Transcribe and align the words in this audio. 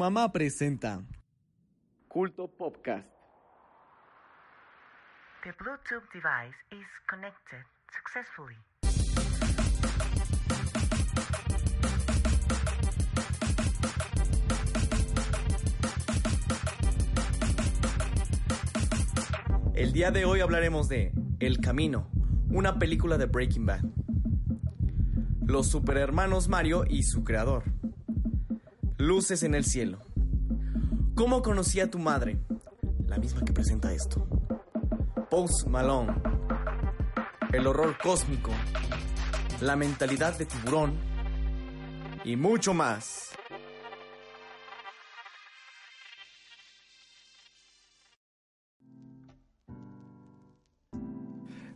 Mamá 0.00 0.32
presenta 0.32 1.04
Culto 2.08 2.48
Podcast. 2.48 3.06
The 5.44 5.52
Bluetooth 5.58 6.08
device 6.14 6.56
is 6.72 6.86
connected 7.06 7.62
successfully. 7.92 8.56
El 19.74 19.92
día 19.92 20.10
de 20.10 20.24
hoy 20.24 20.40
hablaremos 20.40 20.88
de 20.88 21.12
El 21.40 21.60
Camino, 21.60 22.08
una 22.48 22.78
película 22.78 23.18
de 23.18 23.26
Breaking 23.26 23.66
Bad. 23.66 23.82
Los 25.44 25.66
superhermanos 25.70 26.48
Mario 26.48 26.86
y 26.88 27.02
su 27.02 27.22
creador. 27.22 27.64
Luces 29.00 29.42
en 29.44 29.54
el 29.54 29.64
cielo. 29.64 29.98
¿Cómo 31.14 31.40
conocí 31.40 31.80
a 31.80 31.90
tu 31.90 31.98
madre? 31.98 32.38
La 33.06 33.16
misma 33.16 33.42
que 33.46 33.50
presenta 33.50 33.94
esto. 33.94 34.28
Post 35.30 35.66
Malone. 35.68 36.12
El 37.50 37.66
horror 37.66 37.96
cósmico. 37.96 38.50
La 39.62 39.74
mentalidad 39.74 40.36
de 40.36 40.44
tiburón. 40.44 40.98
Y 42.26 42.36
mucho 42.36 42.74
más. 42.74 43.30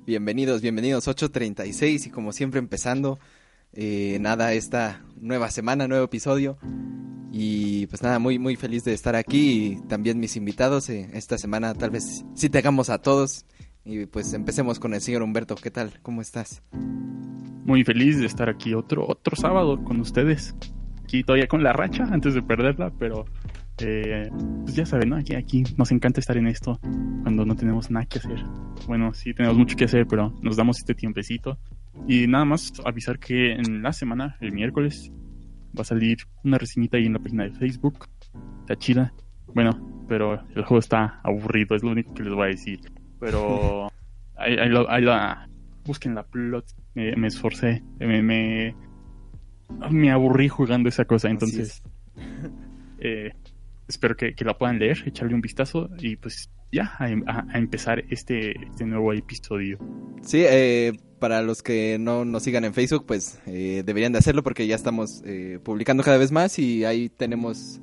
Bienvenidos, 0.04 0.60
bienvenidos 0.60 1.08
8.36 1.08 2.08
y 2.08 2.10
como 2.10 2.32
siempre 2.32 2.58
empezando, 2.58 3.18
eh, 3.72 4.18
nada, 4.20 4.52
esta 4.52 5.02
nueva 5.16 5.50
semana, 5.50 5.88
nuevo 5.88 6.04
episodio 6.04 6.58
y 7.36 7.88
pues 7.88 8.00
nada, 8.00 8.20
muy 8.20 8.38
muy 8.38 8.54
feliz 8.54 8.84
de 8.84 8.94
estar 8.94 9.16
aquí 9.16 9.80
y 9.82 9.88
también 9.88 10.20
mis 10.20 10.36
invitados, 10.36 10.88
eh, 10.88 11.10
esta 11.14 11.36
semana 11.36 11.74
tal 11.74 11.90
vez 11.90 12.24
sí 12.34 12.48
tengamos 12.48 12.90
a 12.90 12.98
todos 12.98 13.44
y 13.84 14.06
pues 14.06 14.32
empecemos 14.34 14.78
con 14.78 14.94
el 14.94 15.00
señor 15.00 15.22
Humberto, 15.22 15.56
¿qué 15.56 15.72
tal? 15.72 15.98
¿Cómo 16.02 16.22
estás? 16.22 16.62
Muy 17.64 17.82
feliz 17.82 18.20
de 18.20 18.26
estar 18.26 18.48
aquí 18.48 18.72
otro, 18.72 19.04
otro 19.08 19.34
sábado 19.34 19.82
con 19.82 19.98
ustedes, 19.98 20.54
aquí 21.02 21.24
todavía 21.24 21.48
con 21.48 21.64
la 21.64 21.72
racha 21.72 22.04
antes 22.04 22.34
de 22.34 22.42
perderla, 22.42 22.92
pero 23.00 23.24
eh, 23.78 24.30
pues 24.62 24.76
ya 24.76 24.86
saben, 24.86 25.08
¿no? 25.08 25.16
Aquí, 25.16 25.34
aquí 25.34 25.64
nos 25.76 25.90
encanta 25.90 26.20
estar 26.20 26.36
en 26.36 26.46
esto 26.46 26.78
cuando 27.22 27.44
no 27.44 27.56
tenemos 27.56 27.90
nada 27.90 28.06
que 28.06 28.20
hacer. 28.20 28.44
Bueno, 28.86 29.12
sí 29.12 29.34
tenemos 29.34 29.58
mucho 29.58 29.74
que 29.74 29.86
hacer, 29.86 30.06
pero 30.06 30.32
nos 30.40 30.56
damos 30.56 30.78
este 30.78 30.94
tiempecito. 30.94 31.58
Y 32.06 32.28
nada 32.28 32.44
más 32.44 32.72
avisar 32.84 33.18
que 33.18 33.54
en 33.54 33.82
la 33.82 33.92
semana, 33.92 34.36
el 34.40 34.52
miércoles, 34.52 35.10
va 35.76 35.82
a 35.82 35.84
salir 35.84 36.18
una 36.42 36.58
reseñita 36.58 36.96
ahí 36.96 37.06
en 37.06 37.14
la 37.14 37.18
página 37.18 37.44
de 37.44 37.52
Facebook. 37.52 38.06
Está 38.60 38.76
chida. 38.76 39.12
Bueno, 39.54 40.04
pero 40.08 40.34
el 40.54 40.64
juego 40.64 40.78
está 40.78 41.20
aburrido, 41.22 41.76
es 41.76 41.82
lo 41.82 41.90
único 41.90 42.14
que 42.14 42.22
les 42.22 42.34
voy 42.34 42.44
a 42.44 42.48
decir. 42.48 42.80
Pero 43.20 43.88
ahí, 44.36 44.56
ahí 44.58 45.02
la 45.02 45.48
busquen 45.84 46.14
la 46.14 46.24
plot. 46.24 46.66
Me, 46.94 47.16
me 47.16 47.26
esforcé, 47.26 47.82
me, 47.98 48.22
me, 48.22 48.74
me 49.90 50.10
aburrí 50.10 50.48
jugando 50.48 50.88
esa 50.88 51.04
cosa, 51.04 51.28
entonces 51.28 51.82
eh, 52.98 53.32
espero 53.88 54.16
que, 54.16 54.34
que 54.34 54.44
la 54.44 54.56
puedan 54.58 54.78
leer, 54.78 55.02
echarle 55.06 55.34
un 55.34 55.40
vistazo 55.40 55.88
y 55.98 56.16
pues 56.16 56.50
ya 56.72 56.92
a, 56.98 57.04
a- 57.26 57.46
a 57.52 57.58
empezar 57.58 58.04
este, 58.10 58.52
este 58.66 58.84
nuevo 58.84 59.12
episodio. 59.12 59.78
Sí, 60.22 60.42
eh, 60.44 60.92
para 61.20 61.40
los 61.42 61.62
que 61.62 61.96
no 62.00 62.24
nos 62.24 62.42
sigan 62.42 62.64
en 62.64 62.74
Facebook, 62.74 63.04
pues 63.06 63.38
eh, 63.46 63.82
deberían 63.86 64.12
de 64.12 64.18
hacerlo 64.18 64.42
porque 64.42 64.66
ya 64.66 64.74
estamos 64.74 65.22
eh, 65.24 65.58
publicando 65.62 66.02
cada 66.02 66.18
vez 66.18 66.32
más 66.32 66.58
y 66.58 66.84
ahí 66.84 67.08
tenemos, 67.08 67.80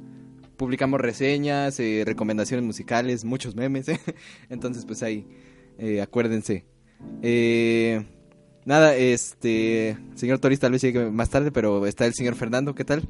publicamos 0.58 1.00
reseñas, 1.00 1.80
eh, 1.80 2.04
recomendaciones 2.06 2.66
musicales, 2.66 3.24
muchos 3.26 3.56
memes, 3.56 3.88
entonces 4.50 4.86
pues 4.86 5.02
ahí 5.04 5.26
eh, 5.78 6.02
acuérdense. 6.02 6.66
Eh, 7.24 8.06
nada, 8.66 8.96
este, 8.96 9.98
señor 10.16 10.38
Toris 10.40 10.60
tal 10.60 10.74
vez 10.74 10.82
llegue 10.82 11.10
más 11.10 11.30
tarde, 11.30 11.52
pero 11.52 11.86
está 11.88 12.06
el 12.06 12.14
señor 12.14 12.36
Fernando, 12.36 12.76
¿qué 12.76 12.84
tal? 12.86 13.08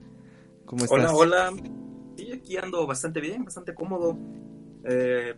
¿Cómo 0.66 0.86
estás? 0.86 1.12
Hola, 1.12 1.50
hola. 1.52 1.54
Aquí 2.41 2.57
ando 2.57 2.88
bastante 2.88 3.22
bien, 3.22 3.44
bastante 3.46 3.74
cómodo. 3.74 4.18
Eh, 4.84 5.35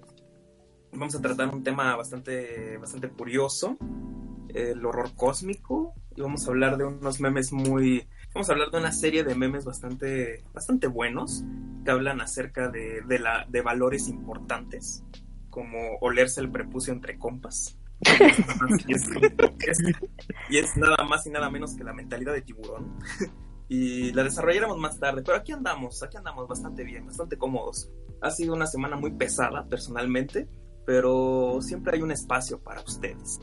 vamos 0.92 1.16
a 1.16 1.22
tratar 1.22 1.54
un 1.54 1.64
tema 1.64 1.96
bastante, 1.96 2.78
bastante 2.78 3.10
curioso, 3.10 3.78
el 4.54 4.86
horror 4.86 5.14
cósmico, 5.16 5.94
y 6.16 6.22
vamos 6.22 6.48
a 6.48 6.52
hablar 6.52 6.78
de 6.78 6.86
unos 6.86 7.20
memes 7.20 7.52
muy... 7.52 8.08
Vamos 8.34 8.50
a 8.50 8.54
hablar 8.54 8.72
de 8.72 8.78
una 8.80 8.92
serie 8.92 9.24
de 9.24 9.36
memes 9.36 9.66
bastante, 9.66 10.44
bastante 10.54 10.88
buenos 10.88 11.44
que 11.84 11.92
hablan 11.92 12.22
acerca 12.22 12.70
de, 12.70 13.02
de, 13.02 13.20
la, 13.20 13.46
de 13.50 13.62
valores 13.62 14.08
importantes, 14.08 15.04
como 15.50 15.98
olerse 16.02 16.40
el 16.42 16.50
prepucio 16.50 16.94
entre 16.94 17.18
compas. 17.18 17.78
y, 18.88 18.94
es, 18.94 19.04
es- 19.68 19.80
y 20.50 20.58
es 20.58 20.76
nada 20.78 21.04
más 21.06 21.26
y 21.26 21.30
nada 21.30 21.50
menos 21.50 21.76
que 21.76 21.84
la 21.84 21.94
mentalidad 21.94 22.34
de 22.34 22.42
tiburón 22.42 22.98
y 23.74 24.14
la 24.14 24.24
desarrollaremos 24.24 24.78
más 24.78 25.00
tarde. 25.00 25.24
Pero 25.26 25.36
aquí 25.36 25.52
andamos, 25.52 26.04
aquí 26.04 26.16
andamos 26.16 26.48
bastante 26.48 26.84
bien, 26.84 27.08
bastante 27.08 27.38
cómodos. 27.38 27.90
Ha 28.22 28.30
sido 28.30 28.54
una 28.54 28.68
semana 28.68 28.98
muy 28.98 29.12
pesada 29.14 29.66
personalmente, 29.68 30.48
pero 30.86 31.58
siempre 31.60 31.96
hay 31.96 32.04
un 32.04 32.12
espacio 32.12 32.62
para 32.62 32.82
ustedes. 32.82 33.40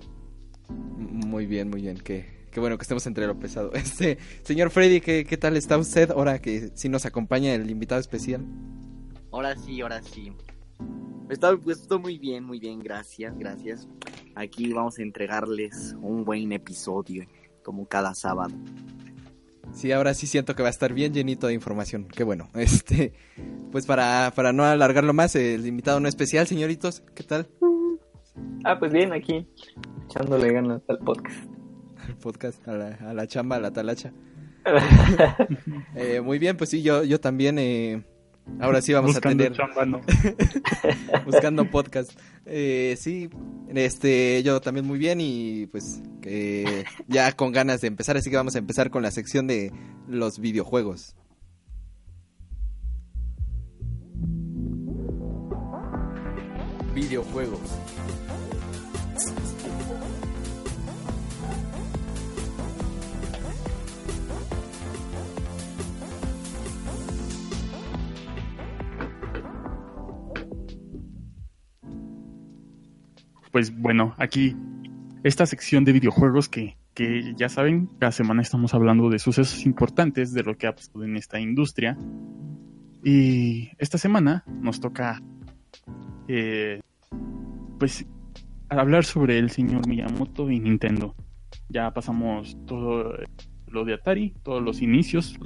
Muy 0.68 1.46
bien, 1.46 1.68
muy 1.68 1.82
bien, 1.82 1.98
qué, 1.98 2.46
qué 2.52 2.60
bueno 2.60 2.78
que 2.78 2.82
estemos 2.82 3.04
entre 3.08 3.26
lo 3.26 3.40
pesado. 3.40 3.72
Este, 3.74 4.18
señor 4.44 4.70
Freddy, 4.70 5.00
¿qué, 5.00 5.24
qué 5.24 5.36
tal 5.36 5.56
está 5.56 5.76
usted 5.76 6.12
ahora 6.12 6.40
que 6.40 6.70
sí 6.74 6.88
nos 6.88 7.06
acompaña 7.06 7.52
el 7.52 7.68
invitado 7.68 8.00
especial? 8.00 8.46
Ahora 9.32 9.56
sí, 9.56 9.80
ahora 9.80 10.00
sí. 10.00 10.32
Está, 11.28 11.56
pues, 11.56 11.88
muy 11.90 12.18
bien, 12.18 12.44
muy 12.44 12.60
bien, 12.60 12.78
gracias, 12.78 13.36
gracias. 13.36 13.88
Aquí 14.36 14.72
vamos 14.72 14.96
a 15.00 15.02
entregarles 15.02 15.96
un 16.00 16.24
buen 16.24 16.52
episodio, 16.52 17.26
como 17.64 17.84
cada 17.88 18.14
sábado. 18.14 18.54
Sí, 19.72 19.92
ahora 19.92 20.14
sí 20.14 20.26
siento 20.26 20.54
que 20.54 20.62
va 20.62 20.68
a 20.68 20.70
estar 20.70 20.92
bien 20.92 21.12
llenito 21.14 21.46
de 21.46 21.54
información. 21.54 22.06
Qué 22.08 22.24
bueno. 22.24 22.48
Este, 22.54 23.12
pues 23.72 23.86
para, 23.86 24.32
para 24.34 24.52
no 24.52 24.64
alargarlo 24.64 25.12
más, 25.12 25.34
el 25.36 25.66
invitado 25.66 26.00
no 26.00 26.08
especial, 26.08 26.46
señoritos, 26.46 27.02
¿qué 27.14 27.22
tal? 27.22 27.48
Ah, 28.64 28.78
pues 28.78 28.92
bien, 28.92 29.12
aquí, 29.12 29.46
echándole 30.06 30.52
ganas 30.52 30.82
al 30.88 30.98
podcast. 30.98 31.36
El 32.08 32.16
podcast, 32.16 32.66
a 32.68 32.72
la, 32.72 32.88
a 32.94 33.14
la 33.14 33.26
chamba, 33.26 33.56
a 33.56 33.60
la 33.60 33.72
talacha. 33.72 34.12
Eh, 35.94 36.20
muy 36.20 36.38
bien, 36.38 36.56
pues 36.56 36.70
sí, 36.70 36.82
yo, 36.82 37.04
yo 37.04 37.20
también. 37.20 37.58
eh, 37.58 38.02
ahora 38.58 38.82
sí 38.82 38.92
vamos 38.92 39.14
Buscando 39.14 39.44
a 39.44 39.46
tener 39.46 39.56
chamba, 39.56 39.86
¿no? 39.86 40.00
buscando 41.26 41.70
podcast. 41.70 42.12
Eh, 42.46 42.96
sí, 42.98 43.30
este, 43.68 44.42
yo 44.42 44.60
también 44.60 44.86
muy 44.86 44.98
bien 44.98 45.20
y 45.20 45.66
pues 45.66 46.00
que 46.20 46.84
ya 47.08 47.32
con 47.32 47.52
ganas 47.52 47.80
de 47.80 47.88
empezar, 47.88 48.16
así 48.16 48.30
que 48.30 48.36
vamos 48.36 48.56
a 48.56 48.58
empezar 48.58 48.90
con 48.90 49.02
la 49.02 49.10
sección 49.10 49.46
de 49.46 49.72
los 50.08 50.38
videojuegos. 50.38 51.14
Videojuegos. 56.94 57.60
Pues 73.50 73.76
bueno, 73.76 74.14
aquí 74.18 74.56
esta 75.24 75.46
sección 75.46 75.84
de 75.84 75.92
videojuegos 75.92 76.48
que, 76.48 76.76
que 76.94 77.34
ya 77.36 77.48
saben, 77.48 77.88
cada 77.98 78.12
semana 78.12 78.42
estamos 78.42 78.74
hablando 78.74 79.10
de 79.10 79.18
sucesos 79.18 79.66
importantes 79.66 80.32
de 80.32 80.42
lo 80.42 80.56
que 80.56 80.66
ha 80.66 80.74
pasado 80.74 81.04
en 81.04 81.16
esta 81.16 81.40
industria. 81.40 81.96
Y 83.02 83.70
esta 83.78 83.98
semana 83.98 84.44
nos 84.46 84.80
toca, 84.80 85.20
eh, 86.28 86.80
pues, 87.78 88.06
hablar 88.68 89.04
sobre 89.04 89.38
el 89.38 89.50
señor 89.50 89.86
Miyamoto 89.88 90.50
y 90.50 90.60
Nintendo. 90.60 91.14
Ya 91.68 91.90
pasamos 91.92 92.56
todo 92.66 93.14
lo 93.66 93.84
de 93.84 93.94
Atari, 93.94 94.34
todos 94.42 94.62
los 94.62 94.82
inicios, 94.82 95.36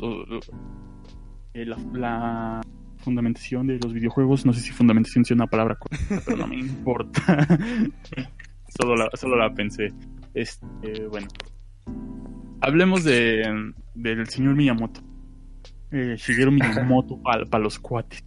eh, 1.55 1.65
la 1.65 2.61
fundamentación 3.05 3.67
de 3.67 3.79
los 3.79 3.93
videojuegos. 3.93 4.45
No 4.47 4.53
sé 4.53 4.61
si 4.61 4.73
fundamentación 4.73 5.25
sea 5.25 5.35
una 5.35 5.47
palabra 5.47 5.77
correcta, 5.77 6.23
pero 6.25 6.39
no 6.39 6.47
me 6.47 6.57
importa. 6.59 7.47
solo, 8.69 8.97
la, 8.97 9.11
solo 9.15 9.37
la 9.37 9.53
pensé. 9.55 9.93
Este, 10.33 11.07
bueno. 11.11 11.29
Hablemos 12.61 13.05
de, 13.05 13.73
del 13.95 14.27
señor 14.29 14.57
Miyamoto. 14.57 15.01
Eh, 15.93 16.17
Shigeru 16.17 16.51
Miyamoto 16.51 17.21
para 17.51 17.63
los 17.63 17.79
cuates. 17.79 18.25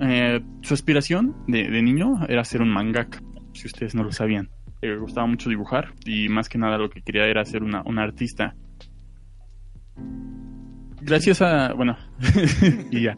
Eh, 0.00 0.40
su 0.62 0.74
aspiración 0.74 1.34
de, 1.46 1.68
de 1.68 1.82
niño 1.82 2.26
era 2.28 2.44
ser 2.44 2.62
un 2.62 2.70
mangaka, 2.70 3.20
si 3.52 3.66
ustedes 3.66 3.94
no 3.94 4.04
lo 4.04 4.12
sabían. 4.12 4.50
Le 4.80 4.96
gustaba 4.96 5.26
mucho 5.26 5.50
dibujar 5.50 5.94
y 6.04 6.28
más 6.28 6.48
que 6.48 6.58
nada 6.58 6.78
lo 6.78 6.88
que 6.88 7.02
quería 7.02 7.26
era 7.26 7.44
ser 7.44 7.62
una, 7.62 7.82
una 7.84 8.02
artista. 8.02 8.54
Gracias 11.00 11.42
a, 11.42 11.72
bueno, 11.72 11.96
y 12.90 13.02
ya. 13.02 13.16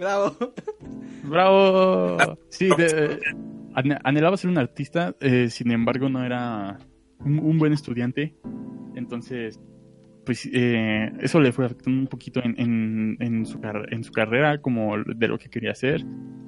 Bravo. 0.00 0.36
¡Bravo! 1.24 2.16
Sí, 2.48 2.68
de- 2.76 3.20
anhelaba 4.04 4.36
ser 4.36 4.50
un 4.50 4.58
artista, 4.58 5.14
eh, 5.20 5.48
sin 5.48 5.70
embargo 5.70 6.08
no 6.08 6.24
era 6.24 6.78
un, 7.20 7.38
un 7.38 7.58
buen 7.58 7.72
estudiante. 7.72 8.34
Entonces, 8.96 9.60
pues 10.26 10.48
eh, 10.52 11.12
eso 11.20 11.40
le 11.40 11.52
fue 11.52 11.66
afectando 11.66 12.00
un 12.00 12.06
poquito 12.08 12.42
en, 12.42 12.54
en, 12.58 13.16
en 13.20 13.46
su, 13.46 13.60
car- 13.60 13.86
en 13.92 14.02
su 14.02 14.12
carrera, 14.12 14.60
como 14.60 14.96
de 14.98 15.28
lo 15.28 15.38
que 15.38 15.48
quería 15.48 15.70
hacer. 15.70 16.04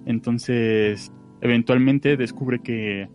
Entonces, 0.07 1.13
eventualmente 1.41 2.17
descubre 2.17 2.59
que, 2.61 3.09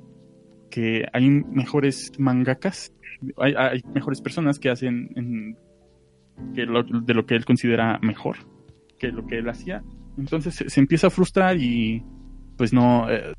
que 0.72 1.06
hay 1.14 1.30
mejores 1.30 2.12
mangakas, 2.18 2.94
hay, 3.38 3.54
hay 3.58 3.82
mejores 3.94 4.22
personas 4.22 4.60
que 4.60 4.70
hacen 4.70 5.10
en- 5.16 5.58
que 6.56 6.66
lo- 6.66 6.84
de 6.84 7.14
lo 7.14 7.26
que 7.26 7.36
él 7.36 7.44
considera 7.46 8.00
mejor 8.02 8.38
que 9.00 9.12
lo 9.12 9.26
que 9.28 9.38
él 9.38 9.48
hacía. 9.50 9.84
Entonces 10.18 10.64
se, 10.68 10.80
empieza 10.80 11.08
a 11.08 11.10
frustrar 11.10 11.58
y 11.58 12.04
pues 12.58 12.74
no 12.74 13.10
eh, 13.10 13.34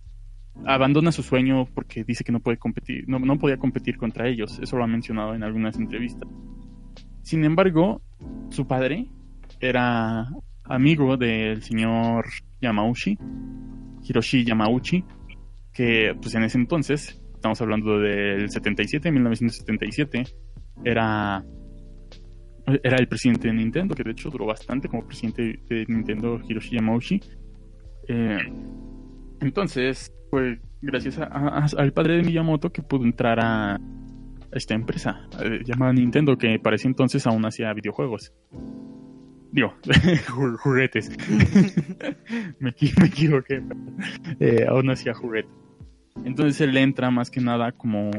abandona 0.64 1.12
su 1.12 1.22
sueño 1.22 1.66
porque 1.74 2.04
dice 2.04 2.24
que 2.24 2.32
no 2.32 2.40
puede 2.40 2.58
competir, 2.58 3.04
no, 3.08 3.18
no 3.18 3.38
podía 3.38 3.58
competir 3.58 3.96
contra 3.96 4.28
ellos. 4.28 4.58
Eso 4.62 4.76
lo 4.76 4.84
ha 4.84 4.86
mencionado 4.86 5.34
en 5.34 5.42
algunas 5.42 5.76
entrevistas. 5.76 6.28
Sin 7.22 7.44
embargo, 7.44 8.00
su 8.50 8.66
padre 8.66 9.08
era 9.60 10.28
amigo 10.64 11.16
del 11.16 11.62
señor 11.62 12.26
Yamauchi, 12.60 13.18
Hiroshi 14.02 14.44
Yamauchi, 14.44 15.04
que 15.72 16.14
pues 16.20 16.34
en 16.34 16.44
ese 16.44 16.58
entonces, 16.58 17.20
estamos 17.34 17.60
hablando 17.60 17.98
del 17.98 18.50
77, 18.50 19.10
1977, 19.10 20.24
era 20.84 21.44
era 22.82 22.96
el 22.98 23.08
presidente 23.08 23.48
de 23.48 23.54
Nintendo, 23.54 23.94
que 23.94 24.02
de 24.04 24.10
hecho 24.12 24.30
duró 24.30 24.46
bastante 24.46 24.88
como 24.88 25.06
presidente 25.06 25.60
de 25.68 25.84
Nintendo 25.88 26.40
Hiroshi 26.46 26.76
Yamauchi. 26.76 27.20
Eh, 28.08 28.38
entonces, 29.40 30.12
fue 30.30 30.58
gracias 30.82 31.18
a- 31.18 31.24
a- 31.26 31.66
al 31.76 31.92
padre 31.92 32.16
de 32.16 32.22
Miyamoto 32.22 32.70
que 32.70 32.82
pudo 32.82 33.04
entrar 33.04 33.38
a 33.40 33.78
esta 34.52 34.74
empresa 34.74 35.28
eh, 35.42 35.60
llamada 35.64 35.92
Nintendo, 35.92 36.36
que 36.36 36.58
para 36.58 36.76
ese 36.76 36.88
entonces 36.88 37.26
aún 37.26 37.44
hacía 37.44 37.72
videojuegos. 37.74 38.32
Digo, 39.52 39.74
ju- 39.82 40.56
juguetes. 40.58 41.10
me 42.60 42.70
equivoqué. 42.70 43.62
Eh, 44.40 44.66
aún 44.68 44.90
hacía 44.90 45.14
juguetes. 45.14 45.50
Entonces 46.24 46.60
él 46.60 46.76
entra 46.76 47.10
más 47.10 47.30
que 47.30 47.40
nada 47.40 47.72
como 47.72 48.10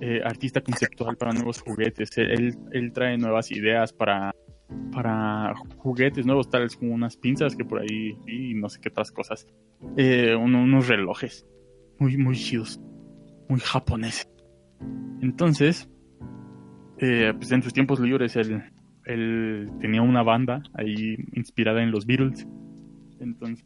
eh, 0.00 0.20
artista 0.24 0.60
conceptual 0.60 1.16
para 1.16 1.32
nuevos 1.32 1.60
juguetes. 1.60 2.16
Él, 2.18 2.56
él- 2.72 2.92
trae 2.92 3.18
nuevas 3.18 3.50
ideas 3.50 3.92
para, 3.92 4.34
para 4.92 5.54
juguetes 5.78 6.24
nuevos, 6.26 6.48
tales 6.48 6.76
como 6.76 6.94
unas 6.94 7.16
pinzas 7.16 7.54
que 7.56 7.64
por 7.64 7.80
ahí 7.80 8.16
y 8.26 8.54
no 8.54 8.68
sé 8.68 8.80
qué 8.80 8.88
otras 8.88 9.12
cosas. 9.12 9.46
Eh, 9.96 10.34
un- 10.34 10.54
unos 10.54 10.88
relojes 10.88 11.46
muy, 11.98 12.16
muy 12.16 12.36
chidos, 12.36 12.80
muy 13.48 13.60
japoneses. 13.60 14.28
Entonces, 15.20 15.88
eh, 16.98 17.32
pues 17.36 17.50
en 17.52 17.62
sus 17.62 17.72
tiempos 17.72 18.00
libres 18.00 18.36
él, 18.36 18.62
él 19.04 19.70
tenía 19.80 20.02
una 20.02 20.22
banda 20.22 20.62
ahí 20.74 21.16
inspirada 21.34 21.82
en 21.82 21.90
los 21.90 22.06
Beatles. 22.06 22.46
Entonces, 23.20 23.64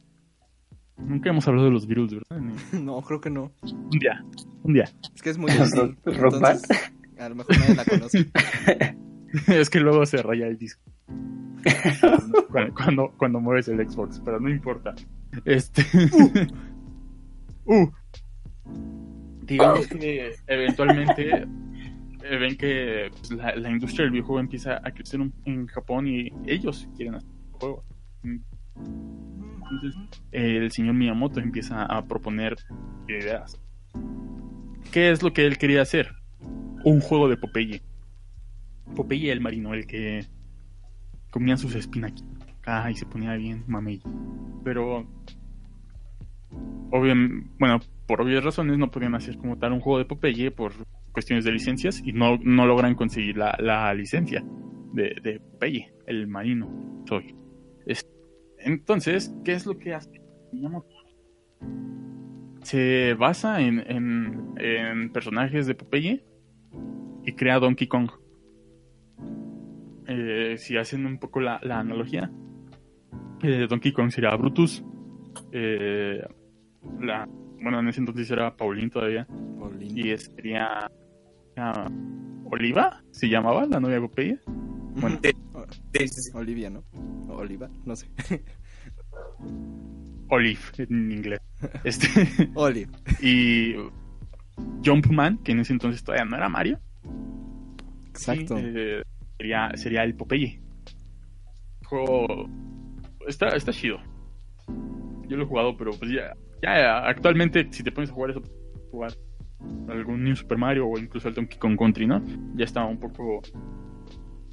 nunca 1.07 1.31
hemos 1.31 1.47
hablado 1.49 1.67
de 1.67 1.73
los 1.73 1.87
Beatles, 1.87 2.13
¿verdad? 2.15 2.41
Ni- 2.73 2.81
No, 2.85 3.01
creo 3.03 3.21
que 3.21 3.31
no. 3.31 3.51
Un 3.63 3.91
día, 3.99 4.25
un 4.63 4.75
día. 4.75 4.85
Es 5.15 5.23
que 5.23 5.31
es 5.31 5.39
muy 5.39 5.51
band. 5.57 5.97
Entonces, 6.05 6.63
a 7.19 7.29
lo 7.29 7.35
mejor 7.35 7.59
nadie 7.59 7.75
la 7.75 7.85
conoce. 7.85 8.31
es 9.61 9.71
que 9.71 9.81
luego 9.81 10.05
se 10.07 10.23
raya 10.23 10.47
el 10.47 10.57
disco. 10.59 10.83
cuando, 12.51 12.75
cuando, 12.75 13.13
cuando 13.19 13.41
mueves 13.41 13.69
el 13.69 13.79
Xbox, 13.89 14.21
pero 14.25 14.41
no 14.41 14.49
importa. 14.49 14.95
Este. 15.45 15.85
uh. 17.67 17.91
Digamos 19.43 19.87
que 19.89 20.33
eventualmente 20.47 21.43
eh, 21.43 22.37
ven 22.39 22.57
que 22.57 23.11
pues, 23.11 23.31
la, 23.33 23.55
la 23.57 23.71
industria 23.71 24.05
del 24.05 24.13
videojuego 24.13 24.41
empieza 24.41 24.77
a 24.77 24.91
crecer 24.93 25.21
un- 25.21 25.35
en 25.45 25.67
Japón 25.67 26.07
y 26.07 26.33
ellos 26.47 26.89
quieren 26.97 27.17
hacer 27.17 27.31
juegos. 27.53 27.85
Entonces, 29.71 30.01
el 30.33 30.71
señor 30.73 30.95
Miyamoto 30.95 31.41
empieza 31.41 31.85
a 31.85 32.05
proponer 32.05 32.57
ideas. 33.09 33.61
¿Qué 34.93 35.11
es 35.11 35.23
lo 35.23 35.33
que 35.33 35.47
él 35.47 35.59
quería 35.59 35.83
hacer? 35.83 36.13
Un 36.85 37.01
juego 37.01 37.29
de 37.29 37.37
Popeye. 37.37 37.83
Popeye 38.97 39.31
el 39.31 39.41
marino, 39.41 39.75
el 39.75 39.87
que 39.87 40.27
comía 41.31 41.57
sus 41.57 41.75
espinaquitos 41.75 42.27
acá 42.59 42.91
y 42.91 42.97
se 42.97 43.07
ponía 43.07 43.35
bien 43.35 43.65
mamey. 43.69 44.03
Pero, 44.65 45.07
obviamente, 46.91 47.49
bueno, 47.59 47.79
por 48.07 48.21
obvias 48.21 48.43
razones 48.43 48.79
no 48.79 48.91
podían 48.91 49.15
hacer 49.15 49.37
como 49.39 49.57
tal 49.59 49.73
un 49.73 49.81
juego 49.81 49.99
de 49.99 50.05
Popeye 50.07 50.51
por 50.51 50.73
cuestiones 51.13 51.45
de 51.45 51.53
licencias 51.53 52.03
y 52.05 52.13
no, 52.13 52.39
no 52.43 52.67
logran 52.67 52.95
conseguir 52.95 53.37
la, 53.37 53.57
la 53.61 53.93
licencia 53.95 54.45
de, 54.93 55.15
de 55.23 55.41
Popeye, 55.41 55.93
el 56.07 56.27
marino. 56.27 56.69
Soy. 57.09 57.35
Es- 57.87 58.07
entonces, 58.65 59.35
¿qué 59.45 59.53
es 59.53 59.67
lo 59.67 59.79
que 59.79 59.95
hace? 59.95 60.21
Miyamoto? 60.53 60.89
Se 62.63 63.15
basa 63.15 63.61
en, 63.61 63.81
en, 63.91 64.55
en 64.59 65.13
personajes 65.13 65.67
de 65.67 65.75
Popeye 65.75 66.25
y 67.25 67.33
crea 67.33 67.59
Donkey 67.59 67.89
Kong. 67.89 68.11
Eh, 70.07 70.57
si 70.59 70.77
hacen 70.77 71.07
un 71.07 71.19
poco 71.19 71.41
la, 71.41 71.61
la 71.63 71.79
analogía, 71.79 72.31
eh, 73.43 73.67
Donkey 73.69 73.93
Kong 73.93 74.11
sería 74.11 74.35
Brutus. 74.37 74.85
eh, 75.53 76.23
la, 77.01 77.29
bueno, 77.63 77.81
en 77.81 77.89
ese 77.89 78.01
entonces 78.01 78.31
era 78.31 78.57
Paulín 78.57 78.91
todavía. 78.91 79.27
Paulín. 79.59 79.97
Y 79.97 80.17
sería 80.19 80.91
ah, 81.57 81.91
Oliva, 82.45 83.03
se 83.11 83.29
llamaba 83.29 83.67
la 83.67 83.81
novia 83.81 83.97
de 83.97 84.01
Popeye. 84.03 84.39
Bueno, 85.01 85.19
Sí, 85.95 86.09
sí, 86.09 86.23
sí. 86.23 86.31
Olivia, 86.35 86.71
¿no? 86.71 86.85
O 87.29 87.37
Oliva, 87.37 87.69
no 87.85 87.97
sé. 87.97 88.09
Olive 90.29 90.61
en 90.79 91.13
inglés. 91.13 91.41
Este, 91.85 92.09
Olive. 92.55 92.91
y 93.21 93.75
Jumpman, 94.85 95.37
que 95.39 95.53
en 95.53 95.61
ese 95.61 95.73
entonces 95.75 96.03
todavía 96.03 96.25
no 96.25 96.37
era 96.37 96.49
Mario. 96.49 96.79
Exacto. 98.09 98.57
Sí, 98.57 98.65
eh, 98.67 99.03
sería, 99.37 99.71
sería 99.75 100.05
el 100.05 100.15
Popeye. 100.15 100.61
Juego. 101.85 102.49
Está, 103.27 103.49
está 103.51 103.73
chido. 103.73 103.99
Yo 105.29 105.37
lo 105.37 105.43
he 105.45 105.47
jugado, 105.47 105.77
pero 105.77 105.93
pues 105.93 106.11
ya, 106.13 106.35
ya 106.63 107.07
actualmente, 107.07 107.69
si 107.71 107.83
te 107.83 107.93
pones 107.93 108.11
a 108.11 108.15
jugar 108.15 108.31
eso, 108.31 108.43
jugar 108.91 109.13
algún 109.89 110.25
New 110.25 110.35
Super 110.35 110.57
Mario 110.59 110.87
o 110.89 110.99
incluso 110.99 111.29
el 111.29 111.35
Donkey 111.35 111.59
Kong 111.59 111.77
Country, 111.79 112.07
¿no? 112.07 112.25
Ya 112.55 112.65
está 112.65 112.85
un 112.85 112.99
poco. 112.99 113.43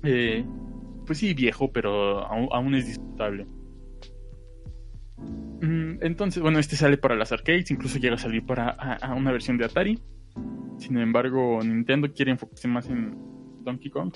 eh, 0.03 0.45
pues 1.07 1.17
sí, 1.19 1.33
viejo, 1.33 1.71
pero 1.71 2.19
aún, 2.27 2.75
es 2.75 2.85
disfrutable. 2.85 3.47
Mm, 5.61 5.97
Entonces, 6.01 6.43
bueno, 6.43 6.59
este 6.59 6.75
sale 6.75 6.97
para 6.97 7.15
las 7.15 7.31
arcades, 7.31 7.71
incluso 7.71 7.97
llega 7.97 8.15
a 8.15 8.19
salir 8.19 8.45
para 8.45 8.77
una 9.15 9.31
versión 9.31 9.57
de 9.57 9.65
Atari. 9.65 9.99
Sin 10.77 10.97
embargo, 10.99 11.59
Nintendo 11.63 12.13
quiere 12.13 12.31
enfocarse 12.31 12.67
más 12.67 12.87
en 12.89 13.17
Donkey 13.63 13.89
Kong 13.89 14.13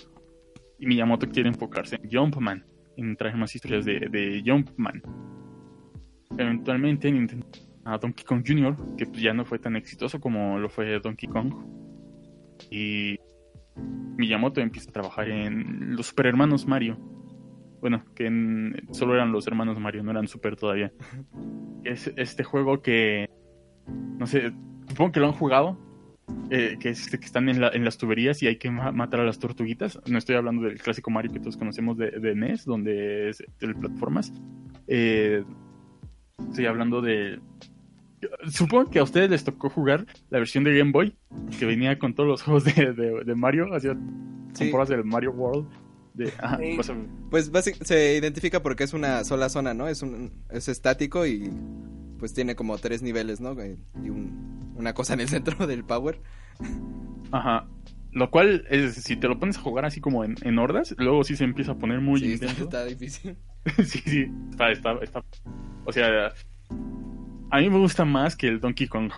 y 0.78 0.86
Miyamoto 0.86 1.28
quiere 1.28 1.50
enfocarse 1.50 1.96
en 1.96 2.10
Jumpman, 2.12 2.64
en 2.98 3.16
traer 3.16 3.36
más 3.36 3.56
historias 3.56 3.86
de, 3.86 4.00
de 4.12 4.44
Jumpman. 4.46 5.02
Eventualmente 6.38 7.12
Nintendo 7.12 7.48
a 7.86 7.98
Donkey 7.98 8.26
Kong 8.26 8.44
Jr., 8.46 8.76
que 8.98 9.06
pues 9.06 9.22
ya 9.22 9.34
no 9.34 9.46
fue 9.46 9.60
tan 9.60 9.76
exitoso 9.76 10.20
como 10.20 10.60
lo 10.60 10.70
fue 10.70 11.00
Donkey 11.00 11.30
Kong. 11.30 11.54
Y 12.70 13.18
Miyamoto 13.76 14.62
empieza 14.62 14.90
a 14.90 14.94
trabajar 14.94 15.30
en 15.30 15.96
los 15.96 16.08
super 16.08 16.26
hermanos 16.28 16.68
Mario. 16.68 16.98
Bueno, 17.80 18.04
que 18.16 18.28
en- 18.28 18.88
solo 18.92 19.16
eran 19.16 19.32
los 19.32 19.48
hermanos 19.48 19.80
Mario, 19.80 20.04
no 20.04 20.12
eran 20.12 20.28
super 20.28 20.56
todavía. 20.56 20.92
Es 21.84 22.12
este 22.16 22.44
juego 22.44 22.82
que, 22.82 23.28
no 24.20 24.28
sé, 24.28 24.52
supongo 24.88 25.12
que 25.12 25.20
lo 25.20 25.26
han 25.28 25.34
jugado, 25.34 25.80
eh, 26.52 26.78
que 26.80 26.90
es 26.90 27.02
este 27.02 27.20
que 27.20 27.26
están 27.26 27.50
en, 27.50 27.60
la- 27.60 27.70
en 27.70 27.84
las 27.84 27.98
tuberías 27.98 28.44
y 28.44 28.48
hay 28.48 28.58
que 28.58 28.70
ma- 28.70 28.92
matar 28.92 29.20
a 29.22 29.26
las 29.26 29.40
tortuguitas. 29.40 30.00
No 30.08 30.18
estoy 30.20 30.36
hablando 30.36 30.64
del 30.64 30.80
clásico 30.80 31.10
Mario 31.10 31.32
que 31.32 31.40
todos 31.40 31.58
conocemos 31.58 31.98
de, 31.98 32.12
de 32.12 32.36
NES, 32.36 32.66
donde 32.66 33.30
es 33.30 33.40
de 33.60 33.74
plataformas. 33.74 34.32
Eh, 34.88 35.44
estoy 36.50 36.66
hablando 36.68 37.02
de... 37.02 37.40
Supongo 38.50 38.90
que 38.90 39.00
a 39.00 39.04
ustedes 39.04 39.30
les 39.30 39.44
tocó 39.44 39.70
jugar 39.70 40.06
la 40.30 40.40
versión 40.40 40.64
de 40.64 40.78
Game 40.78 40.92
Boy, 40.92 41.16
que 41.60 41.66
venía 41.66 41.98
con 42.00 42.14
todos 42.14 42.30
los 42.30 42.42
juegos 42.44 42.64
de, 42.66 42.94
de- 42.94 43.24
de 43.24 43.36
Mario, 43.36 43.74
hacía 43.74 43.94
Sí. 44.54 44.60
temporadas 44.66 44.90
del 44.90 45.04
Mario 45.06 45.32
World. 45.32 45.68
De, 46.14 46.28
ajá, 46.40 46.58
Sí. 46.58 46.76
cosa- 46.76 46.94
Pues 47.30 47.52
básic- 47.52 47.82
se 47.84 48.18
identifica 48.18 48.62
porque 48.62 48.84
es 48.84 48.94
una 48.94 49.24
sola 49.24 49.48
zona, 49.50 49.74
¿no? 49.74 49.88
Es 49.88 50.02
un 50.02 50.32
es 50.50 50.68
estático 50.68 51.26
y 51.26 51.50
pues 52.20 52.34
tiene 52.34 52.56
como 52.56 52.78
tres 52.78 53.02
niveles, 53.02 53.40
¿no? 53.42 53.60
Eh, 53.62 53.78
Y 54.04 54.10
un- 54.10 54.74
una 54.76 54.94
cosa 54.94 55.14
en 55.14 55.22
el 55.22 55.28
centro 55.30 55.66
del 55.68 55.84
power. 55.86 56.20
Ajá. 57.32 57.68
Lo 58.12 58.30
cual, 58.30 58.66
es, 58.70 58.96
si 58.96 59.16
te 59.16 59.30
lo 59.30 59.40
pones 59.40 59.58
a 59.58 59.62
jugar 59.62 59.86
así 59.86 60.02
como 60.02 60.26
en, 60.26 60.36
en 60.42 60.60
hordas, 60.60 60.94
luego 60.98 61.24
sí 61.24 61.38
se 61.38 61.46
empieza 61.46 61.72
a 61.72 61.78
poner 61.78 62.02
muy 62.02 62.20
sí, 62.20 62.34
está, 62.34 62.46
intenso. 62.48 62.64
está 62.66 62.86
difícil. 62.86 63.38
sí, 63.86 64.00
sí, 64.06 64.26
está, 64.52 64.70
está, 64.72 64.94
está 65.02 65.24
O 65.86 65.94
sea, 65.94 66.34
a 67.52 67.60
mí 67.60 67.70
me 67.70 67.78
gusta 67.78 68.06
más 68.06 68.36
que 68.36 68.48
el 68.48 68.60
Donkey 68.60 68.88
Kong. 68.88 69.12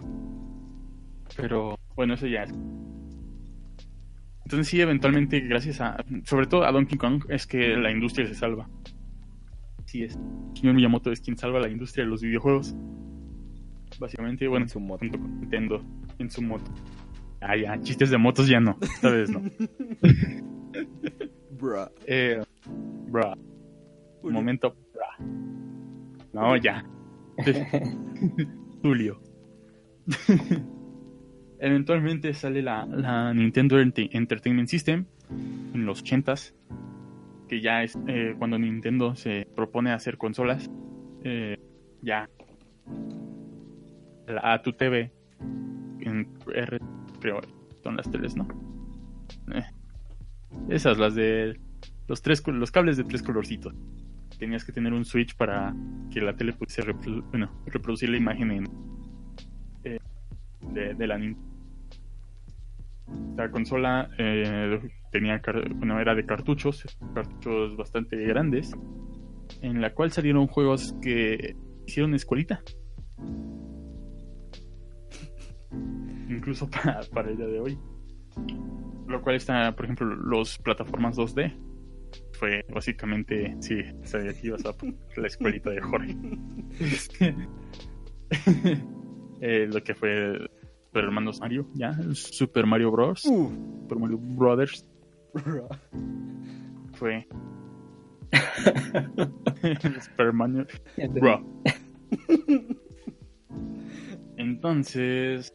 Pero 1.38 1.78
bueno, 1.96 2.16
eso 2.16 2.28
ya 2.28 2.44
es. 2.44 2.54
Entonces 4.46 4.68
sí, 4.68 4.82
eventualmente, 4.82 5.40
gracias 5.40 5.80
a, 5.82 6.04
sobre 6.26 6.48
todo 6.48 6.66
a 6.66 6.72
Donkey 6.72 6.98
Kong, 6.98 7.24
es 7.30 7.48
que 7.48 7.76
la 7.78 7.92
industria 7.92 8.28
se 8.28 8.36
salva. 8.36 8.70
Sí 9.86 10.04
es. 10.04 10.16
El 10.52 10.58
señor 10.60 10.76
Miyamoto 10.76 11.12
es 11.12 11.22
quien 11.22 11.38
salva 11.38 11.60
la 11.60 11.70
industria 11.70 12.04
de 12.04 12.10
los 12.12 12.22
videojuegos. 12.22 12.76
Básicamente, 14.00 14.48
bueno, 14.48 14.66
En 14.66 14.70
su 14.70 14.80
moto. 14.80 15.00
junto 15.00 15.20
con 15.20 15.40
Nintendo, 15.40 15.82
en 16.18 16.30
su 16.30 16.42
moto. 16.42 16.72
Ah, 17.42 17.56
ya, 17.56 17.80
chistes 17.82 18.10
de 18.10 18.18
motos 18.18 18.48
ya 18.48 18.60
no, 18.60 18.78
esta 18.82 19.10
vez 19.10 19.30
no. 19.30 19.42
Bruh. 21.52 21.88
Eh, 22.08 22.42
bruh. 23.08 23.34
Un 24.24 24.34
momento, 24.34 24.76
bruh. 24.94 25.28
No, 26.34 26.58
ya. 26.58 26.84
Julio. 28.82 29.20
Eventualmente 31.60 32.34
sale 32.34 32.62
la, 32.62 32.86
la 32.86 33.34
Nintendo 33.34 33.80
Ente- 33.80 34.10
Entertainment 34.12 34.68
System 34.68 35.06
en 35.74 35.86
los 35.86 36.04
80s, 36.04 36.54
que 37.48 37.62
ya 37.62 37.84
es 37.84 37.98
eh, 38.08 38.36
cuando 38.38 38.60
Nintendo 38.60 39.16
se 39.16 39.48
propone 39.56 39.92
hacer 39.92 40.18
consolas. 40.18 40.70
eh, 41.24 41.58
ya. 42.02 42.30
La 44.28 44.54
A 44.54 44.62
tu 44.62 44.74
TV 44.74 45.12
en 46.02 46.28
R, 46.54 46.80
creo, 47.22 47.40
son 47.82 47.96
las 47.98 48.10
teles, 48.12 48.36
¿no? 48.36 48.48
Eh, 49.54 49.64
esas, 50.70 50.98
las 50.98 51.16
de 51.16 51.60
los 52.08 52.22
tres 52.22 52.44
los 52.48 52.72
cables 52.72 52.98
de 52.98 53.06
tres 53.06 53.24
colorcitos. 53.24 53.74
Tenías 54.44 54.66
que 54.66 54.74
tener 54.74 54.92
un 54.92 55.06
switch 55.06 55.38
para 55.38 55.74
que 56.12 56.20
la 56.20 56.36
tele 56.36 56.52
pudiese 56.52 56.82
reprodu- 56.84 57.24
bueno, 57.30 57.50
reproducir 57.66 58.10
la 58.10 58.18
imagen 58.18 58.52
en, 58.52 58.64
eh, 59.86 60.00
de, 60.74 60.94
de 60.96 61.08
la 61.08 61.18
Nintendo. 61.18 61.50
La 63.38 63.50
consola 63.50 64.10
eh, 64.18 64.82
tenía 65.14 65.42
bueno, 65.76 65.98
era 65.98 66.14
de 66.14 66.26
cartuchos, 66.26 66.84
cartuchos 67.16 67.78
bastante 67.78 68.18
grandes, 68.18 68.76
en 69.62 69.80
la 69.80 69.94
cual 69.94 70.12
salieron 70.12 70.48
juegos 70.48 70.94
que 71.02 71.56
hicieron 71.88 72.14
escuelita. 72.14 72.62
Incluso 76.30 76.70
para, 76.70 77.00
para 77.14 77.30
el 77.30 77.38
día 77.38 77.48
de 77.48 77.60
hoy. 77.62 77.80
Lo 79.08 79.22
cual 79.22 79.38
está, 79.38 79.74
por 79.74 79.86
ejemplo, 79.86 80.06
los 80.06 80.58
plataformas 80.58 81.16
2D. 81.18 81.54
Fue 82.44 82.66
básicamente, 82.68 83.56
sí, 83.62 83.86
sabía 84.04 84.34
que 84.34 84.48
ibas 84.48 84.66
a 84.66 84.76
la 85.16 85.28
escuelita 85.28 85.70
de 85.70 85.80
Jorge. 85.80 86.18
Eh, 89.40 89.68
lo 89.68 89.82
que 89.82 89.96
fue 89.96 90.50
Super 90.88 91.06
Hermanos 91.06 91.40
Mario, 91.40 91.70
ya, 91.74 91.94
Super 92.14 92.66
Mario 92.66 92.92
Bros. 92.92 93.26
Uh. 93.26 93.50
Super 93.84 93.98
Mario 93.98 94.18
Brothers. 94.18 94.86
Fue. 96.94 97.26
Super 100.02 100.34
Mario. 100.34 100.68
Bro. 101.12 101.46
Entonces, 104.36 105.54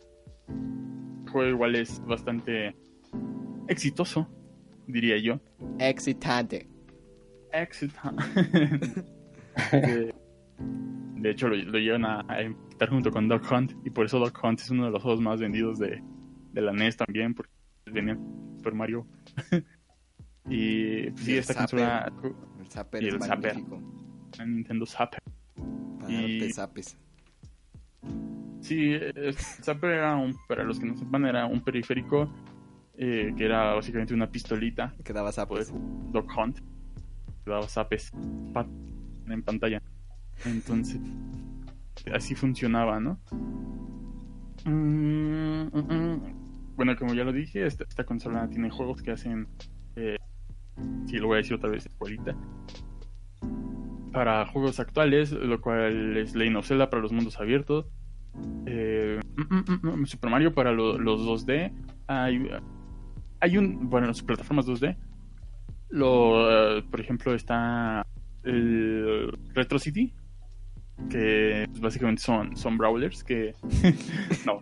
el 0.48 1.30
juego 1.30 1.50
igual 1.50 1.76
es 1.76 2.02
bastante 2.06 2.74
exitoso, 3.68 4.26
diría 4.86 5.18
yo. 5.18 5.38
Excitante. 5.78 6.77
Excitante. 7.52 8.24
de, 9.72 10.14
de 11.16 11.30
hecho, 11.30 11.48
lo, 11.48 11.56
lo 11.56 11.78
llevan 11.78 12.04
a, 12.04 12.24
a 12.28 12.40
empatar 12.42 12.90
junto 12.90 13.10
con 13.10 13.28
Dog 13.28 13.42
Hunt, 13.52 13.72
y 13.84 13.90
por 13.90 14.06
eso 14.06 14.18
Dog 14.18 14.32
Hunt 14.42 14.60
es 14.60 14.70
uno 14.70 14.84
de 14.86 14.90
los 14.90 15.02
juegos 15.02 15.20
más 15.20 15.40
vendidos 15.40 15.78
de, 15.78 16.02
de 16.52 16.60
la 16.60 16.72
NES 16.72 16.96
también, 16.96 17.34
porque 17.34 17.50
venían 17.86 18.18
Super 18.56 18.74
Mario. 18.74 19.06
y 20.48 21.10
pues, 21.10 21.24
sí, 21.24 21.36
esta 21.36 21.54
Zapper. 21.54 21.68
consola, 21.70 22.12
El 22.60 22.66
Zapper 22.66 23.02
Y 23.02 23.08
es 23.08 23.14
el 23.14 23.22
Zapper. 23.22 23.54
magnífico. 23.54 23.82
la 24.38 24.46
Nintendo 24.46 24.86
Zapper. 24.86 25.22
Para 26.00 26.12
Y- 26.12 26.38
darte 26.38 26.52
zapes. 26.52 26.98
Sí, 28.60 28.92
el 28.92 29.34
Zapper 29.34 29.90
era 29.92 30.16
un, 30.16 30.34
para 30.48 30.64
los 30.64 30.78
que 30.80 30.86
no 30.86 30.96
sepan, 30.96 31.24
era 31.26 31.46
un 31.46 31.60
periférico 31.62 32.28
eh, 32.96 33.32
que 33.36 33.44
era 33.44 33.74
básicamente 33.74 34.12
una 34.12 34.28
pistolita 34.30 34.94
Que 35.04 35.12
daba 35.12 35.30
poder 35.46 35.64
zapes. 35.66 35.72
Dog 36.12 36.26
Hunt 36.36 36.58
que 37.48 37.54
daba 37.54 37.66
zapes 37.68 38.12
pa- 38.52 38.66
en 39.26 39.42
pantalla 39.42 39.82
entonces 40.44 41.00
así 42.12 42.34
funcionaba 42.34 43.00
no 43.00 43.18
Mm, 44.64 45.68
mm, 45.72 45.92
mm. 45.94 46.20
bueno 46.76 46.96
como 46.96 47.14
ya 47.14 47.24
lo 47.24 47.32
dije 47.32 47.64
esta, 47.64 48.04
consola 48.04 48.48
tiene 48.48 48.70
juegos 48.70 49.00
que 49.02 49.12
hacen 49.12 49.46
eh, 49.96 50.16
sí 51.06 51.16
lo 51.18 51.28
voy 51.28 51.34
a 51.36 51.38
decir 51.38 51.54
otra 51.54 51.70
vez 51.70 51.86
escuelita 51.86 52.34
para 54.12 54.44
juegos 54.46 54.80
actuales 54.80 55.30
lo 55.32 55.60
cual 55.60 56.16
es 56.16 56.34
Legend 56.34 56.56
of 56.56 56.66
Zelda 56.66 56.90
para 56.90 57.02
los 57.02 57.12
mundos 57.12 57.38
abiertos 57.40 57.86
eh, 58.66 59.20
Super 60.04 60.30
Mario 60.30 60.52
para 60.54 60.72
lo- 60.72 60.98
los 60.98 61.20
2D 61.22 61.72
hay, 62.08 62.48
hay 63.40 63.58
un 63.58 63.88
bueno 63.88 64.08
las 64.08 64.22
plataformas 64.22 64.66
2D 64.66 64.96
lo, 65.90 66.78
eh, 66.78 66.82
por 66.90 67.00
ejemplo, 67.00 67.34
está 67.34 68.06
el 68.44 69.32
Retro 69.54 69.78
City, 69.78 70.12
que 71.10 71.64
pues, 71.68 71.80
básicamente 71.80 72.22
son, 72.22 72.56
son 72.56 72.76
brawlers 72.76 73.24
que... 73.24 73.54
no, 74.46 74.60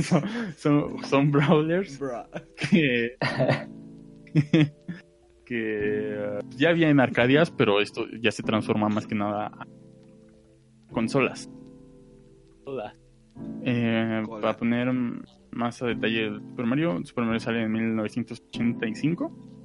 son, 0.02 0.22
son, 0.56 1.04
son 1.04 1.30
brawlers 1.30 2.00
que... 2.70 3.16
que 5.44 5.58
eh, 5.60 6.38
ya 6.56 6.70
había 6.70 6.90
en 6.90 7.00
Arcadias, 7.00 7.50
pero 7.50 7.80
esto 7.80 8.06
ya 8.20 8.30
se 8.30 8.42
transforma 8.42 8.88
más 8.88 9.06
que 9.06 9.14
nada 9.14 9.46
a 9.46 9.66
consolas. 10.92 11.50
Hola. 12.64 12.92
Eh, 13.64 14.22
Hola. 14.28 14.40
para 14.40 14.56
poner 14.56 14.92
más 15.52 15.80
a 15.82 15.86
detalle 15.86 16.26
el 16.26 16.40
Super 16.40 16.66
Mario, 16.66 17.00
Super 17.04 17.24
Mario 17.24 17.40
sale 17.40 17.62
en 17.62 17.72
1985. 17.72 19.57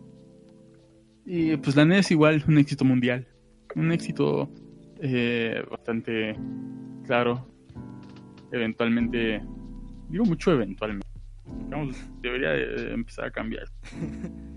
Y 1.25 1.55
pues 1.57 1.75
la 1.75 1.85
NES 1.85 2.11
igual, 2.11 2.43
un 2.47 2.57
éxito 2.57 2.83
mundial. 2.85 3.27
Un 3.75 3.91
éxito 3.91 4.49
eh, 5.01 5.63
bastante 5.69 6.35
claro. 7.05 7.47
Eventualmente, 8.51 9.41
digo 10.09 10.25
mucho 10.25 10.51
eventualmente. 10.51 11.07
Digamos, 11.65 11.95
debería 12.21 12.49
de 12.51 12.93
empezar 12.93 13.25
a 13.25 13.31
cambiar. 13.31 13.65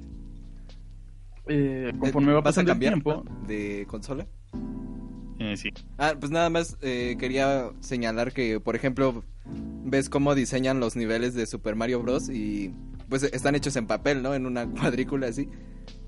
Eh, 1.49 1.93
conforme 2.01 2.33
va 2.33 2.41
¿Vas 2.43 2.59
a 2.59 2.65
pasando 2.65 2.73
el 2.73 2.75
cambiar 2.75 2.93
tiempo, 2.95 3.25
de 3.47 3.87
consola? 3.89 4.27
eh, 5.39 5.57
sí. 5.57 5.71
Ah, 5.99 6.15
pues 6.19 6.33
nada 6.33 6.51
más 6.51 6.77
eh, 6.83 7.17
quería 7.19 7.71
señalar 7.81 8.33
que, 8.33 8.59
por 8.61 8.75
ejemplo, 8.75 9.23
ves 9.85 10.09
cómo 10.09 10.35
diseñan 10.35 10.81
los 10.81 10.97
niveles 10.97 11.35
de 11.35 11.47
Super 11.47 11.77
Mario 11.77 12.03
Bros. 12.03 12.29
y 12.31 12.75
pues 13.09 13.23
están 13.23 13.55
hechos 13.55 13.77
en 13.77 13.87
papel, 13.87 14.23
¿no? 14.23 14.35
En 14.35 14.47
una 14.47 14.67
cuadrícula 14.71 15.29
así. 15.29 15.49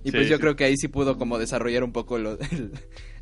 Y 0.04 0.10
Sí, 0.10 0.16
pues 0.16 0.28
yo 0.28 0.36
sí. 0.36 0.40
creo 0.42 0.56
que 0.56 0.64
ahí 0.64 0.76
sí 0.76 0.88
pudo 0.88 1.18
como 1.18 1.38
desarrollar 1.38 1.84
un 1.84 1.92
poco 1.92 2.18
lo- 2.18 2.38
el, 2.52 2.72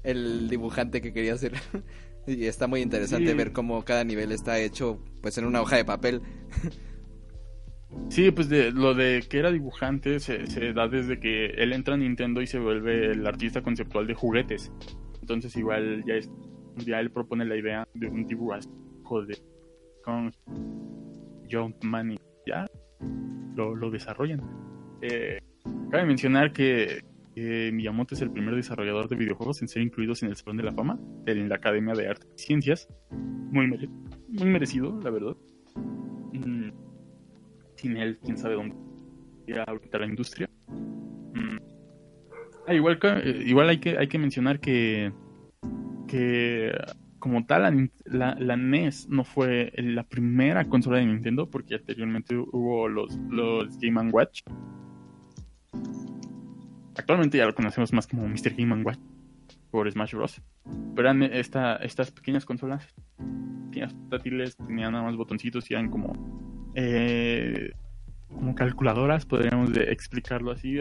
el 0.04 0.48
dibujante 0.48 1.00
que 1.00 1.12
quería 1.12 1.34
hacer. 1.34 1.52
y 2.26 2.44
está 2.46 2.66
muy 2.66 2.80
interesante 2.80 3.30
Sí. 3.30 3.36
ver 3.36 3.52
cómo 3.52 3.84
cada 3.84 4.04
nivel 4.04 4.32
está 4.32 4.58
hecho 4.58 5.00
pues 5.22 5.38
en 5.38 5.44
una 5.46 5.60
hoja 5.62 5.76
de 5.76 5.84
papel. 5.84 6.20
Sí, 8.10 8.30
pues 8.30 8.48
de, 8.48 8.72
lo 8.72 8.94
de 8.94 9.22
que 9.28 9.38
era 9.38 9.50
dibujante 9.50 10.18
se, 10.20 10.46
se 10.48 10.72
da 10.72 10.88
desde 10.88 11.18
que 11.20 11.46
él 11.46 11.72
entra 11.72 11.94
a 11.94 11.96
Nintendo 11.96 12.42
y 12.42 12.46
se 12.46 12.58
vuelve 12.58 13.12
el 13.12 13.26
artista 13.26 13.62
conceptual 13.62 14.06
de 14.06 14.14
juguetes. 14.14 14.72
Entonces 15.20 15.56
igual 15.56 16.04
ya 16.06 16.14
es 16.14 16.28
ya 16.84 17.00
él 17.00 17.10
propone 17.10 17.44
la 17.46 17.56
idea 17.56 17.88
de 17.94 18.08
un 18.08 18.26
dibujo 18.26 18.58
de 19.24 19.38
con 20.04 20.30
Jumpman 21.50 22.12
y 22.12 22.18
ya 22.46 22.66
lo, 23.54 23.74
lo 23.74 23.90
desarrollan. 23.90 24.42
Eh, 25.00 25.38
cabe 25.90 26.06
mencionar 26.06 26.52
que, 26.52 27.02
Miyamoto 27.36 28.14
es 28.14 28.22
el 28.22 28.30
primer 28.30 28.54
desarrollador 28.54 29.08
de 29.08 29.16
videojuegos 29.16 29.60
en 29.60 29.68
ser 29.68 29.82
incluidos 29.82 30.22
en 30.22 30.30
el 30.30 30.36
Salón 30.36 30.56
de 30.56 30.62
la 30.62 30.72
Fama 30.72 30.98
de 31.24 31.34
la 31.34 31.56
Academia 31.56 31.92
de 31.94 32.08
Artes 32.08 32.30
y 32.34 32.38
Ciencias. 32.42 32.88
Muy, 33.10 33.66
mere- 33.66 33.90
muy 34.28 34.48
merecido, 34.48 34.98
la 35.02 35.10
verdad. 35.10 35.36
Mm, 36.32 36.70
sin 37.76 37.96
él, 37.98 38.18
quién 38.24 38.38
sabe 38.38 38.54
dónde 38.54 38.74
iría 39.46 39.64
ahorita 39.64 39.98
la 39.98 40.06
industria. 40.06 40.48
Mm. 40.68 41.58
Ah, 42.66 42.74
igual, 42.74 42.98
eh, 43.02 43.42
igual 43.46 43.68
hay 43.68 43.78
que 43.78 43.98
hay 43.98 44.08
que 44.08 44.18
mencionar 44.18 44.58
que 44.58 45.12
que 46.08 46.72
como 47.18 47.44
tal 47.44 47.90
la, 48.04 48.34
la, 48.38 48.56
NES 48.56 49.08
no 49.08 49.24
fue 49.24 49.72
la 49.76 50.04
primera 50.04 50.64
consola 50.64 50.98
de 50.98 51.06
Nintendo 51.06 51.50
porque 51.50 51.74
anteriormente 51.74 52.36
hubo 52.36 52.88
los 52.88 53.16
los 53.30 53.78
Game 53.78 54.10
Watch. 54.10 54.42
Actualmente 56.96 57.38
ya 57.38 57.46
lo 57.46 57.54
conocemos 57.54 57.92
más 57.92 58.06
como 58.06 58.26
Mr. 58.26 58.54
Game 58.56 58.82
Watch 58.82 58.98
por 59.70 59.90
Smash 59.90 60.14
Bros. 60.14 60.40
Pero 60.94 61.08
eran 61.08 61.22
esta, 61.22 61.76
estas 61.76 62.10
pequeñas 62.10 62.44
consolas, 62.44 62.86
pequeñas 63.66 63.92
portátiles, 63.92 64.56
tenían 64.56 64.92
nada 64.92 65.04
más 65.04 65.16
botoncitos 65.16 65.70
y 65.70 65.74
eran 65.74 65.90
como, 65.90 66.12
eh, 66.74 67.72
como 68.28 68.54
calculadoras, 68.54 69.26
podríamos 69.26 69.76
explicarlo 69.76 70.52
así. 70.52 70.78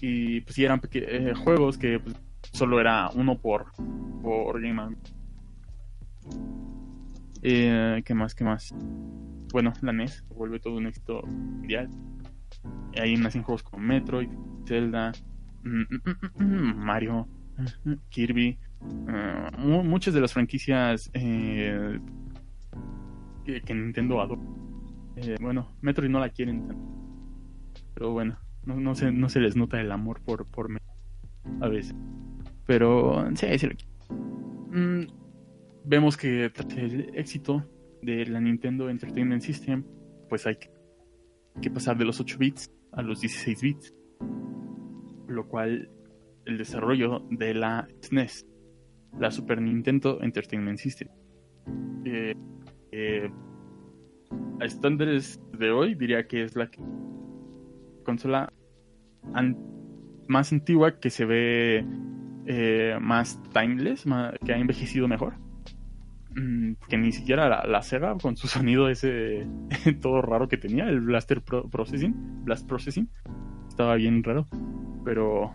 Y 0.00 0.40
pues 0.40 0.54
sí, 0.54 0.64
eran 0.64 0.80
eh, 0.92 1.34
juegos 1.36 1.76
que 1.76 2.00
pues, 2.00 2.16
solo 2.52 2.80
era 2.80 3.10
uno 3.14 3.38
por, 3.38 3.72
por 4.22 4.60
Game. 4.60 4.96
Eh, 7.42 8.02
¿Qué 8.04 8.14
más? 8.14 8.34
¿Qué 8.34 8.44
más? 8.44 8.74
Bueno, 9.52 9.72
la 9.82 9.92
NES 9.92 10.24
vuelve 10.34 10.60
todo 10.60 10.76
un 10.76 10.86
éxito 10.86 11.22
mundial. 11.22 11.90
Ahí 13.00 13.16
nacen 13.16 13.42
juegos 13.42 13.62
como 13.62 13.82
Metroid, 13.82 14.28
Zelda, 14.66 15.12
mm, 15.64 15.82
mm, 15.82 16.44
mm, 16.44 16.76
Mario, 16.76 17.28
Kirby. 18.08 18.58
eh, 19.08 19.50
mu- 19.58 19.84
muchas 19.84 20.14
de 20.14 20.20
las 20.20 20.32
franquicias 20.32 21.10
eh, 21.14 21.98
que, 23.44 23.74
Nintendo 23.74 24.20
adora. 24.20 24.42
Eh, 25.16 25.36
bueno, 25.40 25.68
Metroid 25.82 26.10
no 26.10 26.20
la 26.20 26.28
quieren 26.30 26.66
tanto. 26.66 26.88
Pero 27.94 28.12
bueno, 28.12 28.38
no, 28.64 28.94
se, 28.94 29.12
no 29.12 29.28
se 29.28 29.40
les 29.40 29.56
nota 29.56 29.80
el 29.80 29.92
amor 29.92 30.20
por, 30.22 30.46
por 30.46 30.68
Metroid 30.68 31.62
a 31.62 31.68
veces. 31.68 31.94
Pero 32.66 33.28
sí, 33.34 33.46
sí 33.58 33.68
vemos 35.84 36.16
que 36.16 36.50
tras 36.50 36.76
el 36.76 37.10
éxito 37.14 37.64
de 38.02 38.26
la 38.26 38.40
Nintendo 38.40 38.88
Entertainment 38.88 39.42
System, 39.42 39.84
pues 40.28 40.46
hay 40.46 40.56
que, 40.56 40.69
que 41.60 41.70
pasar 41.70 41.96
de 41.96 42.04
los 42.04 42.20
8 42.20 42.38
bits 42.38 42.70
a 42.92 43.02
los 43.02 43.20
16 43.20 43.60
bits. 43.62 43.94
Lo 45.28 45.46
cual 45.46 45.90
el 46.44 46.58
desarrollo 46.58 47.22
de 47.30 47.54
la 47.54 47.88
SNES, 48.02 48.46
la 49.18 49.30
Super 49.30 49.60
Nintendo 49.60 50.20
Entertainment 50.22 50.78
System, 50.78 51.08
eh, 52.04 52.34
eh, 52.92 53.30
a 54.60 54.64
estándares 54.64 55.40
de 55.58 55.70
hoy 55.70 55.94
diría 55.94 56.26
que 56.26 56.42
es 56.42 56.56
la 56.56 56.70
consola 58.04 58.52
más 60.28 60.52
antigua 60.52 60.98
que 60.98 61.10
se 61.10 61.24
ve 61.24 61.84
eh, 62.46 62.98
más 63.00 63.40
timeless, 63.52 64.04
que 64.44 64.52
ha 64.52 64.58
envejecido 64.58 65.08
mejor. 65.08 65.34
Mm, 66.34 66.74
que 66.88 66.96
ni 66.96 67.10
siquiera 67.10 67.48
la, 67.48 67.64
la 67.66 67.82
Sega 67.82 68.16
con 68.16 68.36
su 68.36 68.46
sonido 68.46 68.88
ese 68.88 69.46
todo 70.00 70.22
raro 70.22 70.46
que 70.48 70.56
tenía, 70.56 70.88
el 70.88 71.00
Blaster 71.00 71.42
Pro- 71.42 71.68
Processing, 71.68 72.44
Blast 72.44 72.68
Processing, 72.68 73.08
estaba 73.68 73.96
bien 73.96 74.22
raro, 74.22 74.46
pero 75.04 75.52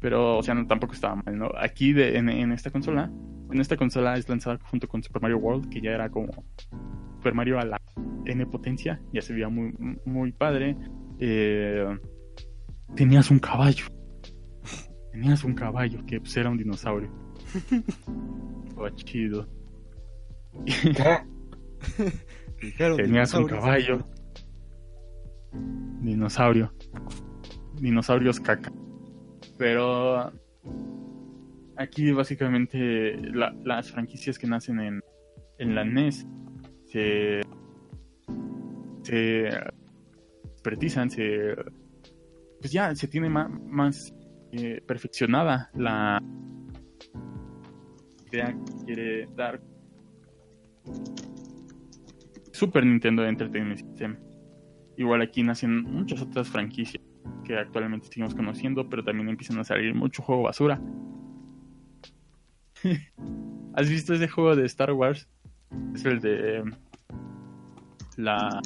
pero 0.00 0.36
o 0.38 0.42
sea, 0.42 0.54
no, 0.54 0.66
tampoco 0.66 0.92
estaba 0.92 1.16
mal, 1.16 1.38
¿no? 1.38 1.48
Aquí 1.58 1.94
de, 1.94 2.18
en, 2.18 2.28
en 2.28 2.52
esta 2.52 2.70
consola, 2.70 3.10
en 3.50 3.60
esta 3.60 3.76
consola 3.76 4.16
es 4.18 4.28
lanzada 4.28 4.58
junto 4.70 4.86
con 4.86 5.02
Super 5.02 5.22
Mario 5.22 5.38
World, 5.38 5.70
que 5.70 5.80
ya 5.80 5.92
era 5.92 6.10
como 6.10 6.44
Super 7.16 7.32
Mario 7.32 7.58
a 7.58 7.64
la 7.64 7.80
N 8.26 8.46
potencia, 8.46 9.00
ya 9.14 9.22
se 9.22 9.32
veía 9.32 9.48
muy, 9.48 9.72
muy 10.04 10.32
padre. 10.32 10.76
Eh, 11.20 11.86
tenías 12.94 13.30
un 13.30 13.38
caballo. 13.38 13.86
Tenías 15.12 15.44
un 15.44 15.54
caballo 15.54 16.04
que 16.06 16.20
pues, 16.20 16.36
era 16.36 16.50
un 16.50 16.58
dinosaurio. 16.58 17.23
Estaba 17.54 18.94
chido. 18.96 19.46
Tenías 22.96 23.34
un 23.34 23.46
caballo. 23.46 24.06
Dinosaurio. 26.00 26.72
Dinosaurios 27.80 28.40
caca. 28.40 28.72
Pero 29.58 30.32
aquí 31.76 32.12
básicamente 32.12 33.16
la- 33.16 33.54
las 33.64 33.90
franquicias 33.90 34.38
que 34.38 34.46
nacen 34.46 34.80
en, 34.80 35.00
en 35.58 35.74
la 35.74 35.84
NES 35.84 36.26
se, 36.86 37.40
se 39.02 39.48
expertizan, 40.52 41.10
se 41.10 41.54
pues 42.60 42.72
ya 42.72 42.94
se 42.94 43.08
tiene 43.08 43.28
ma- 43.28 43.48
más, 43.48 44.14
eh, 44.52 44.80
perfeccionada 44.86 45.70
la 45.74 46.22
que 48.42 48.84
quiere 48.84 49.28
dar 49.36 49.60
Super 52.52 52.84
Nintendo 52.84 53.24
Entertainment 53.26 53.80
System. 53.80 54.16
Igual 54.96 55.22
aquí 55.22 55.42
nacen 55.42 55.82
muchas 55.82 56.22
otras 56.22 56.48
franquicias 56.48 57.02
que 57.44 57.56
actualmente 57.56 58.06
seguimos 58.06 58.34
conociendo, 58.34 58.88
pero 58.88 59.02
también 59.04 59.28
empiezan 59.28 59.58
a 59.58 59.64
salir 59.64 59.94
mucho 59.94 60.22
juego 60.22 60.42
basura. 60.42 60.80
¿Has 63.74 63.88
visto 63.88 64.14
ese 64.14 64.28
juego 64.28 64.54
de 64.54 64.66
Star 64.66 64.92
Wars? 64.92 65.28
Es 65.94 66.04
el 66.04 66.20
de 66.20 66.58
eh, 66.58 66.64
la 68.16 68.60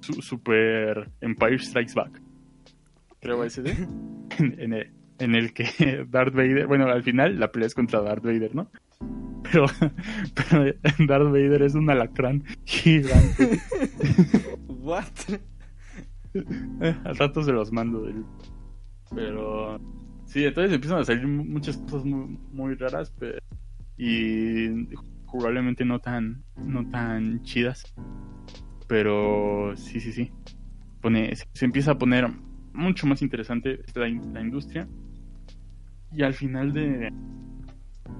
su- 0.00 0.20
Super 0.20 1.10
Empire 1.20 1.58
Strikes 1.58 1.94
Back. 1.94 2.20
Creo 3.20 3.42
ese 3.44 3.62
de. 3.62 3.72
en, 4.38 4.97
en 5.18 5.34
el 5.34 5.52
que 5.52 6.06
Darth 6.10 6.34
Vader, 6.34 6.66
bueno, 6.66 6.86
al 6.86 7.02
final 7.02 7.38
la 7.38 7.50
pelea 7.52 7.66
es 7.66 7.74
contra 7.74 8.00
Darth 8.02 8.24
Vader, 8.24 8.54
¿no? 8.54 8.70
Pero, 9.50 9.66
pero 10.34 10.74
Darth 11.06 11.26
Vader 11.28 11.62
es 11.62 11.74
un 11.74 11.88
alacrán 11.90 12.44
gigante. 12.64 13.60
What? 14.68 15.04
Eh, 16.34 16.94
al 17.04 17.16
rato 17.16 17.42
se 17.42 17.52
los 17.52 17.72
mando. 17.72 18.02
del- 18.02 18.24
Pero 19.14 19.80
sí, 20.26 20.44
entonces 20.44 20.72
empiezan 20.74 21.00
a 21.00 21.04
salir 21.04 21.26
mu- 21.26 21.44
muchas 21.44 21.76
cosas 21.78 22.04
muy, 22.04 22.38
muy 22.52 22.74
raras 22.74 23.10
pe- 23.10 23.38
y 23.96 24.88
jugablemente 25.26 25.84
no 25.84 25.98
tan, 26.00 26.42
no 26.56 26.88
tan 26.90 27.42
chidas. 27.42 27.94
Pero 28.86 29.72
sí, 29.76 30.00
sí, 30.00 30.12
sí. 30.12 30.30
Pone, 31.00 31.34
se, 31.36 31.46
se 31.52 31.64
empieza 31.64 31.92
a 31.92 31.98
poner 31.98 32.28
mucho 32.72 33.06
más 33.06 33.22
interesante 33.22 33.80
la, 33.94 34.08
in- 34.08 34.32
la 34.32 34.40
industria. 34.40 34.86
Y 36.12 36.22
al 36.22 36.34
final 36.34 36.72
de... 36.72 37.12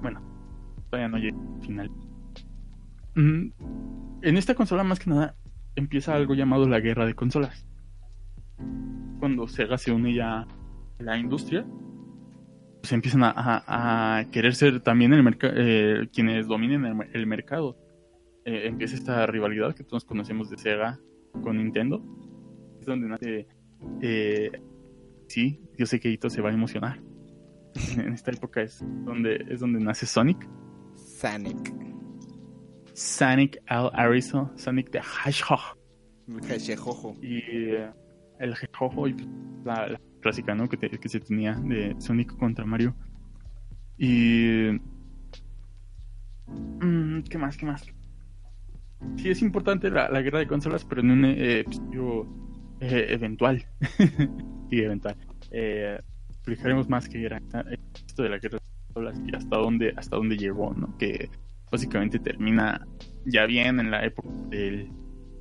Bueno, 0.01 0.21
todavía 0.89 1.09
no 1.09 1.17
llega 1.17 1.37
al 1.55 1.61
final. 1.61 1.91
Mm, 3.15 3.51
En 4.21 4.37
esta 4.37 4.55
consola 4.55 4.83
más 4.83 4.99
que 4.99 5.09
nada 5.09 5.35
empieza 5.75 6.13
algo 6.15 6.33
llamado 6.35 6.67
la 6.67 6.79
guerra 6.79 7.05
de 7.05 7.13
consolas 7.15 7.65
cuando 9.19 9.47
Sega 9.47 9.77
se 9.77 9.91
une 9.91 10.13
ya 10.13 10.41
a 10.41 10.47
la 10.99 11.17
industria, 11.17 11.65
pues 12.81 12.91
empiezan 12.93 13.21
a, 13.23 14.25
querer 14.31 14.55
ser 14.55 14.79
también 14.79 15.13
el 15.13 15.37
eh, 15.41 16.07
quienes 16.13 16.47
dominen 16.47 16.85
el, 16.85 16.95
mer- 16.95 17.09
el 17.13 17.27
mercado. 17.27 17.77
Eh, 18.45 18.67
empieza 18.67 18.95
esta 18.95 19.25
rivalidad 19.27 19.75
que 19.75 19.83
todos 19.83 20.05
conocemos 20.05 20.49
de 20.49 20.57
Sega 20.57 20.99
con 21.43 21.57
Nintendo. 21.57 22.01
Es 22.79 22.85
donde 22.85 23.07
nace. 23.09 23.47
eh, 24.01 24.51
sí, 25.27 25.59
yo 25.77 25.85
sé 25.85 25.99
que 25.99 26.09
Ito 26.09 26.29
se 26.29 26.41
va 26.41 26.49
a 26.49 26.53
emocionar. 26.53 26.99
en 27.97 28.13
esta 28.13 28.31
época 28.31 28.61
es 28.61 28.83
donde, 29.05 29.45
es 29.49 29.59
donde 29.59 29.79
nace 29.79 30.05
Sonic. 30.05 30.47
Sonic. 30.95 31.73
Sonic 32.93 33.61
Al 33.67 33.89
Arizo, 33.93 34.51
Sonic 34.55 34.91
the 34.91 34.99
Hedgehog. 34.99 35.77
Y 37.21 37.37
eh, 37.37 37.89
el 38.39 38.55
jejojo 38.55 39.07
y 39.07 39.15
la, 39.65 39.87
la 39.87 40.01
clásica 40.21 40.53
¿no? 40.55 40.67
que, 40.69 40.77
te- 40.77 40.89
que 40.89 41.09
se 41.09 41.19
tenía 41.19 41.55
de 41.55 41.95
Sonic 41.99 42.35
contra 42.37 42.65
Mario 42.65 42.95
y 43.97 44.69
mm, 46.47 47.21
qué 47.29 47.37
más 47.37 47.57
qué 47.57 47.65
más 47.65 47.85
sí 49.17 49.29
es 49.29 49.41
importante 49.41 49.89
la, 49.89 50.09
la 50.09 50.21
guerra 50.21 50.39
de 50.39 50.47
consolas 50.47 50.85
pero 50.85 51.01
en 51.01 51.11
un 51.11 51.25
eh, 51.25 51.59
episodio 51.61 52.27
eh, 52.79 53.07
eventual 53.09 53.65
y 54.69 54.81
eventual 54.81 55.15
eh, 55.51 55.99
explicaremos 56.51 56.89
más 56.89 57.07
qué 57.07 57.25
era 57.25 57.41
esto 58.07 58.23
de 58.23 58.29
la 58.29 58.37
guerra 58.39 58.59
de 58.95 59.31
y 59.31 59.35
hasta 59.35 59.57
dónde 59.57 59.93
hasta 59.95 60.15
dónde 60.15 60.37
llegó 60.37 60.73
no 60.73 60.97
que 60.97 61.29
básicamente 61.71 62.19
termina 62.19 62.85
ya 63.25 63.45
bien 63.45 63.79
en 63.79 63.91
la 63.91 64.03
época 64.03 64.29
del 64.49 64.89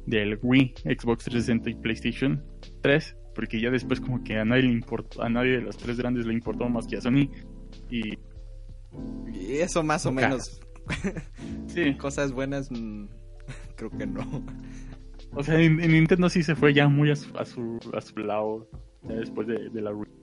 del 0.09 0.39
Wii, 0.43 0.75
Xbox 0.85 1.25
360 1.25 1.71
y 1.71 1.75
PlayStation 1.75 2.43
3, 2.81 3.17
porque 3.35 3.61
ya 3.61 3.71
después 3.71 4.01
como 4.01 4.25
que 4.25 4.39
a 4.39 4.45
nadie 4.45 4.63
le 4.63 4.73
importó, 4.73 5.23
a 5.23 5.29
nadie 5.29 5.53
de 5.53 5.61
los 5.61 5.77
tres 5.77 5.99
grandes 5.99 6.27
le 6.27 6.33
importó 6.33 6.69
más 6.69 6.87
que 6.87 6.97
a 6.97 7.01
Sony 7.01 7.29
y 7.91 8.19
Y 9.33 9.57
eso 9.59 9.83
más 9.83 10.07
o 10.07 10.13
menos. 10.13 10.61
sí, 11.67 11.95
Cosas 11.99 12.33
buenas, 12.33 12.71
mm, 12.71 13.05
creo 13.77 13.91
que 13.91 14.07
no. 14.07 14.45
o 15.35 15.43
sea, 15.43 15.61
en, 15.61 15.81
en 15.81 15.93
Nintendo 15.93 16.29
sí 16.31 16.43
se 16.43 16.55
fue 16.55 16.73
ya 16.73 16.89
muy 16.89 17.11
a 17.11 17.17
su, 17.17 17.37
a 17.37 17.45
su, 17.45 17.79
a 17.93 18.01
su 18.01 18.19
lado 18.19 18.69
ya 19.03 19.15
después 19.15 19.47
de, 19.47 19.69
de 19.69 19.83
la 19.83 19.93
Wii. 19.93 20.18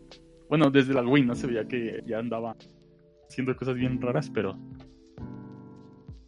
Bueno, 0.49 0.69
desde 0.69 0.93
la 0.93 1.01
Wii 1.01 1.25
no 1.25 1.36
se 1.36 1.47
veía 1.47 1.67
que 1.67 2.03
ya 2.05 2.19
andaba 2.19 2.55
haciendo 3.27 3.55
cosas 3.55 3.75
bien 3.75 3.99
raras, 4.01 4.29
pero 4.29 4.58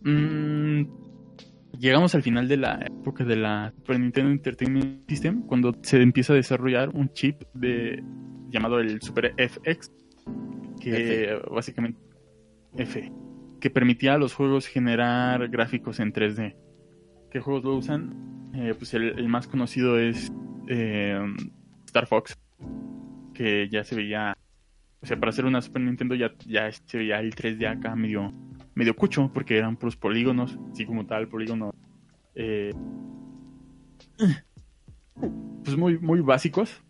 Mm, 0.07 0.83
llegamos 1.77 2.15
al 2.15 2.23
final 2.23 2.47
de 2.47 2.55
la 2.55 2.79
época 2.85 3.25
de 3.25 3.35
la 3.35 3.73
Super 3.75 3.99
Nintendo 3.99 4.31
Entertainment 4.31 5.09
System 5.09 5.41
cuando 5.41 5.75
se 5.81 6.01
empieza 6.01 6.31
a 6.31 6.37
desarrollar 6.37 6.89
un 6.89 7.11
chip 7.13 7.41
de 7.53 8.01
llamado 8.49 8.79
el 8.79 9.01
Super 9.01 9.33
FX 9.37 9.91
que 10.79 11.37
básicamente 11.51 11.99
F, 12.77 13.11
que 13.59 13.69
permitía 13.69 14.13
a 14.13 14.17
los 14.17 14.33
juegos 14.33 14.67
generar 14.67 15.49
gráficos 15.49 15.99
en 15.99 16.13
3D. 16.13 16.55
¿Qué 17.31 17.39
juegos 17.41 17.65
lo 17.65 17.75
usan? 17.75 18.51
Eh, 18.53 18.73
pues 18.77 18.93
el, 18.93 19.19
el 19.19 19.27
más 19.27 19.47
conocido 19.47 19.99
es 19.99 20.31
eh, 20.69 21.19
Star 21.85 22.07
Fox, 22.07 22.37
que 23.37 23.69
ya 23.69 23.83
se 23.83 23.95
veía, 23.95 24.35
o 24.99 25.05
sea, 25.05 25.19
para 25.19 25.29
hacer 25.29 25.45
una 25.45 25.61
Super 25.61 25.83
Nintendo 25.83 26.15
ya, 26.15 26.33
ya 26.47 26.71
se 26.71 26.97
veía 26.97 27.19
el 27.19 27.35
3D 27.35 27.67
acá 27.67 27.95
medio, 27.95 28.33
medio 28.73 28.95
cucho, 28.95 29.29
porque 29.31 29.57
eran 29.57 29.77
puros 29.77 29.95
polígonos, 29.95 30.57
así 30.71 30.87
como 30.87 31.05
tal, 31.05 31.27
polígonos, 31.27 31.75
eh, 32.33 32.73
pues 35.63 35.77
muy, 35.77 35.99
muy 35.99 36.21
básicos, 36.21 36.81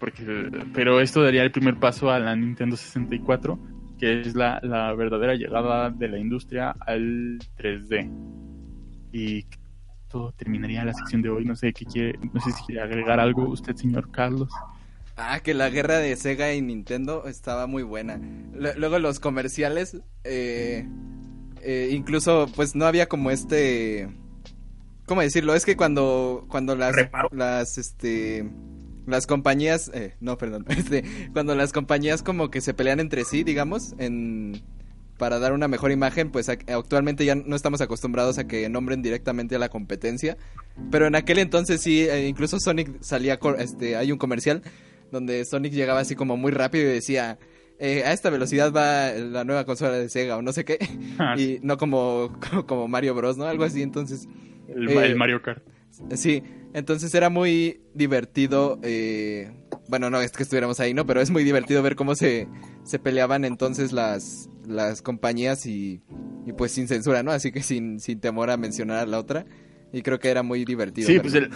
porque, 0.00 0.50
pero 0.74 1.00
esto 1.00 1.22
daría 1.22 1.44
el 1.44 1.52
primer 1.52 1.76
paso 1.76 2.10
a 2.10 2.18
la 2.18 2.34
Nintendo 2.34 2.76
64, 2.76 3.56
que 3.96 4.22
es 4.22 4.34
la, 4.34 4.58
la 4.64 4.92
verdadera 4.94 5.36
llegada 5.36 5.90
de 5.90 6.08
la 6.08 6.18
industria 6.18 6.74
al 6.80 7.38
3D. 7.56 8.10
Y 9.12 9.46
esto 10.02 10.34
terminaría 10.36 10.84
la 10.84 10.94
sección 10.94 11.22
de 11.22 11.30
hoy. 11.30 11.44
No 11.44 11.54
sé 11.54 11.72
qué 11.72 11.84
quiere, 11.84 12.18
no 12.32 12.40
sé 12.40 12.50
si 12.50 12.64
quiere 12.64 12.80
agregar 12.80 13.20
algo 13.20 13.48
usted, 13.48 13.76
señor 13.76 14.10
Carlos. 14.10 14.50
Ah, 15.24 15.38
que 15.40 15.54
la 15.54 15.70
guerra 15.70 15.98
de 15.98 16.16
Sega 16.16 16.52
y 16.52 16.60
Nintendo 16.62 17.26
estaba 17.28 17.68
muy 17.68 17.84
buena. 17.84 18.14
L- 18.54 18.74
luego 18.76 18.98
los 18.98 19.20
comerciales, 19.20 19.96
eh, 20.24 20.84
eh, 21.62 21.90
incluso 21.92 22.48
pues 22.56 22.74
no 22.74 22.86
había 22.86 23.08
como 23.08 23.30
este... 23.30 24.08
¿Cómo 25.06 25.20
decirlo? 25.20 25.54
Es 25.54 25.64
que 25.64 25.76
cuando, 25.76 26.44
cuando 26.48 26.74
las, 26.74 26.96
Reparo. 26.96 27.28
las, 27.32 27.78
este, 27.78 28.48
las 29.06 29.26
compañías, 29.26 29.90
eh, 29.94 30.14
no, 30.20 30.38
perdón, 30.38 30.64
este, 30.68 31.04
cuando 31.32 31.54
las 31.54 31.72
compañías 31.72 32.22
como 32.22 32.50
que 32.50 32.60
se 32.60 32.74
pelean 32.74 32.98
entre 32.98 33.24
sí, 33.24 33.44
digamos, 33.44 33.94
en, 33.98 34.60
para 35.18 35.38
dar 35.38 35.52
una 35.52 35.68
mejor 35.68 35.92
imagen, 35.92 36.30
pues 36.32 36.48
ac- 36.48 36.68
actualmente 36.72 37.24
ya 37.24 37.34
no 37.36 37.54
estamos 37.54 37.80
acostumbrados 37.80 38.38
a 38.38 38.46
que 38.48 38.68
nombren 38.68 39.02
directamente 39.02 39.54
a 39.54 39.58
la 39.60 39.68
competencia, 39.68 40.36
pero 40.90 41.06
en 41.06 41.14
aquel 41.14 41.38
entonces 41.38 41.80
sí, 41.80 42.02
eh, 42.02 42.26
incluso 42.26 42.58
Sonic 42.58 43.02
salía, 43.02 43.38
este, 43.58 43.96
hay 43.96 44.10
un 44.12 44.18
comercial 44.18 44.62
donde 45.12 45.44
Sonic 45.44 45.72
llegaba 45.72 46.00
así 46.00 46.16
como 46.16 46.36
muy 46.36 46.50
rápido 46.50 46.84
y 46.84 46.94
decía, 46.94 47.38
eh, 47.78 48.02
a 48.04 48.12
esta 48.12 48.30
velocidad 48.30 48.72
va 48.72 49.12
la 49.12 49.44
nueva 49.44 49.64
consola 49.64 49.92
de 49.92 50.08
Sega 50.08 50.36
o 50.36 50.42
no 50.42 50.52
sé 50.52 50.64
qué, 50.64 50.78
Ah, 51.18 51.34
y 51.38 51.60
no 51.62 51.76
como, 51.76 52.32
como 52.66 52.88
Mario 52.88 53.14
Bros, 53.14 53.36
¿no? 53.36 53.44
Algo 53.44 53.62
así, 53.64 53.82
entonces... 53.82 54.26
el, 54.68 54.88
eh, 54.88 55.06
el 55.06 55.16
Mario 55.16 55.40
Kart. 55.42 55.62
Sí, 56.14 56.42
entonces 56.72 57.14
era 57.14 57.28
muy 57.28 57.82
divertido. 57.94 58.80
eh, 58.82 59.52
bueno, 59.88 60.08
no 60.08 60.20
es 60.20 60.32
que 60.32 60.42
estuviéramos 60.42 60.80
ahí, 60.80 60.94
¿no? 60.94 61.04
Pero 61.06 61.20
es 61.20 61.30
muy 61.30 61.44
divertido 61.44 61.82
ver 61.82 61.96
cómo 61.96 62.14
se, 62.14 62.48
se 62.82 62.98
peleaban 62.98 63.44
entonces 63.44 63.92
las, 63.92 64.48
las 64.66 65.02
compañías 65.02 65.66
y, 65.66 66.00
y 66.46 66.52
pues 66.54 66.72
sin 66.72 66.88
censura, 66.88 67.22
¿no? 67.22 67.30
Así 67.30 67.52
que 67.52 67.62
sin, 67.62 68.00
sin 68.00 68.18
temor 68.20 68.50
a 68.50 68.56
mencionar 68.56 68.98
a 68.98 69.06
la 69.06 69.18
otra. 69.18 69.44
Y 69.92 70.00
creo 70.00 70.18
que 70.18 70.30
era 70.30 70.42
muy 70.42 70.64
divertido. 70.64 71.06
Sí, 71.06 71.18
verlo. 71.18 71.30
pues 71.30 71.34
el, 71.34 71.50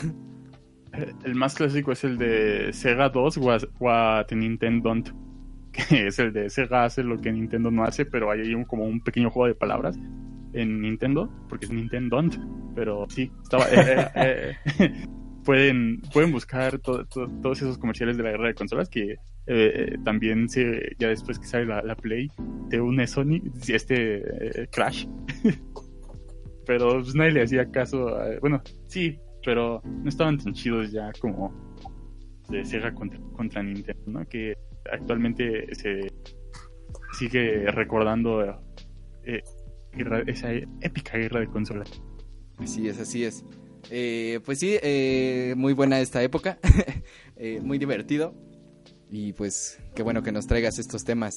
el 1.25 1.35
más 1.35 1.55
clásico 1.55 1.93
es 1.93 2.05
el 2.05 2.19
de 2.19 2.73
Sega 2.73 3.09
2 3.09 3.37
What, 3.39 3.63
What 3.81 4.27
Nintendo 4.33 4.89
Don't, 4.89 5.09
que 5.73 6.07
es 6.09 6.19
el 6.19 6.33
de 6.33 6.49
Sega 6.51 6.85
hace 6.85 7.03
lo 7.03 7.19
que 7.21 7.33
Nintendo 7.33 7.71
no 7.71 7.85
hace, 7.85 8.05
pero 8.07 8.31
hay 8.31 8.55
un, 8.55 8.65
como 8.65 8.85
un 8.85 9.01
pequeño 9.01 9.31
juego 9.31 9.47
de 9.49 9.55
palabras 9.55 9.99
en 10.53 10.81
Nintendo, 10.81 11.31
porque 11.49 11.67
es 11.67 11.73
Nintendo 11.73 12.17
Don't, 12.17 12.37
pero 12.75 13.07
sí, 13.09 13.31
estaba... 13.43 13.65
eh, 13.71 14.09
eh, 14.15 14.57
eh, 14.81 15.07
pueden, 15.45 16.01
pueden 16.13 16.33
buscar 16.33 16.79
to- 16.79 17.05
to- 17.07 17.29
todos 17.43 17.63
esos 17.63 17.79
comerciales 17.79 18.17
de 18.17 18.23
la 18.23 18.31
guerra 18.31 18.49
de 18.49 18.55
consolas 18.55 18.89
que 18.89 19.17
también 20.05 20.49
se, 20.49 20.97
ya 20.99 21.07
después 21.09 21.39
que 21.39 21.47
sale 21.47 21.67
la, 21.67 21.81
la 21.83 21.95
Play, 21.95 22.29
te 22.69 22.81
une 22.81 23.07
Sony, 23.07 23.41
este 23.69 24.69
Crash. 24.73 25.07
pero 26.67 27.01
pues 27.01 27.15
nadie 27.15 27.31
le 27.33 27.43
hacía 27.43 27.71
caso. 27.71 28.09
a- 28.09 28.39
bueno, 28.41 28.61
sí, 28.89 29.19
pero 29.47 29.81
no 29.85 30.09
estaban 30.09 30.37
tan 30.39 30.53
chidos 30.53 30.91
ya 30.91 31.13
como 31.21 31.55
de 32.49 32.65
Sega 32.65 32.93
contra, 32.93 33.21
contra 33.33 33.63
Nintendo, 33.63 34.03
¿no? 34.07 34.29
Que 34.29 34.55
actualmente 34.91 35.73
se 35.73 36.13
sigue 37.17 37.71
recordando 37.71 38.43
eh, 39.23 39.43
esa 40.27 40.53
épica 40.81 41.17
guerra 41.17 41.41
de 41.41 41.47
consolas. 41.47 41.91
Así 42.59 42.89
es, 42.89 42.99
así 42.99 43.25
es. 43.25 43.45
Eh, 43.89 44.41
pues 44.45 44.59
sí, 44.59 44.77
eh, 44.83 45.55
muy 45.57 45.73
buena 45.73 46.01
esta 46.01 46.23
época. 46.23 46.59
Eh, 47.39 47.61
muy 47.61 47.77
divertido. 47.77 48.35
Y 49.11 49.35
pues 49.35 49.79
qué 49.95 50.03
bueno 50.03 50.23
que 50.23 50.33
nos 50.33 50.47
traigas 50.47 50.79
estos 50.79 51.05
temas. 51.05 51.35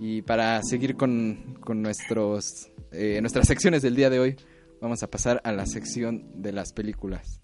Y 0.00 0.22
para 0.22 0.62
seguir 0.62 0.96
con, 0.96 1.58
con 1.60 1.82
nuestros, 1.82 2.72
eh, 2.92 3.20
nuestras 3.20 3.46
secciones 3.46 3.82
del 3.82 3.94
día 3.94 4.08
de 4.08 4.20
hoy, 4.20 4.36
vamos 4.80 5.02
a 5.02 5.10
pasar 5.10 5.40
a 5.44 5.52
la 5.52 5.66
sección 5.66 6.42
de 6.42 6.52
las 6.52 6.72
películas. 6.72 7.40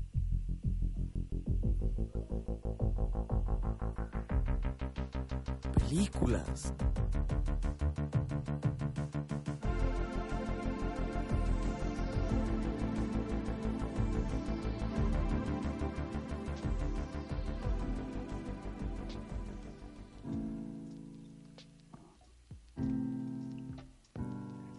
Películas. 5.88 6.74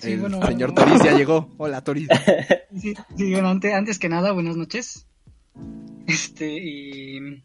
Sí, 0.06 0.12
El 0.14 0.22
bueno, 0.22 0.42
señor 0.46 0.72
bueno. 0.74 0.88
Toris 0.92 1.04
ya 1.04 1.18
llegó. 1.18 1.54
Hola, 1.58 1.84
Toris. 1.84 2.08
Sí, 2.78 2.94
sí, 3.16 3.32
bueno, 3.32 3.50
antes, 3.50 3.74
antes 3.74 4.00
que 4.00 4.10
nada, 4.10 4.32
buenas 4.34 4.58
noches. 4.58 5.08
Este, 6.08 6.58
y 6.62 7.42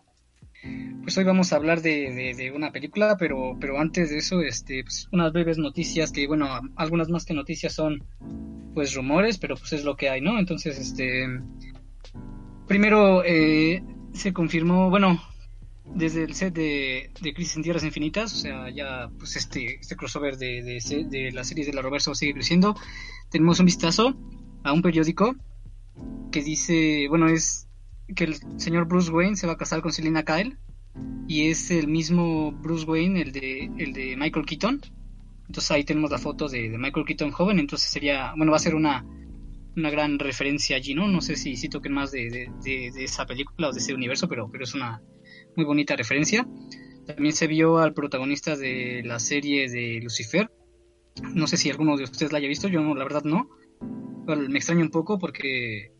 pues 1.03 1.17
hoy 1.17 1.25
vamos 1.25 1.53
a 1.53 1.57
hablar 1.57 1.81
de, 1.83 2.13
de- 2.13 2.35
de 2.35 2.51
una 2.51 2.73
película, 2.73 3.17
pero, 3.17 3.57
pero 3.61 3.79
antes 3.81 4.11
de 4.11 4.19
eso, 4.19 4.41
este, 4.43 4.83
pues 4.83 5.09
unas 5.13 5.33
breves 5.33 5.57
noticias 5.59 6.11
que, 6.13 6.27
bueno, 6.27 6.49
algunas 6.77 7.09
más 7.09 7.25
que 7.25 7.33
noticias 7.35 7.73
son 7.75 8.03
pues 8.75 8.95
rumores, 8.95 9.39
pero 9.39 9.55
pues 9.57 9.73
es 9.73 9.85
lo 9.85 9.97
que 9.97 10.11
hay, 10.11 10.21
¿no? 10.21 10.39
Entonces, 10.39 10.79
este, 10.79 11.27
primero 12.67 13.23
eh, 13.25 13.83
se 14.13 14.33
confirmó, 14.33 14.91
bueno, 14.91 15.23
desde 15.95 16.25
el 16.25 16.35
set 16.35 16.55
de, 16.55 17.11
de 17.21 17.35
Crisis 17.35 17.57
en 17.57 17.63
Tierras 17.63 17.85
Infinitas, 17.85 18.33
o 18.33 18.37
sea, 18.37 18.71
ya 18.71 19.11
pues 19.19 19.37
este, 19.37 19.77
este 19.77 19.97
crossover 19.97 20.37
de, 20.37 20.63
de, 20.63 21.05
de 21.05 21.33
la 21.33 21.45
serie 21.45 21.65
de 21.65 21.73
la 21.73 21.83
Roverso 21.83 22.15
sigue 22.15 22.35
creciendo, 22.35 22.75
tenemos 23.31 23.61
un 23.61 23.67
vistazo 23.67 24.17
a 24.63 24.73
un 24.73 24.83
periódico 24.83 25.35
que 26.31 26.43
dice, 26.43 27.07
bueno, 27.09 27.29
es 27.29 27.69
que 28.15 28.25
el 28.25 28.37
señor 28.61 28.87
Bruce 28.87 29.11
Wayne 29.11 29.37
se 29.37 29.47
va 29.47 29.55
a 29.55 29.57
casar 29.57 29.83
con 29.83 29.93
Selina 29.93 30.25
Kyle 30.25 30.59
y 31.27 31.49
es 31.49 31.71
el 31.71 31.89
mismo 31.89 32.53
Bruce 32.53 32.85
Wayne, 32.85 33.21
el 33.21 33.33
de, 33.33 33.71
el 33.79 33.93
de 33.93 34.17
Michael 34.17 34.47
Keaton. 34.47 34.81
Entonces 35.47 35.71
ahí 35.71 35.85
tenemos 35.85 36.11
la 36.11 36.19
foto 36.19 36.49
de, 36.49 36.69
Michael 36.79 37.07
Keaton 37.07 37.33
joven, 37.33 37.59
entonces 37.59 37.91
sería, 37.91 38.33
bueno, 38.37 38.53
va 38.53 38.57
a 38.57 38.61
ser 38.61 38.75
una, 38.75 39.05
gran 39.75 40.19
referencia 40.19 40.77
allí, 40.77 40.95
¿no? 40.95 41.09
No 41.09 41.21
sé 41.21 41.37
si, 41.37 41.57
si 41.57 41.69
toquen 41.69 41.93
más 41.93 42.13
de, 42.13 42.51
de- 42.63 42.93
esa 43.03 43.27
película 43.27 43.69
o 43.69 43.73
de 43.73 43.79
ese 43.79 43.95
universo, 43.95 44.29
pero 44.29 44.49
es 44.61 44.75
una 44.75 45.01
muy 45.57 45.65
bonita 45.65 45.97
referencia. 45.97 46.47
También 47.07 47.35
se 47.35 47.47
vio 47.47 47.79
al 47.79 47.93
protagonista 47.93 48.57
de 48.57 49.03
la 49.05 49.19
serie 49.19 49.69
de 49.69 50.01
Lucifer. 50.03 50.51
No 51.35 51.47
sé 51.47 51.57
si 51.57 51.71
alguno 51.71 51.97
de 51.97 52.05
ustedes 52.05 52.33
la 52.33 52.39
haya 52.39 52.49
visto, 52.49 52.69
yo 52.69 52.81
no, 52.81 52.95
la 52.95 53.05
verdad 53.05 53.25
no. 53.25 53.51
Me 54.27 54.59
extraña 54.59 54.83
un 54.83 54.91
poco 54.91 55.19
porque 55.19 55.93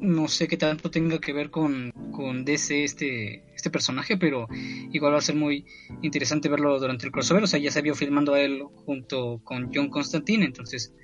no 0.00 0.26
sé 0.26 0.48
qué 0.48 0.56
tanto 0.56 0.90
tenga 0.90 1.20
que 1.20 1.32
ver 1.32 1.50
con, 1.50 1.92
con 2.10 2.44
DC 2.44 2.84
este, 2.84 3.44
este 3.54 3.70
personaje, 3.70 4.16
pero 4.16 4.48
igual 4.92 5.12
va 5.14 5.18
a 5.18 5.22
ser 5.22 5.36
muy 5.36 5.64
interesante 6.02 6.48
verlo 6.48 6.78
durante 6.80 7.06
el 7.06 7.12
crossover. 7.12 7.44
O 7.44 7.46
sea, 7.46 7.60
ya 7.60 7.70
se 7.70 7.82
vio 7.82 7.94
filmando 7.94 8.34
a 8.34 8.40
él 8.40 8.62
junto 8.84 9.40
con 9.44 9.70
John 9.72 9.90
Constantine, 9.90 10.44
entonces 10.44 10.94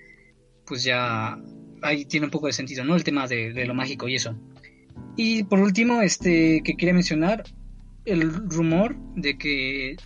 pues 0.66 0.85
ya 0.85 1.38
ahí 1.83 2.04
tiene 2.04 2.26
un 2.26 2.31
poco 2.31 2.46
de 2.46 2.52
sentido, 2.52 2.85
¿no? 2.85 2.96
El 2.96 3.04
tema 3.04 3.26
de, 3.26 3.52
de 3.52 3.66
lo 3.66 3.74
mágico 3.74 4.09
y 4.09 4.16
eso. 4.16 4.37
Y 5.16 5.44
por 5.44 5.61
último, 5.61 6.02
este 6.02 6.61
que 6.64 6.76
quería 6.76 6.94
mencionar, 6.94 7.44
el 8.08 8.32
rumor 8.50 8.96
de 9.16 9.36
que 9.38 9.96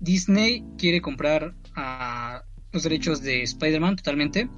Disney 0.00 0.64
quiere 0.78 1.00
comprar 1.00 1.54
a 1.74 2.42
los 2.72 2.82
derechos 2.82 3.22
de 3.22 3.42
Spider-Man 3.42 3.96
totalmente. 3.96 4.48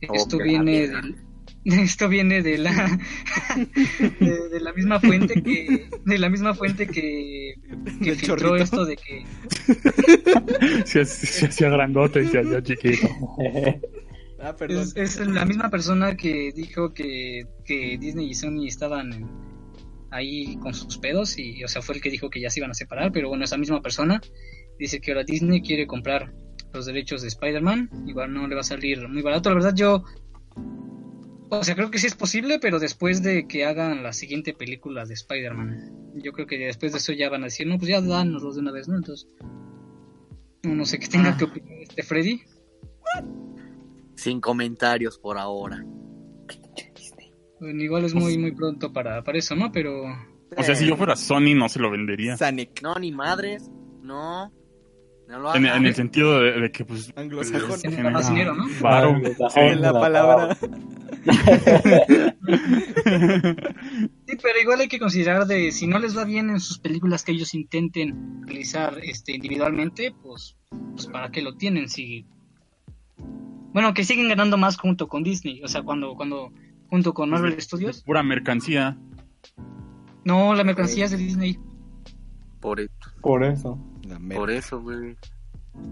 Esto 0.00 0.38
que 0.38 0.44
la 0.44 0.50
viene 0.50 0.88
del- 0.88 1.16
esto 1.64 2.08
viene 2.08 2.42
de 2.42 2.58
la 2.58 2.98
de, 4.20 4.48
de 4.48 4.60
la 4.60 4.72
misma 4.72 4.98
fuente 4.98 5.42
que 5.42 5.88
de 6.04 6.18
la 6.18 6.28
misma 6.28 6.54
fuente 6.54 6.86
que, 6.88 7.54
que 8.02 8.14
filtró 8.16 8.36
chorrito. 8.36 8.56
esto 8.64 8.84
de 8.84 8.96
que 8.96 9.24
Se, 10.86 11.04
se 11.04 11.46
hacía 11.46 11.68
grandote 11.70 12.22
y 12.24 12.26
se 12.28 12.38
hacía 12.40 12.62
chiquito. 12.62 13.08
Ah, 14.40 14.56
perdón. 14.56 14.82
es, 14.96 14.96
es 14.96 15.26
la 15.28 15.44
misma 15.44 15.70
persona 15.70 16.16
que 16.16 16.50
dijo 16.52 16.92
que, 16.92 17.42
que 17.64 17.96
Disney 17.98 18.30
y 18.30 18.34
Sony 18.34 18.66
estaban 18.66 19.12
en- 19.12 19.51
ahí 20.12 20.56
con 20.58 20.74
sus 20.74 20.98
pedos 20.98 21.38
y 21.38 21.64
o 21.64 21.68
sea 21.68 21.82
fue 21.82 21.96
el 21.96 22.00
que 22.00 22.10
dijo 22.10 22.30
que 22.30 22.40
ya 22.40 22.50
se 22.50 22.60
iban 22.60 22.70
a 22.70 22.74
separar 22.74 23.10
pero 23.10 23.28
bueno 23.28 23.44
esa 23.44 23.56
misma 23.56 23.80
persona 23.82 24.20
dice 24.78 25.00
que 25.00 25.12
ahora 25.12 25.24
Disney 25.24 25.62
quiere 25.62 25.86
comprar 25.86 26.32
los 26.72 26.86
derechos 26.86 27.22
de 27.22 27.28
Spider-Man. 27.28 27.90
Igual 28.06 28.32
no 28.32 28.46
le 28.46 28.54
va 28.54 28.62
a 28.62 28.64
salir 28.64 29.08
muy 29.08 29.22
barato. 29.22 29.48
La 29.50 29.54
verdad 29.54 29.74
yo... 29.74 30.04
O 31.50 31.62
sea, 31.62 31.74
creo 31.74 31.90
que 31.90 31.98
sí 31.98 32.06
es 32.06 32.14
posible, 32.14 32.58
pero 32.58 32.78
después 32.78 33.22
de 33.22 33.46
que 33.46 33.66
hagan 33.66 34.02
la 34.02 34.14
siguiente 34.14 34.54
película 34.54 35.04
de 35.04 35.12
Spider-Man. 35.14 36.14
Yo 36.14 36.32
creo 36.32 36.46
que 36.46 36.56
después 36.58 36.92
de 36.92 36.98
eso 36.98 37.12
ya 37.12 37.28
van 37.28 37.42
a 37.42 37.46
decir, 37.46 37.66
no, 37.66 37.76
pues 37.76 37.90
ya 37.90 38.00
dánoslos 38.00 38.54
de 38.54 38.62
una 38.62 38.72
vez, 38.72 38.88
¿no? 38.88 38.96
Entonces... 38.96 39.28
No, 40.62 40.74
no 40.74 40.86
sé 40.86 40.98
qué 40.98 41.08
tenga 41.08 41.36
que 41.36 41.44
opinar 41.44 41.82
este 41.82 42.02
Freddy. 42.02 42.40
Sin 44.14 44.40
comentarios 44.40 45.18
por 45.18 45.36
ahora. 45.36 45.84
Bueno, 47.62 47.80
igual 47.80 48.04
es 48.04 48.12
muy, 48.14 48.36
muy 48.38 48.50
pronto 48.50 48.92
para, 48.92 49.22
para 49.22 49.38
eso, 49.38 49.54
¿no? 49.54 49.70
Pero... 49.70 50.02
O 50.56 50.62
sea, 50.64 50.74
si 50.74 50.84
yo 50.84 50.96
fuera 50.96 51.14
Sony 51.14 51.54
no 51.54 51.68
se 51.68 51.78
lo 51.78 51.90
vendería. 51.92 52.36
Sanic. 52.36 52.82
No, 52.82 52.96
ni 52.96 53.12
madres. 53.12 53.70
No. 54.02 54.52
No 55.28 55.38
lo 55.38 55.54
En, 55.54 55.66
hagan. 55.66 55.78
en 55.78 55.86
el 55.86 55.94
sentido 55.94 56.40
de, 56.40 56.60
de 56.60 56.72
que 56.72 56.84
pues 56.84 57.12
Anglosajón. 57.16 57.80
dinero, 57.80 58.54
¿no? 58.54 58.66
varo. 58.80 59.16
En 59.56 59.80
la 59.80 59.92
palabra. 59.92 60.56
Sí, 64.26 64.36
pero 64.42 64.58
igual 64.60 64.80
hay 64.80 64.88
que 64.88 64.98
considerar 64.98 65.46
de 65.46 65.70
si 65.72 65.86
no 65.86 65.98
les 66.00 66.16
va 66.16 66.24
bien 66.24 66.50
en 66.50 66.58
sus 66.58 66.78
películas 66.80 67.22
que 67.22 67.32
ellos 67.32 67.54
intenten 67.54 68.42
realizar 68.46 68.98
este 69.02 69.32
individualmente, 69.36 70.12
pues, 70.22 70.56
pues 70.94 71.06
para 71.06 71.30
qué 71.30 71.42
lo 71.42 71.54
tienen 71.56 71.88
si 71.88 72.26
bueno, 73.72 73.94
que 73.94 74.04
siguen 74.04 74.28
ganando 74.28 74.56
más 74.58 74.76
junto 74.76 75.06
con 75.08 75.22
Disney, 75.22 75.62
o 75.62 75.68
sea, 75.68 75.82
cuando 75.82 76.14
cuando 76.14 76.52
junto 76.92 77.14
con 77.14 77.30
Marvel 77.30 77.58
Studios. 77.58 78.02
Pura 78.02 78.22
mercancía. 78.22 78.98
No, 80.26 80.52
la 80.54 80.62
mercancía 80.62 81.06
es 81.06 81.10
de 81.12 81.16
Disney, 81.16 81.58
Por, 82.60 82.80
e- 82.80 82.90
Por 83.22 83.42
eso. 83.44 83.78
Por 84.34 84.50
eso, 84.50 84.78
güey. 84.82 85.16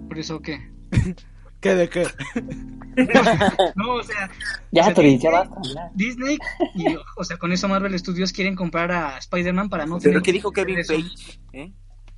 por 0.08 0.18
eso 0.18 0.40
que 0.42 0.60
¿Qué 1.60 1.74
de 1.74 1.88
qué? 1.88 2.04
no, 3.76 3.94
o 3.94 4.02
sea, 4.02 4.30
Ya, 4.72 4.82
O 4.82 4.84
sea, 4.84 4.94
Tori, 4.94 5.18
ya 5.18 5.30
Disney- 5.30 5.32
basta. 5.32 5.60
ya. 5.74 5.90
Disney 5.94 6.38
y 6.74 6.84
o 7.16 7.24
sea, 7.24 7.38
con 7.38 7.50
eso 7.52 7.66
Marvel 7.66 7.98
Studios 7.98 8.30
quieren 8.32 8.54
comprar 8.54 8.92
a 8.92 9.16
Spider-Man 9.18 9.70
para 9.70 9.86
no 9.86 9.98
Pero 9.98 10.10
tener 10.12 10.22
¿qué 10.22 10.32
dijo 10.32 10.52
Kevin. 10.52 10.76
Page? 10.86 11.40
¿Eh? 11.54 11.72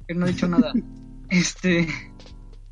Él 0.09 0.19
no 0.19 0.25
ha 0.27 0.29
dicho 0.29 0.49
nada. 0.49 0.73
Este. 1.31 1.87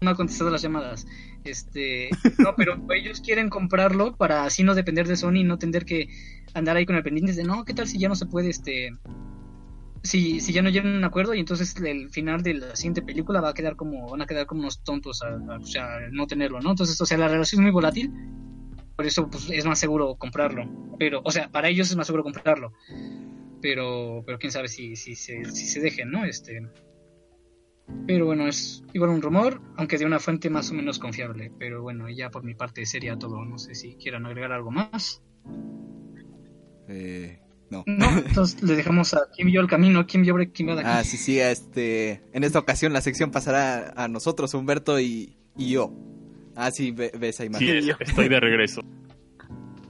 No 0.03 0.11
ha 0.11 0.15
contestado 0.17 0.51
las 0.51 0.61
llamadas. 0.61 1.07
Este. 1.45 2.11
No, 2.39 2.55
pero 2.57 2.77
ellos 2.95 3.21
quieren 3.21 3.49
comprarlo 3.49 4.17
para 4.17 4.45
así 4.45 4.63
no 4.63 4.75
depender 4.75 5.07
de 5.09 5.17
Sony 5.17 5.37
y 5.37 5.45
no 5.45 5.59
tener 5.59 5.85
que 5.85 6.09
andar 6.55 6.77
ahí 6.77 6.85
con 6.87 6.97
el 6.97 7.03
pendiente 7.03 7.33
de 7.33 7.45
no, 7.45 7.65
¿qué 7.65 7.75
tal 7.75 7.87
si 7.89 7.99
ya 7.99 8.09
no 8.09 8.15
se 8.15 8.27
puede, 8.27 8.51
este. 8.51 8.91
Si, 10.03 10.41
si 10.41 10.53
ya 10.55 10.63
no 10.63 10.71
llegan 10.71 10.95
a 10.95 10.99
un 10.99 11.05
acuerdo 11.05 11.35
y 11.35 11.41
entonces 11.41 11.77
el 11.77 12.09
final 12.11 12.43
de 12.43 12.55
la 12.55 12.75
siguiente 12.75 13.03
película 13.03 13.43
va 13.43 13.51
a 13.51 13.55
quedar 13.55 13.77
como, 13.77 14.09
van 14.11 14.23
a 14.23 14.27
quedar 14.27 14.47
como 14.47 14.61
unos 14.63 14.83
tontos 14.83 15.23
a, 15.23 15.29
a- 15.29 15.59
o 15.59 15.65
sea, 15.67 15.97
al 15.97 16.13
no 16.13 16.27
tenerlo, 16.27 16.61
¿no? 16.61 16.71
Entonces, 16.71 16.99
o 17.01 17.05
sea, 17.07 17.19
la 17.19 17.29
relación 17.29 17.61
es 17.61 17.63
muy 17.65 17.71
volátil, 17.71 18.11
por 18.97 19.07
eso 19.07 19.29
pues, 19.29 19.51
es 19.51 19.67
más 19.67 19.79
seguro 19.79 20.15
comprarlo. 20.17 20.65
Pero, 20.99 21.21
o 21.25 21.31
sea, 21.31 21.51
para 21.51 21.69
ellos 21.69 21.91
es 21.91 21.97
más 21.97 22.07
seguro 22.07 22.23
comprarlo. 22.23 22.73
Pero, 23.61 24.23
pero 24.25 24.39
quién 24.39 24.53
sabe 24.53 24.69
si, 24.69 24.97
si, 24.97 25.15
se, 25.15 25.45
si 25.45 25.67
se 25.67 25.81
dejen, 25.81 26.11
¿no? 26.11 26.25
Este. 26.25 26.63
Pero 28.07 28.27
bueno, 28.27 28.49
es 28.49 28.83
igual 28.93 29.11
un 29.11 29.23
rumor, 29.23 29.61
aunque 29.77 29.97
de 29.99 30.05
una 30.07 30.19
fuente 30.19 30.51
más 30.51 30.71
o 30.71 30.75
menos 30.75 30.99
confiable. 30.99 31.53
Pero 31.59 31.83
bueno, 31.83 32.09
ya 32.09 32.31
por 32.31 32.43
mi 32.43 32.55
parte 32.55 32.85
sería 32.87 33.17
todo. 33.17 33.45
No 33.45 33.59
sé 33.59 33.75
si 33.75 33.95
quieran 33.95 34.27
agregar 34.27 34.53
algo 34.53 34.71
más. 34.71 35.23
Eh, 36.89 37.41
no. 37.71 37.85
No, 37.87 38.09
entonces 38.19 38.63
le 38.63 38.75
dejamos 38.75 39.15
a 39.15 39.29
quién 39.35 39.47
vio 39.49 39.61
el 39.61 39.69
camino, 39.69 40.07
quién 40.07 40.23
vio 40.23 40.35
Breaking 40.35 40.67
Bad 40.67 40.79
aquí. 40.81 40.89
Ah, 40.91 41.05
sí, 41.05 41.17
sí, 41.17 41.39
este, 41.39 42.21
en 42.33 42.43
esta 42.43 42.59
ocasión 42.59 42.93
la 42.93 43.01
sección 43.01 43.31
pasará 43.31 43.93
a 43.97 44.09
nosotros, 44.09 44.53
Humberto 44.55 44.99
y, 44.99 45.37
y 45.57 45.71
yo. 45.71 45.93
Ah, 46.57 46.73
sí, 46.73 46.91
ve- 46.91 47.13
ves 47.19 47.37
esa 47.41 47.45
Sí, 47.45 47.47
imagen. 47.49 47.77
es- 47.91 47.97
estoy 48.01 48.29
de 48.29 48.41
regreso. 48.41 48.83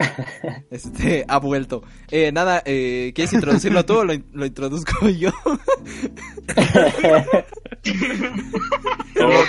Este, 0.70 1.24
ha 1.28 1.38
vuelto. 1.38 1.82
Eh, 2.10 2.32
nada, 2.32 2.62
eh, 2.64 3.12
¿quieres 3.14 3.32
introducirlo 3.34 3.84
tú 3.84 3.98
o 3.98 4.04
lo, 4.04 4.12
in- 4.14 4.26
lo 4.32 4.46
introduzco 4.46 5.08
yo? 5.18 5.30
Te, 7.82 7.92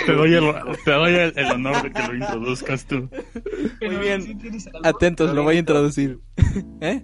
te 0.06 0.12
doy, 0.12 0.34
el, 0.34 0.52
te 0.84 0.90
doy 0.90 1.14
el, 1.14 1.32
el 1.36 1.46
honor 1.52 1.82
de 1.82 1.90
que 1.92 2.02
lo 2.08 2.14
introduzcas 2.14 2.84
tú. 2.86 3.08
Muy 3.80 3.96
bien. 3.96 4.38
Atentos, 4.82 5.34
lo 5.34 5.42
voy 5.42 5.56
a 5.56 5.58
introducir. 5.60 6.18
¿Eh? 6.80 7.02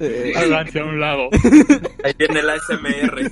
Eh, 0.00 0.32
Háganse 0.36 0.80
a 0.80 0.84
un 0.84 1.00
lado. 1.00 1.28
Ahí 2.04 2.12
viene 2.18 2.42
la 2.42 2.56
SMR. 2.58 3.30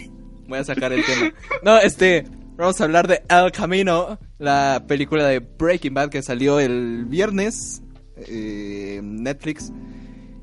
voy 0.48 0.58
a 0.58 0.64
sacar 0.64 0.92
el 0.92 1.04
tema. 1.04 1.32
No, 1.62 1.78
este, 1.78 2.24
vamos 2.56 2.80
a 2.80 2.84
hablar 2.84 3.08
de 3.08 3.22
El 3.28 3.52
Camino, 3.52 4.18
la 4.38 4.84
película 4.86 5.24
de 5.26 5.38
Breaking 5.40 5.94
Bad 5.94 6.10
que 6.10 6.22
salió 6.22 6.60
el 6.60 7.04
viernes 7.06 7.80
eh, 8.16 9.00
Netflix. 9.02 9.72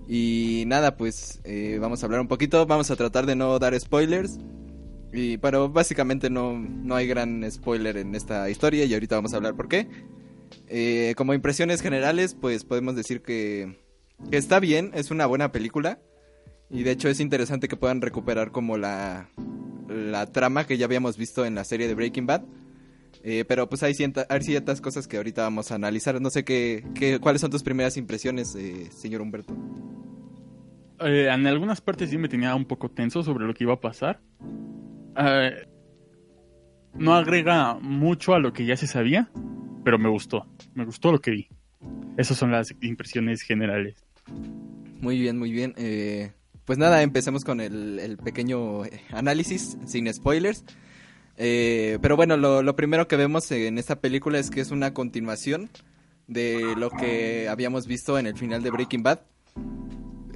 Y 0.07 0.63
nada, 0.67 0.97
pues 0.97 1.39
eh, 1.43 1.77
vamos 1.79 2.03
a 2.03 2.05
hablar 2.05 2.21
un 2.21 2.27
poquito, 2.27 2.65
vamos 2.65 2.91
a 2.91 2.95
tratar 2.95 3.25
de 3.25 3.35
no 3.35 3.57
dar 3.59 3.79
spoilers. 3.79 4.39
Y, 5.13 5.37
pero 5.37 5.69
básicamente 5.69 6.29
no, 6.29 6.57
no 6.57 6.95
hay 6.95 7.07
gran 7.07 7.49
spoiler 7.49 7.97
en 7.97 8.15
esta 8.15 8.49
historia 8.49 8.85
y 8.85 8.93
ahorita 8.93 9.15
vamos 9.15 9.33
a 9.33 9.37
hablar 9.37 9.55
por 9.55 9.67
qué. 9.67 9.87
Eh, 10.67 11.13
como 11.17 11.33
impresiones 11.33 11.81
generales, 11.81 12.35
pues 12.39 12.63
podemos 12.63 12.95
decir 12.95 13.21
que, 13.21 13.77
que 14.29 14.37
está 14.37 14.59
bien, 14.59 14.91
es 14.93 15.11
una 15.11 15.25
buena 15.25 15.51
película. 15.51 15.99
Y 16.69 16.83
de 16.83 16.91
hecho 16.91 17.09
es 17.09 17.19
interesante 17.19 17.67
que 17.67 17.75
puedan 17.75 18.01
recuperar 18.01 18.51
como 18.51 18.77
la, 18.77 19.29
la 19.89 20.25
trama 20.27 20.65
que 20.65 20.77
ya 20.77 20.85
habíamos 20.85 21.17
visto 21.17 21.45
en 21.45 21.55
la 21.55 21.65
serie 21.65 21.87
de 21.87 21.95
Breaking 21.95 22.25
Bad. 22.25 22.43
Eh, 23.23 23.45
pero 23.47 23.69
pues 23.69 23.83
hay, 23.83 23.93
cienta- 23.93 24.25
hay 24.29 24.41
ciertas 24.41 24.81
cosas 24.81 25.07
que 25.07 25.17
ahorita 25.17 25.43
vamos 25.43 25.71
a 25.71 25.75
analizar. 25.75 26.19
No 26.19 26.29
sé 26.29 26.43
qué, 26.43 26.83
qué 26.95 27.19
cuáles 27.19 27.41
son 27.41 27.51
tus 27.51 27.61
primeras 27.63 27.95
impresiones, 27.97 28.55
eh, 28.55 28.89
señor 28.91 29.21
Humberto. 29.21 29.55
Eh, 30.99 31.27
en 31.31 31.45
algunas 31.47 31.81
partes 31.81 32.09
sí 32.09 32.17
me 32.17 32.29
tenía 32.29 32.53
un 32.55 32.65
poco 32.65 32.89
tenso 32.89 33.23
sobre 33.23 33.45
lo 33.45 33.53
que 33.53 33.63
iba 33.63 33.73
a 33.73 33.79
pasar. 33.79 34.21
Eh, 35.17 35.51
no 36.95 37.13
agrega 37.13 37.75
mucho 37.79 38.33
a 38.33 38.39
lo 38.39 38.53
que 38.53 38.65
ya 38.65 38.75
se 38.75 38.87
sabía, 38.87 39.29
pero 39.83 39.97
me 39.99 40.09
gustó. 40.09 40.47
Me 40.73 40.85
gustó 40.85 41.11
lo 41.11 41.19
que 41.19 41.31
vi. 41.31 41.47
Esas 42.17 42.37
son 42.37 42.51
las 42.51 42.73
impresiones 42.81 43.41
generales. 43.41 44.03
Muy 44.99 45.19
bien, 45.19 45.37
muy 45.39 45.51
bien. 45.51 45.73
Pues 46.65 46.77
nada, 46.77 47.01
empecemos 47.01 47.43
con 47.43 47.59
el, 47.61 47.97
el 47.99 48.17
pequeño 48.17 48.83
análisis, 49.11 49.77
sin 49.85 50.11
spoilers. 50.13 50.63
Eh, 51.43 51.97
pero 52.03 52.15
bueno, 52.15 52.37
lo, 52.37 52.61
lo 52.61 52.75
primero 52.75 53.07
que 53.07 53.15
vemos 53.15 53.49
en 53.51 53.79
esta 53.79 53.99
película 53.99 54.37
es 54.37 54.51
que 54.51 54.61
es 54.61 54.69
una 54.69 54.93
continuación 54.93 55.69
de 56.27 56.75
lo 56.77 56.91
que 56.91 57.49
habíamos 57.49 57.87
visto 57.87 58.19
en 58.19 58.27
el 58.27 58.37
final 58.37 58.61
de 58.61 58.69
Breaking 58.69 59.01
Bad. 59.01 59.21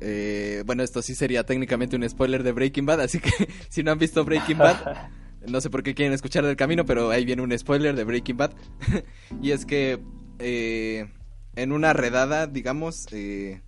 Eh, 0.01 0.63
bueno, 0.65 0.81
esto 0.81 1.03
sí 1.03 1.13
sería 1.13 1.45
técnicamente 1.45 1.95
un 1.95 2.09
spoiler 2.09 2.41
de 2.41 2.51
Breaking 2.51 2.85
Bad, 2.87 3.01
así 3.01 3.19
que 3.19 3.29
si 3.69 3.83
no 3.83 3.91
han 3.91 3.99
visto 3.99 4.25
Breaking 4.25 4.57
Bad, 4.57 5.09
no 5.47 5.61
sé 5.61 5.69
por 5.69 5.83
qué 5.83 5.93
quieren 5.93 6.13
escuchar 6.13 6.43
del 6.43 6.55
camino, 6.55 6.85
pero 6.85 7.11
ahí 7.11 7.23
viene 7.23 7.43
un 7.43 7.55
spoiler 7.57 7.95
de 7.95 8.03
Breaking 8.03 8.37
Bad. 8.37 8.53
y 9.43 9.51
es 9.51 9.65
que 9.65 9.99
eh, 10.39 11.07
en 11.55 11.71
una 11.71 11.93
redada, 11.93 12.47
digamos, 12.47 13.05
eh, 13.11 13.61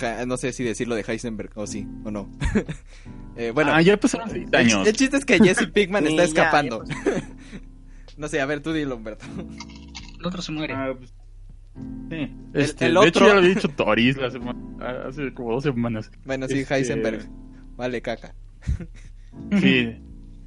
ja- 0.00 0.26
no 0.26 0.36
sé 0.38 0.52
si 0.52 0.64
decirlo 0.64 0.96
de 0.96 1.04
Heisenberg 1.06 1.52
o 1.54 1.66
sí 1.68 1.86
o 2.04 2.10
no. 2.10 2.28
Eh, 3.36 3.50
bueno, 3.52 3.72
ah, 3.72 3.82
ya 3.82 3.96
pasaron 3.96 4.30
seis 4.30 4.46
el, 4.50 4.56
años. 4.58 4.86
el 4.86 4.94
chiste 4.94 5.16
es 5.16 5.24
que 5.24 5.38
Jesse 5.38 5.66
Pinkman 5.72 6.06
está 6.08 6.24
escapando. 6.24 6.84
ya 6.84 6.94
no 8.16 8.28
sé, 8.28 8.40
a 8.40 8.46
ver, 8.46 8.60
tú 8.60 8.72
dilo, 8.72 8.96
Humberto. 8.96 9.24
El 10.20 10.26
otro 10.26 10.40
se 10.42 10.52
muere. 10.52 10.74
Ah, 10.74 10.94
pues, 10.96 11.12
sí. 12.10 12.32
Este, 12.54 12.86
el 12.86 12.94
de 12.94 13.00
hecho, 13.00 13.18
otro- 13.18 13.26
ya 13.26 13.32
lo 13.34 13.38
había 13.40 13.54
dicho 13.54 13.68
Toris 13.68 14.16
la 14.16 14.30
semana- 14.30 14.60
hace 15.08 15.34
como 15.34 15.52
dos 15.52 15.64
semanas. 15.64 16.10
Bueno, 16.24 16.46
sí, 16.48 16.60
Este- 16.60 16.74
Heisenberg. 16.74 17.26
Vale, 17.76 18.00
caca. 18.02 18.34
Sí, 19.60 19.96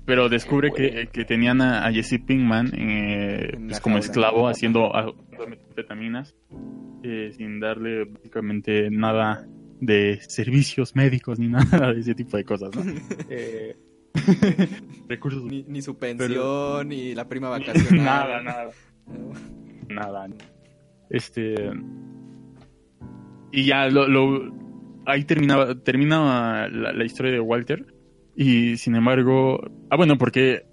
pero 0.06 0.30
descubre 0.30 0.72
que, 0.72 1.10
que 1.12 1.26
tenían 1.26 1.60
a, 1.60 1.86
a 1.86 1.92
Jesse 1.92 2.22
Pinkman 2.26 2.72
eh, 2.74 3.52
pues, 3.68 3.82
como 3.82 3.96
jaula. 3.96 4.06
esclavo 4.06 4.48
haciendo 4.48 4.94
metanfetaminas 5.46 6.34
eh, 7.04 7.34
sin 7.36 7.60
darle 7.60 8.06
básicamente 8.06 8.90
nada 8.90 9.46
de 9.80 10.20
servicios 10.28 10.96
médicos 10.96 11.40
ni 11.40 11.48
nada 11.50 11.94
de 11.94 12.00
ese 12.02 12.16
tipo 12.16 12.38
de 12.38 12.44
cosas, 12.44 12.70
¿no? 12.76 12.84
Eh, 13.30 13.76
recursos 15.08 15.44
Ni, 15.44 15.64
ni 15.68 15.82
su 15.82 15.96
pensión, 15.98 16.88
ni 16.90 17.14
la 17.14 17.28
prima 17.30 17.50
vacacional. 17.58 18.04
nada, 18.04 18.42
nada, 18.42 18.72
nada. 19.90 20.28
Este 21.10 21.56
y 23.52 23.66
ya 23.66 23.88
lo, 23.90 24.08
lo- 24.08 24.54
ahí 25.06 25.24
terminaba 25.24 25.76
termina 25.82 26.68
la, 26.68 26.92
la 26.92 27.06
historia 27.06 27.32
de 27.32 27.40
Walter 27.40 27.86
y 28.36 28.76
sin 28.78 28.96
embargo, 28.96 29.60
ah 29.90 29.96
bueno, 29.96 30.18
porque 30.18 30.66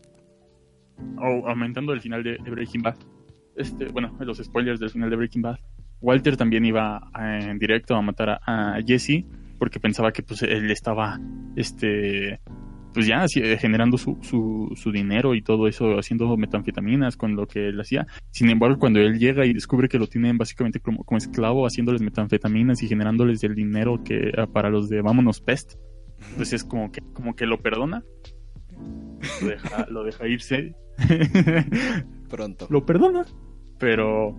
au- 1.16 1.46
aumentando 1.48 1.92
el 1.92 2.00
final 2.00 2.22
de, 2.22 2.38
de 2.38 2.50
Breaking 2.50 2.82
Bad, 2.82 2.96
este, 3.56 3.86
bueno, 3.88 4.16
los 4.20 4.38
spoilers 4.38 4.80
del 4.80 4.90
final 4.90 5.08
de 5.10 5.16
Breaking 5.16 5.42
Bad, 5.42 5.58
Walter 6.00 6.36
también 6.36 6.64
iba 6.64 7.10
eh, 7.18 7.50
en 7.50 7.58
directo 7.58 7.94
a 7.94 8.02
matar 8.02 8.30
a, 8.30 8.76
a 8.76 8.82
Jesse 8.86 9.24
porque 9.58 9.80
pensaba 9.80 10.12
que 10.12 10.22
pues 10.22 10.42
él 10.42 10.70
estaba 10.70 11.18
este 11.56 12.40
pues 12.94 13.06
ya 13.08 13.26
eh, 13.34 13.58
generando 13.58 13.98
su, 13.98 14.18
su, 14.22 14.72
su 14.76 14.92
dinero 14.92 15.34
y 15.34 15.42
todo 15.42 15.66
eso, 15.66 15.98
haciendo 15.98 16.34
metanfetaminas 16.36 17.16
con 17.16 17.34
lo 17.34 17.46
que 17.46 17.68
él 17.68 17.80
hacía. 17.80 18.06
Sin 18.30 18.48
embargo, 18.48 18.78
cuando 18.78 19.00
él 19.00 19.18
llega 19.18 19.44
y 19.44 19.52
descubre 19.52 19.88
que 19.88 19.98
lo 19.98 20.06
tienen 20.06 20.38
básicamente 20.38 20.78
como, 20.78 21.02
como 21.02 21.18
esclavo, 21.18 21.66
haciéndoles 21.66 22.00
metanfetaminas 22.00 22.82
y 22.82 22.88
generándoles 22.88 23.42
el 23.42 23.56
dinero 23.56 24.02
que 24.04 24.32
ah, 24.38 24.46
para 24.46 24.70
los 24.70 24.88
de 24.88 25.02
Vámonos 25.02 25.40
Pest, 25.40 25.74
pues 26.36 26.52
es 26.52 26.62
como 26.62 26.92
que, 26.92 27.00
como 27.12 27.34
que 27.34 27.46
lo 27.46 27.60
perdona. 27.60 28.04
Lo 29.42 29.48
deja, 29.48 29.86
lo 29.90 30.04
deja 30.04 30.28
irse. 30.28 30.76
Pronto. 32.30 32.68
lo 32.70 32.86
perdona, 32.86 33.26
pero 33.78 34.36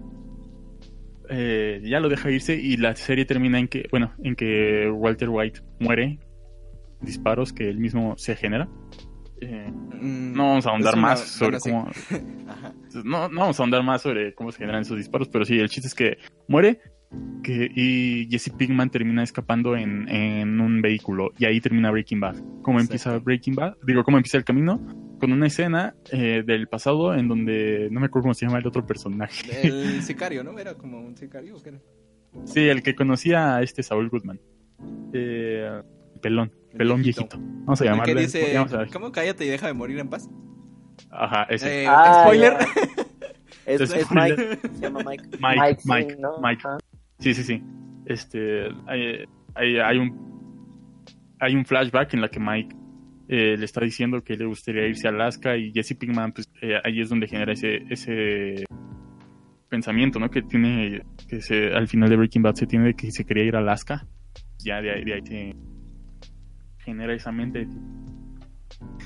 eh, 1.29 1.81
ya 1.83 1.99
lo 1.99 2.09
deja 2.09 2.29
irse 2.31 2.55
y 2.55 2.77
la 2.77 2.95
serie 2.95 3.25
termina 3.25 3.59
en 3.59 3.67
que, 3.67 3.87
bueno, 3.91 4.13
en 4.23 4.35
que 4.35 4.89
Walter 4.89 5.29
White 5.29 5.61
muere, 5.79 6.19
disparos 7.01 7.53
que 7.53 7.69
él 7.69 7.77
mismo 7.79 8.15
se 8.17 8.35
genera. 8.35 8.67
Eh, 9.41 9.71
Mm, 10.01 10.33
no 10.33 10.43
vamos 10.49 10.65
a 10.65 10.69
ahondar 10.71 10.93
una- 10.93 11.01
más 11.01 11.19
sobre 11.21 11.59
cómo, 11.59 11.89
no, 13.03 13.29
no 13.29 13.39
vamos 13.41 13.59
a 13.59 13.63
ahondar 13.63 13.83
más 13.83 14.01
sobre 14.01 14.33
cómo 14.33 14.51
se 14.51 14.59
generan 14.59 14.81
esos 14.81 14.97
disparos, 14.97 15.27
pero 15.29 15.45
sí, 15.45 15.57
el 15.59 15.69
chiste 15.69 15.87
es 15.87 15.95
que 15.95 16.17
muere 16.47 16.79
que, 17.43 17.69
y 17.75 18.27
Jesse 18.29 18.49
Pinkman 18.57 18.89
termina 18.89 19.23
escapando 19.23 19.75
en, 19.75 20.07
en 20.09 20.59
un 20.59 20.81
vehículo 20.81 21.31
y 21.37 21.45
ahí 21.45 21.61
termina 21.61 21.91
Breaking 21.91 22.19
Bad. 22.19 22.35
¿Cómo 22.61 22.79
empieza. 22.79 23.17
Breaking 23.19 23.55
Bad? 23.55 23.75
Digo, 23.85 24.03
¿cómo 24.03 24.17
empieza 24.17 24.37
el 24.37 24.43
camino? 24.43 24.79
Con 25.19 25.31
una 25.31 25.47
escena 25.47 25.95
eh, 26.11 26.43
del 26.45 26.67
pasado 26.67 27.13
en 27.15 27.27
donde 27.27 27.87
no 27.91 27.99
me 27.99 28.07
acuerdo 28.07 28.23
cómo 28.23 28.33
se 28.33 28.45
llama 28.45 28.59
el 28.59 28.67
otro 28.67 28.85
personaje. 28.85 29.67
El 29.67 30.01
sicario, 30.03 30.43
¿no? 30.43 30.57
Era 30.59 30.73
como 30.75 30.99
un 30.99 31.15
sicario. 31.15 31.55
¿o 31.55 31.61
qué 31.61 31.69
era? 31.69 31.79
Sí, 32.45 32.61
el 32.67 32.83
que 32.83 32.95
conocía 32.95 33.55
a 33.55 33.61
este 33.61 33.81
Saúl 33.83 34.09
Goodman. 34.09 34.39
Eh, 35.13 35.81
pelón, 36.21 36.51
El 36.71 36.77
pelón 36.77 37.01
viejito. 37.01 37.37
viejito. 37.37 37.61
Vamos 37.65 37.81
a 37.81 37.83
El 37.85 37.89
llamarle. 37.91 38.13
que 38.13 38.19
dice, 38.21 38.53
vamos 38.55 38.73
a 38.73 38.77
ver. 38.79 38.89
¿cómo 38.91 39.11
cállate 39.11 39.45
y 39.45 39.49
deja 39.49 39.67
de 39.67 39.73
morir 39.73 39.99
en 39.99 40.09
paz? 40.09 40.29
Ajá, 41.11 41.43
ese. 41.49 41.83
Eh, 41.83 41.87
Ah, 41.87 42.23
spoiler. 42.25 42.53
Es, 43.65 43.81
es 43.93 44.11
Mike. 44.11 44.59
Se 44.73 44.81
llama 44.81 44.99
Mike. 45.05 45.23
Mike, 45.39 45.59
Mike, 45.59 45.81
Mike, 45.85 46.13
sí, 46.15 46.21
¿no? 46.21 46.39
Mike. 46.41 46.61
Sí, 47.19 47.33
sí, 47.33 47.43
sí. 47.43 47.63
Este, 48.05 48.65
hay, 48.87 49.25
hay, 49.55 49.77
hay 49.77 49.97
un 49.97 50.25
hay 51.39 51.55
un 51.55 51.65
flashback 51.65 52.13
en 52.13 52.21
la 52.21 52.29
que 52.29 52.39
Mike 52.39 52.75
eh, 53.27 53.57
le 53.57 53.65
está 53.65 53.81
diciendo 53.81 54.23
que 54.23 54.37
le 54.37 54.45
gustaría 54.45 54.87
irse 54.87 55.07
a 55.07 55.11
Alaska 55.11 55.57
y 55.57 55.71
Jesse 55.73 55.95
Pinkman, 55.95 56.31
pues 56.31 56.49
eh, 56.61 56.79
ahí 56.83 57.01
es 57.01 57.09
donde 57.09 57.27
genera 57.27 57.53
ese 57.53 57.83
ese 57.89 58.65
pensamiento, 59.69 60.19
¿no? 60.19 60.29
Que 60.29 60.41
tiene 60.41 61.03
que 61.27 61.41
se, 61.41 61.73
al 61.73 61.87
final 61.87 62.09
de 62.09 62.17
Breaking 62.17 62.43
Bad 62.43 62.55
se 62.55 62.67
tiene 62.67 62.85
de 62.85 62.93
que 62.93 63.11
se 63.11 63.25
quería 63.25 63.45
ir 63.45 63.55
a 63.55 63.59
Alaska. 63.59 64.07
Ya 64.59 64.81
de 64.81 65.03
de 65.03 65.13
ahí 65.13 65.21
se 65.25 65.55
genera 66.83 67.13
esa 67.13 67.31
mente. 67.31 67.67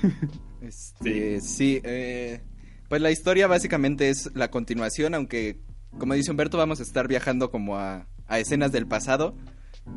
Este, 0.60 1.40
sí, 1.40 1.80
eh, 1.84 2.42
pues 2.90 3.00
la 3.00 3.10
historia 3.10 3.46
básicamente 3.46 4.10
es 4.10 4.30
la 4.34 4.50
continuación, 4.50 5.14
aunque 5.14 5.56
como 5.98 6.14
dice 6.14 6.30
Humberto 6.30 6.56
vamos 6.58 6.80
a 6.80 6.82
estar 6.82 7.08
viajando 7.08 7.50
como 7.50 7.76
a, 7.78 8.06
a 8.26 8.38
escenas 8.38 8.72
del 8.72 8.86
pasado. 8.86 9.34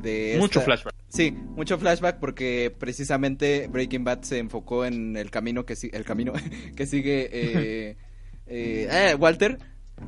De 0.02 0.38
Mucho 0.40 0.60
esta- 0.60 0.66
flashback. 0.66 0.96
Sí, 1.10 1.32
mucho 1.32 1.78
flashback 1.78 2.18
porque 2.20 2.74
precisamente 2.80 3.68
Breaking 3.68 4.04
Bad 4.04 4.22
se 4.24 4.40
enfocó 4.40 4.86
en 4.86 5.16
el 5.18 5.30
camino 5.30 5.66
que 5.66 5.76
si- 5.76 5.92
el 5.94 6.04
camino 6.06 6.34
que 6.76 6.86
sigue 6.88 7.30
eh, 7.32 7.98
eh, 8.48 8.88
eh, 8.90 9.16
Walter, 9.20 9.60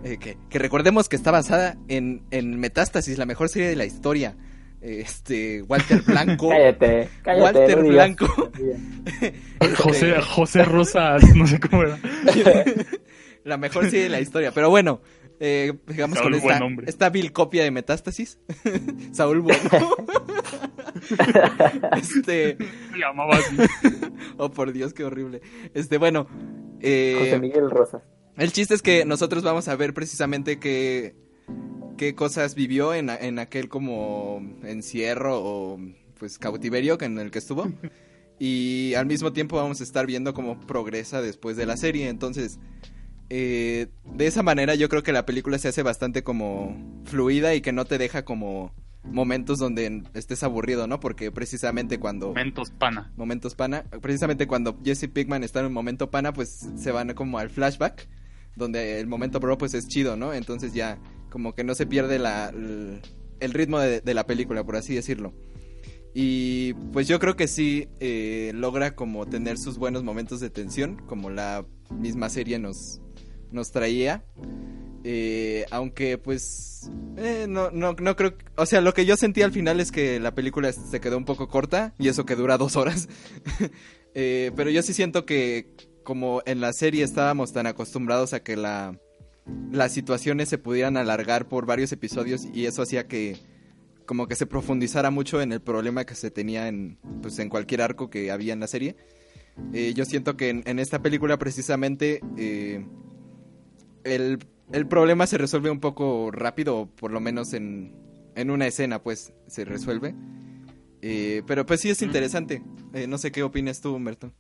eh, 0.04 0.17
que, 0.17 0.38
que 0.50 0.60
recordemos 0.60 1.08
que 1.10 1.15
está 1.15 1.30
basada 1.32 1.78
en, 1.89 2.24
en 2.32 2.58
Metástasis, 2.60 3.17
la 3.17 3.26
mejor 3.26 3.50
serie 3.50 3.67
de 3.67 3.76
la 3.76 3.86
historia. 3.86 4.36
Este 4.82 5.62
Walter 5.63 6.02
Blanco. 6.08 6.50
Cállate, 6.50 7.10
cállate. 7.24 7.41
Walter 7.60 7.78
no. 7.84 7.89
Blanco. 7.89 8.52
José, 9.78 10.13
José 10.21 10.63
Rosas, 10.63 11.24
no 11.36 11.48
sé 11.48 11.60
cómo 11.60 11.84
era. 11.84 11.98
la 13.43 13.58
mejor 13.58 13.86
serie 13.86 14.04
de 14.04 14.10
la 14.10 14.19
historia. 14.21 14.52
Pero 14.52 14.69
bueno, 14.69 15.02
eh, 15.39 15.74
digamos 15.88 16.17
Saúl 16.17 16.32
con 16.32 16.41
esta, 16.41 16.60
nombre. 16.60 16.89
esta 16.89 17.10
vil 17.10 17.32
copia 17.32 17.63
de 17.63 17.71
Metástasis. 17.71 18.39
Saúl 19.12 19.41
Bueno. 19.41 19.60
este, 21.98 22.58
Se 22.58 22.98
llamaba 22.98 23.36
así. 23.36 23.58
oh 24.38 24.50
por 24.52 24.71
Dios, 24.71 24.93
qué 24.93 25.04
horrible. 25.04 25.41
Este, 25.74 25.98
bueno, 25.98 26.28
eh, 26.82 27.15
José 27.19 27.39
Miguel 27.39 27.69
Rosas. 27.69 28.02
el 28.38 28.52
chiste 28.52 28.74
es 28.74 28.82
que 28.82 29.06
nosotros 29.06 29.43
vamos 29.43 29.67
a 29.67 29.76
ver 29.76 29.93
precisamente 29.93 30.60
qué, 30.60 31.15
qué 31.98 32.15
cosas 32.15 32.56
vivió 32.56 32.93
en, 32.93 33.10
en 33.10 33.39
aquel 33.39 33.69
como 33.69 34.41
encierro 34.63 35.39
o 35.41 35.80
pues 36.17 36.38
cautiverio 36.39 36.98
que- 36.98 37.06
en 37.06 37.19
el 37.19 37.32
que 37.32 37.39
estuvo. 37.39 37.67
Y 38.39 38.93
al 38.95 39.06
mismo 39.06 39.32
tiempo 39.32 39.56
vamos 39.58 39.80
a 39.80 39.84
estar 39.84 40.06
viendo 40.06 40.34
cómo 40.34 40.60
progresa 40.65 41.21
después 41.21 41.56
de 41.56 41.65
la 41.65 41.78
serie. 41.78 42.10
Entonces, 42.10 42.60
eh, 43.30 43.88
de 44.06 44.28
esa 44.28 44.44
manera 44.44 44.76
yo 44.76 44.90
creo 44.90 45.04
que 45.04 45.12
la 45.14 45.26
película 45.26 45.58
se 45.58 45.68
hace 45.68 45.84
bastante 45.84 46.24
como 46.24 46.76
fluida 47.06 47.56
y 47.56 47.62
que 47.62 47.72
no 47.72 47.86
te 47.86 47.98
deja 47.98 48.26
como 48.26 48.74
momentos 49.04 49.60
donde 49.60 50.04
estés 50.14 50.44
aburrido, 50.44 50.88
¿no? 50.88 51.00
Porque 51.00 51.32
precisamente 51.32 52.00
cuando 52.00 52.34
Mentos 52.34 52.72
pana. 52.72 53.12
momentos 53.16 53.56
pana. 53.56 53.84
Precisamente 54.02 54.48
cuando 54.48 54.80
Jesse 54.84 55.08
Pinkman 55.08 55.44
está 55.44 55.60
en 55.60 55.68
un 55.68 55.74
momento 55.74 56.10
pana, 56.10 56.34
pues 56.34 56.68
se 56.76 56.92
van 56.92 57.14
como 57.14 57.38
al 57.38 57.50
flashback, 57.50 58.08
donde 58.56 59.00
el 59.00 59.08
momento 59.08 59.40
bro 59.40 59.58
pues 59.58 59.74
es 59.74 59.88
chido, 59.88 60.16
¿no? 60.16 60.34
Entonces 60.34 60.74
ya 60.74 61.00
como 61.30 61.54
que 61.54 61.64
no 61.64 61.76
se 61.76 61.86
pierde 61.86 62.18
la, 62.18 62.50
el, 62.50 63.02
el 63.40 63.54
ritmo 63.54 63.80
de, 63.80 64.02
de 64.02 64.14
la 64.14 64.26
película, 64.26 64.64
por 64.64 64.76
así 64.76 64.96
decirlo. 64.96 65.34
Y 66.18 66.74
pues 66.94 67.10
yo 67.10 67.20
creo 67.20 67.36
que 67.36 67.48
sí 67.48 67.90
eh, 68.00 68.54
logra 68.56 68.96
como 68.96 69.26
tener 69.26 69.58
sus 69.58 69.78
buenos 69.78 70.02
momentos 70.02 70.40
de 70.40 70.50
tensión, 70.50 70.96
como 71.08 71.30
la 71.30 71.66
misma 71.90 72.30
serie 72.30 72.58
nos, 72.58 73.02
nos 73.56 73.72
traía. 73.72 74.24
Eh, 75.08 75.65
aunque 75.70 76.18
pues 76.18 76.89
eh, 77.18 77.46
no, 77.48 77.70
no, 77.70 77.94
no 77.94 78.15
creo, 78.15 78.34
o 78.56 78.65
sea, 78.65 78.82
lo 78.82 78.94
que 78.94 79.06
yo 79.06 79.15
sentí 79.18 79.44
al 79.44 79.52
final 79.52 79.80
es 79.80 79.91
que 79.91 80.20
la 80.20 80.34
película 80.34 80.72
se 80.72 81.00
quedó 81.00 81.18
un 81.18 81.26
poco 81.26 81.48
corta 81.48 81.94
y 82.00 82.08
eso 82.08 82.26
que 82.26 82.36
dura 82.36 82.58
dos 82.58 82.76
horas. 82.76 83.08
Eh, 84.18 84.54
pero 84.56 84.70
yo 84.70 84.82
sí 84.82 84.94
siento 84.94 85.26
que 85.26 85.76
como 86.06 86.41
en 86.46 86.62
la 86.62 86.72
serie 86.72 87.04
estábamos 87.04 87.52
tan 87.52 87.68
acostumbrados 87.68 88.32
a 88.32 88.41
que 88.41 88.56
la, 88.56 88.98
las 89.74 89.91
situaciones 89.91 90.48
se 90.48 90.58
pudieran 90.58 90.96
alargar 90.96 91.50
por 91.50 91.65
varios 91.65 91.91
episodios 91.91 92.48
y 92.54 92.65
eso 92.65 92.82
hacía 92.82 93.10
que 93.10 93.36
como 94.06 94.28
que 94.28 94.36
se 94.36 94.46
profundizara 94.46 95.10
mucho 95.10 95.41
en 95.41 95.52
el 95.52 95.62
problema 95.62 96.06
que 96.06 96.15
se 96.15 96.32
tenía 96.32 96.70
en, 96.70 96.98
pues, 97.22 97.38
en 97.39 97.50
cualquier 97.50 97.82
arco 97.82 98.10
que 98.10 98.32
había 98.32 98.54
en 98.54 98.62
la 98.62 98.68
serie. 98.68 98.96
Eh, 99.74 99.94
yo 99.94 100.06
siento 100.06 100.38
que 100.38 100.50
en, 100.50 100.63
en 100.65 100.80
esta 100.80 101.02
película 101.02 101.38
precisamente 101.38 102.22
eh, 102.38 102.86
el, 104.06 104.39
el 104.72 104.88
problema 104.88 105.28
se 105.28 105.38
resuelve 105.38 105.70
un 105.70 105.80
poco 105.82 106.32
rápido, 106.32 106.89
por 106.96 107.12
lo 107.12 107.20
menos 107.20 107.54
en, 107.54 107.94
en 108.36 108.50
una 108.50 108.68
escena 108.68 109.04
pues 109.04 109.34
se 109.48 109.65
resuelve. 109.65 110.15
Eh, 111.02 111.44
pero 111.46 111.65
pues 111.65 111.82
sí 111.82 111.89
es 111.89 112.02
interesante. 112.02 112.63
Eh, 112.94 113.06
no 113.08 113.18
sé 113.18 113.32
qué 113.32 113.44
opinas 113.44 113.82
tú, 113.82 113.94
Humberto. 113.96 114.32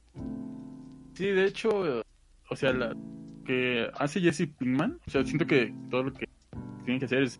Sí, 1.13 1.25
de 1.27 1.45
hecho, 1.45 2.03
o 2.49 2.55
sea, 2.55 2.73
la 2.73 2.95
que 3.45 3.87
hace 3.99 4.19
Jesse 4.21 4.47
Pinkman, 4.57 4.99
o 5.05 5.11
sea, 5.11 5.23
siento 5.23 5.45
que 5.45 5.73
todo 5.91 6.03
lo 6.03 6.13
que 6.13 6.27
tiene 6.85 6.99
que 6.99 7.05
hacer 7.05 7.23
es 7.23 7.39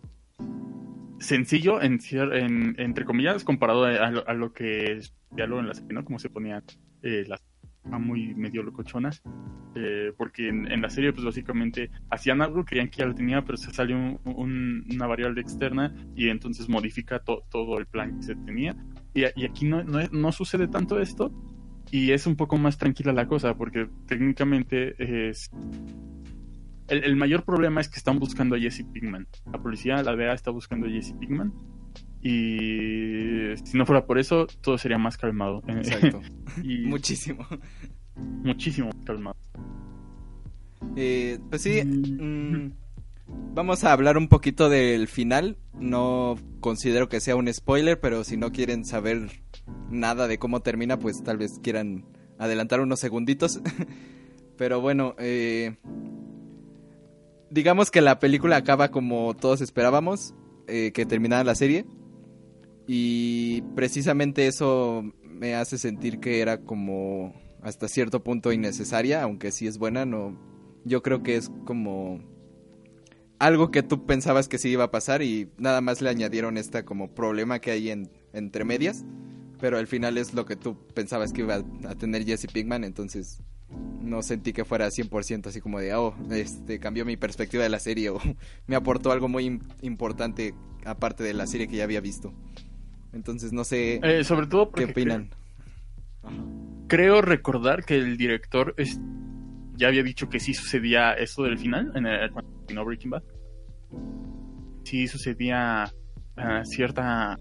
sencillo, 1.20 1.82
en, 1.82 2.00
en- 2.12 2.76
entre 2.80 3.06
comillas, 3.06 3.44
comparado 3.44 3.86
a, 3.86 4.12
lo, 4.12 4.28
a 4.28 4.34
lo 4.34 4.54
que 4.54 4.92
es 4.94 5.14
diálogo 5.32 5.62
en 5.62 5.68
la 5.70 5.74
serie, 5.74 5.94
¿no? 5.94 6.06
Como 6.06 6.20
se 6.20 6.30
ponían 6.30 6.64
eh, 7.02 7.24
las 7.28 7.42
muy 7.92 8.34
medio 8.36 8.64
locochonas, 8.64 9.22
eh, 9.76 10.12
porque 10.18 10.50
en, 10.50 10.82
la 10.82 10.90
serie, 10.90 11.12
pues 11.14 11.26
básicamente 11.26 11.90
hacían 12.10 12.42
algo, 12.42 12.64
creían 12.66 12.90
que 12.90 12.98
ya 13.00 13.06
lo 13.06 13.16
tenía, 13.16 13.44
pero 13.44 13.58
se 13.58 13.72
salió 13.74 13.98
un- 13.98 14.20
un- 14.24 14.86
una 14.94 15.08
variable 15.08 15.42
externa 15.42 15.94
y 16.16 16.30
entonces 16.30 16.68
modifica 16.70 17.20
to- 17.20 17.44
todo 17.52 17.78
el 17.78 17.86
plan 17.86 18.18
que 18.18 18.24
se 18.24 18.36
tenía. 18.36 18.76
Y 19.14 19.24
aquí 19.46 19.66
no, 19.66 19.84
no, 19.84 20.00
no 20.12 20.32
sucede 20.32 20.68
tanto 20.68 21.00
esto, 21.00 21.32
y 21.92 22.12
es 22.12 22.26
un 22.28 22.36
poco 22.36 22.58
más 22.58 22.78
tranquila 22.78 23.14
la 23.14 23.28
cosa 23.28 23.56
porque 23.56 23.88
técnicamente 24.08 24.96
es 25.30 25.52
el, 26.88 27.04
el 27.04 27.16
mayor 27.16 27.44
problema 27.44 27.80
es 27.82 27.90
que 27.90 27.98
están 27.98 28.18
buscando 28.20 28.56
a 28.56 28.60
Jesse 28.60 28.84
Pinkman 28.92 29.28
la 29.52 29.62
policía 29.62 30.02
la 30.04 30.16
DEA 30.16 30.34
está 30.34 30.50
buscando 30.52 30.88
a 30.88 30.90
Jesse 30.90 31.14
Pinkman 31.20 31.54
y 32.28 33.56
si 33.64 33.78
no 33.78 33.86
fuera 33.86 34.08
por 34.08 34.18
eso 34.18 34.48
todo 34.62 34.80
sería 34.80 34.98
más 34.98 35.16
calmado 35.16 35.62
Exacto. 35.68 36.22
y 36.64 36.80
Muchísimo. 36.88 37.46
muchísimo 38.16 38.90
calmado 39.06 39.36
Eh, 40.96 41.38
pues 41.52 41.62
sí, 41.62 41.84
mm, 41.86 42.72
vamos 43.54 43.84
a 43.84 43.92
hablar 43.92 44.18
un 44.18 44.28
poquito 44.28 44.70
del 44.70 45.08
final. 45.08 45.58
No 45.80 46.36
considero 46.62 47.10
que 47.10 47.20
sea 47.20 47.36
un 47.36 47.52
spoiler, 47.54 48.00
pero 48.00 48.24
si 48.24 48.38
no 48.38 48.52
quieren 48.52 48.86
saber 48.86 49.30
nada 49.92 50.28
de 50.28 50.40
cómo 50.40 50.62
termina, 50.62 50.98
pues 50.98 51.24
tal 51.24 51.38
vez 51.38 51.60
quieran 51.62 52.06
adelantar 52.40 52.82
unos 52.82 53.00
segunditos. 53.00 53.62
pero 54.58 54.82
bueno, 54.82 55.16
eh, 55.20 55.76
digamos 57.52 57.92
que 57.92 58.02
la 58.02 58.18
película 58.18 58.56
acaba 58.58 58.90
como 58.90 59.36
todos 59.36 59.62
esperábamos 59.62 60.34
eh, 60.68 60.92
que 60.92 61.06
terminara 61.06 61.44
la 61.44 61.54
serie. 61.56 61.86
Y 62.88 63.62
precisamente 63.76 64.48
eso 64.48 65.04
me 65.24 65.56
hace 65.56 65.78
sentir 65.78 66.20
que 66.20 66.40
era 66.42 66.62
como 66.62 67.34
hasta 67.62 67.88
cierto 67.88 68.24
punto 68.24 68.52
innecesaria, 68.52 69.24
aunque 69.24 69.52
sí 69.52 69.66
es 69.68 69.78
buena, 69.78 70.06
no 70.06 70.38
yo 70.86 71.02
creo 71.02 71.24
que 71.24 71.36
es 71.36 71.50
como 71.66 72.20
algo 73.40 73.72
que 73.72 73.84
tú 73.84 74.06
pensabas 74.06 74.48
que 74.48 74.58
sí 74.58 74.70
iba 74.70 74.86
a 74.86 74.92
pasar 74.92 75.22
y 75.22 75.50
nada 75.58 75.82
más 75.82 76.02
le 76.02 76.10
añadieron 76.10 76.58
esta 76.58 76.86
como 76.86 77.14
problema 77.14 77.60
que 77.60 77.72
hay 77.72 77.90
en, 77.90 78.10
entre 78.34 78.64
medias, 78.66 79.04
pero 79.60 79.78
al 79.78 79.88
final 79.88 80.18
es 80.18 80.34
lo 80.34 80.46
que 80.46 80.56
tú 80.56 80.78
pensabas 80.94 81.34
que 81.34 81.42
iba 81.42 81.56
a 81.88 81.96
tener 81.96 82.24
Jesse 82.24 82.48
Pinkman, 82.52 82.84
entonces 82.84 83.42
no 84.00 84.22
sentí 84.22 84.54
que 84.54 84.64
fuera 84.64 84.90
100% 84.92 85.48
así 85.48 85.60
como 85.60 85.80
de, 85.80 85.94
oh, 85.96 86.14
este 86.32 86.80
cambió 86.80 87.04
mi 87.04 87.18
perspectiva 87.18 87.64
de 87.64 87.70
la 87.70 87.80
serie 87.80 88.10
o 88.12 88.20
me 88.68 88.76
aportó 88.76 89.12
algo 89.12 89.28
muy 89.28 89.46
im- 89.50 89.62
importante 89.82 90.54
aparte 90.86 91.24
de 91.24 91.34
la 91.34 91.48
serie 91.48 91.68
que 91.68 91.78
ya 91.78 91.84
había 91.84 92.00
visto. 92.00 92.32
Entonces 93.16 93.52
no 93.54 93.64
sé 93.64 94.00
Eh, 94.04 94.24
sobre 94.24 94.46
todo 94.48 94.72
qué 94.72 94.86
opinan. 94.86 95.30
creo 96.88 97.22
recordar 97.22 97.84
que 97.86 97.96
el 97.96 98.18
director 98.18 98.74
es- 98.78 99.00
ya 99.78 99.88
había 99.88 100.04
dicho 100.04 100.30
que 100.30 100.40
sí 100.40 100.54
sucedía 100.54 101.14
eso 101.14 101.44
del 101.44 101.58
final, 101.58 101.92
en 101.96 102.06
el, 102.06 102.30
Breaking 102.86 103.10
Bad. 103.12 103.24
Sí 104.84 105.08
sucedía 105.08 105.86
ah, 106.38 106.62
cierta 106.66 107.40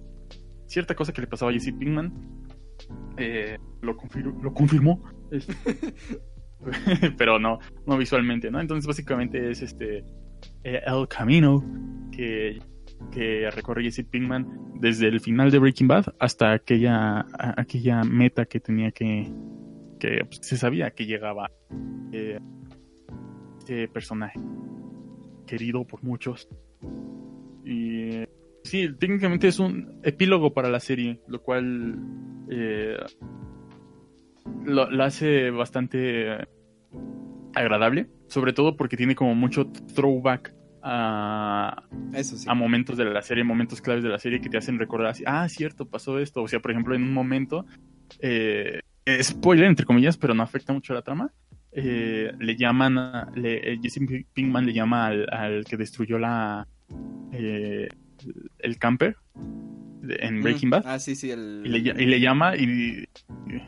cierta 0.67 0.95
cosa 0.95 1.13
que 1.13 1.21
le 1.21 1.27
pasaba 1.27 1.51
a 1.51 1.55
Jesse 1.55 1.73
Pinkman. 1.79 2.13
Eh, 3.17 3.59
lo, 3.83 3.97
confir- 3.97 4.41
lo 4.43 4.53
confirmó. 4.55 5.03
Pero 7.19 7.39
no, 7.39 7.59
no 7.87 7.99
visualmente, 7.99 8.51
¿no? 8.51 8.61
Entonces 8.61 8.87
básicamente 8.87 9.51
es 9.51 9.61
este 9.63 9.99
eh, 10.63 10.81
el 10.87 11.07
camino 11.09 11.63
que, 12.11 12.59
que 13.13 13.51
recorre 13.51 13.85
Jesse 13.85 14.05
Pinkman 14.05 14.81
desde 14.81 15.09
el 15.09 15.21
final 15.21 15.51
de 15.51 15.59
Breaking 15.59 15.89
Bad 15.89 16.07
hasta 16.19 16.53
aquella, 16.53 17.27
aquella 17.39 18.03
meta 18.03 18.45
que 18.47 18.61
tenía 18.61 18.91
que, 18.91 19.33
que 19.99 20.25
pues, 20.25 20.41
se 20.43 20.57
sabía 20.57 20.91
que 20.91 21.07
llegaba 21.07 21.51
eh, 22.13 22.41
este 23.59 23.89
personaje 23.89 24.39
querido 25.47 25.87
por 25.87 26.03
muchos. 26.03 26.49
Y 27.65 28.25
sí 28.65 28.89
técnicamente 28.99 29.49
es 29.49 29.59
un 29.59 30.01
epílogo 30.03 30.53
para 30.53 30.69
la 30.69 30.81
serie 30.81 31.21
lo 31.29 31.43
cual 31.43 31.99
eh, 32.51 32.97
lo, 34.65 35.03
hace 35.03 35.51
bastante 35.51 36.33
eh, 36.33 36.47
agradable 37.55 38.09
sobre 38.29 38.53
todo 38.53 38.77
porque 38.77 38.97
tiene 38.97 39.15
como 39.15 39.35
mucho 39.35 39.71
throwback 39.95 40.55
a, 40.85 41.83
Eso 42.13 42.37
sí. 42.37 42.47
a 42.49 42.55
momentos 42.55 42.97
de 42.99 43.05
la 43.07 43.23
serie, 43.23 43.43
momentos 43.43 43.81
claves 43.81 44.03
de 44.05 44.11
la 44.11 44.19
serie 44.19 44.41
que 44.41 44.49
te 44.51 44.59
hacen 44.59 44.79
recordar 44.79 45.09
así, 45.13 45.25
ah, 45.27 45.49
cierto, 45.49 45.87
pasó 45.87 46.19
esto. 46.19 46.43
O 46.43 46.49
sea, 46.49 46.61
por 46.61 46.71
ejemplo, 46.71 46.95
en 46.95 47.03
un 47.03 47.13
momento, 47.15 47.65
eh, 48.21 48.81
spoiler 49.23 49.67
entre 49.67 49.87
comillas, 49.87 50.17
pero 50.17 50.35
no 50.35 50.43
afecta 50.43 50.73
mucho 50.73 50.93
a 50.93 50.97
la 50.97 51.03
trama, 51.03 51.31
eh, 51.73 52.33
le 52.39 52.57
llaman, 52.57 52.99
a- 52.99 53.31
le, 53.35 53.73
eh, 53.73 53.79
Jesse 53.83 54.01
Pinkman 54.33 54.65
le 54.67 54.73
llama 54.73 55.07
al, 55.07 55.27
al 55.33 55.65
que 55.65 55.77
destruyó 55.77 56.19
la 56.19 56.69
eh, 57.33 57.89
el 58.61 58.79
camper 58.79 59.17
de- 60.03 60.17
en 60.21 60.41
Breaking 60.43 60.69
Mm, 60.69 60.71
Bad. 60.71 60.83
Ah, 60.87 60.99
sí, 61.01 61.17
sí, 61.17 61.31
el... 61.31 61.63
Y 61.65 61.69
le, 61.69 61.79
ll- 61.83 62.01
y 62.01 62.07
le 62.07 62.21
llama 62.21 62.57
y, 62.57 62.63
y- 62.63 63.05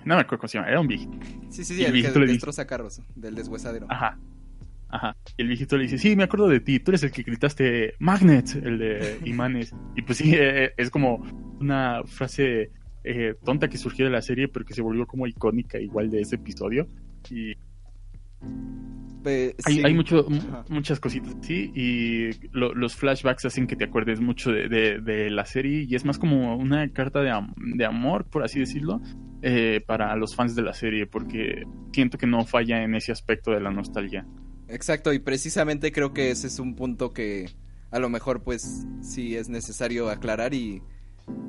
no 0.05 0.15
me 0.15 0.21
acuerdo 0.21 0.39
cómo 0.39 0.49
se 0.49 0.59
llama, 0.59 0.69
era 0.71 0.81
un 0.81 0.87
viejito. 0.87 1.19
Sí, 1.51 1.65
sí, 1.65 1.75
sí, 1.75 1.85
el 1.85 1.97
el 1.97 2.13
que 2.13 2.19
le 2.21 2.27
destroza 2.27 2.67
carros, 2.67 3.01
del 3.17 3.35
deshuesadero. 3.35 3.87
Ajá. 3.91 4.19
Ajá. 4.89 5.17
Y 5.37 5.43
el 5.43 5.49
viejito 5.49 5.77
le 5.77 5.85
dice, 5.85 5.99
sí, 5.99 6.15
me 6.17 6.23
acuerdo 6.25 6.49
de 6.49 6.61
ti, 6.61 6.79
tú 6.81 6.93
eres 6.93 7.03
el 7.03 7.11
que 7.11 7.23
gritaste 7.23 7.95
Magnet, 7.99 8.55
el 8.65 8.79
de 8.79 9.19
imanes. 9.25 9.75
Y 9.97 10.03
pues 10.03 10.19
sí, 10.19 10.33
eh, 10.35 10.73
es 10.77 10.91
como 10.91 11.25
una 11.61 12.03
frase 12.05 12.71
eh, 13.05 13.35
tonta 13.45 13.69
que 13.69 13.79
surgió 13.79 14.05
de 14.05 14.11
la 14.13 14.23
serie, 14.23 14.49
pero 14.49 14.65
que 14.65 14.75
se 14.75 14.83
volvió 14.83 15.07
como 15.07 15.27
icónica 15.27 15.79
igual 15.81 16.11
de 16.11 16.21
ese 16.21 16.37
episodio. 16.37 16.87
Y 17.31 17.55
Pe- 19.25 19.57
hay, 19.65 19.75
sí. 19.75 19.95
mucho, 19.95 20.25
muchas 20.69 21.01
cositas 21.01 21.35
así, 21.35 21.73
y 21.75 22.31
lo- 22.53 22.75
los 22.75 22.95
flashbacks 22.95 23.45
hacen 23.47 23.67
que 23.67 23.75
te 23.75 23.85
acuerdes 23.85 24.21
mucho 24.21 24.53
de, 24.53 24.69
de- 24.69 25.01
de 25.01 25.31
la 25.31 25.45
serie, 25.45 25.85
y 25.89 25.97
es 25.97 26.05
más 26.05 26.17
como 26.19 26.57
una 26.57 26.89
carta 26.93 27.23
de, 27.23 27.31
am- 27.31 27.53
de 27.57 27.85
amor, 27.85 28.27
por 28.31 28.45
así 28.45 28.61
decirlo, 28.61 29.01
eh, 29.43 29.81
para 29.85 30.15
los 30.15 30.37
fans 30.37 30.55
de 30.55 30.63
la 30.63 30.73
serie, 30.75 31.07
porque 31.07 31.65
siento 31.93 32.19
que 32.19 32.27
no 32.29 32.45
falla 32.45 32.85
en 32.85 32.95
ese 32.95 33.11
aspecto 33.11 33.51
de 33.51 33.61
la 33.61 33.71
nostalgia. 33.73 34.25
Exacto, 34.69 35.13
y 35.13 35.19
precisamente 35.19 35.93
creo 35.93 36.13
que 36.13 36.31
ese 36.31 36.49
es 36.49 36.59
un 36.59 36.75
punto 36.75 37.13
que 37.13 37.51
a 37.91 37.99
lo 37.99 38.09
mejor 38.09 38.43
pues 38.43 38.85
sí 39.01 39.37
es 39.37 39.49
necesario 39.49 40.11
aclarar 40.11 40.55
y 40.55 40.83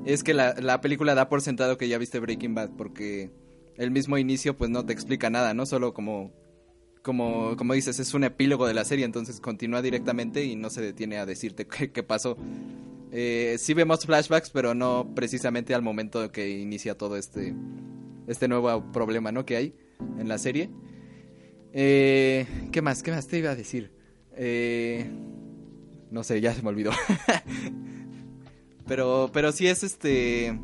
es 0.06 0.24
que 0.24 0.34
la, 0.34 0.54
la 0.60 0.82
película 0.82 1.16
da 1.16 1.30
por 1.30 1.42
sentado 1.42 1.78
que 1.78 1.88
ya 1.88 1.98
viste 1.98 2.20
Breaking 2.20 2.54
Bad 2.54 2.72
porque 2.78 3.32
el 3.78 3.92
mismo 3.92 4.18
inicio 4.18 4.58
pues 4.58 4.70
no 4.70 4.86
te 4.86 4.94
explica 4.94 5.30
nada, 5.30 5.54
¿no? 5.54 5.66
Solo 5.66 5.94
como, 5.94 6.32
como, 7.04 7.56
como 7.58 7.74
dices, 7.74 8.00
es 8.00 8.14
un 8.14 8.24
epílogo 8.24 8.68
de 8.68 8.74
la 8.74 8.86
serie, 8.86 9.06
entonces 9.06 9.40
continúa 9.40 9.82
directamente 9.82 10.44
y 10.44 10.56
no 10.56 10.70
se 10.70 10.82
detiene 10.82 11.18
a 11.18 11.26
decirte 11.26 11.68
qué, 11.78 11.92
qué 11.92 12.04
pasó. 12.04 12.38
Eh, 13.12 13.56
sí 13.60 13.74
vemos 13.74 14.06
flashbacks, 14.06 14.50
pero 14.50 14.74
no 14.74 15.14
precisamente 15.16 15.74
al 15.74 15.82
momento 15.82 16.32
que 16.32 16.50
inicia 16.50 16.98
todo 16.98 17.16
este, 17.16 17.56
este 18.28 18.48
nuevo 18.48 18.92
problema, 18.92 19.32
¿no? 19.32 19.46
Que 19.46 19.56
hay 19.56 19.76
en 20.20 20.28
la 20.28 20.38
serie. 20.38 20.70
Eh, 21.74 22.46
¿Qué 22.72 22.82
más? 22.82 23.04
¿Qué 23.04 23.12
más 23.12 23.28
te 23.28 23.38
iba 23.40 23.52
a 23.52 23.56
decir? 23.56 23.92
Eh, 24.36 25.10
no 26.12 26.24
sé, 26.24 26.42
ya 26.42 26.54
se 26.54 26.62
me 26.62 26.70
olvidó. 26.70 26.92
pero, 28.88 29.30
pero 29.34 29.52
sí 29.52 29.68
es 29.68 29.84
este. 29.84 30.60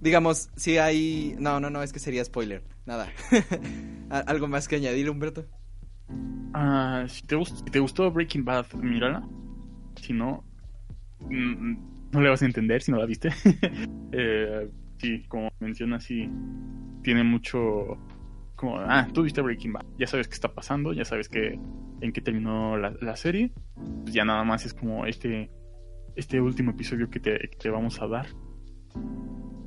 Digamos, 0.00 0.50
sí 0.56 0.78
hay. 0.78 1.34
No, 1.38 1.60
no, 1.60 1.70
no, 1.70 1.82
es 1.82 1.92
que 1.92 1.98
sería 1.98 2.24
spoiler. 2.24 2.62
Nada. 2.86 3.08
¿Al- 4.10 4.24
¿Algo 4.26 4.48
más 4.48 4.68
que 4.68 4.76
añadir, 4.76 5.08
Humberto? 5.10 5.46
Ah, 6.52 7.06
si 7.08 7.22
te, 7.22 7.78
gustó 7.78 8.10
Breaking 8.10 8.44
Bad, 8.44 8.72
mírala. 8.74 9.26
Si 10.00 10.12
no, 10.12 10.44
no 11.28 12.20
le 12.20 12.28
vas 12.28 12.42
a 12.42 12.46
entender 12.46 12.82
si 12.82 12.90
no 12.92 12.98
la 12.98 13.06
viste. 13.06 13.30
Eh, 14.12 14.68
sí, 14.98 15.22
como 15.28 15.52
mencionas, 15.60 16.02
sí, 16.02 16.28
tiene 17.04 17.22
mucho. 17.22 17.96
Como, 18.60 18.76
ah, 18.78 19.08
tú 19.14 19.22
viste 19.22 19.40
Breaking 19.40 19.72
Bad, 19.72 19.86
ya 19.98 20.06
sabes 20.06 20.28
qué 20.28 20.34
está 20.34 20.52
pasando, 20.52 20.92
ya 20.92 21.06
sabes 21.06 21.30
que, 21.30 21.58
en 22.02 22.12
qué 22.12 22.20
terminó 22.20 22.76
la, 22.76 22.94
la 23.00 23.16
serie. 23.16 23.52
Pues 24.02 24.12
ya 24.12 24.26
nada 24.26 24.44
más 24.44 24.66
es 24.66 24.74
como 24.74 25.06
este, 25.06 25.50
este 26.14 26.42
último 26.42 26.72
episodio 26.72 27.08
que 27.08 27.20
te, 27.20 27.38
que 27.38 27.56
te 27.58 27.70
vamos 27.70 28.02
a 28.02 28.06
dar. 28.06 28.26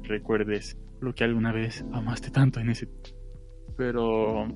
Recuerdes 0.03 0.77
lo 1.01 1.15
que 1.15 1.23
alguna 1.23 1.51
vez 1.51 1.83
amaste 1.91 2.29
tanto 2.29 2.59
en 2.59 2.69
ese. 2.69 2.87
Pero 3.77 4.47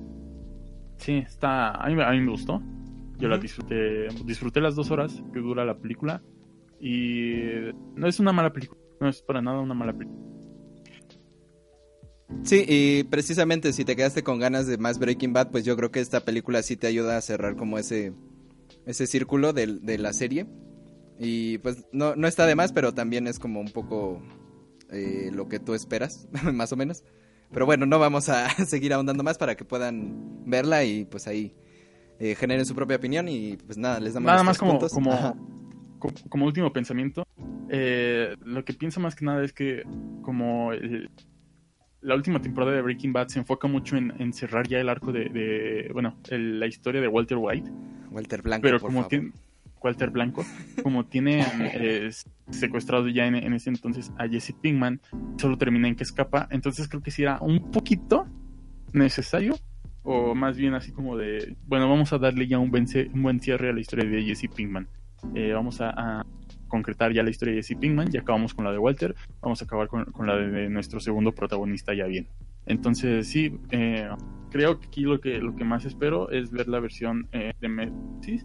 Sí, 0.98 1.14
está. 1.14 1.72
A 1.72 1.88
mí, 1.88 2.00
a 2.00 2.10
mí 2.10 2.20
me 2.20 2.30
gustó. 2.30 2.62
Yo 3.18 3.28
la 3.28 3.34
Ujú. 3.36 3.42
disfruté. 3.42 4.06
Disfruté 4.24 4.60
las 4.60 4.76
dos 4.76 4.90
horas 4.92 5.20
que 5.32 5.40
dura 5.40 5.64
la 5.64 5.78
película. 5.78 6.22
Y 6.80 7.42
no 7.96 8.06
es 8.06 8.20
una 8.20 8.32
mala 8.32 8.52
película. 8.52 8.80
No 9.00 9.08
es 9.08 9.20
para 9.22 9.42
nada 9.42 9.58
una 9.60 9.74
mala 9.74 9.92
película. 9.92 10.20
Sí, 12.42 12.64
y 12.68 13.04
precisamente 13.04 13.72
si 13.72 13.84
te 13.84 13.96
quedaste 13.96 14.22
con 14.22 14.38
ganas 14.38 14.66
de 14.66 14.78
más 14.78 14.98
Breaking 14.98 15.32
Bad, 15.32 15.50
pues 15.50 15.64
yo 15.64 15.76
creo 15.76 15.90
que 15.90 16.00
esta 16.00 16.24
película 16.24 16.62
sí 16.62 16.76
te 16.76 16.86
ayuda 16.86 17.16
a 17.16 17.20
cerrar 17.22 17.56
como 17.56 17.78
ese, 17.78 18.12
ese 18.86 19.06
círculo 19.06 19.52
del- 19.52 19.84
de, 19.84 19.98
la 19.98 20.12
serie. 20.12 20.46
Y 21.18 21.58
pues 21.58 21.86
no, 21.92 22.14
no 22.16 22.28
está 22.28 22.46
de 22.46 22.54
más, 22.54 22.72
pero 22.72 22.92
también 22.94 23.26
es 23.26 23.38
como 23.38 23.60
un 23.60 23.70
poco 23.70 24.22
eh, 24.90 25.30
lo 25.32 25.48
que 25.48 25.58
tú 25.58 25.74
esperas, 25.74 26.28
más 26.52 26.72
o 26.72 26.76
menos. 26.76 27.02
Pero 27.50 27.64
bueno, 27.66 27.86
no 27.86 27.98
vamos 27.98 28.28
a 28.28 28.48
seguir 28.66 28.92
ahondando 28.92 29.24
más 29.24 29.38
para 29.38 29.56
que 29.56 29.64
puedan 29.64 30.42
verla 30.46 30.84
y 30.84 31.06
pues 31.06 31.26
ahí 31.26 31.54
eh, 32.20 32.34
generen 32.34 32.66
su 32.66 32.74
propia 32.74 32.96
opinión 32.98 33.26
y 33.28 33.56
pues 33.56 33.78
nada, 33.78 34.00
les 34.00 34.14
damos 34.14 34.26
Nada 34.26 34.42
más 34.44 34.58
como, 34.58 34.72
puntos. 34.72 34.92
como, 34.92 35.10
como, 35.98 36.14
como 36.28 36.44
último 36.46 36.72
pensamiento. 36.72 37.24
eh, 37.70 38.34
lo 38.44 38.64
que 38.64 38.74
pienso 38.74 39.00
más 39.00 39.14
que 39.14 39.24
nada 39.24 39.42
es 39.44 39.52
que 39.54 39.82
como 40.22 40.72
el- 40.72 41.10
la 42.00 42.14
última 42.14 42.40
temporada 42.40 42.74
de 42.76 42.82
Breaking 42.82 43.12
Bad 43.12 43.28
se 43.28 43.38
enfoca 43.40 43.66
mucho 43.68 43.96
en, 43.96 44.12
en 44.18 44.32
cerrar 44.32 44.66
ya 44.68 44.78
el 44.80 44.88
arco 44.88 45.12
de, 45.12 45.28
de- 45.28 45.90
bueno, 45.92 46.16
el- 46.30 46.60
la 46.60 46.66
historia 46.66 47.00
de 47.00 47.08
Walter 47.08 47.38
White. 47.40 47.70
Walter 48.10 48.40
Blanco, 48.42 48.62
pero 48.62 48.78
por 48.78 48.88
como 48.88 48.98
favor. 49.00 49.08
tiene 49.10 49.32
Walter 49.82 50.10
Blanco, 50.10 50.44
como 50.82 51.04
tiene 51.06 51.40
eh, 51.74 52.10
secuestrado 52.50 53.08
ya 53.08 53.26
en, 53.26 53.34
en 53.36 53.52
ese 53.52 53.70
entonces 53.70 54.12
a 54.18 54.26
Jesse 54.28 54.52
Pinkman, 54.60 55.00
solo 55.36 55.58
termina 55.58 55.88
en 55.88 55.94
que 55.96 56.02
escapa, 56.04 56.48
entonces 56.50 56.88
creo 56.88 57.02
que 57.02 57.10
sí 57.10 57.22
era 57.22 57.38
un 57.40 57.70
poquito 57.70 58.26
necesario, 58.92 59.54
o 60.02 60.34
más 60.34 60.56
bien 60.56 60.74
así 60.74 60.92
como 60.92 61.16
de, 61.16 61.56
bueno, 61.66 61.88
vamos 61.88 62.12
a 62.12 62.18
darle 62.18 62.46
ya 62.46 62.58
un 62.58 62.70
buen, 62.70 62.86
un 63.12 63.22
buen 63.22 63.40
cierre 63.40 63.70
a 63.70 63.72
la 63.72 63.80
historia 63.80 64.08
de 64.08 64.22
Jesse 64.22 64.48
Pinkman. 64.54 64.88
Eh, 65.34 65.52
vamos 65.52 65.80
a, 65.80 65.90
a 65.90 66.26
concretar 66.68 67.12
ya 67.12 67.22
la 67.22 67.30
historia 67.30 67.54
de 67.54 67.62
Jesse 67.62 67.78
Pinkman, 67.78 68.10
ya 68.10 68.20
acabamos 68.20 68.54
con 68.54 68.64
la 68.64 68.72
de 68.72 68.78
Walter, 68.78 69.14
vamos 69.40 69.60
a 69.60 69.64
acabar 69.64 69.88
con, 69.88 70.04
con 70.06 70.26
la 70.26 70.36
de, 70.36 70.48
de 70.50 70.68
nuestro 70.68 71.00
segundo 71.00 71.32
protagonista 71.32 71.94
ya 71.94 72.06
bien. 72.06 72.28
Entonces 72.66 73.26
sí, 73.28 73.58
eh, 73.70 74.08
creo 74.50 74.78
que 74.78 74.86
aquí 74.86 75.02
lo 75.02 75.20
que, 75.20 75.38
lo 75.38 75.56
que 75.56 75.64
más 75.64 75.84
espero 75.86 76.30
es 76.30 76.50
ver 76.50 76.68
la 76.68 76.80
versión 76.80 77.28
eh, 77.32 77.52
de 77.60 77.68
Messi 77.68 78.42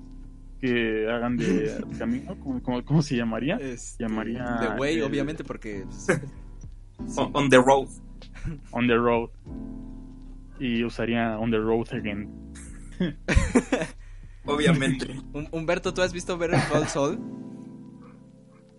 que 0.61 1.07
hagan 1.11 1.35
de 1.35 1.83
camino, 1.99 2.37
¿cómo, 2.39 2.61
cómo, 2.63 2.85
cómo 2.85 3.01
se 3.01 3.17
llamaría? 3.17 3.57
Este, 3.57 4.03
llamaría 4.03 4.45
The 4.61 4.79
Way, 4.79 4.95
el- 4.97 5.03
obviamente, 5.03 5.43
porque... 5.43 5.83
pues, 5.85 6.05
sí. 7.07 7.15
On, 7.19 7.31
on 7.33 7.49
the 7.49 7.57
road. 7.57 7.87
On 8.71 8.87
the 8.87 8.95
Road. 8.95 9.29
y 10.59 10.83
usaría 10.83 11.37
On 11.37 11.51
the 11.51 11.57
Road 11.57 11.87
Again. 11.93 12.29
Obviamente. 14.45 15.07
Hum- 15.33 15.47
Humberto, 15.51 15.93
¿tú 15.93 16.01
has 16.01 16.13
visto 16.13 16.37
Better 16.37 16.59
Call 16.71 16.87
Saul? 16.87 17.19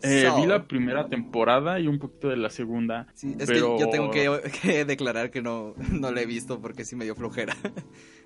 Eh, 0.04 0.16
vi 0.16 0.22
Saul. 0.22 0.48
la 0.48 0.66
primera 0.66 1.08
temporada 1.08 1.80
y 1.80 1.86
un 1.88 1.98
poquito 1.98 2.28
de 2.28 2.36
la 2.36 2.50
segunda. 2.50 3.06
Sí, 3.14 3.34
es 3.38 3.46
pero- 3.46 3.76
que 3.76 3.82
yo 3.84 3.90
tengo 3.90 4.10
que, 4.10 4.28
que 4.62 4.84
declarar 4.84 5.30
que 5.30 5.42
no, 5.42 5.74
no 5.90 6.10
la 6.12 6.20
he 6.22 6.26
visto 6.26 6.60
porque 6.60 6.84
sí 6.84 6.96
me 6.96 7.04
dio 7.04 7.14
flojera. 7.14 7.54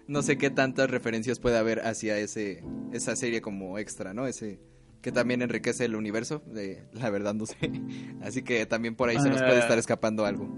No 0.08 0.22
sé 0.22 0.38
qué 0.38 0.48
tantas 0.48 0.90
referencias 0.90 1.38
puede 1.38 1.58
haber 1.58 1.80
hacia 1.80 2.16
ese 2.16 2.64
esa 2.94 3.14
serie 3.14 3.42
como 3.42 3.78
extra, 3.78 4.14
¿no? 4.14 4.26
Ese 4.26 4.58
que 5.02 5.12
también 5.12 5.42
enriquece 5.42 5.84
el 5.84 5.94
universo, 5.96 6.42
de, 6.46 6.84
la 6.94 7.10
verdad 7.10 7.34
no 7.34 7.44
sé. 7.44 7.56
Así 8.22 8.42
que 8.42 8.64
también 8.64 8.94
por 8.96 9.10
ahí 9.10 9.18
se 9.20 9.28
nos 9.28 9.42
puede 9.42 9.56
Ah. 9.56 9.60
estar 9.60 9.76
escapando 9.76 10.24
algo. 10.24 10.48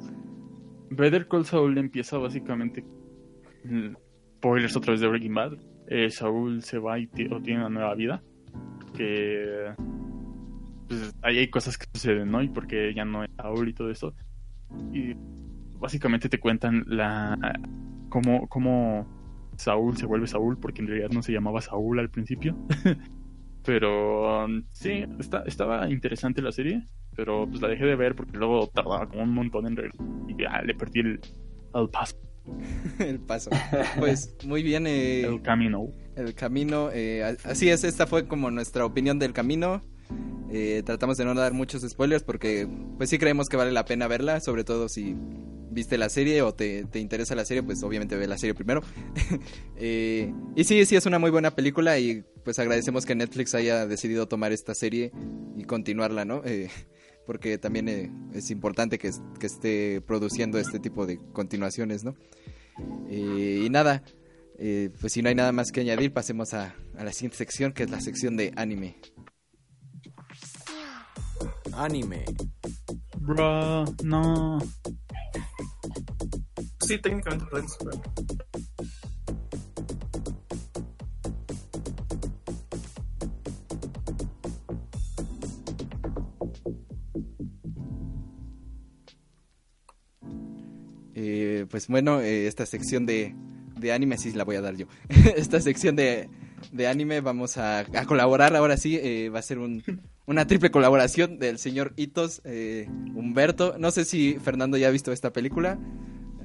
Better 0.91 1.27
Call 1.27 1.45
Saul 1.47 1.77
empieza 1.79 2.17
básicamente. 2.19 2.85
mm, 3.65 3.95
Spoilers 4.37 4.77
otra 4.77 4.93
vez 4.93 5.01
de 5.01 5.09
Breaking 5.09 5.35
Bad. 5.35 5.53
Eh, 5.89 6.11
Saúl 6.11 6.63
se 6.63 6.79
va 6.79 7.01
y 7.01 7.09
o 7.33 7.41
tiene 7.43 7.59
una 7.59 7.71
nueva 7.71 7.95
vida. 7.97 8.23
Que. 8.97 9.73
Pues 10.91 11.15
ahí 11.23 11.39
hay 11.39 11.47
cosas 11.49 11.79
que 11.79 11.87
suceden, 11.95 12.33
¿no? 12.33 12.43
Y 12.43 12.49
porque 12.49 12.93
ya 12.93 13.05
no 13.05 13.23
es 13.23 13.31
Saúl 13.37 13.69
y 13.69 13.75
todo 13.75 13.93
eso. 13.93 14.13
Y 14.93 15.15
básicamente 15.79 16.29
te 16.29 16.41
cuentan 16.41 16.83
la. 16.89 17.39
Cómo, 18.09 18.49
cómo 18.49 19.07
Saúl 19.57 19.97
se 19.97 20.07
vuelve 20.07 20.27
Saúl, 20.27 20.59
porque 20.59 20.83
en 20.83 20.89
realidad 20.89 21.11
no 21.11 21.23
se 21.23 21.31
llamaba 21.33 21.61
Saúl 21.61 22.01
al 22.01 22.11
principio. 22.11 22.57
pero 23.65 24.47
um, 24.47 24.65
sí, 24.73 25.05
está, 25.21 25.45
estaba 25.47 25.89
interesante 25.89 26.43
la 26.43 26.51
serie. 26.51 26.89
Pero 27.15 27.47
pues 27.49 27.63
la 27.63 27.69
dejé 27.69 27.85
de 27.85 27.95
ver 27.95 28.17
porque 28.17 28.37
luego 28.37 28.67
tardaba 28.67 29.09
como 29.09 29.23
un 29.23 29.33
montón 29.33 29.69
en 29.69 29.77
regresar. 29.77 30.05
Y 30.27 30.43
ya 30.43 30.61
le 30.63 30.75
perdí 30.75 31.01
el, 31.01 31.21
el 31.73 31.89
paso, 31.89 32.17
el 32.99 33.21
paso. 33.21 33.51
Pues 33.97 34.37
muy 34.45 34.65
bien. 34.65 34.89
eh, 34.89 35.21
el 35.21 35.41
camino. 35.41 35.87
El 36.17 36.35
camino, 36.35 36.91
eh, 36.93 37.37
así 37.45 37.69
es, 37.69 37.85
esta 37.85 38.09
fue 38.09 38.27
como 38.27 38.51
nuestra 38.51 38.85
opinión 38.85 39.21
del 39.21 39.33
camino. 39.33 39.85
Eh, 40.53 40.83
tratamos 40.85 41.17
de 41.17 41.25
no 41.25 41.35
dar 41.35 41.53
muchos 41.53 41.89
spoilers 41.89 42.25
porque 42.25 42.67
pues 42.99 43.09
sí 43.09 43.19
creemos 43.19 43.49
que 43.49 43.57
vale 43.57 43.71
la 43.71 43.85
pena 43.85 44.09
verla, 44.09 44.41
sobre 44.41 44.65
todo 44.65 44.89
si 44.89 45.15
viste 45.71 45.97
la 45.97 46.09
serie 46.09 46.43
o 46.43 46.53
te, 46.53 46.85
te 46.87 46.99
interesa 46.99 47.37
la 47.37 47.45
serie, 47.45 47.63
pues 47.63 47.81
obviamente 47.85 48.17
ve 48.17 48.27
la 48.27 48.39
serie 48.39 48.55
primero. 48.55 48.83
Eh, 49.83 50.31
y 50.57 50.65
sí, 50.65 50.85
sí 50.85 50.95
es 50.95 51.07
una 51.07 51.19
muy 51.19 51.31
buena 51.31 51.53
película 51.53 51.99
y 51.99 52.23
pues 52.45 52.59
agradecemos 52.59 53.07
que 53.07 53.15
Netflix 53.15 53.55
haya 53.55 53.87
decidido 53.87 54.29
tomar 54.29 54.53
esta 54.53 54.75
serie 54.75 55.11
y 55.57 55.65
continuarla, 55.65 56.27
¿no? 56.27 56.43
Eh, 56.45 56.69
porque 57.27 57.57
también 57.57 58.29
es 58.35 58.51
importante 58.51 58.99
que, 58.99 59.11
que 59.39 59.47
esté 59.47 60.03
produciendo 60.03 60.59
este 60.59 60.81
tipo 60.81 61.07
de 61.07 61.19
continuaciones, 61.33 62.05
¿no? 62.05 62.15
Y 63.11 63.71
nada, 63.71 64.03
pues 64.59 65.15
si 65.15 65.23
no 65.23 65.31
hay 65.31 65.35
nada 65.35 65.53
más 65.53 65.73
que 65.73 65.81
añadir, 65.81 66.13
pasemos 66.13 66.53
a, 66.53 66.75
a 66.99 67.05
la 67.05 67.13
siguiente 67.13 67.39
sección, 67.39 67.73
que 67.73 67.85
es 67.85 67.91
la 67.91 68.03
sección 68.03 68.37
de 68.37 68.53
anime. 68.57 68.97
Anime. 71.75 72.25
Bro, 73.19 73.85
no. 74.05 74.59
Sí, 76.81 76.99
técnicamente 76.99 77.47
podemos 77.47 77.77
verlo. 77.85 78.03
Eh, 91.15 91.67
pues 91.71 91.89
bueno, 91.89 92.21
eh, 92.21 92.47
esta 92.47 92.67
sección 92.67 93.05
de, 93.07 93.35
de 93.79 93.93
anime 93.93 94.17
sí 94.17 94.33
la 94.33 94.45
voy 94.45 94.57
a 94.57 94.61
dar 94.61 94.77
yo. 94.77 94.87
esta 95.37 95.61
sección 95.61 95.97
de, 95.97 96.29
de 96.73 96.87
anime 96.89 97.21
vamos 97.21 97.57
a, 97.57 97.81
a 97.81 98.07
colaborar 98.07 98.55
ahora 98.57 98.77
sí. 98.77 98.97
eh, 98.97 99.29
va 99.29 99.41
a 99.41 99.43
ser 99.43 99.59
un, 99.59 99.83
una 100.31 100.47
triple 100.47 100.71
colaboración 100.71 101.41
del 101.41 101.59
señor 101.59 101.93
Itos, 101.97 102.41
eh, 102.45 102.87
Humberto. 103.17 103.75
No 103.79 103.91
sé 103.91 104.05
si 104.05 104.39
Fernando 104.41 104.77
ya 104.77 104.87
ha 104.87 104.91
visto 104.93 105.11
esta 105.11 105.33
película. 105.33 105.77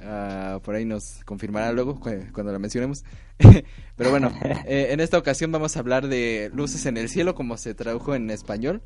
Ah, 0.04 0.60
por 0.64 0.74
ahí 0.74 0.86
nos 0.86 1.24
confirmará 1.24 1.72
luego 1.72 2.00
cu- 2.00 2.10
cuando 2.34 2.52
la 2.52 2.58
mencionemos. 2.58 3.04
Pero 3.96 4.10
bueno, 4.10 4.32
eh, 4.66 4.88
en 4.90 5.00
esta 5.02 5.20
ocasión 5.20 5.52
vamos 5.52 5.78
a 5.78 5.80
hablar 5.82 6.08
de 6.08 6.50
Luces 6.54 6.88
en 6.88 6.98
el 6.98 7.10
Cielo, 7.10 7.36
como 7.36 7.58
se 7.58 7.76
tradujo 7.76 8.16
en 8.16 8.32
español. 8.32 8.82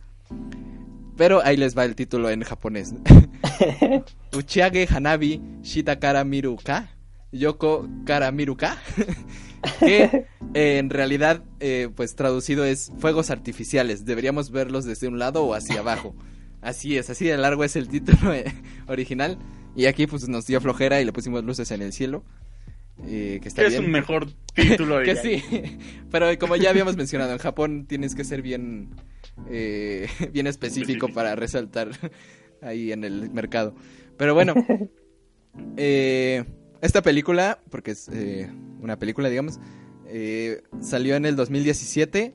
Pero 1.16 1.42
ahí 1.46 1.56
les 1.56 1.78
va 1.78 1.86
el 1.86 1.96
título 1.96 2.30
en 2.30 2.44
japonés. 2.44 2.94
Uchiage 4.38 4.86
Hanabi 4.90 5.42
Shitakara 5.62 6.24
Miruka 6.26 6.90
Yoko 7.32 7.88
Kara 8.06 8.32
Miruka 8.32 8.78
que 9.80 10.26
eh, 10.54 10.78
en 10.78 10.90
realidad 10.90 11.44
eh, 11.60 11.90
pues 11.96 12.16
traducido 12.16 12.66
es 12.66 12.92
fuegos 13.00 13.30
artificiales 13.30 14.06
deberíamos 14.06 14.52
verlos 14.52 14.86
desde 14.86 15.08
un 15.08 15.20
lado 15.20 15.44
o 15.44 15.54
hacia 15.54 15.80
abajo 15.80 16.16
así 16.62 16.98
es 16.98 17.10
así 17.10 17.26
de 17.26 17.38
largo 17.38 17.64
es 17.64 17.76
el 17.76 17.88
título 17.88 18.34
eh, 18.34 18.46
original 18.88 19.38
y 19.76 19.86
aquí 19.86 20.08
pues 20.08 20.28
nos 20.28 20.48
dio 20.48 20.60
flojera 20.62 21.02
y 21.02 21.06
le 21.06 21.14
pusimos 21.14 21.44
luces 21.44 21.72
en 21.72 21.82
el 21.82 21.94
cielo 21.94 22.24
eh, 23.08 23.40
que 23.42 23.48
está 23.48 23.64
Es 23.64 23.70
bien 23.70 23.86
un 23.86 23.92
mejor 23.92 24.28
título. 24.54 25.02
que 25.04 25.16
sí, 25.16 25.44
pero 26.12 26.28
como 26.38 26.56
ya 26.56 26.70
habíamos 26.70 26.98
mencionado, 26.98 27.32
en 27.32 27.38
Japón 27.38 27.86
tienes 27.88 28.16
que 28.16 28.24
ser 28.24 28.42
bien, 28.42 28.90
eh, 29.50 30.08
bien 30.34 30.48
específico 30.48 31.08
Específico. 31.08 31.14
para 31.14 31.36
resaltar 31.36 31.90
ahí 32.62 32.92
en 32.92 33.04
el 33.04 33.30
mercado. 33.32 33.74
Pero 34.18 34.34
bueno, 34.34 34.54
eh, 35.78 36.44
esta 36.82 37.02
película, 37.02 37.60
porque 37.70 37.92
es 37.92 38.08
eh, 38.12 38.50
una 38.82 38.98
película, 38.98 39.30
digamos, 39.30 39.60
eh, 40.08 40.62
salió 40.82 41.16
en 41.16 41.26
el 41.26 41.36
2017, 41.36 42.34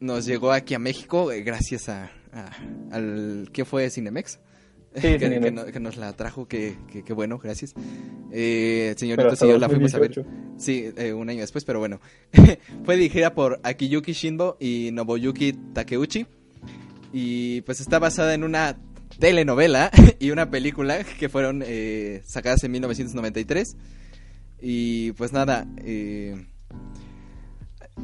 nos 0.00 0.26
llegó 0.26 0.52
aquí 0.52 0.74
a 0.74 0.78
México 0.78 1.32
eh, 1.32 1.42
gracias 1.42 1.88
a, 1.88 2.10
a- 2.32 2.50
al 2.90 3.48
¿qué 3.52 3.64
fue 3.64 3.88
Cinemex? 3.90 4.38
Sí, 4.94 5.00
que, 5.18 5.18
que 5.40 5.50
no- 5.50 5.64
que 5.66 5.80
nos 5.80 5.96
la 5.96 6.12
trajo, 6.12 6.46
que, 6.46 6.76
que- 6.90 7.02
que 7.02 7.12
bueno, 7.12 7.38
gracias. 7.38 7.74
Eh, 8.30 8.94
y 9.00 9.08
yo 9.08 9.16
la 9.58 9.68
fuimos 9.68 9.94
a 9.94 9.98
ver. 9.98 10.14
2018. 10.14 10.26
Sí, 10.58 10.90
eh, 10.96 11.12
un 11.12 11.28
año 11.30 11.40
después, 11.40 11.64
pero 11.64 11.78
bueno. 11.78 12.00
Fue 12.84 12.96
dirigida 12.96 13.34
por 13.34 13.58
Akiyuki 13.62 14.12
Shinbo 14.12 14.56
y 14.60 14.90
Nobuyuki 14.92 15.52
Takeuchi. 15.72 16.26
Y 17.12 17.60
pues 17.62 17.80
está 17.80 17.98
basada 17.98 18.32
en 18.34 18.44
una 18.44 18.78
telenovela 19.18 19.90
y 20.18 20.30
una 20.30 20.50
película 20.50 21.04
que 21.04 21.28
fueron 21.28 21.62
eh, 21.66 22.22
sacadas 22.26 22.62
en 22.64 22.72
1993. 22.72 23.76
Y 24.60 25.12
pues 25.12 25.32
nada, 25.32 25.66
eh, 25.78 26.46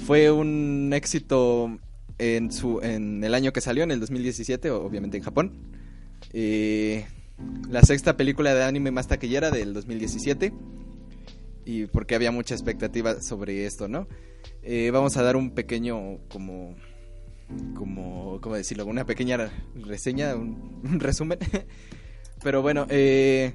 fue 0.06 0.30
un 0.30 0.90
éxito 0.92 1.78
en, 2.18 2.50
su, 2.52 2.80
en 2.82 3.22
el 3.24 3.34
año 3.34 3.52
que 3.52 3.60
salió, 3.60 3.84
en 3.84 3.90
el 3.90 4.00
2017, 4.00 4.70
o- 4.70 4.84
obviamente 4.84 5.16
en 5.16 5.22
Japón. 5.22 5.52
Eh, 6.32 7.06
la 7.70 7.82
sexta 7.82 8.16
película 8.16 8.54
de 8.54 8.64
anime 8.64 8.90
más 8.90 9.06
taquillera 9.06 9.50
del 9.50 9.72
2017 9.72 10.52
y 11.64 11.86
porque 11.86 12.14
había 12.16 12.32
mucha 12.32 12.54
expectativa 12.54 13.20
sobre 13.22 13.66
esto, 13.66 13.86
¿no? 13.88 14.08
Eh, 14.62 14.90
vamos 14.92 15.16
a 15.16 15.22
dar 15.22 15.36
un 15.36 15.50
pequeño, 15.52 16.18
como, 16.28 16.74
como, 17.74 18.40
¿cómo 18.40 18.56
decirlo? 18.56 18.86
Una 18.86 19.04
pequeña 19.06 19.36
re- 19.36 19.50
reseña, 19.74 20.34
un, 20.34 20.80
un 20.84 21.00
resumen. 21.00 21.38
Pero 22.42 22.62
bueno, 22.62 22.86
eh, 22.88 23.54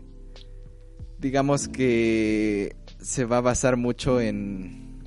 digamos 1.19 1.67
que 1.67 2.75
se 3.01 3.25
va 3.25 3.37
a 3.37 3.41
basar 3.41 3.77
mucho 3.77 4.19
en, 4.19 5.03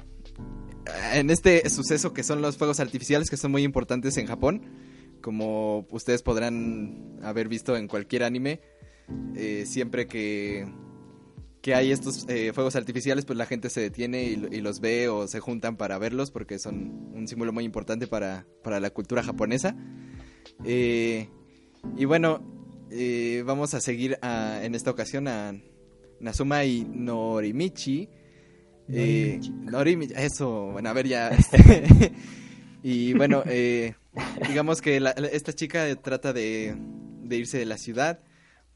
en 1.12 1.30
este 1.30 1.68
suceso 1.68 2.12
que 2.14 2.22
son 2.22 2.40
los 2.40 2.56
fuegos 2.56 2.80
artificiales 2.80 3.28
que 3.28 3.36
son 3.36 3.50
muy 3.50 3.62
importantes 3.64 4.16
en 4.16 4.26
Japón. 4.26 4.62
Como 5.20 5.86
ustedes 5.90 6.22
podrán 6.22 7.18
haber 7.22 7.48
visto 7.48 7.76
en 7.76 7.88
cualquier 7.88 8.22
anime, 8.22 8.60
eh, 9.34 9.64
siempre 9.66 10.06
que 10.06 10.66
que 11.66 11.74
hay 11.74 11.90
estos 11.90 12.26
eh, 12.28 12.52
fuegos 12.54 12.76
artificiales, 12.76 13.24
pues 13.24 13.36
la 13.36 13.44
gente 13.44 13.70
se 13.70 13.80
detiene 13.80 14.22
y, 14.22 14.36
lo- 14.36 14.46
y 14.54 14.60
los 14.60 14.78
ve 14.78 15.08
o 15.08 15.26
se 15.26 15.40
juntan 15.40 15.76
para 15.76 15.98
verlos 15.98 16.30
porque 16.30 16.60
son 16.60 17.10
un 17.12 17.26
símbolo 17.26 17.52
muy 17.52 17.64
importante 17.64 18.06
para, 18.06 18.46
para 18.62 18.78
la 18.78 18.90
cultura 18.90 19.24
japonesa. 19.24 19.76
Eh, 20.64 21.28
y 21.96 22.04
bueno, 22.04 22.86
eh, 22.92 23.42
vamos 23.44 23.74
a 23.74 23.80
seguir 23.80 24.16
a- 24.22 24.60
en 24.62 24.76
esta 24.76 24.92
ocasión 24.92 25.26
a 25.26 25.54
Nazuma 26.20 26.64
y 26.64 26.84
Norimichi. 26.88 28.08
Norimichi, 28.88 30.14
eso, 30.16 30.70
bueno, 30.70 30.88
a 30.88 30.92
ver 30.92 31.08
ya. 31.08 31.28
este, 31.36 32.12
y 32.84 33.12
bueno, 33.14 33.42
digamos 34.48 34.80
que 34.80 35.00
la- 35.00 35.10
esta 35.10 35.52
chica 35.52 35.92
trata 35.96 36.32
de, 36.32 36.76
de 37.24 37.36
irse 37.36 37.58
de 37.58 37.66
la 37.66 37.76
ciudad 37.76 38.20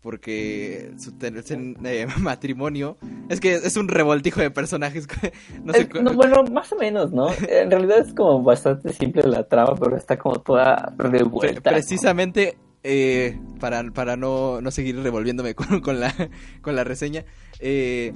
porque 0.02 0.92
su 0.98 1.12
eh, 1.20 2.06
matrimonio 2.18 2.96
es 3.28 3.40
que 3.40 3.54
es 3.54 3.76
un 3.76 3.88
revoltijo 3.88 4.40
de 4.40 4.50
personajes 4.50 5.06
no 5.64 5.72
sé 5.72 5.82
Es- 5.82 5.88
cu- 5.88 6.02
no, 6.02 6.14
bueno, 6.14 6.42
más 6.44 6.72
o 6.72 6.76
menos, 6.76 7.12
¿no? 7.12 7.28
En 7.48 7.70
realidad 7.70 7.98
es 8.06 8.14
como 8.14 8.42
bastante 8.42 8.92
simple 8.92 9.22
la 9.24 9.44
trama, 9.46 9.74
pero 9.76 9.96
está 9.96 10.18
como 10.18 10.40
toda 10.40 10.94
revuelta. 10.98 11.70
¿no? 11.70 11.76
precisamente 11.76 12.56
eh, 12.82 13.38
para, 13.60 13.82
para 13.90 14.16
no, 14.16 14.60
no 14.62 14.70
seguir 14.70 14.96
revolviéndome 15.02 15.54
con, 15.56 15.80
con 15.80 16.00
la, 16.00 16.14
con 16.62 16.74
la 16.74 16.84
reseña, 16.84 17.24
eh, 17.58 18.12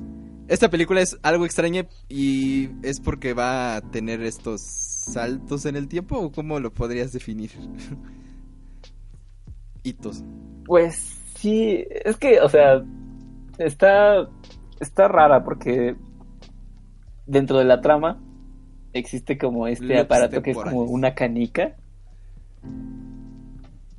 esta 0.49 0.71
película 0.71 1.01
es 1.03 1.19
algo 1.23 1.45
extraña 1.45 1.87
y 2.09 2.71
es 2.83 3.01
porque 3.01 3.35
va 3.35 3.77
a 3.77 3.81
tener 3.83 4.23
estos 4.23 4.61
saltos 5.13 5.67
en 5.67 5.77
el 5.77 5.87
tiempo 5.89 6.17
o 6.19 6.33
cómo 6.33 6.61
lo 6.61 6.73
podrías 6.73 7.13
definir? 7.13 7.51
Hitos. 9.83 10.23
Pues 10.65 11.14
sí, 11.45 11.87
es 12.07 12.17
que, 12.17 12.41
o 12.41 12.49
sea, 12.49 12.83
está, 13.59 14.27
está 14.81 15.09
rara 15.09 15.45
porque 15.45 15.95
dentro 17.27 17.59
de 17.59 17.67
la 17.67 17.83
trama 17.83 18.19
existe 18.95 19.37
como 19.37 19.67
este 19.67 19.99
aparato 19.99 20.41
que 20.41 20.53
es 20.53 20.57
como 20.57 20.85
una 20.85 21.15
canica. 21.15 21.77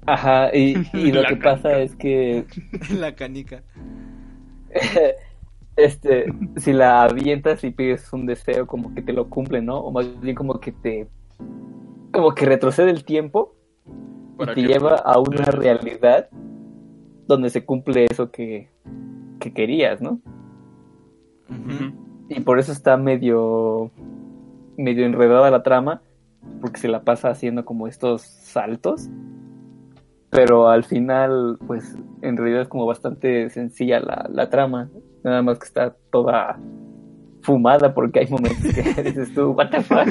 Ajá, 0.08 0.50
y, 0.56 0.76
y 0.94 1.12
lo 1.12 1.22
La 1.22 1.30
que 1.30 1.36
pasa 1.36 1.78
es 1.78 1.96
que 1.96 2.46
la 3.00 3.14
canica. 3.14 3.62
este, 5.76 6.26
si 6.58 6.74
la 6.74 7.04
avientas 7.04 7.64
y 7.64 7.70
pides 7.70 8.12
un 8.12 8.26
deseo, 8.26 8.66
como 8.66 8.96
que 8.96 9.04
te 9.04 9.14
lo 9.14 9.30
cumple, 9.30 9.62
¿no? 9.62 9.78
O 9.82 9.92
más 9.92 10.20
bien 10.20 10.36
como 10.36 10.60
que 10.60 10.72
te, 10.72 11.08
como 12.12 12.34
que 12.34 12.46
retrocede 12.46 12.90
el 12.90 13.06
tiempo 13.06 13.54
y 14.40 14.46
te 14.48 14.64
lleva 14.64 14.96
a 14.96 15.20
una 15.20 15.46
realidad 15.46 16.28
donde 17.28 17.50
se 17.50 17.66
cumple 17.66 18.06
eso 18.10 18.32
que, 18.32 18.70
que 19.40 19.54
querías, 19.54 20.02
¿no? 20.02 20.22
Y 22.30 22.40
por 22.42 22.60
eso 22.60 22.72
está 22.72 22.98
medio, 22.98 23.92
medio 24.78 25.06
enredada 25.06 25.52
la 25.52 25.64
trama, 25.64 26.02
porque 26.62 26.80
se 26.80 26.88
la 26.88 27.04
pasa 27.04 27.30
haciendo 27.30 27.66
como 27.66 27.88
estos 27.88 28.22
saltos. 28.22 29.10
Pero 30.30 30.70
al 30.70 30.84
final, 30.84 31.58
pues 31.66 31.96
en 32.22 32.36
realidad 32.36 32.64
es 32.64 32.68
como 32.68 32.86
bastante 32.86 33.50
sencilla 33.50 34.00
la, 34.00 34.28
la 34.32 34.50
trama. 34.50 34.90
Nada 35.24 35.42
más 35.42 35.60
que 35.60 35.66
está 35.66 35.96
toda 36.12 36.60
fumada 37.42 37.94
porque 37.94 38.20
hay 38.20 38.28
momentos 38.28 38.74
que 38.74 38.82
dices 39.04 39.34
tú, 39.34 39.52
what 39.52 39.70
the 39.70 39.82
fuck. 39.82 40.10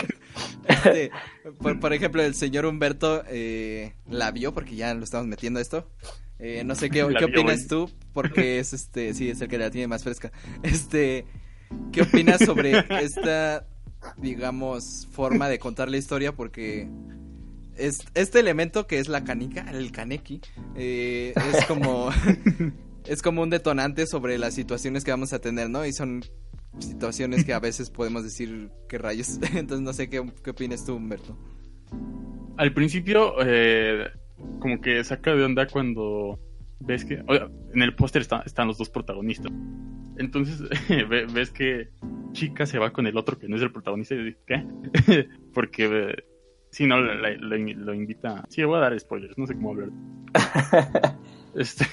Por, 1.60 1.78
por 1.78 1.92
ejemplo, 1.92 2.22
el 2.22 2.34
señor 2.34 2.64
Humberto 2.64 3.22
eh, 3.28 3.94
la 4.08 4.30
vio 4.30 4.54
porque 4.54 4.76
ya 4.76 4.94
lo 4.94 5.04
estamos 5.04 5.26
metiendo 5.26 5.58
a 5.58 5.62
esto. 5.62 5.86
Eh, 6.38 6.62
no 6.64 6.74
sé 6.74 6.90
qué, 6.90 7.02
opinas 7.24 7.66
tú, 7.66 7.90
porque 8.12 8.58
es 8.58 8.72
este, 8.72 9.14
sí, 9.14 9.30
es 9.30 9.40
el 9.40 9.48
que 9.48 9.58
la 9.58 9.70
tiene 9.70 9.88
más 9.88 10.04
fresca. 10.04 10.32
Este, 10.62 11.26
¿qué 11.92 12.02
opinas 12.02 12.44
sobre 12.44 12.84
esta, 13.02 13.66
digamos, 14.16 15.08
forma 15.10 15.48
de 15.48 15.58
contar 15.58 15.90
la 15.90 15.96
historia? 15.96 16.32
Porque 16.32 16.88
es, 17.76 18.04
este 18.14 18.40
elemento 18.40 18.86
que 18.86 18.98
es 18.98 19.08
la 19.08 19.24
canica, 19.24 19.70
el 19.70 19.92
kaneki, 19.92 20.40
eh, 20.76 21.34
es 21.52 21.64
como, 21.66 22.10
es 23.06 23.22
como 23.22 23.42
un 23.42 23.50
detonante 23.50 24.06
sobre 24.06 24.38
las 24.38 24.54
situaciones 24.54 25.04
que 25.04 25.10
vamos 25.10 25.32
a 25.32 25.40
tener, 25.40 25.70
¿no? 25.70 25.84
Y 25.84 25.92
son 25.92 26.24
situaciones 26.78 27.44
que 27.44 27.52
a 27.52 27.60
veces 27.60 27.90
podemos 27.90 28.24
decir 28.24 28.70
qué 28.88 28.98
rayos. 28.98 29.38
Entonces 29.54 29.80
no 29.80 29.92
sé 29.92 30.08
qué, 30.08 30.24
qué 30.42 30.50
opinas 30.50 30.84
tú, 30.84 30.96
Humberto. 30.96 31.38
Al 32.56 32.72
principio, 32.72 33.34
eh, 33.44 34.08
como 34.60 34.80
que 34.80 35.02
saca 35.04 35.34
de 35.34 35.44
onda 35.44 35.66
cuando 35.66 36.38
ves 36.80 37.04
que. 37.04 37.22
oiga, 37.28 37.50
en 37.72 37.82
el 37.82 37.94
póster 37.94 38.22
está- 38.22 38.42
están 38.46 38.68
los 38.68 38.78
dos 38.78 38.90
protagonistas. 38.90 39.52
Entonces 40.18 40.62
ve- 41.08 41.26
ves 41.32 41.50
que 41.50 41.88
Chica 42.32 42.66
se 42.66 42.78
va 42.78 42.92
con 42.92 43.06
el 43.06 43.16
otro 43.16 43.38
que 43.38 43.48
no 43.48 43.56
es 43.56 43.62
el 43.62 43.72
protagonista 43.72 44.14
y 44.14 44.24
dices, 44.24 44.40
¿qué? 44.46 44.66
Porque 45.54 45.84
eh, 46.10 46.24
si 46.70 46.86
no, 46.86 47.00
la- 47.00 47.14
la- 47.14 47.36
lo, 47.36 47.56
in- 47.56 47.84
lo 47.84 47.94
invita. 47.94 48.44
Sí, 48.48 48.62
voy 48.64 48.78
a 48.78 48.80
dar 48.82 48.98
spoilers, 48.98 49.36
no 49.38 49.46
sé 49.46 49.54
cómo 49.54 49.70
hablar. 49.70 49.90
Este. 51.54 51.84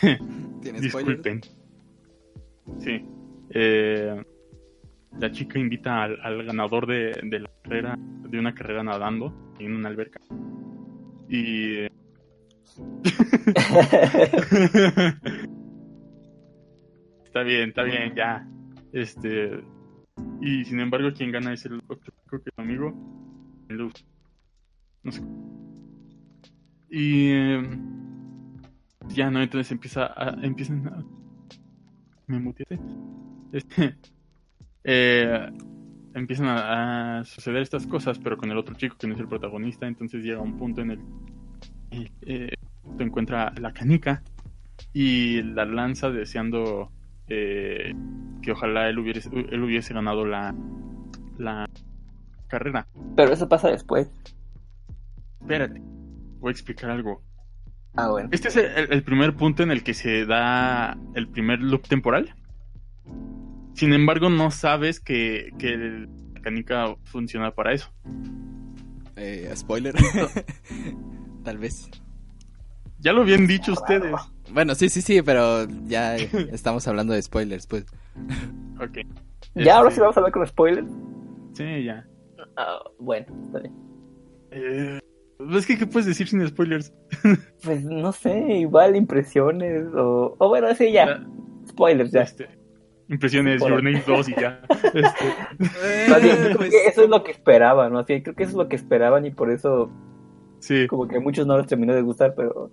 Disculpen. 0.80 1.42
Sí. 2.80 3.06
Eh, 3.52 4.24
la 5.20 5.32
chica 5.32 5.60
invita 5.60 6.02
al, 6.04 6.20
al 6.24 6.44
ganador 6.44 6.88
de, 6.88 7.20
de 7.24 7.39
la 7.42 7.52
carrera, 7.62 7.96
de 8.00 8.39
una 8.39 8.56
carrera 8.56 8.82
nadando 8.84 9.54
en 9.60 9.76
una 9.76 9.89
alberca. 9.89 10.20
Y. 11.30 11.86
está 17.26 17.44
bien, 17.44 17.70
está 17.70 17.84
bien, 17.84 18.14
ya. 18.16 18.48
Este. 18.94 19.64
Y 20.42 20.66
sin 20.66 20.80
embargo, 20.80 21.12
quien 21.14 21.32
gana 21.32 21.54
es 21.54 21.66
el 21.66 21.76
otro 21.88 21.98
chico 21.98 22.44
que 22.44 22.50
es 22.50 22.60
amigo. 22.60 22.94
Luz. 23.70 23.94
No 25.04 25.12
sé. 25.12 25.22
Y. 26.90 27.30
eh, 27.30 27.62
ya 29.10 29.30
no, 29.30 29.42
entonces 29.42 29.72
empieza 29.72 30.06
a, 30.06 30.38
empiezan 30.42 30.88
a... 30.88 31.04
Me. 32.28 32.54
Este, 33.52 33.98
eh, 34.84 35.50
empiezan 36.14 36.48
a, 36.48 37.20
a 37.20 37.26
suceder 37.26 37.62
estas 37.62 37.88
cosas, 37.88 38.20
pero 38.20 38.38
con 38.38 38.52
el 38.52 38.58
otro 38.58 38.76
chico 38.76 38.96
que 38.98 39.08
no 39.08 39.16
es 39.16 39.20
el 39.20 39.28
protagonista, 39.28 39.88
entonces 39.88 40.24
llega 40.24 40.40
un 40.40 40.58
punto 40.58 40.82
en 40.82 40.92
el 40.92 41.00
eh, 41.92 42.54
te 42.98 43.04
encuentra 43.04 43.54
la 43.60 43.72
canica 43.74 44.24
y 44.94 45.42
la 45.44 45.66
lanza 45.66 46.10
deseando 46.10 46.92
eh, 47.28 47.94
que 48.42 48.52
ojalá 48.52 48.89
él 48.89 49.00
hubiese, 49.00 49.30
él 49.34 49.64
hubiese 49.64 49.94
ganado 49.94 50.26
la, 50.26 50.56
la 51.38 51.70
carrera. 52.48 52.88
Pero 53.16 53.32
eso 53.34 53.48
pasa 53.48 53.70
después. 53.70 54.10
Espérate, 55.42 55.82
voy 56.39 56.50
a 56.50 56.52
explicar 56.52 56.89
algo. 56.92 57.22
Ah, 57.96 58.10
bueno. 58.10 58.30
Este 58.32 58.48
es 58.48 58.56
el, 58.58 58.92
el 58.92 59.04
primer 59.04 59.36
punto 59.36 59.64
en 59.64 59.72
el 59.72 59.84
que 59.84 59.94
se 59.94 60.26
da 60.26 60.98
el 61.14 61.28
primer 61.28 61.60
loop 61.62 61.88
temporal. 61.88 62.34
Sin 63.74 63.94
embargo, 63.94 64.30
no 64.30 64.52
sabes 64.52 65.00
que, 65.00 65.52
que 65.58 65.74
el- 65.74 66.10
la 66.34 66.42
canica 66.42 66.96
funciona 67.04 67.52
para 67.52 67.74
eso. 67.74 67.92
Eh, 69.16 69.52
spoiler. 69.56 69.94
Tal 71.44 71.58
vez. 71.58 71.89
Ya 73.00 73.14
lo 73.14 73.22
habían 73.22 73.48
dicho 73.48 73.74
ustedes. 73.74 74.14
Bueno, 74.54 74.76
sí, 74.76 74.89
sí, 74.89 75.02
sí, 75.02 75.22
pero 75.22 75.66
ya 75.86 76.16
estamos 76.52 76.88
hablando 76.88 77.14
de 77.14 77.22
spoilers, 77.22 77.66
pues. 77.68 77.86
Ok. 78.80 79.00
¿Ya 79.56 79.78
ahora 79.78 79.89
Este, 79.89 79.96
sí 79.96 80.02
vamos 80.02 80.18
a 80.18 80.20
hablar 80.20 80.32
con 80.34 80.46
spoilers? 80.48 80.88
Sí, 81.54 81.84
ya. 81.86 82.08
Ah, 82.58 82.80
bueno, 83.00 83.26
está 83.48 83.60
bien. 83.60 83.74
Eh, 84.52 85.00
es 85.58 85.66
que, 85.66 85.78
¿qué 85.78 85.88
puedes 85.88 86.06
decir 86.06 86.28
sin 86.28 86.46
spoilers? 86.48 86.94
Pues 87.64 87.84
no 87.84 88.12
sé, 88.12 88.38
igual 88.60 88.96
impresiones 88.96 89.84
o... 89.96 90.36
O 90.39 90.50
bueno, 90.50 90.74
sí, 90.76 90.92
ya. 90.92 91.24
Spoilers, 91.68 92.12
ya. 92.12 92.22
Este, 92.24 92.50
impresiones, 93.08 93.60
Por- 93.62 93.70
Your 93.72 93.84
Name 93.84 94.04
2 94.06 94.30
y 94.30 94.36
ya. 94.36 94.62
Este, 94.94 96.10
Más 96.10 96.22
bien, 96.24 96.36
creo 96.44 96.58
Pues, 96.58 96.70
que 96.72 96.86
eso 96.88 97.04
es 97.04 97.10
lo 97.10 97.24
que 97.24 97.32
esperaban, 97.32 97.94
¿no? 97.94 98.00
Así, 98.00 98.22
creo 98.22 98.36
que 98.36 98.44
eso 98.44 98.52
es 98.52 98.58
lo 98.58 98.68
que 98.68 98.76
esperaban 98.76 99.26
y 99.26 99.32
por 99.32 99.52
eso 99.52 99.92
sí. 100.62 100.88
como 100.88 101.07
que 101.07 101.18
a 101.18 101.20
muchos 101.20 101.45
no 101.45 101.57
les 101.57 101.68
terminó 101.68 101.93
de 101.93 102.01
gustar, 102.01 102.34
pero 102.36 102.72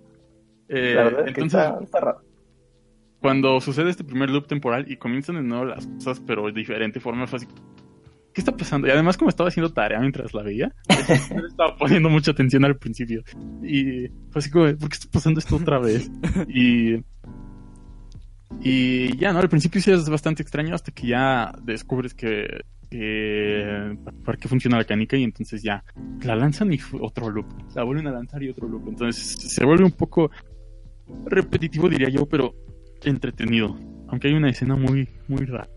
eh, 0.69 0.93
la 0.95 1.03
verdad 1.03 1.27
es 1.27 1.33
que 1.33 1.41
entonces, 1.41 1.67
está, 1.67 1.83
está 1.83 1.99
raro. 1.99 2.21
cuando 3.19 3.59
sucede 3.59 3.89
este 3.89 4.03
primer 4.03 4.29
loop 4.29 4.47
temporal 4.47 4.89
y 4.89 4.97
comienzan 4.97 5.35
de 5.35 5.41
nuevo 5.41 5.65
las 5.65 5.87
cosas, 5.87 6.21
pero 6.25 6.45
de 6.45 6.53
diferente 6.53 6.99
forma, 6.99 7.27
fue 7.27 7.37
así. 7.37 7.47
¿Qué 8.33 8.41
está 8.41 8.55
pasando? 8.55 8.87
Y 8.87 8.91
además, 8.91 9.17
como 9.17 9.29
estaba 9.29 9.49
haciendo 9.49 9.73
tarea 9.73 9.99
mientras 9.99 10.33
la 10.33 10.43
veía, 10.43 10.73
no 11.35 11.41
le 11.41 11.47
estaba 11.47 11.75
poniendo 11.75 12.09
mucha 12.09 12.31
atención 12.31 12.63
al 12.63 12.77
principio. 12.77 13.23
Y 13.63 14.07
fue 14.29 14.39
así 14.39 14.51
como, 14.51 14.65
¿por 14.77 14.89
qué 14.89 14.95
está 14.95 15.07
pasando 15.11 15.39
esto 15.39 15.55
otra 15.55 15.79
vez? 15.79 16.09
Y. 16.47 17.03
Y 18.61 19.15
ya, 19.17 19.31
¿no? 19.31 19.39
Al 19.39 19.49
principio 19.49 19.79
sí 19.79 19.91
es 19.91 20.09
bastante 20.09 20.41
extraño 20.41 20.73
hasta 20.75 20.91
que 20.91 21.07
ya 21.07 21.51
descubres 21.63 22.13
que. 22.13 22.61
Que 22.89 23.97
para 24.25 24.37
qué 24.37 24.47
funciona 24.47 24.77
la 24.77 24.83
canica 24.83 25.15
y 25.17 25.23
entonces 25.23 25.61
ya 25.61 25.83
la 26.23 26.35
lanzan 26.35 26.73
y 26.73 26.79
otro 26.99 27.29
loop. 27.29 27.45
La 27.75 27.83
vuelven 27.83 28.07
a 28.07 28.11
lanzar 28.11 28.41
y 28.43 28.49
otro 28.49 28.67
loop. 28.67 28.87
Entonces 28.87 29.15
se 29.15 29.65
vuelve 29.65 29.85
un 29.85 29.91
poco 29.91 30.31
repetitivo, 31.25 31.89
diría 31.89 32.09
yo, 32.09 32.25
pero 32.25 32.53
entretenido. 33.03 33.77
Aunque 34.07 34.27
hay 34.27 34.33
una 34.33 34.49
escena 34.49 34.75
muy, 34.75 35.07
muy 35.27 35.45
rara 35.45 35.69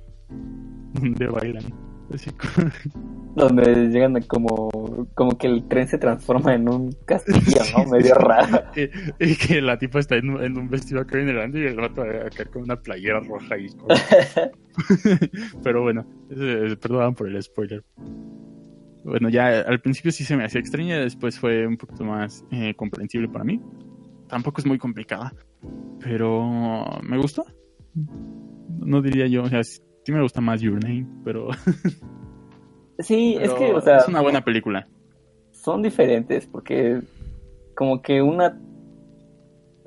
donde 0.95 1.27
bailan. 1.27 1.92
Así 2.13 2.31
como- 2.31 2.71
Donde 3.35 3.89
llegan 3.89 4.21
como, 4.23 4.69
como 5.15 5.39
que 5.39 5.47
el 5.47 5.67
tren 5.67 5.89
se 5.89 5.97
transforma 5.97 6.55
en 6.55 6.69
un 6.69 6.93
castillo, 7.07 7.63
¿no? 7.77 7.91
Medio 7.91 8.15
raro. 8.15 8.63
y, 8.77 9.31
y 9.31 9.37
que 9.37 9.63
la 9.63 9.79
tipa 9.79 10.01
está 10.01 10.17
en, 10.17 10.29
un- 10.31 10.43
en 10.45 10.59
un 10.59 10.69
vestido 10.69 11.01
acá 11.01 11.19
en 11.19 11.29
el 11.31 11.57
y 11.57 11.67
el 11.67 11.77
rato 11.77 12.03
acá 12.03 12.45
con 12.53 12.63
una 12.65 12.77
playera 12.77 13.21
roja 13.21 13.57
y 13.57 13.69
Pero 15.63 15.83
bueno, 15.83 16.07
perdón 16.81 17.15
por 17.15 17.29
el 17.29 17.43
spoiler. 17.43 17.83
Bueno, 19.05 19.29
ya 19.31 19.61
al 19.63 19.81
principio 19.81 20.13
sí 20.13 20.25
se 20.25 20.37
me 20.37 20.45
hacía 20.45 20.61
extraña, 20.61 20.99
después 21.01 21.39
fue 21.39 21.67
un 21.67 21.77
poquito 21.77 22.05
más 22.05 22.45
eh, 22.53 22.75
comprensible 22.75 23.29
para 23.29 23.45
mí. 23.45 23.61
Tampoco 24.29 24.61
es 24.61 24.67
muy 24.67 24.79
complicada, 24.79 25.35
pero 26.01 26.85
me 27.03 27.19
gustó. 27.19 27.45
No 28.79 29.03
diría 29.03 29.27
yo, 29.27 29.43
o 29.43 29.49
sea, 29.49 29.61
sí 30.05 30.13
me 30.13 30.23
gusta 30.23 30.41
más 30.41 30.61
Your 30.61 30.83
Name, 30.83 31.07
pero, 31.25 31.49
Sí, 32.99 33.37
es 33.41 33.53
que, 33.55 33.73
o 33.73 33.81
sea, 33.81 33.99
es 33.99 34.09
una 34.09 34.21
buena 34.21 34.45
película. 34.45 34.87
son 35.51 35.83
diferentes 35.83 36.47
porque 36.47 37.01
como 37.75 38.03
que 38.03 38.23
una 38.23 38.59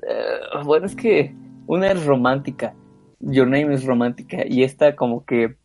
eh, 0.06 0.62
bueno, 0.64 0.86
es 0.86 0.94
que 0.94 1.34
una 1.66 1.90
es 1.90 2.04
romántica. 2.04 2.74
Your 3.20 3.46
Name 3.46 3.74
es 3.74 3.84
romántica. 3.84 4.46
Y 4.46 4.62
esta 4.62 4.94
como 4.94 5.24
que 5.24 5.56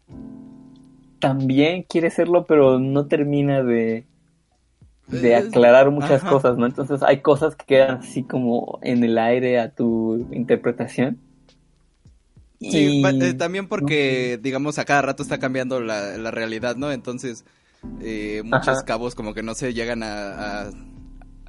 también 1.20 1.84
quiere 1.84 2.10
serlo, 2.10 2.46
pero 2.46 2.80
no 2.80 3.08
termina 3.08 3.64
de, 3.64 4.06
de 5.08 5.36
aclarar 5.36 5.92
muchas 5.92 6.24
ajá. 6.24 6.30
cosas, 6.30 6.58
¿no? 6.58 6.66
Entonces 6.66 7.04
hay 7.04 7.22
cosas 7.22 7.56
que 7.56 7.66
quedan 7.66 7.98
así 7.98 8.24
como 8.24 8.80
en 8.82 9.04
el 9.04 9.18
aire 9.18 9.60
a 9.60 9.74
tu 9.74 10.26
interpretación. 10.32 11.20
Sí, 12.70 12.78
Y- 12.78 13.06
eh, 13.20 13.34
también 13.34 13.68
porque, 13.68 14.40
digamos, 14.42 14.78
a 14.78 14.86
cada 14.86 15.02
rato 15.02 15.24
está 15.24 15.40
cambiando 15.40 15.82
la, 15.82 16.18
la 16.18 16.32
realidad, 16.32 16.76
¿no? 16.76 16.92
Entonces, 16.92 17.44
eh, 18.02 18.44
muchos 18.46 18.78
Ajá. 18.80 18.84
cabos 18.84 19.16
como 19.16 19.34
que 19.34 19.44
no 19.44 19.56
se 19.56 19.74
llegan 19.74 20.04
a, 20.04 20.64
a, 20.68 20.72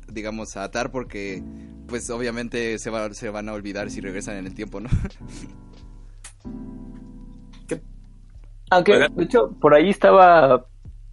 digamos, 0.08 0.56
a 0.56 0.64
atar 0.64 0.90
porque, 0.90 1.42
pues, 1.88 2.08
obviamente 2.10 2.78
se, 2.78 2.90
va, 2.90 3.12
se 3.14 3.30
van 3.30 3.48
a 3.48 3.52
olvidar 3.54 3.90
si 3.90 4.00
regresan 4.00 4.36
en 4.36 4.46
el 4.46 4.54
tiempo, 4.54 4.80
¿no? 4.80 4.88
Aunque, 8.70 8.98
de 9.14 9.24
hecho, 9.24 9.52
por 9.60 9.74
ahí 9.74 9.90
estaba 9.90 10.66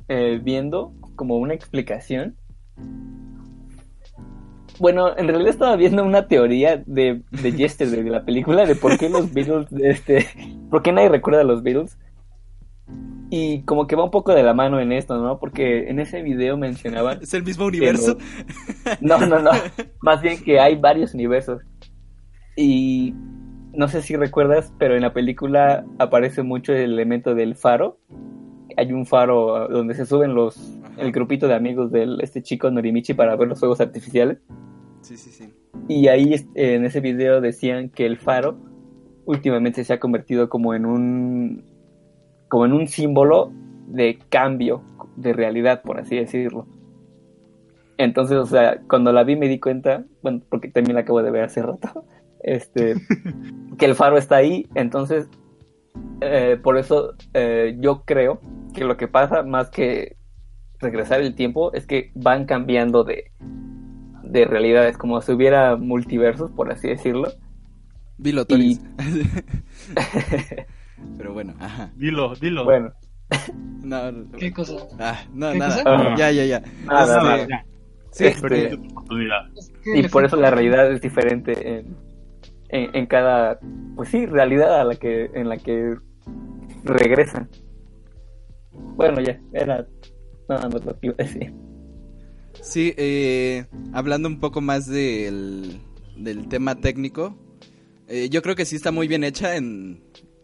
eh, 0.08 0.40
viendo 0.42 0.94
como 1.16 1.38
una 1.38 1.54
explicación. 1.54 2.38
Bueno, 4.80 5.18
en 5.18 5.28
realidad 5.28 5.50
estaba 5.50 5.76
viendo 5.76 6.04
una 6.04 6.28
teoría 6.28 6.82
de, 6.86 7.22
de 7.32 7.52
Yesterday, 7.52 8.04
de 8.04 8.10
la 8.10 8.24
película, 8.24 8.66
de 8.66 8.76
por 8.76 8.98
qué 8.98 9.10
los 9.10 9.34
Beatles, 9.34 9.68
este, 9.84 10.26
por 10.70 10.82
qué 10.82 10.92
nadie 10.92 11.10
recuerda 11.10 11.42
a 11.42 11.46
los 11.46 11.64
Beatles. 11.64 11.98
Y 13.30 13.62
como 13.64 13.86
que 13.86 13.96
va 13.96 14.06
un 14.06 14.12
poco 14.12 14.34
de 14.34 14.42
la 14.42 14.54
mano 14.54 14.80
en 14.80 14.92
esto, 14.92 15.22
¿no? 15.22 15.38
Porque 15.38 15.90
en 15.90 16.00
ese 16.00 16.24
video 16.24 16.58
mencionaban 16.58 17.20
Es 17.22 17.34
el 17.36 17.44
mismo 17.44 17.66
universo. 17.66 18.18
no, 19.02 19.20
no, 19.20 19.40
no. 19.40 19.52
Más 20.02 20.22
bien 20.22 20.42
que 20.44 20.60
hay 20.60 20.76
varios 20.78 21.14
universos. 21.14 21.62
Y 22.56 23.14
no 23.74 23.88
sé 23.88 24.02
si 24.02 24.16
recuerdas, 24.16 24.74
pero 24.80 24.96
en 24.96 25.02
la 25.02 25.14
película 25.14 25.86
aparece 26.00 26.42
mucho 26.42 26.74
el 26.74 26.94
elemento 26.94 27.36
del 27.36 27.56
faro. 27.56 28.00
Hay 28.78 28.92
un 28.94 29.06
faro 29.06 29.68
donde 29.68 29.94
se 29.94 30.06
suben 30.06 30.34
los 30.34 30.80
el 30.98 31.12
grupito 31.12 31.48
de 31.48 31.56
amigos 31.56 31.92
de 31.92 32.18
este 32.22 32.42
chico 32.42 32.70
Norimichi 32.70 33.14
para 33.14 33.36
ver 33.36 33.48
los 33.48 33.60
fuegos 33.60 33.80
artificiales. 33.80 34.40
Sí, 35.10 35.18
sí, 35.18 35.32
sí. 35.32 35.54
Y 35.88 36.08
ahí 36.08 36.36
en 36.54 36.86
ese 36.86 37.00
video 37.00 37.42
decían 37.42 37.90
que 37.90 38.06
el 38.06 38.18
faro 38.20 38.60
últimamente 39.26 39.84
se 39.84 39.94
ha 39.94 40.00
convertido 40.00 40.50
como 40.50 40.76
en 40.76 40.86
un 40.86 41.64
como 42.48 42.66
en 42.68 42.74
un 42.74 42.88
símbolo 42.88 43.52
de 43.88 44.20
cambio 44.30 44.84
de 45.16 45.34
realidad, 45.34 45.82
por 45.82 46.00
así 46.00 46.16
decirlo. 46.16 46.68
Entonces, 47.98 48.38
o 48.38 48.46
sea, 48.46 48.82
cuando 48.88 49.12
la 49.12 49.24
vi 49.24 49.36
me 49.36 49.48
di 49.48 49.60
cuenta, 49.60 50.06
bueno, 50.22 50.44
porque 50.48 50.68
también 50.68 50.94
la 50.94 51.02
acabo 51.02 51.24
de 51.24 51.32
ver 51.32 51.46
hace 51.46 51.64
rato, 51.64 52.06
este, 52.42 52.94
que 53.80 53.86
el 53.86 53.96
faro 53.96 54.16
está 54.16 54.36
ahí, 54.36 54.68
entonces, 54.76 55.28
eh, 56.22 56.60
por 56.62 56.78
eso 56.78 57.16
eh, 57.34 57.76
yo 57.80 58.04
creo 58.06 58.42
que 58.76 58.84
lo 58.84 58.96
que 58.96 59.08
pasa 59.08 59.42
más 59.42 59.72
que 59.72 60.18
regresar 60.78 61.20
el 61.22 61.34
tiempo 61.34 61.74
es 61.74 61.88
que 61.88 62.12
van 62.14 62.46
cambiando 62.46 63.04
de, 63.04 63.32
de 64.30 64.46
realidades, 64.46 64.98
como 64.98 65.22
si 65.22 65.32
hubiera 65.32 65.76
multiversos, 65.76 66.52
por 66.52 66.72
así 66.72 66.88
decirlo. 66.88 67.30
Dilo, 68.18 68.46
Toris. 68.46 68.82
Pero 71.18 71.34
bueno, 71.34 71.54
ajá. 71.60 71.92
Dilo, 71.96 72.36
dilo. 72.36 72.66
bueno, 72.66 72.92
No, 73.84 74.12
no, 74.12 74.32
¿Qué 74.38 74.52
cosa? 74.52 74.74
ah, 75.00 75.24
no, 75.34 75.52
¿Qué 75.52 75.60
nada. 75.60 75.84
cosa? 75.84 76.16
Ya, 76.18 76.32
ya, 76.32 76.46
ya. 76.46 76.62
nada, 76.86 77.36
Este, 77.38 77.48
nada. 77.48 77.66
Sí, 78.12 78.26
Este. 78.26 78.80
Y 79.96 80.08
por 80.10 80.26
eso 80.26 80.36
la 80.36 80.52
realidad 80.52 80.92
es 80.92 81.02
diferente 81.02 81.80
en, 81.80 81.96
en, 82.70 82.96
en 82.96 83.06
cada, 83.08 83.60
pues 83.96 84.10
sí, 84.10 84.26
realidad 84.26 84.82
a 84.82 84.84
la 84.84 84.96
que, 84.96 85.30
en 85.34 85.50
la 85.50 85.58
que 85.58 85.96
regresan. 86.84 87.50
Bueno, 88.72 89.22
ya, 89.22 89.40
era 89.54 89.86
nada 90.48 90.70
más 90.70 90.86
lo 90.86 91.00
que 91.00 91.08
iba 91.08 91.16
a 91.20 91.24
decir. 91.24 91.54
Sí, 92.62 92.94
eh, 92.98 93.66
hablando 93.94 94.28
un 94.28 94.40
poco 94.40 94.62
más 94.62 94.88
del, 94.88 95.80
del 96.18 96.48
tema 96.48 96.76
técnico, 96.76 97.38
eh, 98.08 98.30
yo 98.30 98.42
creo 98.42 98.56
que 98.56 98.66
sí 98.66 98.76
está 98.76 98.92
muy 98.92 99.08
bien 99.08 99.24
hecha 99.24 99.56
en, 99.56 100.02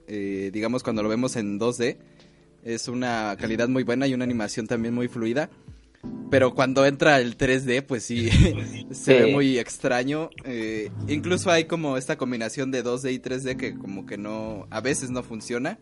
eh, 0.08 0.50
digamos, 0.54 0.84
cuando 0.84 1.04
lo 1.04 1.10
vemos 1.10 1.36
en 1.36 1.60
2D. 1.60 1.98
Es 2.64 2.88
una 2.88 3.36
calidad 3.40 3.68
muy 3.68 3.84
buena 3.84 4.08
y 4.08 4.14
una 4.14 4.24
animación 4.24 4.66
también 4.68 4.94
muy 4.94 5.08
fluida. 5.08 5.50
Pero 6.32 6.54
cuando 6.56 6.86
entra 6.86 7.20
el 7.20 7.38
3D, 7.38 7.84
pues 7.84 8.04
sí, 8.04 8.30
se 8.92 9.22
ve 9.22 9.32
muy 9.32 9.60
extraño. 9.60 10.30
Eh, 10.44 10.90
incluso 11.08 11.52
hay 11.52 11.66
como 11.66 11.98
esta 11.98 12.18
combinación 12.18 12.72
de 12.72 12.84
2D 12.84 13.14
y 13.14 13.20
3D 13.20 13.56
que 13.58 13.76
como 13.76 14.06
que 14.06 14.18
no, 14.18 14.68
a 14.72 14.82
veces 14.82 15.10
no 15.12 15.22
funciona. 15.24 15.78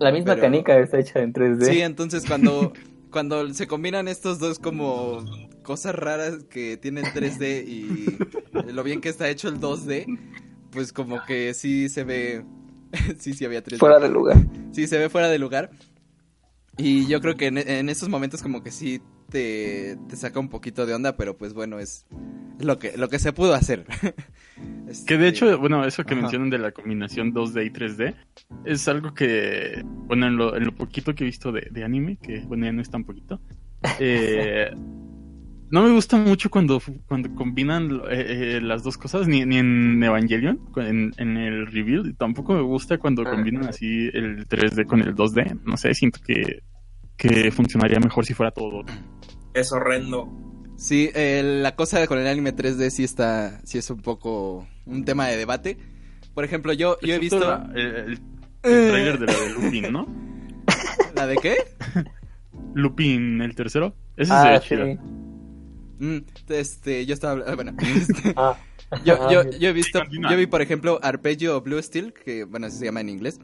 La 0.00 0.10
misma 0.10 0.32
Pero- 0.34 0.42
canica 0.42 0.78
está 0.78 0.98
hecha 0.98 1.20
en 1.20 1.32
3D. 1.32 1.64
Sí, 1.70 1.80
entonces 1.82 2.24
cuando, 2.26 2.72
cuando 3.10 3.52
se 3.54 3.66
combinan 3.66 4.08
estos 4.08 4.38
dos 4.38 4.58
como 4.58 5.24
cosas 5.62 5.94
raras 5.94 6.44
que 6.50 6.76
tienen 6.76 7.04
3D 7.04 7.66
y 7.66 8.72
lo 8.72 8.82
bien 8.82 9.00
que 9.00 9.08
está 9.08 9.28
hecho 9.28 9.48
el 9.48 9.60
2D, 9.60 10.18
pues 10.70 10.92
como 10.92 11.24
que 11.24 11.54
sí 11.54 11.88
se 11.88 12.04
ve, 12.04 12.44
sí, 13.18 13.34
sí 13.34 13.44
había 13.44 13.62
3D. 13.62 13.78
fuera 13.78 13.98
de 13.98 14.08
lugar. 14.08 14.36
Sí, 14.72 14.86
se 14.86 14.98
ve 14.98 15.08
fuera 15.08 15.28
de 15.28 15.38
lugar. 15.38 15.70
Y 16.76 17.06
yo 17.06 17.20
creo 17.20 17.36
que 17.36 17.46
en, 17.46 17.58
en 17.58 17.88
esos 17.88 18.08
momentos 18.08 18.42
como 18.42 18.62
que 18.62 18.70
sí 18.70 19.00
te, 19.30 19.96
te 20.08 20.16
saca 20.16 20.40
un 20.40 20.48
poquito 20.48 20.86
de 20.86 20.94
onda, 20.94 21.16
pero 21.16 21.36
pues 21.36 21.52
bueno, 21.54 21.78
es 21.78 22.06
lo 22.60 22.78
que, 22.78 22.96
lo 22.96 23.08
que 23.08 23.18
se 23.18 23.32
pudo 23.32 23.54
hacer. 23.54 23.86
Este, 24.88 25.04
Que 25.14 25.18
de 25.20 25.28
hecho, 25.28 25.58
bueno, 25.58 25.84
eso 25.84 26.02
que 26.02 26.14
Ajá. 26.14 26.22
mencionan 26.22 26.50
de 26.50 26.58
la 26.58 26.72
combinación 26.72 27.32
2D 27.32 27.66
y 27.66 27.70
3D 27.70 28.14
es 28.64 28.88
algo 28.88 29.12
que, 29.14 29.82
bueno, 29.84 30.26
en 30.26 30.36
lo, 30.36 30.56
en 30.56 30.64
lo 30.64 30.74
poquito 30.74 31.14
que 31.14 31.22
he 31.24 31.26
visto 31.26 31.52
de, 31.52 31.68
de 31.70 31.84
anime, 31.84 32.16
que 32.20 32.40
bueno, 32.40 32.64
ya 32.64 32.72
no 32.72 32.80
es 32.82 32.90
tan 32.90 33.04
poquito, 33.04 33.38
eh, 34.00 34.70
no 35.70 35.82
me 35.82 35.90
gusta 35.92 36.16
mucho 36.16 36.48
cuando, 36.50 36.80
cuando 37.06 37.32
combinan 37.34 38.00
eh, 38.10 38.56
eh, 38.56 38.60
las 38.62 38.82
dos 38.82 38.96
cosas, 38.96 39.28
ni, 39.28 39.44
ni 39.44 39.58
en 39.58 40.02
Evangelion, 40.02 40.58
en, 40.76 41.12
en 41.18 41.36
el 41.36 41.66
reveal, 41.66 42.16
tampoco 42.16 42.54
me 42.54 42.62
gusta 42.62 42.98
cuando 42.98 43.22
Ah. 43.26 43.30
combinan 43.30 43.66
así 43.66 44.08
el 44.12 44.48
3D 44.48 44.86
con 44.86 45.02
el 45.02 45.14
2D, 45.14 45.60
no 45.66 45.76
sé, 45.76 45.92
siento 45.94 46.18
que, 46.26 46.62
que 47.18 47.50
funcionaría 47.50 48.00
mejor 48.00 48.24
si 48.24 48.32
fuera 48.32 48.50
todo. 48.52 48.82
Es 49.52 49.70
horrendo. 49.72 50.28
Sí, 50.76 51.10
eh, 51.14 51.42
la 51.60 51.74
cosa 51.74 52.06
con 52.06 52.18
el 52.18 52.26
anime 52.28 52.54
3D 52.54 52.88
sí 52.90 53.02
está, 53.04 53.60
sí 53.64 53.76
es 53.78 53.90
un 53.90 54.00
poco 54.00 54.66
un 54.86 55.04
tema 55.04 55.26
de 55.26 55.36
debate. 55.36 55.76
Por 56.34 56.44
ejemplo, 56.44 56.72
yo, 56.72 56.96
yo 57.02 57.14
he 57.14 57.18
visto... 57.18 57.40
la- 57.40 57.68
el, 57.74 57.86
el- 57.86 58.20
el 58.62 58.88
trailer 58.90 59.18
de 59.18 59.26
la 59.26 59.32
de 59.34 59.50
Lupin, 59.50 59.92
¿no? 59.92 60.06
¿La 61.16 61.26
de 61.26 61.36
qué? 61.36 61.56
Lupin, 62.74 63.40
el 63.42 63.54
tercero. 63.54 63.94
Ese 64.16 64.32
Ah, 64.32 64.42
se 64.42 64.50
ve 64.50 64.60
sí. 64.60 64.96
chido. 64.96 65.02
Mm, 66.00 66.18
este, 66.48 67.06
yo 67.06 67.14
estaba 67.14 67.32
habla- 67.32 67.54
bueno, 67.56 67.72
este, 67.96 68.32
Ah. 68.36 68.56
yo, 69.04 69.14
Ah, 69.20 69.32
yo, 69.32 69.50
yo 69.58 69.68
he 69.68 69.72
visto, 69.72 70.00
yo 70.30 70.36
vi 70.36 70.46
por 70.46 70.62
ejemplo 70.62 71.00
Arpeggio 71.02 71.60
Blue 71.60 71.82
Steel, 71.82 72.12
que 72.12 72.44
bueno, 72.44 72.66
así 72.68 72.78
se 72.78 72.84
llama 72.84 73.00
en 73.00 73.08
inglés, 73.08 73.40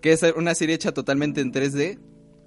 que 0.00 0.12
es 0.12 0.22
una 0.36 0.54
serie 0.54 0.74
hecha 0.76 0.92
totalmente 0.92 1.40
en 1.40 1.52
3D 1.52 1.98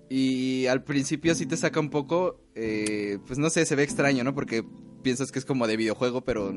y 0.10 0.66
al 0.66 0.84
principio 0.84 1.36
sí 1.36 1.46
te 1.46 1.56
saca 1.56 1.80
un 1.80 1.90
poco, 1.90 2.42
eh, 2.56 3.20
pues 3.28 3.38
no 3.38 3.50
sé, 3.50 3.66
se 3.66 3.76
ve 3.76 3.84
extraño, 3.84 4.24
¿no? 4.24 4.34
Porque 4.34 4.66
piensas 5.04 5.32
que 5.32 5.40
es 5.40 5.46
como 5.46 5.68
de 5.68 5.78
videojuego, 5.78 6.22
pero 6.22 6.54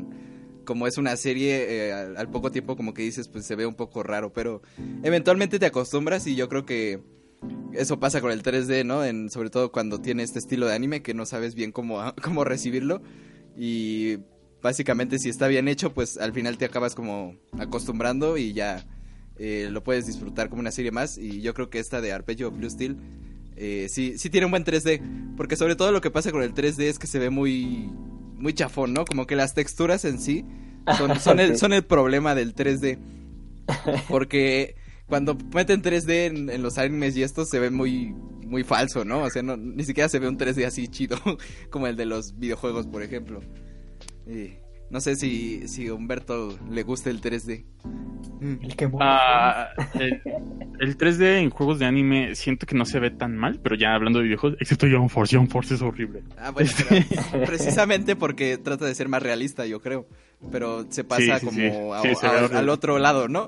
como 0.65 0.87
es 0.87 0.97
una 0.97 1.17
serie, 1.17 1.89
eh, 1.89 1.93
al, 1.93 2.31
poco 2.31 2.51
tiempo 2.51 2.77
como 2.77 2.95
que 2.95 3.03
dices, 3.03 3.29
pues 3.29 3.45
se 3.45 3.55
ve 3.55 3.67
un 3.67 3.75
poco 3.75 4.03
raro, 4.03 4.33
pero 4.33 4.63
eventualmente 5.03 5.59
te 5.59 5.67
acostumbras 5.67 6.27
y 6.27 6.35
yo 6.35 6.49
creo 6.49 6.65
que 6.65 7.03
eso 7.73 8.01
pasa 8.01 8.21
con 8.21 8.31
el 8.31 8.43
3D, 8.43 8.87
¿no? 8.87 9.05
En, 9.05 9.31
sobre 9.31 9.51
todo 9.51 9.71
cuando 9.71 10.01
tiene 10.01 10.23
este 10.23 10.39
estilo 10.39 10.67
de 10.67 10.75
anime 10.75 11.03
que 11.03 11.13
no 11.13 11.27
sabes 11.27 11.55
bien 11.55 11.73
cómo, 11.73 12.01
cómo 12.23 12.45
recibirlo. 12.45 13.03
Y 13.57 14.19
básicamente 14.63 15.19
si 15.19 15.29
está 15.29 15.47
bien 15.49 15.69
hecho, 15.69 15.93
pues 15.93 16.17
al 16.17 16.33
final 16.33 16.57
te 16.57 16.65
acabas 16.65 16.95
como 16.95 17.37
acostumbrando 17.59 18.39
y 18.39 18.55
ya 18.55 18.87
eh, 19.37 19.69
lo 19.71 19.83
puedes 19.83 20.07
disfrutar 20.07 20.49
como 20.49 20.61
una 20.61 20.71
serie 20.71 20.91
más. 20.91 21.19
Y 21.19 21.43
yo 21.43 21.53
creo 21.53 21.69
que 21.69 21.81
esta 21.81 22.01
de 22.01 22.13
Arpeggio 22.13 22.51
Blue 22.51 22.71
Steel 22.71 22.97
eh, 23.57 23.89
sí, 23.89 24.19
sí 24.19 24.31
tiene 24.31 24.47
un 24.47 24.51
buen 24.51 24.65
3D. 24.65 25.37
Porque 25.37 25.57
sobre 25.57 25.77
todo 25.77 25.93
lo 25.93 26.01
que 26.01 26.11
pasa 26.11 26.33
con 26.33 26.43
el 26.43 26.55
3D 26.55 26.85
es 26.85 26.99
que 26.99 27.07
se 27.07 27.19
ve 27.19 27.31
muy, 27.31 27.91
muy 28.37 28.53
chafón, 28.55 28.93
¿no? 28.93 29.05
Como 29.05 29.27
que 29.27 29.37
las 29.37 29.55
texturas 29.55 30.05
en 30.05 30.21
sí 30.21 30.45
son, 30.97 31.19
son, 31.21 31.41
el, 31.41 31.59
son 31.59 31.73
el 31.73 31.85
problema 31.85 32.35
del 32.35 32.55
3D. 32.55 32.99
Porque 34.09 34.77
cuando 35.07 35.37
meten 35.55 35.83
3D 35.83 36.27
en, 36.27 36.51
en 36.51 36.63
los 36.63 36.79
animes 36.79 37.17
y 37.17 37.23
esto 37.23 37.45
se 37.45 37.59
ve 37.59 37.71
muy 37.71 38.15
muy 38.53 38.63
falso, 38.65 39.05
¿no? 39.05 39.23
O 39.23 39.31
sea, 39.31 39.43
no, 39.43 39.57
ni 39.57 39.83
siquiera 39.83 40.09
se 40.09 40.19
ve 40.19 40.29
un 40.29 40.39
3D 40.39 40.67
así 40.67 40.87
chido 40.87 41.17
como 41.71 41.89
el 41.89 41.97
de 41.97 42.05
los 42.05 42.39
videojuegos, 42.39 42.87
por 42.87 43.03
ejemplo. 43.03 43.41
Y 44.27 44.59
no 44.93 45.01
sé 45.01 45.17
si, 45.17 45.67
si 45.67 45.89
a 45.89 45.95
Humberto 45.95 46.57
le 46.71 46.83
gusta 46.85 47.11
el 47.11 47.21
3D. 47.21 47.65
El 48.41 48.77
que 48.77 48.91
Ah, 49.01 49.69
el, 49.95 50.21
el 50.81 50.97
3D 50.99 51.39
en 51.41 51.51
juegos 51.51 51.79
de 51.79 51.87
anime 51.87 52.35
siento 52.35 52.67
que 52.67 52.75
no 52.77 52.85
se 52.85 52.99
ve 52.99 53.11
tan 53.11 53.37
mal, 53.37 53.61
pero 53.63 53.77
ya 53.77 53.95
hablando 53.95 54.19
de 54.19 54.25
videojuegos, 54.27 54.61
excepto 54.61 54.87
Young 54.89 55.09
Force, 55.09 55.35
Young 55.35 55.49
Force 55.49 55.75
es 55.75 55.83
horrible. 55.83 56.23
Ah, 56.37 56.51
bueno, 56.51 56.69
pero 56.77 57.45
precisamente 57.47 58.17
porque 58.17 58.59
trata 58.59 58.85
de 58.85 58.95
ser 58.95 59.09
más 59.09 59.23
realista, 59.23 59.65
yo 59.67 59.81
creo. 59.81 60.07
Pero 60.51 60.87
se 60.91 61.05
pasa 61.05 61.39
Sí, 61.39 61.41
sí, 61.41 61.47
como 61.47 61.57
sí. 61.59 61.91
a- 61.93 62.03
Sí, 62.03 62.15
se 62.17 62.27
a- 62.27 62.33
ve 62.49 62.57
al 62.59 62.69
otro 62.69 62.99
lado, 62.99 63.29
¿no? 63.29 63.47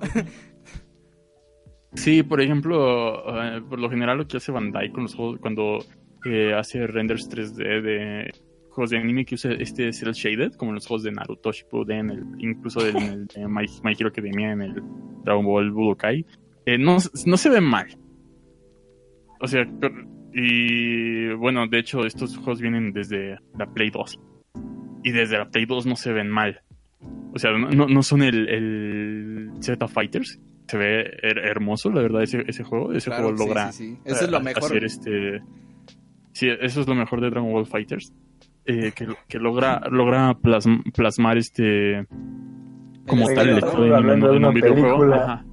Sí, 1.94 2.22
por 2.22 2.40
ejemplo, 2.40 3.42
eh, 3.42 3.62
por 3.68 3.78
lo 3.78 3.88
general 3.90 4.18
lo 4.18 4.26
que 4.26 4.36
hace 4.38 4.50
Bandai 4.52 4.90
con 4.90 5.04
los 5.04 5.14
juegos, 5.14 5.38
cuando 5.40 5.78
eh, 6.24 6.52
hace 6.54 6.86
renders 6.86 7.28
3D 7.28 7.82
de 7.82 8.32
juegos 8.74 8.90
de 8.90 8.98
anime 8.98 9.24
que 9.24 9.34
usa 9.36 9.52
este 9.52 9.92
cel 9.92 10.12
shaded, 10.12 10.52
como 10.54 10.70
en 10.72 10.74
los 10.76 10.86
juegos 10.86 11.04
de 11.04 11.12
Naruto 11.12 11.52
Shippuden, 11.52 12.10
el, 12.10 12.24
incluso 12.38 12.86
en 12.86 12.96
el 12.96 13.26
de 13.28 13.46
My, 13.48 13.64
My 13.82 13.92
Hero 13.98 14.08
Academia, 14.08 14.52
en 14.52 14.62
el 14.62 14.82
Dragon 15.24 15.44
Ball 15.44 15.70
Budokai, 15.70 16.26
eh, 16.66 16.78
no, 16.78 16.98
no 17.26 17.36
se 17.36 17.48
ve 17.50 17.60
mal. 17.60 17.86
O 19.40 19.46
sea, 19.48 19.66
y 20.32 21.32
bueno, 21.34 21.66
de 21.68 21.78
hecho 21.78 22.04
estos 22.04 22.36
juegos 22.36 22.60
vienen 22.60 22.92
desde 22.92 23.38
la 23.58 23.66
Play 23.66 23.90
2. 23.90 24.20
Y 25.02 25.10
desde 25.12 25.38
la 25.38 25.48
Play 25.48 25.66
2 25.66 25.86
no 25.86 25.96
se 25.96 26.12
ven 26.12 26.28
mal. 26.28 26.60
O 27.34 27.38
sea, 27.38 27.52
no, 27.52 27.86
no- 27.86 28.02
son 28.02 28.22
el, 28.22 28.48
el 28.48 29.50
Z 29.60 29.86
Fighters. 29.88 30.40
Se 30.66 30.78
ve 30.78 31.04
her- 31.22 31.38
hermoso, 31.44 31.90
la 31.90 32.00
verdad, 32.00 32.22
ese, 32.22 32.42
ese 32.46 32.64
juego. 32.64 32.92
Ese 32.94 33.10
Claro, 33.10 33.24
juego 33.24 33.38
sí, 33.38 33.44
logra 33.46 33.72
sí, 33.72 33.86
sí. 33.94 33.98
Eso 34.04 34.24
es 34.24 34.30
lo 34.30 34.38
eh, 34.38 34.42
mejor. 34.42 34.64
hacer 34.64 34.84
este... 34.84 35.42
Sí, 36.32 36.48
eso 36.48 36.80
es 36.80 36.88
lo 36.88 36.94
mejor 36.94 37.20
de 37.20 37.30
Dragon 37.30 37.52
Ball 37.52 37.66
Fighters. 37.66 38.12
Eh, 38.66 38.92
que, 38.94 39.06
que 39.28 39.38
logra, 39.38 39.80
logra 39.90 40.32
plasm- 40.34 40.82
plasmar 40.92 41.36
este... 41.38 42.06
Como 43.06 43.28
El 43.28 43.34
tal, 43.34 43.48
el 43.50 43.54
estilo. 43.58 43.68
estilo 43.70 43.84
de 43.84 43.96
Hablando 43.96 44.30
anime 44.30 44.30
de 44.30 44.36
en 44.36 44.44
un 44.44 44.54
videojuego. 44.54 45.14
Ajá. 45.14 45.44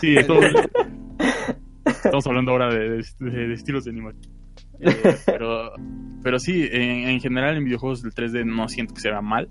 Sí, 0.00 0.16
todo- 0.26 0.40
estamos 1.86 2.26
hablando 2.26 2.52
ahora 2.52 2.68
de, 2.74 2.88
de- 3.20 3.46
de 3.48 3.52
estilos 3.54 3.84
de 3.84 3.90
animación. 3.92 4.32
Eh, 4.80 5.16
pero, 5.26 5.72
pero 6.22 6.38
sí, 6.38 6.68
en, 6.70 7.08
en 7.08 7.20
general 7.20 7.56
en 7.56 7.64
videojuegos 7.64 8.02
del 8.02 8.12
3D 8.12 8.44
no 8.44 8.68
siento 8.68 8.94
que 8.94 9.00
se 9.00 9.10
vea 9.10 9.20
mal. 9.20 9.48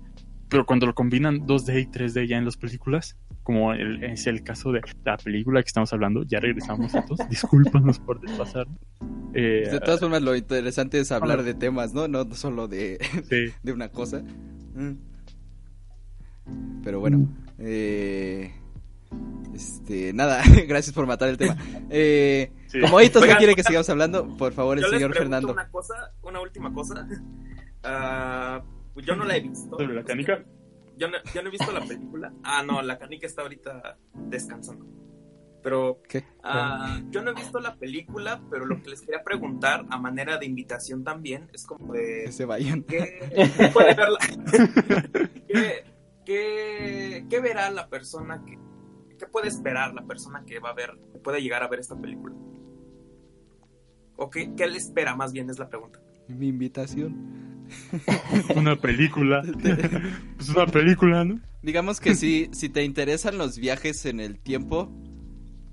Pero 0.48 0.64
cuando 0.66 0.86
lo 0.86 0.94
combinan 0.94 1.46
2D 1.46 1.82
y 1.82 1.86
3D 1.86 2.26
ya 2.26 2.38
en 2.38 2.44
las 2.46 2.56
películas, 2.56 3.16
como 3.42 3.72
el- 3.72 4.02
es 4.04 4.26
el 4.26 4.42
caso 4.42 4.72
de 4.72 4.80
la 5.04 5.16
película 5.18 5.62
que 5.62 5.68
estamos 5.68 5.92
hablando, 5.92 6.22
ya 6.24 6.40
regresamos 6.40 6.94
a 6.94 7.04
todos. 7.04 7.20
Discúlpanos 7.30 7.98
por 7.98 8.20
desfasar. 8.20 8.66
Eh, 9.34 9.68
De 9.70 9.80
todas 9.80 10.00
formas, 10.00 10.22
lo 10.22 10.34
interesante 10.34 11.00
es 11.00 11.12
hablar 11.12 11.42
de 11.42 11.54
temas, 11.54 11.92
¿no? 11.94 12.08
No 12.08 12.24
solo 12.34 12.66
de, 12.68 12.98
sí. 13.28 13.52
de 13.62 13.72
una 13.72 13.88
cosa. 13.90 14.22
Mm. 14.74 14.92
Pero 16.82 17.00
bueno, 17.00 17.28
eh, 17.58 18.52
este, 19.54 20.12
nada, 20.14 20.42
gracias 20.66 20.94
por 20.94 21.06
matar 21.06 21.28
el 21.28 21.36
tema. 21.36 21.56
Eh, 21.90 22.52
Sí. 22.68 22.80
Como 22.82 23.00
Hitos 23.00 23.26
no 23.26 23.34
quiere 23.38 23.54
que 23.54 23.62
sigamos 23.62 23.88
hablando, 23.88 24.36
por 24.36 24.52
favor, 24.52 24.76
el 24.78 24.84
señor 24.84 25.14
Fernando. 25.14 25.52
una 25.54 25.70
cosa, 25.70 25.94
una 26.22 26.38
última 26.38 26.70
cosa. 26.70 27.08
Ah, 27.82 28.62
pues 28.98 29.06
yo 29.06 29.14
no 29.14 29.24
la 29.24 29.36
he 29.36 29.40
visto. 29.40 29.78
¿Sobre 29.78 29.94
la 29.94 30.02
canica? 30.02 30.44
Yo 30.96 31.08
no, 31.08 31.18
yo 31.32 31.40
no 31.42 31.48
he 31.48 31.52
visto 31.52 31.70
la 31.70 31.80
película. 31.84 32.32
Ah, 32.42 32.64
no, 32.64 32.82
la 32.82 32.98
canica 32.98 33.28
está 33.28 33.42
ahorita 33.42 33.96
descansando. 34.14 34.84
Pero 35.62 36.00
¿Qué? 36.08 36.24
ah, 36.42 37.00
yo 37.10 37.22
no 37.22 37.30
he 37.30 37.34
visto 37.34 37.60
la 37.60 37.76
película, 37.76 38.40
pero 38.50 38.66
lo 38.66 38.82
que 38.82 38.90
les 38.90 39.02
quería 39.02 39.22
preguntar 39.22 39.86
a 39.88 39.98
manera 39.98 40.36
de 40.36 40.46
invitación 40.46 41.04
también 41.04 41.48
es 41.52 41.64
como 41.64 41.92
de 41.92 42.24
Que 42.26 42.32
se 42.32 42.44
vayan. 42.44 42.82
¿Qué, 42.82 43.20
qué 43.56 43.68
puede 43.72 43.94
ver 43.94 44.08
la- 44.08 44.18
¿Qué, 45.48 45.84
qué- 46.24 47.26
qué 47.30 47.40
verá 47.40 47.70
la 47.70 47.88
persona 47.88 48.42
que... 48.44 48.58
¿Qué 49.16 49.26
puede 49.26 49.46
esperar 49.48 49.94
la 49.94 50.02
persona 50.06 50.44
que 50.44 50.58
va 50.58 50.70
a 50.70 50.74
ver, 50.74 50.98
que 51.12 51.18
puede 51.20 51.40
llegar 51.40 51.62
a 51.62 51.68
ver 51.68 51.78
esta 51.80 51.96
película? 51.96 52.34
¿O 54.16 54.30
qué, 54.30 54.52
qué 54.56 54.66
le 54.66 54.78
espera 54.78 55.14
más 55.14 55.32
bien 55.32 55.48
es 55.50 55.58
la 55.60 55.68
pregunta? 55.68 56.00
Mi 56.28 56.48
invitación. 56.48 57.47
Una 58.56 58.76
película. 58.76 59.42
es 60.38 60.48
una 60.50 60.66
película, 60.66 61.24
¿no? 61.24 61.40
Digamos 61.62 62.00
que 62.00 62.14
si, 62.14 62.48
si 62.52 62.68
te 62.68 62.84
interesan 62.84 63.36
los 63.38 63.58
viajes 63.58 64.06
en 64.06 64.20
el 64.20 64.38
tiempo, 64.38 64.92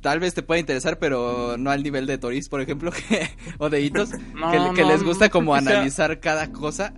tal 0.01 0.19
vez 0.19 0.33
te 0.33 0.43
pueda 0.43 0.59
interesar, 0.59 0.97
pero 0.99 1.57
no 1.57 1.69
al 1.71 1.83
nivel 1.83 2.05
de 2.07 2.17
Toris, 2.17 2.49
por 2.49 2.61
ejemplo, 2.61 2.91
que, 3.09 3.29
o 3.59 3.69
de 3.69 3.81
Hitos, 3.81 4.09
No, 4.33 4.51
que, 4.51 4.75
que 4.75 4.81
no, 4.83 4.89
les 4.89 5.03
gusta 5.03 5.29
como 5.29 5.53
sea- 5.59 5.71
analizar 5.71 6.19
cada 6.19 6.51
cosa. 6.51 6.93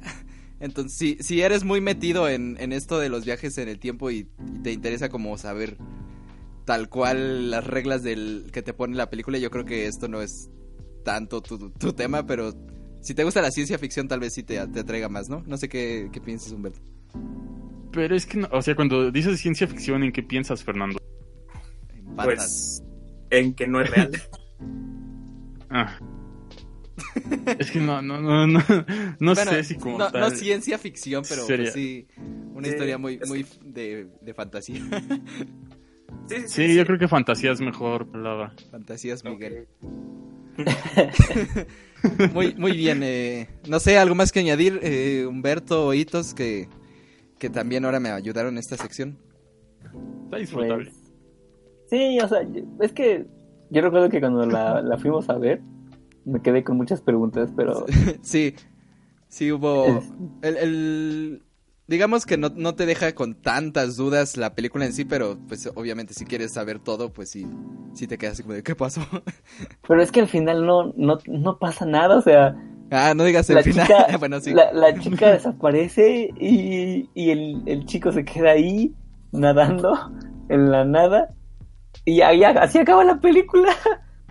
Entonces, 0.60 0.98
si, 0.98 1.18
si 1.20 1.42
eres 1.42 1.64
muy 1.64 1.82
metido 1.82 2.28
en, 2.30 2.58
en 2.60 2.72
esto 2.74 2.98
de 3.00 3.10
los 3.10 3.26
viajes 3.26 3.58
en 3.60 3.70
el 3.70 3.78
tiempo 3.80 4.10
y, 4.10 4.28
y 4.56 4.60
te 4.64 4.72
interesa 4.72 5.10
como 5.10 5.38
saber 5.38 5.78
tal 6.66 6.90
cual 6.90 7.52
las 7.52 7.66
reglas 7.66 8.04
del 8.04 8.50
que 8.52 8.62
te 8.62 8.74
pone 8.74 8.96
la 8.96 9.10
película, 9.10 9.38
yo 9.38 9.52
creo 9.52 9.66
que 9.66 9.86
esto 9.86 10.08
no 10.08 10.22
es 10.22 10.50
tanto 11.06 11.42
tu, 11.42 11.70
tu 11.70 11.94
tema, 11.94 12.26
pero 12.26 12.54
si 13.02 13.14
te 13.14 13.24
gusta 13.24 13.42
la 13.42 13.52
ciencia 13.52 13.78
ficción 13.78 14.08
tal 14.08 14.20
vez 14.20 14.34
sí 14.34 14.44
te, 14.44 14.66
te 14.68 14.80
atraiga 14.80 15.10
más, 15.10 15.30
¿no? 15.30 15.44
No 15.48 15.58
sé 15.58 15.70
qué, 15.70 16.10
qué 16.12 16.20
piensas, 16.22 16.52
Humberto. 16.52 16.80
Pero 17.92 18.16
es 18.16 18.26
que, 18.26 18.38
no- 18.40 18.50
o 18.52 18.62
sea, 18.62 18.76
cuando 18.76 19.12
dices 19.12 19.40
ciencia 19.40 19.68
ficción, 19.68 20.04
¿en 20.04 20.12
qué 20.12 20.22
piensas, 20.24 20.64
Fernando? 20.64 21.00
En 21.96 22.16
patas. 22.16 22.26
Pues 22.26 22.84
en 23.30 23.54
que 23.54 23.68
no 23.68 23.82
es 23.82 23.90
real. 23.90 24.12
Ah. 25.70 26.00
es 27.60 27.72
que 27.72 27.80
no, 27.82 28.02
no, 28.02 28.22
no, 28.22 28.48
no, 28.48 28.60
no 29.20 29.34
Bueno, 29.36 29.52
sé 29.52 29.64
si 29.66 29.76
como 29.76 29.98
no, 29.98 30.10
tal. 30.10 30.22
no 30.22 30.30
ciencia 30.30 30.78
ficción, 30.78 31.24
pero 31.28 31.46
pues 31.46 31.74
sí 31.74 32.08
una 32.54 32.66
Sí, 32.68 32.74
historia 32.74 32.98
muy 32.98 33.20
es 33.22 33.28
muy 33.28 33.46
de, 33.66 34.08
de 34.22 34.34
fantasía. 34.34 34.80
Sí, 36.30 36.36
sí, 36.38 36.48
Sí, 36.48 36.76
yo 36.76 36.86
creo 36.86 36.98
que 36.98 37.10
fantasía 37.10 37.52
es 37.52 37.60
mejor 37.60 38.08
palabra. 38.10 38.54
Fantasías 38.72 39.26
Ok. 39.26 39.32
Miguel. 39.32 39.68
Muy 42.34 42.54
muy 42.56 42.72
bien, 42.76 43.02
eh, 43.04 43.48
no 43.68 43.80
sé, 43.80 43.98
algo 43.98 44.16
más 44.16 44.32
que 44.32 44.40
añadir, 44.40 44.80
eh, 44.84 45.26
Humberto 45.28 45.88
o 45.88 45.94
Hitos 45.94 46.34
que 46.34 46.68
que 47.40 47.50
también 47.50 47.86
ahora 47.86 48.00
me 48.00 48.10
ayudaron 48.10 48.54
en 48.56 48.58
esta 48.60 48.78
sección. 48.78 49.18
Está 50.26 50.38
disfrutable. 50.38 50.92
Pues, 50.92 51.14
sí, 51.90 52.20
o 52.20 52.28
sea, 52.28 52.40
es 52.82 52.94
que 52.94 53.26
yo 53.70 53.82
recuerdo 53.82 54.10
que 54.10 54.20
cuando 54.20 54.46
la, 54.46 54.82
la 54.82 54.98
fuimos 54.98 55.30
a 55.30 55.38
ver, 55.38 55.62
me 56.26 56.42
quedé 56.42 56.64
con 56.64 56.78
muchas 56.78 57.02
preguntas, 57.02 57.52
pero 57.56 57.86
Sí. 58.22 58.56
Sí 59.30 59.52
hubo 59.52 60.02
el, 60.42 60.58
el- 60.58 61.44
digamos 61.88 62.26
que 62.26 62.38
no, 62.38 62.50
no 62.56 62.76
te 62.76 62.86
deja 62.86 63.14
con 63.16 63.36
tantas 63.36 63.96
dudas 63.96 64.38
la 64.38 64.54
película 64.54 64.86
en 64.86 64.94
sí, 64.94 65.06
pero 65.06 65.38
pues 65.48 65.70
obviamente 65.76 66.14
si 66.14 66.26
quieres 66.26 66.54
saber 66.54 66.80
todo, 66.80 67.12
pues 67.12 67.30
sí 67.30 67.48
sí 67.94 68.08
te 68.08 68.18
quedas 68.18 68.34
así 68.34 68.44
como 68.44 68.56
de 68.56 68.64
¿qué 68.64 68.76
pasó? 68.76 69.02
pero 69.88 70.02
es 70.02 70.12
que 70.12 70.20
al 70.22 70.28
final 70.28 70.66
no, 70.66 70.94
no, 70.96 71.18
no 71.28 71.58
pasa 71.58 71.86
nada, 71.86 72.18
o 72.18 72.22
sea, 72.22 72.56
ah, 72.92 73.14
no 73.16 73.24
digas 73.24 73.50
el 73.50 73.56
la 73.56 73.64
final. 73.64 73.88
chica, 73.88 74.18
bueno, 74.20 74.40
sí. 74.40 74.54
la, 74.54 74.72
la 74.74 75.00
chica 75.00 75.32
desaparece 75.32 76.30
y, 76.40 77.10
y 77.14 77.30
el, 77.32 77.64
el 77.66 77.86
chico 77.86 78.12
se 78.12 78.26
queda 78.26 78.52
ahí 78.52 78.94
nadando 79.32 80.12
en 80.50 80.72
la 80.72 80.86
nada 80.86 81.34
y 82.06 82.18
ya, 82.18 82.34
ya, 82.34 82.50
así 82.50 82.78
acaba 82.80 83.04
la 83.04 83.20
película. 83.20 83.72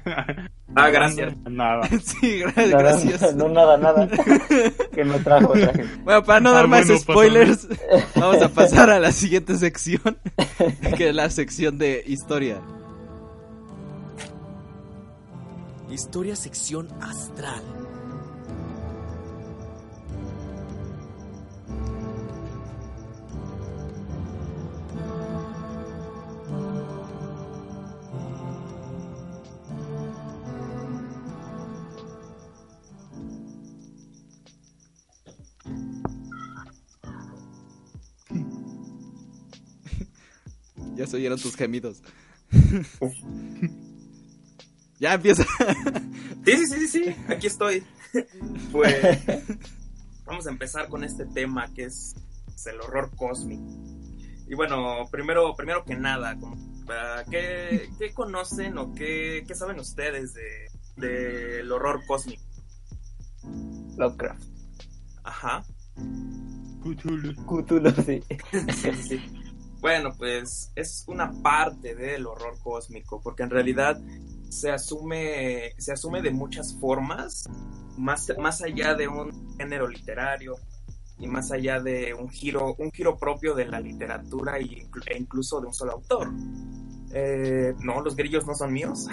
Ah, 0.74 0.88
gracias. 0.90 1.34
Nada. 1.48 1.88
Sí, 2.04 2.42
Nada, 2.44 2.78
gracias. 2.78 3.34
No, 3.36 3.48
nada, 3.48 3.76
nada. 3.76 4.08
que 4.94 5.04
no 5.04 5.14
trajo 5.20 5.52
otra 5.52 5.72
gente. 5.72 5.88
Bueno, 6.02 6.24
para 6.24 6.40
no 6.40 6.52
dar 6.52 6.64
Ah, 6.64 6.68
más 6.68 6.86
bueno, 6.86 7.00
pásame. 7.00 7.14
spoilers, 7.14 7.68
vamos 8.16 8.42
a 8.42 8.48
pasar 8.48 8.90
a 8.90 8.98
la 8.98 9.12
siguiente 9.12 9.56
sección, 9.56 10.18
que 10.96 11.08
es 11.10 11.14
la 11.14 11.30
sección 11.30 11.78
de 11.78 12.02
historia. 12.06 12.60
Historia 15.88 16.34
sección 16.34 16.88
astral. 17.00 17.62
Se 41.16 41.20
oyeron 41.20 41.40
tus 41.40 41.56
gemidos. 41.56 42.02
ya 45.00 45.14
empieza. 45.14 45.44
Sí, 46.44 46.56
sí, 46.56 46.66
sí, 46.66 46.86
sí, 46.88 47.04
sí, 47.04 47.16
aquí 47.28 47.46
estoy. 47.46 47.82
Pues 48.72 48.96
vamos 50.24 50.46
a 50.46 50.50
empezar 50.50 50.88
con 50.88 51.04
este 51.04 51.26
tema 51.26 51.72
que 51.74 51.84
es, 51.84 52.14
es 52.54 52.66
el 52.66 52.80
horror 52.80 53.10
cósmico. 53.14 53.62
Y 54.48 54.54
bueno, 54.54 55.06
primero, 55.10 55.54
primero 55.54 55.84
que 55.84 55.96
nada, 55.96 56.36
como, 56.38 56.56
¿qué, 57.30 57.90
qué 57.98 58.14
conocen 58.14 58.78
o 58.78 58.94
qué, 58.94 59.44
qué 59.46 59.54
saben 59.54 59.78
ustedes 59.80 60.32
de 60.34 60.70
del 60.96 61.70
horror 61.70 62.00
cósmico? 62.06 62.42
Lovecraft. 63.98 64.44
Ajá. 65.24 65.64
Cthulhu, 66.82 67.90
sí. 68.06 68.22
Sí, 68.52 68.72
sí, 68.72 68.92
sí. 69.08 69.45
Bueno, 69.87 70.12
pues 70.18 70.72
es 70.74 71.05
una 71.07 71.30
parte 71.45 71.95
del 71.95 72.26
horror 72.26 72.59
cósmico, 72.61 73.20
porque 73.22 73.45
en 73.45 73.51
realidad 73.51 73.97
se 74.49 74.72
asume, 74.72 75.74
se 75.78 75.93
asume 75.93 76.22
de 76.22 76.32
muchas 76.32 76.76
formas, 76.80 77.49
más, 77.97 78.32
más 78.37 78.62
allá 78.62 78.95
de 78.95 79.07
un 79.07 79.57
género 79.57 79.87
literario 79.87 80.57
y 81.20 81.28
más 81.28 81.53
allá 81.53 81.78
de 81.78 82.12
un 82.14 82.28
giro, 82.28 82.74
un 82.78 82.91
giro 82.91 83.16
propio 83.16 83.55
de 83.55 83.66
la 83.66 83.78
literatura 83.78 84.59
e 84.59 84.89
incluso 85.16 85.61
de 85.61 85.68
un 85.68 85.72
solo 85.72 85.93
autor. 85.93 86.32
Eh, 87.12 87.72
no, 87.78 88.01
los 88.01 88.16
grillos 88.16 88.45
no 88.45 88.57
son 88.57 88.72
míos. 88.72 89.07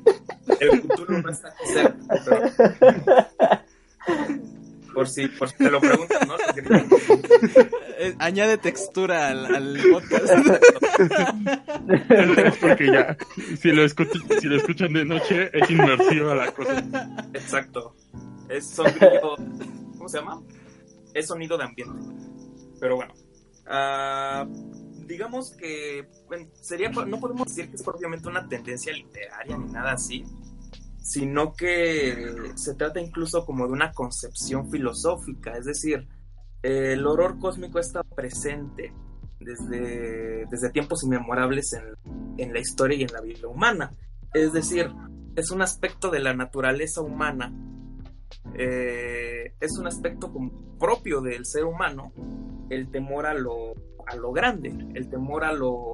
El 0.60 0.82
futuro 0.82 1.22
no 1.22 1.30
está 1.30 1.50
cerca. 1.64 3.64
Por 4.94 5.08
si, 5.08 5.28
por 5.28 5.48
si 5.48 5.56
te 5.56 5.70
lo 5.70 5.80
preguntan, 5.80 6.26
¿no? 6.28 6.34
Eh, 7.98 8.14
añade 8.18 8.58
textura 8.58 9.28
al, 9.28 9.46
al 9.54 9.78
podcast. 9.92 10.32
Es 11.88 12.56
porque 12.58 12.86
ya, 12.92 13.16
si 13.60 13.70
lo, 13.72 13.84
escuch- 13.84 14.40
si 14.40 14.46
lo 14.48 14.56
escuchan 14.56 14.92
de 14.92 15.04
noche, 15.04 15.50
es 15.52 15.70
inmersiva 15.70 16.34
la 16.34 16.50
cosa. 16.52 16.84
Exacto. 17.34 17.94
Es 18.48 18.66
sonido. 18.68 19.36
¿Cómo 19.96 20.08
se 20.08 20.18
llama? 20.18 20.42
Es 21.14 21.26
sonido 21.26 21.56
de 21.58 21.64
ambiente. 21.64 21.98
Pero 22.80 22.96
bueno. 22.96 23.12
ah, 23.66 24.46
digamos 25.06 25.50
que 25.56 26.06
bueno, 26.26 26.46
sería 26.60 26.88
no 26.90 27.20
podemos 27.20 27.48
decir 27.48 27.68
que 27.68 27.76
es 27.76 27.82
propiamente 27.82 28.28
una 28.28 28.48
tendencia 28.48 28.92
literaria 28.92 29.58
ni 29.58 29.70
nada 29.72 29.92
así, 29.92 30.24
sino 31.02 31.54
que 31.54 32.52
se 32.54 32.74
trata 32.74 33.00
incluso 33.00 33.44
como 33.44 33.66
de 33.66 33.72
una 33.72 33.92
concepción 33.92 34.70
filosófica, 34.70 35.56
es 35.56 35.64
decir, 35.64 36.08
el 36.62 37.06
horror 37.06 37.38
cósmico 37.38 37.78
está 37.78 38.02
presente 38.02 38.92
desde, 39.38 40.46
desde 40.50 40.70
tiempos 40.70 41.02
inmemorables 41.04 41.72
en, 41.72 41.84
en 42.36 42.52
la 42.52 42.60
historia 42.60 42.98
y 42.98 43.02
en 43.02 43.12
la 43.12 43.22
vida 43.22 43.48
humana. 43.48 43.94
Es 44.34 44.52
decir, 44.52 44.90
es 45.36 45.50
un 45.50 45.62
aspecto 45.62 46.10
de 46.10 46.20
la 46.20 46.34
naturaleza 46.34 47.00
humana, 47.00 47.52
eh, 48.54 49.54
es 49.60 49.78
un 49.78 49.86
aspecto 49.86 50.32
propio 50.78 51.20
del 51.20 51.46
ser 51.46 51.64
humano, 51.64 52.12
el 52.68 52.90
temor 52.90 53.26
a 53.26 53.34
lo, 53.34 53.74
a 54.06 54.16
lo 54.16 54.32
grande, 54.32 54.68
el 54.94 55.08
temor 55.08 55.44
a 55.44 55.52
lo, 55.52 55.92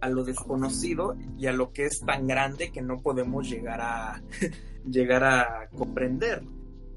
a 0.00 0.08
lo 0.08 0.24
desconocido 0.24 1.16
y 1.38 1.46
a 1.46 1.52
lo 1.52 1.72
que 1.72 1.86
es 1.86 2.00
tan 2.00 2.26
grande 2.26 2.72
que 2.72 2.82
no 2.82 3.02
podemos 3.02 3.48
llegar 3.48 3.80
a, 3.80 4.22
llegar 4.88 5.24
a 5.24 5.68
comprender. 5.76 6.42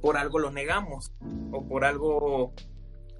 Por 0.01 0.17
algo 0.17 0.39
lo 0.39 0.51
negamos, 0.51 1.11
o 1.51 1.67
por 1.67 1.83
algo 1.83 2.53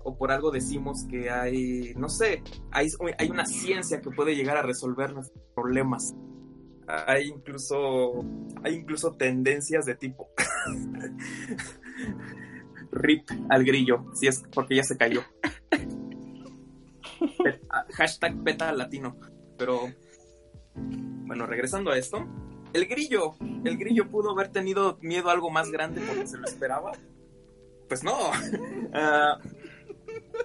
o 0.04 0.18
por 0.18 0.32
algo 0.32 0.50
decimos 0.50 1.06
que 1.10 1.30
hay, 1.30 1.94
no 1.96 2.10
sé, 2.10 2.42
hay, 2.72 2.88
hay 3.18 3.30
una 3.30 3.46
ciencia 3.46 4.02
que 4.02 4.12
puede 4.12 4.36
llegar 4.36 4.58
a 4.58 4.62
resolver 4.62 5.14
nuestros 5.14 5.44
problemas. 5.54 6.16
Hay 6.88 7.28
incluso, 7.28 8.24
hay 8.64 8.76
incluso 8.76 9.14
tendencias 9.14 9.86
de 9.86 9.96
tipo 9.96 10.30
rip 12.92 13.30
al 13.50 13.64
grillo, 13.64 14.06
si 14.16 14.28
es 14.28 14.44
porque 14.54 14.76
ya 14.76 14.84
se 14.84 14.98
cayó. 14.98 15.22
Hashtag 17.94 18.44
peta 18.44 18.72
latino. 18.72 19.16
Pero 19.60 19.94
bueno, 21.28 21.46
regresando 21.46 21.92
a 21.92 21.98
esto, 21.98 22.26
el 22.74 22.86
grillo, 22.88 23.36
el 23.66 23.78
grillo 23.78 24.10
pudo 24.10 24.32
haber 24.32 24.48
tenido 24.52 24.98
miedo 25.02 25.30
a 25.30 25.34
algo 25.34 25.52
más 25.52 25.70
grande 25.70 26.02
porque 26.08 26.26
se 26.26 26.38
lo 26.38 26.46
esperaba. 26.48 26.94
Pues 27.88 28.04
no. 28.04 28.18
Ah, 28.92 29.38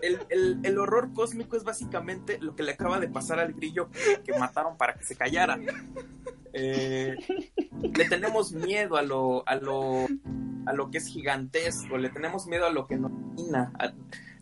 el, 0.03 0.19
el- 0.29 0.61
el 0.65 0.79
horror 0.79 1.15
cósmico 1.15 1.57
es 1.57 1.65
básicamente 1.65 2.39
lo 2.39 2.55
que 2.55 2.62
le 2.62 2.73
acaba 2.73 3.01
de 3.01 3.09
pasar 3.09 3.39
al 3.39 3.55
grillo 3.55 3.89
que 4.23 4.39
mataron 4.39 4.77
para 4.77 4.93
que 4.97 5.05
se 5.05 5.17
callara. 5.17 5.59
Eh, 6.53 7.17
le 7.81 8.05
tenemos 8.11 8.53
miedo 8.53 8.97
a 8.99 9.03
lo, 9.03 9.43
a 9.49 9.55
lo, 9.57 10.07
a 10.67 10.73
lo 10.75 10.91
que 10.91 10.99
es 10.99 11.07
gigantesco, 11.07 11.97
le 11.97 12.11
tenemos 12.11 12.47
miedo 12.47 12.67
a 12.67 12.71
lo 12.71 12.87
que 12.87 12.97
nos 12.97 13.11
domina, 13.12 13.73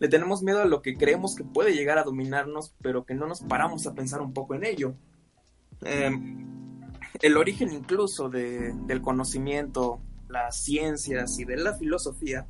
le 0.03 0.09
tenemos 0.09 0.43
miedo 0.43 0.61
a 0.61 0.65
lo 0.65 0.83
que 0.83 0.97
creemos 0.97 1.37
que 1.37 1.45
puede 1.45 1.75
llegar 1.77 1.97
a 1.97 2.03
dominarnos, 2.03 2.75
pero 2.83 3.05
que 3.07 3.15
no 3.15 3.29
nos 3.29 3.41
paramos 3.43 3.87
a 3.87 3.95
pensar 3.95 4.21
un 4.21 4.33
poco 4.33 4.57
en 4.57 4.65
ello. 4.65 4.97
Eh, 5.85 6.11
el 7.21 7.37
origen 7.37 7.73
incluso 7.73 8.29
de- 8.29 8.73
del 8.87 9.01
conocimiento, 9.01 10.01
las 10.29 10.61
ciencias 10.61 11.39
y 11.39 11.45
de 11.45 11.57
la 11.57 11.75
filosofía 11.75 12.49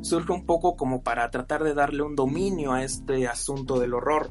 surge 0.00 0.32
un 0.32 0.46
poco 0.46 0.76
como 0.76 1.02
para 1.02 1.30
tratar 1.30 1.62
de 1.62 1.74
darle 1.74 2.02
un 2.02 2.16
dominio 2.16 2.72
a 2.72 2.84
este 2.84 3.28
asunto 3.28 3.78
del 3.78 3.92
horror. 3.92 4.30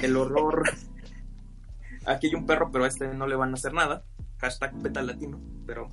El 0.00 0.16
horror... 0.16 0.62
Aquí 2.06 2.28
hay 2.28 2.34
un 2.36 2.46
perro, 2.46 2.70
pero 2.72 2.84
a 2.84 2.88
este 2.88 3.12
no 3.12 3.26
le 3.26 3.36
van 3.36 3.50
a 3.50 3.54
hacer 3.54 3.74
nada. 3.74 4.02
Hashtag 4.38 4.80
peta 4.82 5.02
latino. 5.02 5.38
Pero 5.66 5.90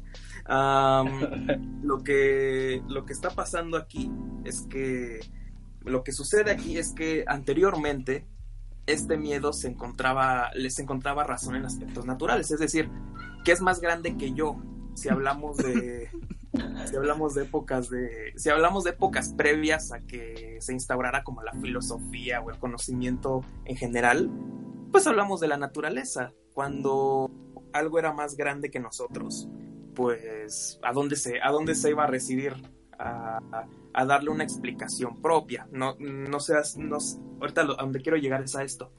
lo, 1.84 2.04
que, 2.04 2.82
lo 2.88 3.06
que 3.06 3.14
está 3.14 3.30
pasando 3.30 3.78
aquí 3.78 4.12
es 4.44 4.62
que... 4.70 5.20
Lo 5.86 6.04
que 6.04 6.12
sucede 6.12 6.52
aquí 6.52 6.78
es 6.78 6.92
que 6.92 7.24
anteriormente 7.26 8.28
este 8.86 9.18
miedo 9.18 9.54
se 9.54 9.70
encontraba, 9.70 10.52
les 10.54 10.78
encontraba 10.80 11.24
razón 11.24 11.56
en 11.56 11.66
aspectos 11.66 12.06
naturales. 12.06 12.52
Es 12.52 12.60
decir, 12.60 12.90
¿qué 13.46 13.52
es 13.52 13.62
más 13.62 13.80
grande 13.80 14.18
que 14.18 14.34
yo? 14.34 14.58
Si 14.94 15.10
hablamos 15.10 15.58
de, 15.58 16.10
si 16.86 16.96
hablamos 16.96 17.36
de 17.36 17.44
épocas 17.44 17.90
de, 17.90 18.34
si 18.36 18.50
hablamos 18.50 18.84
de 18.84 18.92
épocas 18.92 19.34
previas 19.38 19.92
a 19.92 20.00
que 20.02 20.58
se 20.60 20.74
instaurara 20.74 21.24
como 21.24 21.44
la 21.44 21.54
filosofía 21.54 22.42
o 22.42 22.50
el 22.50 22.58
conocimiento 22.58 23.44
en 23.66 23.78
general, 23.78 24.30
pues 24.92 25.08
hablamos 25.08 25.40
de 25.40 25.48
la 25.48 25.58
naturaleza. 25.58 26.34
Cuando 26.54 27.32
algo 27.74 28.00
era 28.00 28.12
más 28.12 28.36
grande 28.36 28.72
que 28.72 28.80
nosotros, 28.80 29.48
pues 30.00 30.80
a 30.82 30.94
dónde 30.94 31.18
se, 31.18 31.42
a 31.42 31.52
dónde 31.52 31.76
se 31.76 31.90
iba 31.90 32.06
a 32.06 32.08
residir 32.08 32.54
a, 32.98 33.42
a 33.94 34.06
darle 34.06 34.30
una 34.30 34.46
explicación 34.46 35.22
propia. 35.22 35.68
No, 35.74 35.98
no 36.00 36.40
seas, 36.40 36.78
no, 36.78 36.98
ahorita 37.42 37.64
lo- 37.64 37.78
a 37.78 37.84
donde 37.84 38.00
quiero 38.00 38.16
llegar 38.18 38.42
es 38.42 38.56
a 38.56 38.64
esto. 38.64 38.94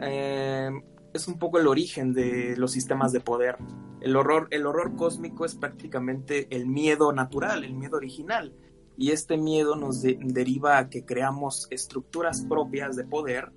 Eh, 0.00 0.68
es 1.14 1.28
un 1.28 1.38
poco 1.38 1.58
el 1.58 1.66
origen 1.66 2.12
de 2.12 2.56
los 2.58 2.72
sistemas 2.72 3.10
de 3.12 3.20
poder. 3.20 3.56
El 4.02 4.16
horror, 4.16 4.48
el 4.50 4.66
horror 4.66 4.96
cósmico 4.96 5.46
es 5.46 5.54
prácticamente 5.54 6.46
el 6.54 6.66
miedo 6.66 7.10
natural, 7.14 7.64
el 7.64 7.72
miedo 7.72 7.96
original. 7.96 8.52
Y 8.98 9.12
este 9.12 9.38
miedo 9.38 9.76
nos 9.76 10.02
de- 10.02 10.18
deriva 10.20 10.76
a 10.76 10.90
que 10.90 11.06
creamos 11.06 11.68
estructuras 11.70 12.42
propias 12.42 12.96
de 12.96 13.04
poder 13.04 13.50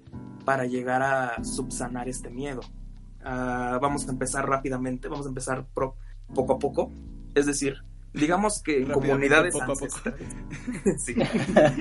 para 0.45 0.65
llegar 0.65 1.03
a 1.03 1.43
subsanar 1.43 2.07
este 2.07 2.29
miedo. 2.29 2.61
Ah, 3.25 3.77
vamos 3.81 4.07
a 4.07 4.11
empezar 4.11 4.47
rápidamente, 4.47 5.09
vamos 5.09 5.25
a 5.25 5.29
empezar 5.29 5.67
pro- 5.73 5.97
poco 6.33 6.53
a 6.53 6.59
poco. 6.59 6.91
Es 7.35 7.45
decir, 7.45 7.83
digamos 8.13 8.61
que 8.61 8.81
en 8.81 8.91
comunidades 8.91 9.53
poco 9.53 9.71
a 9.71 9.75
poco. 9.75 9.97
Sí, 10.97 11.15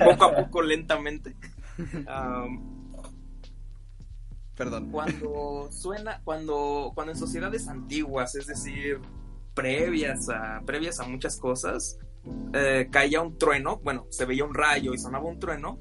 poco 0.03 0.25
a 0.25 0.35
poco, 0.35 0.61
lentamente. 0.61 1.35
Am, 2.07 2.77
Perdón. 4.55 4.89
cuando 4.91 5.69
suena, 5.71 6.21
cuando, 6.23 6.91
cuando 6.95 7.13
en 7.13 7.17
sociedades 7.19 7.67
antiguas, 7.67 8.35
es 8.35 8.47
decir, 8.47 8.99
previas 9.53 10.29
a, 10.29 10.61
previas 10.65 10.99
a 10.99 11.07
muchas 11.07 11.37
cosas, 11.37 11.99
eh, 12.53 12.87
caía 12.91 13.21
un 13.21 13.37
trueno, 13.37 13.79
bueno, 13.83 14.07
se 14.09 14.25
veía 14.25 14.43
un 14.43 14.53
rayo 14.53 14.93
y 14.93 14.97
sonaba 14.97 15.25
un 15.25 15.39
trueno, 15.39 15.79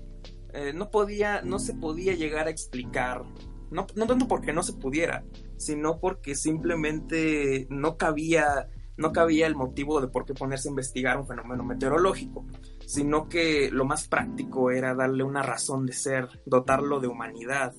eh, 0.52 0.72
no 0.74 0.90
podía, 0.90 1.42
no 1.42 1.58
se 1.58 1.74
podía 1.74 2.14
llegar 2.14 2.46
a 2.46 2.50
explicar, 2.50 3.22
no, 3.70 3.86
no 3.94 4.06
tanto 4.06 4.28
porque 4.28 4.52
no 4.52 4.62
se 4.62 4.74
pudiera, 4.74 5.24
sino 5.56 5.98
porque 6.00 6.34
simplemente 6.34 7.66
no 7.70 7.96
cabía, 7.96 8.68
no 8.96 9.12
cabía 9.12 9.46
el 9.46 9.56
motivo 9.56 10.00
de 10.00 10.08
por 10.08 10.24
qué 10.24 10.34
ponerse 10.34 10.68
a 10.68 10.70
investigar 10.70 11.18
un 11.18 11.26
fenómeno 11.26 11.64
meteorológico, 11.64 12.46
sino 12.86 13.28
que 13.28 13.70
lo 13.70 13.84
más 13.84 14.08
práctico 14.08 14.70
era 14.70 14.94
darle 14.94 15.24
una 15.24 15.42
razón 15.42 15.86
de 15.86 15.92
ser, 15.92 16.28
dotarlo 16.46 17.00
de 17.00 17.08
humanidad, 17.08 17.74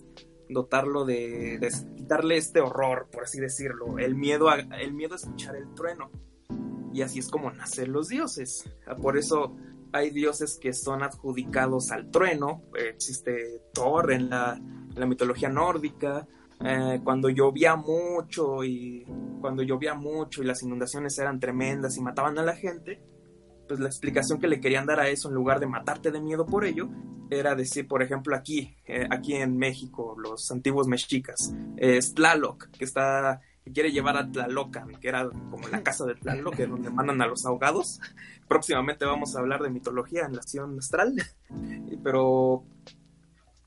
dotarlo 0.50 1.06
de, 1.06 1.58
de 1.60 1.72
quitarle 1.96 2.38
este 2.38 2.62
horror, 2.62 3.08
por 3.12 3.24
así 3.24 3.40
decirlo, 3.40 3.98
el 4.00 4.16
miedo 4.16 4.50
a, 4.50 4.56
el 4.60 4.94
miedo 4.94 5.14
a 5.14 5.18
escuchar 5.18 5.56
el 5.56 5.74
trueno. 5.74 6.10
Y 6.94 7.02
así 7.02 7.20
es 7.20 7.30
como 7.30 7.52
nacen 7.52 7.92
los 7.92 8.08
dioses. 8.08 8.64
Ah, 8.88 8.96
Por 8.96 9.18
eso 9.18 9.56
hay 9.92 10.10
dioses 10.10 10.58
que 10.60 10.74
son 10.74 11.04
adjudicados 11.04 11.92
al 11.92 12.10
trueno. 12.10 12.64
Existe 12.76 13.62
Thor 13.74 14.12
en 14.12 14.30
la, 14.30 14.56
en 14.56 15.00
la 15.00 15.06
mitología 15.06 15.50
nórdica. 15.50 16.28
Eh, 16.60 17.02
cuando 17.04 17.30
llovía 17.30 17.76
mucho 17.76 18.64
y 18.64 19.06
cuando 19.42 19.64
llovía 19.64 19.94
mucho 19.94 20.42
y 20.42 20.46
las 20.46 20.64
inundaciones 20.64 21.18
eran 21.20 21.40
tremendas 21.40 21.98
y 21.98 22.02
mataban 22.02 22.38
a 22.40 22.44
la 22.44 22.56
gente, 22.56 23.00
pues 23.68 23.80
la 23.80 23.88
explicación 23.88 24.40
que 24.40 24.48
le 24.48 24.60
querían 24.60 24.86
dar 24.86 25.00
a 25.00 25.10
eso 25.10 25.30
en 25.30 25.36
lugar 25.36 25.60
de 25.60 25.68
matarte 25.68 26.12
de 26.12 26.22
miedo 26.22 26.46
por 26.46 26.66
ello 26.66 26.90
era 27.30 27.56
decir, 27.56 27.88
por 27.88 28.02
ejemplo, 28.02 28.36
aquí, 28.36 28.76
eh, 28.86 29.06
aquí 29.10 29.36
en 29.36 29.58
México, 29.58 30.16
los 30.18 30.50
antiguos 30.50 30.88
mexicas, 30.88 31.54
es 31.76 32.14
Tlaloc, 32.14 32.70
que 32.72 32.86
está 32.86 33.42
que 33.64 33.74
quiere 33.74 33.92
llevar 33.92 34.16
a 34.16 34.32
Tlalocan, 34.32 34.96
que 34.96 35.10
era 35.10 35.30
como 35.30 35.68
la 35.68 35.84
casa 35.84 36.06
de 36.06 36.16
Tlaloc, 36.16 36.56
que 36.56 36.64
es 36.64 36.70
donde 36.70 36.90
mandan 36.90 37.22
a 37.22 37.28
los 37.28 37.46
ahogados. 37.46 38.00
Próximamente 38.48 39.04
vamos 39.04 39.36
a 39.36 39.40
hablar 39.40 39.62
de 39.62 39.70
mitología 39.70 40.26
en 40.26 40.34
la 40.34 40.40
acción 40.40 40.78
astral, 40.80 41.16
pero 42.04 42.64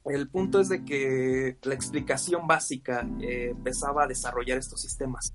el 0.04 0.28
punto 0.28 0.60
es 0.60 0.68
de 0.68 0.84
que 0.84 1.58
la 1.62 1.74
explicación 1.74 2.46
básica 2.46 3.06
eh, 3.20 3.50
empezaba 3.50 4.04
a 4.04 4.06
desarrollar 4.06 4.58
estos 4.58 4.80
sistemas. 4.80 5.34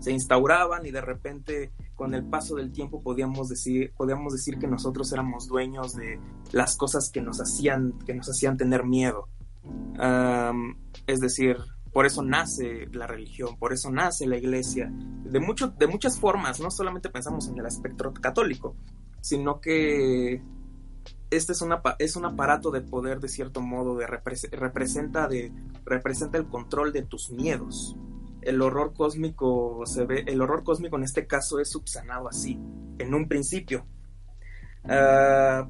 Se 0.00 0.12
instauraban 0.12 0.86
y 0.86 0.90
de 0.90 1.00
repente 1.00 1.72
con 1.94 2.14
el 2.14 2.24
paso 2.24 2.56
del 2.56 2.72
tiempo 2.72 3.02
podíamos 3.02 3.48
decir, 3.48 3.92
que 4.60 4.66
nosotros 4.66 5.12
éramos 5.12 5.48
dueños 5.48 5.96
de 5.96 6.20
las 6.52 6.76
cosas 6.76 7.10
que 7.10 7.20
nos 7.20 7.40
hacían, 7.40 7.98
que 8.06 8.14
nos 8.14 8.28
hacían 8.28 8.56
tener 8.56 8.84
miedo. 8.84 9.28
Es 11.06 11.20
decir, 11.20 11.56
por 11.92 12.04
eso 12.04 12.22
nace 12.22 12.86
la 12.92 13.06
religión, 13.06 13.56
por 13.58 13.72
eso 13.72 13.90
nace 13.90 14.26
la 14.26 14.36
iglesia, 14.36 14.92
de, 14.92 15.40
mucho, 15.40 15.68
de 15.68 15.86
muchas 15.86 16.20
formas, 16.20 16.60
no 16.60 16.70
solamente 16.70 17.08
pensamos 17.08 17.48
en 17.48 17.58
el 17.58 17.64
aspecto 17.64 18.12
católico, 18.12 18.76
sino 19.22 19.60
que 19.60 20.42
este 21.30 21.52
es, 21.52 21.62
una, 21.62 21.82
es 21.98 22.16
un 22.16 22.24
aparato 22.24 22.70
de 22.70 22.80
poder 22.80 23.20
de 23.20 23.28
cierto 23.28 23.60
modo, 23.60 23.96
de 23.96 24.06
repre- 24.06 24.50
representa, 24.50 25.28
representa 25.84 26.38
el 26.38 26.46
control 26.46 26.92
de 26.92 27.02
tus 27.02 27.30
miedos. 27.30 27.96
El 28.42 28.62
horror 28.62 28.94
cósmico 28.94 29.82
se 29.86 30.04
ve, 30.04 30.24
el 30.26 30.40
horror 30.40 30.62
cósmico 30.62 30.96
en 30.96 31.02
este 31.02 31.26
caso 31.26 31.58
es 31.58 31.70
subsanado 31.70 32.28
así, 32.28 32.60
en 32.98 33.12
un 33.14 33.26
principio. 33.28 33.86
Ah, 34.84 35.68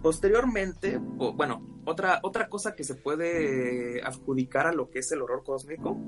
posteriormente, 0.00 0.98
bueno, 0.98 1.80
otra, 1.84 2.20
otra 2.22 2.48
cosa 2.48 2.76
que 2.76 2.84
se 2.84 2.94
puede 2.94 4.00
adjudicar 4.02 4.68
a 4.68 4.72
lo 4.72 4.90
que 4.90 5.00
es 5.00 5.10
el 5.10 5.22
horror 5.22 5.42
cósmico 5.42 5.98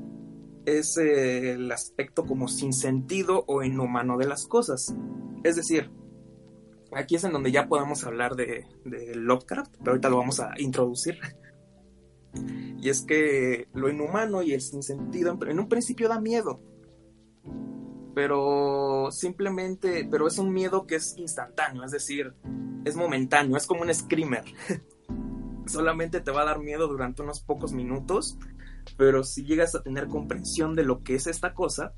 es 0.65 0.97
eh, 0.97 1.55
el 1.55 1.71
aspecto 1.73 2.25
como 2.25 2.47
sin 2.47 2.73
sentido 2.73 3.45
o 3.49 3.63
inhumano 3.65 4.17
de 4.17 4.27
las 4.27 4.47
cosas. 4.47 4.95
Es 5.43 5.57
decir, 5.57 5.91
aquí 6.97 7.17
es 7.17 7.25
en 7.25 7.33
donde 7.33 7.53
ya 7.53 7.69
podemos 7.69 8.05
hablar 8.05 8.37
de, 8.37 8.67
de 8.85 9.15
Lovecraft, 9.15 9.77
pero 9.79 9.93
ahorita 9.93 10.09
lo 10.09 10.19
vamos 10.19 10.41
a 10.41 10.53
introducir. 10.59 11.19
Y 12.79 12.89
es 12.89 13.03
que 13.03 13.69
lo 13.73 13.89
inhumano 13.89 14.43
y 14.43 14.53
el 14.53 14.61
sinsentido 14.61 15.39
en 15.47 15.59
un 15.59 15.69
principio 15.69 16.09
da 16.09 16.21
miedo. 16.21 16.61
Pero 18.15 19.11
simplemente, 19.11 20.07
pero 20.11 20.27
es 20.27 20.39
un 20.39 20.53
miedo 20.53 20.87
que 20.87 20.97
es 20.97 21.17
instantáneo, 21.17 21.85
es 21.85 21.91
decir, 21.91 22.35
es 22.85 22.97
momentáneo, 22.97 23.57
es 23.57 23.67
como 23.67 23.83
un 23.83 23.93
screamer. 23.93 24.45
Solamente 25.67 26.21
te 26.21 26.31
va 26.31 26.43
a 26.43 26.47
dar 26.47 26.61
miedo 26.61 26.87
durante 26.87 27.23
unos 27.23 27.41
pocos 27.41 27.73
minutos, 27.73 28.39
pero 28.97 29.25
si 29.25 29.45
llegas 29.45 29.75
a 29.75 29.83
tener 29.83 30.09
comprensión 30.09 30.75
de 30.75 30.85
lo 30.85 31.03
que 31.03 31.15
es 31.15 31.27
esta 31.27 31.55
cosa, 31.55 31.95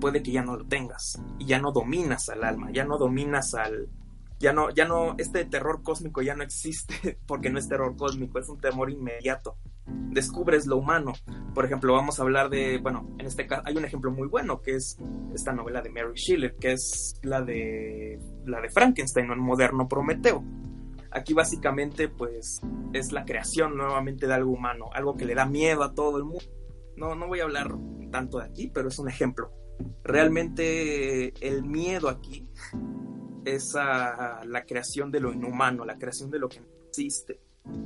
puede 0.00 0.22
que 0.22 0.32
ya 0.32 0.42
no 0.42 0.56
lo 0.56 0.66
tengas 0.66 1.20
y 1.38 1.46
ya 1.46 1.58
no 1.58 1.72
dominas 1.72 2.28
al 2.28 2.44
alma, 2.44 2.70
ya 2.72 2.84
no 2.84 2.96
dominas 2.96 3.54
al 3.54 3.88
ya 4.38 4.52
no 4.52 4.70
ya 4.70 4.86
no 4.86 5.14
este 5.18 5.44
terror 5.44 5.82
cósmico 5.82 6.22
ya 6.22 6.34
no 6.34 6.42
existe 6.42 7.18
porque 7.26 7.50
no 7.50 7.58
es 7.58 7.68
terror 7.68 7.96
cósmico, 7.96 8.38
es 8.38 8.48
un 8.48 8.58
temor 8.58 8.90
inmediato. 8.90 9.56
Descubres 9.86 10.66
lo 10.66 10.78
humano. 10.78 11.12
Por 11.54 11.64
ejemplo, 11.64 11.92
vamos 11.92 12.18
a 12.18 12.22
hablar 12.22 12.50
de, 12.50 12.78
bueno, 12.78 13.14
en 13.18 13.26
este 13.26 13.46
caso 13.46 13.62
hay 13.66 13.76
un 13.76 13.84
ejemplo 13.84 14.10
muy 14.10 14.26
bueno 14.26 14.60
que 14.60 14.74
es 14.74 14.98
esta 15.32 15.52
novela 15.52 15.80
de 15.80 15.90
Mary 15.90 16.14
Shelley, 16.14 16.56
que 16.58 16.72
es 16.72 17.20
la 17.22 17.40
de 17.40 18.18
la 18.46 18.60
de 18.60 18.68
Frankenstein, 18.68 19.30
el 19.30 19.38
moderno 19.38 19.88
Prometeo. 19.88 20.42
Aquí 21.12 21.34
básicamente 21.34 22.08
pues 22.08 22.60
es 22.92 23.12
la 23.12 23.24
creación 23.24 23.76
nuevamente 23.76 24.26
de 24.26 24.34
algo 24.34 24.50
humano, 24.50 24.90
algo 24.92 25.16
que 25.16 25.24
le 25.24 25.34
da 25.34 25.46
miedo 25.46 25.84
a 25.84 25.94
todo 25.94 26.18
el 26.18 26.24
mundo. 26.24 26.44
No, 26.96 27.14
no 27.14 27.28
voy 27.28 27.40
a 27.40 27.44
hablar 27.44 27.72
tanto 28.10 28.38
de 28.38 28.46
aquí, 28.46 28.70
pero 28.74 28.88
es 28.88 28.98
un 28.98 29.08
ejemplo. 29.08 29.52
Realmente 30.02 31.32
el 31.46 31.64
miedo 31.64 32.08
aquí 32.08 32.48
es 33.46 33.76
a 33.76 34.44
la 34.44 34.66
creación 34.66 35.10
de 35.12 35.20
lo 35.20 35.32
inhumano, 35.32 35.84
la 35.84 35.98
creación 35.98 36.30
de 36.30 36.38
lo 36.40 36.48
que 36.48 36.60
no 36.60 36.66
existe. 36.88 37.40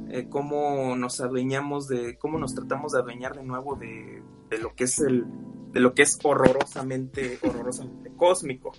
Eh, 0.08 0.26
cómo 0.28 0.96
nos 0.96 1.20
adueñamos 1.20 1.86
de, 1.86 2.18
cómo 2.18 2.38
nos 2.38 2.54
tratamos 2.54 2.92
de 2.92 2.98
adueñar 2.98 3.36
de 3.36 3.44
nuevo 3.44 3.76
de, 3.76 4.22
de 4.48 4.58
lo 4.58 4.74
que 4.74 4.84
es 4.84 4.98
el, 5.00 5.24
de 5.72 5.80
lo 5.80 5.94
que 5.94 6.02
es 6.02 6.18
horrorosamente, 6.22 7.38
horrorosamente 7.42 8.10
cósmico. 8.16 8.72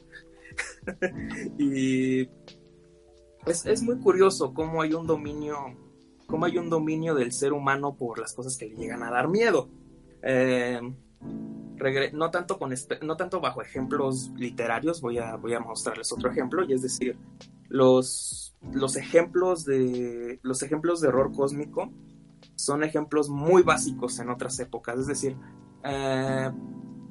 y 1.57 2.21
es, 3.45 3.65
es 3.65 3.81
muy 3.83 3.99
curioso 3.99 4.53
cómo 4.53 4.81
hay 4.81 4.93
un 4.93 5.05
dominio, 5.05 5.57
cómo 6.25 6.45
hay 6.45 6.57
un 6.57 6.69
dominio 6.69 7.13
del 7.13 7.31
ser 7.31 7.53
humano 7.53 7.95
por 7.95 8.19
las 8.19 8.33
cosas 8.33 8.57
que 8.57 8.67
le 8.67 8.75
llegan 8.75 9.03
a 9.03 9.11
dar 9.11 9.27
miedo. 9.27 9.69
Eh, 10.23 10.81
no 12.13 12.31
tanto 12.31 12.59
con 12.59 12.73
no 13.01 13.17
tanto 13.17 13.41
bajo 13.41 13.61
ejemplos 13.61 14.31
literarios, 14.35 15.01
voy 15.01 15.17
a, 15.17 15.35
voy 15.35 15.53
a 15.53 15.59
mostrarles 15.59 16.11
otro 16.11 16.29
ejemplo, 16.29 16.63
y 16.63 16.73
es 16.73 16.81
decir, 16.81 17.17
los, 17.69 18.55
los 18.71 18.95
ejemplos 18.95 19.65
de 19.65 20.39
los 20.43 20.61
ejemplos 20.61 21.01
de 21.01 21.07
horror 21.07 21.31
cósmico 21.33 21.91
son 22.55 22.83
ejemplos 22.83 23.29
muy 23.29 23.63
básicos 23.63 24.19
en 24.19 24.29
otras 24.29 24.59
épocas, 24.59 24.99
es 24.99 25.07
decir, 25.07 25.35
eh, 25.83 26.51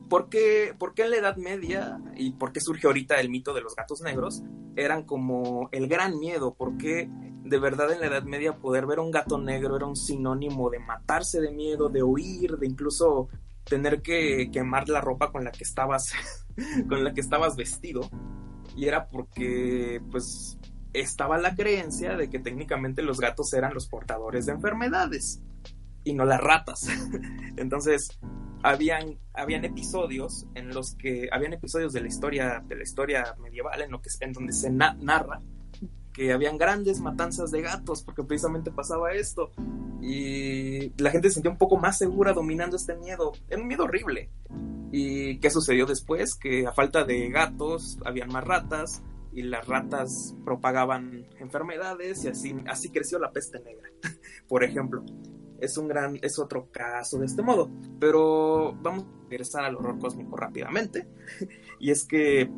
¿por, 0.08 0.28
qué, 0.28 0.74
por 0.78 0.94
qué 0.94 1.02
en 1.04 1.10
la 1.10 1.16
Edad 1.16 1.36
Media 1.36 2.00
y 2.16 2.32
por 2.32 2.52
qué 2.52 2.60
surge 2.60 2.86
ahorita 2.86 3.20
el 3.20 3.30
mito 3.30 3.52
de 3.54 3.62
los 3.62 3.74
gatos 3.74 4.00
negros? 4.02 4.42
Eran 4.76 5.04
como 5.04 5.68
el 5.72 5.88
gran 5.88 6.18
miedo, 6.20 6.54
porque 6.56 7.10
de 7.10 7.58
verdad 7.58 7.90
en 7.92 8.00
la 8.00 8.06
Edad 8.06 8.22
Media 8.22 8.56
poder 8.58 8.86
ver 8.86 9.00
un 9.00 9.10
gato 9.10 9.38
negro 9.38 9.76
era 9.76 9.86
un 9.86 9.96
sinónimo 9.96 10.70
de 10.70 10.78
matarse 10.78 11.40
de 11.40 11.50
miedo, 11.50 11.88
de 11.88 12.02
huir, 12.02 12.58
de 12.58 12.66
incluso 12.66 13.28
tener 13.70 14.02
que 14.02 14.50
quemar 14.52 14.90
la 14.90 15.00
ropa 15.00 15.32
con 15.32 15.44
la 15.44 15.52
que 15.52 15.64
estabas 15.64 16.12
con 16.88 17.02
la 17.04 17.14
que 17.14 17.22
estabas 17.22 17.56
vestido 17.56 18.02
y 18.76 18.86
era 18.86 19.08
porque 19.08 20.02
pues 20.10 20.58
estaba 20.92 21.38
la 21.38 21.54
creencia 21.54 22.16
de 22.16 22.28
que 22.28 22.40
técnicamente 22.40 23.02
los 23.02 23.20
gatos 23.20 23.52
eran 23.54 23.72
los 23.72 23.86
portadores 23.88 24.46
de 24.46 24.52
enfermedades 24.52 25.40
y 26.02 26.14
no 26.14 26.24
las 26.24 26.40
ratas. 26.40 26.88
Entonces, 27.56 28.18
habían, 28.62 29.18
habían 29.34 29.64
episodios 29.64 30.46
en 30.54 30.70
los 30.70 30.96
que 30.96 31.28
habían 31.32 31.52
episodios 31.52 31.92
de 31.92 32.00
la 32.00 32.08
historia 32.08 32.62
de 32.66 32.76
la 32.76 32.82
historia 32.82 33.34
medieval 33.40 33.80
en 33.82 33.90
lo 33.90 34.02
que 34.02 34.10
en 34.20 34.32
donde 34.32 34.52
se 34.52 34.70
na- 34.70 34.96
narra 35.00 35.40
que 36.20 36.34
habían 36.34 36.58
grandes 36.58 37.00
matanzas 37.00 37.50
de 37.50 37.62
gatos 37.62 38.02
porque 38.02 38.22
precisamente 38.22 38.70
pasaba 38.70 39.12
esto 39.12 39.52
y 40.02 40.92
la 41.02 41.10
gente 41.10 41.28
se 41.28 41.34
sentía 41.36 41.50
un 41.50 41.56
poco 41.56 41.78
más 41.78 41.96
segura 41.96 42.34
dominando 42.34 42.76
este 42.76 42.94
miedo 42.94 43.32
era 43.48 43.62
un 43.62 43.66
miedo 43.66 43.84
horrible. 43.84 44.28
Y 44.92 45.38
qué 45.38 45.48
sucedió 45.48 45.86
después 45.86 46.34
que 46.34 46.66
a 46.66 46.72
falta 46.72 47.04
de 47.04 47.30
gatos 47.30 47.98
habían 48.04 48.28
más 48.28 48.44
ratas 48.44 49.02
y 49.32 49.44
las 49.44 49.66
ratas 49.66 50.34
propagaban 50.44 51.26
enfermedades 51.38 52.22
y 52.26 52.28
así 52.28 52.54
así 52.66 52.90
creció 52.90 53.18
la 53.18 53.32
peste 53.32 53.58
negra 53.60 53.88
por 54.46 54.62
ejemplo. 54.62 55.02
Es 55.58 55.78
un 55.78 55.88
gran 55.88 56.18
es 56.20 56.38
otro 56.38 56.68
caso 56.70 57.16
de 57.16 57.24
este 57.24 57.40
modo. 57.40 57.70
Pero 57.98 58.74
vamos 58.82 59.04
a 59.04 59.30
regresar 59.30 59.64
al 59.64 59.76
horror 59.76 59.98
cósmico 59.98 60.36
rápidamente 60.36 61.08
y 61.78 61.90
es 61.90 62.04
que 62.04 62.50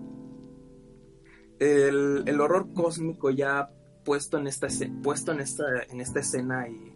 el, 1.62 2.40
horror 2.40 2.72
cósmico 2.72 3.30
ya 3.30 3.70
puesto 4.04 4.38
en 4.38 4.46
esta 4.46 4.66
puesto 5.02 5.32
en 5.32 5.40
esta 5.40 5.64
en 5.88 6.00
esta 6.00 6.20
escena 6.20 6.68
y 6.68 6.92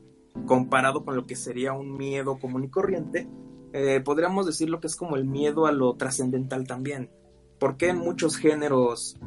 comparado 0.46 1.04
con 1.04 1.16
lo 1.16 1.26
que 1.26 1.36
sería 1.36 1.72
un 1.72 1.96
miedo 1.96 2.38
común 2.38 2.64
y 2.64 2.68
corriente 2.68 3.28
eh, 3.72 4.00
podríamos 4.00 4.46
decir 4.46 4.70
lo 4.70 4.80
que 4.80 4.86
es 4.86 4.96
como 4.96 5.16
el 5.16 5.26
miedo 5.26 5.66
a 5.66 5.72
lo 5.72 5.94
trascendental 5.96 6.66
también. 6.66 7.10
Porque 7.58 7.88
en 7.88 7.98
muchos 7.98 8.36
géneros 8.36 9.18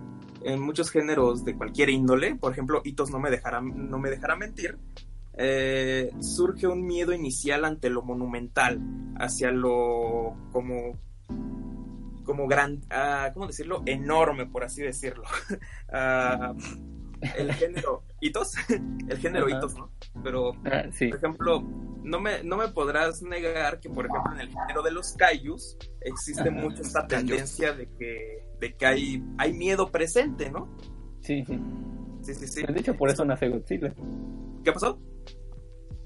en 0.42 0.62
muchos 0.62 0.90
géneros 0.90 1.44
de 1.44 1.56
cualquier 1.56 1.90
índole 1.90 2.34
por 2.36 2.54
ejemplo 2.54 2.82
Hitos 2.84 3.12
no 3.12 3.20
me 3.20 3.30
dejará 3.30 3.60
no 3.62 4.00
me 4.00 4.10
dejará 4.10 4.38
mentir 4.38 4.78
eh, 5.38 6.12
surge 6.22 6.66
un 6.66 6.86
miedo 6.86 7.12
inicial 7.12 7.66
ante 7.66 7.90
lo 7.90 8.04
monumental 8.04 8.80
hacia 9.18 9.52
lo 9.52 10.38
como 10.54 10.98
como 12.30 12.46
gran, 12.48 12.80
ah, 12.92 13.32
¿cómo 13.34 13.48
decirlo? 13.48 13.82
Enorme, 13.88 14.46
por 14.46 14.64
así 14.64 14.84
decirlo. 14.84 15.24
Ah, 15.92 16.54
el 17.36 17.52
género 17.54 18.04
hitos, 18.22 18.52
el 19.10 19.18
género 19.18 19.50
hitos, 19.50 19.74
¿no? 19.74 19.92
Pero, 20.24 20.52
Ah, 20.66 20.84
sí. 20.92 21.08
por 21.08 21.18
ejemplo, 21.18 21.62
no 22.04 22.20
me, 22.22 22.44
no 22.44 22.56
me 22.58 22.68
podrás 22.68 23.24
negar 23.24 23.80
que, 23.80 23.90
por 23.90 24.06
ejemplo, 24.06 24.34
en 24.36 24.42
el 24.42 24.50
género 24.50 24.84
de 24.84 24.92
los 24.92 25.14
kaijus 25.14 25.76
existe 26.02 26.50
Ajá. 26.50 26.52
mucho 26.52 26.84
esta 26.84 27.08
tendencia 27.08 27.74
de 27.74 27.90
que, 27.98 28.44
de 28.60 28.76
que 28.78 28.86
hay, 28.86 29.24
hay 29.40 29.54
miedo 29.54 29.92
presente, 29.92 30.52
¿no? 30.52 30.78
Sí, 31.22 31.44
sí. 31.48 31.60
Sí, 32.22 32.36
sí, 32.36 32.48
sí. 32.48 32.62
De 32.72 32.80
hecho, 32.80 32.96
por 32.96 33.10
eso 33.10 33.26
nace 33.26 33.50
Godzilla. 33.50 33.92
¿Qué 34.64 34.72
pasó? 34.72 35.00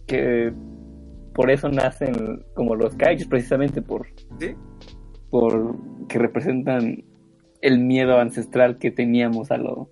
Que 0.07 0.53
por 1.33 1.51
eso 1.51 1.67
nacen 1.67 2.45
como 2.55 2.75
los 2.75 2.95
kaijus, 2.95 3.27
precisamente 3.27 3.81
por, 3.81 4.07
¿Sí? 4.39 4.55
Por 5.33 5.75
que 6.07 6.19
representan 6.19 7.05
el 7.59 7.79
miedo 7.79 8.19
ancestral 8.19 8.77
que 8.77 8.91
teníamos 8.91 9.49
a 9.49 9.57
lo, 9.57 9.89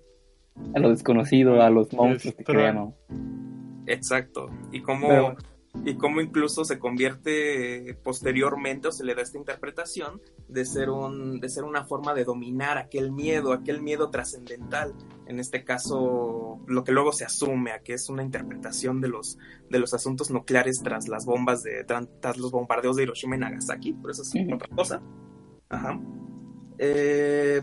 a 0.72 0.78
lo 0.78 0.90
desconocido, 0.90 1.62
a 1.62 1.68
los 1.68 1.92
monstruos 1.92 2.36
que 2.36 2.44
creamos. 2.44 2.94
Exacto. 3.86 4.48
Y 4.70 4.82
cómo, 4.82 5.08
Pero- 5.08 5.36
y 5.84 5.94
cómo 5.96 6.20
incluso 6.20 6.64
se 6.64 6.78
convierte 6.78 7.98
posteriormente 8.04 8.86
o 8.86 8.92
se 8.92 9.04
le 9.04 9.16
da 9.16 9.22
esta 9.22 9.36
interpretación 9.36 10.20
de 10.46 10.64
ser 10.64 10.90
un 10.90 11.40
de 11.40 11.48
ser 11.48 11.64
una 11.64 11.84
forma 11.86 12.14
de 12.14 12.24
dominar 12.24 12.76
aquel 12.76 13.10
miedo 13.10 13.54
aquel 13.54 13.80
miedo 13.80 14.10
trascendental 14.10 14.92
en 15.26 15.40
este 15.40 15.64
caso 15.64 16.60
lo 16.66 16.84
que 16.84 16.92
luego 16.92 17.12
se 17.12 17.24
asume 17.24 17.72
a 17.72 17.78
que 17.78 17.94
es 17.94 18.10
una 18.10 18.22
interpretación 18.22 19.00
de 19.00 19.08
los 19.08 19.38
de 19.70 19.78
los 19.78 19.94
asuntos 19.94 20.30
nucleares 20.30 20.82
tras 20.84 21.08
las 21.08 21.24
bombas 21.24 21.62
de 21.62 21.84
tras, 21.84 22.36
los 22.36 22.52
bombardeos 22.52 22.96
de 22.96 23.04
Hiroshima 23.04 23.36
y 23.36 23.38
Nagasaki, 23.38 23.94
por 23.94 24.10
eso 24.10 24.22
es 24.22 24.34
otra 24.52 24.68
cosa. 24.76 25.02
Ajá. 25.72 25.98
Eh, 26.78 27.62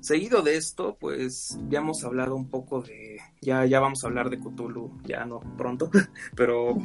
seguido 0.00 0.42
de 0.42 0.56
esto, 0.56 0.96
pues 0.98 1.56
ya 1.68 1.78
hemos 1.78 2.02
hablado 2.04 2.34
un 2.34 2.50
poco 2.50 2.82
de 2.82 3.18
ya 3.40 3.64
ya 3.64 3.78
vamos 3.78 4.02
a 4.02 4.08
hablar 4.08 4.28
de 4.28 4.40
Cthulhu, 4.40 5.00
ya 5.04 5.24
no 5.24 5.40
pronto, 5.56 5.90
pero 6.36 6.76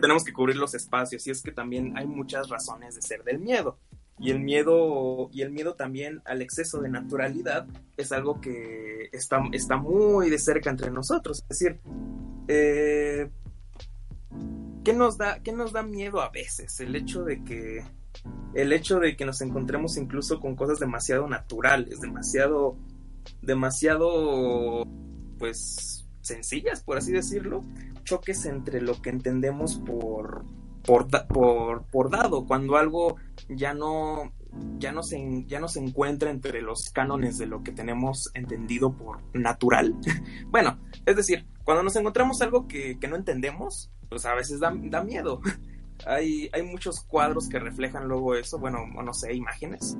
tenemos 0.00 0.22
que 0.24 0.32
cubrir 0.32 0.56
los 0.56 0.74
espacios 0.74 1.26
y 1.26 1.30
es 1.30 1.42
que 1.42 1.50
también 1.50 1.96
hay 1.96 2.06
muchas 2.06 2.48
razones 2.48 2.94
de 2.94 3.02
ser 3.02 3.24
del 3.24 3.40
miedo. 3.40 3.78
Y 4.20 4.30
el 4.30 4.40
miedo 4.40 5.30
y 5.32 5.42
el 5.42 5.50
miedo 5.50 5.74
también 5.74 6.22
al 6.24 6.42
exceso 6.42 6.80
de 6.80 6.88
naturalidad 6.88 7.66
es 7.96 8.10
algo 8.10 8.40
que 8.40 9.08
está, 9.12 9.40
está 9.52 9.76
muy 9.76 10.28
de 10.28 10.38
cerca 10.38 10.70
entre 10.70 10.90
nosotros. 10.90 11.44
Es 11.48 11.60
decir, 11.60 11.80
eh, 12.48 13.30
¿qué, 14.84 14.92
nos 14.92 15.18
da, 15.18 15.40
¿qué 15.40 15.52
nos 15.52 15.72
da 15.72 15.84
miedo 15.84 16.20
a 16.20 16.30
veces? 16.30 16.80
El 16.80 16.96
hecho 16.96 17.22
de 17.22 17.44
que 17.44 17.84
el 18.54 18.72
hecho 18.72 18.98
de 18.98 19.16
que 19.16 19.24
nos 19.24 19.40
encontremos 19.40 19.96
incluso 19.96 20.40
con 20.40 20.56
cosas 20.56 20.78
demasiado 20.78 21.28
naturales, 21.28 22.00
demasiado, 22.00 22.76
demasiado, 23.42 24.84
pues, 25.38 26.06
sencillas, 26.20 26.82
por 26.82 26.98
así 26.98 27.12
decirlo, 27.12 27.62
choques 28.04 28.44
entre 28.46 28.80
lo 28.80 29.00
que 29.00 29.10
entendemos 29.10 29.76
por, 29.76 30.44
por, 30.84 31.08
por, 31.28 31.84
por 31.86 32.10
dado, 32.10 32.46
cuando 32.46 32.76
algo 32.76 33.16
ya 33.48 33.74
no, 33.74 34.32
ya 34.78 34.92
no, 34.92 35.02
se, 35.02 35.44
ya 35.46 35.60
no 35.60 35.68
se 35.68 35.80
encuentra 35.80 36.30
entre 36.30 36.62
los 36.62 36.90
cánones 36.90 37.38
de 37.38 37.46
lo 37.46 37.62
que 37.62 37.72
tenemos 37.72 38.30
entendido 38.34 38.92
por 38.92 39.20
natural. 39.34 39.94
bueno, 40.48 40.78
es 41.06 41.16
decir, 41.16 41.46
cuando 41.64 41.82
nos 41.82 41.96
encontramos 41.96 42.40
algo 42.42 42.66
que, 42.66 42.98
que 42.98 43.08
no 43.08 43.16
entendemos, 43.16 43.90
pues 44.08 44.24
a 44.26 44.34
veces 44.34 44.60
da, 44.60 44.72
da 44.74 45.02
miedo. 45.02 45.40
hay, 46.06 46.50
muchos 46.64 47.00
cuadros 47.00 47.48
que 47.48 47.58
reflejan 47.58 48.08
luego 48.08 48.34
eso, 48.34 48.58
bueno, 48.58 48.86
no 48.86 49.12
sé, 49.12 49.34
imágenes. 49.34 49.96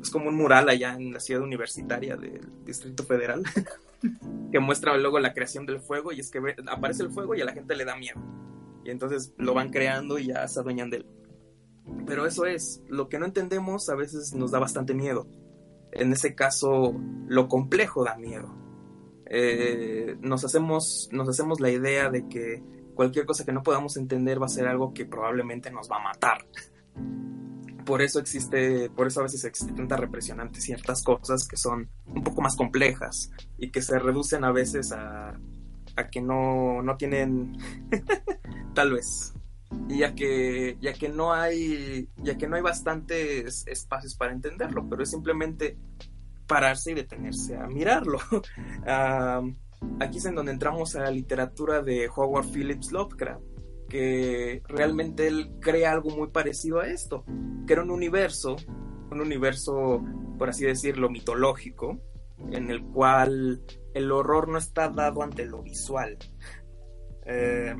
Es 0.00 0.10
como 0.10 0.28
un 0.28 0.36
mural 0.36 0.68
allá 0.68 0.94
en 0.94 1.12
la 1.12 1.20
ciudad 1.20 1.42
universitaria 1.42 2.16
del 2.16 2.48
Distrito 2.64 3.04
Federal 3.04 3.42
que 4.52 4.60
muestra 4.60 4.96
luego 4.96 5.18
la 5.18 5.32
creación 5.32 5.66
del 5.66 5.80
fuego 5.80 6.12
y 6.12 6.20
es 6.20 6.30
que 6.30 6.40
aparece 6.68 7.02
el 7.02 7.10
fuego 7.10 7.34
y 7.34 7.40
a 7.40 7.44
la 7.44 7.52
gente 7.52 7.74
le 7.74 7.84
da 7.84 7.96
miedo. 7.96 8.20
Y 8.84 8.90
entonces 8.90 9.34
lo 9.36 9.54
van 9.54 9.70
creando 9.70 10.18
y 10.18 10.26
ya 10.26 10.46
se 10.46 10.60
adueñan 10.60 10.90
de 10.90 10.98
él. 10.98 11.06
Pero 12.06 12.26
eso 12.26 12.46
es, 12.46 12.82
lo 12.88 13.08
que 13.08 13.18
no 13.18 13.26
entendemos 13.26 13.88
a 13.88 13.94
veces 13.94 14.34
nos 14.34 14.50
da 14.50 14.58
bastante 14.58 14.94
miedo. 14.94 15.26
En 15.92 16.12
ese 16.12 16.34
caso, 16.34 16.94
lo 17.26 17.48
complejo 17.48 18.04
da 18.04 18.16
miedo. 18.16 18.54
Eh, 19.26 20.16
nos, 20.20 20.44
hacemos, 20.44 21.08
nos 21.10 21.28
hacemos 21.28 21.60
la 21.60 21.70
idea 21.70 22.10
de 22.10 22.28
que 22.28 22.62
cualquier 22.96 23.26
cosa 23.26 23.44
que 23.44 23.52
no 23.52 23.62
podamos 23.62 23.96
entender 23.96 24.42
va 24.42 24.46
a 24.46 24.48
ser 24.48 24.66
algo 24.66 24.92
que 24.92 25.04
probablemente 25.04 25.70
nos 25.70 25.88
va 25.88 25.98
a 25.98 26.02
matar. 26.02 26.44
Por 27.84 28.02
eso 28.02 28.18
existe, 28.18 28.90
por 28.90 29.06
eso 29.06 29.20
a 29.20 29.24
veces 29.24 29.44
existe 29.44 29.72
tanta 29.72 29.96
represión 29.96 30.40
ante 30.40 30.60
ciertas 30.60 31.04
cosas 31.04 31.46
que 31.46 31.56
son 31.56 31.88
un 32.06 32.24
poco 32.24 32.40
más 32.40 32.56
complejas 32.56 33.30
y 33.58 33.70
que 33.70 33.80
se 33.80 33.96
reducen 34.00 34.42
a 34.42 34.50
veces 34.50 34.90
a, 34.90 35.38
que 36.10 36.20
no, 36.20 36.82
no 36.82 36.96
tienen, 36.96 37.56
tal 38.74 38.92
vez, 38.92 39.34
ya 39.86 40.14
que, 40.14 40.76
ya 40.80 40.94
que 40.94 41.08
no 41.08 41.32
hay, 41.32 42.08
ya 42.16 42.36
que 42.36 42.48
no 42.48 42.56
hay 42.56 42.62
bastantes 42.62 43.64
espacios 43.68 44.16
para 44.16 44.32
entenderlo, 44.32 44.88
pero 44.88 45.04
es 45.04 45.10
simplemente 45.10 45.76
pararse 46.48 46.90
y 46.90 46.94
detenerse 46.94 47.56
a 47.56 47.66
mirarlo. 47.66 48.18
Ah, 48.88 49.42
aquí 50.00 50.18
es 50.18 50.24
en 50.26 50.34
donde 50.34 50.52
entramos 50.52 50.96
a 50.96 51.00
la 51.00 51.10
literatura 51.10 51.82
de 51.82 52.08
Howard 52.14 52.46
Phillips 52.52 52.92
Lovecraft, 52.92 53.42
que 53.88 54.62
realmente 54.68 55.28
él 55.28 55.52
crea 55.60 55.92
algo 55.92 56.10
muy 56.10 56.28
parecido 56.28 56.80
a 56.80 56.88
esto, 56.88 57.24
que 57.66 57.72
era 57.72 57.82
un 57.82 57.90
universo, 57.90 58.56
un 59.10 59.20
universo, 59.20 60.02
por 60.38 60.48
así 60.48 60.64
decirlo, 60.64 61.08
mitológico, 61.08 62.00
en 62.50 62.70
el 62.70 62.84
cual 62.84 63.62
el 63.94 64.12
horror 64.12 64.48
no 64.48 64.58
está 64.58 64.88
dado 64.88 65.22
ante 65.22 65.46
lo 65.46 65.62
visual. 65.62 66.18
Eh, 67.24 67.74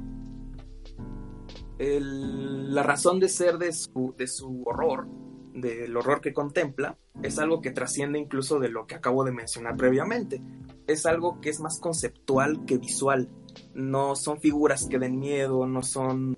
la 1.78 2.82
razón 2.82 3.20
de 3.20 3.28
ser 3.28 3.58
de 3.58 3.72
su 3.72 4.62
horror, 4.64 5.08
del 5.56 5.96
horror 5.96 6.20
que 6.20 6.32
contempla, 6.34 6.98
es 7.22 7.38
algo 7.38 7.60
que 7.60 7.70
trasciende 7.70 8.18
incluso 8.18 8.58
de 8.60 8.68
lo 8.68 8.86
que 8.86 8.94
acabo 8.94 9.24
de 9.24 9.32
mencionar 9.32 9.76
previamente. 9.76 10.40
Es 10.86 11.06
algo 11.06 11.40
que 11.40 11.48
es 11.50 11.60
más 11.60 11.80
conceptual 11.80 12.64
que 12.66 12.78
visual. 12.78 13.28
No 13.74 14.14
son 14.16 14.38
figuras 14.40 14.86
que 14.88 14.98
den 14.98 15.18
miedo, 15.18 15.66
no 15.66 15.82
son, 15.82 16.36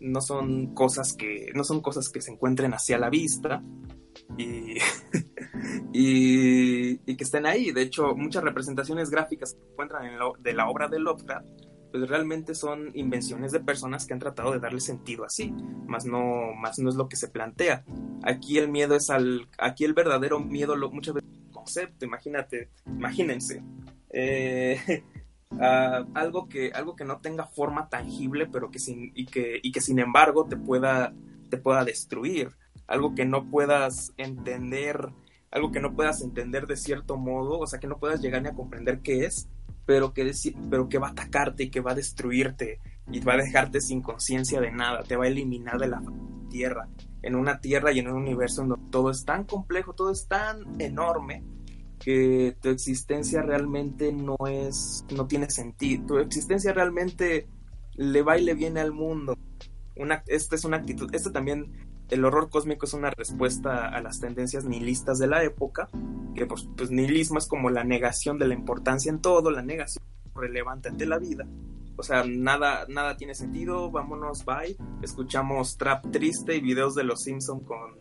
no 0.00 0.20
son 0.20 0.74
cosas 0.74 1.14
que, 1.14 1.52
no 1.54 1.62
son 1.64 1.80
cosas 1.80 2.08
que 2.08 2.20
se 2.20 2.32
encuentren 2.32 2.74
hacia 2.74 2.98
la 2.98 3.08
vista 3.08 3.62
y, 4.36 4.74
y, 5.92 7.00
y 7.10 7.16
que 7.16 7.24
estén 7.24 7.46
ahí. 7.46 7.72
De 7.72 7.82
hecho, 7.82 8.14
muchas 8.16 8.42
representaciones 8.42 9.10
gráficas 9.10 9.54
que 9.54 9.60
se 9.60 9.70
encuentran 9.72 10.06
en 10.06 10.18
la- 10.18 10.32
de 10.38 10.52
la 10.52 10.68
obra 10.68 10.88
de 10.88 10.98
Lovecraft 10.98 11.46
pues 11.90 12.08
realmente 12.08 12.54
son 12.54 12.90
invenciones 12.94 13.52
de 13.52 13.60
personas 13.60 14.06
que 14.06 14.14
han 14.14 14.20
tratado 14.20 14.52
de 14.52 14.60
darle 14.60 14.80
sentido 14.80 15.24
así, 15.24 15.52
más 15.86 16.04
no, 16.04 16.52
más 16.54 16.78
no 16.78 16.88
es 16.88 16.96
lo 16.96 17.08
que 17.08 17.16
se 17.16 17.28
plantea. 17.28 17.84
Aquí 18.22 18.58
el 18.58 18.68
miedo 18.68 18.94
es 18.94 19.10
al, 19.10 19.48
aquí 19.58 19.84
el 19.84 19.94
verdadero 19.94 20.40
miedo 20.40 20.76
lo, 20.76 20.90
muchas 20.90 21.14
veces 21.14 21.30
concepto, 21.52 22.04
imagínate, 22.04 22.70
imagínense, 22.86 23.62
eh, 24.10 25.04
algo 26.14 26.48
que, 26.48 26.70
algo 26.72 26.94
que 26.94 27.04
no 27.04 27.18
tenga 27.18 27.46
forma 27.46 27.88
tangible, 27.88 28.46
pero 28.46 28.70
que 28.70 28.78
sin, 28.78 29.12
y 29.14 29.26
que, 29.26 29.58
y 29.62 29.72
que 29.72 29.80
sin 29.80 29.98
embargo 29.98 30.46
te 30.46 30.56
pueda, 30.56 31.12
te 31.50 31.56
pueda 31.56 31.84
destruir, 31.84 32.50
algo 32.86 33.14
que 33.14 33.24
no 33.24 33.50
puedas 33.50 34.12
entender, 34.16 35.08
algo 35.56 35.72
que 35.72 35.80
no 35.80 35.94
puedas 35.94 36.22
entender 36.22 36.66
de 36.66 36.76
cierto 36.76 37.16
modo, 37.16 37.58
o 37.58 37.66
sea 37.66 37.80
que 37.80 37.86
no 37.86 37.98
puedas 37.98 38.20
llegar 38.20 38.42
ni 38.42 38.48
a 38.48 38.54
comprender 38.54 39.00
qué 39.00 39.24
es, 39.24 39.48
pero 39.86 40.12
que, 40.12 40.30
pero 40.70 40.88
que 40.88 40.98
va 40.98 41.08
a 41.08 41.10
atacarte 41.12 41.64
y 41.64 41.70
que 41.70 41.80
va 41.80 41.92
a 41.92 41.94
destruirte 41.94 42.80
y 43.10 43.20
va 43.20 43.34
a 43.34 43.38
dejarte 43.38 43.80
sin 43.80 44.02
conciencia 44.02 44.60
de 44.60 44.70
nada, 44.70 45.02
te 45.02 45.16
va 45.16 45.24
a 45.24 45.28
eliminar 45.28 45.78
de 45.78 45.88
la 45.88 46.02
tierra, 46.50 46.88
en 47.22 47.34
una 47.34 47.60
tierra 47.60 47.92
y 47.92 48.00
en 48.00 48.08
un 48.08 48.16
universo 48.16 48.64
donde 48.64 48.90
todo 48.90 49.10
es 49.10 49.24
tan 49.24 49.44
complejo, 49.44 49.94
todo 49.94 50.10
es 50.10 50.28
tan 50.28 50.80
enorme 50.80 51.42
que 51.98 52.56
tu 52.60 52.68
existencia 52.68 53.42
realmente 53.42 54.12
no 54.12 54.36
es, 54.46 55.04
no 55.14 55.26
tiene 55.26 55.48
sentido, 55.50 56.06
tu 56.06 56.18
existencia 56.18 56.72
realmente 56.72 57.48
le 57.94 58.22
va 58.22 58.38
y 58.38 58.44
le 58.44 58.54
viene 58.54 58.80
al 58.80 58.92
mundo. 58.92 59.38
Una, 59.96 60.22
esta 60.26 60.56
es 60.56 60.64
una 60.64 60.76
actitud, 60.76 61.14
esto 61.14 61.32
también, 61.32 61.72
el 62.08 62.24
horror 62.24 62.50
cósmico 62.50 62.86
es 62.86 62.94
una 62.94 63.10
respuesta 63.10 63.88
a 63.88 64.00
las 64.00 64.20
tendencias 64.20 64.64
nihilistas 64.64 65.18
de 65.18 65.26
la 65.26 65.42
época, 65.42 65.88
que 66.34 66.46
pues, 66.46 66.68
pues 66.76 66.90
nihilismo 66.90 67.38
es 67.38 67.46
como 67.46 67.70
la 67.70 67.84
negación 67.84 68.38
de 68.38 68.48
la 68.48 68.54
importancia 68.54 69.10
en 69.10 69.20
todo, 69.20 69.50
la 69.50 69.62
negación 69.62 70.04
relevante 70.34 70.88
ante 70.88 71.06
la 71.06 71.18
vida. 71.18 71.46
O 71.96 72.02
sea, 72.02 72.24
nada, 72.24 72.84
nada 72.88 73.16
tiene 73.16 73.34
sentido, 73.34 73.90
vámonos, 73.90 74.44
bye. 74.44 74.76
Escuchamos 75.02 75.78
trap 75.78 76.10
triste 76.10 76.54
y 76.54 76.60
videos 76.60 76.94
de 76.94 77.04
los 77.04 77.22
Simpson 77.22 77.60
con, 77.60 77.98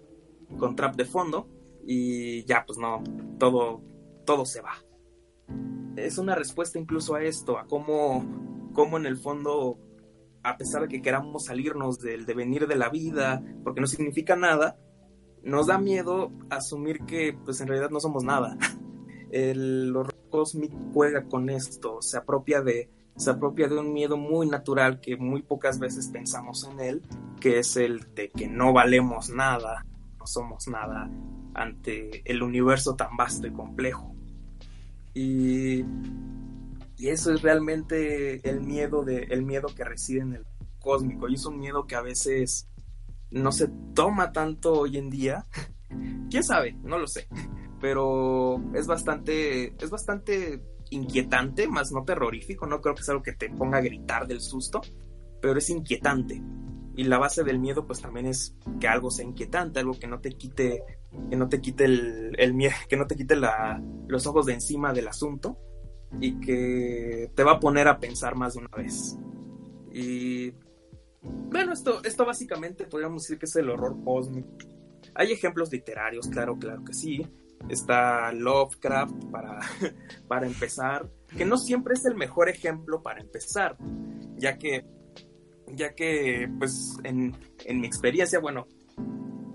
con 0.57 0.75
trap 0.75 0.95
de 0.95 1.05
fondo. 1.05 1.47
Y 1.87 2.43
ya, 2.45 2.65
pues 2.65 2.77
no, 2.77 3.03
todo, 3.39 3.81
todo 4.25 4.45
se 4.45 4.61
va. 4.61 4.73
Es 5.95 6.17
una 6.17 6.35
respuesta 6.35 6.77
incluso 6.77 7.15
a 7.15 7.23
esto, 7.23 7.57
a 7.57 7.67
cómo, 7.67 8.25
cómo 8.73 8.97
en 8.97 9.05
el 9.05 9.15
fondo, 9.15 9.77
a 10.45 10.57
pesar 10.57 10.83
de 10.83 10.87
que 10.87 11.01
queramos 11.01 11.45
salirnos 11.45 11.99
del 11.99 12.25
devenir 12.25 12.67
de 12.67 12.75
la 12.75 12.89
vida, 12.89 13.43
porque 13.63 13.81
no 13.81 13.87
significa 13.87 14.35
nada, 14.35 14.77
nos 15.43 15.67
da 15.67 15.77
miedo 15.77 16.31
asumir 16.49 16.99
que 17.05 17.37
pues 17.43 17.59
en 17.61 17.67
realidad 17.67 17.89
no 17.89 17.99
somos 17.99 18.23
nada. 18.23 18.57
El 19.31 19.95
horror 19.95 20.15
juega 20.93 21.25
con 21.25 21.49
esto, 21.49 22.01
se 22.01 22.17
apropia 22.17 22.61
de 22.61 22.89
se 23.15 23.31
apropia 23.31 23.69
de 23.69 23.79
un 23.79 23.93
miedo 23.93 24.17
muy 24.17 24.47
natural 24.47 24.99
que 24.99 25.15
muy 25.15 25.41
pocas 25.41 25.79
veces 25.79 26.09
pensamos 26.09 26.67
en 26.69 26.81
él, 26.81 27.01
que 27.39 27.59
es 27.59 27.77
el 27.77 28.13
de 28.13 28.29
que 28.29 28.47
no 28.47 28.73
valemos 28.73 29.29
nada, 29.29 29.85
no 30.19 30.27
somos 30.27 30.67
nada 30.67 31.09
ante 31.53 32.29
el 32.29 32.43
universo 32.43 32.95
tan 32.95 33.15
vasto 33.15 33.47
y 33.47 33.53
complejo. 33.53 34.13
Y, 35.13 35.85
y 36.97 37.09
eso 37.09 37.33
es 37.33 37.41
realmente 37.41 38.47
el 38.49 38.61
miedo 38.61 39.03
de 39.03 39.23
el 39.29 39.43
miedo 39.43 39.67
que 39.75 39.83
reside 39.83 40.21
en 40.21 40.33
el 40.33 40.45
cósmico 40.79 41.27
y 41.27 41.35
es 41.35 41.45
un 41.45 41.59
miedo 41.59 41.85
que 41.87 41.95
a 41.95 42.01
veces 42.01 42.67
no 43.31 43.51
se 43.51 43.69
toma 43.93 44.31
tanto 44.31 44.73
hoy 44.73 44.97
en 44.97 45.09
día. 45.09 45.45
¿Quién 46.29 46.43
sabe? 46.43 46.73
No 46.83 46.97
lo 46.97 47.07
sé. 47.07 47.27
Pero 47.81 48.61
es 48.73 48.87
bastante 48.87 49.75
es 49.83 49.89
bastante 49.89 50.61
inquietante, 50.91 51.67
más 51.67 51.91
no 51.91 52.03
terrorífico, 52.03 52.65
no 52.67 52.79
creo 52.81 52.95
que 52.95 53.03
sea 53.03 53.13
algo 53.13 53.23
que 53.23 53.33
te 53.33 53.49
ponga 53.49 53.79
a 53.79 53.81
gritar 53.81 54.27
del 54.27 54.39
susto, 54.41 54.81
pero 55.41 55.57
es 55.57 55.69
inquietante. 55.69 56.41
Y 56.95 57.03
la 57.03 57.17
base 57.17 57.43
del 57.43 57.59
miedo 57.59 57.85
pues 57.85 57.99
también 58.01 58.25
es 58.27 58.55
que 58.79 58.87
algo 58.87 59.11
sea 59.11 59.25
inquietante, 59.25 59.79
algo 59.79 59.99
que 59.99 60.07
no 60.07 60.19
te 60.21 60.29
quite 60.31 60.83
que 61.29 61.35
no 61.35 61.49
te 61.49 61.59
quite 61.61 61.85
el, 61.85 62.35
el 62.37 62.53
mie- 62.53 62.73
que 62.89 62.97
no 62.97 63.07
te 63.07 63.15
quite 63.15 63.35
la, 63.35 63.81
los 64.07 64.27
ojos 64.27 64.45
de 64.45 64.53
encima 64.53 64.93
del 64.93 65.07
asunto 65.07 65.57
y 66.19 66.39
que 66.39 67.31
te 67.35 67.43
va 67.43 67.53
a 67.53 67.59
poner 67.59 67.87
a 67.87 67.99
pensar 67.99 68.35
más 68.35 68.53
de 68.53 68.59
una 68.59 68.75
vez. 68.75 69.17
Y 69.91 70.51
bueno, 71.49 71.73
esto, 71.73 72.03
esto 72.03 72.25
básicamente 72.25 72.85
podríamos 72.85 73.23
decir 73.23 73.37
que 73.37 73.45
es 73.45 73.55
el 73.55 73.69
horror 73.69 73.97
cósmico. 74.03 74.49
Hay 75.13 75.31
ejemplos 75.31 75.71
literarios, 75.71 76.27
claro, 76.27 76.57
claro 76.57 76.83
que 76.83 76.93
sí. 76.93 77.25
Está 77.69 78.31
Lovecraft 78.31 79.25
para, 79.31 79.59
para 80.27 80.45
empezar, 80.45 81.09
que 81.35 81.45
no 81.45 81.57
siempre 81.57 81.93
es 81.93 82.05
el 82.05 82.15
mejor 82.15 82.49
ejemplo 82.49 83.01
para 83.01 83.21
empezar, 83.21 83.77
ya 84.37 84.57
que, 84.57 84.85
ya 85.73 85.95
que 85.95 86.49
pues 86.59 86.97
en, 87.03 87.35
en 87.63 87.79
mi 87.79 87.87
experiencia, 87.87 88.39
bueno, 88.39 88.67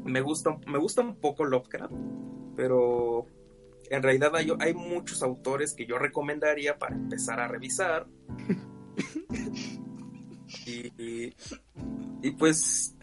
me 0.04 0.20
gusta, 0.22 0.58
me 0.66 0.78
gusta 0.78 1.02
un 1.02 1.16
poco 1.16 1.44
Lovecraft, 1.44 1.94
pero 2.56 3.26
en 3.90 4.02
realidad 4.02 4.34
hay, 4.36 4.50
hay 4.60 4.72
muchos 4.72 5.22
autores 5.22 5.74
que 5.74 5.84
yo 5.84 5.98
recomendaría 5.98 6.78
para 6.78 6.94
empezar 6.94 7.40
a 7.40 7.48
revisar. 7.48 8.06
Y, 10.66 10.92
y, 11.02 11.34
y, 12.22 12.30
pues 12.32 12.96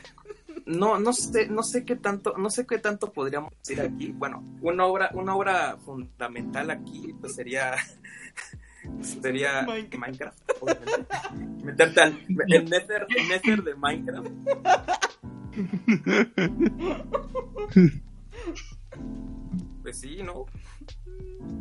no, 0.65 0.99
no 0.99 1.14
sé, 1.14 1.47
no 1.47 1.64
sé 1.64 1.84
qué 1.85 1.95
tanto, 1.97 2.38
no 2.38 2.49
sé 2.49 2.65
qué 2.65 2.77
tanto 2.77 3.11
podríamos 3.11 3.51
decir 3.59 3.81
aquí. 3.81 4.14
Bueno, 4.14 4.43
una 4.61 4.85
obra, 4.85 5.11
una 5.14 5.35
obra 5.35 5.77
fundamental 5.77 6.72
aquí 6.72 7.14
pues 7.19 7.35
sería 7.35 7.76
sería 9.01 9.64
Minecraft. 9.64 9.97
Minecraft, 9.97 10.51
obviamente. 10.61 11.05
Meterte 11.64 12.01
al 12.01 12.26
el 12.47 12.69
Nether, 12.69 13.07
el 13.09 13.27
Nether 13.27 13.64
de 13.64 13.76
Minecraft. 13.76 14.30
Pues 19.88 20.01
sí, 20.01 20.22
¿no? 20.22 20.45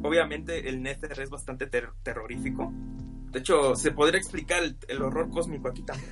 Obviamente 0.03 0.69
el 0.69 0.83
Nether 0.83 1.19
es 1.20 1.31
bastante 1.31 1.66
ter- 1.66 1.91
terrorífico. 2.03 2.73
De 3.33 3.41
hecho, 3.41 3.74
se 3.77 3.91
podría 3.93 4.19
explicar 4.19 4.62
el, 4.62 4.77
el 4.89 5.03
horror 5.03 5.31
cósmico 5.31 5.69
aquí 5.69 5.83
también. 5.83 6.11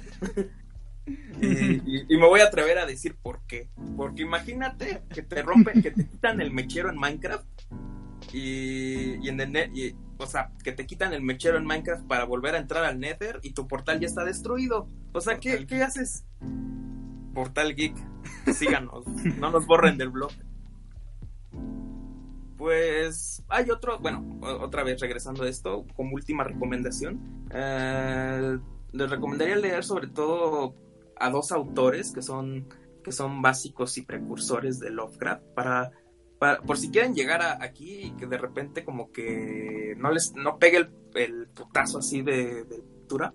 y, 1.40 1.46
y- 1.46 2.06
y 2.08 2.16
me 2.16 2.26
voy 2.26 2.40
a 2.40 2.44
atrever 2.46 2.78
a 2.78 2.86
decir 2.86 3.16
por 3.20 3.40
qué. 3.46 3.68
Porque 3.96 4.22
imagínate 4.22 5.02
que 5.12 5.22
te 5.22 5.42
rompen, 5.42 5.82
que 5.82 5.90
te 5.90 6.06
quitan 6.06 6.40
el 6.40 6.50
mechero 6.52 6.90
en 6.90 6.98
Minecraft. 6.98 7.46
Y, 8.32 9.16
y 9.24 9.28
en 9.28 9.40
el 9.40 9.52
net, 9.52 9.70
y- 9.74 9.94
o 10.18 10.26
sea, 10.26 10.50
que 10.62 10.72
te 10.72 10.86
quitan 10.86 11.12
el 11.12 11.22
mechero 11.22 11.58
en 11.58 11.64
Minecraft 11.66 12.06
para 12.06 12.24
volver 12.24 12.54
a 12.54 12.58
entrar 12.58 12.84
al 12.84 12.98
Nether 13.00 13.38
y 13.42 13.52
tu 13.52 13.66
portal 13.68 14.00
ya 14.00 14.06
está 14.06 14.24
destruido. 14.24 14.88
O 15.12 15.20
sea, 15.20 15.38
¿qué, 15.38 15.66
¿qué 15.66 15.82
haces? 15.82 16.24
Portal 17.34 17.74
Geek, 17.74 17.96
síganos, 18.54 19.06
no 19.38 19.50
nos 19.50 19.66
borren 19.66 19.98
del 19.98 20.10
blog. 20.10 20.30
Pues 22.56 23.42
hay 23.48 23.70
otro, 23.70 23.98
bueno, 23.98 24.38
otra 24.60 24.84
vez 24.84 25.00
regresando 25.00 25.42
a 25.42 25.48
esto, 25.48 25.84
como 25.96 26.14
última 26.14 26.44
recomendación, 26.44 27.46
eh, 27.50 28.58
les 28.92 29.10
recomendaría 29.10 29.56
leer 29.56 29.82
sobre 29.84 30.06
todo 30.06 30.74
a 31.16 31.30
dos 31.30 31.50
autores 31.50 32.12
que 32.12 32.22
son, 32.22 32.68
que 33.02 33.10
son 33.10 33.42
básicos 33.42 33.98
y 33.98 34.02
precursores 34.02 34.78
de 34.78 34.90
Lovecraft 34.90 35.42
para, 35.54 35.90
para- 36.38 36.60
por 36.62 36.78
si 36.78 36.90
quieren 36.90 37.14
llegar 37.14 37.42
a- 37.42 37.62
aquí 37.62 38.02
y 38.06 38.10
que 38.12 38.26
de 38.26 38.38
repente 38.38 38.84
como 38.84 39.10
que 39.10 39.94
no 39.98 40.12
les 40.12 40.32
no 40.34 40.58
pegue 40.58 40.76
el, 40.78 40.90
el 41.14 41.48
putazo 41.48 41.98
así 41.98 42.22
de, 42.22 42.64
de 42.64 42.78
lectura 42.78 43.34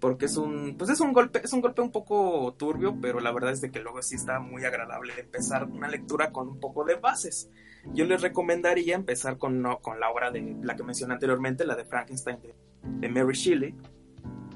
porque 0.00 0.26
es 0.26 0.36
un 0.36 0.76
pues 0.76 0.90
es 0.90 1.00
un 1.00 1.12
golpe 1.12 1.40
es 1.42 1.52
un 1.52 1.60
golpe 1.60 1.80
un 1.82 1.90
poco 1.92 2.54
turbio 2.58 2.98
pero 3.00 3.20
la 3.20 3.32
verdad 3.32 3.52
es 3.52 3.60
de 3.60 3.70
que 3.70 3.80
luego 3.80 4.02
sí 4.02 4.16
está 4.16 4.38
muy 4.40 4.64
agradable 4.64 5.12
empezar 5.18 5.64
una 5.64 5.88
lectura 5.88 6.30
con 6.32 6.48
un 6.48 6.60
poco 6.60 6.84
de 6.84 6.96
bases 6.96 7.48
yo 7.92 8.04
les 8.04 8.22
recomendaría 8.22 8.94
empezar 8.94 9.38
con, 9.38 9.60
no, 9.60 9.80
con 9.80 10.00
la 10.00 10.10
obra 10.10 10.30
de 10.30 10.56
la 10.62 10.76
que 10.76 10.82
mencioné 10.82 11.14
anteriormente, 11.14 11.66
la 11.66 11.76
de 11.76 11.84
Frankenstein 11.84 12.38
de, 12.40 12.54
de 12.82 13.08
Mary 13.08 13.34
Shelley. 13.34 13.74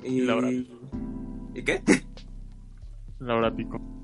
Y, 0.02 0.22
Laura. 0.22 0.50
¿Y 0.50 1.64
qué? 1.64 1.82
Laura 3.18 3.54
Pico. 3.54 3.97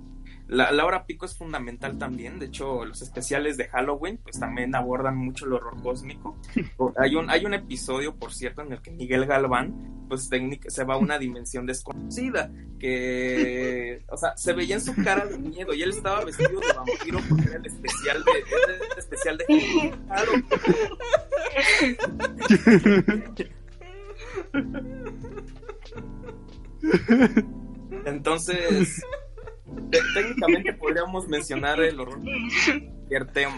La, 0.47 0.71
la 0.73 0.85
hora 0.85 1.07
pico 1.07 1.25
es 1.25 1.37
fundamental 1.37 1.99
también. 1.99 2.39
De 2.39 2.47
hecho, 2.47 2.85
los 2.85 3.01
especiales 3.03 3.57
de 3.57 3.69
Halloween 3.69 4.19
pues 4.23 4.39
también 4.39 4.75
abordan 4.75 5.17
mucho 5.17 5.47
el 5.47 5.55
horror 5.55 5.83
cósmico. 5.83 6.37
hay, 6.99 7.15
un, 7.15 7.31
hay 7.31 7.47
un 7.47 7.55
episodio, 7.55 8.15
por 8.17 8.33
cierto, 8.33 8.63
en 8.63 8.73
el 8.73 8.83
que 8.83 8.91
Miguel 8.91 9.27
Galván 9.27 10.05
pues 10.09 10.29
técnica, 10.29 10.69
se 10.71 10.85
va 10.85 10.95
a 10.95 10.99
una 10.99 11.19
dimensión 11.19 11.67
desconocida. 11.67 12.51
Que, 12.79 14.05
o 14.11 14.17
sea, 14.17 14.37
se 14.37 14.53
veía 14.53 14.75
en 14.75 14.83
su 14.83 14.95
cara 14.95 15.25
de 15.27 15.39
miedo 15.39 15.73
y 15.73 15.83
él 15.83 15.91
estaba 15.91 16.25
vestido 16.25 16.61
de 16.61 16.73
vampiro 16.75 17.21
porque 17.29 17.45
era 17.45 17.57
el 17.57 17.67
especial 17.67 18.25
de, 18.25 18.33
era 18.33 18.75
el 18.93 18.99
especial 18.99 19.39
de 19.39 19.45
Halloween. 20.09 20.45
Entonces, 28.05 29.03
técnicamente 30.15 30.73
podríamos 30.75 31.29
mencionar 31.29 31.81
el 31.81 31.99
horror 32.01 32.21
cualquier 32.21 33.27
tema. 33.33 33.57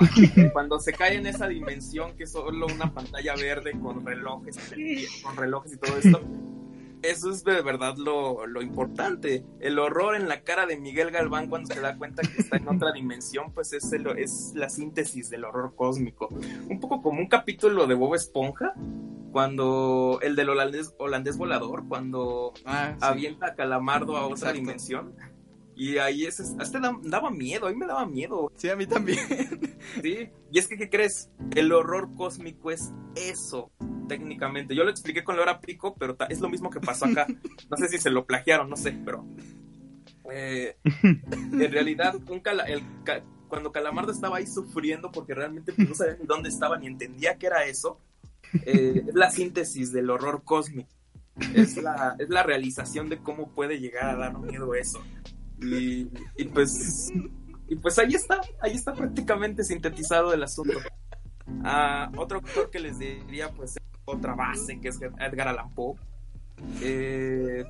Cuando 0.52 0.78
se 0.78 0.92
cae 0.92 1.16
en 1.16 1.26
esa 1.26 1.48
dimensión 1.48 2.16
que 2.16 2.24
es 2.24 2.32
solo 2.32 2.66
una 2.66 2.92
pantalla 2.92 3.34
verde 3.34 3.72
con 3.80 4.04
relojes, 4.04 4.56
con 5.22 5.36
relojes 5.36 5.72
y 5.74 5.76
todo 5.78 5.96
esto, 5.98 6.20
eso 7.02 7.30
es 7.30 7.44
de 7.44 7.60
verdad 7.62 7.96
lo, 7.96 8.46
lo 8.46 8.62
importante. 8.62 9.44
El 9.60 9.78
horror 9.78 10.16
en 10.16 10.28
la 10.28 10.40
cara 10.42 10.66
de 10.66 10.76
Miguel 10.78 11.10
Galván 11.10 11.48
cuando 11.48 11.72
se 11.72 11.80
da 11.80 11.96
cuenta 11.96 12.22
que 12.22 12.40
está 12.40 12.56
en 12.56 12.68
otra 12.68 12.92
dimensión, 12.92 13.52
pues 13.52 13.72
es, 13.72 13.92
el- 13.92 14.06
es 14.18 14.52
la 14.54 14.68
síntesis 14.68 15.30
del 15.30 15.44
horror 15.44 15.74
cósmico. 15.76 16.28
Un 16.68 16.80
poco 16.80 17.02
como 17.02 17.20
un 17.20 17.28
capítulo 17.28 17.86
de 17.86 17.94
Bob 17.94 18.14
Esponja, 18.14 18.72
cuando 19.30 20.18
el 20.22 20.34
del 20.34 20.48
holandés, 20.48 20.94
holandés 20.98 21.36
volador, 21.36 21.86
cuando 21.86 22.54
Ah, 22.64 22.92
sí. 22.94 22.98
avienta 23.02 23.48
a 23.48 23.54
Calamardo 23.54 24.16
a 24.16 24.22
otra 24.24 24.34
Exacto. 24.50 24.58
dimensión. 24.60 25.14
Y 25.76 25.98
ahí 25.98 26.24
es, 26.24 26.40
hasta 26.58 26.80
da- 26.80 26.98
daba 27.02 27.30
miedo, 27.30 27.66
a 27.66 27.70
mí 27.70 27.76
me 27.76 27.86
daba 27.86 28.06
miedo. 28.06 28.50
Sí, 28.56 28.68
a 28.70 28.76
mí 28.76 28.86
también. 28.86 29.18
Sí, 30.02 30.28
y 30.50 30.58
es 30.58 30.66
que, 30.66 30.76
¿qué 30.76 30.90
crees? 30.90 31.30
El 31.54 31.70
horror 31.72 32.08
cósmico 32.16 32.70
es 32.72 32.92
eso, 33.14 33.70
técnicamente. 34.08 34.74
Yo 34.74 34.82
lo 34.84 34.90
expliqué 34.90 35.22
con 35.22 35.36
Laura 35.36 35.60
Pico, 35.60 35.94
pero 35.96 36.16
es 36.28 36.40
lo 36.40 36.48
mismo 36.48 36.70
que 36.70 36.80
pasó 36.80 37.04
acá. 37.06 37.26
No 37.70 37.76
sé 37.76 37.88
si 37.88 37.98
se 37.98 38.10
lo 38.10 38.26
plagiaron, 38.26 38.68
no 38.68 38.76
sé, 38.76 38.92
pero. 39.04 39.24
eh, 40.30 40.76
en 41.02 41.70
realidad, 41.72 42.16
un 42.28 42.40
cala- 42.40 42.64
el 42.64 42.82
ca- 43.04 43.22
cuando 43.48 43.70
Calamardo 43.70 44.10
estaba 44.12 44.38
ahí 44.38 44.46
sufriendo 44.46 45.12
porque 45.12 45.34
realmente 45.34 45.72
pues, 45.72 45.88
no 45.88 45.94
sabía 45.94 46.16
ni 46.20 46.26
dónde 46.26 46.48
estaba 46.48 46.78
ni 46.78 46.88
entendía 46.88 47.36
qué 47.38 47.46
era 47.46 47.64
eso, 47.64 48.00
eh, 48.64 49.04
es 49.06 49.14
la 49.14 49.30
síntesis 49.30 49.92
del 49.92 50.10
horror 50.10 50.42
cósmico. 50.44 50.90
Es 51.54 51.76
la, 51.76 52.16
es 52.18 52.28
la 52.30 52.42
realización 52.42 53.08
de 53.08 53.18
cómo 53.18 53.50
puede 53.50 53.78
llegar 53.78 54.08
a 54.10 54.16
dar 54.16 54.38
miedo 54.38 54.74
eso. 54.74 55.02
Y, 55.60 56.04
pues 56.52 57.10
y 57.68 57.76
pues 57.76 57.98
ahí 57.98 58.14
está, 58.14 58.40
ahí 58.60 58.72
está 58.72 58.94
prácticamente 58.94 59.64
sintetizado 59.64 60.32
el 60.32 60.42
asunto. 60.42 60.78
Ah, 61.64 62.10
otro 62.16 62.38
autor 62.38 62.70
que 62.70 62.78
les 62.78 62.98
diría, 62.98 63.50
pues, 63.50 63.76
otra 64.04 64.34
base, 64.34 64.80
que 64.80 64.88
es 64.88 65.00
Edgar 65.00 65.48
Allan 65.48 65.72
Poe. 65.74 65.96
Eh, 66.80 67.64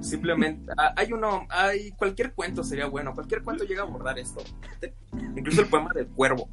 simplemente, 0.00 0.72
ah, 0.76 0.94
hay 0.96 1.12
uno, 1.12 1.46
hay 1.48 1.92
cualquier 1.92 2.32
cuento 2.32 2.62
sería 2.62 2.86
bueno, 2.86 3.14
cualquier 3.14 3.42
cuento 3.42 3.64
llega 3.64 3.82
a 3.82 3.86
abordar 3.86 4.18
esto. 4.18 4.42
Incluso 5.36 5.62
el 5.62 5.68
poema 5.68 5.92
del 5.94 6.08
cuervo. 6.08 6.48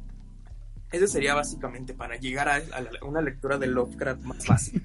Ese 0.92 1.08
sería 1.08 1.34
básicamente 1.34 1.94
para 1.94 2.16
llegar 2.16 2.48
a, 2.48 2.62
una 3.02 3.20
lectura 3.20 3.58
de 3.58 3.66
Lovecraft 3.66 4.22
más 4.22 4.46
fácil. 4.46 4.84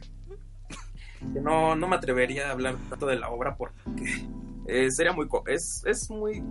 Que 1.34 1.41
no, 1.41 1.76
no 1.76 1.88
me 1.88 1.98
atrevería 1.98 2.48
a 2.48 2.52
hablar 2.52 2.77
tanto 2.90 3.06
de 3.06 3.18
la 3.18 3.30
obra 3.30 3.57
porque 3.57 4.26
eh, 4.69 4.91
sería 4.91 5.13
muy 5.13 5.27
es, 5.47 5.83
es 5.85 6.09
muy 6.09 6.43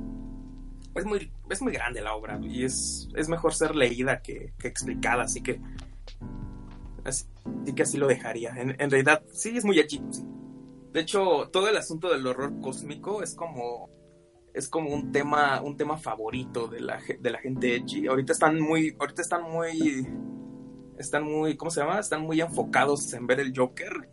es 0.94 1.04
muy 1.04 1.30
es 1.48 1.62
muy 1.62 1.72
grande 1.72 2.00
la 2.00 2.14
obra 2.14 2.38
y 2.42 2.64
es, 2.64 3.08
es 3.14 3.28
mejor 3.28 3.54
ser 3.54 3.76
leída 3.76 4.20
que, 4.20 4.52
explicada 4.62 5.24
así 5.24 5.42
que 5.42 5.60
así, 7.04 7.26
que 7.74 7.82
así 7.82 7.96
lo 7.96 8.08
dejaría. 8.08 8.54
En, 8.56 8.90
realidad 8.90 9.22
sí 9.32 9.56
es 9.56 9.64
muy 9.64 9.78
edgy 9.78 10.02
sí. 10.10 10.24
de 10.92 11.00
hecho 11.00 11.48
todo 11.52 11.68
el 11.68 11.76
asunto 11.76 12.10
del 12.10 12.26
horror 12.26 12.60
cósmico 12.60 13.22
es 13.22 13.34
como 13.34 13.88
es 14.52 14.68
como 14.68 14.90
un 14.90 15.12
tema 15.12 15.60
un 15.62 15.76
tema 15.76 15.96
favorito 15.96 16.66
de 16.66 16.80
la 16.80 17.00
de 17.20 17.30
la 17.30 17.38
gente 17.38 17.76
edgy 17.76 18.08
ahorita 18.08 18.32
están 18.32 18.60
muy 18.60 18.96
ahorita 18.98 19.22
están 19.22 19.44
muy 19.44 20.06
están 20.98 21.24
muy 21.24 21.56
cómo 21.56 21.70
se 21.70 21.80
llama 21.80 22.00
están 22.00 22.22
muy 22.22 22.40
enfocados 22.40 23.12
en 23.12 23.26
ver 23.26 23.38
el 23.38 23.56
Joker 23.56 24.10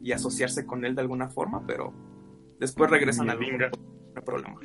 y 0.00 0.12
asociarse 0.12 0.64
con 0.64 0.84
él 0.86 0.94
de 0.94 1.02
alguna 1.02 1.28
forma 1.28 1.66
pero 1.66 1.92
después 2.58 2.90
regresan 2.90 3.30
al 3.30 3.38
Venga. 3.38 3.70
no 3.70 3.78
hay 4.16 4.22
problema 4.24 4.60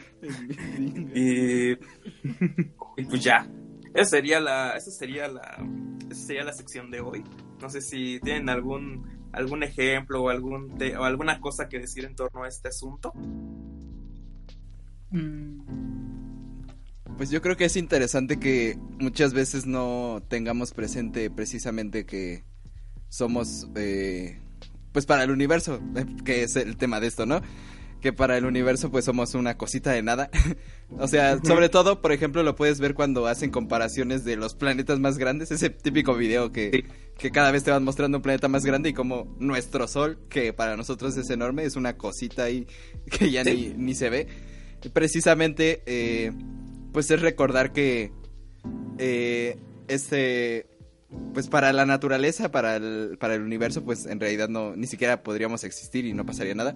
y, 1.14 1.72
y 1.72 3.06
pues 3.10 3.24
ya. 3.24 3.48
Esa 3.94 4.10
sería 4.10 4.40
la, 4.40 4.72
esa 4.76 4.90
sería 4.90 5.28
la, 5.28 5.64
esa 6.10 6.26
sería 6.26 6.44
la 6.44 6.54
sección 6.54 6.90
de 6.90 7.00
hoy. 7.02 7.24
No 7.62 7.70
sé 7.70 7.80
si 7.82 8.20
tienen 8.24 8.50
algún, 8.50 9.06
algún 9.32 9.62
ejemplo 9.62 10.24
o 10.24 10.30
algún 10.30 10.76
te- 10.80 10.98
o 10.98 11.04
alguna 11.04 11.40
cosa 11.40 11.70
que 11.70 11.78
decir 11.78 12.04
en 12.06 12.16
torno 12.16 12.44
a 12.44 12.48
este 12.48 12.70
asunto. 12.70 13.14
Mm, 15.12 16.64
Pues 17.18 17.30
yo 17.30 17.42
creo 17.42 17.56
que 17.56 17.66
es 17.66 17.78
interesante 17.78 18.40
que 18.40 18.78
muchas 19.00 19.34
veces 19.34 19.68
no 19.68 20.24
tengamos 20.28 20.74
presente 20.74 21.30
precisamente 21.30 22.06
que 22.08 22.44
somos, 23.10 23.70
eh, 23.76 24.40
pues 24.92 25.06
para 25.06 25.24
el 25.24 25.30
universo, 25.30 25.80
eh, 25.96 26.06
que 26.26 26.42
es 26.44 26.56
el 26.56 26.78
tema 26.78 27.00
de 27.00 27.08
esto, 27.08 27.28
¿no? 27.28 27.42
Que 28.04 28.14
para 28.14 28.38
el 28.38 28.46
universo 28.46 28.92
pues 28.92 29.06
somos 29.06 29.34
una 29.34 29.58
cosita 29.58 29.92
de 29.92 30.04
nada. 30.04 30.30
o 31.00 31.08
sea, 31.08 31.40
sobre 31.42 31.70
todo, 31.70 32.02
por 32.02 32.12
ejemplo, 32.12 32.44
lo 32.44 32.56
puedes 32.56 32.80
ver 32.80 32.94
cuando 32.94 33.26
hacen 33.26 33.50
comparaciones 33.50 34.24
de 34.24 34.36
los 34.36 34.54
planetas 34.54 35.00
más 35.00 35.18
grandes, 35.18 35.50
ese 35.50 35.72
típico 35.72 36.14
video 36.16 36.52
que, 36.52 36.86
que 37.18 37.32
cada 37.32 37.50
vez 37.50 37.64
te 37.64 37.72
van 37.72 37.84
mostrando 37.84 38.20
un 38.20 38.22
planeta 38.22 38.48
más 38.48 38.64
grande 38.64 38.90
y 38.90 38.94
como 38.94 39.36
nuestro 39.40 39.88
Sol, 39.88 40.20
que 40.30 40.54
para 40.54 40.78
nosotros 40.78 41.18
es 41.18 41.30
enorme, 41.32 41.64
es 41.64 41.76
una 41.76 41.98
cosita 41.98 42.44
ahí 42.44 42.68
que 43.10 43.32
ya 43.32 43.44
ni, 43.44 43.74
ni 43.76 43.96
se 43.96 44.12
ve. 44.12 44.28
Precisamente... 44.94 45.82
Eh, 45.88 46.32
pues 46.94 47.10
es 47.12 47.20
recordar 47.20 47.74
que 47.74 48.14
eh, 49.00 49.58
este 49.90 50.68
pues 51.34 51.48
para 51.48 51.74
la 51.74 51.86
naturaleza, 51.86 52.50
para 52.50 52.78
el, 52.78 53.18
para 53.20 53.36
el 53.36 53.42
universo, 53.42 53.84
pues 53.84 54.06
en 54.06 54.20
realidad 54.20 54.50
no, 54.50 54.76
ni 54.76 54.88
siquiera 54.88 55.22
podríamos 55.22 55.64
existir 55.64 56.06
y 56.06 56.14
no 56.14 56.26
pasaría 56.26 56.56
nada. 56.56 56.76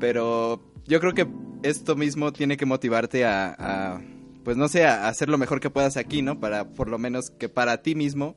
Pero 0.00 0.60
yo 0.86 0.98
creo 0.98 1.12
que 1.14 1.28
esto 1.62 1.94
mismo 1.94 2.32
tiene 2.32 2.56
que 2.56 2.66
motivarte 2.66 3.24
a, 3.24 3.54
a 3.58 4.00
pues 4.42 4.56
no 4.56 4.68
sé, 4.68 4.86
a 4.86 5.06
hacer 5.06 5.28
lo 5.28 5.36
mejor 5.38 5.60
que 5.60 5.68
puedas 5.70 5.96
aquí, 5.98 6.22
¿no? 6.22 6.40
Para 6.40 6.70
por 6.70 6.88
lo 6.88 6.98
menos 6.98 7.30
que 7.30 7.50
para 7.50 7.82
ti 7.82 7.94
mismo, 7.94 8.34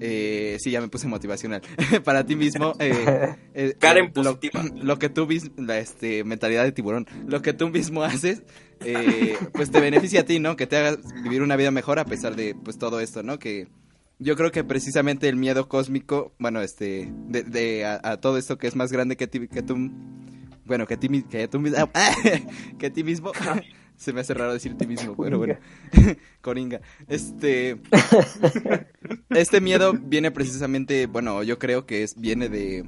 eh, 0.00 0.56
sí, 0.60 0.70
ya 0.70 0.80
me 0.80 0.88
puse 0.88 1.06
motivacional, 1.08 1.60
para 2.04 2.24
ti 2.24 2.36
mismo, 2.36 2.72
eh, 2.78 3.34
eh, 3.54 3.74
Karen 3.78 4.10
lo, 4.14 4.38
lo 4.82 4.98
que 4.98 5.08
tú, 5.10 5.28
la 5.58 5.78
este, 5.78 6.24
mentalidad 6.24 6.64
de 6.64 6.72
tiburón, 6.72 7.06
lo 7.26 7.42
que 7.42 7.52
tú 7.52 7.68
mismo 7.68 8.02
haces, 8.02 8.42
eh, 8.80 9.36
pues 9.52 9.70
te 9.70 9.78
beneficia 9.80 10.20
a 10.20 10.24
ti, 10.24 10.38
¿no? 10.38 10.56
Que 10.56 10.66
te 10.66 10.76
haga 10.78 10.96
vivir 11.22 11.42
una 11.42 11.56
vida 11.56 11.70
mejor 11.70 11.98
a 11.98 12.06
pesar 12.06 12.34
de, 12.34 12.54
pues 12.54 12.78
todo 12.78 13.00
esto, 13.00 13.22
¿no? 13.22 13.38
Que 13.38 13.68
yo 14.18 14.36
creo 14.36 14.50
que 14.50 14.64
precisamente 14.64 15.28
el 15.28 15.36
miedo 15.36 15.68
cósmico, 15.68 16.32
bueno, 16.38 16.62
este, 16.62 17.12
de, 17.28 17.42
de 17.42 17.84
a, 17.84 18.00
a 18.02 18.16
todo 18.22 18.38
esto 18.38 18.56
que 18.56 18.66
es 18.68 18.74
más 18.74 18.90
grande 18.90 19.16
que, 19.18 19.26
ti- 19.26 19.48
que 19.48 19.62
tú, 19.62 19.76
bueno, 20.66 20.86
que 20.86 20.96
ti, 20.96 21.08
mi- 21.08 21.22
que 21.22 21.48
tú 21.48 21.60
mismo, 21.60 21.78
que 22.78 22.90
ti 22.90 23.04
mismo, 23.04 23.32
se 23.96 24.12
me 24.12 24.20
hace 24.20 24.34
raro 24.34 24.52
decir 24.52 24.76
ti 24.76 24.86
mismo, 24.86 25.16
pero 25.16 25.38
bueno, 25.38 25.56
Coringa, 26.42 26.80
este, 27.08 27.78
este 29.30 29.60
miedo 29.60 29.92
viene 29.94 30.30
precisamente, 30.30 31.06
bueno, 31.06 31.42
yo 31.42 31.58
creo 31.58 31.86
que 31.86 32.02
es, 32.02 32.14
viene 32.20 32.48
de, 32.48 32.84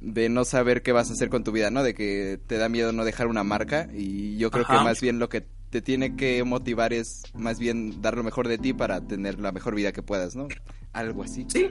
de 0.00 0.28
no 0.28 0.44
saber 0.44 0.82
qué 0.82 0.92
vas 0.92 1.10
a 1.10 1.12
hacer 1.12 1.28
con 1.28 1.44
tu 1.44 1.52
vida, 1.52 1.70
¿no? 1.70 1.82
De 1.82 1.94
que 1.94 2.38
te 2.46 2.56
da 2.56 2.68
miedo 2.68 2.92
no 2.92 3.04
dejar 3.04 3.26
una 3.26 3.44
marca 3.44 3.88
y 3.94 4.36
yo 4.38 4.50
creo 4.50 4.64
Ajá. 4.64 4.78
que 4.78 4.84
más 4.84 5.00
bien 5.00 5.18
lo 5.18 5.28
que 5.28 5.44
te 5.70 5.82
tiene 5.82 6.16
que 6.16 6.42
motivar 6.44 6.92
es 6.94 7.22
más 7.34 7.58
bien 7.58 8.00
dar 8.00 8.16
lo 8.16 8.24
mejor 8.24 8.48
de 8.48 8.56
ti 8.58 8.72
para 8.72 9.00
tener 9.02 9.38
la 9.38 9.52
mejor 9.52 9.74
vida 9.74 9.92
que 9.92 10.02
puedas, 10.02 10.34
¿no? 10.34 10.48
Algo 10.94 11.22
así. 11.22 11.44
Sí, 11.48 11.68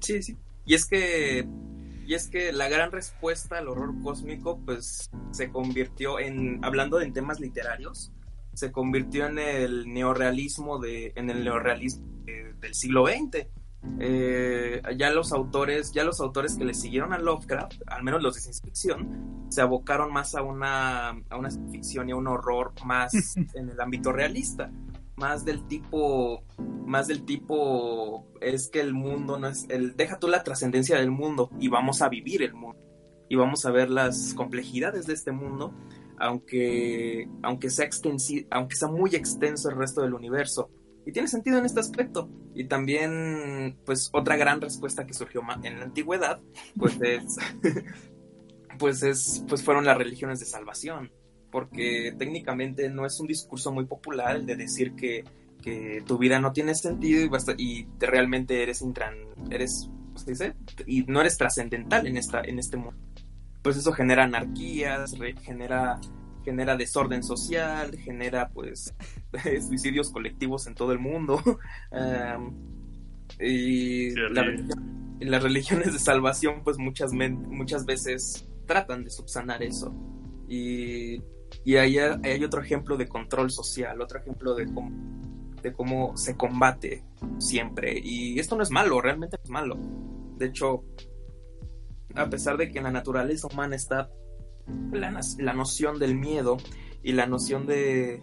sí, 0.00 0.22
sí. 0.22 0.36
Y 0.64 0.74
es 0.74 0.86
que, 0.86 1.46
y 2.06 2.14
es 2.14 2.28
que 2.28 2.52
la 2.52 2.68
gran 2.68 2.92
respuesta 2.92 3.58
al 3.58 3.68
horror 3.68 3.94
cósmico, 4.02 4.58
pues, 4.64 5.10
se 5.32 5.50
convirtió 5.50 6.18
en, 6.20 6.64
hablando 6.64 7.00
en 7.00 7.12
temas 7.12 7.40
literarios, 7.40 8.12
se 8.54 8.72
convirtió 8.72 9.26
en 9.26 9.38
el 9.38 9.92
neorrealismo 9.92 10.78
de, 10.78 11.12
en 11.16 11.28
el 11.30 11.44
neorrealismo 11.44 12.06
de- 12.24 12.54
del 12.60 12.74
siglo 12.74 13.06
XX. 13.06 13.46
Eh, 14.00 14.82
ya 14.96 15.10
los 15.10 15.32
autores, 15.32 15.92
ya 15.92 16.02
los 16.02 16.20
autores 16.20 16.56
que 16.56 16.64
le 16.64 16.74
siguieron 16.74 17.12
a 17.12 17.18
Lovecraft, 17.18 17.82
al 17.86 18.02
menos 18.02 18.22
los 18.22 18.34
de 18.34 18.40
ciencia 18.40 18.64
ficción, 18.64 19.46
se 19.48 19.60
abocaron 19.60 20.12
más 20.12 20.34
a 20.34 20.42
una, 20.42 21.10
a 21.10 21.36
una 21.36 21.50
ficción 21.70 22.08
y 22.08 22.12
a 22.12 22.16
un 22.16 22.26
horror 22.26 22.72
más 22.84 23.12
en 23.54 23.68
el 23.70 23.80
ámbito 23.80 24.10
realista, 24.12 24.70
más 25.16 25.44
del 25.44 25.66
tipo, 25.66 26.44
más 26.86 27.08
del 27.08 27.24
tipo 27.24 28.26
es 28.40 28.68
que 28.68 28.80
el 28.80 28.92
mundo 28.92 29.38
no 29.38 29.48
es 29.48 29.66
el 29.68 29.96
deja 29.96 30.18
tú 30.18 30.28
la 30.28 30.44
trascendencia 30.44 30.98
del 30.98 31.10
mundo 31.10 31.50
y 31.58 31.68
vamos 31.68 32.02
a 32.02 32.08
vivir 32.08 32.42
el 32.42 32.54
mundo. 32.54 32.78
Y 33.28 33.34
vamos 33.34 33.66
a 33.66 33.72
ver 33.72 33.90
las 33.90 34.34
complejidades 34.34 35.06
de 35.06 35.14
este 35.14 35.32
mundo 35.32 35.74
aunque 36.18 37.28
aunque 37.42 37.70
sea 37.70 37.84
extensi 37.84 38.46
aunque 38.50 38.76
sea 38.76 38.88
muy 38.88 39.14
extenso 39.14 39.70
el 39.70 39.76
resto 39.76 40.02
del 40.02 40.14
universo. 40.14 40.70
Y 41.06 41.12
tiene 41.12 41.28
sentido 41.28 41.58
en 41.58 41.66
este 41.66 41.80
aspecto. 41.80 42.28
Y 42.54 42.64
también 42.64 43.78
pues 43.84 44.10
otra 44.12 44.36
gran 44.36 44.60
respuesta 44.60 45.06
que 45.06 45.14
surgió 45.14 45.40
en 45.62 45.78
la 45.78 45.84
antigüedad 45.84 46.40
pues 46.76 47.00
es 47.00 47.36
pues 48.78 49.02
es 49.02 49.44
pues 49.48 49.62
fueron 49.62 49.84
las 49.84 49.96
religiones 49.96 50.40
de 50.40 50.46
salvación 50.46 51.10
porque 51.56 52.14
técnicamente 52.18 52.90
no 52.90 53.06
es 53.06 53.18
un 53.18 53.26
discurso 53.28 53.72
muy 53.72 53.86
popular 53.86 54.36
el 54.36 54.44
de 54.44 54.56
decir 54.56 54.92
que, 54.94 55.24
que 55.62 56.02
tu 56.06 56.18
vida 56.18 56.38
no 56.38 56.52
tiene 56.52 56.74
sentido 56.74 57.22
y, 57.24 57.28
basta- 57.28 57.54
y 57.56 57.84
te- 57.98 58.04
realmente 58.08 58.62
eres 58.62 58.82
intran, 58.82 59.14
eres 59.50 59.88
¿cómo 59.88 60.18
se 60.18 60.30
dice? 60.32 60.54
y 60.86 61.04
no 61.04 61.22
eres 61.22 61.38
trascendental 61.38 62.06
en 62.06 62.18
esta 62.18 62.42
en 62.42 62.58
este 62.58 62.76
mundo. 62.76 63.00
Pues 63.62 63.78
eso 63.78 63.90
genera 63.94 64.24
anarquías 64.24 65.16
re- 65.18 65.34
genera 65.44 65.98
genera 66.44 66.76
desorden 66.76 67.22
social 67.22 67.96
genera 67.96 68.50
pues 68.50 68.94
suicidios 69.66 70.10
colectivos 70.10 70.66
en 70.66 70.74
todo 70.74 70.92
el 70.92 70.98
mundo. 70.98 71.40
Y 73.40 74.10
Sí, 74.10 74.16
la 74.30 74.42
religión- 74.44 75.16
las 75.20 75.42
religiones 75.42 75.92
de 75.94 75.98
salvación 75.98 76.62
pues 76.64 76.76
muchas 76.78 77.12
men- 77.14 77.48
muchas 77.48 77.86
veces 77.86 78.46
tratan 78.66 79.04
de 79.04 79.10
subsanar 79.10 79.62
eso. 79.62 79.94
Y, 80.48 81.22
y 81.66 81.78
ahí 81.78 81.98
hay, 81.98 82.44
otro 82.44 82.62
ejemplo 82.62 82.96
de 82.96 83.08
control 83.08 83.50
social, 83.50 84.00
otro 84.00 84.20
ejemplo 84.20 84.54
de 84.54 84.66
cómo, 84.72 84.88
de 85.60 85.72
cómo 85.72 86.16
se 86.16 86.36
combate 86.36 87.02
siempre. 87.38 88.00
Y 88.00 88.38
esto 88.38 88.54
no 88.54 88.62
es 88.62 88.70
malo, 88.70 89.00
realmente 89.00 89.36
no 89.36 89.42
es 89.42 89.50
malo. 89.50 89.76
De 90.36 90.46
hecho, 90.46 90.84
a 92.14 92.30
pesar 92.30 92.56
de 92.56 92.70
que 92.70 92.78
en 92.78 92.84
la 92.84 92.92
naturaleza 92.92 93.48
humana 93.52 93.74
está 93.74 94.08
la, 94.92 95.20
la 95.38 95.52
noción 95.54 95.98
del 95.98 96.14
miedo 96.14 96.56
y 97.02 97.14
la 97.14 97.26
noción 97.26 97.66
de 97.66 98.22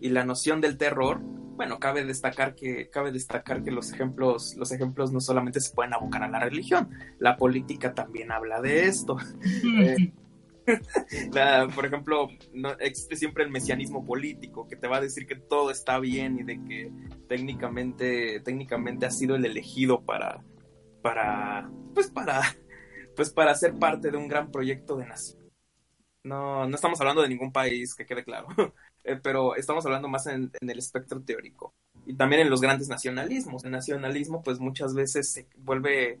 y 0.00 0.08
la 0.08 0.24
noción 0.24 0.62
del 0.62 0.78
terror, 0.78 1.20
bueno, 1.56 1.78
cabe 1.78 2.06
destacar 2.06 2.54
que 2.54 2.88
cabe 2.88 3.12
destacar 3.12 3.62
que 3.62 3.70
los 3.70 3.92
ejemplos 3.92 4.54
los 4.56 4.72
ejemplos 4.72 5.12
no 5.12 5.20
solamente 5.20 5.60
se 5.60 5.74
pueden 5.74 5.92
abocar 5.92 6.22
a 6.22 6.28
la 6.30 6.40
religión, 6.40 6.88
la 7.18 7.36
política 7.36 7.92
también 7.92 8.32
habla 8.32 8.62
de 8.62 8.86
esto. 8.86 9.18
Eh, 9.82 10.10
por 11.74 11.86
ejemplo, 11.86 12.28
existe 12.80 13.16
siempre 13.16 13.44
el 13.44 13.50
mesianismo 13.50 14.04
político 14.04 14.66
que 14.68 14.76
te 14.76 14.88
va 14.88 14.98
a 14.98 15.00
decir 15.00 15.26
que 15.26 15.36
todo 15.36 15.70
está 15.70 15.98
bien 15.98 16.38
y 16.38 16.42
de 16.42 16.62
que 16.64 16.92
técnicamente, 17.28 18.40
técnicamente 18.40 19.06
ha 19.06 19.10
sido 19.10 19.36
el 19.36 19.44
elegido 19.44 20.02
para, 20.04 20.42
para, 21.02 21.70
pues 21.94 22.10
para, 22.10 22.42
pues 23.16 23.30
para 23.30 23.54
ser 23.54 23.78
parte 23.78 24.10
de 24.10 24.16
un 24.16 24.28
gran 24.28 24.50
proyecto 24.50 24.96
de 24.96 25.06
nación. 25.06 25.38
No, 26.24 26.66
no 26.66 26.74
estamos 26.74 27.00
hablando 27.00 27.22
de 27.22 27.28
ningún 27.28 27.52
país, 27.52 27.94
que 27.94 28.04
quede 28.04 28.24
claro, 28.24 28.48
Eh, 29.08 29.18
pero 29.22 29.56
estamos 29.56 29.86
hablando 29.86 30.06
más 30.06 30.26
en, 30.26 30.50
el 30.60 30.78
espectro 30.78 31.22
teórico 31.22 31.74
y 32.04 32.14
también 32.14 32.42
en 32.42 32.50
los 32.50 32.60
grandes 32.60 32.88
nacionalismos. 32.88 33.64
El 33.64 33.70
nacionalismo, 33.70 34.42
pues 34.42 34.60
muchas 34.60 34.94
veces 34.94 35.32
se 35.32 35.48
vuelve 35.56 36.20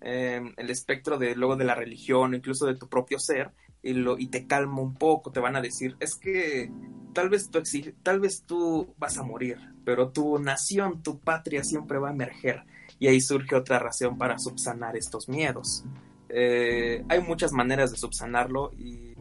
eh, 0.00 0.40
el 0.56 0.70
espectro 0.70 1.18
de 1.18 1.34
luego 1.34 1.56
de 1.56 1.64
la 1.64 1.74
religión, 1.74 2.34
incluso 2.34 2.66
de 2.66 2.76
tu 2.76 2.88
propio 2.88 3.18
ser, 3.18 3.50
y, 3.88 4.26
te 4.26 4.46
calma 4.46 4.80
un 4.80 4.94
poco, 4.94 5.30
te 5.30 5.40
van 5.40 5.56
a 5.56 5.60
decir, 5.60 5.96
es 6.00 6.14
que 6.14 6.70
tal 7.12 7.28
vez 7.28 7.50
tú 7.50 7.58
exige, 7.58 7.94
tal 8.02 8.20
vez 8.20 8.42
tú 8.44 8.94
vas 8.98 9.18
a 9.18 9.22
morir, 9.22 9.58
pero 9.84 10.10
tu 10.10 10.38
nación, 10.38 11.02
tu 11.02 11.18
patria 11.18 11.64
siempre 11.64 11.98
va 11.98 12.08
a 12.08 12.12
emerger. 12.12 12.64
Y 12.98 13.06
ahí 13.06 13.20
surge 13.20 13.54
otra 13.54 13.78
razón 13.78 14.18
para 14.18 14.38
subsanar 14.38 14.96
estos 14.96 15.28
miedos. 15.28 15.84
Eh, 16.28 17.04
hay 17.08 17.20
muchas 17.20 17.52
maneras 17.52 17.90
de 17.90 17.96
subsanarlo 17.96 18.72
y 18.76 19.14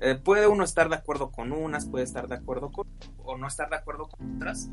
eh, 0.00 0.14
puede 0.14 0.46
uno 0.46 0.64
estar 0.64 0.88
de 0.88 0.96
acuerdo 0.96 1.30
con 1.30 1.52
unas, 1.52 1.86
puede 1.86 2.04
estar 2.04 2.28
de 2.28 2.36
acuerdo 2.36 2.70
con 2.70 2.86
o 3.24 3.36
no 3.36 3.46
estar 3.46 3.68
de 3.70 3.76
acuerdo 3.76 4.08
con 4.08 4.36
otras, 4.36 4.70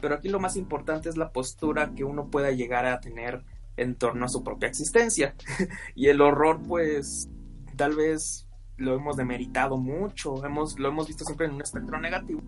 pero 0.00 0.14
aquí 0.14 0.28
lo 0.28 0.40
más 0.40 0.56
importante 0.56 1.08
es 1.08 1.16
la 1.16 1.32
postura 1.32 1.92
que 1.94 2.04
uno 2.04 2.30
pueda 2.30 2.50
llegar 2.50 2.86
a 2.86 3.00
tener 3.00 3.44
en 3.76 3.94
torno 3.94 4.26
a 4.26 4.28
su 4.28 4.42
propia 4.42 4.68
existencia. 4.68 5.34
y 5.94 6.08
el 6.08 6.20
horror, 6.20 6.60
pues, 6.66 7.28
tal 7.76 7.96
vez 7.96 8.46
lo 8.80 8.94
hemos 8.94 9.16
demeritado 9.16 9.76
mucho, 9.76 10.44
hemos, 10.44 10.78
lo 10.78 10.88
hemos 10.88 11.06
visto 11.06 11.24
siempre 11.24 11.46
en 11.46 11.54
un 11.54 11.62
espectro 11.62 12.00
negativo, 12.00 12.42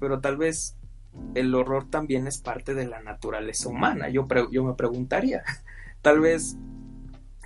pero 0.00 0.20
tal 0.20 0.36
vez 0.36 0.76
el 1.34 1.54
horror 1.54 1.90
también 1.90 2.26
es 2.26 2.38
parte 2.38 2.74
de 2.74 2.86
la 2.86 3.00
naturaleza 3.02 3.68
humana. 3.68 4.08
Yo, 4.08 4.26
pre- 4.26 4.46
yo 4.50 4.64
me 4.64 4.74
preguntaría, 4.74 5.42
tal 6.02 6.20
vez 6.20 6.56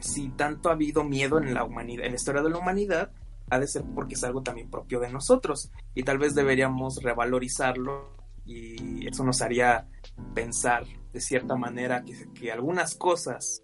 si 0.00 0.28
tanto 0.30 0.68
ha 0.68 0.72
habido 0.72 1.04
miedo 1.04 1.38
en 1.38 1.54
la 1.54 1.64
humanidad, 1.64 2.04
en 2.04 2.12
la 2.12 2.16
historia 2.16 2.42
de 2.42 2.50
la 2.50 2.58
humanidad, 2.58 3.10
ha 3.50 3.58
de 3.58 3.66
ser 3.66 3.82
porque 3.94 4.14
es 4.14 4.24
algo 4.24 4.42
también 4.42 4.70
propio 4.70 5.00
de 5.00 5.10
nosotros 5.10 5.72
y 5.94 6.02
tal 6.02 6.18
vez 6.18 6.34
deberíamos 6.34 7.02
revalorizarlo 7.02 8.14
y 8.44 9.06
eso 9.06 9.24
nos 9.24 9.42
haría 9.42 9.88
pensar 10.34 10.84
de 11.12 11.20
cierta 11.20 11.56
manera 11.56 12.04
que, 12.04 12.14
que 12.34 12.52
algunas 12.52 12.94
cosas 12.94 13.62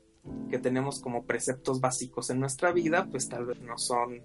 que 0.49 0.59
tenemos 0.59 1.01
como 1.01 1.24
preceptos 1.27 1.81
básicos 1.81 2.31
en 2.31 2.41
nuestra 2.41 2.73
vida 2.73 3.07
pues 3.11 3.28
tal 3.28 3.45
vez 3.45 3.61
no 3.61 3.77
son 3.78 4.23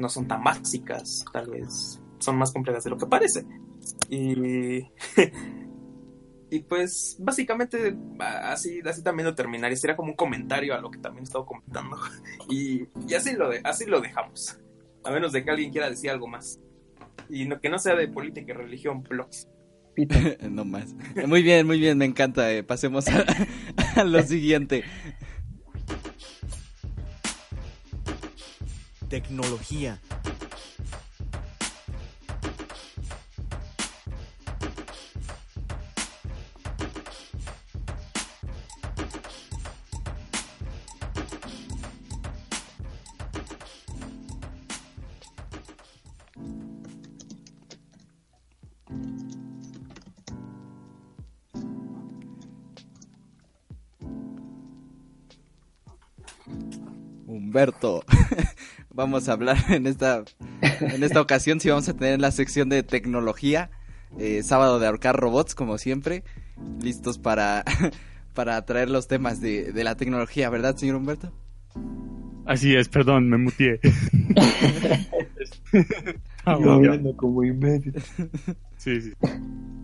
no 0.00 0.08
son 0.08 0.26
tan 0.28 0.42
básicas 0.44 1.24
tal 1.32 1.50
vez 1.50 2.00
son 2.18 2.36
más 2.38 2.52
complejas 2.52 2.84
de 2.84 2.90
lo 2.90 2.98
que 2.98 3.06
parece 3.06 3.46
Y, 4.10 4.80
y 6.50 6.60
pues 6.68 7.16
básicamente 7.20 7.96
así, 8.18 8.80
así 8.84 9.02
también 9.02 9.26
lo 9.26 9.34
terminaría. 9.34 9.76
Sería 9.76 9.96
como 9.96 10.10
un 10.10 10.16
comentario 10.16 10.74
a 10.74 10.80
lo 10.80 10.90
que 10.90 10.98
también 10.98 11.22
he 11.22 11.24
estado 11.24 11.46
comentando. 11.46 11.96
Y, 12.50 12.88
y 13.08 13.14
así, 13.14 13.34
lo 13.34 13.48
de, 13.50 13.60
así 13.64 13.86
lo 13.86 14.00
dejamos. 14.00 14.58
A 15.04 15.12
menos 15.12 15.32
de 15.32 15.44
que 15.44 15.50
alguien 15.50 15.70
quiera 15.70 15.88
decir 15.88 16.10
algo 16.10 16.26
más. 16.26 16.60
Y 17.28 17.46
no, 17.46 17.60
que 17.60 17.68
no 17.70 17.78
sea 17.78 17.94
de 17.96 18.08
política 18.08 18.52
y 18.52 18.56
religión, 18.56 19.02
blogs. 19.02 19.48
no 20.50 20.64
más. 20.64 20.94
Muy 21.26 21.42
bien, 21.42 21.66
muy 21.66 21.78
bien, 21.78 21.98
me 21.98 22.04
encanta. 22.06 22.52
eh. 22.52 22.62
Pasemos 22.64 23.06
a, 23.08 23.24
a 23.96 24.04
lo 24.04 24.22
siguiente. 24.22 24.84
Tecnología. 29.10 29.98
Humberto. 57.54 58.04
Vamos 58.94 59.28
a 59.28 59.32
hablar 59.32 59.56
en 59.70 59.88
esta, 59.88 60.22
en 60.80 61.02
esta 61.02 61.20
ocasión, 61.20 61.58
si 61.58 61.68
vamos 61.68 61.88
a 61.88 61.94
tener 61.94 62.20
la 62.20 62.30
sección 62.30 62.68
de 62.68 62.82
tecnología. 62.84 63.70
eh, 64.18 64.42
sábado 64.44 64.78
de 64.78 64.86
ahorcar 64.86 65.16
robots, 65.16 65.54
como 65.56 65.76
siempre. 65.78 66.22
Listos 66.80 67.18
para, 67.18 67.64
para 68.34 68.64
traer 68.64 68.88
los 68.90 69.08
temas 69.08 69.40
de, 69.40 69.72
de 69.72 69.84
la 69.84 69.96
tecnología, 69.96 70.48
¿verdad, 70.50 70.76
señor 70.76 70.96
Humberto? 70.96 71.32
Así 72.46 72.74
es, 72.76 72.88
perdón, 72.88 73.28
me 73.28 73.36
mutié. 73.38 73.80
Ah, 76.44 76.54
hablando 76.54 77.14
como 77.16 77.44
imbécil. 77.44 77.94
Sí, 78.76 79.00
sí. 79.02 79.12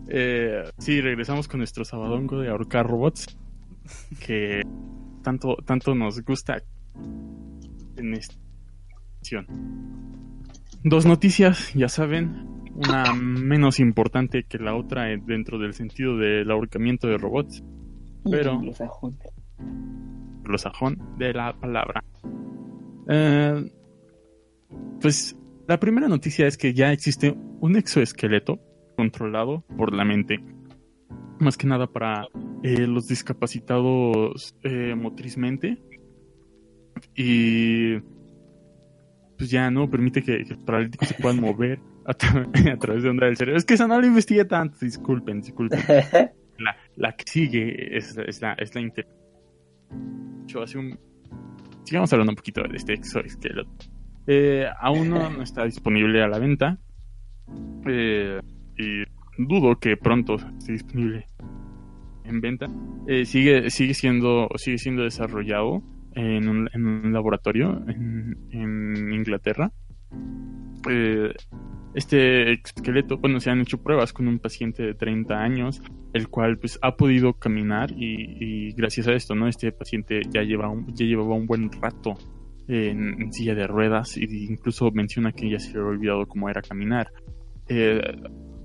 Eh, 0.09 0.63
sí, 0.79 0.99
regresamos 1.01 1.47
con 1.47 1.59
nuestro 1.59 1.85
sabadongo 1.85 2.39
de 2.41 2.49
ahorcar 2.49 2.87
robots. 2.87 3.37
Que 4.25 4.63
tanto, 5.23 5.55
tanto 5.65 5.93
nos 5.95 6.19
gusta 6.21 6.61
en 7.97 8.13
esta. 8.13 8.35
Dos 10.83 11.05
noticias, 11.05 11.73
ya 11.73 11.89
saben. 11.89 12.47
Una 12.75 13.11
menos 13.13 13.79
importante 13.79 14.43
que 14.43 14.59
la 14.59 14.75
otra 14.75 15.05
dentro 15.25 15.57
del 15.57 15.73
sentido 15.73 16.17
del 16.17 16.49
ahorcamiento 16.51 17.07
de 17.07 17.17
robots. 17.17 17.63
Pero- 18.29 18.61
sajón 20.57 20.97
de 21.17 21.33
la 21.33 21.59
palabra. 21.59 22.03
Eh, 23.09 23.71
pues 25.01 25.35
la 25.67 25.79
primera 25.79 26.07
noticia 26.07 26.47
es 26.47 26.57
que 26.57 26.73
ya 26.73 26.91
existe 26.91 27.35
un 27.59 27.75
exoesqueleto 27.75 28.59
controlado 28.95 29.65
por 29.77 29.93
la 29.93 30.05
mente. 30.05 30.39
Más 31.39 31.57
que 31.57 31.67
nada 31.67 31.87
para 31.87 32.27
eh, 32.63 32.87
los 32.87 33.07
discapacitados 33.07 34.55
eh, 34.63 34.95
motrizmente. 34.95 35.77
Y 37.15 37.99
pues 39.37 39.49
ya 39.51 39.69
no 39.69 39.89
permite 39.89 40.23
que, 40.23 40.43
que 40.43 40.55
los 40.55 40.63
paralíticos 40.63 41.09
se 41.09 41.13
puedan 41.15 41.39
mover 41.39 41.79
a, 42.05 42.13
tra- 42.13 42.49
a 42.73 42.77
través 42.77 43.03
de 43.03 43.09
onda 43.09 43.25
del 43.27 43.37
cerebro. 43.37 43.57
Es 43.57 43.65
que 43.65 43.75
esa 43.75 43.87
no 43.87 43.99
la 43.99 44.07
investigué 44.07 44.45
tanto, 44.45 44.77
disculpen, 44.81 45.41
disculpen 45.41 45.79
la, 46.59 46.75
la 46.95 47.11
que 47.13 47.23
sigue 47.27 47.97
es, 47.97 48.17
es 48.17 48.41
la, 48.41 48.53
es 48.53 48.73
la 48.73 48.81
inter... 48.81 49.07
Yo 50.47 50.63
hace 50.63 50.77
un... 50.77 50.97
Sigamos 51.83 52.11
hablando 52.11 52.31
un 52.31 52.35
poquito 52.35 52.61
de 52.63 52.75
este 52.75 52.93
exoesqueleto. 52.93 53.69
Eh, 54.25 54.65
aún 54.79 55.09
no, 55.09 55.29
no 55.29 55.41
está 55.43 55.63
disponible 55.65 56.21
a 56.23 56.27
la 56.27 56.39
venta. 56.39 56.77
Eh, 57.85 58.39
y 58.77 59.03
dudo 59.37 59.79
que 59.79 59.95
pronto 59.97 60.35
esté 60.57 60.73
disponible 60.73 61.27
en 62.25 62.41
venta. 62.41 62.67
Eh, 63.07 63.23
sigue, 63.25 63.69
sigue, 63.69 63.93
siendo, 63.93 64.49
sigue 64.57 64.77
siendo 64.79 65.03
desarrollado 65.03 65.81
en 66.17 66.47
un, 66.49 67.13
laboratorio 67.13 67.83
en, 67.87 69.13
Inglaterra. 69.13 69.71
Eh, 70.89 71.33
este 71.93 72.53
esqueleto, 72.53 73.17
bueno, 73.17 73.39
se 73.39 73.49
han 73.49 73.61
hecho 73.61 73.81
pruebas 73.81 74.13
con 74.13 74.27
un 74.27 74.39
paciente 74.39 74.83
de 74.83 74.93
30 74.93 75.35
años, 75.35 75.81
el 76.13 76.27
cual 76.27 76.57
pues 76.57 76.79
ha 76.81 76.95
podido 76.95 77.33
caminar 77.33 77.91
y, 77.91 78.71
gracias 78.73 79.07
a 79.07 79.13
esto, 79.13 79.35
¿no? 79.35 79.47
Este 79.47 79.71
paciente 79.71 80.21
ya, 80.29 80.41
lleva 80.43 80.71
ya 80.87 81.05
llevaba 81.05 81.35
un 81.35 81.45
buen 81.45 81.71
rato 81.71 82.15
en, 82.67 83.31
silla 83.31 83.55
de 83.55 83.67
ruedas 83.67 84.17
e 84.17 84.25
incluso 84.25 84.91
menciona 84.91 85.31
que 85.31 85.49
ya 85.49 85.59
se 85.59 85.69
había 85.69 85.83
olvidado 85.83 86.27
cómo 86.27 86.49
era 86.49 86.61
caminar. 86.61 87.11
Eh, 87.67 88.01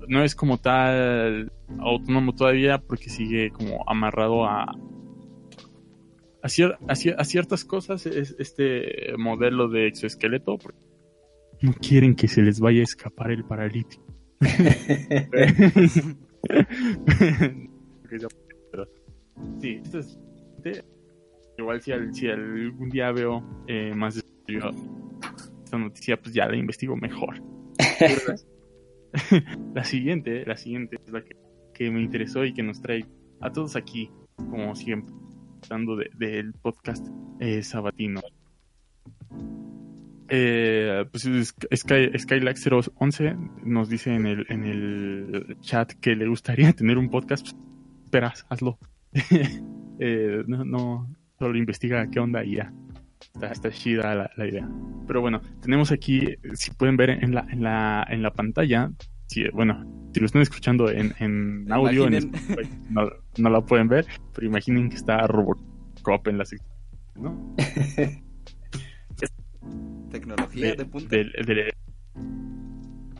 no 0.07 0.23
es 0.23 0.35
como 0.35 0.57
tal 0.57 1.51
autónomo 1.79 2.33
todavía 2.33 2.77
porque 2.77 3.09
sigue 3.09 3.51
como 3.51 3.83
amarrado 3.87 4.45
a, 4.45 4.73
a, 6.43 6.47
cier- 6.47 6.77
a 6.87 6.93
cier- 6.93 7.15
a 7.17 7.23
ciertas 7.23 7.65
cosas 7.65 8.05
es 8.05 8.35
este 8.37 9.15
modelo 9.17 9.69
de 9.69 9.87
exoesqueleto 9.87 10.57
porque 10.57 10.85
no 11.61 11.73
quieren 11.73 12.13
que 12.15 12.27
se 12.27 12.41
les 12.41 12.59
vaya 12.59 12.81
a 12.81 12.83
escapar 12.83 13.31
el 13.31 13.43
paralítico. 13.45 14.03
Sí, 19.59 19.81
esto 19.83 19.99
es 19.99 20.19
igual 21.57 21.81
si, 21.81 21.91
al- 21.91 22.13
si 22.13 22.27
algún 22.27 22.89
día 22.89 23.11
veo 23.11 23.43
eh, 23.67 23.93
más 23.95 24.17
esta 24.17 25.77
noticia, 25.77 26.19
pues 26.21 26.33
ya 26.33 26.47
la 26.47 26.55
investigo 26.57 26.95
mejor. 26.95 27.41
la 29.73 29.83
siguiente, 29.83 30.45
la 30.45 30.57
siguiente 30.57 30.97
es 31.05 31.11
la 31.11 31.23
que, 31.23 31.35
que 31.73 31.89
me 31.91 32.01
interesó 32.01 32.43
y 32.45 32.53
que 32.53 32.63
nos 32.63 32.81
trae 32.81 33.05
a 33.41 33.51
todos 33.51 33.75
aquí, 33.75 34.09
como 34.35 34.75
siempre, 34.75 35.13
de- 35.69 36.09
del 36.15 36.53
podcast 36.53 37.05
eh, 37.39 37.61
sabatino. 37.63 38.21
Eh, 40.29 41.05
pues 41.11 41.23
Sky, 41.75 42.17
Skylax 42.17 42.67
011 42.95 43.35
nos 43.65 43.89
dice 43.89 44.13
en 44.15 44.25
el, 44.25 44.45
en 44.49 44.63
el 44.63 45.57
chat 45.61 45.91
que 45.93 46.15
le 46.15 46.27
gustaría 46.27 46.71
tener 46.73 46.97
un 46.97 47.09
podcast. 47.09 47.51
Pues, 47.51 47.55
esperas, 48.05 48.45
hazlo. 48.49 48.77
Eh, 49.99 50.43
no, 50.47 50.65
no, 50.65 51.15
solo 51.37 51.55
investiga 51.55 52.09
qué 52.09 52.19
onda 52.19 52.43
y 52.43 52.55
ya. 52.55 52.73
Está, 53.41 53.69
chida 53.69 54.15
la, 54.15 54.31
la 54.35 54.47
idea. 54.47 54.67
Pero 55.05 55.21
bueno, 55.21 55.39
tenemos 55.61 55.91
aquí, 55.91 56.35
si 56.53 56.71
pueden 56.71 56.97
ver 56.97 57.11
en 57.11 57.33
la, 57.35 57.45
en 57.49 57.61
la, 57.61 58.05
en 58.09 58.23
la 58.23 58.33
pantalla, 58.33 58.91
si, 59.27 59.43
bueno, 59.49 59.83
si 60.13 60.19
lo 60.19 60.25
están 60.25 60.41
escuchando 60.41 60.89
en, 60.89 61.13
en 61.19 61.65
audio, 61.71 62.07
en. 62.07 62.13
Spotify, 62.15 62.69
no, 62.89 63.09
no 63.37 63.49
la 63.49 63.61
pueden 63.61 63.87
ver, 63.87 64.05
pero 64.33 64.47
imaginen 64.47 64.89
que 64.89 64.95
está 64.95 65.25
Robocop 65.27 66.27
en 66.27 66.37
la 66.37 66.45
sección, 66.45 66.69
¿no? 67.15 67.55
Tecnología 70.11 70.71
de, 70.71 70.75
de- 70.75 70.85
punta. 70.85 71.15
del, 71.15 71.31
del- 71.45 71.71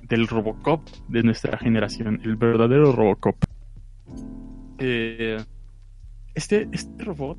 del 0.07 0.27
Robocop 0.27 0.87
de 1.07 1.23
nuestra 1.23 1.57
generación, 1.57 2.19
el 2.23 2.35
verdadero 2.35 2.91
Robocop. 2.91 3.35
Eh, 4.77 5.37
este, 6.35 6.67
este 6.71 7.03
robot. 7.03 7.37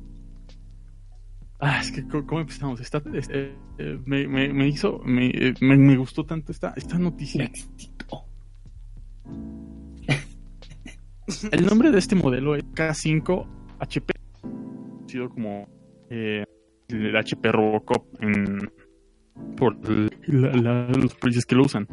Ah, 1.59 1.79
es 1.79 1.91
que, 1.91 2.05
¿cómo, 2.07 2.41
empezamos? 2.41 2.81
Esta- 2.81 3.01
este, 3.13 3.55
eh, 3.77 3.99
me, 4.05 4.27
me- 4.27 4.51
me 4.51 4.67
hizo. 4.67 4.99
Me, 5.05 5.27
eh, 5.27 5.53
me- 5.61 5.77
me 5.77 5.95
gustó 5.95 6.25
tanto 6.25 6.51
esta, 6.51 6.73
esta 6.75 6.97
noticia. 6.97 7.49
El 11.51 11.65
nombre 11.65 11.91
de 11.91 11.97
este 11.97 12.15
modelo 12.15 12.55
es 12.55 12.63
K5HP, 12.65 14.13
conocido 14.41 15.29
como 15.29 15.67
eh, 16.09 16.45
el 16.89 17.15
HP 17.15 17.51
Robocop 17.51 18.05
en, 18.21 18.71
por 19.57 19.75
los 19.87 21.15
policías 21.15 21.45
que 21.45 21.55
lo 21.55 21.63
usan. 21.63 21.87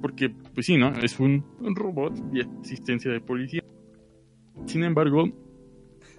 Porque, 0.00 0.30
pues 0.30 0.66
sí, 0.66 0.78
¿no? 0.78 0.88
Es 0.94 1.20
un, 1.20 1.44
un 1.60 1.76
robot 1.76 2.14
de 2.14 2.46
asistencia 2.62 3.10
de 3.10 3.20
policía. 3.20 3.62
Sin 4.66 4.82
embargo, 4.82 5.24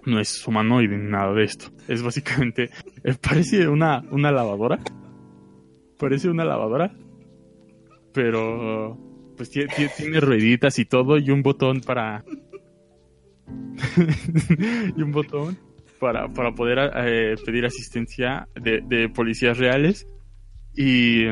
no 0.06 0.20
es 0.20 0.46
humanoide 0.46 0.96
ni 0.96 1.10
nada 1.10 1.32
de 1.32 1.44
esto. 1.44 1.66
Es 1.88 2.02
básicamente, 2.02 2.70
eh, 3.04 3.14
parece 3.20 3.68
una, 3.68 4.02
una 4.10 4.30
lavadora. 4.30 4.78
Parece 5.98 6.28
una 6.28 6.44
lavadora. 6.44 6.94
Pero, 8.12 8.98
pues 9.36 9.50
tie- 9.54 9.68
tie- 9.68 9.90
tiene 9.96 10.20
rueditas 10.20 10.78
y 10.78 10.84
todo 10.84 11.18
y 11.18 11.30
un 11.30 11.42
botón 11.42 11.80
para... 11.80 12.24
y 14.96 15.02
un 15.02 15.12
botón 15.12 15.58
para, 15.98 16.28
para 16.32 16.52
poder 16.54 16.90
eh, 16.96 17.36
pedir 17.44 17.64
asistencia 17.66 18.48
de, 18.54 18.80
de 18.80 19.08
policías 19.08 19.58
reales 19.58 20.06
y 20.74 21.26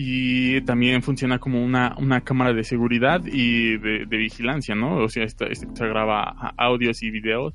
y 0.00 0.60
también 0.60 1.02
funciona 1.02 1.40
como 1.40 1.60
una, 1.64 1.96
una 1.98 2.20
cámara 2.20 2.52
de 2.52 2.62
seguridad 2.62 3.20
y 3.26 3.76
de, 3.78 4.06
vigilancia, 4.06 4.76
¿no? 4.76 4.98
O 4.98 5.08
sea, 5.08 5.26
se 5.28 5.88
graba 5.88 6.54
audios 6.56 7.02
y 7.02 7.10
videos 7.10 7.52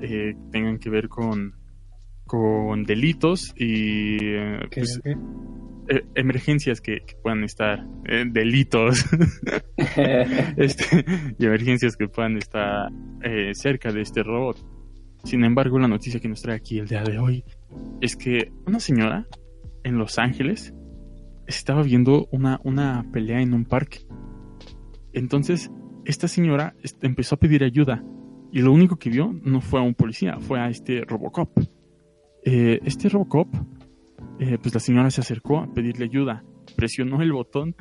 eh, 0.00 0.34
que 0.34 0.36
tengan 0.50 0.78
que 0.78 0.88
ver 0.88 1.10
con, 1.10 1.54
con 2.32 2.84
delitos 2.84 3.52
y 3.58 4.16
¿Qué, 4.16 4.68
pues, 4.74 4.98
qué? 5.04 5.18
eh, 5.90 6.02
emergencias 6.14 6.80
que, 6.80 7.00
que 7.00 7.14
puedan 7.22 7.44
estar, 7.44 7.86
eh, 8.06 8.24
delitos 8.26 9.04
este, 10.56 11.04
y 11.38 11.44
emergencias 11.44 11.94
que 11.94 12.08
puedan 12.08 12.38
estar 12.38 12.90
eh, 13.20 13.50
cerca 13.52 13.92
de 13.92 14.00
este 14.00 14.22
robot. 14.22 14.56
Sin 15.24 15.44
embargo, 15.44 15.78
la 15.78 15.88
noticia 15.88 16.20
que 16.20 16.28
nos 16.30 16.40
trae 16.40 16.56
aquí 16.56 16.78
el 16.78 16.88
día 16.88 17.02
de 17.02 17.18
hoy 17.18 17.44
es 18.00 18.16
que 18.16 18.50
una 18.66 18.80
señora 18.80 19.26
en 19.84 19.98
Los 19.98 20.18
Ángeles 20.18 20.72
estaba 21.46 21.82
viendo 21.82 22.28
una, 22.32 22.60
una 22.64 23.04
pelea 23.12 23.42
en 23.42 23.52
un 23.52 23.66
parque. 23.66 24.06
Entonces, 25.12 25.70
esta 26.06 26.28
señora 26.28 26.74
empezó 27.02 27.34
a 27.34 27.38
pedir 27.38 27.62
ayuda 27.62 28.02
y 28.50 28.62
lo 28.62 28.72
único 28.72 28.96
que 28.96 29.10
vio 29.10 29.38
no 29.44 29.60
fue 29.60 29.80
a 29.80 29.82
un 29.82 29.92
policía, 29.92 30.38
fue 30.40 30.60
a 30.60 30.70
este 30.70 31.02
Robocop. 31.02 31.50
Eh, 32.44 32.80
este 32.84 33.08
Robocop, 33.08 33.48
eh, 34.40 34.58
pues 34.60 34.74
la 34.74 34.80
señora 34.80 35.10
se 35.10 35.20
acercó 35.20 35.58
a 35.58 35.72
pedirle 35.72 36.04
ayuda, 36.06 36.42
presionó 36.76 37.22
el 37.22 37.32
botón 37.32 37.74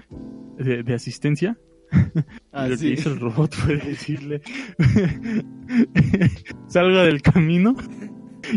de, 0.57 0.83
de 0.83 0.93
asistencia 0.93 1.57
Ah, 2.53 2.67
y 2.67 2.69
lo 2.71 2.77
sí. 2.77 2.87
que 2.87 2.93
hizo 2.93 3.11
el 3.11 3.19
robot 3.19 3.53
fue 3.55 3.77
decirle 3.77 4.41
salga 6.67 7.03
del 7.03 7.21
camino 7.21 7.75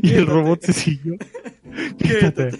y 0.02 0.10
el 0.10 0.26
robot 0.26 0.60
se 0.62 0.72
siguió 0.72 1.16
Quédate. 1.98 2.50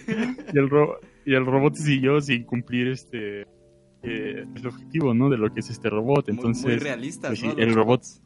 y 0.53 0.59
el 0.59 0.69
ro- 0.71 0.99
y 1.27 1.35
el 1.35 1.47
robot 1.47 1.75
siguió 1.77 2.21
sin 2.21 2.45
cumplir 2.45 2.89
este 2.89 3.43
eh, 4.03 4.45
el 4.55 4.67
objetivo 4.67 5.15
no 5.15 5.31
de 5.31 5.39
lo 5.39 5.53
que 5.53 5.61
es 5.61 5.71
este 5.71 5.89
robot 5.91 6.27
Muy- 6.29 6.37
entonces 6.37 6.65
muy, 6.65 6.77
realistas, 6.77 7.31
pues 7.41 7.43
¿no? 7.45 7.51
el 7.63 7.69
robot 7.75 7.77
robots. 8.03 8.23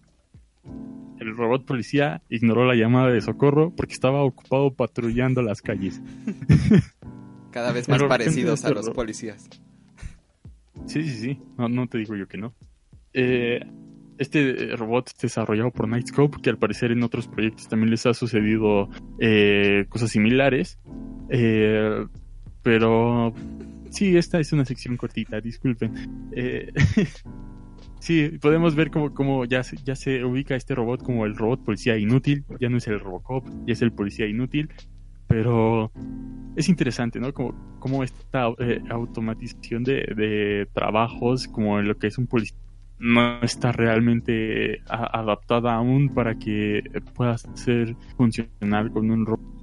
El 1.28 1.36
robot 1.36 1.64
policía 1.64 2.22
ignoró 2.28 2.66
la 2.66 2.74
llamada 2.74 3.10
de 3.10 3.20
socorro 3.20 3.72
porque 3.74 3.94
estaba 3.94 4.22
ocupado 4.22 4.72
patrullando 4.72 5.42
las 5.42 5.62
calles 5.62 6.00
Cada 7.50 7.72
vez 7.72 7.88
más 7.88 8.02
parecidos 8.04 8.64
a 8.64 8.70
los 8.70 8.90
policías. 8.90 9.48
Sí, 10.86 11.02
sí, 11.02 11.18
sí. 11.18 11.40
No, 11.56 11.68
no 11.68 11.86
te 11.86 11.98
digo 11.98 12.14
yo 12.14 12.28
que 12.28 12.36
no. 12.38 12.54
Eh, 13.14 13.60
este 14.18 14.72
eh, 14.72 14.76
robot 14.76 15.08
es 15.08 15.18
desarrollado 15.18 15.70
por 15.70 15.88
Nightscope, 15.88 16.42
que 16.42 16.50
al 16.50 16.58
parecer 16.58 16.92
en 16.92 17.02
otros 17.02 17.26
proyectos 17.26 17.68
también 17.68 17.90
les 17.90 18.04
ha 18.06 18.14
sucedido 18.14 18.88
eh, 19.18 19.86
cosas 19.88 20.10
similares. 20.10 20.78
Eh, 21.30 22.06
pero 22.62 23.32
sí, 23.90 24.16
esta 24.16 24.40
es 24.40 24.52
una 24.52 24.64
sección 24.64 24.96
cortita, 24.96 25.40
disculpen. 25.40 26.30
Eh, 26.32 26.72
sí, 28.00 28.38
podemos 28.40 28.74
ver 28.74 28.90
cómo, 28.90 29.12
cómo 29.14 29.44
ya, 29.44 29.62
ya 29.84 29.96
se 29.96 30.24
ubica 30.24 30.56
este 30.56 30.74
robot 30.74 31.02
como 31.02 31.26
el 31.26 31.36
robot 31.36 31.64
policía 31.64 31.96
inútil. 31.98 32.44
Ya 32.60 32.68
no 32.68 32.78
es 32.78 32.86
el 32.88 33.00
Robocop, 33.00 33.46
ya 33.66 33.72
es 33.72 33.82
el 33.82 33.92
policía 33.92 34.26
inútil. 34.26 34.70
Pero 35.26 35.92
es 36.56 36.68
interesante, 36.68 37.20
¿no? 37.20 37.32
Como, 37.34 37.54
como 37.78 38.04
esta 38.04 38.48
eh, 38.58 38.82
automatización 38.90 39.84
de, 39.84 40.06
de 40.16 40.68
trabajos, 40.74 41.48
como 41.48 41.80
lo 41.82 41.96
que 41.96 42.08
es 42.08 42.18
un 42.18 42.26
policía, 42.28 42.56
no 42.98 43.42
está 43.42 43.72
realmente 43.72 44.80
a- 44.88 45.20
adaptada 45.20 45.74
aún 45.74 46.10
para 46.14 46.36
que 46.36 46.82
pueda 47.14 47.38
ser 47.38 47.96
funcional 48.16 48.90
con 48.92 49.10
un 49.10 49.26
robot. 49.26 49.57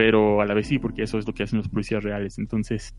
Pero 0.00 0.40
a 0.40 0.46
la 0.46 0.54
vez 0.54 0.66
sí, 0.66 0.78
porque 0.78 1.02
eso 1.02 1.18
es 1.18 1.26
lo 1.26 1.34
que 1.34 1.42
hacen 1.42 1.58
los 1.58 1.68
policías 1.68 2.02
reales. 2.02 2.38
Entonces, 2.38 2.94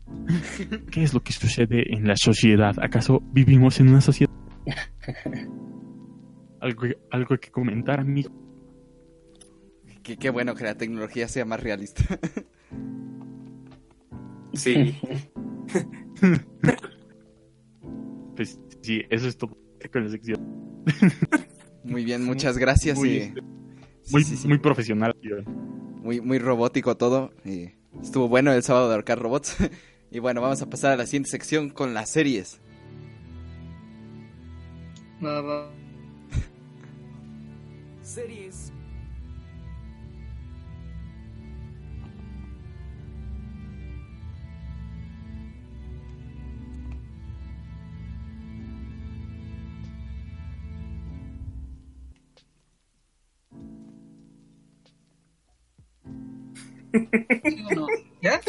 ¿qué 0.92 1.02
es 1.02 1.12
lo 1.12 1.18
que 1.20 1.32
sucede 1.32 1.92
en 1.92 2.06
la 2.06 2.14
sociedad? 2.14 2.76
¿Acaso 2.80 3.20
vivimos 3.32 3.80
en 3.80 3.88
una 3.88 4.00
sociedad? 4.00 4.32
¿Algo, 6.60 6.82
algo 7.10 7.36
que 7.38 7.50
comentar, 7.50 7.98
amigo? 7.98 8.30
Qué, 10.04 10.16
qué 10.16 10.30
bueno 10.30 10.54
que 10.54 10.62
la 10.62 10.76
tecnología 10.76 11.26
sea 11.26 11.44
más 11.44 11.60
realista. 11.60 12.04
Sí. 14.54 14.94
Pues 18.36 18.60
sí, 18.82 19.02
eso 19.10 19.26
es 19.28 19.36
todo 19.36 19.56
con 19.92 20.04
la 20.04 20.10
sección. 20.10 20.40
Muy 21.84 22.04
bien, 22.04 22.24
muchas 22.24 22.58
gracias. 22.58 22.96
Muy, 22.98 23.08
y- 23.10 23.20
sí, 23.22 24.12
muy, 24.12 24.24
sí, 24.24 24.36
sí. 24.36 24.48
muy 24.48 24.58
profesional. 24.58 25.14
tío. 25.20 25.36
Muy, 26.02 26.20
muy 26.20 26.38
robótico 26.38 26.96
todo. 26.96 27.32
y 27.44 27.70
estuvo 28.02 28.28
bueno 28.28 28.52
el 28.52 28.62
sábado 28.62 28.88
de 28.88 28.96
Arcar 28.96 29.18
Robots. 29.18 29.56
y 30.10 30.18
bueno, 30.18 30.40
vamos 30.40 30.60
a 30.62 30.68
pasar 30.68 30.92
a 30.92 30.96
la 30.96 31.06
siguiente 31.06 31.30
sección 31.30 31.70
con 31.70 31.94
las 31.94 32.10
series. 32.10 32.60
Va, 35.24 35.40
va. 35.40 35.70
¿Sí 56.92 57.64
o 57.70 57.74
no? 57.74 57.86
¿Ya? 58.20 58.40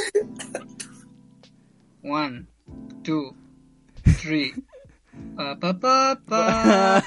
One, 2.04 2.46
two, 3.04 3.36
three. 4.22 4.54
Pa, 5.36 5.58
pa, 5.60 6.20
pa. 6.28 7.04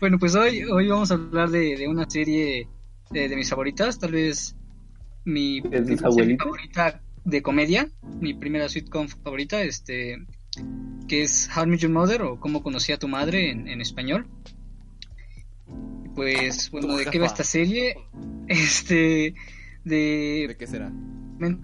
Bueno, 0.00 0.18
pues 0.18 0.34
hoy, 0.34 0.64
hoy 0.64 0.88
vamos 0.88 1.10
a 1.10 1.14
hablar 1.14 1.50
de, 1.50 1.76
de 1.76 1.88
una 1.88 2.08
serie 2.08 2.68
de, 3.10 3.28
de 3.28 3.36
mis 3.36 3.50
favoritas, 3.50 3.98
tal 3.98 4.12
vez 4.12 4.56
mi 5.24 5.60
¿De 5.60 5.80
tus 5.82 6.00
serie 6.00 6.06
abuelitas? 6.06 6.44
favorita 6.44 7.02
de 7.24 7.42
comedia, 7.42 7.88
mi 8.20 8.34
primera 8.34 8.68
sitcom 8.68 9.08
favorita, 9.08 9.62
este, 9.62 10.16
que 11.08 11.22
es 11.22 11.48
How 11.56 11.66
Met 11.66 11.80
Your 11.80 11.92
Mother 11.92 12.22
o 12.22 12.40
Cómo 12.40 12.62
conocí 12.62 12.92
a 12.92 12.98
tu 12.98 13.08
madre 13.08 13.50
en, 13.50 13.68
en 13.68 13.80
español. 13.80 14.26
Pues, 16.14 16.70
bueno, 16.70 16.96
¿de 16.96 17.06
qué 17.06 17.18
va 17.18 17.26
esta 17.26 17.44
serie? 17.44 17.96
Este, 18.48 19.34
de 19.84 20.46
¿De 20.48 20.56
qué 20.58 20.66
será? 20.66 20.92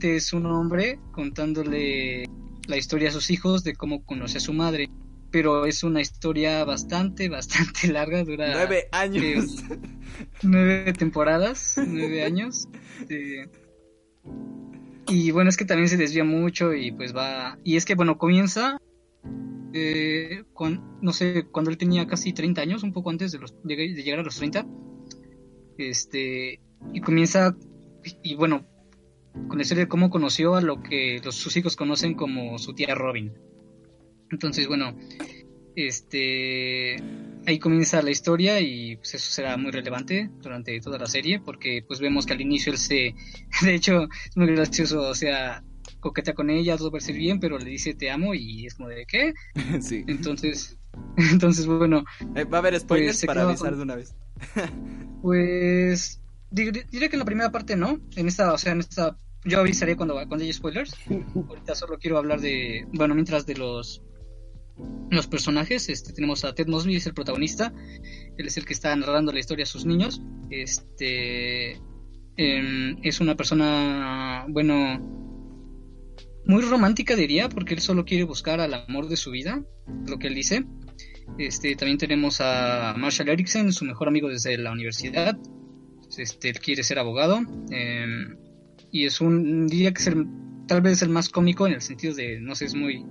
Es 0.00 0.32
un 0.32 0.46
hombre 0.46 0.98
contándole 1.12 2.24
la 2.66 2.76
historia 2.76 3.10
a 3.10 3.12
sus 3.12 3.30
hijos 3.30 3.62
de 3.64 3.74
cómo 3.74 4.04
conoce 4.04 4.38
a 4.38 4.40
su 4.40 4.52
madre. 4.52 4.88
Pero 5.30 5.66
es 5.66 5.82
una 5.82 6.00
historia 6.00 6.64
bastante, 6.64 7.28
bastante 7.28 7.88
larga, 7.88 8.24
dura 8.24 8.52
Nueve 8.52 8.88
años. 8.92 9.62
nueve 10.42 10.92
temporadas, 10.94 11.76
nueve 11.86 12.24
años. 12.24 12.68
Y 15.08 15.30
bueno, 15.30 15.50
es 15.50 15.56
que 15.56 15.64
también 15.64 15.88
se 15.88 15.96
desvía 15.96 16.24
mucho 16.24 16.74
y 16.74 16.92
pues 16.92 17.14
va... 17.16 17.58
Y 17.64 17.76
es 17.76 17.84
que 17.84 17.94
bueno, 17.94 18.18
comienza, 18.18 18.78
eh, 19.72 20.44
cuan- 20.52 20.98
no 21.00 21.12
sé, 21.12 21.46
cuando 21.50 21.70
él 21.70 21.78
tenía 21.78 22.06
casi 22.06 22.32
30 22.32 22.60
años, 22.60 22.82
un 22.82 22.92
poco 22.92 23.10
antes 23.10 23.32
de, 23.32 23.38
los, 23.38 23.54
de, 23.64 23.76
llegar 23.94 24.20
a 24.20 24.22
los 24.22 24.36
30. 24.36 24.66
Este, 25.78 26.60
y 26.92 27.00
comienza, 27.00 27.56
y, 28.22 28.34
bueno, 28.34 28.66
con 29.48 29.58
la 29.58 29.62
historia 29.62 29.88
cómo 29.88 30.10
conoció 30.10 30.56
a 30.56 30.60
lo 30.60 30.82
que 30.82 31.20
los, 31.24 31.34
sus 31.34 31.56
hijos 31.56 31.76
conocen 31.76 32.14
como 32.14 32.58
su 32.58 32.74
tía 32.74 32.94
Robin. 32.94 33.32
Entonces, 34.30 34.66
bueno, 34.68 34.96
este 35.76 36.96
ahí 37.48 37.58
comienza 37.58 38.02
la 38.02 38.10
historia 38.10 38.60
y 38.60 38.96
pues 38.96 39.14
eso 39.14 39.30
será 39.30 39.56
muy 39.56 39.70
relevante 39.70 40.30
durante 40.42 40.78
toda 40.80 40.98
la 40.98 41.06
serie 41.06 41.40
porque 41.40 41.82
pues 41.86 41.98
vemos 42.00 42.26
que 42.26 42.34
al 42.34 42.40
inicio 42.40 42.72
él 42.72 42.78
se 42.78 43.14
de 43.62 43.74
hecho 43.74 44.02
es 44.28 44.36
muy 44.36 44.46
gracioso, 44.54 45.00
o 45.00 45.14
sea, 45.14 45.62
coquetea 46.00 46.34
con 46.34 46.50
ella, 46.50 46.76
todo 46.76 46.90
parece 46.90 47.12
bien, 47.12 47.40
pero 47.40 47.58
le 47.58 47.70
dice 47.70 47.94
te 47.94 48.10
amo 48.10 48.34
y 48.34 48.66
es 48.66 48.74
como 48.74 48.88
de 48.90 49.06
¿qué? 49.06 49.32
sí. 49.80 50.04
Entonces 50.06 50.76
entonces 51.16 51.66
bueno, 51.66 52.04
Eh, 52.34 52.44
va 52.44 52.58
a 52.58 52.60
haber 52.60 52.78
spoilers 52.78 53.18
Pues, 53.18 53.26
para 53.26 53.42
avisar 53.42 53.70
con- 53.70 53.78
de 53.78 53.82
una 53.84 53.96
vez. 53.96 54.14
pues 55.22 56.20
dir- 56.50 56.86
diré 56.90 57.08
que 57.08 57.16
en 57.16 57.20
la 57.20 57.24
primera 57.24 57.50
parte 57.50 57.76
no, 57.76 57.98
en 58.16 58.28
esta, 58.28 58.52
o 58.52 58.58
sea, 58.58 58.72
en 58.72 58.80
esta 58.80 59.16
yo 59.44 59.60
avisaré 59.60 59.96
cuando 59.96 60.14
cuando 60.26 60.44
haya 60.44 60.52
spoilers. 60.52 60.94
Ahorita 61.48 61.74
solo 61.74 61.98
quiero 61.98 62.18
hablar 62.18 62.40
de, 62.40 62.86
bueno, 62.92 63.14
mientras 63.14 63.46
de 63.46 63.54
los 63.54 64.02
los 65.10 65.26
personajes, 65.26 65.88
este 65.88 66.12
tenemos 66.12 66.44
a 66.44 66.54
Ted 66.54 66.66
Mosby, 66.68 66.96
es 66.96 67.06
el 67.06 67.14
protagonista. 67.14 67.72
Él 68.36 68.46
es 68.46 68.56
el 68.56 68.64
que 68.64 68.72
está 68.74 68.94
narrando 68.94 69.32
la 69.32 69.40
historia 69.40 69.62
a 69.64 69.66
sus 69.66 69.84
niños. 69.86 70.20
Este 70.50 71.72
em, 72.36 72.96
es 73.02 73.20
una 73.20 73.36
persona, 73.36 74.44
bueno, 74.48 75.00
muy 76.44 76.62
romántica 76.62 77.16
diría, 77.16 77.48
porque 77.48 77.74
él 77.74 77.80
solo 77.80 78.04
quiere 78.04 78.24
buscar 78.24 78.60
al 78.60 78.74
amor 78.74 79.08
de 79.08 79.16
su 79.16 79.30
vida, 79.30 79.62
lo 80.06 80.18
que 80.18 80.28
él 80.28 80.34
dice. 80.34 80.64
Este, 81.38 81.74
también 81.76 81.98
tenemos 81.98 82.40
a 82.40 82.94
Marshall 82.96 83.28
Erickson, 83.28 83.72
su 83.72 83.84
mejor 83.84 84.08
amigo 84.08 84.28
desde 84.28 84.56
la 84.56 84.72
universidad. 84.72 85.38
Este, 86.16 86.48
él 86.50 86.58
quiere 86.60 86.82
ser 86.82 86.98
abogado. 86.98 87.40
eh, 87.70 88.06
y 88.90 89.04
es 89.04 89.20
un, 89.20 89.66
diría 89.66 89.92
que 89.92 90.00
es 90.00 90.06
el- 90.06 90.26
tal 90.66 90.80
vez 90.80 91.02
el 91.02 91.10
más 91.10 91.28
cómico 91.28 91.66
en 91.66 91.74
el 91.74 91.82
sentido 91.82 92.14
de, 92.14 92.40
no 92.40 92.54
sé, 92.54 92.64
es 92.64 92.74
muy 92.74 93.04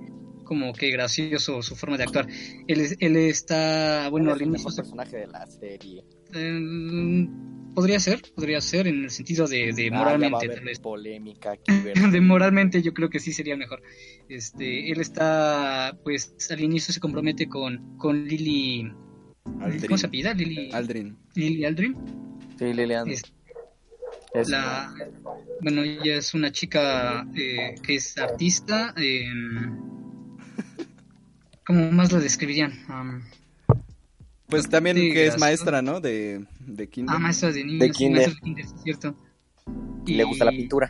como 0.47 0.73
que 0.73 0.89
gracioso 0.91 1.61
su 1.61 1.75
forma 1.75 1.97
de 1.97 2.03
actuar. 2.03 2.27
Él, 2.67 2.79
es- 2.79 2.95
él 2.99 3.15
está, 3.17 4.07
bueno, 4.09 4.31
al 4.31 4.37
es 4.37 4.41
el 4.43 4.49
mejor 4.51 4.75
personaje 4.75 5.17
de 5.17 5.27
la 5.27 5.45
serie. 5.47 6.03
eh, 6.33 7.27
podría 7.75 7.99
ser, 7.99 8.21
podría 8.35 8.59
ser 8.59 8.87
en 8.87 9.03
el 9.03 9.09
sentido 9.11 9.47
de, 9.47 9.71
de 9.71 9.87
Ah, 9.87 9.89
ya 9.89 9.91
va 9.91 9.97
a 9.97 10.03
moralmente, 10.05 10.45
haber 10.45 10.55
tal 10.57 10.65
vez. 10.65 10.79
polémica 10.79 11.51
aquí, 11.51 11.71
de 12.17 12.21
moralmente 12.21 12.81
yo 12.81 12.93
creo 12.93 13.09
que 13.09 13.19
sí 13.19 13.31
sería 13.33 13.55
mejor. 13.55 13.81
Este, 14.29 14.91
él 14.91 14.99
está, 14.99 15.97
pues 16.03 16.33
al 16.49 16.61
inicio 16.61 16.93
se 16.93 16.99
compromete 16.99 17.47
con, 17.47 17.97
con 17.97 18.25
Lily, 18.25 18.91
Aldrin. 19.61 19.85
¿cómo 19.87 19.97
se 19.97 20.07
apellida? 20.07 20.33
Lily, 20.33 20.71
Aldrin. 20.73 21.17
Lily 21.35 21.65
Aldrin. 21.65 21.95
Sí. 22.57 22.63
Es- 23.13 23.21
es- 24.33 24.49
la, 24.49 24.93
bueno, 25.61 25.83
ella 25.83 26.17
es 26.17 26.33
una 26.33 26.51
chica 26.51 27.25
eh, 27.35 27.75
que 27.83 27.95
es 27.95 28.17
artista. 28.17 28.93
eh, 28.97 29.29
¿Cómo 31.67 31.91
más 31.91 32.11
la 32.13 32.19
describirían? 32.19 32.73
Pues 34.47 34.69
también 34.69 34.95
Sí, 34.95 35.11
que 35.11 35.27
es 35.27 35.37
maestra, 35.37 35.81
¿no? 35.81 35.99
De, 35.99 36.45
de 36.61 36.87
kinder. 36.87 37.13
ah, 37.15 37.19
maestra 37.19 37.51
de 37.51 37.65
niños. 37.65 37.79
De 37.81 37.91
kinder. 37.91 38.21
maestra 38.21 38.33
de 38.35 38.41
kinder, 38.41 38.65
sí, 38.65 38.73
es 38.77 38.83
cierto. 38.83 39.15
y 40.05 40.13
le 40.15 40.23
gusta 40.23 40.45
la 40.45 40.51
pintura. 40.51 40.89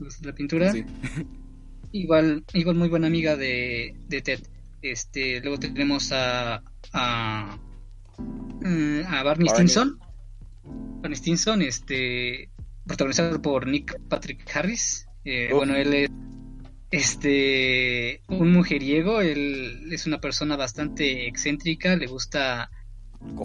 le 0.00 0.04
gusta 0.06 0.26
la 0.26 0.34
pintura. 0.34 0.72
Sí. 0.72 0.84
Igual, 1.92 2.44
igual 2.52 2.76
muy 2.76 2.90
buena 2.90 3.06
amiga 3.06 3.34
de, 3.34 3.96
de 4.08 4.20
Ted. 4.20 4.40
Este, 4.82 5.40
luego 5.40 5.58
tenemos 5.58 6.12
a 6.12 6.62
a, 6.92 7.58
mm, 8.60 9.00
a 9.06 9.22
Barney. 9.22 9.48
Stinson. 9.48 9.98
Barney 11.00 11.16
Stinson, 11.16 11.62
este, 11.62 12.50
protagonizado 12.86 13.40
por 13.40 13.66
Nick 13.66 13.98
Patrick 14.08 14.44
Harris. 14.54 15.06
Eh, 15.24 15.50
bueno, 15.52 15.74
él 15.76 15.94
es 15.94 16.10
este 16.90 18.22
un 18.28 18.52
mujeriego, 18.52 19.20
él 19.20 19.88
es 19.92 20.06
una 20.06 20.20
persona 20.20 20.56
bastante 20.56 21.26
excéntrica, 21.26 21.96
le 21.96 22.06
gusta 22.06 22.70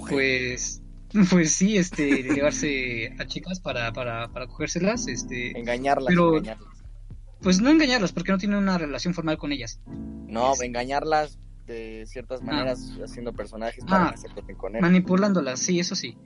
pues 0.09 0.81
pues 1.29 1.51
sí, 1.53 1.77
este 1.77 2.23
llevarse 2.23 3.13
a 3.19 3.25
chicas 3.25 3.59
para 3.59 3.91
para 3.93 4.29
para 4.29 4.47
cogérselas, 4.47 5.07
este 5.07 5.57
engañarlas, 5.59 6.07
pero- 6.07 6.37
engañarlas. 6.37 6.83
pues 7.41 7.61
no 7.61 7.69
engañarlas 7.69 8.11
porque 8.11 8.31
no 8.31 8.37
tiene 8.37 8.57
una 8.57 8.77
relación 8.77 9.13
formal 9.13 9.37
con 9.37 9.51
ellas. 9.51 9.79
No, 9.87 10.53
engañarlas 10.61 11.37
de 11.67 12.05
ciertas 12.07 12.41
maneras 12.41 12.91
haciendo 13.03 13.31
personajes 13.33 13.83
para 13.85 14.05
Ah. 14.07 14.09
hacerse 14.09 14.55
con 14.55 14.75
él. 14.75 14.81
manipulándolas, 14.81 15.59
sí, 15.59 15.79
eso 15.79 15.95
sí. 15.95 16.17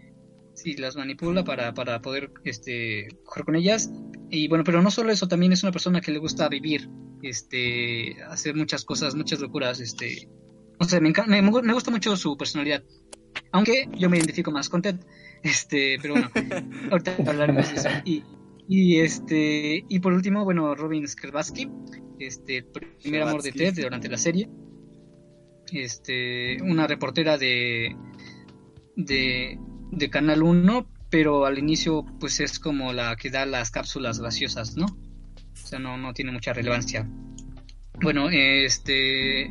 Sí, 0.57 0.75
las 0.75 0.95
manipula 0.95 1.43
para, 1.43 1.71
para 1.75 2.01
poder 2.01 2.31
este, 2.43 3.07
coger 3.23 3.45
con 3.45 3.55
ellas. 3.55 3.91
Y 4.31 4.47
bueno, 4.47 4.63
pero 4.63 4.81
no 4.81 4.89
solo 4.89 5.11
eso, 5.11 5.27
también 5.27 5.51
es 5.53 5.61
una 5.61 5.71
persona 5.71 6.01
que 6.01 6.11
le 6.11 6.17
gusta 6.17 6.49
vivir, 6.49 6.89
este, 7.21 8.21
hacer 8.23 8.55
muchas 8.55 8.83
cosas, 8.83 9.13
muchas 9.13 9.39
locuras, 9.39 9.79
este. 9.79 10.27
O 10.79 10.85
sea, 10.85 10.99
me, 10.99 11.09
enca- 11.13 11.27
me, 11.27 11.41
me 11.43 11.73
gusta 11.73 11.91
mucho 11.91 12.17
su 12.17 12.35
personalidad. 12.35 12.83
Aunque 13.51 13.87
yo 13.99 14.09
me 14.09 14.17
identifico 14.17 14.49
más 14.51 14.67
con 14.67 14.81
Ted. 14.81 14.95
Este, 15.43 15.99
pero 16.01 16.15
bueno, 16.15 16.31
ahorita 16.91 17.15
hablaremos 17.27 17.69
de 17.69 17.75
eso. 17.75 17.89
Y, 18.03 18.23
y 18.67 18.97
este, 18.99 19.85
y 19.87 19.99
por 19.99 20.11
último, 20.13 20.43
bueno, 20.43 20.73
Robin 20.73 21.07
Skerbatsky, 21.07 21.69
este, 22.19 22.57
el 22.57 22.65
primer 22.99 23.21
amor 23.21 23.43
de. 23.43 23.51
Ted 23.51 23.75
durante 23.75 24.09
la 24.09 24.17
serie. 24.17 24.49
Este, 25.71 26.61
una 26.63 26.87
reportera 26.87 27.37
de, 27.37 27.95
de, 28.95 29.59
de 29.91 30.09
Canal 30.09 30.43
1, 30.43 30.87
pero 31.09 31.45
al 31.45 31.57
inicio 31.57 32.05
pues 32.19 32.39
es 32.39 32.59
como 32.59 32.93
la 32.93 33.15
que 33.15 33.29
da 33.29 33.45
las 33.45 33.71
cápsulas 33.71 34.19
gaseosas, 34.19 34.75
¿no? 34.75 34.85
O 34.85 35.67
sea, 35.67 35.79
no, 35.79 35.97
no 35.97 36.13
tiene 36.13 36.31
mucha 36.31 36.53
relevancia. 36.53 37.07
Bueno, 38.01 38.29
este... 38.29 39.49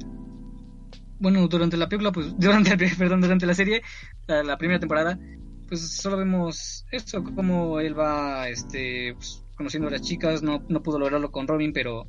Bueno, 1.18 1.48
durante 1.48 1.76
la 1.76 1.88
película, 1.88 2.12
pues, 2.12 2.34
durante, 2.38 2.76
perdón, 2.96 3.20
durante 3.20 3.46
la 3.46 3.54
serie, 3.54 3.82
la, 4.26 4.56
primera 4.58 4.78
temporada, 4.78 5.18
pues 5.66 5.80
solo 5.96 6.18
vemos 6.18 6.84
esto, 6.90 7.24
cómo 7.24 7.80
él 7.80 7.98
va, 7.98 8.48
este, 8.48 9.14
pues, 9.14 9.42
conociendo 9.56 9.88
a 9.88 9.92
las 9.92 10.02
chicas, 10.02 10.42
no, 10.42 10.64
no 10.68 10.82
pudo 10.82 10.98
lograrlo 10.98 11.30
con 11.30 11.48
Robin, 11.48 11.72
pero, 11.72 12.08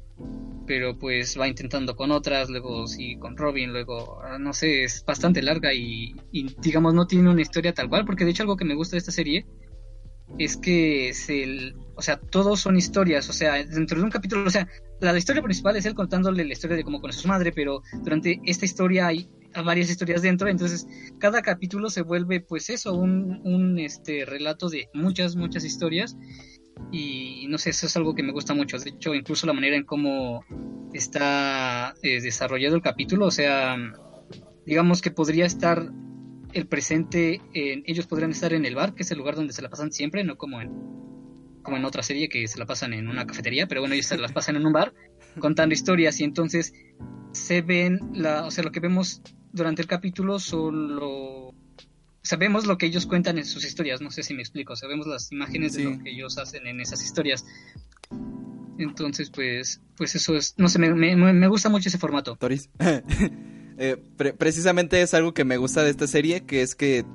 pero 0.66 0.98
pues 1.00 1.40
va 1.40 1.48
intentando 1.48 1.96
con 1.96 2.12
otras, 2.12 2.50
luego 2.50 2.88
sí 2.88 3.18
con 3.18 3.38
Robin, 3.38 3.72
luego, 3.72 4.22
ah, 4.22 4.38
no 4.38 4.54
sé, 4.54 4.84
es 4.84 5.04
bastante 5.06 5.42
larga 5.42 5.74
y, 5.74 6.16
digamos 6.60 6.94
no 6.94 7.08
tiene 7.08 7.30
una 7.30 7.42
historia 7.42 7.74
tal 7.74 7.90
cual, 7.90 8.06
porque 8.06 8.26
de 8.26 8.32
hecho 8.32 8.44
algo 8.44 8.58
que 8.58 8.66
me 8.66 8.76
gusta 8.76 8.96
de 8.96 9.00
esta 9.00 9.12
serie 9.12 9.46
es 10.38 10.58
que 10.58 11.14
se, 11.14 11.74
o 11.96 12.02
sea, 12.02 12.20
todos 12.20 12.60
son 12.60 12.76
historias, 12.76 13.30
o 13.30 13.34
sea, 13.34 13.64
dentro 13.64 13.98
de 13.98 14.04
un 14.04 14.12
capítulo, 14.12 14.46
o 14.46 14.50
sea, 14.50 14.68
la 15.00 15.18
historia 15.18 15.42
principal 15.42 15.78
es 15.78 15.86
él 15.86 15.96
contándole 15.96 16.44
la 16.44 16.54
historia 16.54 16.76
de 16.76 16.84
cómo 16.84 17.00
conoce 17.00 17.20
a 17.20 17.22
su 17.22 17.28
madre, 17.30 17.54
pero 17.54 17.82
durante 18.04 18.42
esta 18.46 18.66
historia 18.66 19.08
hay 19.08 19.30
varias 19.64 19.90
historias 19.90 20.22
dentro, 20.22 20.50
entonces 20.50 20.86
cada 21.18 21.42
capítulo 21.42 21.90
se 21.90 22.02
vuelve 22.02 22.42
pues 22.42 22.70
eso, 22.70 22.94
un, 22.94 23.42
un 23.46 23.80
este 23.80 24.26
relato 24.26 24.70
de 24.70 24.90
muchas, 24.94 25.36
muchas 25.38 25.64
historias 25.64 26.18
y 26.92 27.46
no 27.50 27.58
sé, 27.58 27.72
eso 27.72 27.88
es 27.88 27.98
algo 27.98 28.16
que 28.16 28.24
me 28.24 28.32
gusta 28.32 28.54
mucho, 28.54 28.78
de 28.78 28.92
hecho 28.92 29.14
incluso 29.14 29.48
la 29.48 29.54
manera 29.54 29.76
en 29.76 29.84
cómo 29.84 30.44
está 30.94 31.94
eh, 32.02 32.22
desarrollado 32.22 32.76
el 32.76 32.82
capítulo, 32.82 33.26
o 33.26 33.32
sea, 33.32 33.78
digamos 34.66 35.02
que 35.02 35.12
podría 35.12 35.46
estar 35.46 35.92
el 36.54 36.68
presente, 36.68 37.42
en, 37.54 37.84
ellos 37.86 38.08
podrían 38.08 38.32
estar 38.32 38.54
en 38.54 38.66
el 38.66 38.76
bar, 38.76 38.96
que 38.96 39.04
es 39.04 39.12
el 39.12 39.18
lugar 39.18 39.36
donde 39.36 39.54
se 39.54 39.62
la 39.62 39.70
pasan 39.70 39.92
siempre, 39.92 40.24
no 40.24 40.38
como 40.38 40.62
en 40.62 40.72
como 41.68 41.76
en 41.76 41.84
otra 41.84 42.02
serie 42.02 42.30
que 42.30 42.48
se 42.48 42.58
la 42.58 42.66
pasan 42.66 42.94
en 42.94 43.10
una 43.10 43.28
cafetería, 43.28 43.68
pero 43.68 43.82
bueno, 43.82 43.94
ellos 43.94 44.06
se 44.06 44.18
las 44.18 44.32
pasan 44.32 44.56
en 44.56 44.66
un 44.66 44.72
bar 44.72 44.94
contando 45.40 45.74
historias. 45.74 46.18
Y 46.22 46.24
entonces 46.24 46.74
se 47.34 47.62
ven, 47.62 48.00
la, 48.14 48.46
o 48.46 48.52
sea, 48.52 48.64
lo 48.64 48.72
que 48.72 48.80
vemos 48.80 49.22
durante 49.52 49.82
el 49.82 49.88
capítulo 49.88 50.40
son 50.40 50.96
lo... 50.96 51.47
Sabemos 52.28 52.66
lo 52.66 52.78
que 52.78 52.86
ellos 52.88 53.06
cuentan 53.06 53.38
en 53.38 53.46
sus 53.46 53.64
historias, 53.66 54.02
no 54.02 54.12
sé 54.12 54.22
si 54.24 54.34
me 54.34 54.42
explico, 54.42 54.76
sabemos 54.76 55.08
las 55.08 55.32
imágenes 55.32 55.74
Sí. 55.74 55.84
de 55.84 55.92
lo 55.92 56.04
que 56.04 56.10
ellos 56.12 56.38
hacen 56.38 56.68
en 56.68 56.82
esas 56.82 57.04
historias. 57.04 57.46
Entonces, 58.78 59.30
pues, 59.32 59.82
pues 59.96 60.14
eso 60.16 60.36
es, 60.36 60.54
no 60.58 60.70
sé, 60.70 60.78
me, 60.80 60.94
me, 60.94 61.16
me 61.34 61.48
gusta 61.48 61.70
mucho 61.70 61.90
ese 61.90 61.98
formato. 61.98 62.36
Toris. 62.40 62.70
Eh, 63.80 63.96
pre- 64.18 64.34
precisamente 64.34 65.00
es 65.04 65.14
algo 65.14 65.36
que 65.36 65.46
me 65.46 65.58
gusta 65.58 65.84
de 65.84 65.92
esta 65.92 66.08
serie, 66.08 66.42
que 66.48 66.64
es 66.64 66.74
que 66.74 67.06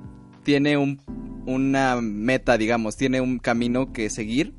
tiene 0.45 0.77
un, 0.77 1.01
una 1.45 1.99
meta, 1.99 2.57
digamos, 2.57 2.95
tiene 2.95 3.19
un 3.19 3.37
camino 3.39 3.91
que 3.91 4.09
seguir. 4.09 4.53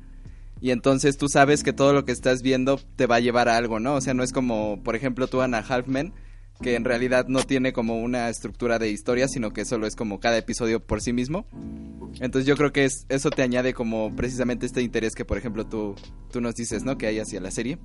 Y 0.61 0.69
entonces 0.69 1.17
tú 1.17 1.29
sabes 1.29 1.63
que 1.63 1.73
todo 1.73 1.93
lo 1.93 2.05
que 2.05 2.11
estás 2.11 2.43
viendo 2.43 2.79
te 2.95 3.07
va 3.07 3.15
a 3.15 3.19
llevar 3.21 3.49
a 3.49 3.57
algo, 3.57 3.79
¿no? 3.79 3.95
O 3.95 4.01
sea, 4.01 4.13
no 4.13 4.21
es 4.21 4.33
como, 4.33 4.83
por 4.83 4.95
ejemplo, 4.95 5.25
tú 5.25 5.41
Anna 5.41 5.65
Halfman, 5.67 6.13
que 6.61 6.75
en 6.75 6.85
realidad 6.85 7.25
no 7.27 7.43
tiene 7.43 7.73
como 7.73 8.01
una 8.01 8.29
estructura 8.29 8.79
de 8.79 8.89
historia, 8.89 9.27
sino 9.27 9.51
que 9.51 9.65
solo 9.65 9.87
es 9.87 9.95
como 9.95 10.19
cada 10.19 10.37
episodio 10.37 10.79
por 10.79 11.01
sí 11.01 11.13
mismo. 11.13 11.45
Entonces 12.19 12.45
yo 12.45 12.55
creo 12.55 12.71
que 12.71 12.85
es, 12.85 13.05
eso 13.09 13.29
te 13.29 13.41
añade 13.41 13.73
como 13.73 14.15
precisamente 14.15 14.65
este 14.65 14.81
interés 14.81 15.15
que, 15.15 15.25
por 15.25 15.37
ejemplo, 15.37 15.65
tú, 15.65 15.95
tú 16.31 16.41
nos 16.41 16.55
dices, 16.55 16.83
¿no? 16.83 16.97
Que 16.97 17.07
hay 17.07 17.19
hacia 17.19 17.41
la 17.41 17.51
serie. 17.51 17.77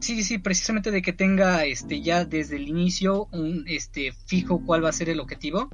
Sí, 0.00 0.22
sí, 0.24 0.38
precisamente 0.38 0.90
de 0.90 1.02
que 1.02 1.12
tenga 1.12 1.64
este 1.64 2.00
ya 2.00 2.24
desde 2.24 2.56
el 2.56 2.68
inicio 2.68 3.28
un 3.30 3.64
este 3.68 4.12
fijo 4.26 4.64
cuál 4.64 4.84
va 4.84 4.88
a 4.88 4.92
ser 4.92 5.08
el 5.08 5.20
objetivo. 5.20 5.70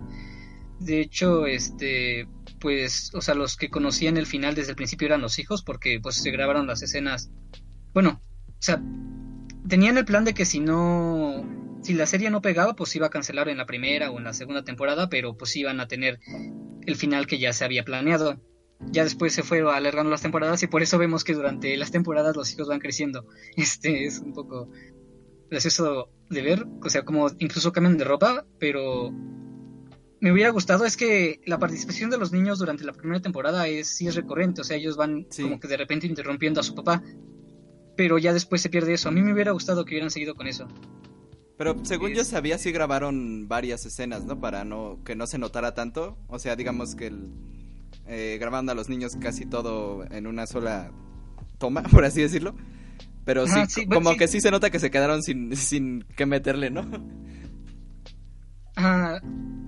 De 0.81 1.01
hecho, 1.01 1.47
este 1.47 2.29
pues, 2.61 3.12
o 3.15 3.20
sea, 3.20 3.35
los 3.35 3.57
que 3.57 3.70
conocían 3.70 4.16
el 4.16 4.27
final 4.27 4.55
desde 4.55 4.70
el 4.70 4.77
principio 4.77 5.07
eran 5.07 5.20
los 5.20 5.39
hijos 5.39 5.62
porque 5.62 5.99
pues 6.03 6.16
se 6.16 6.31
grabaron 6.31 6.66
las 6.66 6.83
escenas. 6.83 7.31
Bueno, 7.95 8.20
o 8.49 8.53
sea, 8.62 8.83
tenían 9.69 9.99
el 9.99 10.05
plan 10.05 10.24
de 10.24 10.35
que 10.35 10.45
si 10.45 10.61
no 10.61 11.45
si 11.82 11.95
la 11.95 12.07
serie 12.07 12.31
no 12.31 12.43
pegaba, 12.43 12.74
pues 12.74 12.95
iba 12.97 13.07
a 13.07 13.11
cancelar 13.11 13.49
en 13.49 13.59
la 13.59 13.66
primera 13.66 14.11
o 14.11 14.19
en 14.19 14.24
la 14.24 14.32
segunda 14.32 14.65
temporada, 14.65 15.09
pero 15.09 15.36
pues 15.36 15.55
iban 15.57 15.81
a 15.81 15.86
tener 15.89 16.19
el 16.86 16.97
final 16.97 17.27
que 17.27 17.39
ya 17.39 17.53
se 17.53 17.65
había 17.65 17.85
planeado. 17.85 18.40
Ya 18.81 19.05
después 19.05 19.32
se 19.32 19.43
fueron 19.43 19.74
alargando 19.74 20.11
las 20.11 20.23
temporadas 20.23 20.62
y 20.62 20.66
por 20.69 20.82
eso 20.82 20.99
vemos 20.99 21.24
que 21.24 21.35
durante 21.35 21.77
las 21.77 21.90
temporadas 21.90 22.36
los 22.36 22.53
hijos 22.53 22.69
van 22.69 22.81
creciendo. 22.81 23.27
Este 23.57 24.05
es 24.07 24.19
un 24.19 24.32
poco 24.32 24.70
gracioso 25.51 26.11
de 26.31 26.43
ver, 26.43 26.66
o 26.82 26.90
sea, 26.90 27.05
como 27.05 27.28
incluso 27.39 27.73
cambian 27.73 27.97
de 27.97 28.05
ropa, 28.05 28.45
pero 28.59 29.11
me 30.20 30.32
hubiera 30.32 30.51
gustado 30.51 30.85
es 30.85 30.97
que 30.97 31.40
la 31.47 31.59
participación 31.59 32.11
de 32.11 32.19
los 32.19 32.32
niños 32.32 32.59
durante 32.59 32.85
la 32.85 32.93
primera 32.93 33.20
temporada 33.23 33.66
es 33.69 33.89
sí 33.89 34.07
es 34.09 34.15
recurrente, 34.15 34.61
o 34.61 34.65
sea, 34.65 34.77
ellos 34.77 34.97
van 34.97 35.27
Sí. 35.31 35.43
como 35.43 35.59
que 35.61 35.69
de 35.69 35.77
repente 35.77 36.07
interrumpiendo 36.07 36.61
a 36.61 36.65
su 36.65 36.74
papá, 36.74 37.03
pero 37.99 38.16
ya 38.19 38.33
después 38.33 38.62
se 38.62 38.70
pierde 38.70 38.95
eso. 38.95 39.11
A 39.11 39.12
mí 39.12 39.23
me 39.23 39.35
hubiera 39.35 39.53
gustado 39.53 39.85
que 39.85 39.95
hubieran 39.95 40.11
seguido 40.12 40.37
con 40.37 40.47
eso. 40.47 40.69
Pero 41.57 41.85
según 41.85 42.12
yo 42.15 42.25
sabía, 42.25 42.57
sí 42.59 42.70
grabaron 42.70 43.49
varias 43.49 43.85
escenas, 43.85 44.25
¿no? 44.25 44.41
Para 44.41 44.65
no 44.65 45.03
que 45.05 45.16
no 45.16 45.27
se 45.27 45.39
notara 45.39 45.75
tanto. 45.75 46.16
O 46.29 46.39
sea, 46.39 46.55
digamos 46.57 46.95
que 46.95 47.09
el, 47.09 47.33
eh, 48.07 48.39
grabando 48.41 48.73
a 48.73 48.75
los 48.77 48.89
niños 48.89 49.16
casi 49.16 49.47
todo 49.47 50.05
en 50.11 50.27
una 50.27 50.47
sola 50.47 50.93
toma, 51.59 51.83
por 51.91 52.05
así 52.05 52.23
decirlo. 52.23 52.55
Pero 53.25 53.47
sí, 53.49 53.66
Ajá, 53.66 53.69
sí, 53.69 53.85
co- 53.85 53.87
bueno, 53.87 54.05
como 54.05 54.05
sí. 54.05 54.16
que 54.16 54.29
sí 54.29 54.41
se 54.41 54.51
nota 54.53 54.70
que 54.70 54.81
se 54.81 54.91
quedaron 54.91 55.23
sin, 55.23 55.57
sin 55.57 56.05
qué 56.16 56.27
meterle, 56.27 56.70
¿no? 56.70 56.83
Ah, 58.77 59.20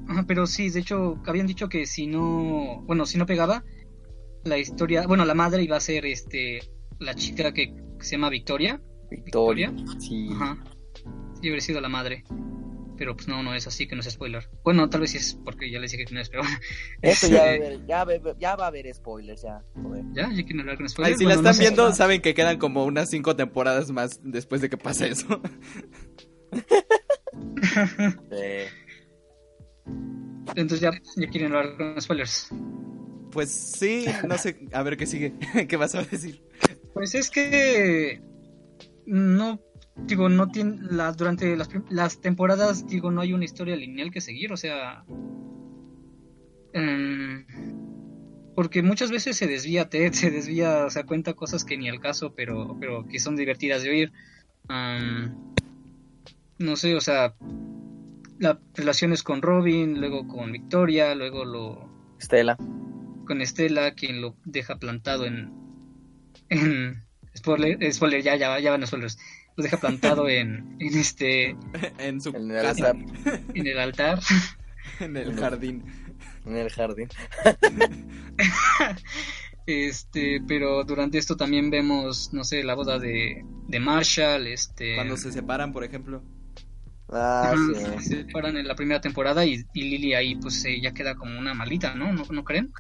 ajá, 0.09 0.25
pero 0.27 0.47
sí, 0.47 0.71
de 0.71 0.81
hecho, 0.81 1.21
habían 1.27 1.47
dicho 1.47 1.69
que 1.69 1.87
si 1.87 2.07
no, 2.07 2.83
bueno, 2.87 3.07
si 3.07 3.19
no 3.19 3.27
pegaba, 3.27 3.65
la 4.45 4.59
historia, 4.59 5.07
bueno, 5.07 5.25
la 5.25 5.35
madre 5.35 5.63
iba 5.65 5.77
a 5.77 5.81
ser 5.81 6.07
este, 6.07 6.61
la 6.99 7.15
chica 7.15 7.53
que 7.53 7.75
se 8.07 8.13
llama 8.17 8.29
Victoria. 8.31 8.81
Victoria. 9.11 9.73
Sí. 9.99 10.29
Ajá. 10.33 10.57
Sí, 11.35 11.41
hubiera 11.43 11.61
sido 11.61 11.81
la 11.81 11.89
madre. 11.89 12.25
Pero 12.97 13.17
pues 13.17 13.29
no, 13.29 13.43
no 13.43 13.55
es 13.55 13.67
así, 13.67 13.89
que 13.89 13.95
no 13.95 14.03
es 14.03 14.11
spoiler. 14.11 14.51
Bueno, 14.63 14.91
tal 14.91 15.01
vez 15.01 15.13
sí 15.13 15.17
es 15.17 15.35
porque 15.43 15.71
ya 15.71 15.81
les 15.81 15.91
dije 15.93 16.05
que 16.05 16.15
no 16.15 16.21
es, 16.21 16.29
pero 16.29 16.43
bueno. 16.43 16.59
Eso 17.01 17.29
ya 17.29 17.39
va, 17.39 17.45
a 17.45 17.55
haber, 17.55 17.81
ya, 17.89 17.95
va 17.97 17.99
a 17.99 18.03
haber- 18.03 18.37
ya 18.39 18.57
va 18.57 18.65
a 18.65 18.69
haber 18.69 18.95
spoilers, 18.95 19.43
ya. 19.43 19.63
Joder. 19.83 20.05
¿Ya? 20.13 20.29
¿Ya 20.31 20.43
quieren 20.45 20.61
hablar 20.61 20.77
con 20.77 20.85
Ay, 20.85 20.91
spoilers? 20.91 21.19
si 21.19 21.25
la 21.25 21.29
Bueno, 21.35 21.41
están 21.41 21.55
sé. 21.55 21.61
viendo, 21.63 21.93
saben 21.95 22.21
que 22.21 22.35
quedan 22.35 22.59
como 22.59 22.85
unas 22.85 23.09
cinco 23.09 23.35
temporadas 23.37 23.91
más 23.91 24.21
después 24.23 24.61
de 24.61 24.69
que 24.69 24.77
pase 24.77 25.09
eso. 25.09 25.41
Eh, 28.33 28.67
Entonces 30.57 30.81
ya, 30.81 30.91
ya 31.17 31.29
quieren 31.29 31.55
hablar 31.55 31.77
con 31.77 32.01
spoilers. 32.01 32.49
Pues 33.31 33.51
sí, 33.51 34.07
no 34.29 34.37
sé, 34.39 34.67
a 34.73 34.83
ver 34.83 34.97
qué 34.97 35.07
sigue, 35.07 35.35
qué 35.69 35.77
vas 35.77 35.95
a 35.95 36.03
decir. 36.03 36.43
Pues 36.95 37.15
es 37.15 37.31
que 37.31 38.21
no 39.07 39.61
digo 40.07 40.29
no 40.29 40.49
tiene 40.49 40.79
la 40.91 41.13
durante 41.13 41.57
las, 41.57 42.21
temporadas 42.21 42.87
digo 42.87 43.11
no 43.11 43.21
hay 43.21 43.33
una 43.33 43.45
historia 43.45 43.77
lineal 43.77 44.11
que 44.11 44.21
seguir, 44.21 44.53
o 44.53 44.57
sea, 44.57 45.05
em, 46.73 47.45
porque 48.55 48.83
muchas 48.83 49.11
veces 49.11 49.37
se 49.37 49.47
desvía 49.47 49.89
Ted, 49.89 50.13
se 50.15 50.31
desvía, 50.31 50.87
o 50.87 50.91
sea, 50.91 51.05
cuenta 51.05 51.35
cosas 51.35 51.65
que 51.65 51.77
ni 51.77 51.89
al 51.89 52.01
caso, 52.01 52.35
pero 52.35 52.77
pero 52.81 53.07
que 53.07 53.19
son 53.19 53.37
divertidas 53.37 53.83
de 53.83 53.91
oír. 53.91 54.13
No 56.59 56.77
sé, 56.77 56.95
o 56.95 57.01
sea, 57.01 57.35
las 58.39 58.59
relaciones 58.75 59.23
con 59.23 59.43
Robin, 59.43 59.99
luego 59.99 60.27
con 60.29 60.53
Victoria, 60.53 61.15
luego 61.15 61.45
lo 61.45 61.91
Estela. 62.19 62.57
con 63.27 63.41
Estela, 63.41 63.95
quien 63.95 64.21
lo 64.21 64.37
deja 64.45 64.79
plantado 64.79 65.27
en. 65.27 65.53
En 66.51 67.03
spoiler, 67.37 67.93
spoiler, 67.93 68.23
ya, 68.23 68.37
ya, 68.37 68.59
ya 68.59 68.71
van 68.71 68.81
los 68.81 68.91
spoilers. 68.91 69.19
Lo 69.57 69.65
deja 69.65 69.77
plantado 69.79 70.29
en, 70.29 70.77
en 70.81 70.99
este. 70.99 71.57
En 71.99 72.21
su 72.21 72.31
En 72.31 72.51
el 72.51 72.67
altar. 72.67 72.97
en 73.55 73.67
el 73.67 73.79
altar. 73.79 74.21
en 75.01 75.17
el 75.17 75.39
jardín. 75.39 75.85
En 76.45 76.57
el 76.57 76.71
jardín. 76.71 77.09
Este, 79.67 80.41
pero 80.47 80.85
durante 80.85 81.19
esto 81.19 81.37
también 81.37 81.71
vemos, 81.71 82.33
no 82.33 82.45
sé, 82.45 82.65
la 82.65 82.75
boda 82.75 82.99
de, 82.99 83.45
de 83.69 83.81
Marshall, 83.81 84.47
este. 84.47 84.97
Cuando 84.97 85.17
se 85.17 85.33
separan, 85.33 85.73
por 85.73 85.85
ejemplo. 85.85 86.23
Ah, 87.13 87.55
sí. 87.99 88.05
se 88.05 88.17
separan 88.25 88.57
en 88.57 88.69
la 88.69 88.77
primera 88.77 89.01
temporada 89.01 89.45
y, 89.45 89.65
y 89.75 89.83
Lily 89.83 90.15
ahí 90.15 90.37
pues 90.37 90.65
eh, 90.65 90.81
ya 90.81 90.93
queda 90.93 91.17
como 91.17 91.39
una 91.39 91.55
malita, 91.55 91.95
¿no? 91.95 92.13
¿No, 92.13 92.25
no 92.31 92.45
creen? 92.45 92.73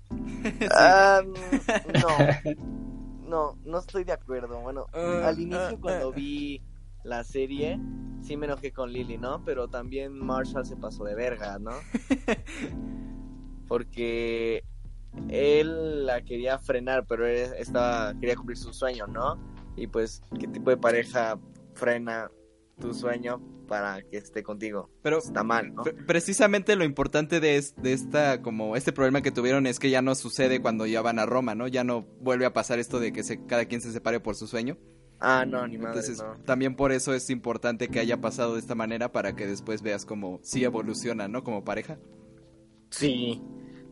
Ah, 0.70 1.20
no. 1.24 2.56
No, 3.30 3.56
no 3.64 3.78
estoy 3.78 4.02
de 4.02 4.12
acuerdo. 4.12 4.60
Bueno, 4.60 4.86
Ah, 4.92 5.28
al 5.28 5.38
inicio 5.38 5.76
ah, 5.76 5.80
cuando 5.80 6.08
ah. 6.08 6.12
vi 6.14 6.60
la 7.04 7.22
serie, 7.22 7.78
sí 8.20 8.36
me 8.36 8.46
enojé 8.46 8.72
con 8.72 8.92
Lily, 8.92 9.18
¿no? 9.18 9.44
Pero 9.44 9.68
también 9.68 10.18
Marshall 10.18 10.66
se 10.66 10.76
pasó 10.76 11.04
de 11.04 11.14
verga, 11.14 11.60
¿no? 11.60 11.70
Porque 13.68 14.64
él 15.28 16.06
la 16.06 16.22
quería 16.22 16.58
frenar, 16.58 17.06
pero 17.06 17.24
él 17.24 17.52
estaba, 17.56 18.12
quería 18.18 18.34
cumplir 18.34 18.58
su 18.58 18.72
sueño, 18.72 19.06
¿no? 19.06 19.38
Y 19.76 19.86
pues, 19.86 20.22
¿qué 20.40 20.48
tipo 20.48 20.70
de 20.70 20.76
pareja 20.76 21.38
frena 21.74 22.28
tu 22.80 22.92
sueño 22.92 23.40
para 23.70 24.02
que 24.02 24.16
esté 24.16 24.42
contigo? 24.42 24.90
Pero 25.00 25.18
Está 25.18 25.44
mal, 25.44 25.72
¿no? 25.72 25.84
pre- 25.84 25.92
precisamente 25.94 26.74
lo 26.74 26.82
importante 26.84 27.38
de, 27.38 27.56
es- 27.56 27.76
de 27.76 27.92
esta, 27.92 28.42
como 28.42 28.74
este 28.74 28.92
problema 28.92 29.22
que 29.22 29.30
tuvieron 29.30 29.68
es 29.68 29.78
que 29.78 29.90
ya 29.90 30.02
no 30.02 30.16
sucede 30.16 30.60
cuando 30.60 30.86
ya 30.86 31.02
van 31.02 31.20
a 31.20 31.24
Roma, 31.26 31.54
¿no? 31.54 31.68
Ya 31.68 31.84
no 31.84 32.02
vuelve 32.20 32.46
a 32.46 32.52
pasar 32.52 32.80
esto 32.80 32.98
de 32.98 33.12
que 33.12 33.22
se, 33.22 33.46
cada 33.46 33.66
quien 33.66 33.80
se 33.80 33.92
separe 33.92 34.18
por 34.18 34.34
su 34.34 34.48
sueño. 34.48 34.76
Ah, 35.20 35.44
no, 35.46 35.68
ni 35.68 35.78
madre, 35.78 36.00
Entonces, 36.00 36.18
no. 36.18 36.34
también 36.44 36.74
por 36.74 36.90
eso 36.90 37.14
es 37.14 37.30
importante 37.30 37.86
que 37.88 38.00
haya 38.00 38.20
pasado 38.20 38.54
de 38.54 38.60
esta 38.60 38.74
manera 38.74 39.12
para 39.12 39.36
que 39.36 39.46
después 39.46 39.82
veas 39.82 40.04
cómo 40.04 40.40
sí 40.42 40.64
evoluciona, 40.64 41.28
¿no? 41.28 41.44
Como 41.44 41.62
pareja. 41.62 41.98
Sí, 42.90 43.40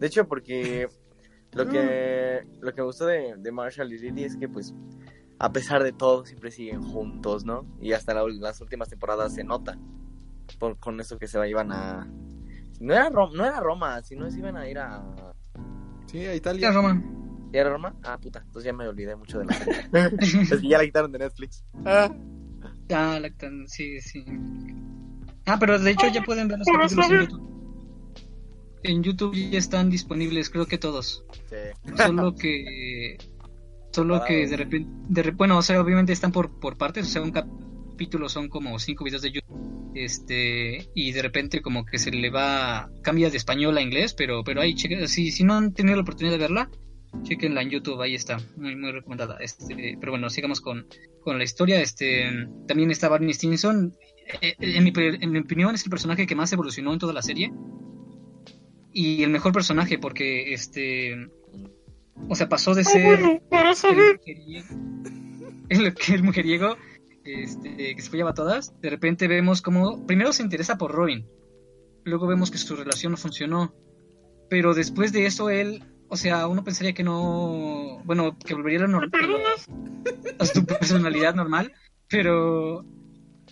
de 0.00 0.06
hecho 0.08 0.26
porque 0.26 0.88
lo 1.52 1.68
que 1.68 2.40
lo 2.60 2.74
que 2.74 2.80
me 2.80 2.86
gustó 2.86 3.06
de, 3.06 3.36
de 3.38 3.52
Marshall 3.52 3.92
y 3.92 3.98
Lily 3.98 4.24
es 4.24 4.36
que 4.36 4.48
pues 4.48 4.74
a 5.38 5.52
pesar 5.52 5.82
de 5.82 5.92
todo 5.92 6.24
siempre 6.26 6.50
siguen 6.50 6.82
juntos, 6.82 7.44
¿no? 7.44 7.64
Y 7.80 7.92
hasta 7.92 8.14
la- 8.14 8.26
las 8.28 8.60
últimas 8.60 8.88
temporadas 8.88 9.34
se 9.34 9.44
nota 9.44 9.78
por, 10.58 10.78
con 10.78 11.00
eso 11.00 11.18
que 11.18 11.28
se 11.28 11.48
iban 11.48 11.72
a 11.72 12.06
no 12.80 12.94
era 12.94 13.10
Roma, 13.10 13.32
no 13.36 13.44
era 13.44 13.60
Roma, 13.60 14.02
sino 14.02 14.30
se 14.30 14.38
iban 14.38 14.56
a 14.56 14.68
ir 14.68 14.78
a 14.78 15.04
Sí, 16.06 16.18
a 16.24 16.34
Italia. 16.34 16.70
Roma. 16.72 17.02
¿Ya 17.52 17.60
era 17.60 17.70
Roma? 17.70 17.94
Ah, 18.02 18.18
puta, 18.18 18.40
entonces 18.40 18.64
ya 18.64 18.72
me 18.72 18.86
olvidé 18.88 19.14
mucho 19.16 19.38
de 19.38 19.46
la 19.46 19.54
serie. 19.54 19.82
es 20.52 20.60
que 20.60 20.68
ya 20.68 20.78
la 20.78 20.84
quitaron 20.84 21.12
de 21.12 21.18
Netflix. 21.18 21.64
Ah, 21.84 22.10
la 22.88 23.30
sí, 23.66 24.00
sí. 24.00 24.24
Ah, 25.46 25.56
pero 25.58 25.78
de 25.78 25.90
hecho 25.90 26.06
ya 26.08 26.22
pueden 26.22 26.48
ver 26.48 26.58
los 26.58 26.68
capítulos 26.68 27.10
en 27.10 27.20
YouTube. 27.20 27.48
En 28.84 29.02
YouTube 29.02 29.34
ya 29.50 29.58
están 29.58 29.90
disponibles, 29.90 30.50
creo 30.50 30.66
que 30.66 30.78
todos. 30.78 31.24
Sí. 31.50 31.56
Solo 31.96 32.34
que. 32.36 33.18
Solo 33.98 34.22
que 34.24 34.46
de 34.46 34.56
repente. 34.56 34.88
De, 35.08 35.32
bueno, 35.32 35.58
o 35.58 35.62
sea, 35.62 35.80
obviamente 35.80 36.12
están 36.12 36.30
por, 36.30 36.60
por 36.60 36.76
partes. 36.76 37.04
O 37.04 37.08
sea, 37.10 37.20
un 37.20 37.32
capítulo 37.32 38.28
son 38.28 38.48
como 38.48 38.78
cinco 38.78 39.02
videos 39.02 39.22
de 39.22 39.32
YouTube. 39.32 39.90
Este. 39.96 40.88
Y 40.94 41.10
de 41.10 41.20
repente, 41.20 41.60
como 41.60 41.84
que 41.84 41.98
se 41.98 42.12
le 42.12 42.30
va. 42.30 42.88
Cambia 43.02 43.28
de 43.28 43.36
español 43.36 43.76
a 43.76 43.82
inglés. 43.82 44.14
Pero, 44.14 44.44
pero 44.44 44.60
ahí, 44.60 44.76
cheque, 44.76 45.08
si, 45.08 45.32
si 45.32 45.42
no 45.42 45.54
han 45.54 45.74
tenido 45.74 45.96
la 45.96 46.02
oportunidad 46.02 46.34
de 46.34 46.38
verla, 46.38 46.70
chequenla 47.24 47.62
en 47.62 47.70
YouTube. 47.70 48.00
Ahí 48.00 48.14
está. 48.14 48.36
Muy, 48.56 48.76
muy 48.76 48.92
recomendada. 48.92 49.38
Este, 49.40 49.96
pero 49.98 50.12
bueno, 50.12 50.30
sigamos 50.30 50.60
con, 50.60 50.86
con 51.24 51.36
la 51.36 51.42
historia. 51.42 51.80
Este. 51.80 52.30
También 52.68 52.92
está 52.92 53.08
Barney 53.08 53.34
Stinson. 53.34 53.96
Eh, 54.40 54.54
eh, 54.60 54.76
En 54.76 54.84
mi, 54.84 54.92
en 54.94 55.32
mi 55.32 55.40
opinión, 55.40 55.74
es 55.74 55.82
el 55.82 55.90
personaje 55.90 56.24
que 56.24 56.36
más 56.36 56.52
evolucionó 56.52 56.92
en 56.92 57.00
toda 57.00 57.12
la 57.12 57.22
serie. 57.22 57.50
Y 58.92 59.24
el 59.24 59.30
mejor 59.30 59.52
personaje, 59.52 59.98
porque 59.98 60.52
este. 60.52 61.16
O 62.28 62.34
sea, 62.34 62.48
pasó 62.48 62.74
de 62.74 62.84
ser 62.84 63.20
el 63.20 63.40
mujeriego, 64.16 64.66
el, 65.68 65.94
el 66.08 66.22
mujeriego 66.22 66.76
este, 67.28 67.94
que 67.94 68.02
se 68.02 68.10
follaba 68.10 68.30
a 68.30 68.34
todas. 68.34 68.80
De 68.80 68.90
repente 68.90 69.28
vemos 69.28 69.62
como. 69.62 70.06
Primero 70.06 70.32
se 70.32 70.42
interesa 70.42 70.78
por 70.78 70.92
Robin. 70.92 71.26
Luego 72.04 72.26
vemos 72.26 72.50
que 72.50 72.58
su 72.58 72.74
relación 72.76 73.12
no 73.12 73.18
funcionó. 73.18 73.74
Pero 74.48 74.74
después 74.74 75.12
de 75.12 75.26
eso, 75.26 75.50
él. 75.50 75.84
O 76.08 76.16
sea, 76.16 76.46
uno 76.46 76.64
pensaría 76.64 76.94
que 76.94 77.04
no. 77.04 78.00
Bueno, 78.04 78.36
que 78.38 78.54
volvería 78.54 78.84
a, 78.84 78.88
la 78.88 79.08
a 80.38 80.46
su 80.46 80.64
personalidad 80.64 81.34
normal. 81.34 81.72
Pero. 82.08 82.84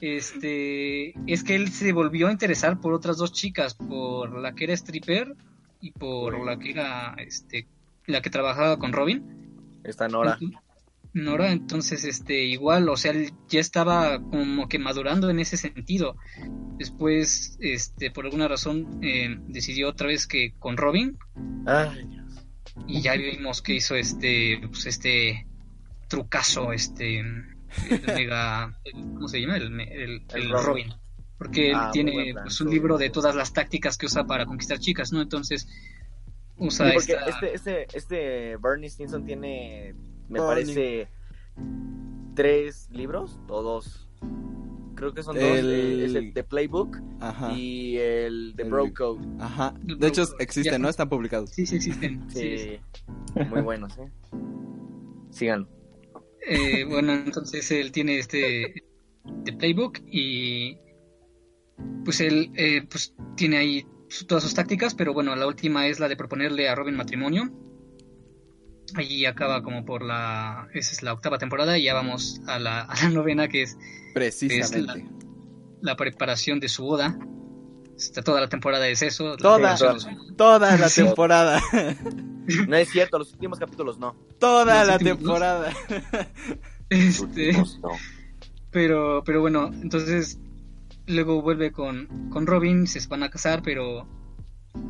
Este. 0.01 1.15
Es 1.31 1.45
que 1.45 1.55
él 1.55 1.71
se 1.71 1.93
volvió 1.93 2.29
a 2.29 2.33
interesar 2.33 2.81
por 2.81 2.95
otras 2.95 3.19
dos 3.19 3.33
chicas. 3.33 3.75
Por 3.75 4.39
la 4.41 4.55
que 4.55 4.65
era 4.65 4.73
stripper. 4.73 5.35
Y 5.83 5.91
por 5.93 6.43
la 6.45 6.59
que 6.59 6.71
era. 6.71 7.15
Este. 7.19 7.69
La 8.07 8.21
que 8.23 8.31
trabajaba 8.31 8.79
con 8.79 8.93
Robin. 8.93 9.25
Está 9.85 10.09
Nora. 10.09 10.39
Nora, 11.13 11.51
entonces, 11.51 12.05
este, 12.05 12.45
igual, 12.45 12.89
o 12.91 12.97
sea, 12.97 13.13
él 13.13 13.33
ya 13.49 13.59
estaba 13.61 14.21
como 14.23 14.69
que 14.69 14.79
madurando 14.79 15.31
en 15.31 15.41
ese 15.41 15.57
sentido. 15.57 16.17
Después, 16.79 17.57
este, 17.61 18.11
por 18.11 18.27
alguna 18.27 18.49
razón, 18.49 18.99
eh, 19.03 19.37
decidió 19.49 19.89
otra 19.89 20.09
vez 20.09 20.27
que 20.27 20.53
con 20.59 20.77
Robin, 20.77 21.17
Ay, 21.67 22.05
Dios. 22.07 22.45
y 22.87 23.01
ya 23.01 23.15
vimos 23.15 23.63
que 23.63 23.75
hizo 23.77 23.95
este, 23.95 24.61
pues 24.69 24.85
este 24.87 25.47
trucazo, 26.09 26.73
este, 26.73 27.21
el 27.21 27.45
mega, 28.07 28.79
el- 28.85 28.93
¿cómo 29.15 29.29
se 29.29 29.41
llama? 29.41 29.57
El, 29.57 29.81
el- 29.81 30.23
Robin. 30.51 30.53
Robin. 30.67 30.93
Porque 31.39 31.71
él 31.71 31.77
Ah, 31.79 31.91
tiene 31.93 32.33
pues, 32.35 32.61
un 32.63 32.71
libro 32.71 32.97
de 32.99 33.11
todas 33.11 33.35
las 33.35 33.53
tácticas 33.53 33.97
que 33.99 34.07
usa 34.07 34.25
para 34.27 34.45
conquistar 34.47 34.79
chicas, 34.79 35.13
¿no? 35.13 35.21
Entonces, 35.21 35.67
usa 36.59 36.87
Sí, 36.91 36.95
porque 36.95 37.13
esta... 37.13 37.47
este, 37.47 37.55
este, 37.55 37.97
este 37.99 38.57
Bernie 38.57 38.89
Stinson 38.91 39.25
tiene, 39.25 39.95
me 40.29 40.41
Bernie. 40.41 40.47
parece, 40.47 41.09
tres 42.35 42.89
libros 42.91 43.41
o 43.49 43.63
dos. 43.63 44.09
Creo 44.95 45.13
que 45.13 45.23
son 45.23 45.35
dos. 45.37 45.45
El- 45.45 45.71
eh, 45.73 46.05
Es 46.07 46.15
el 46.15 46.33
de 46.33 46.43
Playbook 46.45 46.97
Ajá. 47.21 47.53
y 47.53 47.97
el 47.99 48.55
de 48.57 48.63
El- 48.63 48.71
Bro 48.71 48.95
Code. 48.95 49.27
Ajá. 49.41 49.75
De 49.83 50.09
hecho, 50.09 50.25
existen, 50.39 50.73
ya. 50.73 50.79
¿no? 50.79 50.89
Están 50.89 51.09
publicados. 51.09 51.51
Sí, 51.51 51.67
sí 51.67 51.77
existen. 51.77 52.25
sí, 52.31 52.57
Sí, 52.59 53.41
muy 53.51 53.61
buenos, 53.61 53.97
¿eh? 53.99 54.11
Síganlo. 55.31 55.69
Eh, 56.49 56.85
bueno, 56.85 57.13
entonces 57.13 57.71
él 57.73 57.93
tiene 57.93 58.19
este 58.19 58.83
de 59.45 59.53
playbook 59.53 59.99
y 60.11 60.79
pues 62.05 62.21
él 62.21 62.53
eh, 62.55 62.87
pues 62.89 63.15
tiene 63.37 63.57
ahí 63.59 63.87
todas 64.27 64.43
sus 64.45 64.55
tácticas, 64.55 64.95
pero 64.95 65.13
bueno, 65.13 65.35
la 65.37 65.47
última 65.47 65.87
es 65.87 65.99
la 66.01 66.09
de 66.09 66.17
proponerle 66.17 66.69
a 66.69 66.75
Robin 66.75 66.97
matrimonio. 66.97 67.51
Allí 68.95 69.27
acaba 69.27 69.63
como 69.63 69.85
por 69.85 70.03
la 70.05 70.69
esa 70.73 70.93
es 70.93 71.03
la 71.03 71.13
octava 71.13 71.39
temporada 71.39 71.77
y 71.77 71.85
ya 71.85 71.95
vamos 71.95 72.41
a 72.47 72.59
la, 72.59 72.81
a 72.83 72.95
la 73.03 73.11
novena 73.11 73.49
que 73.49 73.63
es 73.63 73.77
Precisamente. 74.15 75.05
la 75.83 75.97
preparación 75.97 76.61
de 76.61 76.69
su 76.69 76.85
boda. 76.85 77.19
Este, 77.97 78.23
toda 78.23 78.41
la 78.43 78.49
temporada 78.49 78.87
es 78.89 79.01
eso. 79.03 79.37
Toda, 79.37 79.73
Los- 79.73 80.07
toda 80.37 80.77
la 80.77 80.89
Sí. 80.89 81.03
temporada. 81.03 81.61
No 82.69 82.77
es 82.77 82.91
cierto, 82.91 83.19
los 83.19 83.33
últimos 83.33 83.59
capítulos 83.59 83.99
no. 83.99 84.15
Toda 84.39 84.65
Los 84.79 84.87
la 84.87 84.93
dos. 84.99 85.03
temporada. 85.03 85.73
Este, 86.89 87.53
No. 87.55 87.89
pero, 88.71 89.23
pero 89.25 89.41
bueno, 89.41 89.71
entonces 89.83 90.39
luego 91.07 91.43
vuelve 91.43 91.73
con, 91.73 92.29
con 92.31 92.47
Robin, 92.47 92.87
se 92.87 93.07
van 93.09 93.23
a 93.23 93.31
casar, 93.31 93.63
pero 93.63 94.07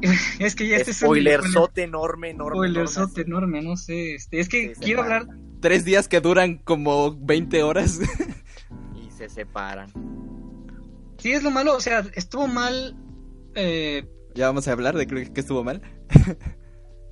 es 0.38 0.54
que 0.56 0.66
ya 0.68 0.76
este 0.76 0.90
es 0.92 1.02
un 1.02 1.06
Spoilerzote 1.08 1.82
enorme, 1.84 2.30
enorme. 2.30 2.56
spoilerzote 2.56 3.22
enorme. 3.22 3.58
enorme, 3.58 3.68
no 3.70 3.76
sé, 3.76 4.14
este, 4.14 4.40
es 4.40 4.48
que 4.48 4.74
se 4.74 4.80
quiero 4.80 5.02
para. 5.02 5.16
hablar, 5.18 5.36
Tres 5.60 5.84
días 5.84 6.06
que 6.08 6.20
duran 6.20 6.58
como 6.58 7.16
20 7.18 7.62
horas. 7.62 7.98
Y 8.94 9.10
se 9.10 9.28
separan. 9.28 9.90
sí 11.18 11.32
es 11.32 11.42
lo 11.42 11.50
malo, 11.50 11.74
o 11.76 11.80
sea, 11.80 12.04
estuvo 12.14 12.46
mal, 12.46 12.94
eh, 13.54 14.06
ya 14.34 14.46
vamos 14.48 14.68
a 14.68 14.72
hablar 14.72 14.96
de 14.96 15.06
que 15.06 15.32
que 15.32 15.40
estuvo 15.40 15.64
mal. 15.64 15.80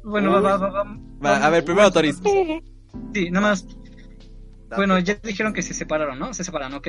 bueno, 0.05 0.31
va, 0.33 0.41
va, 0.41 0.57
va, 0.59 0.71
va- 0.85 0.99
Va, 1.25 1.37
a 1.47 1.51
ver, 1.51 1.65
primero 1.65 1.91
Toris. 1.91 2.21
Sí, 3.15 3.31
nada 3.31 3.49
más, 3.49 3.67
Date. 3.67 4.77
bueno, 4.77 4.99
ya 4.99 5.15
dijeron 5.15 5.53
que 5.55 5.63
se 5.63 5.73
separaron, 5.73 6.19
¿no? 6.19 6.35
Se 6.35 6.45
separaron, 6.45 6.75
ok. 6.75 6.89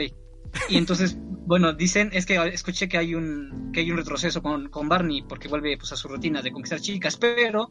Y 0.69 0.77
entonces, 0.77 1.17
bueno, 1.19 1.73
dicen, 1.73 2.09
es 2.13 2.26
que 2.26 2.35
escuché 2.53 2.88
que 2.88 2.97
hay 2.97 3.15
un, 3.15 3.72
que 3.73 3.81
hay 3.81 3.91
un 3.91 3.97
retroceso 3.97 4.41
con, 4.41 4.69
con 4.69 4.89
Barney 4.89 5.22
porque 5.27 5.47
vuelve 5.47 5.77
pues 5.77 5.91
a 5.91 5.95
su 5.95 6.07
rutina 6.07 6.41
de 6.41 6.51
conquistar 6.51 6.80
chicas, 6.80 7.17
pero, 7.17 7.69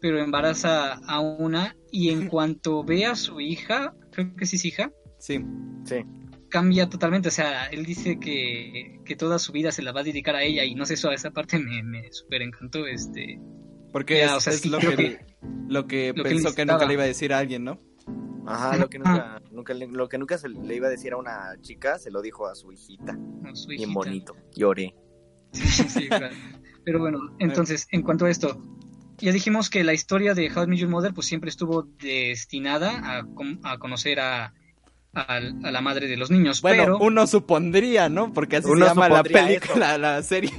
pero 0.00 0.18
embaraza 0.20 0.94
a 1.06 1.20
una 1.20 1.76
y 1.90 2.10
en 2.10 2.28
cuanto 2.28 2.84
ve 2.84 3.06
a 3.06 3.14
su 3.14 3.40
hija, 3.40 3.94
creo 4.12 4.34
que 4.36 4.46
sí 4.46 4.56
es 4.56 4.64
hija, 4.64 4.90
Sí. 5.18 5.40
Sí. 5.84 5.96
cambia 6.50 6.88
totalmente, 6.88 7.28
o 7.28 7.30
sea, 7.32 7.66
él 7.66 7.84
dice 7.86 8.18
que, 8.20 9.00
que 9.04 9.16
toda 9.16 9.38
su 9.38 9.52
vida 9.52 9.72
se 9.72 9.82
la 9.82 9.92
va 9.92 10.00
a 10.00 10.04
dedicar 10.04 10.36
a 10.36 10.42
ella 10.42 10.64
y 10.64 10.74
no 10.74 10.84
sé, 10.84 10.94
eso, 10.94 11.10
esa 11.10 11.30
parte 11.30 11.58
me, 11.58 11.82
me 11.82 12.12
súper 12.12 12.42
encantó, 12.42 12.86
este, 12.86 13.40
Porque 13.92 14.18
Ya, 14.18 14.26
es, 14.26 14.32
o 14.32 14.40
sea, 14.40 14.52
es 14.52 14.60
sí, 14.60 14.68
lo, 14.68 14.78
que, 14.78 15.18
lo 15.68 15.86
que 15.86 16.12
lo 16.14 16.22
pensó 16.22 16.54
que 16.54 16.66
nunca 16.66 16.84
le 16.86 16.94
iba 16.94 17.04
a 17.04 17.06
decir 17.06 17.32
a 17.32 17.38
alguien, 17.38 17.64
¿no? 17.64 17.80
Ajá, 18.46 18.76
lo 18.76 18.88
que 18.88 18.98
nunca, 18.98 19.42
lo 19.90 20.08
que 20.08 20.18
nunca 20.18 20.38
se 20.38 20.48
le 20.48 20.76
iba 20.76 20.86
a 20.86 20.90
decir 20.90 21.12
a 21.12 21.16
una 21.16 21.54
chica, 21.60 21.98
se 21.98 22.10
lo 22.10 22.22
dijo 22.22 22.46
a 22.46 22.54
su 22.54 22.72
hijita. 22.72 23.18
a 23.44 23.54
su 23.54 23.68
Bien 23.68 23.92
bonito. 23.92 24.36
Lloré. 24.54 24.94
Sí, 25.52 26.08
claro. 26.08 26.34
Pero 26.84 27.00
bueno, 27.00 27.18
entonces, 27.38 27.88
en 27.90 28.02
cuanto 28.02 28.26
a 28.26 28.30
esto, 28.30 28.60
ya 29.18 29.32
dijimos 29.32 29.70
que 29.70 29.82
la 29.82 29.94
historia 29.94 30.34
de 30.34 30.52
How 30.54 30.64
I 30.64 30.66
Met 30.66 30.78
Your 30.78 30.90
Mother 30.90 31.14
pues 31.14 31.26
siempre 31.26 31.50
estuvo 31.50 31.82
destinada 31.82 33.18
a, 33.18 33.78
conocer 33.78 34.20
a, 34.20 34.52
a, 35.14 35.36
a 35.36 35.40
la 35.40 35.80
madre 35.80 36.06
de 36.06 36.16
los 36.16 36.30
niños, 36.30 36.60
Bueno, 36.62 36.82
pero 36.82 36.98
uno 36.98 37.26
supondría, 37.26 38.08
¿no? 38.08 38.32
Porque 38.32 38.56
así 38.56 38.68
Uno 38.68 38.84
se 38.84 38.90
llama 38.90 39.08
la 39.08 39.24
película, 39.24 39.98
la 39.98 40.22
serie. 40.22 40.52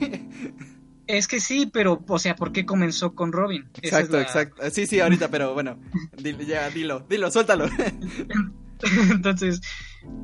Es 1.08 1.28
que 1.28 1.40
sí, 1.40 1.70
pero, 1.72 2.04
o 2.08 2.20
sea, 2.20 2.36
¿por 2.36 2.52
qué 2.52 2.66
comenzó 2.66 3.16
con 3.16 3.32
Robin? 3.32 3.64
Esa 3.82 4.00
es 4.02 4.06
Exacto, 4.10 4.18
la- 4.18 4.22
exacto. 4.24 4.70
Sí, 4.72 4.86
sí, 4.88 5.00
ahorita, 5.00 5.30
pero 5.30 5.54
bueno. 5.54 5.80
Dile- 6.18 6.46
ya, 6.46 6.70
dilo, 6.70 7.06
dilo, 7.10 7.32
suéltalo. 7.32 7.66
entonces, 9.12 9.62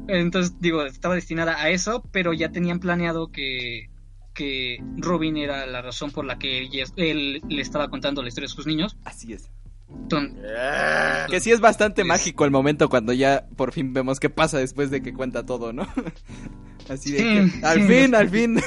entonces, 0.07 0.60
digo, 0.60 0.84
estaba 0.85 1.15
destinada 1.15 1.61
a 1.61 1.69
eso, 1.69 2.03
pero 2.11 2.34
ya 2.34 2.51
tenían 2.51 2.80
planeado 2.80 3.31
que, 3.31 3.89
que 4.34 4.77
Robin 4.97 5.38
era 5.38 5.65
la 5.65 5.81
razón 5.81 6.11
por 6.11 6.26
la 6.26 6.38
que 6.38 6.60
ella- 6.61 6.85
él 6.97 7.41
le 7.47 7.61
estaba 7.61 7.89
contando 7.89 8.22
la 8.22 8.27
historia 8.30 8.47
de 8.47 8.53
sus 8.53 8.68
niños. 8.68 8.95
Así 9.05 9.34
es. 9.34 9.49
Entonces, 9.89 10.39
Ah, 10.57 11.27
Que 11.30 11.39
sí 11.39 11.51
es 11.51 11.60
bastante 11.60 12.01
Es- 12.01 12.07
mágico 12.07 12.45
el 12.45 12.51
momento 12.51 12.89
cuando 12.89 13.14
ya 13.14 13.47
por 13.55 13.72
fin 13.73 13.93
vemos 13.93 14.19
qué 14.19 14.30
pasa 14.30 14.57
después 14.57 14.89
de 14.91 15.01
que 15.01 15.14
cuenta 15.14 15.45
todo, 15.45 15.72
¿no? 15.73 15.88
Así 16.89 17.11
de 17.11 17.18
Sí, 17.19 17.23
que, 17.23 17.65
al 17.65 17.81
sí, 17.81 17.88
fin, 17.88 18.15
al 18.15 18.30
fin. 18.30 18.60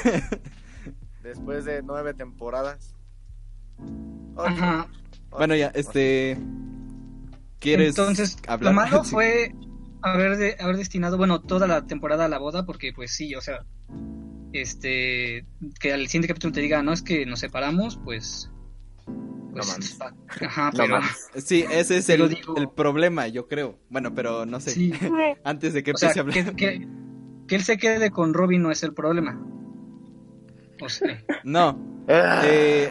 Después 1.26 1.64
de 1.64 1.82
nueve 1.82 2.14
temporadas. 2.14 2.94
Ocho. 4.36 4.48
ajá. 4.48 4.86
bueno, 5.30 5.54
ya, 5.56 5.68
este... 5.74 6.36
¿Quieres 7.58 7.88
Entonces, 7.98 8.36
hablar? 8.46 8.72
lo 8.72 8.76
malo 8.76 9.04
Sí. 9.04 9.10
fue 9.10 9.54
haber, 10.02 10.36
de- 10.36 10.56
haber 10.60 10.76
destinado, 10.76 11.16
bueno, 11.16 11.40
toda 11.40 11.66
la 11.66 11.86
temporada 11.86 12.26
a 12.26 12.28
la 12.28 12.38
boda, 12.38 12.64
porque 12.64 12.92
pues 12.92 13.12
sí, 13.12 13.34
o 13.34 13.40
sea, 13.40 13.64
este, 14.52 15.44
que 15.80 15.92
al 15.92 16.06
siguiente 16.06 16.28
capítulo 16.28 16.52
te 16.52 16.60
diga, 16.60 16.82
no 16.82 16.92
es 16.92 17.02
que 17.02 17.26
nos 17.26 17.40
separamos, 17.40 17.98
pues... 18.04 18.50
pues. 19.52 19.98
Ajá, 20.42 20.70
No 20.74 20.78
pero... 20.84 21.00
Sí, 21.36 21.64
ese 21.70 21.96
es 21.98 22.08
el, 22.10 22.28
digo- 22.28 22.56
el 22.56 22.68
problema, 22.68 23.26
yo 23.28 23.48
creo. 23.48 23.78
Bueno, 23.90 24.14
pero 24.14 24.46
no 24.46 24.60
sé. 24.60 24.70
Sí, 24.70 24.92
Antes 25.44 25.72
de 25.72 25.82
que 25.82 25.90
o 25.92 25.96
sea, 25.96 26.10
empiece 26.10 26.40
a 26.40 26.42
hablar. 26.42 26.56
que, 26.56 26.78
que- 26.80 26.88
que 27.48 27.54
él 27.56 27.62
se 27.62 27.78
quede 27.78 28.10
con 28.10 28.34
Robin 28.34 28.62
no 28.62 28.70
es 28.70 28.82
el 28.82 28.92
problema. 28.92 29.40
O 30.80 30.88
sea, 30.88 31.22
No. 31.44 31.78
Eh, 32.08 32.90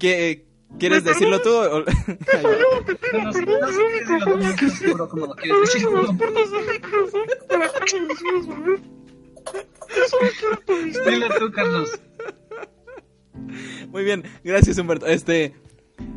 ¿qué- 0.00 0.44
¿Quieres 0.78 1.04
decirlo 1.04 1.40
tú? 1.40 1.50
o- 1.50 1.84
Ay, 2.34 2.42
no, 2.42 3.22
no 3.24 3.32
sé, 3.32 3.42
no 3.46 3.68
sé 3.68 3.78
qué 3.80 4.00
decirlo, 4.00 4.36
no 4.36 4.48
estoy 4.50 4.70
seguro 4.70 5.08
cómo 5.08 5.26
lo 5.26 5.34
quieres 5.34 5.60
decir. 5.60 5.88
Dile 11.06 11.26
tú, 11.38 11.50
Carlos. 11.52 11.98
Muy 13.90 14.04
bien, 14.04 14.24
gracias 14.44 14.78
Humberto. 14.78 15.06
Este, 15.06 15.54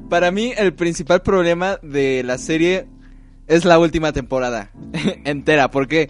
para 0.10 0.32
mí 0.32 0.54
el 0.58 0.74
principal 0.74 1.22
problema 1.22 1.78
de 1.82 2.24
la 2.24 2.38
serie 2.38 2.88
es 3.48 3.66
la 3.66 3.80
última 3.80 4.12
temporada 4.12 4.72
entera. 5.26 5.70
¿Por 5.72 5.88
qué? 5.88 6.10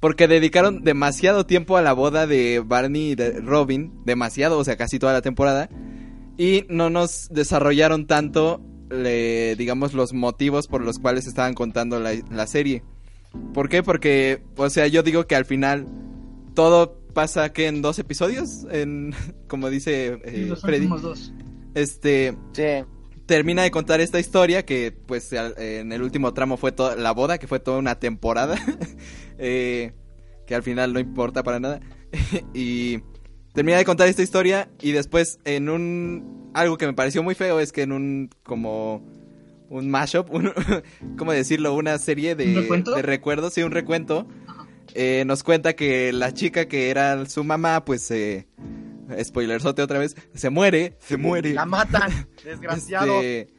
Porque 0.00 0.26
dedicaron 0.28 0.82
demasiado 0.82 1.44
tiempo 1.44 1.76
a 1.76 1.82
la 1.82 1.92
boda 1.92 2.26
de 2.26 2.60
Barney 2.64 3.10
y 3.10 3.14
de 3.14 3.40
Robin, 3.40 3.92
demasiado, 4.04 4.58
o 4.58 4.64
sea, 4.64 4.76
casi 4.76 4.98
toda 4.98 5.12
la 5.12 5.20
temporada, 5.22 5.68
y 6.38 6.64
no 6.70 6.88
nos 6.88 7.28
desarrollaron 7.30 8.06
tanto, 8.06 8.62
le- 8.90 9.56
digamos, 9.56 9.92
los 9.92 10.14
motivos 10.14 10.66
por 10.68 10.82
los 10.82 10.98
cuales 10.98 11.26
estaban 11.26 11.52
contando 11.54 12.00
la, 12.00 12.12
la 12.30 12.46
serie. 12.46 12.82
¿Por 13.52 13.68
qué? 13.68 13.82
Porque, 13.82 14.42
o 14.56 14.70
sea, 14.70 14.86
yo 14.86 15.02
digo 15.02 15.26
que 15.26 15.36
al 15.36 15.44
final 15.44 15.86
todo 16.54 16.98
pasa 17.12 17.52
que 17.52 17.66
en 17.66 17.82
dos 17.82 17.98
episodios, 17.98 18.66
en, 18.70 19.12
como 19.48 19.68
dice 19.68 20.18
eh, 20.24 20.46
Los 20.48 20.62
Freddy, 20.62 20.78
últimos 20.86 21.02
dos. 21.02 21.32
este 21.74 22.34
Sí. 22.52 22.62
Termina 23.30 23.62
de 23.62 23.70
contar 23.70 24.00
esta 24.00 24.18
historia 24.18 24.64
que 24.64 24.90
pues 24.90 25.32
en 25.32 25.92
el 25.92 26.02
último 26.02 26.34
tramo 26.34 26.56
fue 26.56 26.72
toda 26.72 26.96
la 26.96 27.12
boda 27.12 27.38
que 27.38 27.46
fue 27.46 27.60
toda 27.60 27.78
una 27.78 27.94
temporada 27.94 28.58
eh, 29.38 29.92
que 30.48 30.56
al 30.56 30.64
final 30.64 30.92
no 30.92 30.98
importa 30.98 31.44
para 31.44 31.60
nada 31.60 31.78
y 32.54 32.98
termina 33.54 33.78
de 33.78 33.84
contar 33.84 34.08
esta 34.08 34.22
historia 34.22 34.68
y 34.80 34.90
después 34.90 35.38
en 35.44 35.68
un 35.68 36.50
algo 36.54 36.76
que 36.76 36.88
me 36.88 36.92
pareció 36.92 37.22
muy 37.22 37.36
feo 37.36 37.60
es 37.60 37.70
que 37.70 37.82
en 37.82 37.92
un 37.92 38.30
como 38.42 39.06
un 39.68 39.88
mashup 39.88 40.28
un, 40.34 40.52
cómo 41.16 41.30
decirlo 41.30 41.72
una 41.76 41.98
serie 41.98 42.34
de, 42.34 42.68
¿Un 42.68 42.82
de 42.82 43.02
recuerdos 43.02 43.54
sí 43.54 43.62
un 43.62 43.70
recuento 43.70 44.26
eh, 44.94 45.22
nos 45.24 45.44
cuenta 45.44 45.74
que 45.74 46.12
la 46.12 46.34
chica 46.34 46.66
que 46.66 46.90
era 46.90 47.26
su 47.26 47.44
mamá 47.44 47.84
pues 47.84 48.10
eh, 48.10 48.48
spoilerzote 49.22 49.82
otra 49.82 49.98
vez 49.98 50.16
se 50.34 50.50
muere 50.50 50.96
se 51.00 51.16
muere 51.16 51.52
La 51.54 51.66
matan. 51.66 52.10
Desgraciado. 52.44 53.20
este, 53.20 53.52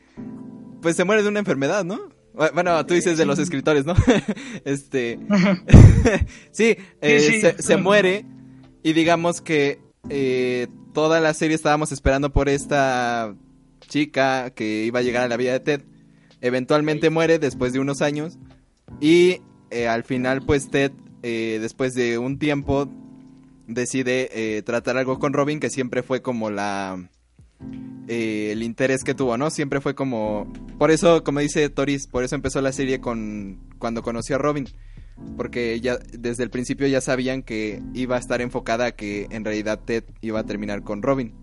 pues 0.82 0.96
se 0.96 1.04
muere 1.04 1.24
de 1.24 1.30
una 1.30 1.40
enfermedad, 1.40 1.84
¿no? 1.84 2.00
Bueno, 2.34 2.86
tú 2.86 2.94
dices 2.94 3.18
de 3.18 3.26
los 3.26 3.40
escritores, 3.40 3.86
¿no? 3.86 3.94
este. 4.66 5.20
sí, 6.52 6.78
eh, 7.02 7.20
Sí, 7.20 7.34
sí. 7.34 7.42
Se, 7.42 7.62
se 7.62 7.78
muere. 7.78 8.26
Y 8.84 8.94
digamos 8.94 9.42
que 9.42 9.80
eh, 10.10 10.68
toda 10.94 11.20
la 11.20 11.34
serie 11.34 11.56
estábamos 11.56 11.92
esperando 11.92 12.32
por 12.32 12.50
esta 12.50 13.36
chica 13.88 14.52
que 14.52 14.86
iba 14.86 15.00
a 15.00 15.04
llegar 15.04 15.24
a 15.24 15.28
la 15.28 15.38
vida 15.38 15.54
de 15.54 15.60
Ted. 15.60 15.82
Eventualmente 16.42 17.10
muere 17.10 17.38
después 17.38 17.74
de 17.74 17.80
unos 17.80 18.02
años. 18.02 18.38
Y 19.00 19.42
eh, 19.70 19.88
al 19.88 20.04
final, 20.04 20.42
pues 20.42 20.70
Ted, 20.70 20.92
eh, 21.24 21.60
después 21.62 21.94
de 21.94 22.18
un 22.18 22.40
tiempo, 22.40 22.90
decide 23.74 24.30
eh, 24.34 24.62
tratar 24.62 24.98
algo 24.98 25.20
con 25.20 25.34
Robin, 25.34 25.60
que 25.60 25.70
siempre 25.70 26.04
fue 26.04 26.22
como 26.22 26.50
la 26.50 27.10
eh, 28.08 28.52
el 28.52 28.64
interés 28.64 29.04
que 29.04 29.14
tuvo, 29.14 29.38
¿no? 29.38 29.50
Siempre 29.50 29.80
fue 29.80 29.96
como... 29.96 30.52
Por 30.78 30.92
eso, 30.92 31.24
como 31.24 31.40
dice 31.40 31.70
Toris, 31.70 32.08
por 32.08 32.24
eso 32.24 32.36
empezó 32.36 32.62
la 32.62 32.72
serie 32.72 33.00
con 33.00 33.60
cuando 33.78 34.02
conoció 34.02 34.36
a 34.36 34.40
Robin. 34.40 34.68
Porque 35.38 35.80
ya 35.80 35.98
desde 36.12 36.44
el 36.44 36.50
principio 36.50 36.88
ya 36.88 37.00
sabían 37.00 37.44
que 37.44 37.82
iba 37.94 38.16
a 38.16 38.20
estar 38.20 38.42
enfocada 38.42 38.88
a 38.88 38.92
que 38.92 39.28
en 39.30 39.46
realidad 39.46 39.80
Ted 39.86 40.04
iba 40.22 40.40
a 40.40 40.46
terminar 40.46 40.84
con 40.84 41.02
Robin. 41.02 41.34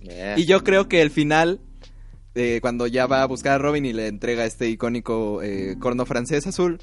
Yeah. 0.00 0.38
Y 0.38 0.44
yo 0.44 0.62
creo 0.62 0.88
que 0.88 1.00
el 1.00 1.10
final, 1.10 1.60
eh, 2.34 2.58
cuando 2.60 2.86
ya 2.86 3.06
va 3.06 3.22
a 3.22 3.26
buscar 3.26 3.54
a 3.54 3.58
Robin 3.58 3.86
y 3.86 3.92
le 3.92 4.08
entrega 4.08 4.44
este 4.44 4.68
icónico 4.68 5.42
eh, 5.42 5.76
corno 5.80 6.04
francés 6.04 6.46
azul, 6.46 6.78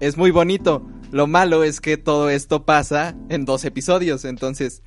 es 0.00 0.16
muy 0.16 0.30
bonito. 0.30 0.86
Lo 1.10 1.26
malo 1.26 1.62
es 1.64 1.80
que 1.80 1.96
todo 1.96 2.30
esto 2.30 2.64
pasa 2.64 3.14
en 3.28 3.44
dos 3.44 3.64
episodios, 3.64 4.24
entonces, 4.24 4.82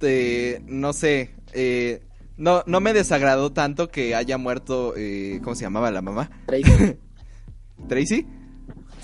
eh, 0.00 0.62
no 0.66 0.92
sé, 0.92 1.34
eh, 1.52 2.00
no, 2.38 2.62
no 2.66 2.80
me 2.80 2.92
desagradó 2.92 3.52
tanto 3.52 3.88
que 3.88 4.14
haya 4.14 4.38
muerto, 4.38 4.94
eh, 4.96 5.40
¿cómo 5.44 5.54
se 5.54 5.64
llamaba 5.64 5.90
la 5.90 6.02
mamá? 6.02 6.30
Tracy. 6.46 6.96
¿Tracy? 7.88 8.26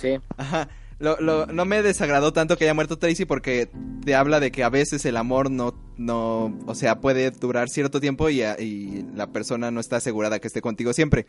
Sí. 0.01 0.19
Ajá. 0.37 0.69
Lo, 0.99 1.21
lo- 1.21 1.47
no 1.47 1.65
me 1.65 1.83
desagradó 1.83 2.33
tanto 2.33 2.57
que 2.57 2.65
haya 2.65 2.75
muerto 2.75 2.97
Tracy 2.99 3.25
porque 3.25 3.69
te 4.05 4.15
habla 4.15 4.39
de 4.39 4.53
que 4.53 4.63
a 4.63 4.69
veces 4.69 5.05
el 5.05 5.17
amor 5.17 5.51
no, 5.51 5.75
no, 5.97 6.57
o 6.67 6.75
sea, 6.77 7.01
puede 7.01 7.31
durar 7.33 7.69
cierto 7.69 8.01
tiempo 8.01 8.31
y, 8.31 8.41
y 8.43 9.05
la 9.15 9.27
persona 9.33 9.71
no 9.73 9.81
está 9.81 9.97
asegurada 9.97 10.39
que 10.39 10.47
esté 10.47 10.61
contigo 10.63 10.93
siempre. 10.93 11.27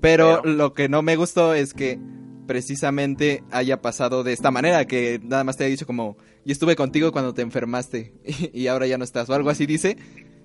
Pero, 0.00 0.40
Pero- 0.42 0.54
lo 0.54 0.72
que 0.74 0.88
no 0.88 1.00
me 1.02 1.16
gustó 1.16 1.54
es 1.54 1.72
que 1.72 1.98
precisamente 2.46 3.42
haya 3.50 3.80
pasado 3.82 4.22
de 4.24 4.32
esta 4.32 4.50
manera, 4.50 4.84
que 4.86 5.20
nada 5.24 5.44
más 5.44 5.56
te 5.56 5.64
ha 5.64 5.68
dicho 5.68 5.86
como, 5.86 6.16
y 6.44 6.52
estuve 6.52 6.76
contigo 6.76 7.12
cuando 7.12 7.34
te 7.34 7.42
enfermaste 7.42 8.14
y, 8.24 8.50
y 8.62 8.66
ahora 8.68 8.86
ya 8.86 8.98
no 8.98 9.04
estás, 9.04 9.28
o 9.30 9.34
algo 9.34 9.50
así 9.50 9.66
dice. 9.66 9.96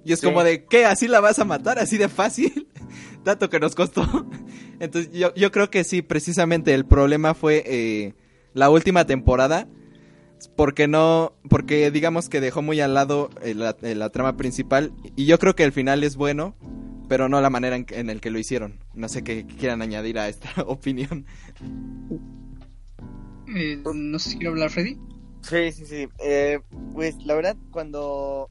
Y 0.05 0.13
es 0.13 0.19
Sí. 0.19 0.25
como 0.25 0.43
de, 0.43 0.63
¿qué? 0.65 0.85
¿Así 0.85 1.07
la 1.07 1.19
vas 1.19 1.37
a 1.39 1.43
matar? 1.45 1.79
¿Así 1.79 1.97
de 1.97 2.07
fácil? 2.07 2.67
Tanto 3.23 3.49
que 3.49 3.59
nos 3.59 3.75
costó. 3.75 4.05
Entonces 4.79 5.11
yo, 5.11 5.33
yo 5.35 5.51
creo 5.51 5.69
que 5.69 5.83
sí, 5.83 6.01
precisamente 6.01 6.73
el 6.73 6.85
problema 6.85 7.33
fue 7.33 7.63
eh, 7.65 8.13
la 8.53 8.69
última 8.69 9.05
temporada. 9.05 9.67
Porque 10.55 10.87
no, 10.87 11.33
porque 11.49 11.89
digamos 11.89 12.29
que 12.29 12.39
dejó 12.39 12.61
muy 12.61 12.79
al 12.79 12.93
lado 12.93 13.31
eh, 13.41 13.55
la, 13.55 13.75
eh, 13.81 13.95
la 13.95 14.11
trama 14.11 14.37
principal. 14.37 14.93
Y 15.15 15.25
yo 15.25 15.39
creo 15.39 15.55
que 15.55 15.63
el 15.63 15.71
final 15.71 16.03
es 16.03 16.15
bueno, 16.15 16.55
pero 17.07 17.29
no 17.29 17.41
la 17.41 17.49
manera 17.49 17.75
en, 17.75 17.85
en 17.89 18.09
el 18.09 18.21
que 18.21 18.31
lo 18.31 18.39
hicieron. 18.39 18.79
No 18.93 19.09
sé 19.09 19.23
qué 19.23 19.45
quieran 19.45 19.81
añadir 19.81 20.19
a 20.19 20.27
esta 20.29 20.49
opinión. 20.65 21.25
Eh, 23.55 23.81
no 23.93 24.19
sé 24.19 24.31
si 24.31 24.37
quiero 24.37 24.51
hablar, 24.51 24.69
Freddy. 24.69 24.97
Sí, 25.41 25.71
sí, 25.71 25.85
sí. 25.85 26.07
Eh, 26.19 26.59
pues 26.93 27.15
la 27.25 27.35
verdad, 27.35 27.55
cuando, 27.71 28.49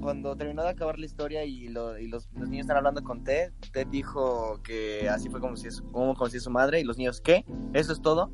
cuando 0.00 0.36
terminó 0.36 0.62
de 0.62 0.70
acabar 0.70 0.98
la 0.98 1.06
historia 1.06 1.44
y, 1.44 1.68
lo- 1.68 1.98
y 1.98 2.08
los, 2.08 2.28
los 2.38 2.48
niños 2.48 2.64
están 2.64 2.76
hablando 2.76 3.02
con 3.02 3.24
Ted, 3.24 3.52
Ted 3.72 3.86
dijo 3.86 4.60
que 4.62 5.08
así 5.08 5.30
fue 5.30 5.40
como, 5.40 5.56
si 5.56 5.68
es, 5.68 5.80
como 5.92 6.12
a 6.12 6.28
su 6.30 6.50
madre 6.50 6.80
y 6.80 6.84
los 6.84 6.98
niños, 6.98 7.20
¿qué? 7.20 7.44
¿Eso 7.72 7.92
es 7.92 8.02
todo? 8.02 8.30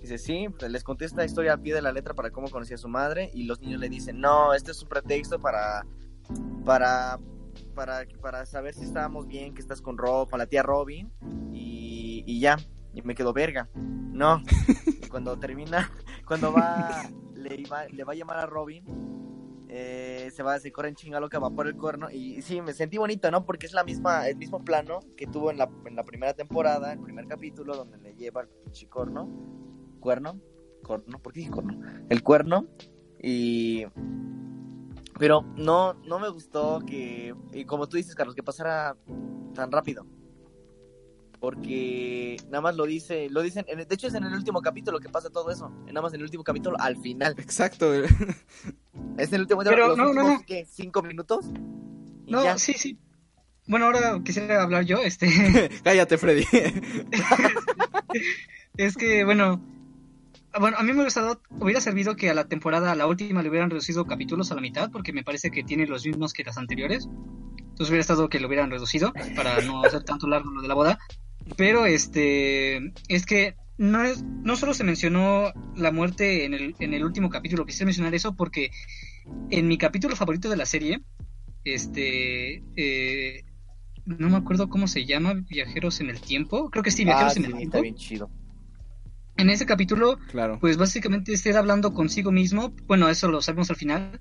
Dice, 0.00 0.18
sí, 0.18 0.48
pues, 0.58 0.72
les 0.72 0.82
conté 0.82 1.04
esta 1.04 1.24
historia 1.24 1.52
al 1.52 1.60
pie 1.60 1.74
de 1.74 1.82
la 1.82 1.92
letra 1.92 2.14
para 2.14 2.30
cómo 2.30 2.48
conocí 2.48 2.72
a 2.74 2.78
su 2.78 2.88
madre 2.88 3.30
y 3.34 3.44
los 3.44 3.60
niños 3.60 3.80
le 3.80 3.88
dicen, 3.88 4.18
no, 4.20 4.54
este 4.54 4.70
es 4.72 4.82
un 4.82 4.88
pretexto 4.88 5.38
para, 5.38 5.86
para, 6.64 7.18
para, 7.80 8.04
para 8.20 8.44
saber 8.44 8.74
si 8.74 8.84
estábamos 8.84 9.26
bien, 9.26 9.54
que 9.54 9.62
estás 9.62 9.80
con 9.80 9.96
Rob, 9.96 10.28
con 10.28 10.38
la 10.38 10.44
tía 10.44 10.62
Robin 10.62 11.10
y, 11.50 12.22
y 12.26 12.38
ya, 12.38 12.58
y 12.92 13.00
me 13.00 13.14
quedo 13.14 13.32
verga. 13.32 13.70
No, 13.74 14.42
cuando 15.10 15.38
termina, 15.38 15.90
cuando 16.26 16.52
va, 16.52 17.08
le, 17.34 17.54
iba- 17.54 17.86
le 17.86 18.04
va 18.04 18.12
a 18.12 18.16
llamar 18.16 18.36
a 18.36 18.44
Robin, 18.44 18.84
eh, 19.70 20.30
se 20.30 20.42
va, 20.42 20.58
se 20.58 20.70
corre 20.70 20.90
en 20.90 20.94
chinga 20.94 21.20
loca, 21.20 21.38
va 21.38 21.48
por 21.48 21.68
el 21.68 21.74
cuerno 21.74 22.10
y 22.10 22.42
sí, 22.42 22.60
me 22.60 22.74
sentí 22.74 22.98
bonito, 22.98 23.30
¿no? 23.30 23.46
Porque 23.46 23.64
es 23.64 23.72
la 23.72 23.82
misma, 23.82 24.28
el 24.28 24.36
mismo 24.36 24.62
plano 24.62 25.00
que 25.16 25.26
tuvo 25.26 25.50
en 25.50 25.56
la, 25.56 25.70
en 25.86 25.96
la 25.96 26.04
primera 26.04 26.34
temporada, 26.34 26.92
el 26.92 27.00
primer 27.00 27.26
capítulo 27.28 27.74
donde 27.74 27.96
le 27.96 28.12
lleva 28.14 28.42
el 28.42 28.48
pinche 28.48 28.88
corno, 28.90 29.26
cuerno, 30.00 30.38
corno, 30.82 31.18
¿por 31.18 31.32
qué 31.32 31.40
dije 31.40 31.50
corno? 31.50 31.80
El 32.10 32.22
cuerno 32.22 32.66
y... 33.22 33.86
Pero 35.20 35.42
no, 35.54 35.92
no 36.04 36.18
me 36.18 36.28
gustó 36.30 36.80
que, 36.84 37.32
y 37.52 37.64
como 37.66 37.88
tú 37.88 37.98
dices, 37.98 38.16
Carlos, 38.16 38.34
que 38.34 38.42
pasara 38.42 38.96
tan 39.54 39.70
rápido. 39.70 40.04
Porque 41.38 42.36
nada 42.46 42.60
más 42.60 42.76
lo 42.76 42.84
dice, 42.84 43.28
lo 43.30 43.40
dicen, 43.42 43.64
en- 43.68 43.78
de 43.86 43.94
hecho 43.94 44.08
es 44.08 44.14
en 44.14 44.24
el 44.24 44.34
último 44.34 44.60
capítulo 44.60 44.98
que 44.98 45.08
pasa 45.08 45.30
todo 45.30 45.50
eso, 45.50 45.70
nada 45.86 46.02
más 46.02 46.12
en 46.12 46.20
el 46.20 46.24
último 46.24 46.44
capítulo 46.44 46.76
al 46.80 46.96
final. 46.96 47.34
Exacto. 47.38 47.92
Es 47.94 49.28
en 49.28 49.34
el 49.34 49.40
último 49.42 49.62
Pero 49.62 49.88
los 49.88 49.96
no, 49.98 50.04
no, 50.04 50.10
últimos, 50.10 50.40
no. 50.40 50.46
¿qué? 50.46 50.66
¿Cinco 50.70 51.02
minutos? 51.02 51.46
No, 52.26 52.44
ya. 52.44 52.58
sí, 52.58 52.74
sí. 52.74 52.98
Bueno, 53.66 53.86
ahora 53.86 54.20
quisiera 54.24 54.62
hablar 54.62 54.84
yo. 54.84 54.98
Este, 54.98 55.28
Cállate, 55.84 56.18
Freddy. 56.18 56.44
es 58.76 58.96
que, 58.96 59.24
bueno, 59.24 59.60
bueno, 60.58 60.76
a 60.78 60.80
mí 60.82 60.86
me 60.88 60.92
hubiera, 60.94 61.04
gustado- 61.04 61.42
hubiera 61.60 61.80
servido 61.80 62.16
que 62.16 62.30
a 62.30 62.34
la 62.34 62.48
temporada, 62.48 62.90
a 62.90 62.94
la 62.96 63.06
última, 63.06 63.42
le 63.42 63.48
hubieran 63.50 63.70
reducido 63.70 64.06
capítulos 64.06 64.50
a 64.50 64.54
la 64.54 64.60
mitad, 64.60 64.90
porque 64.90 65.12
me 65.12 65.22
parece 65.22 65.50
que 65.50 65.62
tiene 65.62 65.86
los 65.86 66.04
mismos 66.06 66.32
que 66.32 66.42
las 66.44 66.58
anteriores. 66.58 67.08
Entonces 67.60 67.88
hubiera 67.88 68.00
estado 68.00 68.28
que 68.28 68.40
lo 68.40 68.48
hubieran 68.48 68.70
reducido 68.70 69.12
para 69.36 69.60
no 69.62 69.84
hacer 69.84 70.02
tanto 70.02 70.26
largo 70.26 70.50
lo 70.50 70.62
de 70.62 70.68
la 70.68 70.74
boda. 70.74 70.98
Pero 71.56 71.86
este, 71.86 72.92
es 73.08 73.24
que 73.26 73.54
no 73.78 74.02
es, 74.04 74.22
no 74.22 74.56
solo 74.56 74.74
se 74.74 74.84
mencionó 74.84 75.52
la 75.76 75.90
muerte 75.92 76.44
en 76.44 76.52
el, 76.54 76.74
en 76.80 76.92
el 76.94 77.04
último 77.04 77.30
capítulo, 77.30 77.64
quisiera 77.64 77.86
mencionar 77.86 78.14
eso 78.14 78.34
porque 78.34 78.70
en 79.50 79.66
mi 79.68 79.78
capítulo 79.78 80.16
favorito 80.16 80.50
de 80.50 80.56
la 80.56 80.66
serie, 80.66 81.00
este, 81.64 82.62
eh, 82.76 83.44
no 84.04 84.28
me 84.28 84.36
acuerdo 84.36 84.68
cómo 84.68 84.86
se 84.88 85.06
llama, 85.06 85.34
Viajeros 85.48 86.00
en 86.00 86.10
el 86.10 86.20
Tiempo, 86.20 86.70
creo 86.70 86.82
que 86.82 86.90
sí, 86.90 87.04
Viajeros 87.04 87.36
Ah, 87.36 87.38
en 87.38 87.44
sí, 87.44 87.50
el 87.50 87.56
Tiempo. 87.56 87.76
está 87.76 87.82
bien 87.82 87.94
chido. 87.96 88.30
En 89.40 89.50
ese 89.50 89.66
capítulo, 89.66 90.18
claro. 90.30 90.58
pues 90.60 90.76
básicamente 90.76 91.32
es 91.32 91.46
él 91.46 91.56
hablando 91.56 91.94
consigo 91.94 92.30
mismo, 92.30 92.74
bueno, 92.86 93.08
eso 93.08 93.28
lo 93.28 93.40
sabemos 93.40 93.70
al 93.70 93.76
final, 93.76 94.20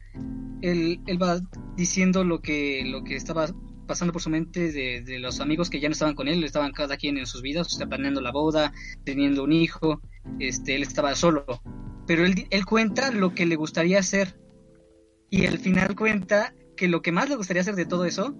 él, 0.61 1.01
él 1.07 1.21
va 1.21 1.39
diciendo 1.75 2.23
lo 2.23 2.41
que, 2.41 2.83
lo 2.85 3.03
que 3.03 3.15
estaba 3.15 3.47
pasando 3.85 4.13
por 4.13 4.21
su 4.21 4.29
mente 4.29 4.71
de, 4.71 5.01
de 5.01 5.19
los 5.19 5.41
amigos 5.41 5.69
que 5.69 5.79
ya 5.79 5.89
no 5.89 5.93
estaban 5.93 6.15
con 6.15 6.27
él, 6.27 6.43
estaban 6.43 6.71
cada 6.71 6.95
quien 6.95 7.17
en 7.17 7.25
sus 7.25 7.41
vidas, 7.41 7.67
o 7.67 7.69
sea, 7.69 7.87
planeando 7.87 8.21
la 8.21 8.31
boda, 8.31 8.71
teniendo 9.03 9.43
un 9.43 9.51
hijo, 9.51 10.01
este, 10.39 10.75
él 10.75 10.83
estaba 10.83 11.15
solo, 11.15 11.45
pero 12.07 12.25
él, 12.25 12.47
él 12.49 12.65
cuenta 12.65 13.11
lo 13.11 13.33
que 13.33 13.45
le 13.45 13.55
gustaría 13.55 13.99
hacer 13.99 14.39
y 15.29 15.45
al 15.45 15.59
final 15.59 15.95
cuenta 15.95 16.53
que 16.77 16.87
lo 16.87 17.01
que 17.01 17.11
más 17.11 17.29
le 17.29 17.35
gustaría 17.35 17.61
hacer 17.61 17.75
de 17.75 17.85
todo 17.85 18.05
eso 18.05 18.35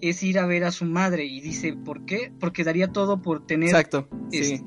es 0.00 0.22
ir 0.22 0.38
a 0.38 0.46
ver 0.46 0.64
a 0.64 0.70
su 0.70 0.84
madre 0.84 1.24
y 1.24 1.40
dice, 1.40 1.74
¿por 1.74 2.04
qué? 2.04 2.32
Porque 2.38 2.64
daría 2.64 2.92
todo 2.92 3.20
por 3.20 3.46
tener 3.46 3.70
Exacto. 3.70 4.08
Sí. 4.30 4.62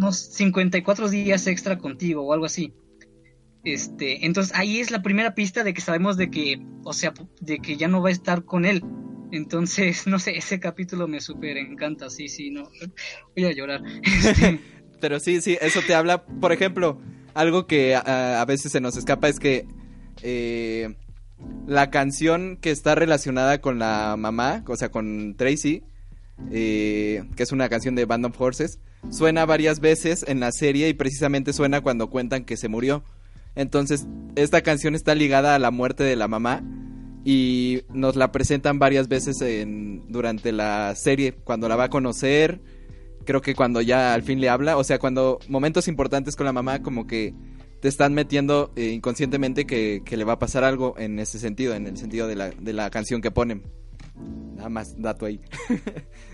Unos 0.00 0.16
54 0.16 1.10
días 1.10 1.46
extra 1.46 1.76
contigo 1.76 2.22
o 2.22 2.32
algo 2.32 2.46
así. 2.46 2.72
Este, 3.64 4.24
entonces 4.24 4.56
ahí 4.56 4.80
es 4.80 4.90
la 4.90 5.02
primera 5.02 5.34
pista 5.34 5.62
de 5.62 5.74
que 5.74 5.82
sabemos 5.82 6.16
de 6.16 6.30
que, 6.30 6.62
o 6.84 6.94
sea, 6.94 7.12
de 7.40 7.58
que 7.58 7.76
ya 7.76 7.86
no 7.86 8.00
va 8.00 8.08
a 8.08 8.12
estar 8.12 8.44
con 8.44 8.64
él. 8.64 8.82
Entonces, 9.30 10.06
no 10.06 10.18
sé, 10.18 10.38
ese 10.38 10.58
capítulo 10.58 11.06
me 11.06 11.20
súper 11.20 11.58
encanta, 11.58 12.08
sí, 12.08 12.28
sí, 12.28 12.50
no, 12.50 12.70
voy 13.36 13.44
a 13.44 13.52
llorar. 13.52 13.82
Este, 14.02 14.58
Pero 15.00 15.20
sí, 15.20 15.42
sí, 15.42 15.58
eso 15.60 15.80
te 15.86 15.94
habla. 15.94 16.24
Por 16.24 16.52
ejemplo, 16.52 16.98
algo 17.34 17.66
que 17.66 17.94
a, 17.94 18.40
a 18.40 18.44
veces 18.46 18.72
se 18.72 18.80
nos 18.80 18.96
escapa 18.96 19.28
es 19.28 19.38
que 19.38 19.66
eh, 20.22 20.94
la 21.66 21.90
canción 21.90 22.56
que 22.56 22.70
está 22.70 22.94
relacionada 22.94 23.60
con 23.60 23.78
la 23.78 24.16
mamá, 24.18 24.64
o 24.66 24.76
sea, 24.76 24.90
con 24.90 25.36
Tracy, 25.36 25.82
eh, 26.50 27.22
que 27.36 27.42
es 27.42 27.52
una 27.52 27.68
canción 27.68 27.94
de 27.94 28.06
Band 28.06 28.26
of 28.26 28.40
Horses, 28.40 28.78
suena 29.08 29.46
varias 29.46 29.80
veces 29.80 30.24
en 30.28 30.40
la 30.40 30.52
serie 30.52 30.88
y 30.88 30.94
precisamente 30.94 31.52
suena 31.52 31.80
cuando 31.80 32.10
cuentan 32.10 32.44
que 32.44 32.56
se 32.56 32.68
murió. 32.68 33.02
Entonces, 33.54 34.06
esta 34.36 34.62
canción 34.62 34.94
está 34.94 35.14
ligada 35.14 35.54
a 35.54 35.58
la 35.58 35.70
muerte 35.70 36.04
de 36.04 36.16
la 36.16 36.28
mamá 36.28 36.62
y 37.24 37.82
nos 37.92 38.16
la 38.16 38.32
presentan 38.32 38.78
varias 38.78 39.08
veces 39.08 39.36
durante 40.08 40.52
la 40.52 40.94
serie, 40.94 41.32
cuando 41.32 41.68
la 41.68 41.76
va 41.76 41.84
a 41.84 41.90
conocer, 41.90 42.60
creo 43.24 43.40
que 43.40 43.54
cuando 43.54 43.80
ya 43.80 44.14
al 44.14 44.22
fin 44.22 44.40
le 44.40 44.48
habla, 44.48 44.76
o 44.76 44.84
sea, 44.84 44.98
cuando 44.98 45.38
momentos 45.48 45.88
importantes 45.88 46.36
con 46.36 46.46
la 46.46 46.52
mamá 46.52 46.82
como 46.82 47.06
que 47.06 47.34
te 47.80 47.88
están 47.88 48.14
metiendo 48.14 48.72
eh, 48.76 48.90
inconscientemente 48.90 49.66
que, 49.66 50.02
que 50.04 50.16
le 50.16 50.24
va 50.24 50.34
a 50.34 50.38
pasar 50.38 50.64
algo 50.64 50.94
en 50.98 51.18
ese 51.18 51.38
sentido, 51.38 51.74
en 51.74 51.86
el 51.86 51.96
sentido 51.96 52.26
de 52.28 52.36
la, 52.36 52.50
de 52.50 52.72
la 52.72 52.90
canción 52.90 53.20
que 53.20 53.30
ponen. 53.30 53.62
Nada 54.56 54.68
más 54.68 55.00
dato 55.00 55.26
ahí. 55.26 55.40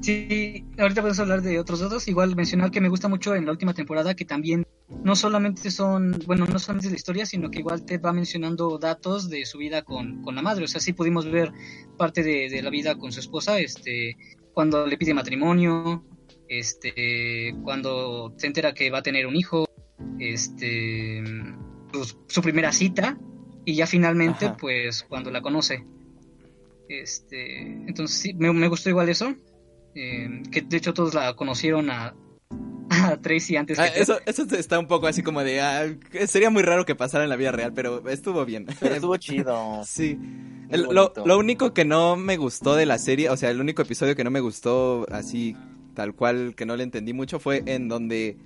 Sí, 0.00 0.64
ahorita 0.78 1.00
podemos 1.02 1.20
hablar 1.20 1.42
de 1.42 1.58
otros 1.58 1.80
datos. 1.80 2.08
Igual 2.08 2.36
mencionar 2.36 2.70
que 2.70 2.80
me 2.80 2.88
gusta 2.88 3.08
mucho 3.08 3.34
en 3.34 3.46
la 3.46 3.52
última 3.52 3.74
temporada 3.74 4.14
que 4.14 4.24
también 4.24 4.66
no 5.04 5.14
solamente 5.16 5.70
son, 5.70 6.18
bueno, 6.26 6.46
no 6.46 6.58
solamente 6.58 6.90
la 6.90 6.96
historia, 6.96 7.26
sino 7.26 7.50
que 7.50 7.60
igual 7.60 7.84
te 7.84 7.98
va 7.98 8.12
mencionando 8.12 8.78
datos 8.78 9.28
de 9.28 9.44
su 9.44 9.58
vida 9.58 9.82
con, 9.82 10.22
con 10.22 10.34
la 10.34 10.42
madre. 10.42 10.64
O 10.64 10.68
sea, 10.68 10.80
sí 10.80 10.92
pudimos 10.92 11.30
ver 11.30 11.52
parte 11.96 12.22
de, 12.22 12.48
de 12.48 12.62
la 12.62 12.70
vida 12.70 12.96
con 12.96 13.12
su 13.12 13.20
esposa, 13.20 13.58
este, 13.58 14.16
cuando 14.52 14.86
le 14.86 14.96
pide 14.96 15.14
matrimonio, 15.14 16.04
este, 16.48 17.54
cuando 17.62 18.34
se 18.36 18.46
entera 18.46 18.72
que 18.72 18.90
va 18.90 18.98
a 18.98 19.02
tener 19.02 19.26
un 19.26 19.36
hijo, 19.36 19.66
este, 20.18 21.22
pues, 21.92 22.16
su 22.26 22.42
primera 22.42 22.72
cita 22.72 23.18
y 23.64 23.74
ya 23.74 23.86
finalmente, 23.86 24.46
Ajá. 24.46 24.56
pues, 24.56 25.04
cuando 25.08 25.30
la 25.30 25.42
conoce. 25.42 25.84
Este, 26.88 27.60
entonces 27.60 28.18
sí, 28.18 28.34
me, 28.34 28.52
me 28.52 28.68
gustó 28.68 28.88
igual 28.88 29.08
eso. 29.10 29.34
Eh, 29.94 30.42
que 30.50 30.62
de 30.62 30.76
hecho 30.76 30.94
todos 30.94 31.14
la 31.14 31.34
conocieron 31.34 31.90
a, 31.90 32.14
a 32.90 33.16
Tracy 33.20 33.56
antes 33.56 33.78
Ah, 33.78 33.86
eso, 33.88 34.18
eso 34.26 34.44
está 34.56 34.78
un 34.78 34.86
poco 34.86 35.06
así 35.06 35.22
como 35.22 35.42
de... 35.44 35.60
ah, 35.60 35.86
sería 36.26 36.50
muy 36.50 36.62
raro 36.62 36.84
que 36.84 36.94
pasara 36.94 37.24
en 37.24 37.30
la 37.30 37.36
vida 37.36 37.52
real, 37.52 37.72
pero 37.74 38.08
estuvo 38.08 38.44
bien. 38.44 38.66
Pero 38.80 38.94
estuvo 38.94 39.16
chido. 39.18 39.82
Sí. 39.84 40.18
El- 40.70 40.82
lo, 40.82 41.12
lo 41.24 41.38
único 41.38 41.72
que 41.72 41.84
no 41.84 42.16
me 42.16 42.36
gustó 42.36 42.74
de 42.76 42.86
la 42.86 42.98
serie, 42.98 43.30
o 43.30 43.36
sea, 43.36 43.50
el 43.50 43.60
único 43.60 43.82
episodio 43.82 44.14
que 44.14 44.24
no 44.24 44.30
me 44.30 44.40
gustó 44.40 45.06
así, 45.10 45.56
tal 45.94 46.14
cual, 46.14 46.54
que 46.54 46.66
no 46.66 46.76
le 46.76 46.84
entendí 46.84 47.12
mucho, 47.14 47.38
fue 47.40 47.62
en 47.66 47.88
donde 47.88 48.36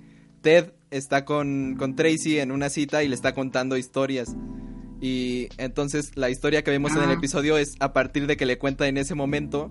Ted 0.41 0.71
está 0.89 1.25
con, 1.25 1.75
con 1.77 1.95
Tracy 1.95 2.39
en 2.39 2.51
una 2.51 2.69
cita 2.69 3.03
y 3.03 3.07
le 3.09 3.15
está 3.15 3.33
contando 3.33 3.75
historias. 3.77 4.35
Y 5.01 5.49
entonces 5.57 6.11
la 6.15 6.29
historia 6.29 6.63
que 6.63 6.71
vemos 6.71 6.93
en 6.95 7.03
el 7.03 7.09
Ah. 7.09 7.13
episodio 7.13 7.57
es 7.57 7.75
a 7.79 7.91
partir 7.91 8.25
de 8.25 8.37
que 8.37 8.45
le 8.45 8.57
cuenta 8.57 8.87
en 8.87 8.97
ese 8.97 9.15
momento, 9.15 9.69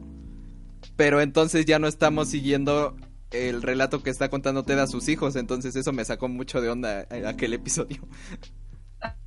pero 0.97 1.21
entonces 1.21 1.65
ya 1.67 1.79
no 1.79 1.87
estamos 1.89 2.29
siguiendo 2.29 2.97
el 3.31 3.63
relato 3.63 4.03
que 4.03 4.11
está 4.11 4.29
contando 4.29 4.63
Ted 4.63 4.79
a 4.79 4.87
sus 4.87 5.09
hijos, 5.09 5.37
entonces 5.37 5.75
eso 5.77 5.93
me 5.93 6.05
sacó 6.05 6.29
mucho 6.29 6.61
de 6.61 6.69
onda 6.71 7.03
eh, 7.11 7.25
aquel 7.27 7.55
episodio. 7.55 8.07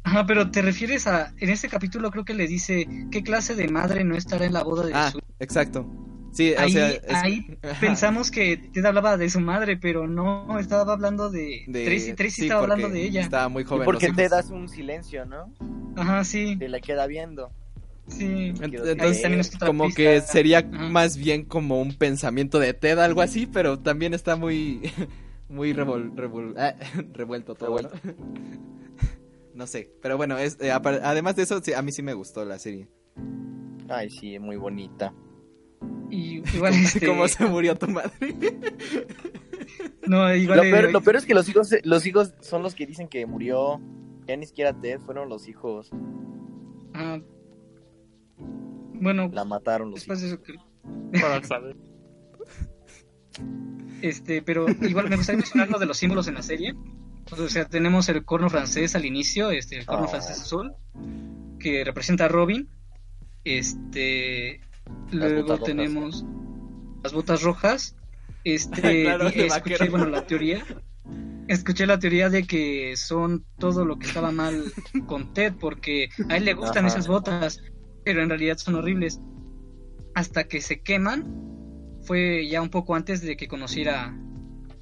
Ajá, 0.03 0.25
pero 0.25 0.51
te 0.51 0.61
refieres 0.61 1.07
a, 1.07 1.33
en 1.39 1.49
este 1.49 1.67
capítulo 1.67 2.11
creo 2.11 2.23
que 2.23 2.33
le 2.35 2.47
dice, 2.47 2.87
¿qué 3.11 3.23
clase 3.23 3.55
de 3.55 3.67
madre 3.67 4.03
no 4.03 4.15
estará 4.15 4.45
en 4.45 4.53
la 4.53 4.63
boda 4.63 4.85
de 4.85 4.93
Ah, 4.93 5.11
su... 5.11 5.19
exacto. 5.39 5.89
Sí, 6.31 6.53
Ahí, 6.57 6.65
o 6.69 6.69
sea, 6.73 6.89
es- 6.91 7.01
ahí 7.15 7.57
pensamos 7.81 8.29
que 8.29 8.57
Ted 8.57 8.85
hablaba 8.85 9.17
de 9.17 9.29
su 9.29 9.39
madre, 9.39 9.77
pero 9.77 10.07
no, 10.07 10.59
estaba 10.59 10.93
hablando 10.93 11.29
de... 11.31 11.63
De- 11.67 11.85
Tracy, 11.85 12.13
Tracy 12.13 12.31
sí, 12.35 12.41
estaba 12.43 12.61
hablando 12.61 12.89
de 12.89 13.03
ella. 13.03 13.21
Estaba 13.21 13.49
muy 13.49 13.63
Y 13.63 13.65
joven. 13.65 13.85
porque 13.85 14.07
los 14.09 14.15
te 14.15 14.21
hijos. 14.23 14.31
das 14.37 14.49
un 14.51 14.69
silencio, 14.69 15.25
¿no? 15.25 15.51
Ajá, 15.97 16.23
sí, 16.25 16.55
Te 16.57 16.69
la 16.69 16.79
queda 16.81 17.07
viendo. 17.07 17.51
Sí. 18.07 18.53
Entonces, 18.61 19.51
como 19.57 19.85
pista. 19.85 19.97
que 20.01 20.21
sería 20.21 20.61
más 20.63 21.17
bien 21.17 21.43
como 21.45 21.81
un 21.81 21.93
pensamiento 21.95 22.59
de 22.59 22.73
Ted, 22.73 22.99
algo 22.99 23.21
así, 23.21 23.45
pero 23.47 23.79
también 23.79 24.13
está 24.13 24.35
muy, 24.35 24.81
muy 25.49 25.73
revol- 25.73 26.13
revol- 26.15 26.55
ah, 26.57 26.75
revuelto 27.13 27.55
todo, 27.55 27.81
¿no? 27.81 27.89
No 29.53 29.67
sé, 29.67 29.89
pero 30.01 30.17
bueno, 30.17 30.37
es, 30.37 30.57
eh, 30.59 30.69
además 30.71 31.37
de 31.37 31.43
eso, 31.43 31.61
sí, 31.63 31.71
a 31.71 31.81
mí 31.81 31.93
sí 31.93 32.01
me 32.01 32.13
gustó 32.13 32.43
la 32.43 32.59
serie. 32.59 32.89
Ay, 33.87 34.09
sí, 34.09 34.37
muy 34.37 34.57
bonita. 34.57 35.13
Y 36.09 36.39
igual 36.53 36.73
este... 36.73 37.07
¿Cómo 37.07 37.25
se 37.29 37.45
murió 37.45 37.73
tu 37.77 37.87
madre? 37.87 38.11
No, 40.07 40.33
igual... 40.35 40.57
Lo 40.57 40.63
peor, 40.63 40.91
lo 40.91 41.01
peor 41.01 41.15
es 41.15 41.25
que 41.25 41.33
los 41.33 41.47
hijos, 41.47 41.69
los 41.83 42.05
hijos 42.05 42.33
son 42.41 42.63
los 42.63 42.75
que 42.75 42.85
dicen 42.85 43.07
que 43.07 43.25
murió. 43.25 43.79
Ya 44.27 44.35
ni 44.35 44.45
siquiera 44.45 44.73
Ted, 44.73 44.99
fueron 44.99 45.29
los 45.29 45.47
hijos. 45.47 45.89
ajá. 46.93 47.21
Bueno, 48.37 49.29
La 49.31 49.45
mataron 49.45 49.89
los 49.91 49.99
después 49.99 50.23
hijos. 50.23 50.41
de 50.45 50.53
eso 50.53 50.61
que... 51.11 51.19
Para 51.21 51.43
saber. 51.43 51.75
Este, 54.01 54.41
pero 54.41 54.65
igual 54.81 55.09
me 55.09 55.15
gustaría 55.15 55.37
mencionar 55.39 55.69
lo 55.69 55.79
de 55.79 55.85
los 55.85 55.97
símbolos 55.97 56.27
en 56.27 56.35
la 56.35 56.41
serie. 56.43 56.75
O 57.31 57.49
sea, 57.49 57.65
tenemos 57.65 58.07
el 58.09 58.23
corno 58.23 58.49
francés 58.49 58.95
al 58.95 59.05
inicio, 59.05 59.49
este, 59.51 59.77
el 59.79 59.85
corno 59.85 60.05
Oh. 60.05 60.09
francés 60.09 60.39
azul, 60.41 60.73
que 61.59 61.83
representa 61.83 62.25
a 62.25 62.27
Robin. 62.27 62.69
Este, 63.43 64.61
luego 65.11 65.41
botas 65.41 65.59
rojas. 65.59 65.65
tenemos 65.65 66.25
las 67.03 67.13
botas 67.13 67.41
rojas. 67.41 67.95
Este, 68.43 69.03
Claro, 69.03 69.27
escuché, 69.29 69.89
bueno, 69.89 70.05
la 70.07 70.25
teoría. 70.27 70.63
Escuché 71.47 71.85
la 71.85 71.99
teoría 71.99 72.29
de 72.29 72.45
que 72.45 72.95
son 72.97 73.45
todo 73.59 73.85
lo 73.85 73.97
que 73.99 74.07
estaba 74.07 74.31
mal 74.31 74.63
con 75.07 75.33
Ted, 75.33 75.53
porque 75.59 76.09
a 76.29 76.37
él 76.37 76.45
le 76.45 76.53
gustan 76.53 76.85
Ajá. 76.85 76.95
esas 76.95 77.07
botas, 77.07 77.61
pero 78.05 78.21
en 78.23 78.29
realidad 78.29 78.57
son 78.57 78.75
horribles. 78.75 79.19
Hasta 80.13 80.45
que 80.47 80.61
se 80.61 80.81
queman, 80.81 81.25
fue 82.03 82.47
ya 82.47 82.61
un 82.61 82.69
poco 82.69 82.95
antes 82.95 83.21
de 83.21 83.35
que 83.35 83.47
conociera 83.49 84.15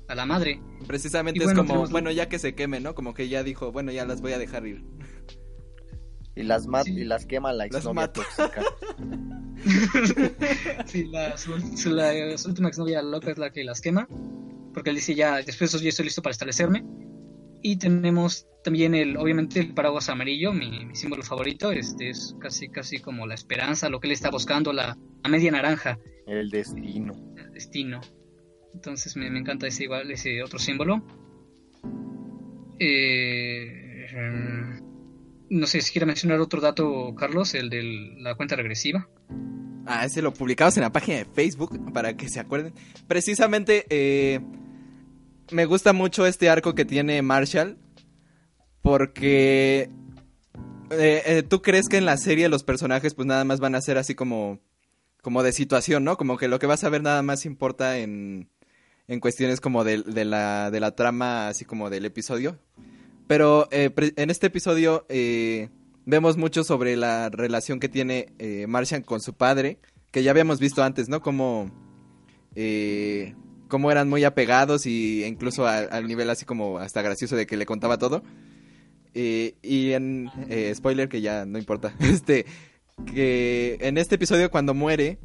a 0.10 0.16
la 0.16 0.26
madre. 0.28 0.62
Precisamente 0.86 1.40
Y 1.40 1.44
bueno, 1.46 1.62
es 1.62 1.68
como, 1.68 1.74
tenemos- 1.80 1.92
bueno, 1.92 2.12
ya 2.12 2.30
que 2.30 2.38
se 2.38 2.54
queme, 2.54 2.80
¿no? 2.82 2.94
Como 2.94 3.14
que 3.16 3.30
ya 3.30 3.42
dijo, 3.44 3.72
bueno, 3.72 3.92
ya 3.92 4.06
las 4.06 4.22
voy 4.22 4.34
a 4.34 4.38
dejar 4.38 4.68
ir. 4.68 4.84
Y 6.36 6.44
las 6.44 6.68
mat 6.68 6.86
Sí. 6.86 6.92
y 6.94 7.04
las 7.06 7.26
quema 7.26 7.52
la 7.54 7.66
Las 7.68 7.76
exnovia 7.78 8.12
tóxica. 8.12 8.62
Sí, 10.88 11.06
la, 11.06 11.38
su, 11.38 11.58
su- 11.78 11.92
la- 11.92 12.38
su 12.38 12.50
última 12.50 12.68
exnovia 12.68 13.02
loca 13.02 13.32
es 13.32 13.38
la 13.38 13.52
que 13.52 13.64
las 13.64 13.80
quema. 13.82 14.08
Porque 14.74 14.90
él 14.90 14.96
dice 14.98 15.16
ya, 15.16 15.36
después 15.38 15.60
de 15.72 15.78
eso 15.78 15.80
ya 15.84 15.90
estoy 15.90 16.06
listo 16.06 16.22
para 16.22 16.32
establecerme. 16.32 16.84
Y 17.64 17.78
tenemos 17.78 18.46
también 18.64 18.94
el, 18.94 19.18
obviamente, 19.18 19.60
el 19.60 19.74
paraguas 19.74 20.10
amarillo, 20.10 20.54
mi, 20.54 20.86
mi 20.86 20.96
símbolo 20.96 21.24
favorito. 21.24 21.72
Este 21.72 22.10
es 22.10 22.36
casi, 22.40 22.70
casi 22.70 23.00
como 23.00 23.26
la 23.26 23.34
esperanza, 23.34 23.90
lo 23.90 24.00
que 24.00 24.08
él 24.08 24.12
está 24.12 24.30
buscando, 24.30 24.72
la, 24.74 24.98
la 25.24 25.30
media 25.30 25.52
naranja, 25.52 25.98
El 26.28 26.50
destino. 26.50 27.14
el 27.38 27.52
destino. 27.54 28.02
Entonces 28.74 29.16
me, 29.16 29.30
me 29.32 29.40
encanta 29.40 29.68
ese 29.68 29.86
igual, 29.86 30.12
ese 30.12 30.44
otro 30.44 30.60
símbolo. 30.60 31.04
Eh, 32.80 34.08
no 35.50 35.68
sé 35.68 35.82
si 35.82 35.92
quiere 35.92 36.06
mencionar 36.06 36.40
otro 36.40 36.60
dato, 36.60 37.14
Carlos, 37.16 37.54
el 37.54 37.70
de 37.70 37.84
la 38.20 38.36
cuenta 38.36 38.56
regresiva. 38.56 39.08
Ah, 39.86 40.06
ese 40.06 40.22
lo 40.22 40.34
publicamos 40.34 40.76
en 40.78 40.84
la 40.84 40.92
página 40.92 41.18
de 41.18 41.26
Facebook 41.26 41.94
para 41.94 42.16
que 42.16 42.30
se 42.30 42.40
acuerden. 42.40 42.74
Precisamente 43.08 43.86
eh, 43.90 44.40
me 45.54 45.66
gusta 45.66 45.94
mucho 45.94 46.26
este 46.26 46.50
arco 46.50 46.76
que 46.76 46.86
tiene 46.86 47.22
Marshall 47.22 47.78
porque 48.82 49.90
eh, 50.90 51.24
eh, 51.26 51.44
tú 51.48 51.62
crees 51.62 51.88
que 51.88 51.98
en 51.98 52.06
la 52.06 52.18
serie 52.18 52.50
los 52.50 52.64
personajes 52.64 53.14
pues 53.14 53.28
nada 53.28 53.44
más 53.46 53.60
van 53.60 53.76
a 53.76 53.82
ser 53.82 53.98
así 53.98 54.16
como 54.16 54.60
como 55.22 55.42
de 55.42 55.54
situación, 55.54 56.04
¿no? 56.04 56.18
Como 56.18 56.38
que 56.38 56.50
lo 56.50 56.60
que 56.60 56.68
vas 56.68 56.84
a 56.84 56.90
ver 56.90 57.02
nada 57.02 57.22
más 57.22 57.46
importa 57.46 57.98
en 57.98 58.50
en 59.08 59.20
cuestiones 59.20 59.62
como 59.62 59.84
de, 59.84 60.02
de 60.02 60.26
la 60.26 60.70
de 60.72 60.80
la 60.80 60.96
trama 60.96 61.48
así 61.48 61.66
como 61.66 61.90
del 61.90 62.06
episodio. 62.06 62.58
Pero 63.28 63.70
eh, 63.72 63.92
en 64.18 64.30
este 64.30 64.48
episodio 64.48 65.06
vemos 66.06 66.36
mucho 66.36 66.66
sobre 66.66 66.98
la 66.98 67.30
relación 67.30 67.80
que 67.80 67.88
tiene 67.88 68.34
Martian 68.68 69.02
con 69.02 69.22
su 69.22 69.34
padre, 69.34 69.80
que 70.12 70.22
ya 70.22 70.32
habíamos 70.32 70.60
visto 70.60 70.84
antes, 70.84 71.10
¿no? 71.10 71.22
Como, 71.22 71.72
eh, 72.56 73.34
como 73.68 73.92
eran 73.92 74.10
muy 74.10 74.24
apegados 74.24 74.86
y 74.86 75.24
incluso 75.24 75.66
al 75.68 76.08
nivel 76.08 76.30
así 76.30 76.46
como 76.46 76.80
hasta 76.80 77.02
gracioso 77.02 77.36
de 77.36 77.46
que 77.46 77.58
le 77.58 77.66
contaba 77.66 77.98
todo. 77.98 78.24
Eh, 79.16 79.56
y 79.62 79.92
en 79.92 80.32
eh, 80.50 80.74
spoiler 80.76 81.08
que 81.08 81.22
ya 81.22 81.46
no 81.46 81.60
importa, 81.60 81.94
este 82.00 82.46
que 83.14 83.78
en 83.82 83.98
este 83.98 84.16
episodio 84.16 84.50
cuando 84.52 84.74
muere, 84.74 85.20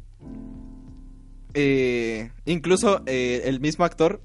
eh, 1.53 2.31
incluso 2.45 3.03
el 3.05 3.59
mismo 3.59 3.85
actor, 3.85 4.21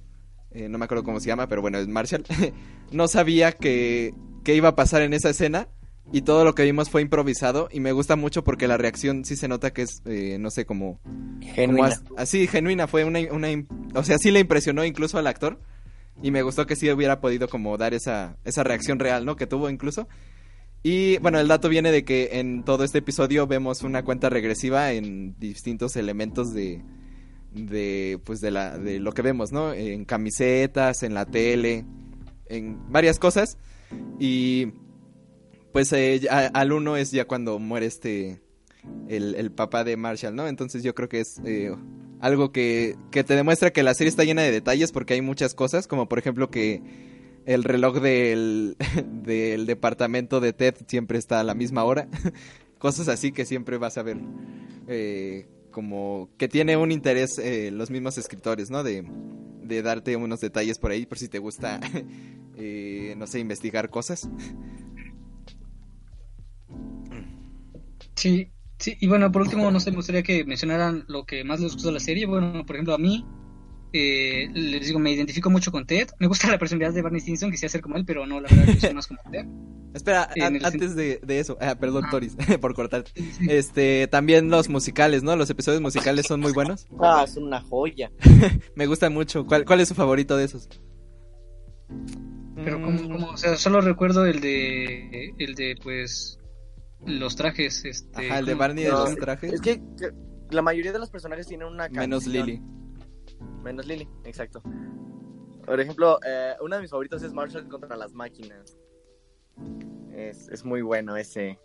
no 0.54 0.78
me 0.78 0.84
acuerdo 0.84 1.04
cómo 1.04 1.20
se 1.20 1.28
llama, 1.28 1.48
pero 1.48 1.62
bueno, 1.62 1.78
es 1.78 1.88
Marshall, 1.88 2.24
no 2.92 3.08
sabía 3.08 3.52
que, 3.52 4.14
que 4.44 4.54
iba 4.54 4.70
a 4.70 4.76
pasar 4.76 5.02
en 5.02 5.14
esa 5.14 5.30
escena 5.30 5.68
y 6.12 6.22
todo 6.22 6.44
lo 6.44 6.54
que 6.54 6.62
vimos 6.64 6.90
fue 6.90 7.02
improvisado 7.02 7.68
y 7.72 7.80
me 7.80 7.92
gusta 7.92 8.14
mucho 8.16 8.44
porque 8.44 8.68
la 8.68 8.76
reacción 8.76 9.24
sí 9.24 9.36
se 9.36 9.48
nota 9.48 9.72
que 9.72 9.82
es, 9.82 10.02
eh, 10.04 10.36
no 10.38 10.50
sé, 10.50 10.64
como... 10.66 11.00
Genuina. 11.40 11.88
as- 11.88 12.02
así, 12.16 12.46
genuina, 12.46 12.86
fue 12.86 13.04
una, 13.04 13.20
una... 13.32 13.48
O 13.94 14.02
sea, 14.04 14.18
sí 14.18 14.30
le 14.30 14.40
impresionó 14.40 14.84
incluso 14.84 15.18
al 15.18 15.26
actor 15.26 15.60
y 16.22 16.30
me 16.30 16.42
gustó 16.42 16.66
que 16.66 16.76
sí 16.76 16.90
hubiera 16.90 17.20
podido 17.20 17.48
como 17.48 17.76
dar 17.76 17.94
esa, 17.94 18.36
esa 18.44 18.62
reacción 18.62 18.98
real, 18.98 19.24
¿no? 19.24 19.34
Que 19.36 19.46
tuvo 19.46 19.68
incluso. 19.70 20.06
Y 20.82 21.16
bueno, 21.18 21.40
el 21.40 21.48
dato 21.48 21.68
viene 21.70 21.90
de 21.90 22.04
que 22.04 22.28
en 22.38 22.62
todo 22.62 22.84
este 22.84 22.98
episodio 22.98 23.46
vemos 23.46 23.82
una 23.82 24.04
cuenta 24.04 24.28
regresiva 24.28 24.92
en 24.92 25.34
distintos 25.40 25.96
elementos 25.96 26.52
de, 26.52 26.82
de 27.54 28.20
pues 28.22 28.40
de 28.40 28.50
la 28.50 28.76
de 28.78 29.00
lo 29.00 29.12
que 29.12 29.22
vemos, 29.22 29.50
¿no? 29.50 29.72
En 29.72 30.04
camisetas, 30.04 31.02
en 31.02 31.14
la 31.14 31.24
tele, 31.24 31.86
en 32.46 32.78
varias 32.92 33.18
cosas 33.18 33.56
y 34.20 34.72
pues 35.74 35.92
eh, 35.92 36.20
al 36.30 36.70
uno 36.70 36.96
es 36.96 37.10
ya 37.10 37.24
cuando 37.24 37.58
muere 37.58 37.86
este 37.86 38.40
el, 39.08 39.34
el 39.34 39.50
papá 39.50 39.82
de 39.82 39.96
Marshall, 39.96 40.36
¿no? 40.36 40.46
Entonces 40.46 40.84
yo 40.84 40.94
creo 40.94 41.08
que 41.08 41.18
es 41.18 41.40
eh, 41.44 41.74
algo 42.20 42.52
que, 42.52 42.94
que 43.10 43.24
te 43.24 43.34
demuestra 43.34 43.72
que 43.72 43.82
la 43.82 43.92
serie 43.94 44.08
está 44.08 44.22
llena 44.22 44.42
de 44.42 44.52
detalles 44.52 44.92
porque 44.92 45.14
hay 45.14 45.20
muchas 45.20 45.52
cosas, 45.52 45.88
como 45.88 46.08
por 46.08 46.20
ejemplo 46.20 46.48
que 46.48 46.80
el 47.44 47.64
reloj 47.64 48.00
del, 48.00 48.76
del 49.24 49.66
departamento 49.66 50.38
de 50.38 50.52
Ted 50.52 50.76
siempre 50.86 51.18
está 51.18 51.40
a 51.40 51.44
la 51.44 51.54
misma 51.54 51.82
hora. 51.82 52.06
Cosas 52.78 53.08
así 53.08 53.32
que 53.32 53.44
siempre 53.44 53.76
vas 53.76 53.98
a 53.98 54.04
ver 54.04 54.18
eh, 54.86 55.48
como 55.72 56.28
que 56.38 56.46
tiene 56.46 56.76
un 56.76 56.92
interés 56.92 57.36
eh, 57.40 57.72
los 57.72 57.90
mismos 57.90 58.16
escritores, 58.16 58.70
¿no? 58.70 58.84
De, 58.84 59.04
de 59.64 59.82
darte 59.82 60.14
unos 60.14 60.40
detalles 60.40 60.78
por 60.78 60.92
ahí 60.92 61.04
por 61.04 61.18
si 61.18 61.26
te 61.26 61.40
gusta, 61.40 61.80
eh, 62.56 63.16
no 63.18 63.26
sé, 63.26 63.40
investigar 63.40 63.90
cosas. 63.90 64.28
Sí, 68.16 68.50
sí, 68.78 68.96
y 69.00 69.06
bueno, 69.08 69.30
por 69.32 69.42
último, 69.42 69.70
no 69.70 69.80
sé, 69.80 69.90
me 69.90 69.96
gustaría 69.96 70.22
que 70.22 70.44
mencionaran 70.44 71.04
lo 71.08 71.24
que 71.24 71.44
más 71.44 71.60
les 71.60 71.72
gustó 71.72 71.88
de 71.88 71.94
la 71.94 72.00
serie. 72.00 72.26
Bueno, 72.26 72.64
por 72.66 72.76
ejemplo, 72.76 72.94
a 72.94 72.98
mí, 72.98 73.24
eh, 73.92 74.48
les 74.54 74.86
digo, 74.86 74.98
me 74.98 75.12
identifico 75.12 75.50
mucho 75.50 75.70
con 75.72 75.86
Ted. 75.86 76.08
Me 76.18 76.26
gusta 76.26 76.50
la 76.50 76.58
personalidad 76.58 76.92
de 76.94 77.02
Barney 77.02 77.20
Stinson, 77.20 77.50
quisiera 77.50 77.70
ser 77.70 77.80
como 77.80 77.96
él, 77.96 78.04
pero 78.04 78.26
no, 78.26 78.40
la 78.40 78.48
verdad, 78.48 78.72
yo 78.74 78.80
soy 78.80 78.94
más 78.94 79.06
como 79.06 79.20
Ted. 79.30 79.44
Espera, 79.94 80.28
En 80.34 80.42
an- 80.42 80.56
el 80.56 80.64
antes 80.64 80.96
de, 80.96 81.20
de 81.22 81.38
eso, 81.38 81.56
ah, 81.60 81.76
perdón, 81.76 82.02
Ah. 82.06 82.10
Toris, 82.10 82.34
por 82.60 82.74
cortar. 82.74 83.04
Sí, 83.14 83.30
sí. 83.38 83.46
Este, 83.48 84.08
también 84.08 84.50
los 84.50 84.68
musicales, 84.68 85.22
¿no? 85.22 85.36
Los 85.36 85.50
episodios 85.50 85.80
musicales 85.80 86.26
son 86.26 86.40
muy 86.40 86.52
buenos. 86.52 86.86
Ah, 87.00 87.22
es 87.24 87.36
una 87.36 87.60
joya. 87.60 88.10
Me 88.74 88.86
gustan 88.86 89.12
mucho. 89.14 89.46
¿Cuál, 89.46 89.64
cuál 89.64 89.80
es 89.80 89.88
su 89.88 89.94
favorito 89.94 90.36
de 90.36 90.44
esos? 90.46 90.68
Pero 92.56 92.78
Mm, 92.78 92.82
como, 92.84 93.08
como, 93.08 93.26
o 93.30 93.36
sea, 93.36 93.56
solo 93.56 93.80
recuerdo 93.80 94.26
el 94.26 94.40
de, 94.40 95.32
el 95.38 95.54
de, 95.54 95.76
pues, 95.82 96.38
los 97.06 97.36
trajes, 97.36 97.84
este... 97.84 98.26
Ajá, 98.26 98.38
el 98.38 98.46
de. 98.46 98.54
Barney 98.54 98.84
de 98.84 98.90
No, 98.90 99.04
los 99.04 99.16
trajes. 99.16 99.52
Es 99.52 99.60
que, 99.60 99.80
que 99.98 100.12
la 100.50 100.62
mayoría 100.62 100.92
de 100.92 100.98
los 100.98 101.10
personajes 101.10 101.46
tienen 101.46 101.68
una 101.68 101.88
Menos 101.88 102.24
canción. 102.24 102.46
Lily. 102.46 102.62
Menos 103.62 103.86
Lily, 103.86 104.08
exacto. 104.24 104.62
Por 105.64 105.80
ejemplo, 105.80 106.18
eh, 106.26 106.54
uno 106.60 106.76
de 106.76 106.82
mis 106.82 106.90
favoritos 106.90 107.22
es 107.22 107.32
Marshall 107.32 107.68
contra 107.68 107.96
las 107.96 108.12
máquinas. 108.12 108.76
Es, 110.14 110.48
es 110.48 110.64
muy 110.64 110.82
bueno 110.82 111.16
ese. 111.16 111.58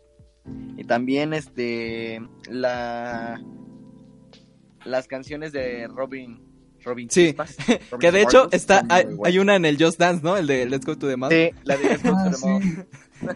Y 0.78 0.84
también 0.86 1.34
este 1.34 2.22
la 2.50 3.42
las 4.86 5.08
canciones 5.08 5.52
de 5.52 5.88
Robin 5.88 6.42
Robin 6.84 7.10
Sí, 7.10 7.28
Chispas, 7.28 7.58
Robin 7.92 8.00
Que 8.00 8.12
de 8.12 8.22
hecho 8.22 8.48
está, 8.52 8.86
hay, 8.90 9.38
una 9.38 9.56
en 9.58 9.66
el 9.66 9.78
Just 9.82 10.00
Dance, 10.00 10.24
¿no? 10.24 10.38
El 10.38 10.48
de 10.48 10.66
Let's 10.66 10.86
Go 10.86 10.98
to 10.98 11.08
the 11.08 11.18
Mall. 11.18 11.30
Sí, 11.30 11.52
la 11.64 11.76
de 11.76 11.84
Let's 11.84 12.04
Go 12.04 12.12
to 12.12 12.18
Ah, 12.22 12.32
the 12.32 13.36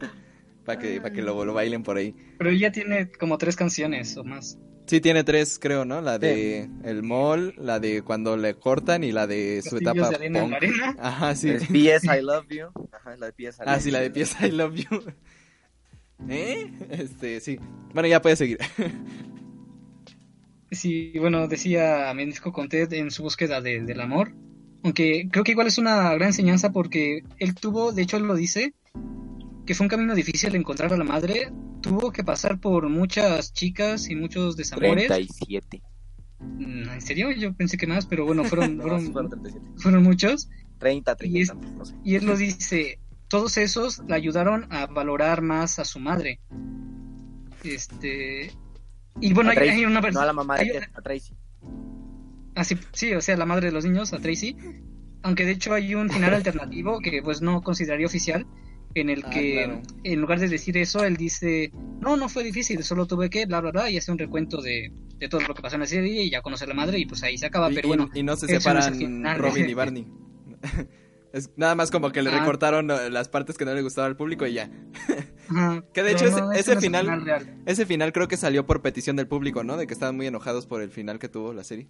Mall. 0.00 0.10
sí. 0.72 0.76
Para 0.76 0.78
que, 0.94 1.00
para 1.00 1.14
que 1.14 1.22
lo, 1.22 1.44
lo 1.44 1.54
bailen 1.54 1.82
por 1.82 1.96
ahí. 1.96 2.14
Pero 2.38 2.50
ella 2.50 2.70
tiene 2.72 3.10
como 3.12 3.38
tres 3.38 3.56
canciones 3.56 4.16
o 4.16 4.24
más. 4.24 4.58
Sí, 4.86 5.00
tiene 5.02 5.22
tres, 5.22 5.58
creo, 5.60 5.84
¿no? 5.84 6.00
La 6.00 6.18
de 6.18 6.66
el 6.82 7.02
mall, 7.02 7.54
la 7.58 7.78
de 7.78 8.00
cuando 8.00 8.38
le 8.38 8.54
cortan 8.54 9.04
y 9.04 9.12
la 9.12 9.26
de 9.26 9.60
su 9.62 9.76
etapa 9.76 10.08
de 10.08 10.14
arena 10.14 10.38
en 10.44 10.50
la 10.50 10.56
arena. 10.56 10.96
Ajá, 11.00 11.34
sí. 11.34 11.50
Es 11.50 11.66
P.S. 11.66 12.06
I 12.18 12.22
Love 12.22 12.46
You. 12.48 12.66
Ajá, 12.92 13.14
la 13.18 13.26
de 13.26 13.32
P.S. 13.34 13.58
I 13.60 13.64
Ah, 13.66 13.72
Love 13.74 13.82
sí, 13.82 13.90
la 13.90 14.00
de 14.00 14.06
You. 14.06 14.12
pieza 14.14 14.46
I 14.46 14.50
love 14.52 14.74
you. 14.76 15.02
¿Eh? 16.30 16.72
Este, 16.90 17.40
sí. 17.40 17.58
Bueno, 17.92 18.08
ya 18.08 18.22
puedes 18.22 18.38
seguir. 18.38 18.58
Sí, 20.70 21.12
bueno, 21.18 21.48
decía 21.48 22.12
Menisco 22.14 22.52
Contet 22.52 22.92
en 22.92 23.10
su 23.10 23.22
búsqueda 23.22 23.60
de- 23.60 23.82
del 23.82 24.00
amor. 24.00 24.32
Aunque 24.84 25.28
creo 25.30 25.44
que 25.44 25.52
igual 25.52 25.66
es 25.66 25.78
una 25.78 26.12
gran 26.14 26.28
enseñanza 26.28 26.72
porque 26.72 27.24
él 27.38 27.54
tuvo, 27.54 27.92
de 27.92 28.02
hecho 28.02 28.16
él 28.16 28.24
lo 28.24 28.34
dice, 28.36 28.74
que 29.68 29.74
fue 29.74 29.84
un 29.84 29.90
camino 29.90 30.14
difícil 30.14 30.54
encontrar 30.54 30.94
a 30.94 30.96
la 30.96 31.04
madre. 31.04 31.52
Tuvo 31.82 32.10
que 32.10 32.24
pasar 32.24 32.58
por 32.58 32.88
muchas 32.88 33.52
chicas 33.52 34.08
y 34.08 34.14
muchos 34.16 34.56
desamores. 34.56 35.08
37. 35.08 35.82
Mm, 36.40 36.88
¿En 36.88 37.00
serio? 37.02 37.30
Yo 37.32 37.52
pensé 37.52 37.76
que 37.76 37.86
más, 37.86 38.06
pero 38.06 38.24
bueno, 38.24 38.44
fueron, 38.44 38.76
No, 38.78 38.82
fueron, 38.84 39.12
fueron 39.12 39.30
37. 39.30 39.66
fueron 39.76 40.02
muchos. 40.04 40.48
30, 40.78 41.16
30 41.16 41.36
Y 41.36 41.38
y 41.38 41.42
es- 41.42 41.48
tantos, 41.48 41.72
no 41.72 41.84
sé. 41.84 41.94
Y 42.02 42.14
él 42.14 42.24
lo 42.24 42.34
dice, 42.34 42.98
todos 43.28 43.58
esos 43.58 43.98
le 44.08 44.14
ayudaron 44.14 44.72
a 44.72 44.86
valorar 44.86 45.42
más 45.42 45.78
a 45.78 45.84
su 45.84 46.00
madre. 46.00 46.40
Este... 47.62 48.50
Y 49.20 49.32
bueno, 49.34 49.50
hay, 49.50 49.58
hay 49.68 49.84
una 49.84 49.94
No 49.94 49.98
a 49.98 50.02
versión... 50.02 50.26
la 50.26 50.32
mamá 50.32 50.56
de 50.56 50.72
una- 50.78 50.90
a 50.94 51.02
Tracy. 51.02 51.36
Ah, 52.54 52.64
sí, 52.64 52.76
sí, 52.92 53.12
o 53.12 53.20
sea, 53.20 53.36
la 53.36 53.44
madre 53.44 53.66
de 53.66 53.72
los 53.72 53.84
niños, 53.84 54.14
a 54.14 54.18
Tracy. 54.18 54.56
Aunque 55.22 55.44
de 55.44 55.52
hecho 55.52 55.74
hay 55.74 55.94
un 55.94 56.08
final 56.08 56.32
alternativo 56.34 57.00
que 57.00 57.20
pues 57.22 57.42
no 57.42 57.60
consideraría 57.62 58.06
oficial, 58.06 58.46
en 59.00 59.10
el 59.10 59.24
Ah, 59.24 59.30
que 59.30 59.64
claro. 59.64 59.82
en 60.04 60.20
lugar 60.20 60.40
de 60.40 60.48
decir 60.48 60.76
eso, 60.76 61.04
él 61.04 61.16
dice, 61.16 61.70
no, 62.00 62.16
no 62.16 62.28
fue 62.28 62.44
difícil, 62.44 62.82
solo 62.84 63.06
tuve 63.06 63.30
que, 63.30 63.46
bla, 63.46 63.60
bla, 63.60 63.70
bla, 63.72 63.90
y 63.90 63.96
hace 63.96 64.10
un 64.12 64.18
recuento 64.18 64.60
de, 64.62 64.92
de 65.16 65.28
todo 65.28 65.40
lo 65.42 65.54
que 65.54 65.62
pasó 65.62 65.76
en 65.76 65.80
la 65.80 65.86
serie 65.86 66.22
y 66.22 66.30
ya 66.30 66.42
conoce 66.42 66.64
a 66.64 66.68
la 66.68 66.74
madre 66.74 66.98
y 66.98 67.06
pues 67.06 67.22
ahí 67.22 67.36
se 67.38 67.46
acaba, 67.46 67.70
Y, 67.70 67.74
pero 67.74 67.88
bueno. 67.88 68.10
y 68.14 68.22
no 68.22 68.36
se 68.36 68.52
no 68.52 68.60
separan. 68.60 69.38
Robin 69.38 69.68
y 69.68 69.74
Barney. 69.74 70.06
Es 71.30 71.50
nada 71.58 71.74
más 71.74 71.90
como 71.90 72.10
que 72.10 72.22
le 72.22 72.30
Ah. 72.30 72.38
recortaron 72.40 72.86
las 72.88 73.28
partes 73.28 73.58
que 73.58 73.66
no 73.66 73.74
le 73.74 73.82
gustaba 73.82 74.06
al 74.06 74.16
público 74.16 74.46
y 74.46 74.54
ya. 74.54 74.70
Ajá, 75.50 75.84
Que 75.92 76.02
de 76.02 76.12
hecho 76.12 76.24
ese- 76.24 76.74
no, 76.74 76.80
final-. 76.80 77.62
Ese 77.66 77.84
final 77.84 78.14
creo 78.14 78.28
que 78.28 78.38
salió 78.38 78.64
por 78.64 78.80
petición 78.80 79.14
del 79.14 79.28
público, 79.28 79.62
¿no? 79.62 79.76
De 79.76 79.86
que 79.86 79.92
estaban 79.92 80.16
muy 80.16 80.26
enojados 80.26 80.66
por 80.66 80.80
el 80.80 80.90
final 80.90 81.18
que 81.18 81.28
tuvo 81.28 81.52
la 81.52 81.64
serie. 81.64 81.86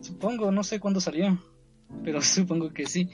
Supongo, 0.00 0.52
no 0.52 0.62
sé 0.62 0.78
cuándo 0.78 1.00
salió, 1.00 1.42
pero 2.04 2.22
supongo 2.22 2.72
que 2.72 2.86
sí. 2.86 3.10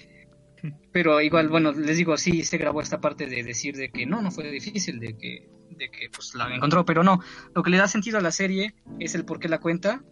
Pero 0.93 1.21
igual, 1.21 1.49
bueno, 1.49 1.73
les 1.73 1.97
digo, 1.97 2.17
sí 2.17 2.43
se 2.45 2.57
grabó 2.59 2.81
esta 2.81 3.01
parte 3.01 3.27
de 3.27 3.43
decir 3.43 3.77
de 3.77 3.91
que 3.91 4.07
no, 4.07 4.23
no 4.23 4.31
fue 4.31 4.51
difícil, 4.51 4.99
de 5.01 5.17
que, 5.19 5.49
de 5.71 5.91
que 5.91 6.09
pues 6.15 6.35
la 6.35 6.55
encontró, 6.55 6.85
pero 6.85 7.03
no, 7.03 7.21
lo 7.55 7.63
que 7.63 7.71
le 7.71 7.77
da 7.79 7.87
sentido 7.89 8.19
a 8.19 8.23
la 8.23 8.31
serie 8.31 8.75
es 8.99 9.15
el 9.15 9.25
por 9.25 9.39
qué 9.41 9.49
la 9.49 9.61
cuenta 9.61 10.03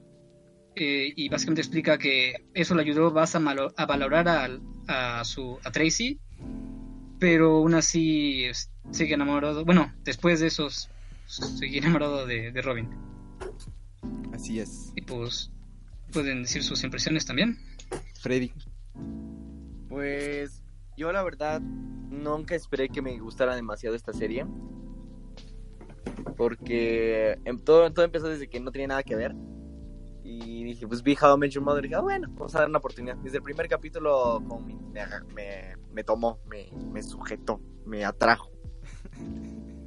eh, 0.77 1.13
y 1.17 1.29
básicamente 1.29 1.63
explica 1.63 1.97
que 1.99 2.35
eso 2.55 2.75
le 2.75 2.83
ayudó 2.83 3.17
a, 3.19 3.39
malo- 3.39 3.73
a 3.77 3.87
valorar 3.87 4.29
al- 4.29 4.63
a, 4.89 5.25
su 5.25 5.59
a 5.65 5.71
Tracy, 5.71 6.19
pero 7.19 7.57
aún 7.59 7.75
así 7.75 8.47
sigue 8.91 9.15
enamorado, 9.15 9.65
bueno, 9.65 9.93
después 10.05 10.41
de 10.41 10.49
esos 10.49 10.91
sigue 11.27 11.79
enamorado 11.79 12.27
de, 12.27 12.53
de 12.53 12.63
Robin 12.63 12.89
Así 14.35 14.59
es. 14.61 14.93
y 14.97 15.03
pues 15.03 15.51
pueden 16.13 16.43
decir 16.43 16.63
sus 16.63 16.83
impresiones 16.85 17.25
también. 17.25 17.59
Freddy. 18.21 18.53
Pues 19.93 20.63
yo 20.97 21.13
la 21.13 21.23
verdad 21.23 21.61
nunca 21.61 22.55
esperé 22.55 22.89
que 22.89 23.03
me 23.03 23.19
gustara 23.19 23.55
demasiado 23.55 23.95
esta 23.95 24.15
serie. 24.15 24.47
Porque 26.37 27.39
em- 27.45 27.59
todo, 27.59 27.93
todo 27.93 28.05
empezó 28.05 28.29
desde 28.29 28.49
que 28.49 28.59
no 28.59 28.73
tenía 28.73 28.89
nada 28.89 29.03
que 29.03 29.15
ver. 29.17 29.35
Y 30.25 30.65
dije, 30.65 30.87
pues 30.89 31.03
vi 31.03 31.15
How 31.21 31.37
I 31.37 31.39
Met 31.39 31.51
Your 31.51 31.63
Mother. 31.63 31.85
Y 31.85 31.89
dije, 31.89 31.97
ah, 31.97 32.01
bueno, 32.01 32.29
vamos 32.33 32.55
a 32.55 32.61
dar 32.61 32.69
una 32.71 32.79
oportunidad. 32.79 33.17
Desde 33.17 33.37
el 33.37 33.43
primer 33.43 33.69
capítulo 33.69 34.41
me, 34.41 34.79
me- 35.35 35.77
me 35.93 36.05
tomó, 36.05 36.39
me, 36.47 36.71
me 36.91 37.03
sujetó, 37.03 37.61
me 37.85 38.03
atrajo. 38.05 38.51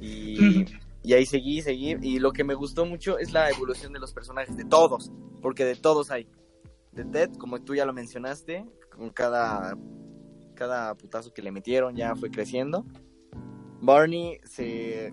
Y, 0.00 0.66
y 1.02 1.12
ahí 1.14 1.26
seguí, 1.26 1.62
seguí. 1.62 1.96
Y 2.00 2.20
lo 2.20 2.32
que 2.32 2.44
me 2.44 2.54
gustó 2.54 2.86
mucho 2.86 3.18
es 3.18 3.32
la 3.32 3.50
evolución 3.50 3.92
de 3.92 3.98
los 3.98 4.12
personajes, 4.12 4.56
de 4.56 4.64
todos. 4.66 5.10
Porque 5.42 5.64
de 5.64 5.74
todos 5.74 6.12
hay. 6.12 6.28
De 6.92 7.04
Ted, 7.04 7.32
como 7.38 7.60
tú 7.60 7.74
ya 7.74 7.84
lo 7.84 7.92
mencionaste, 7.92 8.64
con 8.96 9.10
cada, 9.10 9.76
cada 10.54 10.94
putazo 10.96 11.32
que 11.32 11.42
le 11.42 11.52
metieron 11.52 11.94
ya 11.94 12.14
fue 12.16 12.30
creciendo. 12.30 12.84
Barney 13.80 14.38
se, 14.44 15.12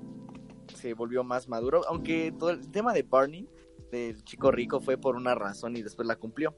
se 0.75 0.93
volvió 0.93 1.23
más 1.23 1.47
maduro, 1.49 1.81
aunque 1.87 2.31
todo 2.31 2.51
el 2.51 2.69
tema 2.71 2.93
de 2.93 3.03
Barney, 3.03 3.47
del 3.91 4.23
chico 4.23 4.51
rico, 4.51 4.79
fue 4.79 4.97
por 4.97 5.15
una 5.15 5.35
razón 5.35 5.75
y 5.77 5.83
después 5.83 6.07
la 6.07 6.15
cumplió. 6.15 6.55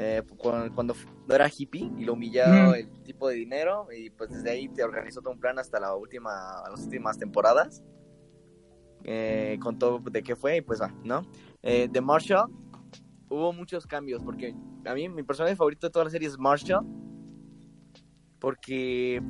Eh, 0.00 0.22
cuando, 0.36 0.72
cuando 0.74 0.94
era 1.28 1.48
hippie 1.54 1.90
y 1.98 2.04
lo 2.04 2.12
humilló 2.12 2.44
Mm. 2.46 2.74
el 2.74 3.02
tipo 3.02 3.28
de 3.28 3.34
dinero 3.34 3.88
y 3.92 4.10
pues 4.10 4.30
desde 4.30 4.50
ahí 4.50 4.68
te 4.68 4.84
organizó 4.84 5.20
todo 5.20 5.32
un 5.32 5.40
plan 5.40 5.58
hasta 5.58 5.80
la 5.80 5.94
última, 5.96 6.62
las 6.70 6.84
últimas 6.84 7.18
temporadas. 7.18 7.82
Eh, 9.04 9.58
contó 9.60 9.98
de 9.98 10.22
qué 10.22 10.36
fue 10.36 10.58
y 10.58 10.60
pues 10.60 10.80
va, 10.80 10.92
¿no? 11.04 11.22
Eh, 11.62 11.88
de 11.90 12.00
Marshall 12.00 12.48
hubo 13.30 13.52
muchos 13.52 13.86
cambios 13.86 14.22
porque 14.22 14.54
a 14.84 14.94
mí 14.94 15.08
mi 15.08 15.22
personaje 15.22 15.56
favorito 15.56 15.86
de 15.86 15.90
toda 15.92 16.06
la 16.06 16.10
serie 16.10 16.28
es 16.28 16.38
Marshall 16.38 16.84
porque 18.38 19.20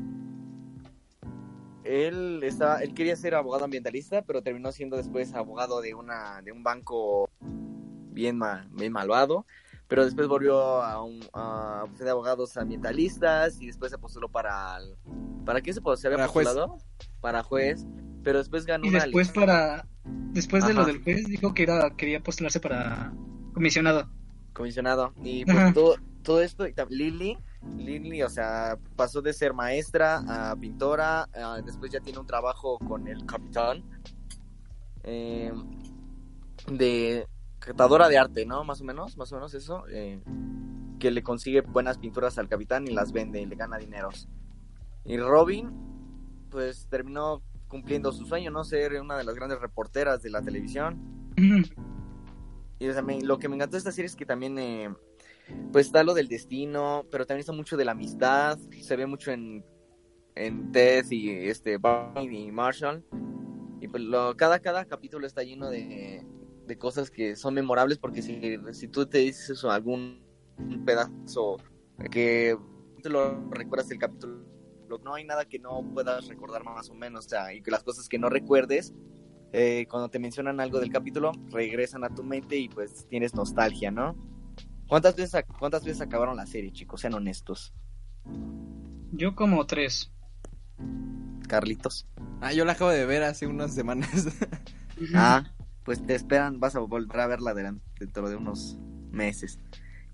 él 1.84 2.40
estaba 2.42 2.82
él 2.82 2.94
quería 2.94 3.16
ser 3.16 3.34
abogado 3.34 3.64
ambientalista 3.64 4.22
pero 4.22 4.42
terminó 4.42 4.72
siendo 4.72 4.96
después 4.96 5.34
abogado 5.34 5.80
de 5.80 5.94
una 5.94 6.42
de 6.42 6.52
un 6.52 6.62
banco 6.62 7.28
bien 8.10 8.36
ma- 8.36 8.66
bien 8.72 8.92
malvado 8.92 9.46
pero 9.86 10.04
después 10.04 10.28
volvió 10.28 10.82
a, 10.82 11.02
un, 11.02 11.20
a 11.32 11.86
de 11.98 12.10
abogados 12.10 12.56
ambientalistas 12.58 13.58
y 13.60 13.66
después 13.66 13.90
se 13.90 13.98
postuló 13.98 14.28
para 14.28 14.78
para 15.46 15.62
qué 15.62 15.72
se, 15.72 15.80
pos- 15.80 15.98
se 16.00 16.08
había 16.08 16.18
Para 16.18 16.28
juez. 16.28 16.46
postulado 16.48 16.78
para 17.20 17.42
juez 17.42 17.86
pero 18.22 18.38
después 18.38 18.66
ganó 18.66 18.86
Y 18.86 18.90
después 18.90 19.30
para 19.30 19.86
después 20.32 20.66
de 20.66 20.74
lo 20.74 20.84
del 20.84 21.02
juez 21.02 21.26
dijo 21.26 21.54
que 21.54 21.62
era 21.62 21.88
quería 21.96 22.20
postularse 22.22 22.60
para 22.60 23.14
comisionado. 23.58 24.08
comisionado. 24.52 25.12
Y 25.22 25.44
pues 25.44 25.56
todo, 25.74 25.96
todo 26.22 26.40
esto, 26.42 26.64
Lily, 26.88 27.38
Lily, 27.76 28.22
o 28.22 28.28
sea, 28.30 28.78
pasó 28.96 29.20
de 29.22 29.32
ser 29.32 29.52
maestra 29.54 30.22
a 30.50 30.56
pintora, 30.56 31.28
a- 31.34 31.60
después 31.64 31.90
ya 31.92 32.00
tiene 32.00 32.18
un 32.18 32.26
trabajo 32.26 32.78
con 32.78 33.06
el 33.08 33.24
capitán 33.26 33.82
eh, 35.04 35.52
de 36.70 37.26
catadora 37.58 38.08
de 38.08 38.18
arte, 38.18 38.46
¿no? 38.46 38.64
Más 38.64 38.80
o 38.80 38.84
menos, 38.84 39.16
más 39.16 39.32
o 39.32 39.36
menos 39.36 39.54
eso, 39.54 39.84
eh, 39.90 40.20
que 40.98 41.10
le 41.10 41.22
consigue 41.22 41.60
buenas 41.62 41.98
pinturas 41.98 42.38
al 42.38 42.48
capitán 42.48 42.86
y 42.86 42.92
las 42.92 43.12
vende 43.12 43.40
y 43.40 43.46
le 43.46 43.56
gana 43.56 43.78
dineros. 43.78 44.28
Y 45.04 45.16
Robin, 45.18 45.70
pues 46.50 46.86
terminó 46.90 47.42
cumpliendo 47.68 48.12
su 48.12 48.24
sueño, 48.26 48.50
¿no? 48.50 48.64
Ser 48.64 49.00
una 49.00 49.16
de 49.16 49.24
las 49.24 49.34
grandes 49.34 49.60
reporteras 49.60 50.22
de 50.22 50.30
la 50.30 50.42
televisión. 50.42 50.98
Y 52.78 52.88
o 52.88 53.02
lo 53.22 53.38
que 53.38 53.48
me 53.48 53.56
encantó 53.56 53.72
de 53.72 53.78
esta 53.78 53.92
serie 53.92 54.06
es 54.06 54.16
que 54.16 54.26
también, 54.26 54.58
eh, 54.58 54.94
pues 55.72 55.86
está 55.86 56.02
lo 56.04 56.14
del 56.14 56.28
destino, 56.28 57.04
pero 57.10 57.26
también 57.26 57.40
está 57.40 57.52
mucho 57.52 57.76
de 57.76 57.84
la 57.84 57.92
amistad. 57.92 58.58
Se 58.80 58.96
ve 58.96 59.06
mucho 59.06 59.32
en, 59.32 59.64
en 60.34 60.70
Ted 60.70 61.06
y 61.10 61.30
este 61.30 61.78
Barney 61.78 62.48
y 62.48 62.52
Marshall. 62.52 63.04
Y 63.80 63.88
pues 63.88 64.02
lo, 64.02 64.36
cada, 64.36 64.60
cada 64.60 64.84
capítulo 64.84 65.26
está 65.26 65.42
lleno 65.42 65.70
de, 65.70 66.24
de 66.66 66.78
cosas 66.78 67.10
que 67.10 67.34
son 67.34 67.54
memorables 67.54 67.98
porque 67.98 68.22
si, 68.22 68.40
si 68.72 68.88
tú 68.88 69.06
te 69.06 69.18
dices 69.18 69.64
algún 69.64 70.22
pedazo 70.84 71.56
que 72.10 72.56
te 73.02 73.08
lo 73.08 73.50
recuerdas 73.50 73.88
del 73.88 73.98
capítulo, 73.98 74.44
no 75.02 75.14
hay 75.14 75.24
nada 75.24 75.44
que 75.44 75.58
no 75.58 75.82
puedas 75.92 76.26
recordar 76.28 76.64
más 76.64 76.90
o 76.90 76.94
menos. 76.94 77.26
O 77.26 77.28
sea, 77.28 77.52
y 77.54 77.62
que 77.62 77.70
las 77.70 77.82
cosas 77.82 78.08
que 78.08 78.18
no 78.18 78.28
recuerdes 78.28 78.94
eh, 79.52 79.86
cuando 79.88 80.08
te 80.08 80.18
mencionan 80.18 80.60
algo 80.60 80.80
del 80.80 80.92
capítulo, 80.92 81.32
regresan 81.50 82.04
a 82.04 82.10
tu 82.10 82.22
mente 82.22 82.56
y 82.56 82.68
pues 82.68 83.06
tienes 83.08 83.34
nostalgia, 83.34 83.90
¿no? 83.90 84.14
¿Cuántas 84.88 85.16
veces, 85.16 85.44
cuántas 85.58 85.84
veces 85.84 86.00
acabaron 86.00 86.36
la 86.36 86.46
serie, 86.46 86.72
chicos? 86.72 87.00
Sean 87.00 87.14
honestos. 87.14 87.74
Yo 89.12 89.34
como 89.34 89.66
tres. 89.66 90.12
Carlitos. 91.46 92.06
Ah, 92.40 92.52
yo 92.52 92.64
la 92.64 92.72
acabo 92.72 92.90
de 92.90 93.06
ver 93.06 93.22
hace 93.22 93.46
unas 93.46 93.74
semanas. 93.74 94.10
Ah, 95.14 95.44
pues 95.84 96.04
te 96.04 96.16
esperan, 96.16 96.58
vas 96.58 96.74
a 96.74 96.80
volver 96.80 97.20
a 97.20 97.28
verla 97.28 97.54
dentro 97.54 98.28
de 98.28 98.34
unos 98.34 98.76
meses. 99.12 99.60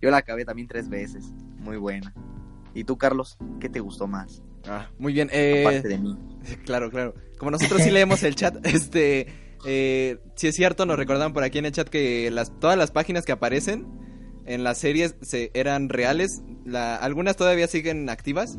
Yo 0.02 0.11
la 0.11 0.19
acabé 0.19 0.44
también 0.44 0.69
tres 0.69 0.90
veces. 0.90 1.32
Muy 1.56 1.78
buena. 1.78 2.12
¿Y 2.74 2.85
tú, 2.85 2.98
Carlos? 2.98 3.39
¿Qué 3.61 3.70
te 3.70 3.81
gustó 3.81 4.06
más? 4.06 4.43
Ah, 4.66 4.91
muy 4.99 5.12
bien. 5.12 5.28
Eh, 5.32 5.62
Aparte 5.66 5.89
de 5.89 5.99
mí. 5.99 6.16
Claro, 6.65 6.91
claro. 6.91 7.15
Como 7.39 7.51
nosotros 7.51 7.82
sí 7.82 7.91
leemos 7.91 8.23
el 8.23 8.35
chat, 8.35 8.55
este, 8.66 9.27
eh, 9.65 10.19
si 10.36 10.47
es 10.49 10.55
cierto, 10.55 10.85
nos 10.86 10.97
recordaban 10.99 11.32
por 11.32 11.43
aquí 11.43 11.59
en 11.59 11.65
el 11.66 11.73
chat 11.73 11.89
que 11.89 12.31
las, 12.31 12.59
todas 12.61 12.77
las 12.77 12.91
páginas 12.91 13.24
que 13.24 13.32
aparecen 13.32 13.86
en 14.47 14.62
las 14.62 14.78
series 14.78 15.15
se, 15.23 15.51
eran 15.55 15.89
reales. 15.89 16.43
La, 16.66 16.97
algunas 16.97 17.36
todavía 17.36 17.66
siguen 17.66 18.09
activas, 18.11 18.59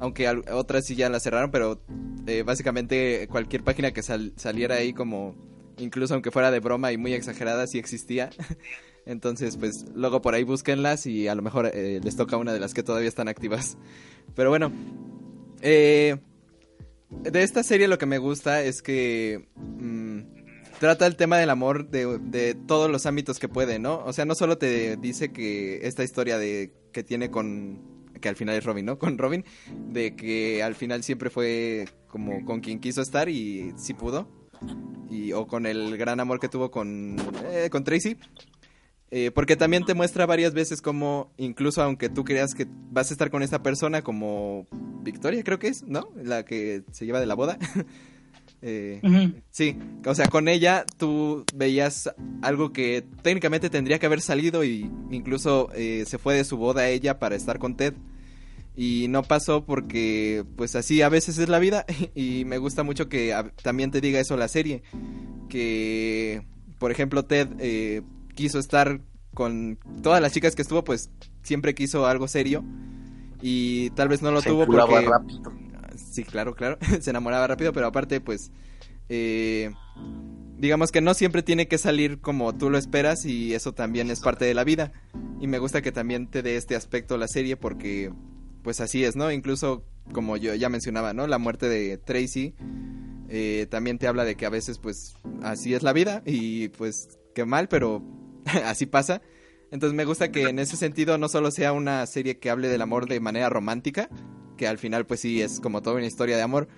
aunque 0.00 0.26
al- 0.26 0.44
otras 0.50 0.86
sí 0.86 0.96
ya 0.96 1.08
las 1.10 1.22
cerraron, 1.22 1.50
pero 1.50 1.82
eh, 2.26 2.42
básicamente 2.42 3.28
cualquier 3.30 3.62
página 3.62 3.92
que 3.92 4.02
sal- 4.02 4.32
saliera 4.36 4.76
ahí 4.76 4.92
como, 4.94 5.34
incluso 5.78 6.14
aunque 6.14 6.30
fuera 6.30 6.50
de 6.50 6.60
broma 6.60 6.90
y 6.92 6.96
muy 6.96 7.12
exagerada, 7.12 7.66
sí 7.66 7.78
existía. 7.78 8.30
Entonces, 9.06 9.56
pues 9.58 9.84
luego 9.94 10.20
por 10.22 10.34
ahí 10.34 10.42
búsquenlas 10.42 11.06
y 11.06 11.28
a 11.28 11.34
lo 11.34 11.42
mejor 11.42 11.70
eh, 11.72 12.00
les 12.02 12.16
toca 12.16 12.36
una 12.38 12.52
de 12.54 12.60
las 12.60 12.72
que 12.74 12.82
todavía 12.82 13.08
están 13.08 13.28
activas. 13.28 13.76
Pero 14.34 14.48
bueno, 14.50 14.72
eh, 15.66 16.16
de 17.10 17.42
esta 17.42 17.62
serie 17.62 17.88
lo 17.88 17.98
que 17.98 18.06
me 18.06 18.18
gusta 18.18 18.62
es 18.62 18.82
que 18.82 19.48
mm, 19.56 20.20
trata 20.78 21.06
el 21.06 21.16
tema 21.16 21.38
del 21.38 21.50
amor 21.50 21.88
de, 21.88 22.18
de 22.18 22.54
todos 22.54 22.90
los 22.90 23.06
ámbitos 23.06 23.38
que 23.38 23.48
puede, 23.48 23.78
¿no? 23.78 23.98
O 24.04 24.12
sea, 24.12 24.24
no 24.24 24.34
solo 24.34 24.58
te 24.58 24.96
dice 24.96 25.32
que 25.32 25.86
esta 25.86 26.04
historia 26.04 26.38
de 26.38 26.72
que 26.92 27.02
tiene 27.02 27.30
con 27.30 27.96
que 28.20 28.28
al 28.28 28.36
final 28.36 28.54
es 28.56 28.64
Robin, 28.64 28.86
¿no? 28.86 28.98
Con 28.98 29.18
Robin, 29.18 29.44
de 29.90 30.14
que 30.14 30.62
al 30.62 30.74
final 30.74 31.02
siempre 31.02 31.30
fue 31.30 31.86
como 32.08 32.44
con 32.44 32.60
quien 32.60 32.80
quiso 32.80 33.02
estar 33.02 33.28
y 33.28 33.72
sí 33.76 33.94
pudo. 33.94 34.28
Y, 35.10 35.32
o 35.32 35.46
con 35.46 35.66
el 35.66 35.96
gran 35.98 36.18
amor 36.18 36.40
que 36.40 36.48
tuvo 36.48 36.70
con, 36.70 37.16
eh, 37.44 37.68
con 37.70 37.84
Tracy. 37.84 38.16
Eh, 39.10 39.30
porque 39.32 39.54
también 39.56 39.84
te 39.84 39.94
muestra 39.94 40.26
varias 40.26 40.52
veces 40.52 40.82
como, 40.82 41.30
incluso 41.36 41.80
aunque 41.82 42.08
tú 42.08 42.24
creas 42.24 42.54
que 42.54 42.66
vas 42.90 43.10
a 43.10 43.14
estar 43.14 43.30
con 43.30 43.42
esta 43.42 43.62
persona, 43.62 44.02
como 44.02 44.66
Victoria, 45.02 45.44
creo 45.44 45.58
que 45.60 45.68
es, 45.68 45.84
¿no? 45.84 46.08
La 46.22 46.44
que 46.44 46.82
se 46.90 47.06
lleva 47.06 47.20
de 47.20 47.26
la 47.26 47.34
boda. 47.34 47.58
Eh. 48.62 49.00
Sí, 49.50 49.76
o 50.06 50.14
sea, 50.14 50.26
con 50.28 50.48
ella 50.48 50.86
tú 50.96 51.44
veías 51.54 52.10
algo 52.42 52.72
que 52.72 53.04
técnicamente 53.22 53.68
tendría 53.70 53.98
que 53.98 54.06
haber 54.06 54.20
salido 54.22 54.64
y 54.64 54.90
incluso 55.10 55.68
eh, 55.74 56.04
se 56.06 56.16
fue 56.18 56.34
de 56.34 56.42
su 56.44 56.56
boda 56.56 56.88
ella 56.88 57.18
para 57.18 57.36
estar 57.36 57.58
con 57.58 57.76
Ted. 57.76 57.94
Y 58.74 59.06
no 59.08 59.22
pasó 59.22 59.64
porque 59.64 60.44
pues 60.56 60.74
así 60.74 61.02
a 61.02 61.08
veces 61.10 61.38
es 61.38 61.48
la 61.48 61.58
vida 61.58 61.84
y 62.14 62.44
me 62.46 62.58
gusta 62.58 62.82
mucho 62.82 63.08
que 63.08 63.34
a- 63.34 63.50
también 63.62 63.90
te 63.90 64.00
diga 64.00 64.20
eso 64.20 64.36
la 64.36 64.48
serie. 64.48 64.82
Que, 65.48 66.42
por 66.78 66.90
ejemplo, 66.90 67.24
Ted 67.24 67.48
eh, 67.58 68.02
quiso 68.36 68.60
estar 68.60 69.00
con 69.34 69.78
todas 70.02 70.22
las 70.22 70.32
chicas 70.32 70.54
que 70.54 70.62
estuvo, 70.62 70.84
pues 70.84 71.10
siempre 71.42 71.74
quiso 71.74 72.06
algo 72.06 72.28
serio. 72.28 72.64
Y 73.42 73.90
tal 73.90 74.08
vez 74.08 74.22
no 74.22 74.30
lo 74.30 74.40
Se 74.40 74.50
tuvo 74.50 74.64
porque... 74.66 75.08
rápido. 75.08 75.52
Sí, 75.96 76.22
claro, 76.22 76.54
claro. 76.54 76.78
Se 77.00 77.10
enamoraba 77.10 77.48
rápido, 77.48 77.72
pero 77.72 77.86
aparte, 77.86 78.20
pues, 78.20 78.52
eh, 79.08 79.72
digamos 80.58 80.92
que 80.92 81.00
no 81.00 81.14
siempre 81.14 81.42
tiene 81.42 81.68
que 81.68 81.78
salir 81.78 82.20
como 82.20 82.54
tú 82.54 82.70
lo 82.70 82.78
esperas 82.78 83.24
y 83.24 83.54
eso 83.54 83.72
también 83.72 84.10
es 84.10 84.20
parte 84.20 84.44
de 84.44 84.54
la 84.54 84.64
vida. 84.64 84.92
Y 85.40 85.48
me 85.48 85.58
gusta 85.58 85.82
que 85.82 85.92
también 85.92 86.28
te 86.28 86.42
dé 86.42 86.56
este 86.56 86.76
aspecto 86.76 87.18
la 87.18 87.28
serie 87.28 87.56
porque, 87.56 88.12
pues 88.62 88.80
así 88.80 89.04
es, 89.04 89.16
¿no? 89.16 89.30
Incluso, 89.32 89.84
como 90.12 90.36
yo 90.36 90.54
ya 90.54 90.68
mencionaba, 90.68 91.12
¿no? 91.12 91.26
La 91.26 91.38
muerte 91.38 91.68
de 91.68 91.98
Tracy 91.98 92.54
eh, 93.28 93.66
también 93.70 93.98
te 93.98 94.06
habla 94.06 94.24
de 94.24 94.36
que 94.36 94.46
a 94.46 94.50
veces, 94.50 94.78
pues, 94.78 95.14
así 95.42 95.74
es 95.74 95.82
la 95.82 95.92
vida 95.92 96.22
y, 96.24 96.68
pues, 96.68 97.18
qué 97.34 97.44
mal, 97.44 97.68
pero 97.68 98.02
así 98.64 98.86
pasa. 98.86 99.22
Entonces 99.70 99.96
me 99.96 100.04
gusta 100.04 100.30
que 100.30 100.44
en 100.44 100.58
ese 100.58 100.76
sentido 100.76 101.18
no 101.18 101.28
solo 101.28 101.50
sea 101.50 101.72
una 101.72 102.06
serie 102.06 102.38
que 102.38 102.50
hable 102.50 102.68
del 102.68 102.82
amor 102.82 103.08
de 103.08 103.20
manera 103.20 103.48
romántica, 103.48 104.08
que 104.56 104.68
al 104.68 104.78
final 104.78 105.06
pues 105.06 105.20
sí 105.20 105.42
es 105.42 105.60
como 105.60 105.82
toda 105.82 105.96
una 105.96 106.06
historia 106.06 106.36
de 106.36 106.42
amor, 106.42 106.68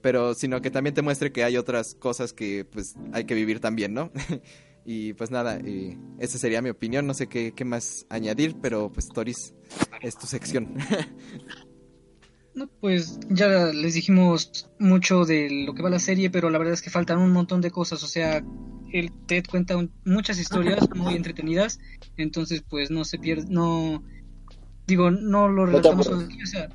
pero 0.00 0.34
sino 0.34 0.60
que 0.60 0.70
también 0.70 0.94
te 0.94 1.02
muestre 1.02 1.32
que 1.32 1.44
hay 1.44 1.56
otras 1.56 1.94
cosas 1.94 2.32
que 2.32 2.64
pues 2.64 2.96
hay 3.12 3.24
que 3.24 3.34
vivir 3.34 3.60
también, 3.60 3.94
¿no? 3.94 4.10
y 4.84 5.12
pues 5.12 5.30
nada, 5.30 5.58
eh, 5.64 5.96
esa 6.18 6.38
sería 6.38 6.60
mi 6.60 6.70
opinión, 6.70 7.06
no 7.06 7.14
sé 7.14 7.28
qué, 7.28 7.52
qué 7.54 7.64
más 7.64 8.04
añadir, 8.08 8.56
pero 8.60 8.90
pues 8.92 9.08
Toris, 9.08 9.54
es 10.02 10.16
tu 10.16 10.26
sección. 10.26 10.76
No, 12.54 12.68
pues 12.80 13.18
ya 13.28 13.48
les 13.72 13.94
dijimos 13.94 14.68
mucho 14.78 15.24
de 15.24 15.64
lo 15.66 15.74
que 15.74 15.82
va 15.82 15.90
la 15.90 15.98
serie, 15.98 16.30
pero 16.30 16.50
la 16.50 16.58
verdad 16.58 16.74
es 16.74 16.82
que 16.82 16.90
faltan 16.90 17.18
un 17.18 17.32
montón 17.32 17.60
de 17.60 17.70
cosas. 17.72 18.02
O 18.04 18.06
sea, 18.06 18.44
el 18.92 19.10
TED 19.26 19.44
cuenta 19.50 19.76
un- 19.76 19.90
muchas 20.04 20.38
historias 20.38 20.88
muy 20.94 21.14
entretenidas, 21.14 21.80
entonces 22.16 22.62
pues 22.68 22.90
no 22.92 23.04
se 23.04 23.18
pierde, 23.18 23.46
no 23.50 24.04
digo, 24.86 25.10
no 25.10 25.48
lo 25.48 25.66
relatamos. 25.66 26.06
o 26.08 26.46
sea, 26.46 26.68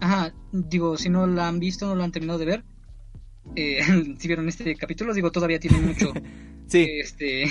ajá, 0.00 0.32
digo, 0.52 0.96
si 0.96 1.08
no 1.08 1.26
la 1.26 1.48
han 1.48 1.58
visto, 1.58 1.86
no 1.86 1.96
la 1.96 2.04
han 2.04 2.12
terminado 2.12 2.38
de 2.38 2.44
ver, 2.46 2.64
eh, 3.56 3.80
si 4.18 4.28
vieron 4.28 4.48
este 4.48 4.76
capítulo, 4.76 5.14
digo, 5.14 5.32
todavía 5.32 5.58
tienen 5.58 5.84
mucho 5.84 6.12
sí, 6.68 6.86
este 7.00 7.48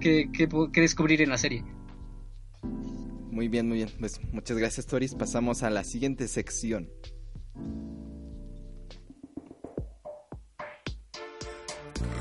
que, 0.00 0.30
que, 0.32 0.48
que 0.72 0.80
descubrir 0.80 1.20
en 1.20 1.28
la 1.28 1.36
serie. 1.38 1.64
Muy 3.32 3.48
bien, 3.48 3.66
muy 3.66 3.78
bien. 3.78 3.90
Pues 3.98 4.20
muchas 4.30 4.58
gracias 4.58 4.86
Toris, 4.86 5.14
pasamos 5.14 5.62
a 5.62 5.70
la 5.70 5.84
siguiente 5.84 6.28
sección. 6.28 6.90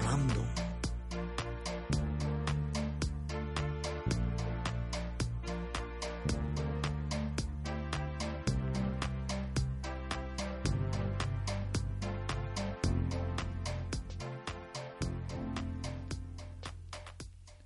Random. 0.04 0.46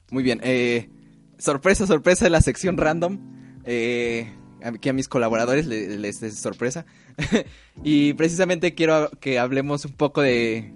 Muy 0.10 0.24
bien, 0.24 0.42
eh, 0.44 0.90
sorpresa, 1.38 1.86
sorpresa 1.86 2.26
de 2.26 2.32
la 2.32 2.42
sección 2.42 2.78
random. 2.78 3.35
Eh, 3.66 4.32
aquí 4.64 4.90
a 4.90 4.94
mis 4.94 5.08
colaboradores 5.08 5.66
le- 5.68 5.98
les 5.98 6.22
es 6.24 6.40
sorpresa. 6.40 6.86
y 7.84 8.14
precisamente 8.14 8.74
quiero 8.76 9.10
que 9.20 9.40
hablemos 9.40 9.86
un 9.86 9.94
poco 9.94 10.22
de, 10.22 10.72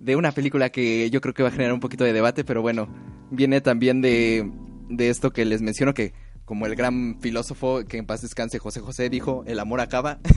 de 0.00 0.16
una 0.16 0.32
película 0.32 0.70
que 0.70 1.08
yo 1.10 1.20
creo 1.20 1.34
que 1.34 1.42
va 1.42 1.48
a 1.48 1.52
generar 1.52 1.72
un 1.72 1.80
poquito 1.80 2.04
de 2.04 2.12
debate, 2.12 2.44
pero 2.44 2.62
bueno, 2.62 2.88
viene 3.30 3.60
también 3.60 4.00
de, 4.02 4.50
de 4.88 5.08
esto 5.10 5.32
que 5.32 5.44
les 5.44 5.62
menciono 5.62 5.94
que 5.94 6.12
como 6.44 6.66
el 6.66 6.76
gran 6.76 7.18
filósofo 7.20 7.84
que 7.88 7.96
en 7.98 8.06
paz 8.06 8.22
descanse 8.22 8.60
José 8.60 8.78
José 8.80 9.08
dijo, 9.10 9.42
el 9.46 9.58
amor 9.60 9.80
acaba. 9.80 10.18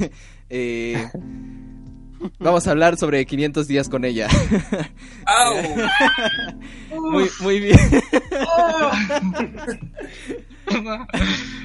Eh, 0.52 1.08
vamos 2.40 2.66
a 2.68 2.72
hablar 2.72 2.98
sobre 2.98 3.24
500 3.28 3.68
días 3.68 3.88
con 3.88 4.04
ella. 4.04 4.28
Muy, 7.00 7.30
muy 7.42 7.60
bien. 7.60 7.78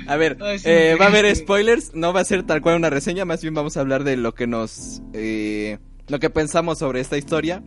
A 0.06 0.16
ver, 0.16 0.38
Ay, 0.40 0.58
sí, 0.58 0.68
eh, 0.68 0.96
va 1.00 1.06
a 1.06 1.08
haber 1.08 1.34
spoilers, 1.34 1.94
no 1.94 2.12
va 2.12 2.20
a 2.20 2.24
ser 2.24 2.42
tal 2.42 2.60
cual 2.60 2.76
una 2.76 2.90
reseña, 2.90 3.24
más 3.24 3.42
bien 3.42 3.54
vamos 3.54 3.76
a 3.76 3.80
hablar 3.80 4.04
de 4.04 4.16
lo 4.16 4.34
que 4.34 4.46
nos, 4.46 5.02
eh, 5.12 5.78
lo 6.08 6.18
que 6.18 6.30
pensamos 6.30 6.78
sobre 6.78 7.00
esta 7.00 7.16
historia. 7.16 7.62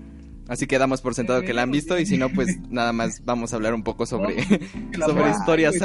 Así 0.48 0.66
que 0.66 0.80
damos 0.80 1.02
por 1.02 1.14
sentado 1.14 1.42
que 1.42 1.54
la 1.54 1.64
han 1.64 1.72
visto 1.72 2.00
y 2.00 2.06
si 2.06 2.18
no, 2.18 2.30
pues 2.30 2.58
nada 2.70 2.94
más 2.94 3.22
vamos 3.26 3.52
a 3.52 3.58
hablar 3.58 3.74
un 3.74 3.84
poco 3.84 4.06
sobre, 4.06 4.44
sobre 5.06 5.32
historias. 5.32 5.76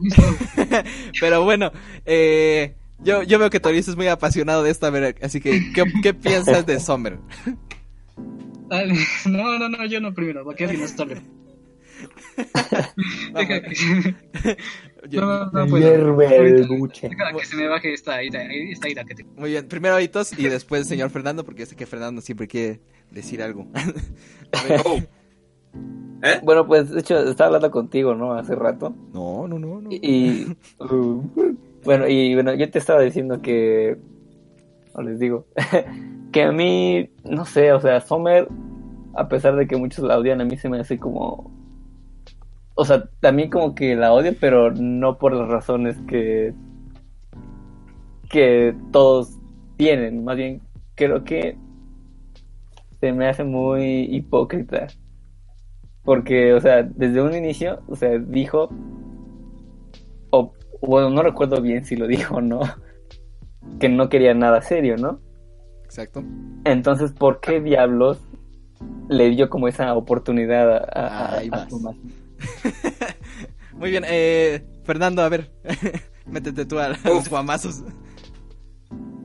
Pero 1.20 1.44
bueno, 1.44 1.72
eh, 2.04 2.74
yo, 3.02 3.22
yo 3.22 3.38
veo 3.38 3.50
que 3.50 3.60
Toris 3.60 3.88
es 3.88 3.96
muy 3.96 4.08
apasionado 4.08 4.62
de 4.62 4.70
esto, 4.70 4.86
a 4.86 4.90
ver, 4.90 5.16
así 5.22 5.40
que, 5.40 5.72
¿qué, 5.72 5.84
qué 6.02 6.14
piensas 6.14 6.66
de 6.66 6.80
Summer? 6.80 7.18
Dale. 8.68 8.94
No, 9.26 9.58
no, 9.58 9.68
no, 9.68 9.84
yo 9.86 10.00
no 10.00 10.14
primero, 10.14 10.44
porque 10.44 10.64
alguien 10.64 10.96
tarde. 10.96 11.20
Deja 13.34 13.62
que, 13.62 14.14
Yo- 15.08 15.20
no, 15.22 15.46
no, 15.46 15.50
no, 15.52 15.66
pues, 15.66 15.82
Hierve 15.84 16.26
el 16.36 16.62
ahorita- 16.64 16.68
buche. 16.78 17.08
deja 17.08 17.32
que 17.32 17.44
se 17.46 17.56
me 17.56 17.68
baje 17.68 17.92
esta 17.94 18.22
ira, 18.22 18.42
esta 18.44 18.88
ira 18.88 19.04
que 19.04 19.14
tengo. 19.14 19.30
Muy 19.36 19.50
bien, 19.50 19.66
primero 19.68 19.94
Aitos 19.96 20.38
y 20.38 20.48
después 20.48 20.82
el 20.82 20.86
señor 20.86 21.10
Fernando, 21.10 21.44
porque 21.44 21.60
yo 21.60 21.66
sé 21.66 21.76
que 21.76 21.86
Fernando 21.86 22.20
siempre 22.20 22.46
quiere 22.48 22.80
decir 23.10 23.42
algo. 23.42 23.66
Oh. 24.84 24.98
¿Eh? 26.22 26.40
Bueno, 26.42 26.66
pues 26.66 26.90
de 26.90 26.98
hecho 27.00 27.16
estaba 27.20 27.46
hablando 27.46 27.70
contigo, 27.70 28.14
¿no? 28.16 28.32
Hace 28.34 28.56
rato. 28.56 28.92
No, 29.14 29.46
no, 29.46 29.58
no, 29.58 29.80
no. 29.80 29.90
Y, 29.92 30.00
y- 30.02 30.56
uh, 30.80 31.22
bueno, 31.84 32.08
y 32.08 32.34
bueno, 32.34 32.52
yo 32.54 32.68
te 32.68 32.78
estaba 32.80 33.00
diciendo 33.02 33.40
que, 33.40 33.96
o 34.92 35.02
les 35.02 35.20
digo, 35.20 35.46
que 36.32 36.42
a 36.42 36.50
mí, 36.52 37.08
no 37.24 37.44
sé, 37.46 37.72
o 37.72 37.80
sea, 37.80 38.00
Sommer, 38.00 38.48
a 39.14 39.28
pesar 39.28 39.54
de 39.56 39.68
que 39.68 39.76
muchos 39.76 40.04
la 40.04 40.18
odian, 40.18 40.40
a 40.40 40.44
mí 40.44 40.56
se 40.58 40.68
me 40.68 40.80
hace 40.80 40.98
como, 40.98 41.52
o 42.80 42.84
sea, 42.86 43.04
también 43.20 43.50
como 43.50 43.74
que 43.74 43.94
la 43.94 44.10
odio, 44.10 44.32
pero 44.40 44.72
no 44.72 45.18
por 45.18 45.34
las 45.34 45.48
razones 45.48 45.98
que, 46.08 46.54
que 48.30 48.74
todos 48.90 49.36
tienen, 49.76 50.24
más 50.24 50.38
bien 50.38 50.62
creo 50.94 51.22
que 51.22 51.58
se 53.00 53.12
me 53.12 53.28
hace 53.28 53.44
muy 53.44 54.08
hipócrita. 54.10 54.86
Porque, 56.04 56.54
o 56.54 56.60
sea, 56.62 56.82
desde 56.82 57.20
un 57.20 57.34
inicio, 57.34 57.82
o 57.86 57.96
sea, 57.96 58.16
dijo, 58.18 58.70
o 60.30 60.54
bueno, 60.80 61.10
no 61.10 61.22
recuerdo 61.22 61.60
bien 61.60 61.84
si 61.84 61.96
lo 61.96 62.06
dijo 62.06 62.36
o 62.36 62.40
no, 62.40 62.60
que 63.78 63.90
no 63.90 64.08
quería 64.08 64.32
nada 64.32 64.62
serio, 64.62 64.96
¿no? 64.96 65.20
Exacto. 65.84 66.24
Entonces, 66.64 67.12
¿por 67.12 67.40
qué 67.40 67.60
diablos 67.60 68.22
le 69.10 69.28
dio 69.28 69.50
como 69.50 69.68
esa 69.68 69.92
oportunidad 69.94 70.76
a, 70.96 71.40
a-. 71.40 71.42
Muy 73.72 73.90
bien, 73.90 74.04
eh, 74.06 74.64
Fernando, 74.84 75.22
a 75.22 75.28
ver, 75.28 75.50
métete 76.26 76.66
tú 76.66 76.78
a, 76.78 76.88
los 77.04 77.28
guamazos. 77.28 77.82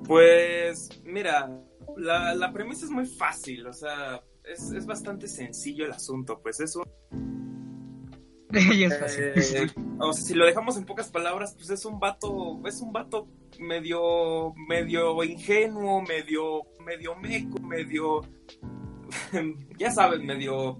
Pues, 0.06 0.90
mira, 1.04 1.50
la, 1.98 2.36
la 2.36 2.54
premisa 2.54 2.86
es 2.86 2.92
muy 2.92 3.06
fácil, 3.06 3.66
o 3.68 3.74
sea, 3.74 4.22
es, 4.44 4.72
es 4.72 4.86
bastante 4.86 5.28
sencillo 5.28 5.86
el 5.86 5.92
asunto, 5.92 6.40
pues 6.42 6.60
es 6.60 6.76
un 6.76 6.84
Ya 8.52 8.88
es 8.88 9.00
fácil. 9.00 9.24
Eh, 9.24 9.68
o 10.00 10.14
sea, 10.14 10.24
si 10.24 10.34
lo 10.34 10.46
dejamos 10.46 10.78
en 10.78 10.86
pocas 10.86 11.10
palabras, 11.10 11.54
pues 11.56 11.70
es 11.70 11.86
un 11.86 12.00
vato, 12.00 12.62
es 12.66 12.80
un 12.82 12.94
vato 12.94 13.28
medio, 13.60 14.54
medio 14.68 15.24
ingenuo, 15.24 16.02
medio, 16.02 16.64
medio 16.86 17.16
meco, 17.16 17.60
medio, 17.62 18.22
ya 19.78 19.92
saben, 19.92 20.26
medio, 20.26 20.80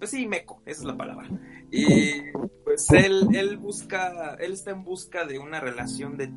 pues 0.00 0.10
sí, 0.10 0.26
meco, 0.26 0.60
esa 0.66 0.80
es 0.80 0.86
la 0.86 0.96
palabra. 0.96 1.30
Y 1.70 2.32
pues 2.64 2.90
él, 2.90 3.28
él 3.32 3.56
busca, 3.58 4.34
él 4.40 4.54
está 4.54 4.72
en 4.72 4.82
busca 4.82 5.24
de 5.24 5.38
una 5.38 5.60
relación 5.60 6.16
de 6.16 6.32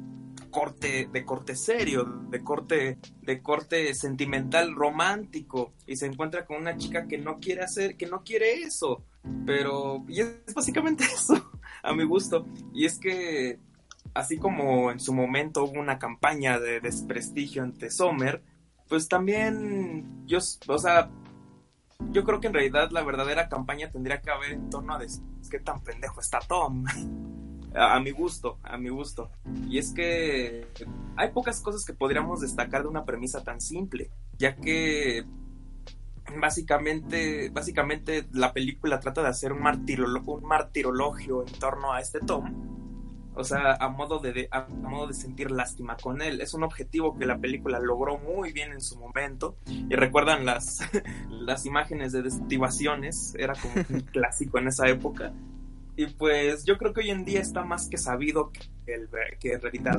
corte, 0.51 1.09
de 1.11 1.25
corte 1.25 1.55
serio, 1.55 2.03
de 2.29 2.43
corte, 2.43 2.99
de 3.23 3.41
corte 3.41 3.95
sentimental 3.95 4.75
romántico, 4.75 5.73
y 5.87 5.95
se 5.95 6.05
encuentra 6.05 6.45
con 6.45 6.57
una 6.57 6.77
chica 6.77 7.07
que 7.07 7.17
no 7.17 7.39
quiere 7.39 7.63
hacer, 7.63 7.97
que 7.97 8.05
no 8.05 8.23
quiere 8.23 8.61
eso 8.61 9.03
pero 9.45 10.03
y 10.07 10.21
es 10.21 10.53
básicamente 10.53 11.03
eso, 11.13 11.51
a 11.81 11.93
mi 11.93 12.03
gusto. 12.03 12.45
Y 12.73 12.85
es 12.85 12.99
que, 12.99 13.59
así 14.13 14.37
como 14.37 14.91
en 14.91 14.99
su 14.99 15.13
momento 15.13 15.63
hubo 15.63 15.79
una 15.79 15.99
campaña 15.99 16.59
de 16.59 16.79
desprestigio 16.79 17.63
ante 17.63 17.89
Sommer, 17.89 18.41
pues 18.87 19.07
también 19.07 20.25
yo, 20.25 20.39
o 20.67 20.77
sea, 20.77 21.09
yo 22.11 22.23
creo 22.23 22.39
que 22.39 22.47
en 22.47 22.53
realidad 22.53 22.89
la 22.91 23.03
verdadera 23.03 23.49
campaña 23.49 23.89
tendría 23.91 24.21
que 24.21 24.29
haber 24.31 24.51
en 24.53 24.69
torno 24.69 24.93
a 24.95 24.99
des- 24.99 25.21
qué 25.49 25.59
tan 25.59 25.81
pendejo 25.81 26.19
está 26.21 26.39
Tom. 26.39 26.85
A, 27.75 27.99
mi 27.99 28.11
gusto, 28.11 28.59
a 28.61 28.77
mi 28.77 28.89
gusto. 28.89 29.31
Y 29.67 29.79
es 29.79 29.93
que 29.93 30.67
hay 31.15 31.31
pocas 31.31 31.59
cosas 31.59 31.83
que 31.83 31.93
podríamos 31.93 32.41
destacar 32.41 32.83
de 32.83 32.87
una 32.87 33.03
premisa 33.03 33.43
tan 33.43 33.59
simple, 33.59 34.11
ya 34.37 34.55
que 34.55 35.25
básicamente, 36.39 37.49
básicamente 37.49 38.27
la 38.31 38.53
película 38.53 38.99
trata 38.99 39.23
de 39.23 39.29
hacer 39.29 39.53
un, 39.53 39.65
un 39.65 40.43
martirologio 40.43 41.45
en 41.47 41.53
torno 41.53 41.93
a 41.93 41.99
este 41.99 42.19
Tom. 42.19 42.82
O 43.35 43.43
sea, 43.43 43.73
a 43.79 43.89
modo 43.89 44.19
de, 44.19 44.31
de- 44.33 44.47
a 44.51 44.67
modo 44.67 45.07
de 45.07 45.13
sentir 45.13 45.49
lástima 45.51 45.97
con 45.97 46.21
él. 46.21 46.39
Es 46.41 46.53
un 46.53 46.63
objetivo 46.63 47.17
que 47.17 47.25
la 47.25 47.37
película 47.39 47.79
logró 47.79 48.17
muy 48.19 48.51
bien 48.53 48.71
en 48.71 48.81
su 48.81 48.97
momento. 48.99 49.57
Y 49.67 49.95
recuerdan 49.95 50.45
las, 50.45 50.79
las 51.29 51.65
imágenes 51.65 52.11
de 52.11 52.21
desactivaciones. 52.21 53.33
Era 53.37 53.53
como 53.55 53.73
un 53.89 54.01
clásico 54.11 54.59
en 54.59 54.67
esa 54.67 54.87
época. 54.87 55.33
Y 55.95 56.07
pues 56.07 56.63
yo 56.65 56.77
creo 56.77 56.93
que 56.93 57.01
hoy 57.01 57.11
en 57.11 57.25
día 57.25 57.39
está 57.39 57.63
más 57.63 57.87
que 57.87 57.97
sabido 57.97 58.51
que, 58.51 58.61
el, 58.93 59.09
que 59.39 59.53
en 59.53 59.61
realidad, 59.61 59.97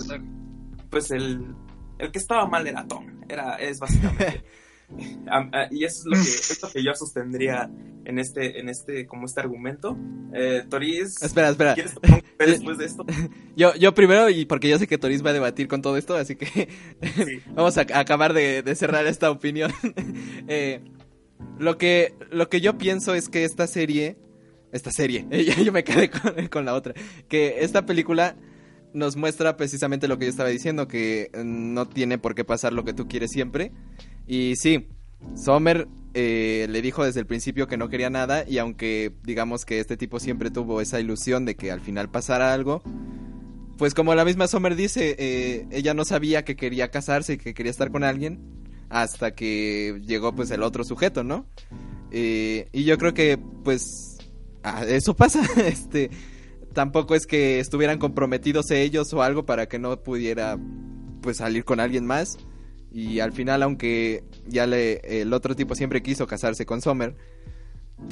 pues 0.91 1.11
el, 1.11 1.55
el 1.99 2.11
que 2.11 2.19
estaba 2.19 2.47
mal 2.47 2.67
era 2.67 2.87
Tom. 2.87 3.07
Era, 3.29 3.57
es 3.57 3.79
básicamente. 3.81 4.45
Ah, 5.27 5.67
y 5.71 5.85
eso 5.85 6.01
es 6.01 6.07
lo 6.07 6.13
que, 6.13 6.23
es 6.23 6.63
lo 6.63 6.71
que 6.71 6.85
yo 6.85 6.95
sostendría 6.95 7.71
en 8.05 8.19
este, 8.19 8.61
en 8.61 8.69
este, 8.69 9.07
como 9.07 9.27
este 9.27 9.41
argumento. 9.41 9.97
Eh, 10.33 10.65
Toriz, 10.69 11.21
Espera, 11.23 11.49
espera. 11.51 11.75
¿quieres 11.75 11.95
tomar 11.95 12.11
un 12.15 12.21
café 12.21 12.51
después 12.51 12.79
de 12.79 12.85
esto? 12.85 13.05
Yo, 13.57 13.75
yo 13.77 13.95
primero, 13.95 14.29
y 14.31 14.45
porque 14.47 14.69
yo 14.69 14.79
sé 14.79 14.87
que 14.89 14.99
Toris 14.99 15.25
va 15.25 15.31
a 15.31 15.33
debatir 15.33 15.69
con 15.69 15.81
todo 15.81 15.97
esto, 15.97 16.17
así 16.17 16.35
que 16.35 16.47
Sí. 16.47 17.39
vamos 17.55 17.79
a, 17.79 17.83
a 17.83 17.99
acabar 18.01 18.33
de, 18.33 18.63
de 18.63 18.75
cerrar 18.75 19.07
esta 19.07 19.31
opinión. 19.31 19.73
Eh, 20.49 20.81
lo, 21.59 21.79
que, 21.79 22.15
lo 22.31 22.49
que 22.49 22.61
yo 22.61 22.77
pienso 22.79 23.15
es 23.15 23.29
que 23.29 23.45
esta 23.45 23.67
serie, 23.67 24.17
esta 24.73 24.91
serie, 24.91 25.27
yo 25.65 25.73
me 25.73 25.85
quedé 25.85 26.11
con, 26.11 26.49
con 26.49 26.65
la 26.65 26.75
otra, 26.75 26.95
que 27.29 27.61
esta 27.65 27.87
película 27.87 28.37
nos 28.93 29.17
muestra 29.17 29.57
precisamente 29.57 30.09
lo 30.09 30.19
que 30.19 30.27
yo 30.27 30.31
estaba 30.31 30.49
diciendo, 30.49 30.87
que 30.89 31.31
no 31.45 31.89
tiene 31.89 32.19
por 32.19 32.35
qué 32.35 32.45
pasar 32.45 32.73
lo 32.73 32.85
que 32.85 32.93
tú 32.93 33.07
quieres 33.09 33.31
siempre. 33.31 33.73
Y 34.27 34.57
sí, 34.57 34.89
Sommer 35.35 35.89
eh, 36.15 36.67
le 36.71 36.81
dijo 36.81 37.05
desde 37.05 37.21
el 37.21 37.27
principio 37.27 37.67
que 37.67 37.77
no 37.77 37.89
quería 37.89 38.09
nada 38.09 38.45
y 38.49 38.59
aunque 38.59 39.13
digamos 39.25 39.65
que 39.65 39.81
este 39.81 39.97
tipo 39.97 40.21
siempre 40.21 40.51
tuvo 40.51 40.81
esa 40.81 41.01
ilusión 41.01 41.45
de 41.45 41.57
que 41.57 41.73
al 41.73 41.81
final 41.81 42.09
pasara 42.09 42.53
algo, 42.53 42.83
pues 43.77 43.95
como 43.95 44.15
la 44.15 44.25
misma 44.25 44.47
Sommer 44.47 44.77
dice, 44.77 45.17
eh, 45.19 45.67
ella 45.71 45.93
no 45.95 46.05
sabía 46.05 46.45
que 46.45 46.57
quería 46.57 46.91
casarse 46.91 47.35
y 47.35 47.39
que 47.39 47.53
quería 47.53 47.71
estar 47.71 47.91
con 47.91 48.05
alguien 48.05 48.41
hasta 48.91 49.35
que 49.35 50.01
llegó 50.07 50.35
pues 50.35 50.51
el 50.53 50.63
otro 50.63 50.85
sujeto, 50.85 51.25
¿no? 51.25 51.47
Eh, 52.13 52.69
y 52.73 52.85
yo 52.85 52.97
creo 52.97 53.13
que 53.13 53.39
pues 53.65 54.19
eso 54.87 55.17
pasa, 55.17 55.43
este 55.67 56.11
tampoco 56.73 57.15
es 57.15 57.27
que 57.27 57.59
estuvieran 57.61 57.99
comprometidos 57.99 58.71
ellos 58.71 59.13
o 59.13 59.23
algo 59.23 59.47
para 59.47 59.67
que 59.67 59.79
no 59.79 60.01
pudiera 60.03 60.59
pues 61.23 61.39
salir 61.39 61.65
con 61.65 61.81
alguien 61.81 62.07
más 62.07 62.39
y 62.95 63.19
al 63.19 63.33
final 63.33 63.63
aunque 63.65 64.23
ya 64.47 64.67
le 64.69 65.21
el 65.21 65.33
otro 65.33 65.57
tipo 65.57 65.75
siempre 65.75 66.01
quiso 66.01 66.29
casarse 66.29 66.65
con 66.65 66.81
Sommer 66.81 67.17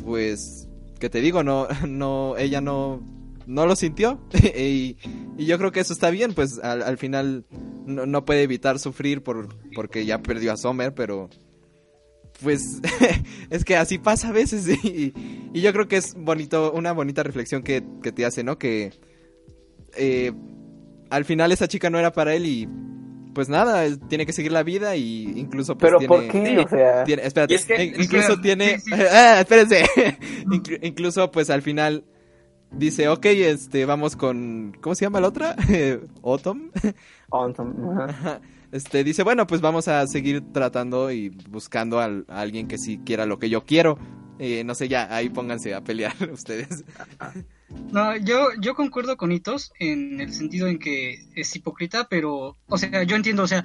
pues 0.05 0.69
que 0.99 1.09
te 1.09 1.21
digo 1.21 1.45
no 1.45 1.69
no 1.89 2.37
ella 2.37 2.61
no 2.61 3.01
no 3.47 3.67
lo 3.67 3.75
sintió. 3.77 4.21
Y, 4.57 4.97
y 5.37 5.47
yo 5.47 5.59
creo 5.59 5.73
que 5.73 5.81
eso 5.81 5.93
está 5.93 6.11
bien 6.11 6.35
pues 6.35 6.59
al, 6.59 6.83
al 6.83 6.99
final 6.99 7.45
no, 7.87 8.07
no 8.07 8.25
puede 8.25 8.43
evitar 8.43 8.79
sufrir 8.79 9.23
por 9.23 9.49
porque 9.75 10.05
ya 10.05 10.21
perdió 10.21 10.53
a 10.53 10.57
Sommer 10.57 10.95
pero 10.95 11.31
pues 12.43 12.81
es 13.51 13.65
que 13.65 13.77
así 13.77 13.99
pasa 13.99 14.29
a 14.29 14.33
veces. 14.33 14.67
Y, 14.85 15.13
y 15.53 15.61
yo 15.61 15.73
creo 15.73 15.87
que 15.87 15.97
es 15.97 16.15
bonito 16.15 16.73
una 16.73 16.93
bonita 16.93 17.23
reflexión 17.23 17.63
que, 17.63 17.85
que 18.03 18.11
te 18.11 18.25
hace 18.25 18.43
no 18.43 18.59
que 18.59 18.93
eh, 19.97 20.33
al 21.11 21.25
final 21.25 21.53
esa 21.53 21.69
chica 21.69 21.89
no 21.91 21.99
era 21.99 22.13
para 22.13 22.35
él 22.35 22.47
y 22.47 22.69
pues 23.35 23.49
nada 23.49 23.85
tiene 24.09 24.27
que 24.27 24.33
seguir 24.33 24.53
la 24.53 24.63
vida 24.63 24.95
y 24.97 25.33
incluso 25.37 25.77
pues 25.77 25.89
Pero 25.91 25.99
tiene, 25.99 26.09
¿por 26.09 26.29
qué? 26.29 26.59
O 26.59 26.69
sea, 26.69 27.05
tiene- 27.05 27.23
espérate, 27.27 27.55
Y 27.55 27.57
es 27.57 27.65
que- 27.65 27.85
in- 27.85 27.95
incluso 28.03 28.33
Espera, 28.35 28.43
tiene, 28.43 28.79
sí, 28.79 28.91
sí. 28.95 29.03
ah, 29.11 29.41
espérense, 29.41 29.85
Inclu- 30.47 30.79
incluso 30.83 31.31
pues 31.31 31.49
al 31.51 31.63
final 31.63 32.05
dice, 32.71 33.09
ok, 33.09 33.25
este, 33.27 33.85
vamos 33.85 34.17
con, 34.17 34.77
¿cómo 34.81 34.95
se 34.95 35.05
llama 35.05 35.21
la 35.21 35.29
otra? 35.29 35.57
Autumn. 36.23 36.71
Ajá. 37.31 38.41
este, 38.73 39.05
dice, 39.05 39.23
bueno, 39.23 39.47
pues 39.47 39.61
vamos 39.61 39.89
a 39.89 40.07
seguir 40.07 40.43
tratando 40.53 41.11
y 41.11 41.29
buscando 41.51 42.01
al- 42.01 42.25
a 42.29 42.41
alguien 42.41 42.69
que 42.69 42.79
sí 42.79 43.01
quiera 43.05 43.27
lo 43.27 43.39
que 43.39 43.49
yo 43.51 43.65
quiero, 43.65 43.99
Eh, 44.45 44.65
no 44.65 44.75
sé, 44.75 44.89
ya, 44.89 45.07
ahí 45.15 45.29
pónganse 45.29 45.73
a 45.73 45.85
pelear 45.85 46.17
ustedes. 46.33 46.83
No, 47.93 48.17
yo, 48.17 48.49
yo 48.61 48.75
concuerdo 48.75 49.17
con 49.17 49.31
Hitos 49.31 49.73
en 49.79 50.21
el 50.21 50.35
sentido 50.35 50.67
en 50.67 50.81
que 50.81 51.29
es 51.37 51.55
hipócrita, 51.55 52.09
pero, 52.09 52.59
o 52.67 52.77
sea, 52.77 53.05
yo 53.05 53.15
entiendo, 53.15 53.45
o 53.45 53.47
sea, 53.47 53.65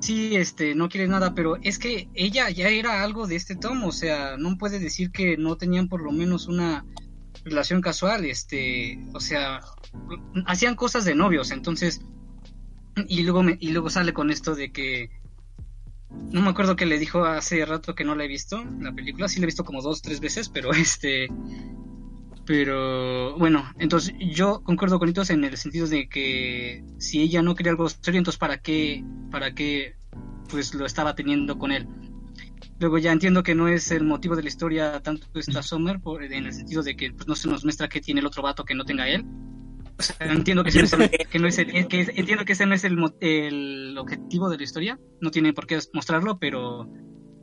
sí, 0.00 0.34
este, 0.34 0.74
no 0.74 0.88
quiere 0.88 1.06
nada, 1.06 1.34
pero 1.34 1.56
es 1.56 1.78
que 1.78 2.08
ella 2.14 2.48
ya 2.48 2.70
era 2.70 3.02
algo 3.02 3.26
de 3.26 3.36
este 3.36 3.56
tomo, 3.56 3.88
o 3.88 3.92
sea, 3.92 4.38
no 4.38 4.56
puede 4.56 4.78
decir 4.78 5.10
que 5.10 5.36
no 5.36 5.58
tenían 5.58 5.86
por 5.86 6.00
lo 6.00 6.12
menos 6.12 6.46
una 6.46 6.86
relación 7.44 7.82
casual, 7.82 8.24
este, 8.24 8.98
o 9.12 9.20
sea, 9.20 9.60
hacían 10.46 10.76
cosas 10.76 11.04
de 11.04 11.14
novios, 11.14 11.50
entonces, 11.50 12.00
y 13.06 13.22
luego 13.22 13.42
me, 13.42 13.58
y 13.60 13.68
luego 13.68 13.90
sale 13.90 14.14
con 14.14 14.30
esto 14.30 14.54
de 14.54 14.72
que 14.72 15.10
no 16.10 16.40
me 16.42 16.50
acuerdo 16.50 16.76
que 16.76 16.86
le 16.86 16.98
dijo 16.98 17.24
hace 17.24 17.64
rato 17.64 17.94
que 17.94 18.04
no 18.04 18.14
la 18.14 18.24
he 18.24 18.28
visto, 18.28 18.62
la 18.80 18.92
película, 18.92 19.28
sí 19.28 19.40
la 19.40 19.44
he 19.44 19.46
visto 19.46 19.64
como 19.64 19.82
dos, 19.82 20.02
tres 20.02 20.20
veces, 20.20 20.48
pero 20.48 20.70
este, 20.72 21.28
pero 22.44 23.36
bueno, 23.38 23.64
entonces 23.78 24.14
yo 24.20 24.62
concuerdo 24.62 24.98
con 24.98 25.08
Hitos 25.08 25.30
en 25.30 25.42
el 25.44 25.56
sentido 25.56 25.86
de 25.88 26.08
que 26.08 26.84
si 26.98 27.20
ella 27.20 27.42
no 27.42 27.54
quería 27.54 27.72
algo 27.72 27.88
serio, 27.88 28.18
entonces 28.18 28.38
para 28.38 28.58
qué, 28.58 29.04
para 29.30 29.52
qué 29.54 29.96
pues 30.48 30.72
lo 30.74 30.86
estaba 30.86 31.14
teniendo 31.16 31.58
con 31.58 31.72
él. 31.72 31.88
Luego 32.78 32.98
ya 32.98 33.10
entiendo 33.10 33.42
que 33.42 33.54
no 33.54 33.68
es 33.68 33.90
el 33.90 34.04
motivo 34.04 34.36
de 34.36 34.42
la 34.42 34.48
historia 34.48 35.00
tanto 35.00 35.26
esta 35.34 35.62
Summer, 35.62 35.98
por- 36.00 36.22
en 36.22 36.46
el 36.46 36.52
sentido 36.52 36.82
de 36.82 36.94
que 36.96 37.10
pues, 37.12 37.26
no 37.26 37.34
se 37.34 37.48
nos 37.48 37.64
muestra 37.64 37.88
que 37.88 38.00
tiene 38.00 38.20
el 38.20 38.26
otro 38.26 38.42
vato 38.42 38.64
que 38.64 38.74
no 38.74 38.84
tenga 38.84 39.08
él. 39.08 39.24
O 39.98 40.02
sea, 40.02 40.16
entiendo 40.20 40.62
que, 40.62 40.68
ese 40.70 40.78
no 40.80 40.84
es 40.84 40.92
el- 40.92 41.10
que 41.28 41.38
no 41.38 41.48
es 41.48 41.58
el- 41.58 41.88
que 41.88 42.00
entiendo 42.14 42.44
que 42.44 42.52
ese 42.52 42.66
no 42.66 42.74
es 42.74 42.84
el, 42.84 42.96
mo- 42.96 43.14
el 43.20 43.96
objetivo 43.98 44.50
de 44.50 44.58
la 44.58 44.62
historia, 44.62 44.98
no 45.20 45.30
tiene 45.30 45.52
por 45.52 45.66
qué 45.66 45.78
mostrarlo, 45.92 46.38
pero 46.38 46.88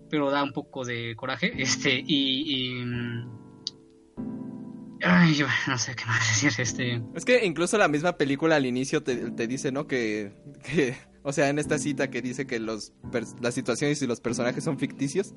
pero 0.09 0.29
da 0.29 0.43
un 0.43 0.53
poco 0.53 0.85
de 0.85 1.15
coraje, 1.15 1.51
este 1.57 1.99
y, 2.05 2.75
y 2.79 2.85
mm, 2.85 3.29
ay, 5.01 5.33
yo 5.33 5.47
no 5.67 5.77
sé 5.77 5.95
qué 5.95 6.05
más 6.05 6.19
decir, 6.43 6.61
este. 6.61 7.01
Es 7.15 7.25
que 7.25 7.45
incluso 7.45 7.77
la 7.77 7.87
misma 7.87 8.17
película 8.17 8.55
al 8.55 8.65
inicio 8.65 9.01
te, 9.03 9.31
te 9.31 9.47
dice, 9.47 9.71
¿no? 9.71 9.87
Que, 9.87 10.31
que, 10.63 10.95
o 11.23 11.33
sea, 11.33 11.49
en 11.49 11.57
esta 11.59 11.77
cita 11.79 12.09
que 12.09 12.21
dice 12.21 12.45
que 12.45 12.59
los 12.59 12.93
las 13.41 13.53
situaciones 13.55 14.01
y 14.01 14.07
los 14.07 14.21
personajes 14.21 14.63
son 14.63 14.77
ficticios 14.77 15.33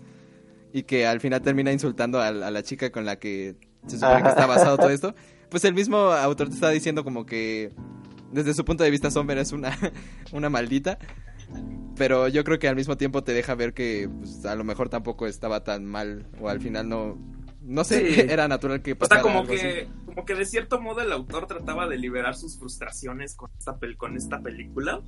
y 0.73 0.83
que 0.83 1.07
al 1.07 1.21
final 1.21 1.41
termina 1.41 1.73
insultando 1.73 2.21
a, 2.21 2.29
a 2.29 2.33
la 2.51 2.63
chica 2.63 2.91
con 2.91 3.07
la 3.07 3.19
que 3.19 3.57
se 3.87 3.99
supone 3.99 4.23
que 4.23 4.29
está 4.29 4.45
basado 4.47 4.77
todo 4.77 4.91
esto, 4.91 5.15
pues 5.51 5.65
el 5.65 5.75
mismo 5.75 5.97
autor 5.99 6.49
te 6.49 6.55
está 6.55 6.71
diciendo 6.71 7.05
como 7.05 7.25
que 7.27 7.73
desde 8.33 8.55
su 8.55 8.65
punto 8.65 8.85
de 8.85 8.91
vista 8.91 9.11
Sommer 9.11 9.39
es 9.39 9.53
una, 9.53 9.77
una 10.33 10.51
maldita, 10.51 10.99
pero 11.97 12.29
yo 12.29 12.45
creo 12.45 12.59
que 12.59 12.69
al 12.69 12.77
mismo 12.77 12.97
tiempo 12.97 13.23
te 13.25 13.33
deja 13.33 13.55
ver 13.55 13.73
que 13.73 14.09
pues, 14.19 14.45
a 14.45 14.55
lo 14.55 14.65
mejor 14.65 14.89
tampoco 14.89 15.27
estaba 15.27 15.65
tan 15.65 15.85
mal 15.85 16.27
o 16.41 16.49
al 16.49 16.61
final 16.61 16.89
no, 16.89 17.17
no 17.63 17.85
sé, 17.85 18.13
Sí. 18.15 18.21
era 18.29 18.49
natural 18.49 18.83
que 18.83 18.93
O 18.93 18.99
pasara 18.99 19.21
sea, 19.21 19.23
como 19.23 19.41
algo 19.41 19.53
así. 19.55 19.63
que, 19.63 19.89
como 20.07 20.25
que 20.25 20.35
de 20.35 20.45
cierto 20.45 20.81
modo 20.81 21.01
el 21.01 21.13
autor 21.13 21.47
trataba 21.47 21.87
de 21.89 21.97
liberar 21.99 22.35
sus 22.37 22.59
frustraciones 22.59 23.35
con 23.37 23.51
esta, 23.59 23.79
pel- 23.79 23.97
con 23.97 24.17
esta 24.17 24.41
película, 24.41 25.01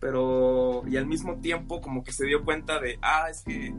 pero 0.00 0.82
y 0.88 0.96
al 0.96 1.06
mismo 1.06 1.40
tiempo 1.40 1.80
como 1.80 2.02
que 2.04 2.12
se 2.12 2.26
dio 2.26 2.44
cuenta 2.44 2.80
de, 2.80 2.98
ah, 3.02 3.26
es 3.30 3.42
que 3.42 3.72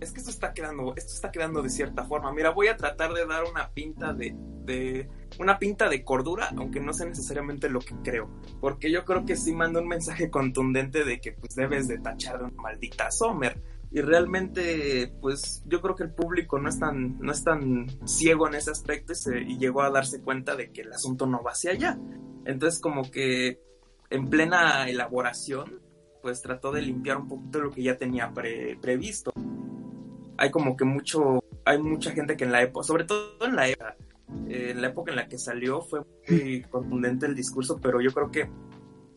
es 0.00 0.12
que 0.12 0.18
esto 0.20 0.30
está 0.30 0.52
quedando, 0.52 0.94
esto 0.96 1.12
está 1.12 1.30
quedando 1.30 1.62
de 1.62 1.70
cierta 1.70 2.04
forma. 2.04 2.32
Mira, 2.32 2.50
voy 2.50 2.68
a 2.68 2.76
tratar 2.76 3.12
de 3.12 3.26
dar 3.26 3.44
una 3.44 3.70
pinta 3.70 4.12
de, 4.12 4.34
de 4.64 5.08
una 5.38 5.58
pinta 5.58 5.88
de 5.88 6.04
cordura, 6.04 6.50
aunque 6.56 6.80
no 6.80 6.92
sea 6.92 7.06
necesariamente 7.06 7.68
lo 7.68 7.80
que 7.80 7.94
creo, 8.04 8.30
porque 8.60 8.90
yo 8.90 9.04
creo 9.04 9.24
que 9.24 9.36
sí 9.36 9.52
manda 9.54 9.80
un 9.80 9.88
mensaje 9.88 10.30
contundente 10.30 11.04
de 11.04 11.20
que 11.20 11.32
pues 11.32 11.54
debes 11.54 11.88
de 11.88 11.98
tachar 11.98 12.42
una 12.42 12.52
maldita 12.62 13.10
Sommer. 13.10 13.60
Y 13.90 14.02
realmente, 14.02 15.14
pues 15.22 15.62
yo 15.66 15.80
creo 15.80 15.96
que 15.96 16.02
el 16.02 16.10
público 16.12 16.58
no 16.58 16.68
es 16.68 16.78
tan, 16.78 17.18
no 17.20 17.32
es 17.32 17.42
tan 17.42 17.86
ciego 18.06 18.46
en 18.46 18.54
ese 18.56 18.70
aspecto 18.70 19.12
y, 19.14 19.16
se- 19.16 19.40
llegó 19.58 19.80
a 19.80 19.90
darse 19.90 20.20
cuenta 20.20 20.56
de 20.56 20.70
que 20.72 20.82
el 20.82 20.92
asunto 20.92 21.24
no 21.26 21.42
va 21.42 21.52
hacia 21.52 21.70
allá. 21.70 21.98
Entonces 22.44 22.80
como 22.80 23.10
que 23.10 23.62
en 24.10 24.28
plena 24.28 24.86
elaboración, 24.90 25.80
pues 26.20 26.42
trató 26.42 26.70
de 26.70 26.82
limpiar 26.82 27.16
un 27.16 27.28
poquito 27.28 27.60
lo 27.60 27.70
que 27.70 27.82
ya 27.82 27.96
tenía 27.96 28.30
pre- 28.34 28.76
previsto. 28.80 29.32
Hay 30.38 30.50
como 30.50 30.76
que 30.76 30.84
mucho, 30.84 31.44
hay 31.64 31.78
mucha 31.82 32.12
gente 32.12 32.36
que 32.36 32.44
en 32.44 32.52
la 32.52 32.62
época, 32.62 32.86
sobre 32.86 33.04
todo 33.04 33.44
en 33.44 33.56
la 33.56 33.68
época, 33.68 33.96
eh, 34.48 34.70
en 34.70 34.80
la 34.80 34.88
época 34.88 35.10
en 35.10 35.16
la 35.16 35.28
que 35.28 35.38
salió 35.38 35.82
fue 35.82 36.00
muy 36.28 36.62
contundente 36.62 37.26
el 37.26 37.34
discurso, 37.34 37.78
pero 37.82 38.00
yo 38.00 38.12
creo 38.12 38.30
que 38.30 38.48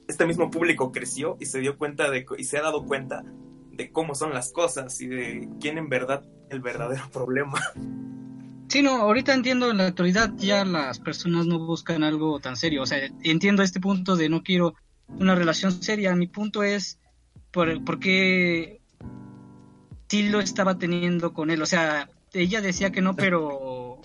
este 0.08 0.26
mismo 0.26 0.52
público 0.52 0.92
creció 0.92 1.38
y 1.40 1.46
se 1.46 1.60
dio 1.60 1.78
cuenta 1.78 2.10
de, 2.10 2.26
y 2.38 2.44
se 2.44 2.58
ha 2.58 2.62
dado 2.62 2.86
cuenta 2.86 3.24
de 3.72 3.92
cómo 3.92 4.16
son 4.16 4.34
las 4.34 4.52
cosas 4.52 5.00
y 5.00 5.08
de 5.08 5.50
quién 5.60 5.78
en 5.78 5.90
verdad 5.90 6.24
el 6.50 6.60
verdadero 6.60 7.10
problema. 7.14 7.60
Sí, 8.68 8.82
no, 8.82 9.02
ahorita 9.02 9.34
entiendo, 9.34 9.70
en 9.70 9.78
la 9.78 9.88
actualidad 9.88 10.32
ya 10.38 10.64
las 10.64 11.00
personas 11.00 11.46
no 11.46 11.60
buscan 11.60 12.04
algo 12.04 12.40
tan 12.40 12.56
serio. 12.56 12.84
O 12.84 12.86
sea, 12.86 13.00
entiendo 13.24 13.64
este 13.64 13.82
punto 13.82 14.16
de 14.16 14.30
no 14.30 14.44
quiero 14.44 14.76
una 15.08 15.36
relación 15.36 15.74
seria. 15.74 16.16
Mi 16.16 16.28
punto 16.28 16.64
es 16.64 16.98
por, 17.52 17.84
por 17.84 18.00
qué 18.00 18.81
sí 20.12 20.24
lo 20.30 20.42
estaba 20.42 20.78
teniendo 20.78 21.34
con 21.34 21.50
él. 21.52 21.62
O 21.62 21.66
sea, 21.66 22.10
ella 22.34 22.60
decía 22.62 22.92
que 22.92 23.02
no, 23.02 23.16
pero, 23.16 24.02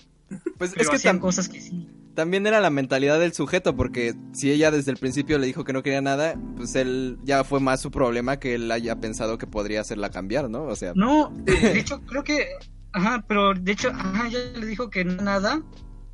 Pues 0.57 0.71
pero 0.75 0.91
es 0.93 1.01
que 1.03 1.09
tam- 1.09 1.19
cosas 1.19 1.49
que 1.49 1.59
sí. 1.59 1.89
también 2.15 2.47
era 2.47 2.61
la 2.61 2.69
mentalidad 2.69 3.19
del 3.19 3.33
sujeto, 3.33 3.75
porque 3.75 4.15
si 4.31 4.49
ella 4.51 4.71
desde 4.71 4.91
el 4.91 4.97
principio 4.97 5.37
le 5.37 5.47
dijo 5.47 5.65
que 5.65 5.73
no 5.73 5.83
quería 5.83 6.01
nada, 6.01 6.35
pues 6.55 6.75
él 6.75 7.17
ya 7.23 7.43
fue 7.43 7.59
más 7.59 7.81
su 7.81 7.91
problema 7.91 8.39
que 8.39 8.55
él 8.55 8.71
haya 8.71 8.95
pensado 9.01 9.37
que 9.37 9.47
podría 9.47 9.81
hacerla 9.81 10.09
cambiar, 10.09 10.49
¿no? 10.49 10.63
O 10.63 10.75
sea, 10.77 10.93
No, 10.95 11.29
de 11.43 11.77
hecho, 11.77 11.99
creo 12.01 12.23
que. 12.23 12.47
Ajá, 12.93 13.23
pero 13.27 13.53
de 13.53 13.71
hecho, 13.73 13.89
ajá, 13.89 14.27
ella 14.27 14.39
le 14.57 14.65
dijo 14.65 14.89
que 14.89 15.03
no 15.05 15.21
nada. 15.21 15.61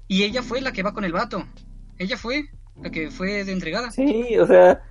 Y 0.07 0.23
ella 0.23 0.41
fue 0.43 0.59
la 0.59 0.71
que 0.73 0.83
va 0.83 0.93
con 0.93 1.05
el 1.05 1.13
vato. 1.13 1.45
Ella 1.97 2.17
fue 2.17 2.45
la 2.81 2.89
que 2.89 3.09
fue 3.11 3.43
de 3.45 3.51
entregada. 3.51 3.89
Sí, 3.91 4.37
o 4.37 4.45
sea, 4.47 4.81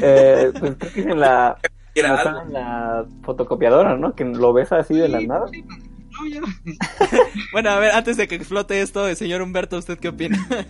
eh, 0.00 0.52
pues 0.58 0.76
creo 0.78 0.92
que 0.92 1.00
es 1.00 1.06
en 1.06 1.18
la, 1.18 1.58
Era 2.00 2.16
está 2.16 2.30
algo. 2.30 2.42
en 2.42 2.52
la 2.52 3.06
fotocopiadora, 3.22 3.96
¿no? 3.96 4.14
Que 4.14 4.24
lo 4.24 4.52
ves 4.52 4.72
así 4.72 4.94
de 4.94 5.08
la 5.08 5.20
nada. 5.20 5.46
sí, 5.48 5.62
No, 5.62 6.26
ya. 6.26 6.40
Bueno, 7.52 7.70
a 7.70 7.78
ver, 7.78 7.92
antes 7.92 8.16
de 8.16 8.26
que 8.28 8.34
explote 8.34 8.82
esto, 8.82 9.12
señor 9.14 9.42
Humberto, 9.42 9.78
¿usted 9.78 9.98
qué 9.98 10.08
opina? 10.08 10.38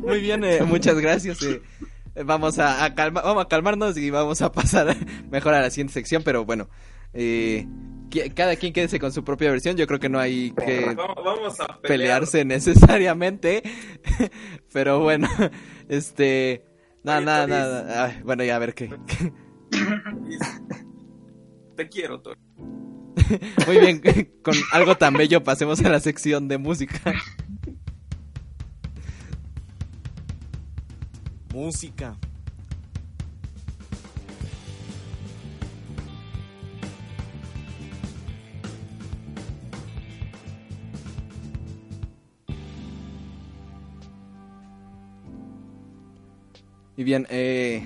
Muy 0.00 0.20
bien, 0.20 0.44
eh, 0.44 0.62
muchas 0.62 0.98
gracias. 0.98 1.42
eh. 1.42 1.62
Vamos 2.24 2.58
a, 2.58 2.84
a 2.84 2.94
calma- 2.94 3.22
vamos 3.22 3.44
a 3.44 3.48
calmarnos 3.48 3.96
y 3.96 4.10
vamos 4.10 4.42
a 4.42 4.52
pasar 4.52 4.94
mejor 5.30 5.54
a 5.54 5.62
la 5.62 5.70
siguiente 5.70 5.94
sección, 5.94 6.22
pero 6.22 6.44
bueno, 6.44 6.68
eh, 7.14 7.66
cada 8.34 8.56
quien 8.56 8.72
quédese 8.72 8.98
con 8.98 9.12
su 9.12 9.24
propia 9.24 9.50
versión. 9.50 9.76
Yo 9.76 9.86
creo 9.86 10.00
que 10.00 10.08
no 10.08 10.18
hay 10.18 10.52
que 10.52 10.94
Vamos, 10.94 11.16
vamos 11.24 11.60
a 11.60 11.66
pelear. 11.66 11.82
pelearse 11.82 12.44
necesariamente, 12.46 13.62
pero 14.72 15.00
bueno, 15.00 15.28
este, 15.88 16.64
nada, 17.02 17.20
nada, 17.20 17.46
nada. 17.46 18.20
Bueno, 18.24 18.44
ya 18.44 18.56
a 18.56 18.58
ver 18.58 18.74
qué. 18.74 18.90
Te 21.76 21.88
quiero, 21.88 22.20
Tori. 22.20 22.38
Muy 23.66 23.78
bien, 23.78 24.00
con 24.42 24.54
algo 24.72 24.96
tan 24.96 25.14
bello 25.14 25.42
pasemos 25.42 25.80
a 25.82 25.88
la 25.88 26.00
sección 26.00 26.48
de 26.48 26.58
música. 26.58 27.14
Música. 31.52 32.16
Y 46.96 47.04
bien, 47.04 47.26
eh, 47.30 47.82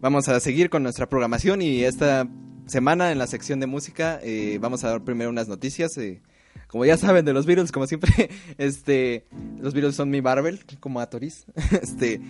vamos 0.00 0.28
a 0.28 0.38
seguir 0.40 0.70
con 0.70 0.82
nuestra 0.82 1.08
programación 1.08 1.62
y 1.62 1.84
esta 1.84 2.28
semana 2.66 3.12
en 3.12 3.18
la 3.18 3.26
sección 3.26 3.60
de 3.60 3.66
música 3.66 4.20
eh, 4.22 4.58
vamos 4.60 4.84
a 4.84 4.90
dar 4.90 5.04
primero 5.04 5.30
unas 5.30 5.48
noticias. 5.48 5.96
eh, 5.98 6.20
como 6.68 6.84
ya 6.84 6.96
saben 6.96 7.24
de 7.24 7.32
los 7.32 7.46
Beatles, 7.46 7.72
como 7.72 7.86
siempre, 7.86 8.30
este, 8.58 9.26
los 9.60 9.74
Beatles 9.74 9.94
son 9.94 10.10
mi 10.10 10.20
Marvel, 10.20 10.60
como 10.80 11.00
a 11.00 11.08
Toris. 11.08 11.46
este, 11.82 12.20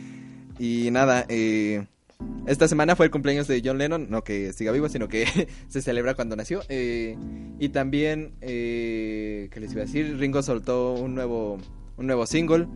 y 0.58 0.90
nada, 0.90 1.24
eh, 1.28 1.86
esta 2.46 2.68
semana 2.68 2.94
fue 2.94 3.06
el 3.06 3.12
cumpleaños 3.12 3.48
de 3.48 3.62
John 3.64 3.78
Lennon, 3.78 4.08
no 4.10 4.22
que 4.22 4.52
siga 4.52 4.70
vivo, 4.72 4.88
sino 4.88 5.08
que 5.08 5.26
se 5.68 5.82
celebra 5.82 6.14
cuando 6.14 6.36
nació. 6.36 6.60
eh, 6.68 7.16
y 7.58 7.70
también, 7.70 8.34
eh, 8.40 9.48
¿qué 9.50 9.60
les 9.60 9.72
iba 9.72 9.82
a 9.82 9.86
decir? 9.86 10.16
Ringo 10.18 10.42
soltó 10.42 10.92
un 10.94 11.14
nuevo, 11.14 11.58
un 11.96 12.06
nuevo 12.06 12.26
single. 12.26 12.66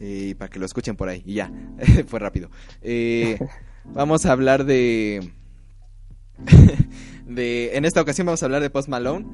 Eh, 0.00 0.34
para 0.38 0.48
que 0.50 0.58
lo 0.58 0.66
escuchen 0.66 0.96
por 0.96 1.08
ahí. 1.08 1.22
Y 1.24 1.34
ya, 1.34 1.50
fue 2.06 2.20
rápido. 2.20 2.50
Eh, 2.82 3.38
vamos 3.84 4.26
a 4.26 4.32
hablar 4.32 4.64
de... 4.64 5.32
de... 7.26 7.76
En 7.76 7.84
esta 7.84 8.00
ocasión 8.02 8.26
vamos 8.26 8.42
a 8.42 8.46
hablar 8.46 8.62
de 8.62 8.70
Post 8.70 8.88
Malone. 8.88 9.26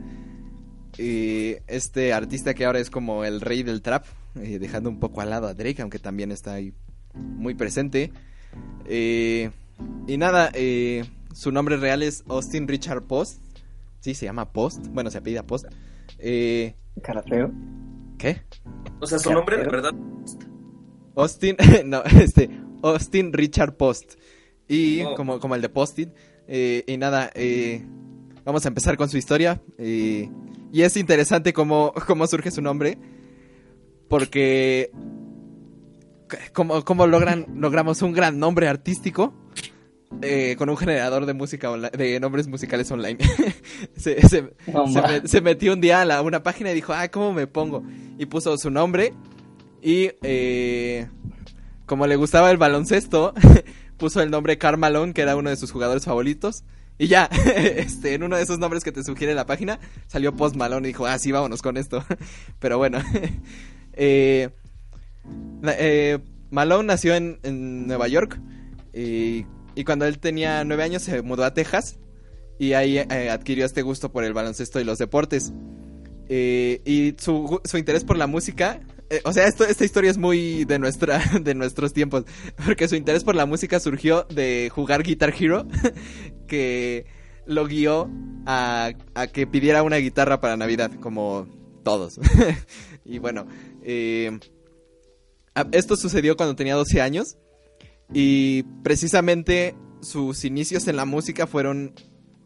eh, 0.98 1.62
este 1.66 2.12
artista 2.12 2.54
que 2.54 2.64
ahora 2.64 2.78
es 2.80 2.90
como 2.90 3.24
el 3.24 3.40
rey 3.40 3.62
del 3.62 3.82
trap. 3.82 4.04
eh, 4.36 4.58
dejando 4.58 4.88
un 4.90 5.00
poco 5.00 5.20
al 5.20 5.30
lado 5.30 5.46
a 5.48 5.54
Drake, 5.54 5.82
aunque 5.82 5.98
también 5.98 6.32
está 6.32 6.54
ahí 6.54 6.74
muy 7.14 7.54
presente. 7.54 8.12
Eh, 8.84 9.50
y 10.06 10.16
nada, 10.18 10.50
eh, 10.54 11.04
su 11.34 11.52
nombre 11.52 11.76
real 11.76 12.02
es 12.02 12.24
Austin 12.28 12.68
Richard 12.68 13.02
Post. 13.04 13.40
Sí, 14.00 14.14
se 14.14 14.26
llama 14.26 14.52
Post. 14.52 14.88
Bueno, 14.88 15.10
se 15.10 15.18
apellida 15.18 15.44
Post. 15.46 15.66
Eh. 16.18 16.74
¿Qué? 18.18 18.42
O 19.00 19.06
sea, 19.06 19.18
su 19.18 19.28
¿Qué 19.28 19.34
nombre 19.34 19.56
de 19.58 19.64
verdad. 19.68 19.92
Austin, 21.16 21.56
no, 21.86 22.02
este, 22.04 22.48
Austin 22.82 23.32
Richard 23.32 23.76
Post. 23.76 24.14
Y 24.68 25.02
Oh. 25.02 25.14
como, 25.14 25.38
como 25.40 25.54
el 25.54 25.62
de 25.62 25.68
Postit. 25.68 26.08
eh, 26.48 26.84
y 26.86 26.96
nada, 26.96 27.30
eh, 27.34 27.84
vamos 28.44 28.64
a 28.64 28.68
empezar 28.68 28.96
con 28.96 29.08
su 29.08 29.16
historia. 29.18 29.60
eh, 29.78 30.28
y 30.72 30.82
es 30.82 30.96
interesante 30.96 31.52
cómo, 31.52 31.92
cómo 32.06 32.26
surge 32.26 32.50
su 32.50 32.62
nombre. 32.62 32.96
Porque 34.08 34.90
cómo, 36.52 36.84
cómo 36.84 37.06
logran, 37.06 37.46
logramos 37.56 38.02
un 38.02 38.12
gran 38.12 38.38
nombre 38.38 38.68
artístico. 38.68 39.34
eh, 40.20 40.56
con 40.58 40.68
un 40.68 40.76
generador 40.76 41.24
de 41.24 41.32
música 41.32 41.70
de 41.72 42.20
nombres 42.20 42.46
musicales 42.46 42.90
online. 42.90 43.18
se, 43.96 44.18
se 45.24 45.40
metió 45.40 45.72
un 45.72 45.80
día 45.80 46.02
a 46.02 46.04
la- 46.04 46.20
una 46.22 46.42
página 46.42 46.70
y 46.70 46.74
dijo, 46.74 46.92
ah, 46.92 47.08
¿cómo 47.08 47.32
me 47.32 47.46
pongo? 47.46 47.82
Y 48.18 48.26
puso 48.26 48.56
su 48.58 48.70
nombre 48.70 49.14
y 49.82 50.12
eh, 50.22 51.08
como 51.86 52.06
le 52.06 52.16
gustaba 52.16 52.50
el 52.50 52.56
baloncesto, 52.56 53.34
puso 53.98 54.22
el 54.22 54.30
nombre 54.30 54.58
Carmalón, 54.58 55.12
que 55.12 55.22
era 55.22 55.36
uno 55.36 55.50
de 55.50 55.56
sus 55.56 55.72
jugadores 55.72 56.04
favoritos. 56.04 56.64
Y 56.98 57.08
ya, 57.08 57.24
este, 57.56 58.14
en 58.14 58.22
uno 58.22 58.36
de 58.36 58.42
esos 58.42 58.58
nombres 58.58 58.84
que 58.84 58.92
te 58.92 59.02
sugiere 59.02 59.34
la 59.34 59.46
página, 59.46 59.80
salió 60.06 60.34
Post 60.34 60.56
Malone 60.56 60.88
y 60.88 60.92
dijo, 60.92 61.06
ah, 61.06 61.18
sí, 61.18 61.32
vámonos 61.32 61.62
con 61.62 61.76
esto. 61.76 62.04
Pero 62.60 62.78
bueno, 62.78 62.98
eh, 63.92 64.50
eh, 65.64 66.18
Malone 66.50 66.86
nació 66.86 67.14
en, 67.14 67.86
Nueva 67.86 68.08
York 68.08 68.40
y, 68.94 69.44
cuando 69.84 70.04
él 70.04 70.18
tenía 70.18 70.64
nueve 70.64 70.84
años 70.84 71.02
se 71.02 71.22
mudó 71.22 71.44
a 71.44 71.54
Texas 71.54 71.98
y 72.58 72.74
ahí 72.74 72.98
eh, 72.98 73.30
adquirió 73.30 73.64
este 73.64 73.82
gusto 73.82 74.12
por 74.12 74.22
el 74.24 74.34
baloncesto 74.34 74.80
y 74.80 74.84
los 74.84 74.98
deportes. 74.98 75.52
Eh, 76.28 76.80
y 76.84 77.14
su 77.18 77.60
interés 77.76 78.04
por 78.04 78.16
la 78.16 78.26
música, 78.26 78.80
eh, 79.12 79.20
o 79.24 79.32
sea, 79.32 79.46
esto, 79.46 79.64
esta 79.64 79.84
historia 79.84 80.10
es 80.10 80.16
muy 80.16 80.64
de, 80.64 80.78
nuestra, 80.78 81.22
de 81.40 81.54
nuestros 81.54 81.92
tiempos, 81.92 82.24
porque 82.64 82.88
su 82.88 82.96
interés 82.96 83.24
por 83.24 83.34
la 83.34 83.46
música 83.46 83.78
surgió 83.78 84.24
de 84.24 84.70
jugar 84.74 85.02
Guitar 85.02 85.34
Hero, 85.38 85.66
que 86.48 87.04
lo 87.44 87.66
guió 87.66 88.10
a, 88.46 88.92
a 89.14 89.26
que 89.26 89.46
pidiera 89.46 89.82
una 89.82 89.96
guitarra 89.96 90.40
para 90.40 90.56
Navidad, 90.56 90.90
como 91.00 91.46
todos. 91.82 92.18
y 93.04 93.18
bueno, 93.18 93.46
eh, 93.82 94.38
esto 95.72 95.96
sucedió 95.96 96.36
cuando 96.36 96.56
tenía 96.56 96.74
12 96.74 97.02
años 97.02 97.36
y 98.14 98.62
precisamente 98.82 99.74
sus 100.00 100.44
inicios 100.44 100.88
en 100.88 100.96
la 100.96 101.04
música 101.04 101.46
fueron 101.46 101.94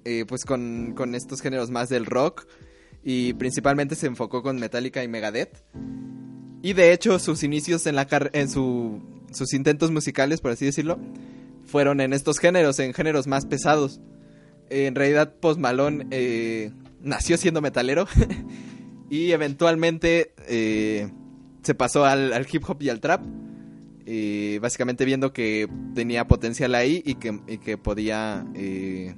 eh, 0.04 0.24
pues 0.26 0.44
con, 0.44 0.94
con 0.94 1.14
estos 1.14 1.40
géneros 1.40 1.70
más 1.70 1.88
del 1.88 2.06
rock 2.06 2.46
y 3.04 3.34
principalmente 3.34 3.94
se 3.94 4.06
enfocó 4.06 4.42
con 4.42 4.58
Metallica 4.58 5.04
y 5.04 5.08
Megadeth. 5.08 5.62
Y 6.62 6.72
de 6.72 6.92
hecho 6.92 7.18
sus 7.18 7.42
inicios 7.42 7.86
en, 7.86 7.94
la 7.96 8.06
en 8.32 8.48
su, 8.48 9.00
sus 9.32 9.52
intentos 9.54 9.90
musicales, 9.90 10.40
por 10.40 10.50
así 10.50 10.64
decirlo, 10.64 10.98
fueron 11.64 12.00
en 12.00 12.12
estos 12.12 12.38
géneros, 12.38 12.78
en 12.78 12.92
géneros 12.94 13.26
más 13.26 13.46
pesados. 13.46 14.00
En 14.68 14.94
realidad 14.94 15.34
Post 15.40 15.60
Malone 15.60 16.06
eh, 16.10 16.72
nació 17.00 17.36
siendo 17.36 17.60
metalero 17.60 18.06
y 19.10 19.30
eventualmente 19.30 20.32
eh, 20.48 21.08
se 21.62 21.74
pasó 21.74 22.04
al, 22.04 22.32
al 22.32 22.46
hip 22.50 22.62
hop 22.68 22.82
y 22.82 22.88
al 22.88 23.00
trap. 23.00 23.22
eh, 24.06 24.58
básicamente 24.62 25.04
viendo 25.04 25.32
que 25.32 25.68
tenía 25.94 26.26
potencial 26.28 26.74
ahí 26.76 27.02
y 27.04 27.16
que, 27.16 27.40
y 27.48 27.58
que 27.58 27.76
podía, 27.76 28.46
eh, 28.54 29.16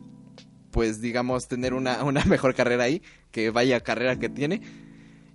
pues 0.70 1.00
digamos, 1.00 1.47
tener 1.47 1.75
una, 1.75 2.02
una 2.05 2.25
mejor 2.25 2.55
carrera 2.55 2.84
ahí, 2.84 3.02
que 3.31 3.50
vaya 3.50 3.81
carrera 3.81 4.18
que 4.18 4.28
tiene. 4.31 4.62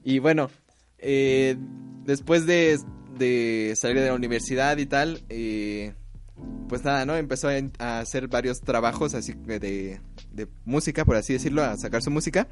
Y 0.03 0.19
bueno, 0.19 0.49
eh, 0.97 1.55
después 2.05 2.45
de, 2.45 2.79
de 3.17 3.73
salir 3.75 3.99
de 3.99 4.07
la 4.07 4.13
universidad 4.13 4.77
y 4.77 4.85
tal, 4.85 5.23
eh, 5.29 5.93
pues 6.67 6.83
nada, 6.83 7.05
¿no? 7.05 7.15
Empezó 7.15 7.49
a, 7.49 7.53
a 7.79 7.99
hacer 7.99 8.27
varios 8.27 8.61
trabajos 8.61 9.13
así 9.13 9.33
de, 9.33 9.99
de 10.31 10.47
música, 10.65 11.05
por 11.05 11.15
así 11.15 11.33
decirlo, 11.33 11.63
a 11.63 11.77
sacar 11.77 12.01
su 12.01 12.11
música. 12.11 12.47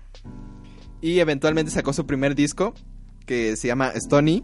Y 1.02 1.20
eventualmente 1.20 1.72
sacó 1.72 1.94
su 1.94 2.06
primer 2.06 2.36
disco, 2.36 2.74
que 3.26 3.56
se 3.56 3.68
llama 3.68 3.92
Stony. 3.96 4.44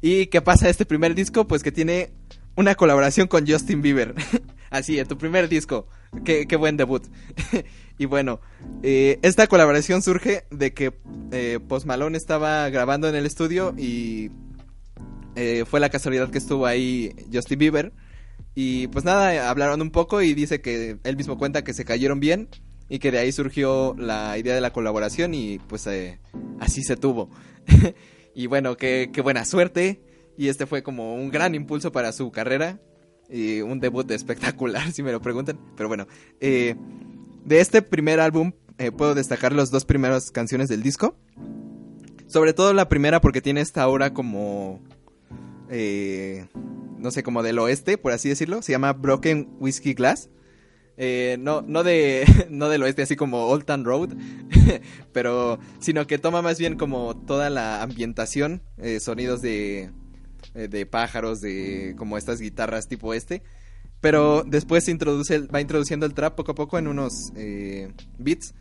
¿Y 0.00 0.26
qué 0.26 0.42
pasa 0.42 0.68
este 0.68 0.84
primer 0.84 1.14
disco? 1.14 1.46
Pues 1.46 1.62
que 1.62 1.72
tiene 1.72 2.10
una 2.56 2.74
colaboración 2.74 3.28
con 3.28 3.46
Justin 3.46 3.82
Bieber. 3.82 4.14
Así, 4.70 4.98
en 4.98 5.06
tu 5.06 5.16
primer 5.16 5.48
disco. 5.48 5.86
Qué, 6.24 6.46
qué 6.46 6.56
buen 6.56 6.76
debut. 6.76 7.04
y 7.98 8.06
bueno, 8.06 8.40
eh, 8.82 9.18
esta 9.22 9.46
colaboración 9.46 10.02
surge 10.02 10.44
de 10.50 10.72
que 10.72 10.94
eh, 11.32 11.58
Malone 11.84 12.16
estaba 12.16 12.68
grabando 12.70 13.08
en 13.08 13.14
el 13.14 13.26
estudio 13.26 13.74
y 13.76 14.30
eh, 15.36 15.64
fue 15.66 15.80
la 15.80 15.90
casualidad 15.90 16.30
que 16.30 16.38
estuvo 16.38 16.66
ahí 16.66 17.14
Justin 17.32 17.58
Bieber. 17.58 17.92
Y 18.54 18.86
pues 18.88 19.04
nada, 19.04 19.50
hablaron 19.50 19.82
un 19.82 19.90
poco 19.90 20.22
y 20.22 20.34
dice 20.34 20.60
que 20.60 20.98
él 21.02 21.16
mismo 21.16 21.38
cuenta 21.38 21.64
que 21.64 21.74
se 21.74 21.84
cayeron 21.84 22.20
bien 22.20 22.48
y 22.88 22.98
que 22.98 23.10
de 23.10 23.18
ahí 23.18 23.32
surgió 23.32 23.96
la 23.98 24.38
idea 24.38 24.54
de 24.54 24.60
la 24.60 24.72
colaboración 24.72 25.34
y 25.34 25.58
pues 25.58 25.86
eh, 25.86 26.20
así 26.60 26.82
se 26.82 26.96
tuvo. 26.96 27.30
y 28.34 28.46
bueno, 28.46 28.76
qué, 28.76 29.10
qué 29.12 29.20
buena 29.20 29.44
suerte. 29.44 30.02
Y 30.36 30.48
este 30.48 30.66
fue 30.66 30.82
como 30.82 31.14
un 31.14 31.30
gran 31.30 31.54
impulso 31.54 31.92
para 31.92 32.12
su 32.12 32.30
carrera. 32.30 32.80
Y 33.28 33.62
un 33.62 33.80
debut 33.80 34.08
espectacular, 34.10 34.92
si 34.92 35.02
me 35.02 35.10
lo 35.10 35.20
preguntan. 35.20 35.58
Pero 35.76 35.88
bueno, 35.88 36.06
eh, 36.40 36.76
de 37.44 37.60
este 37.60 37.82
primer 37.82 38.20
álbum 38.20 38.52
eh, 38.78 38.90
puedo 38.90 39.14
destacar 39.14 39.52
las 39.52 39.70
dos 39.70 39.84
primeras 39.84 40.30
canciones 40.30 40.68
del 40.68 40.82
disco. 40.82 41.16
Sobre 42.26 42.52
todo 42.52 42.72
la 42.72 42.88
primera 42.88 43.20
porque 43.20 43.40
tiene 43.40 43.60
esta 43.60 43.82
aura 43.82 44.12
como... 44.12 44.80
eh, 45.70 46.46
no 46.98 47.10
sé, 47.10 47.22
como 47.22 47.42
del 47.42 47.58
oeste, 47.58 47.98
por 47.98 48.12
así 48.12 48.30
decirlo. 48.30 48.62
Se 48.62 48.72
llama 48.72 48.94
Broken 48.94 49.56
Whiskey 49.60 49.92
Glass. 49.94 50.30
Eh, 50.96 51.36
no, 51.40 51.62
no, 51.62 51.82
de, 51.82 52.24
no 52.50 52.68
del 52.68 52.82
oeste, 52.82 53.02
así 53.02 53.16
como 53.16 53.46
Old 53.46 53.64
Town 53.64 53.84
Road, 53.84 54.10
pero 55.12 55.58
sino 55.80 56.06
que 56.06 56.18
toma 56.18 56.40
más 56.40 56.58
bien 56.58 56.76
como 56.76 57.16
toda 57.16 57.50
la 57.50 57.82
ambientación, 57.82 58.62
eh, 58.78 59.00
sonidos 59.00 59.42
de, 59.42 59.90
eh, 60.54 60.68
de 60.68 60.86
pájaros, 60.86 61.40
de 61.40 61.94
como 61.98 62.16
estas 62.16 62.40
guitarras 62.40 62.88
tipo 62.88 63.12
este, 63.12 63.42
pero 64.04 64.44
después 64.46 64.84
se 64.84 64.90
introduce, 64.90 65.38
va 65.46 65.62
introduciendo 65.62 66.04
el 66.04 66.12
trap 66.12 66.34
poco 66.34 66.52
a 66.52 66.54
poco 66.54 66.76
en 66.76 66.88
unos 66.88 67.32
eh, 67.36 67.90
beats 68.18 68.52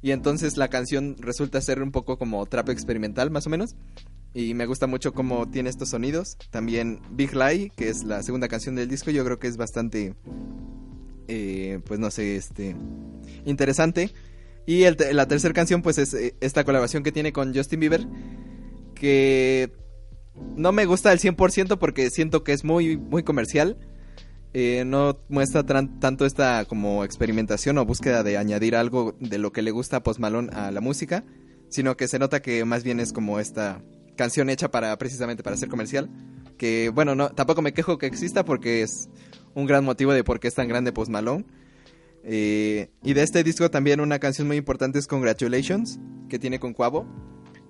y 0.00 0.12
entonces 0.12 0.56
la 0.56 0.68
canción 0.68 1.16
resulta 1.18 1.60
ser 1.60 1.82
un 1.82 1.92
poco 1.92 2.16
como 2.16 2.46
trap 2.46 2.70
experimental 2.70 3.30
más 3.30 3.46
o 3.46 3.50
menos 3.50 3.76
y 4.32 4.54
me 4.54 4.64
gusta 4.64 4.86
mucho 4.86 5.12
cómo 5.12 5.50
tiene 5.50 5.68
estos 5.68 5.90
sonidos. 5.90 6.38
También 6.50 7.02
Big 7.10 7.36
Lie, 7.36 7.72
que 7.76 7.90
es 7.90 8.04
la 8.04 8.22
segunda 8.22 8.48
canción 8.48 8.74
del 8.74 8.88
disco, 8.88 9.10
yo 9.10 9.22
creo 9.22 9.38
que 9.38 9.48
es 9.48 9.58
bastante 9.58 10.14
eh, 11.28 11.80
pues 11.84 12.00
no 12.00 12.10
sé, 12.10 12.36
este, 12.36 12.74
interesante. 13.44 14.12
Y 14.64 14.84
la 14.88 15.28
tercera 15.28 15.52
canción, 15.52 15.82
pues 15.82 15.98
es 15.98 16.14
eh, 16.14 16.36
esta 16.40 16.64
colaboración 16.64 17.02
que 17.02 17.12
tiene 17.12 17.34
con 17.34 17.54
Justin 17.54 17.80
Bieber, 17.80 18.06
que 18.94 19.74
no 20.56 20.72
me 20.72 20.86
gusta 20.86 21.10
al 21.10 21.18
100% 21.18 21.76
porque 21.76 22.08
siento 22.08 22.44
que 22.44 22.52
es 22.52 22.64
muy, 22.64 22.96
muy 22.96 23.24
comercial. 23.24 23.76
Eh, 24.58 24.86
no 24.86 25.18
muestra 25.28 25.64
tanto 25.64 26.24
esta 26.24 26.64
como 26.64 27.04
experimentación 27.04 27.76
o 27.76 27.84
búsqueda 27.84 28.22
de 28.22 28.38
añadir 28.38 28.74
algo 28.74 29.14
de 29.20 29.36
lo 29.36 29.52
que 29.52 29.60
le 29.60 29.70
gusta 29.70 29.98
a 29.98 30.02
Post 30.02 30.18
Malone 30.18 30.48
a 30.54 30.70
la 30.70 30.80
música, 30.80 31.24
sino 31.68 31.98
que 31.98 32.08
se 32.08 32.18
nota 32.18 32.40
que 32.40 32.64
más 32.64 32.82
bien 32.82 32.98
es 32.98 33.12
como 33.12 33.38
esta 33.38 33.82
canción 34.16 34.48
hecha 34.48 34.70
para 34.70 34.96
precisamente 34.96 35.42
para 35.42 35.58
ser 35.58 35.68
comercial. 35.68 36.08
Que 36.56 36.88
bueno, 36.88 37.14
no, 37.14 37.28
tampoco 37.28 37.60
me 37.60 37.74
quejo 37.74 37.98
que 37.98 38.06
exista 38.06 38.46
porque 38.46 38.80
es 38.80 39.10
un 39.54 39.66
gran 39.66 39.84
motivo 39.84 40.14
de 40.14 40.24
por 40.24 40.40
qué 40.40 40.48
es 40.48 40.54
tan 40.54 40.68
grande 40.68 40.90
Post 40.90 41.10
Malone. 41.10 41.44
Eh, 42.24 42.88
y 43.02 43.12
de 43.12 43.24
este 43.24 43.44
disco 43.44 43.70
también 43.70 44.00
una 44.00 44.18
canción 44.20 44.46
muy 44.46 44.56
importante 44.56 44.98
es 44.98 45.06
Congratulations, 45.06 46.00
que 46.30 46.38
tiene 46.38 46.58
con 46.58 46.72
Cuavo, 46.72 47.06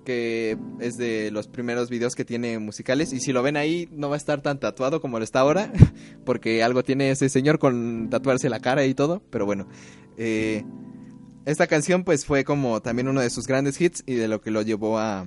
que 0.07 0.57
es 0.81 0.97
de 0.97 1.31
los 1.33 1.49
primeros 1.49 1.91
videos 1.91 2.15
que 2.15 2.25
tiene 2.25 2.59
musicales. 2.61 3.13
Y 3.13 3.21
si 3.21 3.33
lo 3.33 3.43
ven 3.43 3.57
ahí, 3.59 3.89
no 3.91 4.09
va 4.09 4.15
a 4.15 4.17
estar 4.17 4.41
tan 4.41 4.61
tatuado 4.61 5.03
como 5.03 5.19
lo 5.19 5.25
está 5.25 5.41
ahora, 5.41 5.71
porque 6.25 6.63
algo 6.63 6.85
tiene 6.85 7.11
ese 7.11 7.29
señor 7.29 7.59
con 7.59 8.09
tatuarse 8.09 8.49
la 8.49 8.61
cara 8.61 8.87
y 8.87 8.95
todo. 8.95 9.21
Pero 9.31 9.45
bueno, 9.45 9.67
eh, 10.17 10.65
esta 11.45 11.67
canción 11.67 12.05
pues 12.05 12.25
fue 12.25 12.45
como 12.45 12.81
también 12.81 13.09
uno 13.09 13.21
de 13.21 13.29
sus 13.29 13.47
grandes 13.47 13.79
hits 13.81 14.05
y 14.07 14.15
de 14.15 14.29
lo 14.29 14.41
que 14.41 14.53
lo 14.53 14.63
llevó 14.63 14.99
a 14.99 15.27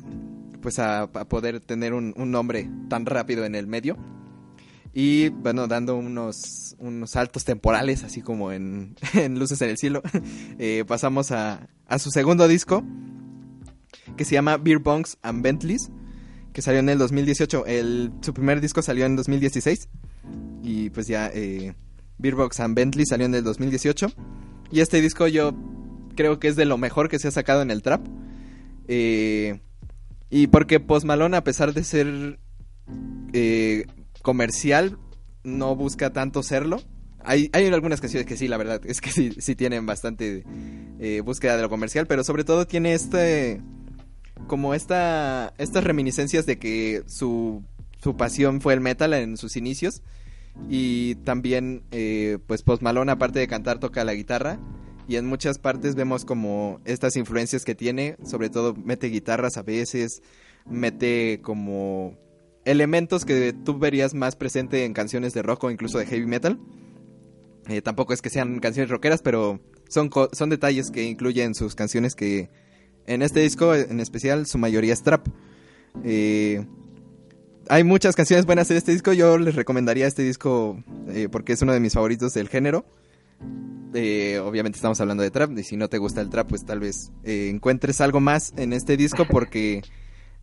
pues 0.62 0.80
a, 0.80 1.08
poder 1.08 1.60
tener 1.60 1.94
un, 1.94 2.14
nombre 2.16 2.70
tan 2.90 3.06
rápido 3.06 3.46
en 3.46 3.56
el 3.56 3.68
medio. 3.68 3.98
Y 4.94 5.30
bueno, 5.30 5.68
dando 5.68 5.96
unos, 5.98 6.76
unos 6.80 7.12
saltos 7.12 7.46
temporales, 7.46 8.04
así 8.04 8.22
como 8.22 8.52
en, 8.52 8.96
en 9.14 9.38
Luces 9.38 9.62
en 9.62 9.70
el 9.70 9.78
Cielo, 9.78 10.02
eh, 10.58 10.84
pasamos 10.88 11.32
a, 11.32 11.68
a 11.86 12.00
su 12.00 12.10
segundo 12.12 12.48
disco, 12.48 12.84
que 14.18 14.26
se 14.26 14.34
llama 14.34 14.58
Beer 14.58 14.80
Bongs 14.80 15.18
and 15.22 15.42
Bentleys, 15.42 15.90
que 16.54 16.62
salió 16.62 16.80
en 16.80 16.90
el 16.90 16.98
2018. 16.98 17.66
El, 17.66 18.12
su 18.22 18.34
primer 18.34 18.62
disco 18.62 18.82
salió 18.82 19.06
en 19.06 19.16
2016. 19.16 19.90
Y 20.64 20.90
pues 20.90 21.08
ya, 21.08 21.32
eh, 21.34 21.74
Beer 22.18 22.36
Bongs 22.36 22.60
and 22.60 22.76
Bentley 22.76 23.06
salió 23.06 23.26
en 23.26 23.36
el 23.36 23.44
2018. 23.44 24.12
Y 24.72 24.82
este 24.82 25.02
disco 25.02 25.28
yo 25.28 25.54
creo 26.16 26.40
que 26.40 26.50
es 26.50 26.56
de 26.56 26.66
lo 26.66 26.78
mejor 26.78 27.10
que 27.10 27.18
se 27.18 27.30
ha 27.30 27.32
sacado 27.32 27.62
en 27.62 27.72
el 27.72 27.82
trap. 27.82 28.06
Eh, 28.88 29.60
y 30.30 30.48
porque 30.48 30.80
Post 30.80 31.06
Malone, 31.06 31.38
a 31.38 31.44
pesar 31.44 31.74
de 31.74 31.84
ser 31.84 32.40
eh, 33.34 33.86
comercial, 34.22 34.98
no 35.44 35.76
busca 35.76 36.12
tanto 36.12 36.44
serlo. 36.44 36.82
Hay, 37.24 37.50
hay 37.54 37.66
algunas 37.68 38.02
canciones 38.02 38.28
que 38.28 38.38
sí, 38.38 38.48
la 38.48 38.58
verdad, 38.58 38.82
es 38.86 39.02
que 39.02 39.12
sí, 39.12 39.34
sí 39.40 39.56
tienen 39.56 39.86
bastante 39.86 40.44
eh, 41.00 41.22
búsqueda 41.22 41.56
de 41.56 41.64
lo 41.64 41.70
comercial, 41.70 42.08
pero 42.08 42.24
sobre 42.24 42.44
todo 42.44 42.66
tiene 42.66 42.94
este, 42.94 43.62
como 44.48 44.74
esta, 44.74 45.54
estas 45.58 45.84
reminiscencias 45.84 46.46
de 46.46 46.58
que 46.58 47.04
su, 47.08 47.64
su 48.02 48.16
pasión 48.16 48.62
fue 48.62 48.74
el 48.74 48.82
metal 48.82 49.14
en 49.14 49.38
sus 49.38 49.56
inicios. 49.56 50.02
Y 50.70 51.16
también, 51.16 51.84
eh, 51.92 52.38
pues 52.48 52.64
Post 52.64 52.84
aparte 52.84 53.40
de 53.40 53.48
cantar, 53.48 53.80
toca 53.80 54.04
la 54.04 54.14
guitarra. 54.14 54.60
Y 55.08 55.16
en 55.16 55.26
muchas 55.26 55.58
partes 55.58 55.96
vemos 55.96 56.26
como 56.26 56.82
estas 56.86 57.16
influencias 57.16 57.66
que 57.66 57.76
tiene, 57.76 58.18
sobre 58.24 58.50
todo 58.50 58.76
mete 58.76 59.08
guitarras 59.08 59.58
a 59.58 59.64
veces, 59.64 60.22
mete 60.70 61.40
como 61.42 62.16
elementos 62.66 63.26
que 63.26 63.54
tú 63.54 63.80
verías 63.80 64.14
más 64.14 64.36
presente 64.36 64.86
en 64.86 64.94
canciones 64.94 65.34
de 65.34 65.42
rock 65.42 65.64
o 65.64 65.72
incluso 65.72 65.98
de 65.98 66.06
heavy 66.06 66.28
metal. 66.28 66.60
Eh, 67.68 67.82
tampoco 67.82 68.14
es 68.14 68.22
que 68.22 68.30
sean 68.30 68.60
canciones 68.60 68.92
rockeras, 68.92 69.22
pero 69.24 69.60
son, 69.88 70.12
son 70.32 70.50
detalles 70.50 70.92
que 70.92 71.04
incluye 71.04 71.44
en 71.44 71.56
sus 71.56 71.74
canciones 71.74 72.14
que 72.14 72.50
en 73.10 73.24
este 73.24 73.40
disco 73.40 73.74
en 73.74 74.00
especial 74.00 74.46
su 74.46 74.60
mayoría 74.60 74.94
es 74.94 75.02
trap. 75.02 75.28
Eh, 76.04 76.64
hay 77.68 77.84
muchas 77.84 78.16
canciones 78.16 78.46
buenas 78.46 78.70
en 78.70 78.78
este 78.78 78.92
disco, 78.92 79.14
yo 79.14 79.38
les 79.40 79.56
recomendaría 79.56 80.06
este 80.06 80.22
disco 80.22 80.82
eh, 81.10 81.28
porque 81.30 81.54
es 81.54 81.62
uno 81.64 81.74
de 81.74 81.80
mis 81.80 81.94
favoritos 81.94 82.34
del 82.36 82.50
género. 82.50 82.86
Eh, 83.96 84.40
obviamente 84.44 84.78
estamos 84.78 85.02
hablando 85.02 85.24
de 85.24 85.32
trap 85.32 85.58
y 85.58 85.64
si 85.64 85.76
no 85.76 85.90
te 85.90 85.98
gusta 85.98 86.22
el 86.22 86.30
trap 86.30 86.50
pues 86.50 86.64
tal 86.64 86.80
vez 86.80 87.12
encuentres 87.24 88.00
algo 88.02 88.20
más 88.20 88.54
en 88.58 88.74
este 88.74 88.96
disco 88.96 89.26
porque 89.28 89.82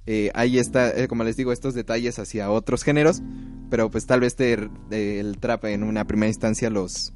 ahí 0.35 0.59
está, 0.59 1.07
como 1.07 1.23
les 1.23 1.37
digo, 1.37 1.53
estos 1.53 1.73
detalles 1.75 2.19
hacia 2.19 2.51
otros 2.51 2.83
géneros, 2.83 3.23
pero 3.71 3.93
pues 3.93 4.07
tal 4.07 4.21
vez 4.21 4.35
el 4.41 5.39
trap 5.39 5.67
en 5.67 5.85
una 5.85 6.05
primera 6.05 6.29
instancia 6.29 6.69
los, 6.69 7.15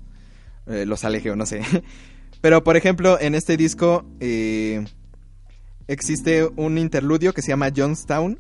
los 0.67 1.05
aleje 1.05 1.33
o 1.33 1.37
no 1.37 1.45
sé. 1.45 1.63
Pero 2.41 2.65
por 2.65 2.79
ejemplo, 2.79 3.21
en 3.21 3.35
este 3.35 3.59
disco 3.59 4.07
existe 5.91 6.49
un 6.57 6.79
interludio 6.79 7.35
que 7.35 7.43
se 7.43 7.49
llama 7.49 7.73
Johnstown, 7.77 8.39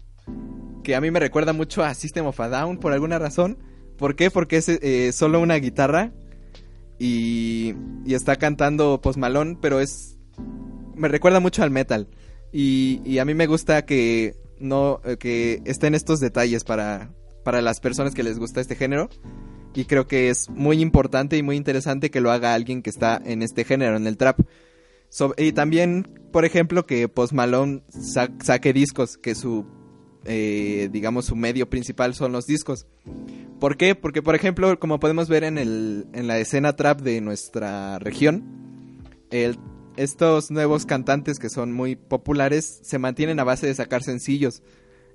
que 0.84 0.94
a 0.94 1.00
mí 1.00 1.10
me 1.10 1.18
recuerda 1.18 1.52
mucho 1.52 1.82
a 1.82 1.92
System 1.94 2.26
of 2.26 2.38
a 2.38 2.48
Down 2.48 2.78
por 2.78 2.92
alguna 2.92 3.18
razón. 3.18 3.58
¿Por 3.98 4.14
qué? 4.14 4.30
Porque 4.30 4.58
es 4.58 4.68
eh, 4.68 5.10
solo 5.12 5.40
una 5.40 5.56
guitarra 5.56 6.12
y, 6.98 7.74
y 8.06 8.14
está 8.14 8.36
cantando 8.36 9.00
Post 9.00 9.18
pero 9.60 9.80
es... 9.80 10.16
Me 10.94 11.08
recuerda 11.08 11.40
mucho 11.40 11.64
al 11.64 11.70
metal. 11.70 12.08
Y, 12.52 13.02
y 13.04 13.18
a 13.18 13.24
mí 13.24 13.34
me 13.34 13.46
gusta 13.46 13.84
que 13.84 14.36
no 14.60 15.00
eh, 15.04 15.16
que 15.18 15.60
estén 15.64 15.94
estos 15.94 16.20
detalles 16.20 16.62
para, 16.62 17.10
para 17.42 17.62
las 17.62 17.80
personas 17.80 18.14
que 18.14 18.22
les 18.22 18.38
gusta 18.38 18.60
este 18.60 18.76
género. 18.76 19.10
Y 19.74 19.86
creo 19.86 20.06
que 20.06 20.30
es 20.30 20.48
muy 20.50 20.80
importante 20.80 21.36
y 21.36 21.42
muy 21.42 21.56
interesante 21.56 22.10
que 22.10 22.20
lo 22.20 22.30
haga 22.30 22.54
alguien 22.54 22.82
que 22.82 22.90
está 22.90 23.20
en 23.24 23.42
este 23.42 23.64
género, 23.64 23.96
en 23.96 24.06
el 24.06 24.16
trap. 24.16 24.40
Y 25.36 25.52
también, 25.52 26.08
por 26.32 26.44
ejemplo, 26.44 26.86
que 26.86 27.08
Post 27.08 27.32
Malone 27.32 27.82
sa- 27.88 28.30
saque 28.42 28.72
discos, 28.72 29.16
que 29.16 29.34
su, 29.34 29.66
eh, 30.24 30.88
digamos, 30.92 31.26
su 31.26 31.36
medio 31.36 31.68
principal 31.68 32.14
son 32.14 32.32
los 32.32 32.46
discos. 32.46 32.86
¿Por 33.58 33.76
qué? 33.76 33.94
Porque, 33.94 34.22
por 34.22 34.34
ejemplo, 34.34 34.78
como 34.78 35.00
podemos 35.00 35.28
ver 35.28 35.44
en, 35.44 35.58
el, 35.58 36.06
en 36.12 36.26
la 36.26 36.38
escena 36.38 36.76
trap 36.76 37.00
de 37.00 37.20
nuestra 37.20 37.98
región, 37.98 38.44
estos 39.96 40.50
nuevos 40.50 40.86
cantantes 40.86 41.38
que 41.38 41.50
son 41.50 41.72
muy 41.72 41.96
populares 41.96 42.80
se 42.82 42.98
mantienen 42.98 43.38
a 43.40 43.44
base 43.44 43.66
de 43.66 43.74
sacar 43.74 44.02
sencillos. 44.02 44.62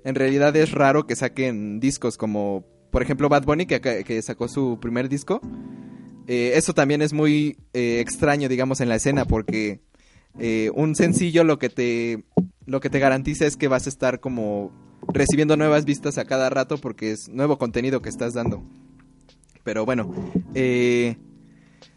En 0.04 0.14
realidad 0.14 0.54
es 0.56 0.70
raro 0.72 1.06
que 1.06 1.16
saquen 1.16 1.80
discos 1.80 2.16
como, 2.16 2.64
por 2.90 3.02
ejemplo, 3.02 3.28
Bad 3.28 3.44
Bunny, 3.44 3.66
que, 3.66 3.80
que 3.80 4.22
sacó 4.22 4.46
su 4.48 4.78
primer 4.80 5.08
disco. 5.08 5.40
Eh, 6.26 6.52
eso 6.54 6.74
también 6.74 7.02
es 7.02 7.12
muy 7.12 7.56
eh, 7.72 8.00
extraño, 8.00 8.48
digamos, 8.48 8.80
en 8.80 8.88
la 8.88 8.96
escena, 8.96 9.24
porque 9.26 9.80
eh, 10.38 10.70
un 10.74 10.96
sencillo 10.96 11.44
lo 11.44 11.58
que 11.58 11.68
te 11.68 12.24
lo 12.66 12.80
que 12.80 12.90
te 12.90 12.98
garantiza 12.98 13.46
es 13.46 13.56
que 13.56 13.68
vas 13.68 13.86
a 13.86 13.90
estar 13.90 14.18
como 14.18 14.72
recibiendo 15.06 15.56
nuevas 15.56 15.84
vistas 15.84 16.18
a 16.18 16.24
cada 16.24 16.50
rato 16.50 16.78
porque 16.78 17.12
es 17.12 17.28
nuevo 17.28 17.58
contenido 17.58 18.02
que 18.02 18.08
estás 18.08 18.34
dando. 18.34 18.64
Pero 19.62 19.84
bueno, 19.84 20.12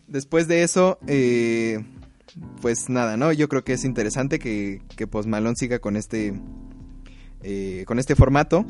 después 0.07 0.47
de 0.47 0.61
eso, 0.61 0.99
pues 2.61 2.87
nada, 2.87 3.17
¿no? 3.17 3.31
Yo 3.31 3.49
creo 3.49 3.63
que 3.63 3.73
es 3.73 3.83
interesante 3.83 4.37
que, 4.37 4.81
que 4.95 5.07
siga 5.55 5.79
con 5.79 5.95
este, 5.95 6.39
con 7.85 7.99
este 7.99 8.15
formato. 8.15 8.63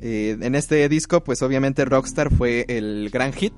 En 0.00 0.54
este 0.54 0.88
disco, 0.88 1.24
pues 1.24 1.42
obviamente 1.42 1.84
Rockstar 1.84 2.32
fue 2.32 2.64
el 2.68 3.10
gran 3.10 3.32
hit 3.32 3.54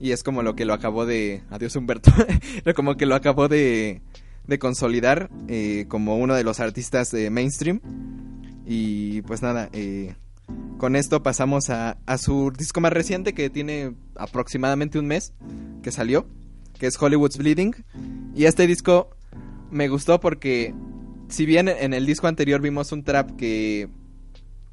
y 0.00 0.12
es 0.12 0.22
como 0.22 0.42
lo 0.42 0.56
que 0.56 0.64
lo 0.64 0.72
acabó 0.72 1.04
de... 1.04 1.42
Adiós 1.50 1.76
Humberto. 1.76 2.10
como 2.74 2.96
que 2.96 3.04
lo 3.04 3.14
acabó 3.14 3.48
de, 3.48 4.00
de 4.46 4.58
consolidar 4.58 5.30
eh, 5.46 5.84
como 5.88 6.16
uno 6.16 6.34
de 6.34 6.42
los 6.42 6.58
artistas 6.58 7.10
de 7.10 7.28
mainstream. 7.28 7.80
Y 8.66 9.20
pues 9.22 9.42
nada, 9.42 9.68
eh, 9.74 10.14
con 10.78 10.96
esto 10.96 11.22
pasamos 11.22 11.68
a, 11.68 11.98
a 12.06 12.16
su 12.16 12.50
disco 12.56 12.80
más 12.80 12.92
reciente 12.94 13.34
que 13.34 13.50
tiene 13.50 13.94
aproximadamente 14.16 14.98
un 14.98 15.06
mes 15.06 15.34
que 15.82 15.92
salió, 15.92 16.26
que 16.78 16.86
es 16.86 17.00
Hollywood's 17.00 17.36
Bleeding. 17.36 17.74
Y 18.34 18.46
este 18.46 18.66
disco 18.66 19.10
me 19.70 19.88
gustó 19.88 20.18
porque 20.18 20.74
si 21.28 21.44
bien 21.44 21.68
en 21.68 21.92
el 21.92 22.06
disco 22.06 22.26
anterior 22.26 22.62
vimos 22.62 22.92
un 22.92 23.04
trap 23.04 23.36
que, 23.36 23.88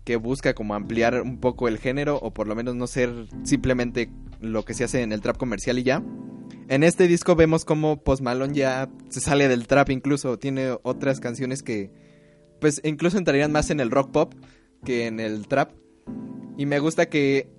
que 0.08 0.16
busca 0.16 0.54
como 0.54 0.74
ampliar 0.74 1.22
un 1.22 1.38
poco 1.38 1.68
el 1.68 1.80
género 1.80 2.16
o 2.16 2.34
por 2.34 2.48
lo 2.48 2.56
menos 2.56 2.76
no 2.76 2.88
ser 2.88 3.28
simplemente 3.44 4.10
lo 4.40 4.64
que 4.64 4.74
se 4.74 4.86
hace 4.86 5.02
en 5.02 5.12
el 5.12 5.20
trap 5.20 5.36
comercial 5.36 5.80
y 5.80 5.84
ya. 5.84 6.02
En 6.70 6.84
este 6.84 7.10
disco 7.10 7.36
vemos 7.36 7.66
como 7.66 8.02
Post 8.02 8.22
Malone 8.22 8.54
ya 8.54 8.90
se 9.10 9.20
sale 9.20 9.50
del 9.50 9.68
trap 9.68 9.90
incluso, 9.90 10.40
tiene 10.40 10.78
otras 10.84 11.20
canciones 11.20 11.62
que 11.62 11.92
pues 12.62 12.80
incluso 12.86 13.18
entrarían 13.18 13.52
más 13.52 13.70
en 13.70 13.82
el 13.82 13.92
rock 13.92 14.12
pop 14.12 14.34
que 14.86 15.08
en 15.08 15.20
el 15.20 15.46
trap. 15.50 15.72
Y 16.58 16.66
me 16.68 16.80
gusta 16.80 17.10
que 17.10 17.50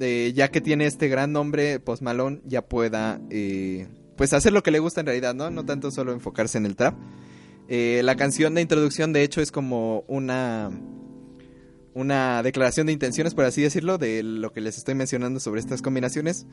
eh, 0.00 0.32
ya 0.34 0.50
que 0.50 0.60
tiene 0.60 0.86
este 0.86 1.06
gran 1.06 1.30
nombre 1.30 1.78
Post 1.78 2.02
Malone 2.02 2.40
ya 2.44 2.62
pueda 2.62 3.20
eh, 3.30 3.86
pues 4.16 4.32
hacer 4.32 4.52
lo 4.52 4.64
que 4.64 4.72
le 4.72 4.80
gusta 4.80 4.98
en 4.98 5.06
realidad, 5.06 5.36
¿no? 5.36 5.50
No 5.50 5.64
tanto 5.64 5.92
solo 5.92 6.10
enfocarse 6.10 6.58
en 6.58 6.66
el 6.66 6.74
trap. 6.74 6.96
Eh, 7.68 8.00
la 8.02 8.16
canción 8.16 8.56
de 8.56 8.60
introducción 8.60 9.12
de 9.12 9.22
hecho 9.22 9.40
es 9.40 9.52
como 9.52 10.02
una 10.08 10.72
una 11.94 12.42
declaración 12.42 12.86
de 12.86 12.92
intenciones, 12.92 13.34
por 13.34 13.44
así 13.44 13.62
decirlo, 13.62 13.98
de 13.98 14.22
lo 14.22 14.52
que 14.52 14.60
les 14.60 14.78
estoy 14.78 14.94
mencionando 14.94 15.40
sobre 15.40 15.60
estas 15.60 15.82
combinaciones. 15.82 16.46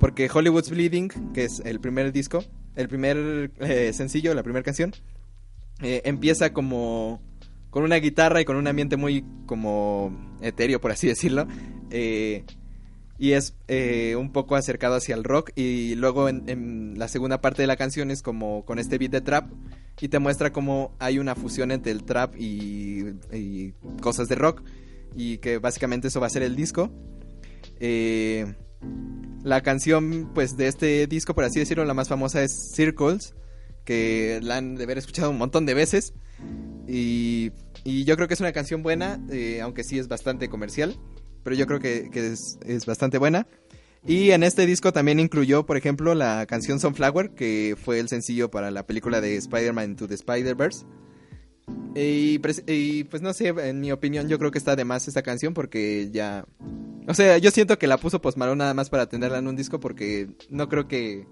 Porque 0.00 0.28
Hollywood's 0.32 0.70
Bleeding, 0.70 1.08
que 1.32 1.44
es 1.44 1.60
el 1.64 1.80
primer 1.80 2.12
disco, 2.12 2.44
el 2.74 2.88
primer 2.88 3.50
eh, 3.60 3.92
sencillo, 3.92 4.34
la 4.34 4.42
primera 4.42 4.62
canción, 4.64 4.92
eh, 5.82 6.02
empieza 6.04 6.52
como 6.52 7.20
con 7.70 7.84
una 7.84 7.96
guitarra 7.96 8.40
y 8.40 8.44
con 8.44 8.56
un 8.56 8.66
ambiente 8.66 8.96
muy 8.96 9.24
como 9.46 10.36
etéreo, 10.40 10.80
por 10.80 10.90
así 10.90 11.06
decirlo. 11.06 11.46
eh, 11.90 12.44
y 13.16 13.32
es 13.32 13.54
un 14.18 14.32
poco 14.32 14.56
acercado 14.56 14.96
hacia 14.96 15.14
el 15.14 15.22
rock. 15.22 15.50
Y 15.54 15.94
luego 15.94 16.28
en 16.28 16.98
la 16.98 17.06
segunda 17.06 17.40
parte 17.40 17.62
de 17.62 17.68
la 17.68 17.76
canción 17.76 18.10
es 18.10 18.22
como 18.22 18.64
con 18.64 18.78
este 18.80 18.98
beat 18.98 19.12
de 19.12 19.20
trap. 19.20 19.48
Y 20.00 20.08
te 20.08 20.18
muestra 20.18 20.52
cómo 20.52 20.94
hay 20.98 21.18
una 21.18 21.34
fusión 21.34 21.70
entre 21.70 21.92
el 21.92 22.04
trap 22.04 22.34
y, 22.36 23.72
cosas 24.00 24.28
de 24.28 24.34
rock. 24.34 24.62
Y 25.16 25.38
que 25.38 25.58
básicamente 25.58 26.08
eso 26.08 26.20
va 26.20 26.26
a 26.26 26.30
ser 26.30 26.42
el 26.42 26.56
disco. 26.56 26.90
Eh, 27.80 28.54
la 29.42 29.62
canción 29.62 30.30
pues 30.34 30.56
de 30.56 30.66
este 30.66 31.06
disco, 31.06 31.34
por 31.34 31.44
así 31.44 31.60
decirlo, 31.60 31.84
la 31.84 31.94
más 31.94 32.08
famosa 32.08 32.42
es 32.42 32.72
Circles. 32.74 33.34
Que 33.84 34.40
la 34.42 34.56
han 34.56 34.76
de 34.76 34.84
haber 34.84 34.98
escuchado 34.98 35.30
un 35.30 35.38
montón 35.38 35.66
de 35.66 35.74
veces. 35.74 36.14
Y, 36.88 37.52
yo 37.84 38.16
creo 38.16 38.28
que 38.28 38.34
es 38.34 38.40
una 38.40 38.52
canción 38.52 38.82
buena, 38.82 39.20
eh, 39.30 39.60
aunque 39.60 39.84
sí 39.84 39.98
es 39.98 40.08
bastante 40.08 40.48
comercial. 40.48 40.98
Pero 41.42 41.54
yo 41.54 41.66
creo 41.66 41.78
que, 41.78 42.10
es 42.66 42.86
bastante 42.86 43.18
buena. 43.18 43.46
Y 44.06 44.32
en 44.32 44.42
este 44.42 44.66
disco 44.66 44.92
también 44.92 45.18
incluyó, 45.18 45.64
por 45.64 45.76
ejemplo, 45.76 46.14
la 46.14 46.44
canción 46.46 46.78
Sunflower, 46.78 47.30
que 47.30 47.74
fue 47.82 48.00
el 48.00 48.08
sencillo 48.08 48.50
para 48.50 48.70
la 48.70 48.86
película 48.86 49.20
de 49.20 49.36
Spider-Man 49.36 49.90
Into 49.90 50.06
the 50.06 50.14
Spider-Verse. 50.14 50.84
Y, 51.94 52.38
pues 52.38 53.22
no 53.22 53.32
sé, 53.32 53.48
en 53.48 53.80
mi 53.80 53.92
opinión 53.92 54.28
yo 54.28 54.38
creo 54.38 54.50
que 54.50 54.58
está 54.58 54.76
de 54.76 54.84
más 54.84 55.08
esta 55.08 55.22
canción 55.22 55.54
porque 55.54 56.10
ya... 56.12 56.44
O 57.06 57.14
sea, 57.14 57.38
yo 57.38 57.50
siento 57.50 57.78
que 57.78 57.86
la 57.86 57.98
puso 57.98 58.20
Post 58.20 58.36
nada 58.36 58.74
más 58.74 58.90
para 58.90 59.08
tenerla 59.08 59.38
en 59.38 59.46
un 59.46 59.56
disco 59.56 59.80
porque 59.80 60.28
no 60.50 60.68
creo 60.68 60.86
que 60.88 61.26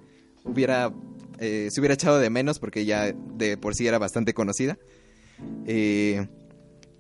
hubiera... 0.45 0.93
eh, 1.39 1.69
se 1.71 1.81
hubiera 1.81 1.95
echado 1.95 2.19
de 2.19 2.31
menos 2.31 2.59
porque 2.59 2.85
ya 2.85 3.13
de 3.13 3.57
por 3.57 3.75
sí 3.75 3.87
era 3.87 3.99
bastante 3.99 4.33
conocida. 4.33 4.79
Eh, 5.67 6.27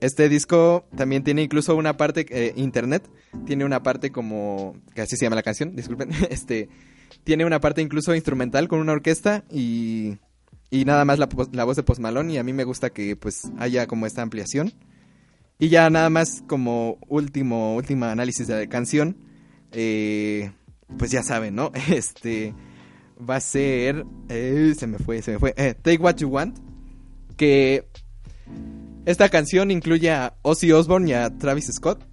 este 0.02 0.28
disco 0.28 0.84
también 0.96 1.22
tiene 1.22 1.42
incluso 1.42 1.76
una 1.76 1.96
parte 1.96 2.26
eh, 2.30 2.52
internet, 2.56 3.08
tiene 3.46 3.64
una 3.64 3.84
parte 3.84 4.10
como 4.10 4.74
que 4.96 5.02
así 5.02 5.16
se 5.16 5.24
llama 5.24 5.36
la 5.36 5.44
canción, 5.44 5.76
disculpen, 5.76 6.10
este 6.30 6.68
tiene 7.22 7.44
una 7.44 7.60
parte 7.60 7.82
incluso 7.82 8.12
instrumental 8.12 8.66
con 8.66 8.80
una 8.80 8.92
orquesta 8.92 9.44
y, 9.48 10.18
y 10.70 10.84
nada 10.84 11.04
más 11.04 11.20
la, 11.20 11.28
la 11.52 11.62
voz 11.62 11.76
de 11.76 11.84
Post 11.84 12.00
Malone 12.00 12.32
y 12.32 12.38
a 12.38 12.42
mí 12.42 12.52
me 12.52 12.64
gusta 12.64 12.90
que 12.90 13.14
pues 13.14 13.52
haya 13.58 13.86
como 13.86 14.06
esta 14.06 14.22
ampliación. 14.22 14.72
Y 15.60 15.68
ya 15.68 15.88
nada 15.88 16.10
más 16.10 16.42
como 16.48 16.98
último 17.06 17.76
último 17.76 18.06
análisis 18.06 18.48
de 18.48 18.56
la 18.58 18.66
canción, 18.68 19.16
eh, 19.70 20.50
pues 20.98 21.12
ya 21.12 21.22
saben, 21.22 21.54
¿no? 21.54 21.70
Este 21.88 22.54
va 23.20 23.36
a 23.36 23.40
ser 23.40 24.04
eh, 24.28 24.74
se 24.76 24.88
me 24.88 24.98
fue, 24.98 25.22
se 25.22 25.30
me 25.30 25.38
fue, 25.38 25.54
eh, 25.56 25.74
Take 25.80 25.98
What 25.98 26.16
You 26.16 26.28
Want, 26.28 26.58
que 27.36 27.86
esta 29.04 29.28
canción 29.28 29.70
incluye 29.70 30.10
a 30.10 30.34
Ozzy 30.42 30.72
Osbourne 30.72 31.10
y 31.10 31.12
a 31.12 31.36
Travis 31.36 31.70
Scott. 31.72 32.06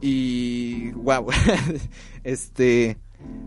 Y 0.00 0.90
wow, 0.92 1.26
este, 2.24 2.96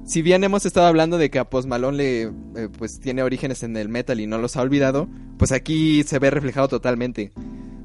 si 0.05 0.21
bien 0.21 0.43
hemos 0.43 0.65
estado 0.65 0.87
hablando 0.87 1.17
de 1.17 1.29
que 1.29 1.39
a 1.39 1.49
Post 1.49 1.67
Malone 1.67 1.97
le, 1.97 2.21
eh, 2.21 2.69
pues 2.77 2.99
tiene 2.99 3.23
orígenes 3.23 3.63
en 3.63 3.75
el 3.75 3.89
metal 3.89 4.19
y 4.19 4.27
no 4.27 4.37
los 4.37 4.55
ha 4.55 4.61
olvidado, 4.61 5.09
pues 5.37 5.51
aquí 5.51 6.03
se 6.03 6.19
ve 6.19 6.29
reflejado 6.29 6.67
totalmente. 6.67 7.31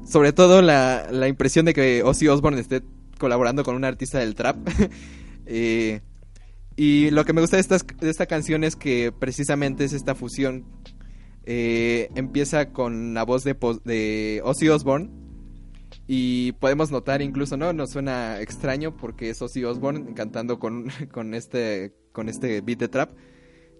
Sobre 0.07 0.33
todo 0.33 0.61
la, 0.61 1.07
la 1.11 1.27
impresión 1.27 1.65
de 1.65 1.73
que 1.73 2.03
Ozzy 2.03 2.27
Osbourne 2.27 2.59
esté 2.59 2.81
colaborando 3.17 3.63
con 3.63 3.75
un 3.75 3.83
artista 3.85 4.19
del 4.19 4.35
trap. 4.35 4.57
Eh, 5.51 6.01
y 6.75 7.09
lo 7.09 7.25
que 7.25 7.33
me 7.33 7.41
gusta 7.41 7.57
de, 7.57 7.63
de 7.99 8.09
esta 8.11 8.27
canción 8.27 8.63
es 8.63 8.75
que 8.75 9.11
precisamente 9.11 9.83
es 9.83 9.93
esta 9.93 10.13
fusión 10.13 10.63
eh, 11.51 12.11
empieza 12.13 12.71
con 12.73 13.15
la 13.15 13.23
voz 13.23 13.43
de, 13.43 14.41
Ozzy 14.43 14.69
Osbourne. 14.69 15.09
Y 16.05 16.51
podemos 16.53 16.91
notar 16.91 17.23
incluso, 17.23 17.57
¿no? 17.57 17.73
Nos 17.73 17.89
suena 17.89 18.39
extraño 18.39 18.95
porque 18.95 19.31
es 19.31 19.41
Ozzy 19.41 19.63
Osbourne 19.63 20.13
cantando 20.13 20.59
con, 20.59 20.89
con, 21.11 21.33
este, 21.33 21.95
con 22.11 22.29
este 22.29 22.61
beat 22.61 22.77
de 22.77 22.87
trap. 22.87 23.17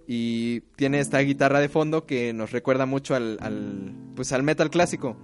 Y 0.07 0.61
tiene 0.77 0.99
esta 0.99 1.19
guitarra 1.19 1.59
de 1.59 1.69
fondo 1.69 2.07
que 2.07 2.33
nos 2.33 2.51
recuerda 2.51 2.87
mucho 2.87 3.13
al, 3.13 3.37
al, 3.39 3.93
pues 4.15 4.31
al 4.31 4.41
metal 4.41 4.71
clásico. 4.71 5.15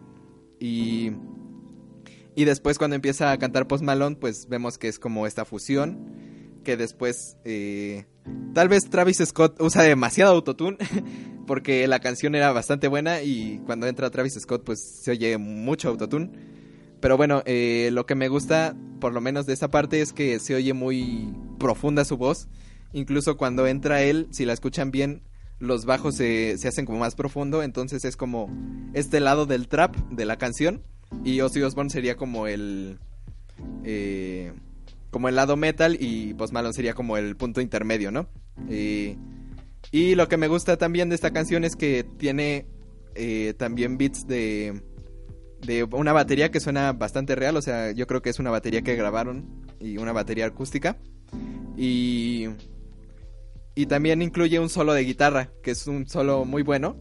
Y, 0.59 1.14
y 2.35 2.45
después 2.45 2.77
cuando 2.77 2.95
empieza 2.95 3.32
a 3.32 3.40
cantar 3.40 3.67
Post 3.67 3.83
Malone, 3.83 4.17
pues 4.17 4.48
vemos 4.48 4.77
que 4.77 4.88
es 4.88 4.99
como 4.99 5.25
esta 5.25 5.45
fusión. 5.45 6.61
Que 6.64 6.77
después, 6.77 7.38
eh, 7.43 8.06
tal 8.53 8.69
vez 8.69 8.88
Travis 8.88 9.17
Scott 9.25 9.59
usa 9.59 9.82
demasiado 9.82 10.35
autotune. 10.35 10.77
porque 11.45 11.88
la 11.88 11.99
canción 11.99 12.35
era 12.35 12.51
bastante 12.51 12.88
buena 12.88 13.22
y 13.22 13.61
cuando 13.65 13.88
entra 13.88 14.09
Travis 14.09 14.33
Scott 14.33 14.64
pues 14.64 14.80
se 14.82 15.11
oye 15.11 15.38
mucho 15.38 15.90
autotune. 15.90 16.32
Pero 16.99 17.17
bueno, 17.17 17.43
eh, 17.45 17.90
lo 17.91 18.06
que 18.06 18.15
me 18.15 18.27
gusta 18.27 18.75
por 18.99 19.14
lo 19.14 19.22
menos 19.22 19.45
de 19.45 19.53
esa 19.53 19.69
parte 19.69 20.01
es 20.01 20.14
que 20.14 20.40
se 20.40 20.56
oye 20.56 20.74
muy 20.74 21.33
profunda 21.59 22.06
su 22.06 22.17
voz. 22.17 22.48
Incluso 22.93 23.38
cuando 23.38 23.67
entra 23.67 24.01
él, 24.01 24.27
si 24.32 24.45
la 24.45 24.53
escuchan 24.53 24.91
bien, 24.91 25.22
los 25.59 25.85
bajos 25.85 26.15
se, 26.15 26.57
se 26.57 26.67
hacen 26.67 26.85
como 26.85 26.99
más 26.99 27.15
profundo, 27.15 27.64
entonces 27.64 28.06
es 28.06 28.17
como 28.17 28.49
este 28.93 29.19
lado 29.19 29.45
del 29.45 29.67
trap 29.67 29.95
de 30.09 30.25
la 30.25 30.38
canción 30.38 30.83
y 31.24 31.41
Ozzy 31.41 31.61
Osbourne 31.61 31.90
sería 31.90 32.15
como 32.15 32.48
el 32.48 32.99
eh, 33.83 34.51
como 35.11 35.30
el 35.30 35.35
lado 35.35 35.56
metal 35.56 35.98
y 35.99 36.33
Post 36.33 36.53
Malone 36.53 36.74
sería 36.74 36.93
como 36.93 37.15
el 37.17 37.38
punto 37.38 37.61
intermedio, 37.61 38.11
¿no? 38.11 38.27
Eh, 38.69 39.15
y 39.92 40.16
lo 40.16 40.28
que 40.28 40.38
me 40.38 40.48
gusta 40.48 40.78
también 40.78 41.10
de 41.10 41.16
esta 41.16 41.32
canción 41.32 41.64
es 41.64 41.76
que 41.76 42.06
tiene 42.18 42.66
eh, 43.16 43.54
también 43.58 43.98
beats 43.98 44.28
de 44.28 44.82
de 45.62 45.84
una 45.84 46.14
batería 46.14 46.52
que 46.52 46.60
suena 46.60 46.94
bastante 46.94 47.34
real, 47.34 47.58
o 47.58 47.62
sea, 47.62 47.92
yo 47.92 48.06
creo 48.06 48.22
que 48.22 48.30
es 48.30 48.38
una 48.38 48.52
batería 48.52 48.84
que 48.84 48.96
grabaron 48.96 49.66
y 49.80 49.98
una 49.98 50.12
batería 50.12 50.46
acústica 50.46 50.98
y 51.76 52.48
y 53.76 53.88
también 53.88 54.22
incluye 54.22 54.58
un 54.58 54.70
solo 54.70 54.94
de 54.94 55.04
guitarra, 55.04 55.52
que 55.62 55.72
es 55.72 55.86
un 55.86 56.08
solo 56.08 56.46
muy 56.46 56.64
bueno. 56.64 56.96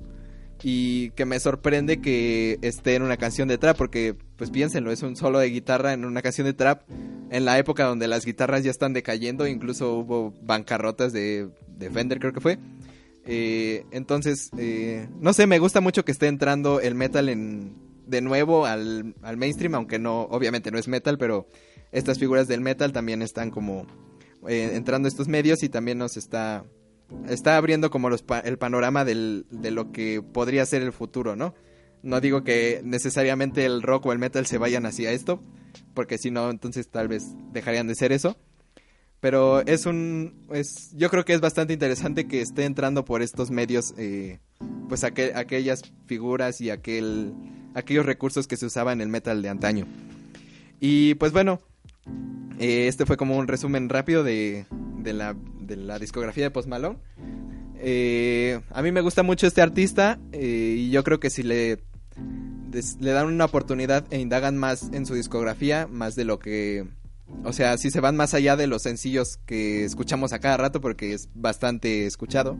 Y 0.63 1.11
que 1.11 1.25
me 1.27 1.39
sorprende 1.41 2.01
que 2.01 2.59
esté 2.63 2.95
en 2.95 3.03
una 3.03 3.17
canción 3.17 3.49
de 3.49 3.59
trap, 3.59 3.77
porque 3.77 4.17
pues 4.37 4.51
piénsenlo, 4.51 4.93
es 4.93 5.03
un 5.03 5.15
solo 5.15 5.39
de 5.39 5.51
guitarra 5.51 5.93
en 5.93 6.05
una 6.05 6.23
canción 6.23 6.47
de 6.47 6.55
trap, 6.55 6.83
en 7.31 7.45
la 7.45 7.59
época 7.59 7.85
donde 7.85 8.09
las 8.09 8.25
guitarras 8.25 8.65
ya 8.65 8.71
están 8.71 8.93
decayendo, 8.93 9.47
incluso 9.47 9.95
hubo 9.95 10.33
bancarrotas 10.43 11.13
de, 11.13 11.51
de 11.77 11.91
Fender 11.91 12.19
creo 12.19 12.33
que 12.33 12.41
fue. 12.41 12.59
Eh, 13.27 13.86
entonces, 13.91 14.51
eh, 14.59 15.09
no 15.20 15.33
sé, 15.33 15.47
me 15.47 15.59
gusta 15.59 15.81
mucho 15.81 16.05
que 16.05 16.12
esté 16.12 16.27
entrando 16.27 16.81
el 16.81 16.94
metal 16.94 17.28
en, 17.28 17.75
de 18.07 18.20
nuevo 18.20 18.67
al, 18.67 19.15
al 19.23 19.36
mainstream, 19.36 19.75
aunque 19.75 19.99
no, 19.99 20.23
obviamente 20.23 20.70
no 20.70 20.78
es 20.78 20.89
metal, 20.89 21.17
pero 21.19 21.49
estas 21.93 22.19
figuras 22.19 22.49
del 22.49 22.61
metal 22.61 22.93
también 22.93 23.23
están 23.23 23.51
como 23.51 23.86
eh, 24.47 24.73
entrando 24.75 25.07
a 25.07 25.11
estos 25.11 25.28
medios 25.28 25.62
y 25.62 25.69
también 25.69 25.99
nos 25.99 26.17
está, 26.17 26.65
está 27.28 27.57
abriendo 27.57 27.91
como 27.91 28.09
el 28.09 28.59
panorama 28.59 29.05
de 29.05 29.70
lo 29.70 29.93
que 29.93 30.20
podría 30.20 30.67
ser 30.67 30.83
el 30.83 30.93
futuro, 30.93 31.36
¿no? 31.36 31.55
No 32.03 32.20
digo 32.20 32.44
que 32.44 32.83
necesariamente 32.85 33.65
el 33.65 33.81
rock 33.81 34.07
o 34.07 34.12
el 34.12 34.19
metal 34.19 34.44
se 34.44 34.59
vayan 34.59 34.85
hacia 34.85 35.12
esto, 35.12 35.41
porque 35.94 36.19
si 36.19 36.31
no, 36.31 36.51
entonces 36.51 36.89
tal 36.91 37.09
vez 37.09 37.25
dejarían 37.53 37.86
de 37.86 37.94
ser 37.94 38.12
eso. 38.12 38.36
Pero 39.25 39.62
es 39.65 39.86
un, 39.86 40.35
es, 40.53 40.91
yo 40.94 41.09
creo 41.09 41.25
que 41.25 41.33
es 41.33 41.41
bastante 41.41 41.73
interesante 41.73 42.27
que 42.27 42.43
esté 42.43 42.67
entrando 42.67 43.07
por 43.07 43.23
estos 43.23 43.51
medios, 43.51 43.94
eh, 43.97 44.39
pues 44.86 45.03
aquel- 45.03 45.35
aquellas 45.35 45.81
figuras 46.05 46.61
y 46.61 46.69
aquel, 46.69 47.33
aquellos 47.75 48.05
recursos 48.05 48.47
que 48.47 48.59
se 48.59 48.67
usaban 48.67 48.99
en 48.99 49.07
el 49.07 49.09
metal 49.09 49.41
de 49.41 49.49
antaño. 49.49 49.86
Y 50.78 51.15
pues 51.15 51.33
bueno, 51.33 51.59
eh, 52.59 52.86
este 52.86 53.07
fue 53.07 53.17
como 53.17 53.39
un 53.39 53.49
resumen 53.49 53.89
rápido 53.89 54.25
de, 54.25 54.67
de, 54.99 55.15
la, 55.15 55.35
de 55.59 55.77
la 55.77 55.99
discografía 55.99 56.44
de 56.44 56.51
Post 56.51 56.69
Malone. 56.69 56.99
Eh, 57.78 58.61
a 58.73 58.83
mí 58.83 58.93
me 58.93 59.01
gusta 59.01 59.23
mucho 59.23 59.47
este 59.47 59.62
artista 59.62 60.19
eh, 60.33 60.75
y 60.81 60.91
yo 60.91 61.03
creo 61.03 61.19
que 61.19 61.31
si 61.31 61.43
le, 61.43 61.78
le 63.01 63.11
dan 63.11 63.28
una 63.28 63.47
oportunidad 63.47 64.05
e 64.11 64.20
indagan 64.20 64.59
más 64.59 64.91
en 64.93 65.07
su 65.07 65.15
discografía, 65.15 65.86
más 65.86 66.15
de 66.15 66.27
lo 66.27 66.39
que... 66.39 66.85
O 67.44 67.53
sea, 67.53 67.77
si 67.78 67.91
se 67.91 68.01
van 68.01 68.17
más 68.17 68.35
allá 68.35 68.57
de 68.57 68.67
los 68.67 68.83
sencillos 68.83 69.39
que 69.47 69.85
escuchamos 69.85 70.33
a 70.33 70.39
cada 70.39 70.57
rato, 70.57 70.81
porque 70.81 71.12
es 71.12 71.28
bastante 71.35 72.07
escuchado, 72.07 72.59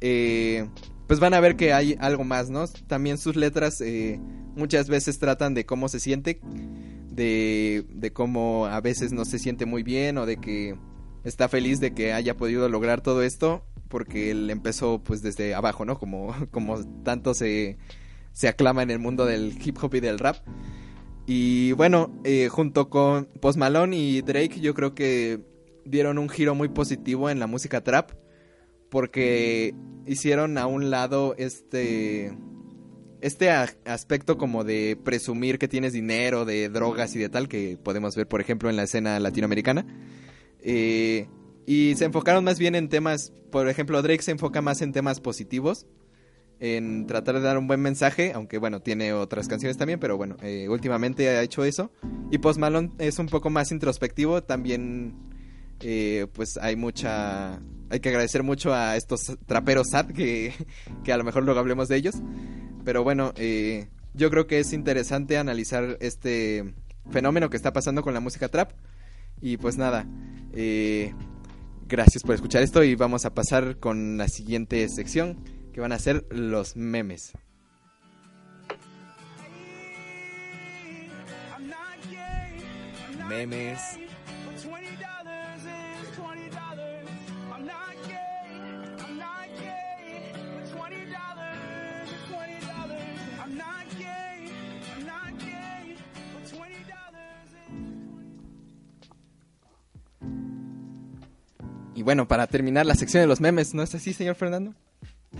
eh, 0.00 0.68
pues 1.06 1.20
van 1.20 1.34
a 1.34 1.40
ver 1.40 1.56
que 1.56 1.72
hay 1.72 1.96
algo 2.00 2.24
más, 2.24 2.50
¿no? 2.50 2.66
También 2.86 3.18
sus 3.18 3.36
letras 3.36 3.80
eh, 3.80 4.20
muchas 4.56 4.88
veces 4.88 5.18
tratan 5.18 5.54
de 5.54 5.66
cómo 5.66 5.88
se 5.88 6.00
siente, 6.00 6.40
de, 7.10 7.84
de 7.88 8.12
cómo 8.12 8.66
a 8.66 8.80
veces 8.80 9.12
no 9.12 9.24
se 9.24 9.38
siente 9.38 9.66
muy 9.66 9.82
bien 9.82 10.18
o 10.18 10.26
de 10.26 10.38
que 10.38 10.76
está 11.24 11.48
feliz 11.48 11.80
de 11.80 11.92
que 11.92 12.12
haya 12.12 12.36
podido 12.36 12.68
lograr 12.68 13.00
todo 13.00 13.22
esto 13.22 13.64
porque 13.92 14.30
él 14.30 14.48
empezó 14.48 15.02
pues 15.04 15.20
desde 15.20 15.54
abajo, 15.54 15.84
¿no? 15.84 15.98
Como, 15.98 16.34
como 16.50 16.82
tanto 17.02 17.34
se, 17.34 17.76
se 18.32 18.48
aclama 18.48 18.82
en 18.82 18.90
el 18.90 18.98
mundo 18.98 19.26
del 19.26 19.54
hip 19.62 19.76
hop 19.82 19.94
y 19.94 20.00
del 20.00 20.18
rap. 20.18 20.36
Y 21.26 21.72
bueno, 21.72 22.10
eh, 22.24 22.48
junto 22.48 22.88
con 22.90 23.26
Post 23.40 23.58
Malone 23.58 23.96
y 23.96 24.22
Drake 24.22 24.60
yo 24.60 24.74
creo 24.74 24.94
que 24.94 25.40
dieron 25.84 26.18
un 26.18 26.28
giro 26.28 26.54
muy 26.54 26.68
positivo 26.68 27.30
en 27.30 27.38
la 27.38 27.46
música 27.46 27.82
trap 27.82 28.10
porque 28.90 29.74
hicieron 30.06 30.58
a 30.58 30.66
un 30.66 30.90
lado 30.90 31.34
este 31.38 32.36
este 33.22 33.50
aspecto 33.50 34.36
como 34.36 34.64
de 34.64 34.98
presumir 35.02 35.58
que 35.58 35.68
tienes 35.68 35.92
dinero, 35.92 36.44
de 36.44 36.68
drogas 36.68 37.14
y 37.14 37.20
de 37.20 37.28
tal, 37.28 37.48
que 37.48 37.78
podemos 37.80 38.16
ver, 38.16 38.26
por 38.26 38.40
ejemplo, 38.40 38.68
en 38.68 38.74
la 38.74 38.82
escena 38.82 39.20
latinoamericana. 39.20 39.86
Eh, 40.58 41.28
y 41.64 41.94
se 41.94 42.04
enfocaron 42.04 42.42
más 42.42 42.58
bien 42.58 42.74
en 42.74 42.88
temas, 42.88 43.32
por 43.52 43.68
ejemplo, 43.68 44.02
Drake 44.02 44.22
se 44.22 44.32
enfoca 44.32 44.60
más 44.60 44.82
en 44.82 44.90
temas 44.90 45.20
positivos, 45.20 45.86
en 46.62 47.08
tratar 47.08 47.34
de 47.34 47.40
dar 47.40 47.58
un 47.58 47.66
buen 47.66 47.80
mensaje, 47.80 48.30
aunque 48.36 48.56
bueno, 48.56 48.78
tiene 48.78 49.12
otras 49.12 49.48
canciones 49.48 49.76
también, 49.76 49.98
pero 49.98 50.16
bueno, 50.16 50.36
eh, 50.42 50.68
últimamente 50.68 51.28
ha 51.28 51.42
hecho 51.42 51.64
eso. 51.64 51.90
Y 52.30 52.38
Post 52.38 52.60
Malone 52.60 52.92
es 52.98 53.18
un 53.18 53.26
poco 53.26 53.50
más 53.50 53.72
introspectivo, 53.72 54.44
también 54.44 55.16
eh, 55.80 56.28
pues 56.32 56.56
hay 56.58 56.76
mucha... 56.76 57.60
Hay 57.90 57.98
que 57.98 58.10
agradecer 58.10 58.44
mucho 58.44 58.72
a 58.72 58.96
estos 58.96 59.36
traperos 59.44 59.88
sad 59.90 60.12
que, 60.12 60.54
que 61.04 61.12
a 61.12 61.16
lo 61.16 61.24
mejor 61.24 61.42
luego 61.42 61.58
hablemos 61.58 61.88
de 61.88 61.96
ellos. 61.96 62.14
Pero 62.84 63.02
bueno, 63.02 63.32
eh, 63.34 63.88
yo 64.14 64.30
creo 64.30 64.46
que 64.46 64.60
es 64.60 64.72
interesante 64.72 65.38
analizar 65.38 65.96
este 66.00 66.74
fenómeno 67.10 67.50
que 67.50 67.56
está 67.56 67.72
pasando 67.72 68.02
con 68.02 68.14
la 68.14 68.20
música 68.20 68.48
trap. 68.48 68.70
Y 69.40 69.56
pues 69.56 69.78
nada, 69.78 70.06
gracias 71.88 72.22
por 72.22 72.36
escuchar 72.36 72.62
esto 72.62 72.84
y 72.84 72.94
vamos 72.94 73.24
a 73.24 73.34
pasar 73.34 73.78
con 73.78 74.16
la 74.16 74.28
siguiente 74.28 74.88
sección 74.88 75.51
que 75.72 75.80
van 75.80 75.92
a 75.92 75.98
ser 75.98 76.26
los 76.30 76.76
memes. 76.76 77.32
Memes. 83.28 83.98
Y 101.94 102.04
bueno, 102.04 102.26
para 102.26 102.48
terminar 102.48 102.84
la 102.84 102.96
sección 102.96 103.20
de 103.20 103.28
los 103.28 103.40
memes, 103.40 103.74
¿no 103.74 103.82
es 103.82 103.94
así, 103.94 104.12
señor 104.12 104.34
Fernando? 104.34 104.74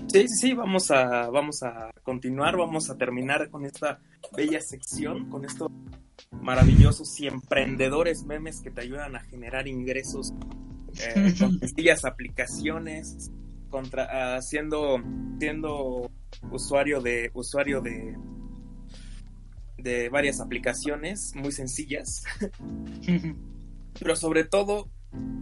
Sí, 0.09 0.29
sí, 0.29 0.37
sí, 0.37 0.55
vamos 0.55 0.91
a, 0.91 1.29
vamos 1.31 1.62
a 1.62 1.91
continuar, 2.03 2.57
vamos 2.57 2.91
a 2.91 2.97
terminar 2.97 3.51
con 3.51 3.65
esta 3.65 4.01
bella 4.37 4.61
sección, 4.61 5.29
con 5.29 5.45
estos 5.45 5.71
maravillosos 6.31 7.19
y 7.21 7.27
emprendedores 7.27 8.25
memes 8.25 8.61
que 8.61 8.71
te 8.71 8.81
ayudan 8.83 9.17
a 9.17 9.21
generar 9.21 9.69
ingresos 9.69 10.33
eh, 10.99 11.35
con 11.39 11.59
sencillas 11.61 12.05
aplicaciones, 12.05 13.31
contra, 13.71 14.41
siendo, 14.43 15.03
siendo 15.39 16.11
usuario 16.51 17.01
de 17.01 17.31
usuario 17.35 17.81
de 17.81 18.17
de 19.83 20.09
varias 20.09 20.41
aplicaciones 20.41 21.35
muy 21.35 21.51
sencillas, 21.53 22.23
pero 23.99 24.17
sobre 24.17 24.45
todo 24.45 24.89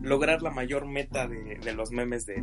lograr 0.02 0.42
la 0.42 0.50
mayor 0.50 0.86
meta 0.86 1.28
de, 1.28 1.58
de 1.62 1.74
los 1.74 1.90
memes 1.90 2.24
de, 2.26 2.42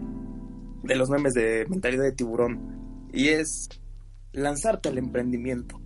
de 0.84 0.96
los 0.96 1.10
memes 1.10 1.34
de 1.34 1.66
mentalidad 1.70 2.04
de 2.04 2.12
tiburón 2.12 3.08
y 3.14 3.30
es 3.30 3.70
lanzarte 4.34 4.90
al 4.90 4.98
emprendimiento. 4.98 5.80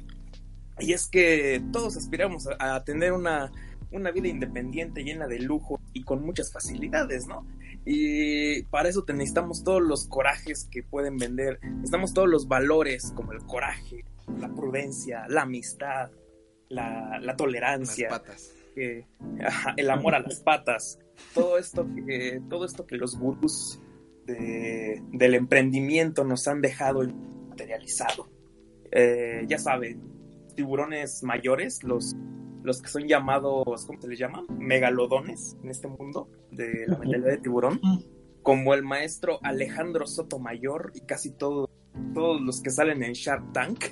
Y 0.79 0.93
es 0.93 1.07
que 1.07 1.61
todos 1.71 1.95
aspiramos 1.97 2.47
a, 2.59 2.75
a 2.75 2.83
tener 2.83 3.13
una, 3.13 3.51
una 3.91 4.11
vida 4.11 4.27
independiente 4.27 5.03
llena 5.03 5.27
de 5.27 5.39
lujo 5.39 5.79
y 5.93 6.03
con 6.03 6.25
muchas 6.25 6.51
facilidades, 6.51 7.27
¿no? 7.27 7.45
Y 7.85 8.63
para 8.63 8.89
eso 8.89 9.03
te 9.03 9.13
necesitamos 9.13 9.63
todos 9.63 9.81
los 9.81 10.07
corajes 10.07 10.67
que 10.71 10.83
pueden 10.83 11.17
vender, 11.17 11.59
necesitamos 11.63 12.13
todos 12.13 12.29
los 12.29 12.47
valores 12.47 13.11
como 13.15 13.31
el 13.33 13.39
coraje, 13.45 14.03
la 14.39 14.49
prudencia, 14.53 15.25
la 15.29 15.43
amistad, 15.43 16.09
la, 16.69 17.19
la 17.19 17.35
tolerancia, 17.35 18.09
patas. 18.09 18.51
que- 18.75 19.05
ajá, 19.45 19.73
el 19.77 19.89
amor 19.89 20.15
a 20.15 20.19
las 20.19 20.39
patas, 20.41 20.99
todo 21.33 21.57
esto 21.57 21.87
que, 22.07 22.41
todo 22.49 22.65
esto 22.65 22.85
que 22.87 22.97
los 22.97 23.17
gurús 23.17 23.79
de- 24.33 25.01
del 25.11 25.35
emprendimiento 25.35 26.23
nos 26.23 26.47
han 26.47 26.61
dejado 26.61 27.01
materializado. 27.49 28.29
Eh, 28.91 29.45
ya 29.47 29.57
saben, 29.57 30.01
tiburones 30.55 31.23
mayores, 31.23 31.83
los, 31.83 32.15
los 32.63 32.81
que 32.81 32.89
son 32.89 33.07
llamados, 33.07 33.85
¿cómo 33.85 34.01
se 34.01 34.07
les 34.07 34.19
llama? 34.19 34.43
Megalodones 34.57 35.57
en 35.63 35.69
este 35.69 35.87
mundo 35.87 36.29
de 36.51 36.85
la 36.87 36.97
mentalidad 36.97 37.29
de 37.31 37.37
tiburón, 37.37 37.79
como 38.43 38.73
el 38.73 38.83
maestro 38.83 39.39
Alejandro 39.43 40.05
Sotomayor 40.07 40.91
y 40.95 41.01
casi 41.01 41.31
todo- 41.31 41.69
todos 42.13 42.41
los 42.41 42.61
que 42.61 42.69
salen 42.69 43.03
en 43.03 43.13
Shark 43.13 43.51
Tank. 43.53 43.85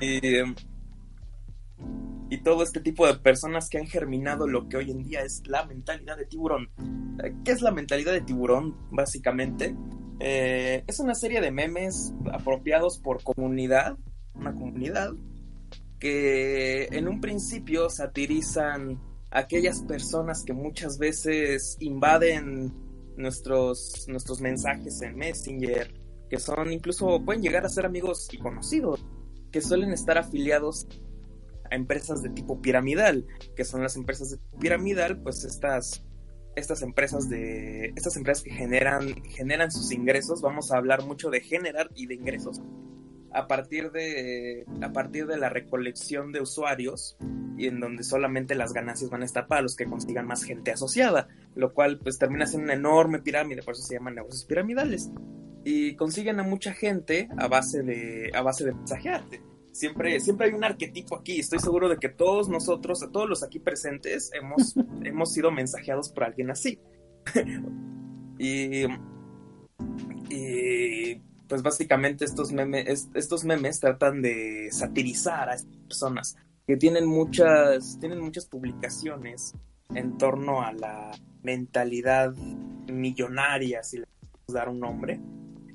y, 0.00 0.20
em, 0.36 0.54
y 2.34 2.42
todo 2.42 2.62
este 2.62 2.80
tipo 2.80 3.06
de 3.06 3.14
personas 3.14 3.68
que 3.68 3.78
han 3.78 3.86
germinado 3.86 4.46
lo 4.46 4.68
que 4.68 4.76
hoy 4.76 4.90
en 4.90 5.02
día 5.02 5.20
es 5.22 5.42
la 5.46 5.64
mentalidad 5.64 6.16
de 6.16 6.26
tiburón. 6.26 6.68
Eh, 7.22 7.34
¿Qué 7.44 7.52
es 7.52 7.62
la 7.62 7.70
mentalidad 7.70 8.12
de 8.12 8.20
tiburón? 8.22 8.76
Básicamente 8.90 9.74
Eh, 10.20 10.84
es 10.86 11.00
una 11.00 11.14
serie 11.14 11.40
de 11.40 11.50
memes 11.50 12.14
apropiados 12.32 12.98
por 12.98 13.22
comunidad, 13.22 13.96
una 14.34 14.54
comunidad, 14.54 15.12
que 15.98 16.84
en 16.84 17.08
un 17.08 17.20
principio 17.20 17.90
satirizan 17.90 19.00
a 19.30 19.40
aquellas 19.40 19.82
personas 19.82 20.44
que 20.44 20.52
muchas 20.52 20.98
veces 20.98 21.76
invaden 21.80 22.72
nuestros, 23.16 24.06
nuestros 24.08 24.40
mensajes 24.40 25.02
en 25.02 25.16
Messenger, 25.16 25.92
que 26.30 26.38
son 26.38 26.72
incluso 26.72 27.20
pueden 27.24 27.42
llegar 27.42 27.64
a 27.66 27.68
ser 27.68 27.84
amigos 27.84 28.28
y 28.32 28.38
conocidos, 28.38 29.04
que 29.50 29.60
suelen 29.60 29.92
estar 29.92 30.16
afiliados 30.16 30.86
empresas 31.74 32.22
de 32.22 32.30
tipo 32.30 32.60
piramidal, 32.60 33.26
que 33.56 33.64
son 33.64 33.82
las 33.82 33.96
empresas 33.96 34.30
de 34.30 34.38
piramidal, 34.58 35.20
pues 35.22 35.44
estas 35.44 36.04
estas 36.56 36.82
empresas 36.82 37.28
de 37.28 37.92
estas 37.96 38.16
empresas 38.16 38.44
que 38.44 38.50
generan 38.50 39.22
generan 39.24 39.70
sus 39.70 39.92
ingresos, 39.92 40.40
vamos 40.40 40.70
a 40.70 40.76
hablar 40.76 41.04
mucho 41.04 41.30
de 41.30 41.40
generar 41.40 41.90
y 41.94 42.06
de 42.06 42.14
ingresos 42.14 42.60
a 43.32 43.48
partir 43.48 43.90
de 43.90 44.64
a 44.80 44.92
partir 44.92 45.26
de 45.26 45.36
la 45.36 45.48
recolección 45.48 46.32
de 46.32 46.40
usuarios 46.40 47.16
y 47.56 47.66
en 47.66 47.80
donde 47.80 48.02
solamente 48.04 48.54
las 48.54 48.72
ganancias 48.72 49.10
van 49.10 49.22
a 49.22 49.24
estar 49.24 49.46
para 49.46 49.62
los 49.62 49.76
que 49.76 49.86
consigan 49.86 50.26
más 50.26 50.44
gente 50.44 50.72
asociada, 50.72 51.28
lo 51.54 51.72
cual 51.72 51.98
pues 51.98 52.18
termina 52.18 52.46
siendo 52.46 52.64
una 52.64 52.74
enorme 52.74 53.20
pirámide, 53.20 53.62
por 53.62 53.74
eso 53.74 53.82
se 53.82 53.94
llaman 53.94 54.16
negocios 54.16 54.44
piramidales. 54.44 55.10
Y 55.64 55.94
consiguen 55.96 56.40
a 56.40 56.42
mucha 56.42 56.74
gente 56.74 57.28
a 57.38 57.48
base 57.48 57.82
de 57.82 58.30
a 58.34 58.42
base 58.42 58.64
de 58.64 58.74
mensajearte 58.74 59.53
siempre, 59.74 60.20
siempre 60.20 60.46
hay 60.46 60.54
un 60.54 60.64
arquetipo 60.64 61.16
aquí. 61.16 61.40
Estoy 61.40 61.58
seguro 61.58 61.88
de 61.88 61.98
que 61.98 62.08
todos 62.08 62.48
nosotros, 62.48 63.06
todos 63.12 63.28
los 63.28 63.42
aquí 63.42 63.58
presentes, 63.58 64.30
hemos, 64.32 64.74
hemos 65.04 65.32
sido 65.32 65.50
mensajeados 65.50 66.08
por 66.08 66.24
alguien 66.24 66.50
así. 66.50 66.78
y, 68.38 68.84
y, 70.30 71.16
pues 71.48 71.62
básicamente 71.62 72.24
estos 72.24 72.52
memes, 72.52 73.08
estos 73.14 73.44
memes 73.44 73.80
tratan 73.80 74.22
de 74.22 74.68
satirizar 74.70 75.50
a 75.50 75.54
estas 75.54 75.76
personas 75.88 76.36
que 76.66 76.76
tienen 76.76 77.06
muchas, 77.06 77.98
tienen 78.00 78.20
muchas 78.20 78.46
publicaciones 78.46 79.54
en 79.94 80.16
torno 80.16 80.62
a 80.62 80.72
la 80.72 81.10
mentalidad 81.42 82.34
millonaria, 82.90 83.82
si 83.82 83.98
le 83.98 84.06
podemos 84.06 84.54
dar 84.54 84.68
un 84.70 84.80
nombre, 84.80 85.20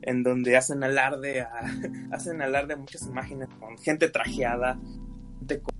en 0.02 0.24
donde 0.24 0.58
hacen 0.58 0.84
alarde 0.84 1.42
a, 1.42 1.50
hacen 2.12 2.42
alarde 2.42 2.74
a 2.74 2.78
muchas 2.78 3.06
imágenes 3.08 3.50
con 3.60 3.78
gente 3.78 4.10
trajeada, 4.10 4.80
gente 5.40 5.62
con, 5.62 5.76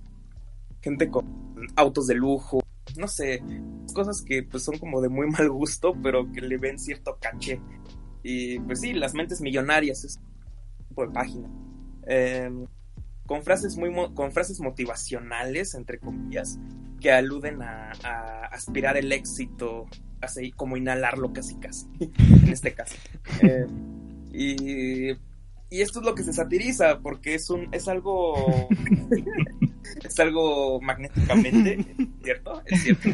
gente 0.80 1.10
con 1.10 1.26
autos 1.76 2.06
de 2.06 2.14
lujo, 2.14 2.60
no 2.96 3.08
sé, 3.08 3.42
cosas 3.94 4.22
que 4.22 4.42
pues 4.42 4.64
son 4.64 4.78
como 4.78 5.00
de 5.00 5.08
muy 5.08 5.28
mal 5.28 5.50
gusto, 5.50 5.94
pero 6.02 6.30
que 6.32 6.40
le 6.40 6.56
ven 6.56 6.78
cierto 6.78 7.18
caché. 7.20 7.60
Y 8.22 8.58
pues 8.60 8.80
sí, 8.80 8.92
las 8.92 9.14
mentes 9.14 9.40
millonarias 9.40 10.04
es 10.04 10.20
tipo 10.88 11.06
de 11.06 11.12
página. 11.12 11.48
Em, 12.06 12.66
con 13.26 13.42
frases 13.42 13.76
muy 13.76 13.90
con 14.14 14.32
frases 14.32 14.60
motivacionales, 14.60 15.74
entre 15.74 15.98
comillas, 15.98 16.58
que 17.00 17.12
aluden 17.12 17.62
a, 17.62 17.92
a 18.04 18.46
aspirar 18.46 18.96
el 18.96 19.12
éxito, 19.12 19.86
así 20.20 20.52
como 20.52 20.76
inhalarlo 20.76 21.32
casi 21.32 21.56
casi, 21.56 21.86
en 22.00 22.48
este 22.48 22.74
caso. 22.74 22.96
Eh, 23.42 23.66
y, 24.32 25.10
y 25.72 25.82
esto 25.82 26.00
es 26.00 26.04
lo 26.04 26.14
que 26.16 26.24
se 26.24 26.32
satiriza, 26.32 26.98
porque 27.00 27.34
es 27.34 27.48
un, 27.48 27.68
es 27.72 27.86
algo, 27.86 28.34
es 30.04 30.18
algo 30.18 30.80
magnéticamente, 30.80 31.86
¿cierto? 32.24 32.62
Es 32.66 32.82
cierto. 32.82 33.08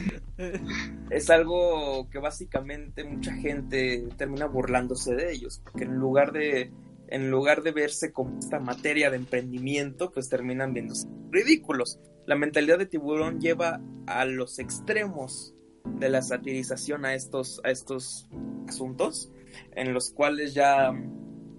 Es 1.10 1.28
algo 1.28 2.08
que 2.10 2.18
básicamente 2.18 3.04
mucha 3.04 3.34
gente 3.34 4.08
termina 4.16 4.46
burlándose 4.46 5.14
de 5.14 5.32
ellos, 5.32 5.60
porque 5.62 5.84
en 5.84 5.96
lugar 5.96 6.32
de, 6.32 6.72
en 7.08 7.30
lugar 7.30 7.62
de 7.62 7.72
verse 7.72 8.12
como 8.12 8.38
esta 8.38 8.58
materia 8.58 9.10
de 9.10 9.16
emprendimiento, 9.16 10.10
pues 10.10 10.30
terminan 10.30 10.72
viéndose 10.72 11.08
ridículos. 11.30 12.00
La 12.24 12.36
mentalidad 12.36 12.78
de 12.78 12.86
tiburón 12.86 13.38
lleva 13.38 13.82
a 14.06 14.24
los 14.24 14.58
extremos 14.58 15.54
de 15.84 16.08
la 16.08 16.22
satirización 16.22 17.04
a 17.04 17.14
estos, 17.14 17.60
a 17.64 17.70
estos 17.70 18.28
asuntos 18.66 19.30
en 19.74 19.92
los 19.92 20.10
cuales 20.10 20.54
ya, 20.54 20.92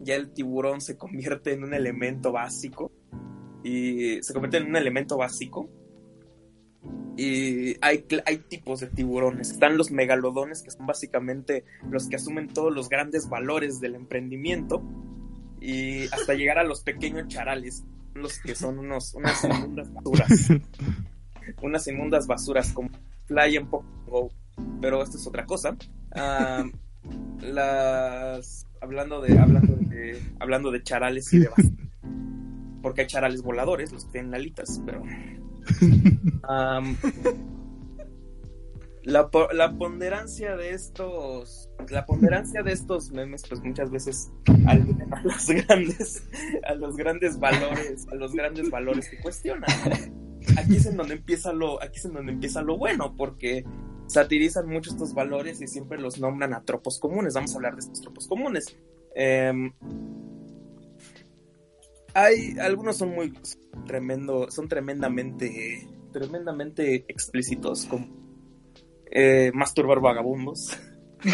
ya 0.01 0.15
el 0.15 0.31
tiburón 0.31 0.81
se 0.81 0.97
convierte 0.97 1.53
en 1.53 1.63
un 1.63 1.73
elemento 1.73 2.31
básico 2.31 2.91
y 3.63 4.21
se 4.21 4.33
convierte 4.33 4.57
en 4.57 4.67
un 4.67 4.75
elemento 4.75 5.17
básico 5.17 5.69
y 7.17 7.75
hay, 7.81 8.05
hay 8.25 8.37
tipos 8.37 8.79
de 8.79 8.87
tiburones. 8.87 9.49
Están 9.49 9.75
los 9.75 9.89
megalodones, 9.89 10.61
que 10.61 10.69
son 10.69 10.85
básicamente 10.85 11.65
los 11.89 12.07
que 12.07 12.15
asumen 12.15 12.47
todos 12.47 12.71
los 12.71 12.89
grandes 12.89 13.27
valores 13.27 13.79
del 13.79 13.95
emprendimiento, 13.95 14.83
y 15.59 16.05
hasta 16.13 16.35
llegar 16.35 16.59
a 16.59 16.63
los 16.63 16.81
pequeños 16.81 17.27
charales, 17.27 17.83
los 18.13 18.39
que 18.39 18.53
son 18.53 18.77
unos, 18.77 19.15
unas 19.15 19.43
inmundas 19.43 19.91
basuras. 19.91 20.29
unas 21.61 21.87
inmundas 21.87 22.27
basuras 22.27 22.71
como 22.71 22.89
Fly 23.25 23.55
en 23.55 23.67
Pokémon 23.67 24.29
Pero 24.79 25.01
esto 25.01 25.17
es 25.17 25.25
otra 25.25 25.45
cosa. 25.45 25.75
Ah, 26.15 26.65
las 27.41 28.67
hablando 28.81 29.21
de 29.21 29.37
hablando 29.39 29.75
de 29.75 30.21
hablando 30.39 30.71
de 30.71 30.83
charales 30.83 31.33
y 31.33 31.39
de 31.39 31.49
porque 32.81 33.01
hay 33.01 33.07
charales 33.07 33.41
voladores 33.41 33.91
los 33.91 34.05
que 34.05 34.11
tienen 34.13 34.33
alitas 34.35 34.81
pero 34.85 35.03
la, 39.03 39.29
la 39.53 39.77
ponderancia 39.77 40.55
de 40.57 40.71
estos 40.71 41.69
la 41.89 42.05
ponderancia 42.05 42.63
de 42.63 42.73
estos 42.73 43.11
memes 43.11 43.43
pues 43.47 43.61
muchas 43.61 43.89
veces 43.89 44.31
a 44.65 44.75
los 44.75 45.47
grandes 45.47 46.23
a 46.67 46.73
los 46.75 46.97
grandes 46.97 47.39
valores 47.39 48.07
a 48.11 48.15
los 48.15 48.33
grandes 48.33 48.69
valores 48.69 49.09
que 49.09 49.17
cuestionan. 49.19 49.69
Aquí 50.57 50.77
es 50.77 50.95
donde 50.95 51.15
empieza 51.15 51.51
lo 51.51 51.81
aquí 51.81 51.99
es 51.99 52.05
en 52.05 52.13
donde 52.13 52.31
empieza 52.33 52.61
lo 52.61 52.77
bueno 52.77 53.15
porque 53.15 53.65
satirizan 54.07 54.67
mucho 54.67 54.91
estos 54.91 55.13
valores 55.13 55.61
y 55.61 55.67
siempre 55.67 55.99
los 55.99 56.19
nombran 56.19 56.53
a 56.53 56.63
tropos 56.63 56.99
comunes. 56.99 57.33
Vamos 57.33 57.53
a 57.53 57.55
hablar 57.55 57.75
de 57.75 57.81
estos 57.81 58.01
tropos 58.01 58.27
comunes. 58.27 58.75
Em, 59.15 59.71
hay 62.13 62.57
algunos 62.59 62.97
son 62.97 63.09
muy 63.11 63.33
tremendo, 63.85 64.49
son 64.49 64.67
tremendamente, 64.67 65.87
tremendamente 66.11 67.05
explícitos, 67.07 67.85
como 67.85 68.07
eh, 69.11 69.51
masturbar 69.53 69.99
vagabundos. 69.99 70.77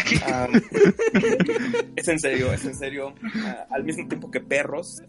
es 1.96 2.08
en 2.08 2.18
serio, 2.18 2.52
es 2.52 2.64
en 2.64 2.74
serio. 2.74 3.14
al 3.70 3.84
mismo 3.84 4.08
tiempo 4.08 4.30
que 4.30 4.40
perros. 4.40 5.02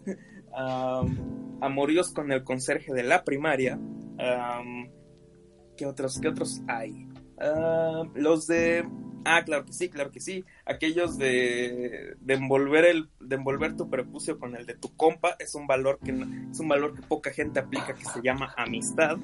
amoríos 1.60 2.12
con 2.12 2.30
el 2.32 2.44
conserje 2.44 2.92
de 2.92 3.02
la 3.02 3.24
primaria. 3.24 3.78
¿Qué 5.76 5.84
otros, 5.84 6.18
qué 6.20 6.28
otros 6.28 6.62
hay? 6.68 7.06
Ah, 7.38 8.04
los 8.14 8.46
de. 8.46 8.86
Ah, 9.24 9.42
claro 9.44 9.64
que 9.64 9.72
sí, 9.72 9.88
claro 9.88 10.12
que 10.12 10.20
sí. 10.20 10.44
Aquellos 10.64 11.18
de, 11.18 12.14
de 12.20 12.34
envolver 12.34 12.84
el, 12.84 13.08
de 13.18 13.36
envolver 13.36 13.76
tu 13.76 13.90
prepucio 13.90 14.38
con 14.38 14.54
el 14.54 14.66
de 14.66 14.74
tu 14.74 14.94
compa 14.96 15.34
es 15.40 15.56
un 15.56 15.66
valor 15.66 15.98
que 16.04 16.12
es 16.12 16.60
un 16.60 16.68
valor 16.68 16.94
que 16.94 17.02
poca 17.02 17.32
gente 17.32 17.58
aplica 17.58 17.94
que 17.94 18.04
se 18.04 18.22
llama 18.22 18.54
amistad. 18.56 19.16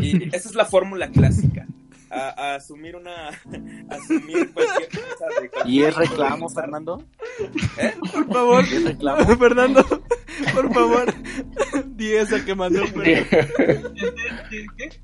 Y 0.00 0.34
esa 0.34 0.48
es 0.48 0.54
la 0.54 0.64
fórmula 0.64 1.10
clásica. 1.10 1.66
A, 2.14 2.56
asumir 2.56 2.94
una 2.94 3.28
asumir 3.88 4.52
cualquier 4.52 4.88
cosa 4.90 5.26
de 5.40 5.50
¿Y 5.64 5.82
es 5.82 5.94
reclamo, 5.94 6.46
Fernando? 6.50 7.02
¿Eh? 7.78 7.94
Por 8.12 8.30
favor, 8.30 8.64
¿Es 8.64 8.84
reclamo? 8.84 9.36
Fernando, 9.38 9.82
por 10.54 10.74
favor, 10.74 11.14
di 11.96 12.12
esa 12.12 12.44
que 12.44 12.54
mandó. 12.54 12.82
¿Qué? 12.92 15.00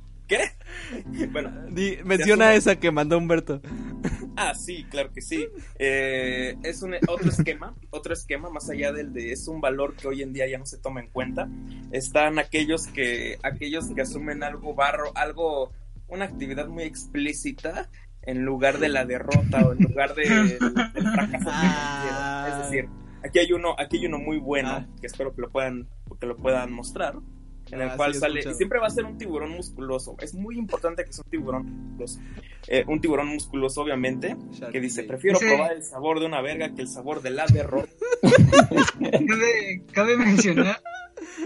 Bueno, 1.32 1.50
Di- 1.70 1.98
menciona 2.04 2.54
esa 2.54 2.76
que 2.76 2.90
mandó 2.90 3.18
Humberto. 3.18 3.60
Ah, 4.36 4.54
sí, 4.54 4.84
claro 4.90 5.12
que 5.12 5.20
sí. 5.20 5.48
Eh, 5.78 6.54
es 6.62 6.82
un 6.82 6.94
otro 7.08 7.28
esquema, 7.28 7.74
otro 7.90 8.12
esquema 8.12 8.50
más 8.50 8.70
allá 8.70 8.92
del 8.92 9.12
de 9.12 9.32
es 9.32 9.48
un 9.48 9.60
valor 9.60 9.96
que 9.96 10.06
hoy 10.08 10.22
en 10.22 10.32
día 10.32 10.46
ya 10.46 10.58
no 10.58 10.66
se 10.66 10.78
toma 10.78 11.00
en 11.00 11.08
cuenta. 11.08 11.48
Están 11.92 12.38
aquellos 12.38 12.86
que 12.86 13.38
aquellos 13.42 13.86
que 13.94 14.02
asumen 14.02 14.42
algo 14.42 14.74
barro, 14.74 15.10
algo 15.16 15.72
una 16.06 16.24
actividad 16.26 16.68
muy 16.68 16.84
explícita 16.84 17.88
en 18.22 18.44
lugar 18.44 18.78
de 18.78 18.88
la 18.88 19.04
derrota 19.04 19.66
o 19.66 19.72
en 19.72 19.78
lugar 19.78 20.14
de, 20.14 20.28
del 20.28 20.58
fracaso. 21.12 21.50
Es 22.48 22.64
decir, 22.70 22.88
aquí 23.24 23.38
hay 23.40 23.52
uno, 23.52 23.74
aquí 23.78 23.98
hay 23.98 24.06
uno 24.06 24.18
muy 24.18 24.38
bueno 24.38 24.68
Ah. 24.70 24.86
que 25.00 25.06
espero 25.06 25.34
que 25.34 25.40
lo 25.40 25.50
puedan 25.50 25.88
que 26.20 26.26
lo 26.26 26.36
puedan 26.36 26.72
mostrar. 26.72 27.14
En 27.70 27.80
el 27.82 27.90
Ah, 27.90 27.96
cual 27.96 28.14
sí, 28.14 28.20
sale, 28.20 28.40
y 28.40 28.54
siempre 28.54 28.78
va 28.78 28.86
a 28.86 28.90
ser 28.90 29.04
un 29.04 29.18
tiburón 29.18 29.50
musculoso. 29.50 30.16
Es 30.20 30.34
muy 30.34 30.56
importante 30.56 31.04
que 31.04 31.12
sea 31.12 31.22
un 31.24 31.30
tiburón 31.30 31.66
musculoso. 31.66 32.20
Eh, 32.66 32.84
un 32.86 33.00
tiburón 33.00 33.28
musculoso, 33.28 33.82
obviamente, 33.82 34.36
que 34.72 34.80
dice, 34.80 35.04
prefiero 35.04 35.38
Sí. 35.38 35.46
probar 35.46 35.72
el 35.72 35.82
sabor 35.82 36.20
de 36.20 36.26
una 36.26 36.40
verga 36.40 36.74
que 36.74 36.82
el 36.82 36.88
sabor 36.88 37.22
de 37.22 37.30
la 37.30 37.46
derrota. 37.46 37.90
Cabe, 39.00 39.82
cabe 39.92 40.16
mencionar 40.16 40.80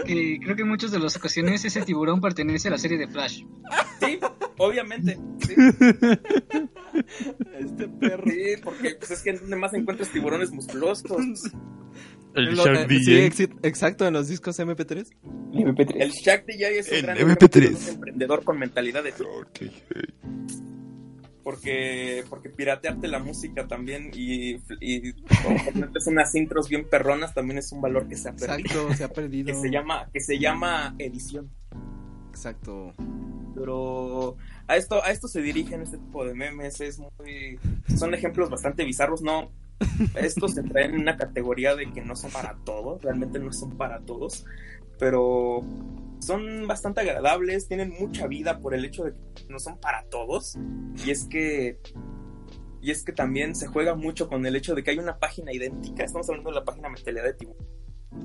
que 0.05 0.39
creo 0.41 0.55
que 0.55 0.61
en 0.63 0.67
muchas 0.69 0.91
de 0.91 0.99
las 0.99 1.15
ocasiones 1.15 1.63
ese 1.65 1.81
tiburón 1.81 2.19
pertenece 2.21 2.67
a 2.67 2.71
la 2.71 2.77
serie 2.77 2.97
de 2.97 3.07
Flash. 3.07 3.43
Sí, 3.99 4.19
obviamente. 4.57 5.17
sí. 5.39 5.53
Este 7.59 7.87
perro. 7.87 8.23
Sí, 8.29 8.55
porque 8.63 8.95
pues, 8.95 9.09
es 9.11 9.21
que 9.23 9.33
donde 9.33 9.55
más 9.55 9.73
encuentras 9.73 10.09
tiburones 10.11 10.51
musculosos. 10.51 11.51
El 12.35 12.55
Lo- 12.55 12.63
Shark 12.65 12.89
eh, 12.91 12.99
sí, 12.99 13.21
DJ. 13.47 13.49
exacto, 13.63 14.07
en 14.07 14.13
los 14.13 14.27
discos 14.27 14.57
MP3. 14.59 15.07
El 15.53 15.59
MP3. 15.67 15.95
El 15.99 16.11
Shaq 16.11 16.45
DJ 16.45 16.79
es 16.79 16.87
un 16.89 16.95
El 16.95 17.01
gran 17.03 17.17
MP3. 17.17 17.21
ejemplo 17.27 17.59
de 17.61 17.67
un 17.75 17.89
emprendedor 17.95 18.43
con 18.43 18.57
mentalidad 18.59 19.03
de 19.03 19.13
porque 21.43 22.23
porque 22.29 22.49
piratearte 22.49 23.07
la 23.09 23.19
música 23.19 23.67
también 23.67 24.11
y, 24.13 24.55
y 24.79 25.13
unas 26.07 26.33
intros 26.35 26.69
bien 26.69 26.87
perronas 26.89 27.33
también 27.33 27.57
es 27.57 27.71
un 27.73 27.81
valor 27.81 28.07
que 28.07 28.15
se 28.15 28.29
ha 28.29 28.33
perdido 28.33 28.55
Exacto, 28.59 28.93
se 28.95 29.03
ha 29.03 29.09
perdido. 29.09 29.47
que 29.47 29.53
se 29.55 29.69
llama 29.69 30.07
que 30.13 30.21
se 30.21 30.39
llama 30.39 30.95
edición 30.99 31.49
Exacto. 32.29 32.93
pero 33.55 34.37
a 34.67 34.77
esto 34.77 35.03
a 35.03 35.11
esto 35.11 35.27
se 35.27 35.41
dirigen 35.41 35.81
este 35.81 35.97
tipo 35.97 36.25
de 36.25 36.33
memes 36.33 36.79
es 36.79 36.97
muy 36.99 37.59
son 37.97 38.13
ejemplos 38.13 38.49
bastante 38.49 38.85
bizarros 38.85 39.21
no 39.21 39.51
estos 40.15 40.55
traen 40.55 40.95
en 40.95 41.01
una 41.01 41.17
categoría 41.17 41.75
de 41.75 41.91
que 41.91 42.01
no 42.01 42.15
son 42.15 42.31
para 42.31 42.57
todos 42.63 43.01
realmente 43.01 43.39
no 43.39 43.51
son 43.51 43.77
para 43.77 43.99
todos 44.01 44.45
pero 44.99 45.63
son 46.23 46.67
bastante 46.67 47.01
agradables 47.01 47.67
tienen 47.67 47.89
mucha 47.99 48.27
vida 48.27 48.59
por 48.59 48.73
el 48.73 48.85
hecho 48.85 49.03
de 49.03 49.11
que 49.11 49.45
no 49.49 49.59
son 49.59 49.77
para 49.77 50.05
todos. 50.05 50.57
Y 51.05 51.11
es 51.11 51.25
que 51.25 51.77
y 52.81 52.91
es 52.91 53.03
que 53.03 53.13
también 53.13 53.55
se 53.55 53.67
juega 53.67 53.95
mucho 53.95 54.27
con 54.27 54.45
el 54.45 54.55
hecho 54.55 54.75
de 54.75 54.83
que 54.83 54.91
hay 54.91 54.99
una 54.99 55.17
página 55.17 55.53
idéntica 55.53 56.03
estamos 56.03 56.27
hablando 56.29 56.49
de 56.49 56.55
la 56.55 56.65
página 56.65 56.89
mentalidad 56.89 57.23
de 57.23 57.33
tiburón 57.33 57.65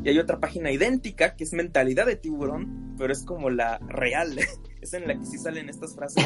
y 0.03 0.09
hay 0.09 0.19
otra 0.19 0.41
página 0.41 0.73
idéntica 0.73 1.37
que 1.37 1.45
es 1.45 1.53
mentalidad 1.53 2.07
de 2.07 2.17
tiburón 2.17 2.97
pero 2.99 3.13
es 3.13 3.23
como 3.23 3.51
la 3.51 3.79
real 3.87 4.37
es 4.81 4.95
en 4.95 5.07
la 5.07 5.17
que 5.17 5.25
sí 5.25 5.39
salen 5.39 5.69
estas 5.69 5.95
frases 5.95 6.25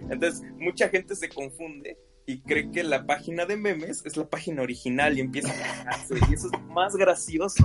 entonces 0.00 0.42
mucha 0.58 0.88
gente 0.88 1.14
se 1.14 1.28
confunde 1.28 1.96
y 2.26 2.40
cree 2.40 2.70
que 2.70 2.82
la 2.82 3.06
página 3.06 3.46
de 3.46 3.56
memes 3.56 4.02
es 4.04 4.16
la 4.16 4.28
página 4.28 4.62
original 4.62 5.16
y 5.16 5.20
empieza 5.20 5.50
a 5.50 5.54
quejarse 5.54 6.14
y 6.28 6.34
eso 6.34 6.48
es 6.52 6.60
más 6.68 6.96
gracioso 6.96 7.64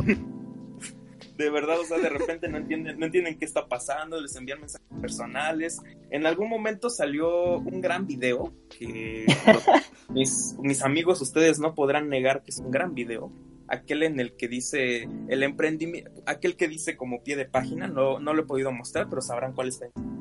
de 1.42 1.50
verdad, 1.50 1.80
o 1.80 1.86
sea, 1.86 1.98
de 1.98 2.10
repente 2.10 2.48
no 2.48 2.58
entienden, 2.58 3.00
no 3.00 3.06
entienden 3.06 3.38
qué 3.38 3.46
está 3.46 3.68
pasando, 3.68 4.20
les 4.22 4.36
envían 4.36 4.60
mensajes 4.60 4.88
personales. 5.02 5.82
En 6.10 6.26
algún 6.26 6.50
momento 6.50 6.90
salió 6.90 7.58
un 7.58 7.82
gran 7.82 8.08
video 8.08 8.54
que 8.70 9.26
mis, 10.10 10.82
amigos, 10.84 11.22
ustedes 11.22 11.60
no 11.60 11.74
podrán 11.74 12.10
negar 12.10 12.44
que 12.44 12.52
es 12.52 12.60
un 12.60 12.72
gran 12.72 12.94
video. 12.94 13.32
Aquel 13.68 14.04
en 14.04 14.20
el 14.20 14.36
que 14.36 14.48
dice 14.50 15.08
el 15.30 15.44
emprendimiento, 15.44 16.12
aquel 16.26 16.58
que 16.58 16.68
dice 16.68 16.98
como 16.98 17.24
pie 17.24 17.38
de 17.38 17.46
página, 17.46 17.88
no, 17.88 18.20
no 18.20 18.34
lo 18.34 18.44
he 18.44 18.46
podido 18.46 18.72
mostrar, 18.72 19.08
pero 19.10 19.22
sabrán 19.22 19.54
cuál. 19.54 19.72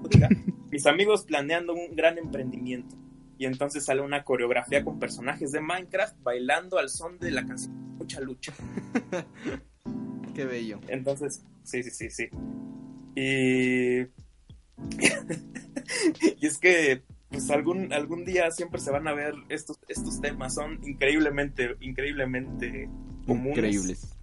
Diga, 0.09 0.29
Mis 0.71 0.87
amigos 0.87 1.25
planeando 1.25 1.75
un 1.75 1.97
gran 1.97 2.17
emprendimiento. 2.19 2.97
Y 3.41 3.47
entonces 3.47 3.87
sale 3.87 4.03
una 4.03 4.23
coreografía 4.23 4.85
con 4.85 4.99
personajes 4.99 5.51
de 5.51 5.63
Minecraft 5.63 6.15
bailando 6.23 6.77
al 6.77 6.91
son 6.91 7.19
de 7.19 7.31
la 7.31 7.47
canción 7.47 7.97
Mucha 7.97 8.21
Lucha. 8.21 8.53
Qué 10.35 10.45
bello. 10.45 10.79
Entonces, 10.89 11.43
sí, 11.63 11.83
sí, 11.83 11.91
sí, 11.91 12.11
sí. 12.11 12.29
Y. 13.17 14.01
y 16.39 16.47
es 16.47 16.59
que, 16.59 17.03
pues 17.31 17.51
algún, 17.51 17.95
algún 17.95 18.27
día 18.27 18.51
siempre 18.51 18.79
se 18.79 18.91
van 18.91 19.09
a 19.09 19.15
ver 19.15 19.33
estos, 19.49 19.81
estos 19.89 20.21
temas. 20.21 20.53
Son 20.53 20.79
increíblemente, 20.87 21.77
increíblemente 21.81 22.91
comunes. 23.27 23.57
Increíbles. 23.57 24.19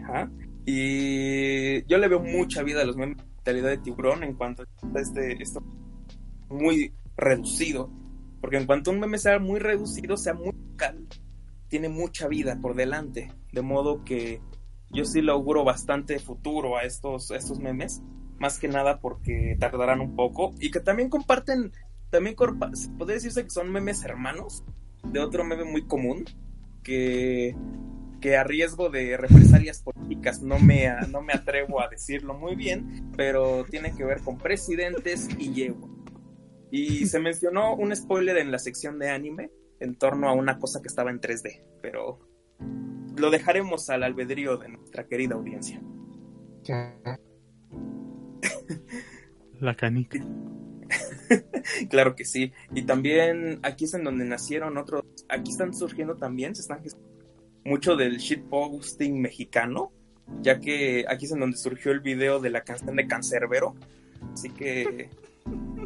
Ajá. 0.00 0.30
Y 0.64 1.84
yo 1.84 1.98
le 1.98 2.08
veo 2.08 2.20
mucha 2.20 2.62
vida 2.62 2.80
a 2.80 2.86
los 2.86 2.96
memes 2.96 3.18
de 3.18 3.24
mentalidad 3.24 3.68
de 3.68 3.76
tiburón 3.76 4.24
en 4.24 4.32
cuanto 4.32 4.62
a 4.62 5.00
este, 5.00 5.42
esto 5.42 5.60
muy 6.48 6.94
reducido. 7.18 8.05
Porque 8.40 8.56
en 8.58 8.66
cuanto 8.66 8.90
un 8.90 9.00
meme 9.00 9.18
sea 9.18 9.38
muy 9.38 9.60
reducido, 9.60 10.16
sea 10.16 10.34
muy 10.34 10.52
local, 10.52 11.06
tiene 11.68 11.88
mucha 11.88 12.28
vida 12.28 12.58
por 12.60 12.74
delante. 12.74 13.32
De 13.52 13.62
modo 13.62 14.04
que 14.04 14.40
yo 14.90 15.04
sí 15.04 15.22
le 15.22 15.32
auguro 15.32 15.64
bastante 15.64 16.18
futuro 16.18 16.76
a 16.76 16.82
estos, 16.82 17.30
estos 17.30 17.58
memes. 17.58 18.02
Más 18.38 18.58
que 18.58 18.68
nada 18.68 19.00
porque 19.00 19.56
tardarán 19.58 20.00
un 20.00 20.14
poco. 20.14 20.54
Y 20.60 20.70
que 20.70 20.80
también 20.80 21.08
comparten, 21.08 21.72
también 22.10 22.36
podría 22.36 23.14
decirse 23.14 23.44
que 23.44 23.50
son 23.50 23.72
memes 23.72 24.04
hermanos 24.04 24.62
de 25.04 25.20
otro 25.20 25.44
meme 25.44 25.64
muy 25.64 25.86
común. 25.86 26.24
Que 26.82 27.56
que 28.20 28.36
a 28.36 28.44
riesgo 28.44 28.88
de 28.88 29.16
represalias 29.16 29.82
políticas 29.82 30.42
no 30.42 30.58
me, 30.58 30.90
no 31.08 31.22
me 31.22 31.32
atrevo 31.32 31.80
a 31.80 31.88
decirlo 31.88 32.34
muy 32.34 32.56
bien, 32.56 33.10
pero 33.16 33.64
tiene 33.64 33.94
que 33.94 34.04
ver 34.04 34.20
con 34.20 34.38
presidentes 34.38 35.28
y 35.38 35.52
yegua. 35.52 35.88
Y 36.70 37.06
se 37.06 37.20
mencionó 37.20 37.74
un 37.74 37.94
spoiler 37.94 38.38
en 38.38 38.50
la 38.50 38.58
sección 38.58 38.98
de 38.98 39.10
anime 39.10 39.50
en 39.80 39.96
torno 39.96 40.28
a 40.28 40.32
una 40.32 40.58
cosa 40.58 40.82
que 40.82 40.88
estaba 40.88 41.10
en 41.10 41.20
3D, 41.20 41.62
pero 41.80 42.18
lo 43.16 43.30
dejaremos 43.30 43.88
al 43.90 44.02
albedrío 44.02 44.56
de 44.56 44.68
nuestra 44.68 45.06
querida 45.06 45.34
audiencia. 45.34 45.80
La 49.60 49.74
canica. 49.74 50.18
Claro 51.90 52.14
que 52.14 52.24
sí. 52.24 52.52
Y 52.74 52.82
también 52.82 53.58
aquí 53.62 53.86
es 53.86 53.94
en 53.94 54.04
donde 54.04 54.24
nacieron 54.24 54.78
otros. 54.78 55.02
Aquí 55.28 55.50
están 55.50 55.74
surgiendo 55.74 56.16
también, 56.16 56.54
se 56.54 56.62
están 56.62 56.80
mucho 57.64 57.96
del 57.96 58.18
shitposting 58.18 59.20
mexicano, 59.20 59.90
ya 60.40 60.60
que 60.60 61.04
aquí 61.08 61.26
es 61.26 61.32
en 61.32 61.40
donde 61.40 61.56
surgió 61.56 61.90
el 61.90 61.98
video 62.00 62.38
de 62.38 62.50
la 62.50 62.62
canción 62.62 62.94
de 62.94 63.08
Cancerbero. 63.08 63.74
Así 64.32 64.50
que. 64.50 65.10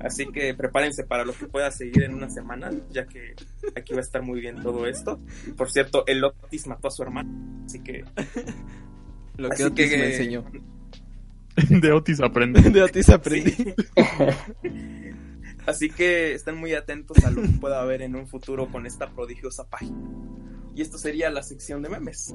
Así 0.02 0.26
que 0.26 0.54
prepárense 0.54 1.04
para 1.04 1.24
lo 1.24 1.32
que 1.32 1.46
pueda 1.46 1.70
seguir 1.70 2.04
en 2.04 2.14
una 2.14 2.30
semana, 2.30 2.70
ya 2.90 3.06
que 3.06 3.34
aquí 3.76 3.92
va 3.92 3.98
a 3.98 4.02
estar 4.02 4.22
muy 4.22 4.40
bien 4.40 4.62
todo 4.62 4.86
esto. 4.86 5.20
Por 5.56 5.70
cierto, 5.70 6.04
el 6.06 6.22
Otis 6.24 6.66
mató 6.66 6.88
a 6.88 6.90
su 6.90 7.02
hermano. 7.02 7.64
Así 7.66 7.80
que. 7.80 8.04
Lo 9.36 9.48
que 9.48 9.54
Así 9.54 9.62
Otis 9.64 9.90
que- 9.90 9.96
me 9.98 10.06
enseñó. 10.06 10.44
De 11.68 11.92
Otis 11.92 12.20
aprende. 12.20 12.60
De 12.70 12.82
Otis 12.82 13.08
aprendí. 13.10 13.50
Sí. 13.52 13.74
Así 15.66 15.90
que 15.90 16.32
estén 16.34 16.56
muy 16.56 16.72
atentos 16.74 17.22
a 17.24 17.30
lo 17.30 17.42
que 17.42 17.48
pueda 17.48 17.80
haber 17.82 18.02
en 18.02 18.16
un 18.16 18.26
futuro 18.26 18.70
con 18.70 18.86
esta 18.86 19.10
prodigiosa 19.10 19.68
página. 19.68 19.98
Y 20.74 20.82
esto 20.82 20.96
sería 20.98 21.28
la 21.30 21.42
sección 21.42 21.82
de 21.82 21.88
memes. 21.90 22.34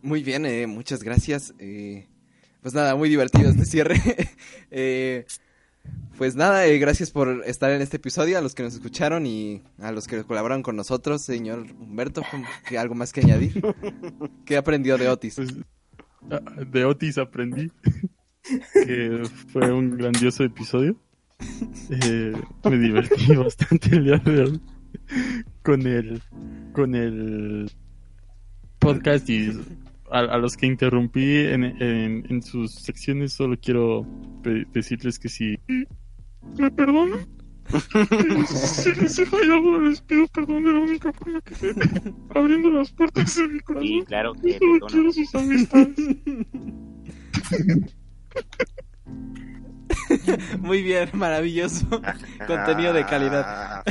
Muy 0.00 0.22
bien, 0.22 0.46
eh, 0.46 0.66
muchas 0.66 1.02
gracias. 1.02 1.54
eh, 1.58 2.06
pues 2.62 2.74
nada, 2.74 2.94
muy 2.96 3.08
divertido 3.08 3.50
este 3.50 3.64
cierre. 3.64 3.96
Eh, 4.70 5.24
pues 6.16 6.34
nada, 6.34 6.66
eh, 6.66 6.78
gracias 6.78 7.10
por 7.10 7.42
estar 7.46 7.70
en 7.70 7.80
este 7.82 7.96
episodio, 7.98 8.38
a 8.38 8.40
los 8.40 8.54
que 8.54 8.62
nos 8.64 8.74
escucharon 8.74 9.24
y 9.26 9.62
a 9.78 9.92
los 9.92 10.06
que 10.06 10.22
colaboraron 10.24 10.62
con 10.62 10.74
nosotros, 10.76 11.22
señor 11.22 11.66
Humberto, 11.78 12.22
¿qué- 12.68 12.78
¿algo 12.78 12.94
más 12.94 13.12
que 13.12 13.20
añadir? 13.20 13.62
¿Qué 14.44 14.56
aprendió 14.56 14.98
de 14.98 15.08
Otis? 15.08 15.36
Pues, 15.36 15.54
ah, 16.30 16.40
de 16.66 16.84
Otis 16.84 17.18
aprendí 17.18 17.70
que 18.72 19.22
fue 19.52 19.70
un 19.72 19.96
grandioso 19.96 20.42
episodio. 20.44 20.96
Eh, 21.90 22.32
me 22.64 22.78
divertí 22.78 23.36
bastante 23.36 23.94
el 23.96 24.04
día 24.04 24.18
de 24.18 24.42
hoy 24.42 24.60
con 25.62 25.86
el 25.86 26.20
con 26.72 26.94
el 26.96 27.70
podcast 28.80 29.28
y 29.30 29.52
a, 30.10 30.18
a 30.20 30.38
los 30.38 30.56
que 30.56 30.66
interrumpí 30.66 31.36
en, 31.38 31.64
en, 31.64 32.26
en 32.28 32.42
sus 32.42 32.74
secciones 32.74 33.32
solo 33.32 33.56
quiero 33.60 34.06
pe- 34.42 34.66
decirles 34.72 35.18
que 35.18 35.28
si 35.28 35.58
me 36.58 36.70
perdonan 36.70 37.26
si 38.46 38.92
les 39.00 39.18
he 39.18 39.26
fallado 39.26 39.80
les 39.82 40.00
pido 40.00 40.26
perdón 40.28 40.64
de 40.64 40.72
la 40.72 40.78
única 40.80 41.12
forma 41.12 41.40
que 41.42 41.54
sé 41.54 41.74
abriendo 42.34 42.70
las 42.70 42.90
puertas 42.92 43.36
de 43.36 43.48
mi 43.48 43.60
corazón 43.60 43.88
Sí, 43.88 44.02
claro 44.06 44.32
que 44.34 44.58
Solo 44.58 44.78
perdona. 44.80 44.86
quiero 44.92 45.12
sus 45.12 45.34
amistades. 45.34 45.96
Muy 50.60 50.82
bien, 50.82 51.08
maravilloso. 51.14 51.86
Contenido 52.46 52.92
de 52.92 53.04
calidad. 53.06 53.82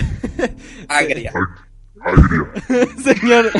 Agria, 0.87 1.31
señor, 3.03 3.51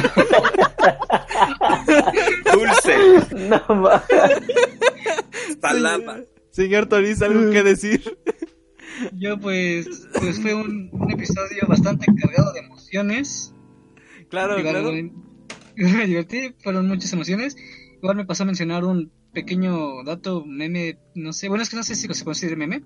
dulce, 2.54 2.96
No 3.50 3.82
va. 3.82 4.04
salada. 5.62 6.24
señor 6.52 6.86
Toriz, 6.88 7.22
¿algo 7.22 7.52
que 7.52 7.64
decir? 7.64 8.18
Yo 9.14 9.40
pues, 9.40 10.08
pues 10.20 10.42
fue 10.42 10.54
un, 10.56 10.90
un 10.92 11.12
episodio 11.12 11.68
bastante 11.68 12.06
cargado 12.20 12.54
de 12.54 12.60
emociones. 12.62 13.54
Claro, 14.30 14.58
Igual 14.60 14.74
claro. 14.76 14.92
me- 14.92 15.12
me 15.98 16.08
divertí, 16.08 16.56
fueron 16.64 16.88
muchas 16.88 17.14
emociones. 17.14 17.56
Igual 18.02 18.18
me 18.18 18.26
pasó 18.26 18.44
a 18.44 18.48
mencionar 18.48 18.84
un 18.86 19.12
pequeño 19.34 20.04
dato, 20.04 20.44
meme, 20.46 20.98
no 21.14 21.32
sé, 21.34 21.48
bueno, 21.50 21.62
es 21.64 21.70
que 21.70 21.76
no 21.76 21.84
sé 21.84 21.94
si 21.96 22.08
se 22.12 22.26
considera 22.26 22.56
meme. 22.56 22.84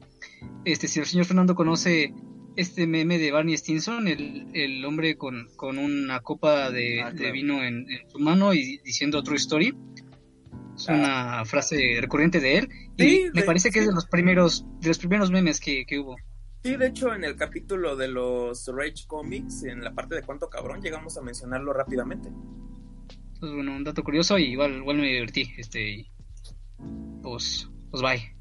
Este, 0.66 0.88
si 0.88 1.00
el 1.00 1.06
señor 1.06 1.26
Fernando 1.26 1.56
conoce 1.56 2.14
este 2.56 2.86
meme 2.88 3.18
de 3.18 3.32
Barney 3.32 3.56
Stinson, 3.58 4.08
el, 4.08 4.48
el 4.54 4.84
hombre 4.86 5.18
con, 5.18 5.48
con 5.56 5.78
una 5.78 6.20
copa 6.22 6.70
de, 6.72 7.02
Ah, 7.02 7.12
de 7.12 7.18
claro. 7.18 7.34
vino 7.34 7.64
en, 7.64 7.90
en 7.90 8.10
su 8.10 8.20
mano 8.20 8.54
y 8.54 8.78
diciendo 8.84 9.24
True 9.24 9.38
Story. 9.38 9.74
Es 10.76 10.88
una 10.88 11.44
frase 11.46 11.98
recurrente 12.02 12.40
de 12.40 12.58
él. 12.60 12.70
Y 12.98 13.04
Sí, 13.04 13.24
me 13.34 13.42
de- 13.42 13.46
parece 13.46 13.70
que 13.72 13.80
es 13.80 13.86
sí. 13.86 13.90
de 13.90 13.96
los 13.96 14.06
primeros, 14.08 14.66
de 14.80 14.88
los 14.88 14.98
primeros 14.98 15.30
memes 15.32 15.60
que, 15.60 15.86
que 15.86 16.00
hubo. 16.00 16.16
Sí, 16.64 16.76
de 16.76 16.88
hecho, 16.88 17.14
en 17.14 17.24
el 17.24 17.36
capítulo 17.36 17.96
de 17.96 18.08
los 18.08 18.68
Rage 18.68 19.06
Comics, 19.08 19.64
en 19.64 19.84
la 19.84 19.94
parte 19.94 20.16
de 20.16 20.22
cuánto 20.22 20.50
cabrón, 20.50 20.82
llegamos 20.82 21.18
a 21.18 21.22
mencionarlo 21.22 21.74
rápidamente. 21.74 22.30
Pues 23.40 23.52
bueno, 23.52 23.76
un 23.76 23.84
dato 23.84 24.04
curioso 24.04 24.38
y 24.38 24.52
igual, 24.52 24.78
igual 24.78 24.98
me 24.98 25.08
divertí. 25.08 25.52
Este, 25.58 26.06
pues, 27.24 27.68
pues 27.90 28.04
bye. 28.04 28.36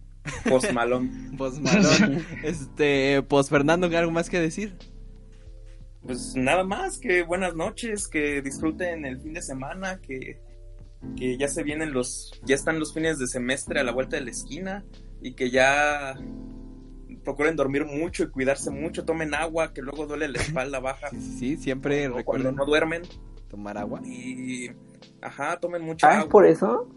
Post 0.48 0.72
Malón, 0.72 1.30
este, 2.44 3.22
pues 3.22 3.48
Fernando, 3.48 3.86
¿algo 3.96 4.10
más 4.10 4.28
que 4.30 4.38
decir? 4.40 4.76
Pues 6.02 6.34
nada 6.36 6.64
más, 6.64 6.98
que 6.98 7.22
buenas 7.22 7.54
noches, 7.54 8.08
que 8.08 8.40
disfruten 8.42 9.04
el 9.04 9.20
fin 9.20 9.34
de 9.34 9.42
semana, 9.42 10.00
que, 10.00 10.40
que 11.16 11.36
ya 11.36 11.48
se 11.48 11.62
vienen 11.62 11.92
los, 11.92 12.40
ya 12.44 12.54
están 12.54 12.78
los 12.78 12.94
fines 12.94 13.18
de 13.18 13.26
semestre 13.26 13.80
a 13.80 13.84
la 13.84 13.92
vuelta 13.92 14.16
de 14.16 14.24
la 14.24 14.30
esquina 14.30 14.84
y 15.20 15.34
que 15.34 15.50
ya 15.50 16.18
procuren 17.24 17.54
dormir 17.56 17.84
mucho 17.84 18.24
y 18.24 18.30
cuidarse 18.30 18.70
mucho, 18.70 19.04
tomen 19.04 19.34
agua, 19.34 19.74
que 19.74 19.82
luego 19.82 20.06
duele 20.06 20.28
la 20.28 20.38
espalda 20.38 20.80
baja 20.80 21.08
Sí, 21.12 21.20
sí, 21.20 21.38
sí, 21.38 21.56
siempre 21.58 22.08
o 22.08 22.12
cuando 22.12 22.18
recuerden 22.18 22.56
no 22.56 22.64
duermen 22.66 23.02
tomar 23.48 23.76
agua. 23.76 24.00
y 24.04 24.70
ajá, 25.20 25.58
tomen 25.60 25.82
mucha 25.82 26.08
Ah, 26.08 26.12
¿es 26.12 26.18
agua. 26.20 26.30
por 26.30 26.46
eso? 26.46 26.88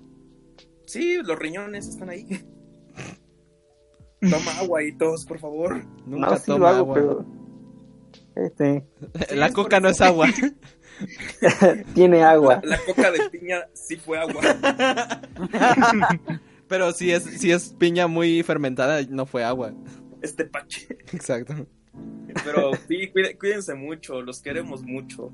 Sí, 0.86 1.18
los 1.24 1.38
riñones 1.38 1.88
están 1.88 2.10
ahí. 2.10 2.26
Toma 4.30 4.52
agua 4.60 4.84
y 4.84 4.92
tos, 4.94 5.26
por 5.26 5.40
favor. 5.40 5.84
Nunca 6.06 6.30
no, 6.32 6.38
sí 6.38 6.44
lo 6.48 6.54
toma 6.56 6.70
hago, 6.70 6.80
agua. 6.80 6.94
pero... 6.96 7.26
Este, 8.36 8.86
Sí, 9.30 9.36
La 9.36 9.46
es 9.48 9.52
por 9.54 9.64
coca 9.66 9.80
no 9.80 9.90
es 9.90 10.02
agua. 10.02 10.28
tiene 11.94 12.24
agua. 12.24 12.62
La 12.64 12.78
coca 12.86 13.12
de 13.12 13.30
piña 13.30 13.68
sí 13.74 13.96
fue 13.98 14.18
agua. 14.20 14.42
Pero 16.68 16.92
si 16.94 17.12
es, 17.12 17.24
si 17.24 17.52
es 17.52 17.76
piña 17.78 18.08
muy 18.08 18.42
fermentada, 18.44 19.02
no 19.10 19.26
fue 19.26 19.44
agua. 19.44 19.74
Este 20.22 20.46
pache. 20.46 20.88
Exacto. 21.12 21.68
Pero 22.44 22.72
sí, 22.88 23.12
cuide- 23.14 23.38
cuídense 23.38 23.76
mucho, 23.76 24.22
los 24.22 24.42
queremos 24.42 24.82
mucho. 24.84 25.32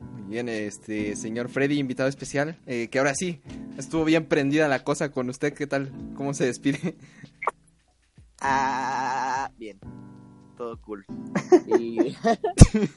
Muy 0.00 0.22
bien, 0.30 0.48
este 0.48 1.16
señor 1.16 1.48
Freddy, 1.48 1.78
invitado 1.78 2.08
especial, 2.08 2.56
eh, 2.66 2.88
que 2.88 2.98
ahora 2.98 3.14
sí, 3.14 3.40
estuvo 3.78 4.04
bien 4.04 4.26
prendida 4.26 4.68
la 4.68 4.84
cosa 4.84 5.10
con 5.10 5.28
usted, 5.30 5.52
¿qué 5.54 5.66
tal? 5.66 5.90
¿Cómo 6.14 6.34
se 6.34 6.44
despide? 6.46 6.94
Ah, 8.40 9.50
bien. 9.58 9.78
Todo 10.56 10.80
cool. 10.82 11.04
Y 11.78 12.16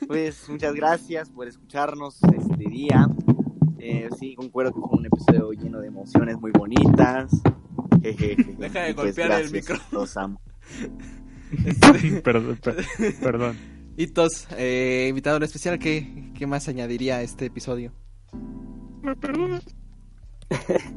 pues 0.07 0.47
muchas 0.49 0.73
gracias 0.73 1.29
por 1.29 1.47
escucharnos 1.47 2.17
este 2.23 2.69
día. 2.69 3.07
Eh, 3.77 4.09
sí, 4.17 4.35
concuerdo 4.35 4.73
que 4.73 4.79
fue 4.79 4.97
un 4.99 5.05
episodio 5.05 5.51
lleno 5.53 5.79
de 5.79 5.87
emociones 5.87 6.39
muy 6.39 6.51
bonitas. 6.51 7.31
Jejeje. 8.01 8.43
Deja 8.59 8.81
de 8.83 8.89
Y, 8.91 8.93
pues, 8.93 9.15
golpear 9.15 9.41
el 9.41 9.51
micro. 9.51 9.77
Los 9.91 10.15
amo. 10.17 10.41
Este, 11.65 12.21
perdón, 12.21 12.57
per- 12.61 12.85
perdón. 13.21 13.57
Hitos, 13.97 14.47
eh, 14.57 15.07
invitado 15.09 15.37
en 15.37 15.43
especial, 15.43 15.77
¿qué, 15.79 16.31
¿qué 16.35 16.47
más 16.47 16.67
añadiría 16.69 17.17
a 17.17 17.21
este 17.21 17.45
episodio? 17.45 17.91
¿Me 19.01 19.15
perdonas? 19.15 19.63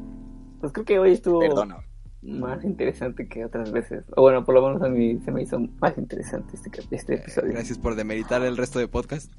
Pues 0.59 0.71
creo 0.71 0.85
que 0.85 0.97
hoy 0.99 1.11
estuvo 1.11 1.39
Perdona. 1.39 1.83
Más 2.23 2.63
interesante 2.63 3.27
que 3.27 3.43
otras 3.45 3.71
veces. 3.71 4.05
O 4.15 4.21
bueno, 4.21 4.45
por 4.45 4.55
lo 4.55 4.65
menos 4.65 4.81
a 4.81 4.87
mí 4.89 5.19
se 5.25 5.31
me 5.31 5.43
hizo 5.43 5.59
más 5.79 5.97
interesante 5.97 6.55
este, 6.55 6.69
este 6.95 7.15
episodio. 7.15 7.51
Gracias 7.53 7.77
por 7.77 7.95
demeritar 7.95 8.41
el 8.43 8.55
resto 8.57 8.79
de 8.79 8.87
podcast. 8.87 9.31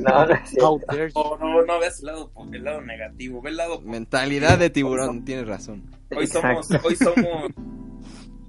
No, 0.00 0.26
no 0.26 0.34
es. 0.34 0.54
No, 0.56 0.78
no, 0.86 1.60
el 1.60 1.66
lado, 2.02 2.30
el 2.52 2.64
lado 2.64 2.80
negativo, 2.82 3.40
ve 3.42 3.50
el 3.50 3.56
lado 3.56 3.80
Mentalidad 3.80 4.58
de 4.58 4.70
tiburón, 4.70 5.24
tienes 5.24 5.46
razón. 5.46 5.84
Hoy 6.16 6.26
somos, 6.26 6.70
Exacto. 6.70 6.88
hoy 6.88 6.96
somos, 6.96 7.52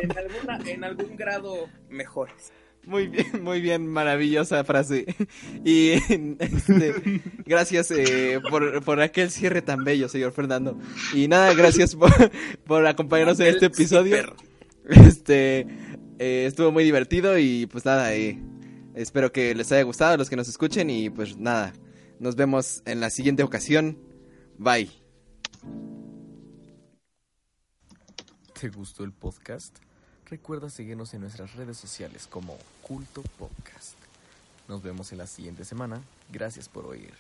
en 0.03 0.19
alguna, 0.19 0.59
en 0.71 0.85
algún 0.85 1.17
grado 1.17 1.69
mejores. 1.91 2.53
Muy 2.87 3.09
bien, 3.09 3.43
muy 3.43 3.61
bien, 3.61 3.87
maravillosa 3.87 4.63
frase. 4.65 5.07
Y 5.65 5.91
este, 6.39 7.23
gracias 7.47 7.91
eh, 7.91 8.41
por, 8.51 8.83
por 8.85 9.01
aquel 9.01 9.31
cierre 9.31 9.63
tan 9.63 9.85
bello, 9.85 10.09
señor 10.09 10.33
Fernando. 10.33 10.79
Y 11.15 11.29
nada, 11.29 11.55
gracias 11.55 11.95
por, 11.97 12.11
por 12.67 12.87
acompañarnos 12.87 13.41
en 13.41 13.47
este 13.49 13.67
episodio. 13.67 14.17
super- 14.19 14.35
Este 15.07 15.61
eh, 16.19 16.45
estuvo 16.47 16.71
muy 16.73 16.85
divertido 16.85 17.39
y 17.39 17.67
pues 17.67 17.85
nada, 17.87 18.15
eh, 18.15 18.39
espero 18.95 19.33
que 19.33 19.55
les 19.55 19.73
haya 19.73 19.83
gustado 19.83 20.13
a 20.15 20.17
los 20.19 20.29
que 20.29 20.37
nos 20.37 20.49
escuchen 20.49 20.91
y 20.91 21.09
pues 21.11 21.39
nada, 21.39 21.73
nos 22.21 22.37
vemos 22.37 22.83
en 22.85 23.01
la 23.01 23.09
siguiente 23.11 23.43
ocasión. 23.43 23.99
Bye. 24.59 24.91
¿Te 28.61 28.69
gustó 28.69 29.05
el 29.05 29.13
podcast? 29.13 29.77
Recuerda 30.27 30.71
seguirnos 30.71 31.13
en 31.15 31.21
nuestras 31.23 31.55
redes 31.55 31.77
sociales 31.77 32.27
como 32.27 32.57
Culto 32.85 33.23
Podcast. 33.39 33.97
Nos 34.69 34.83
vemos 34.83 35.11
en 35.13 35.19
la 35.19 35.27
siguiente 35.27 35.65
semana. 35.65 36.03
Gracias 36.31 36.69
por 36.69 36.85
oír. 36.85 37.15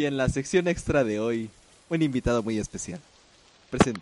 Y 0.00 0.06
en 0.06 0.16
la 0.16 0.30
sección 0.30 0.66
extra 0.66 1.04
de 1.04 1.20
hoy, 1.20 1.50
un 1.90 2.00
invitado 2.00 2.42
muy 2.42 2.56
especial. 2.56 2.98
Presente. 3.68 4.00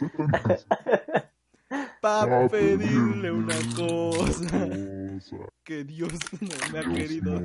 Para 2.00 2.48
pedirle 2.48 3.30
una 3.30 3.54
cosa, 3.76 4.68
que 5.64 5.84
Dios 5.84 6.14
no 6.40 6.48
me 6.72 6.78
ha 6.78 6.82
querido. 6.82 7.42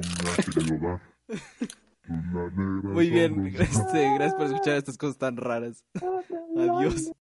Muy 2.07 3.09
bien, 3.09 3.51
gracias, 3.51 3.85
este, 3.85 4.13
gracias 4.13 4.35
por 4.35 4.45
escuchar 4.45 4.77
estas 4.77 4.97
cosas 4.97 5.17
tan 5.17 5.35
raras. 5.37 5.83
Adiós. 6.55 7.11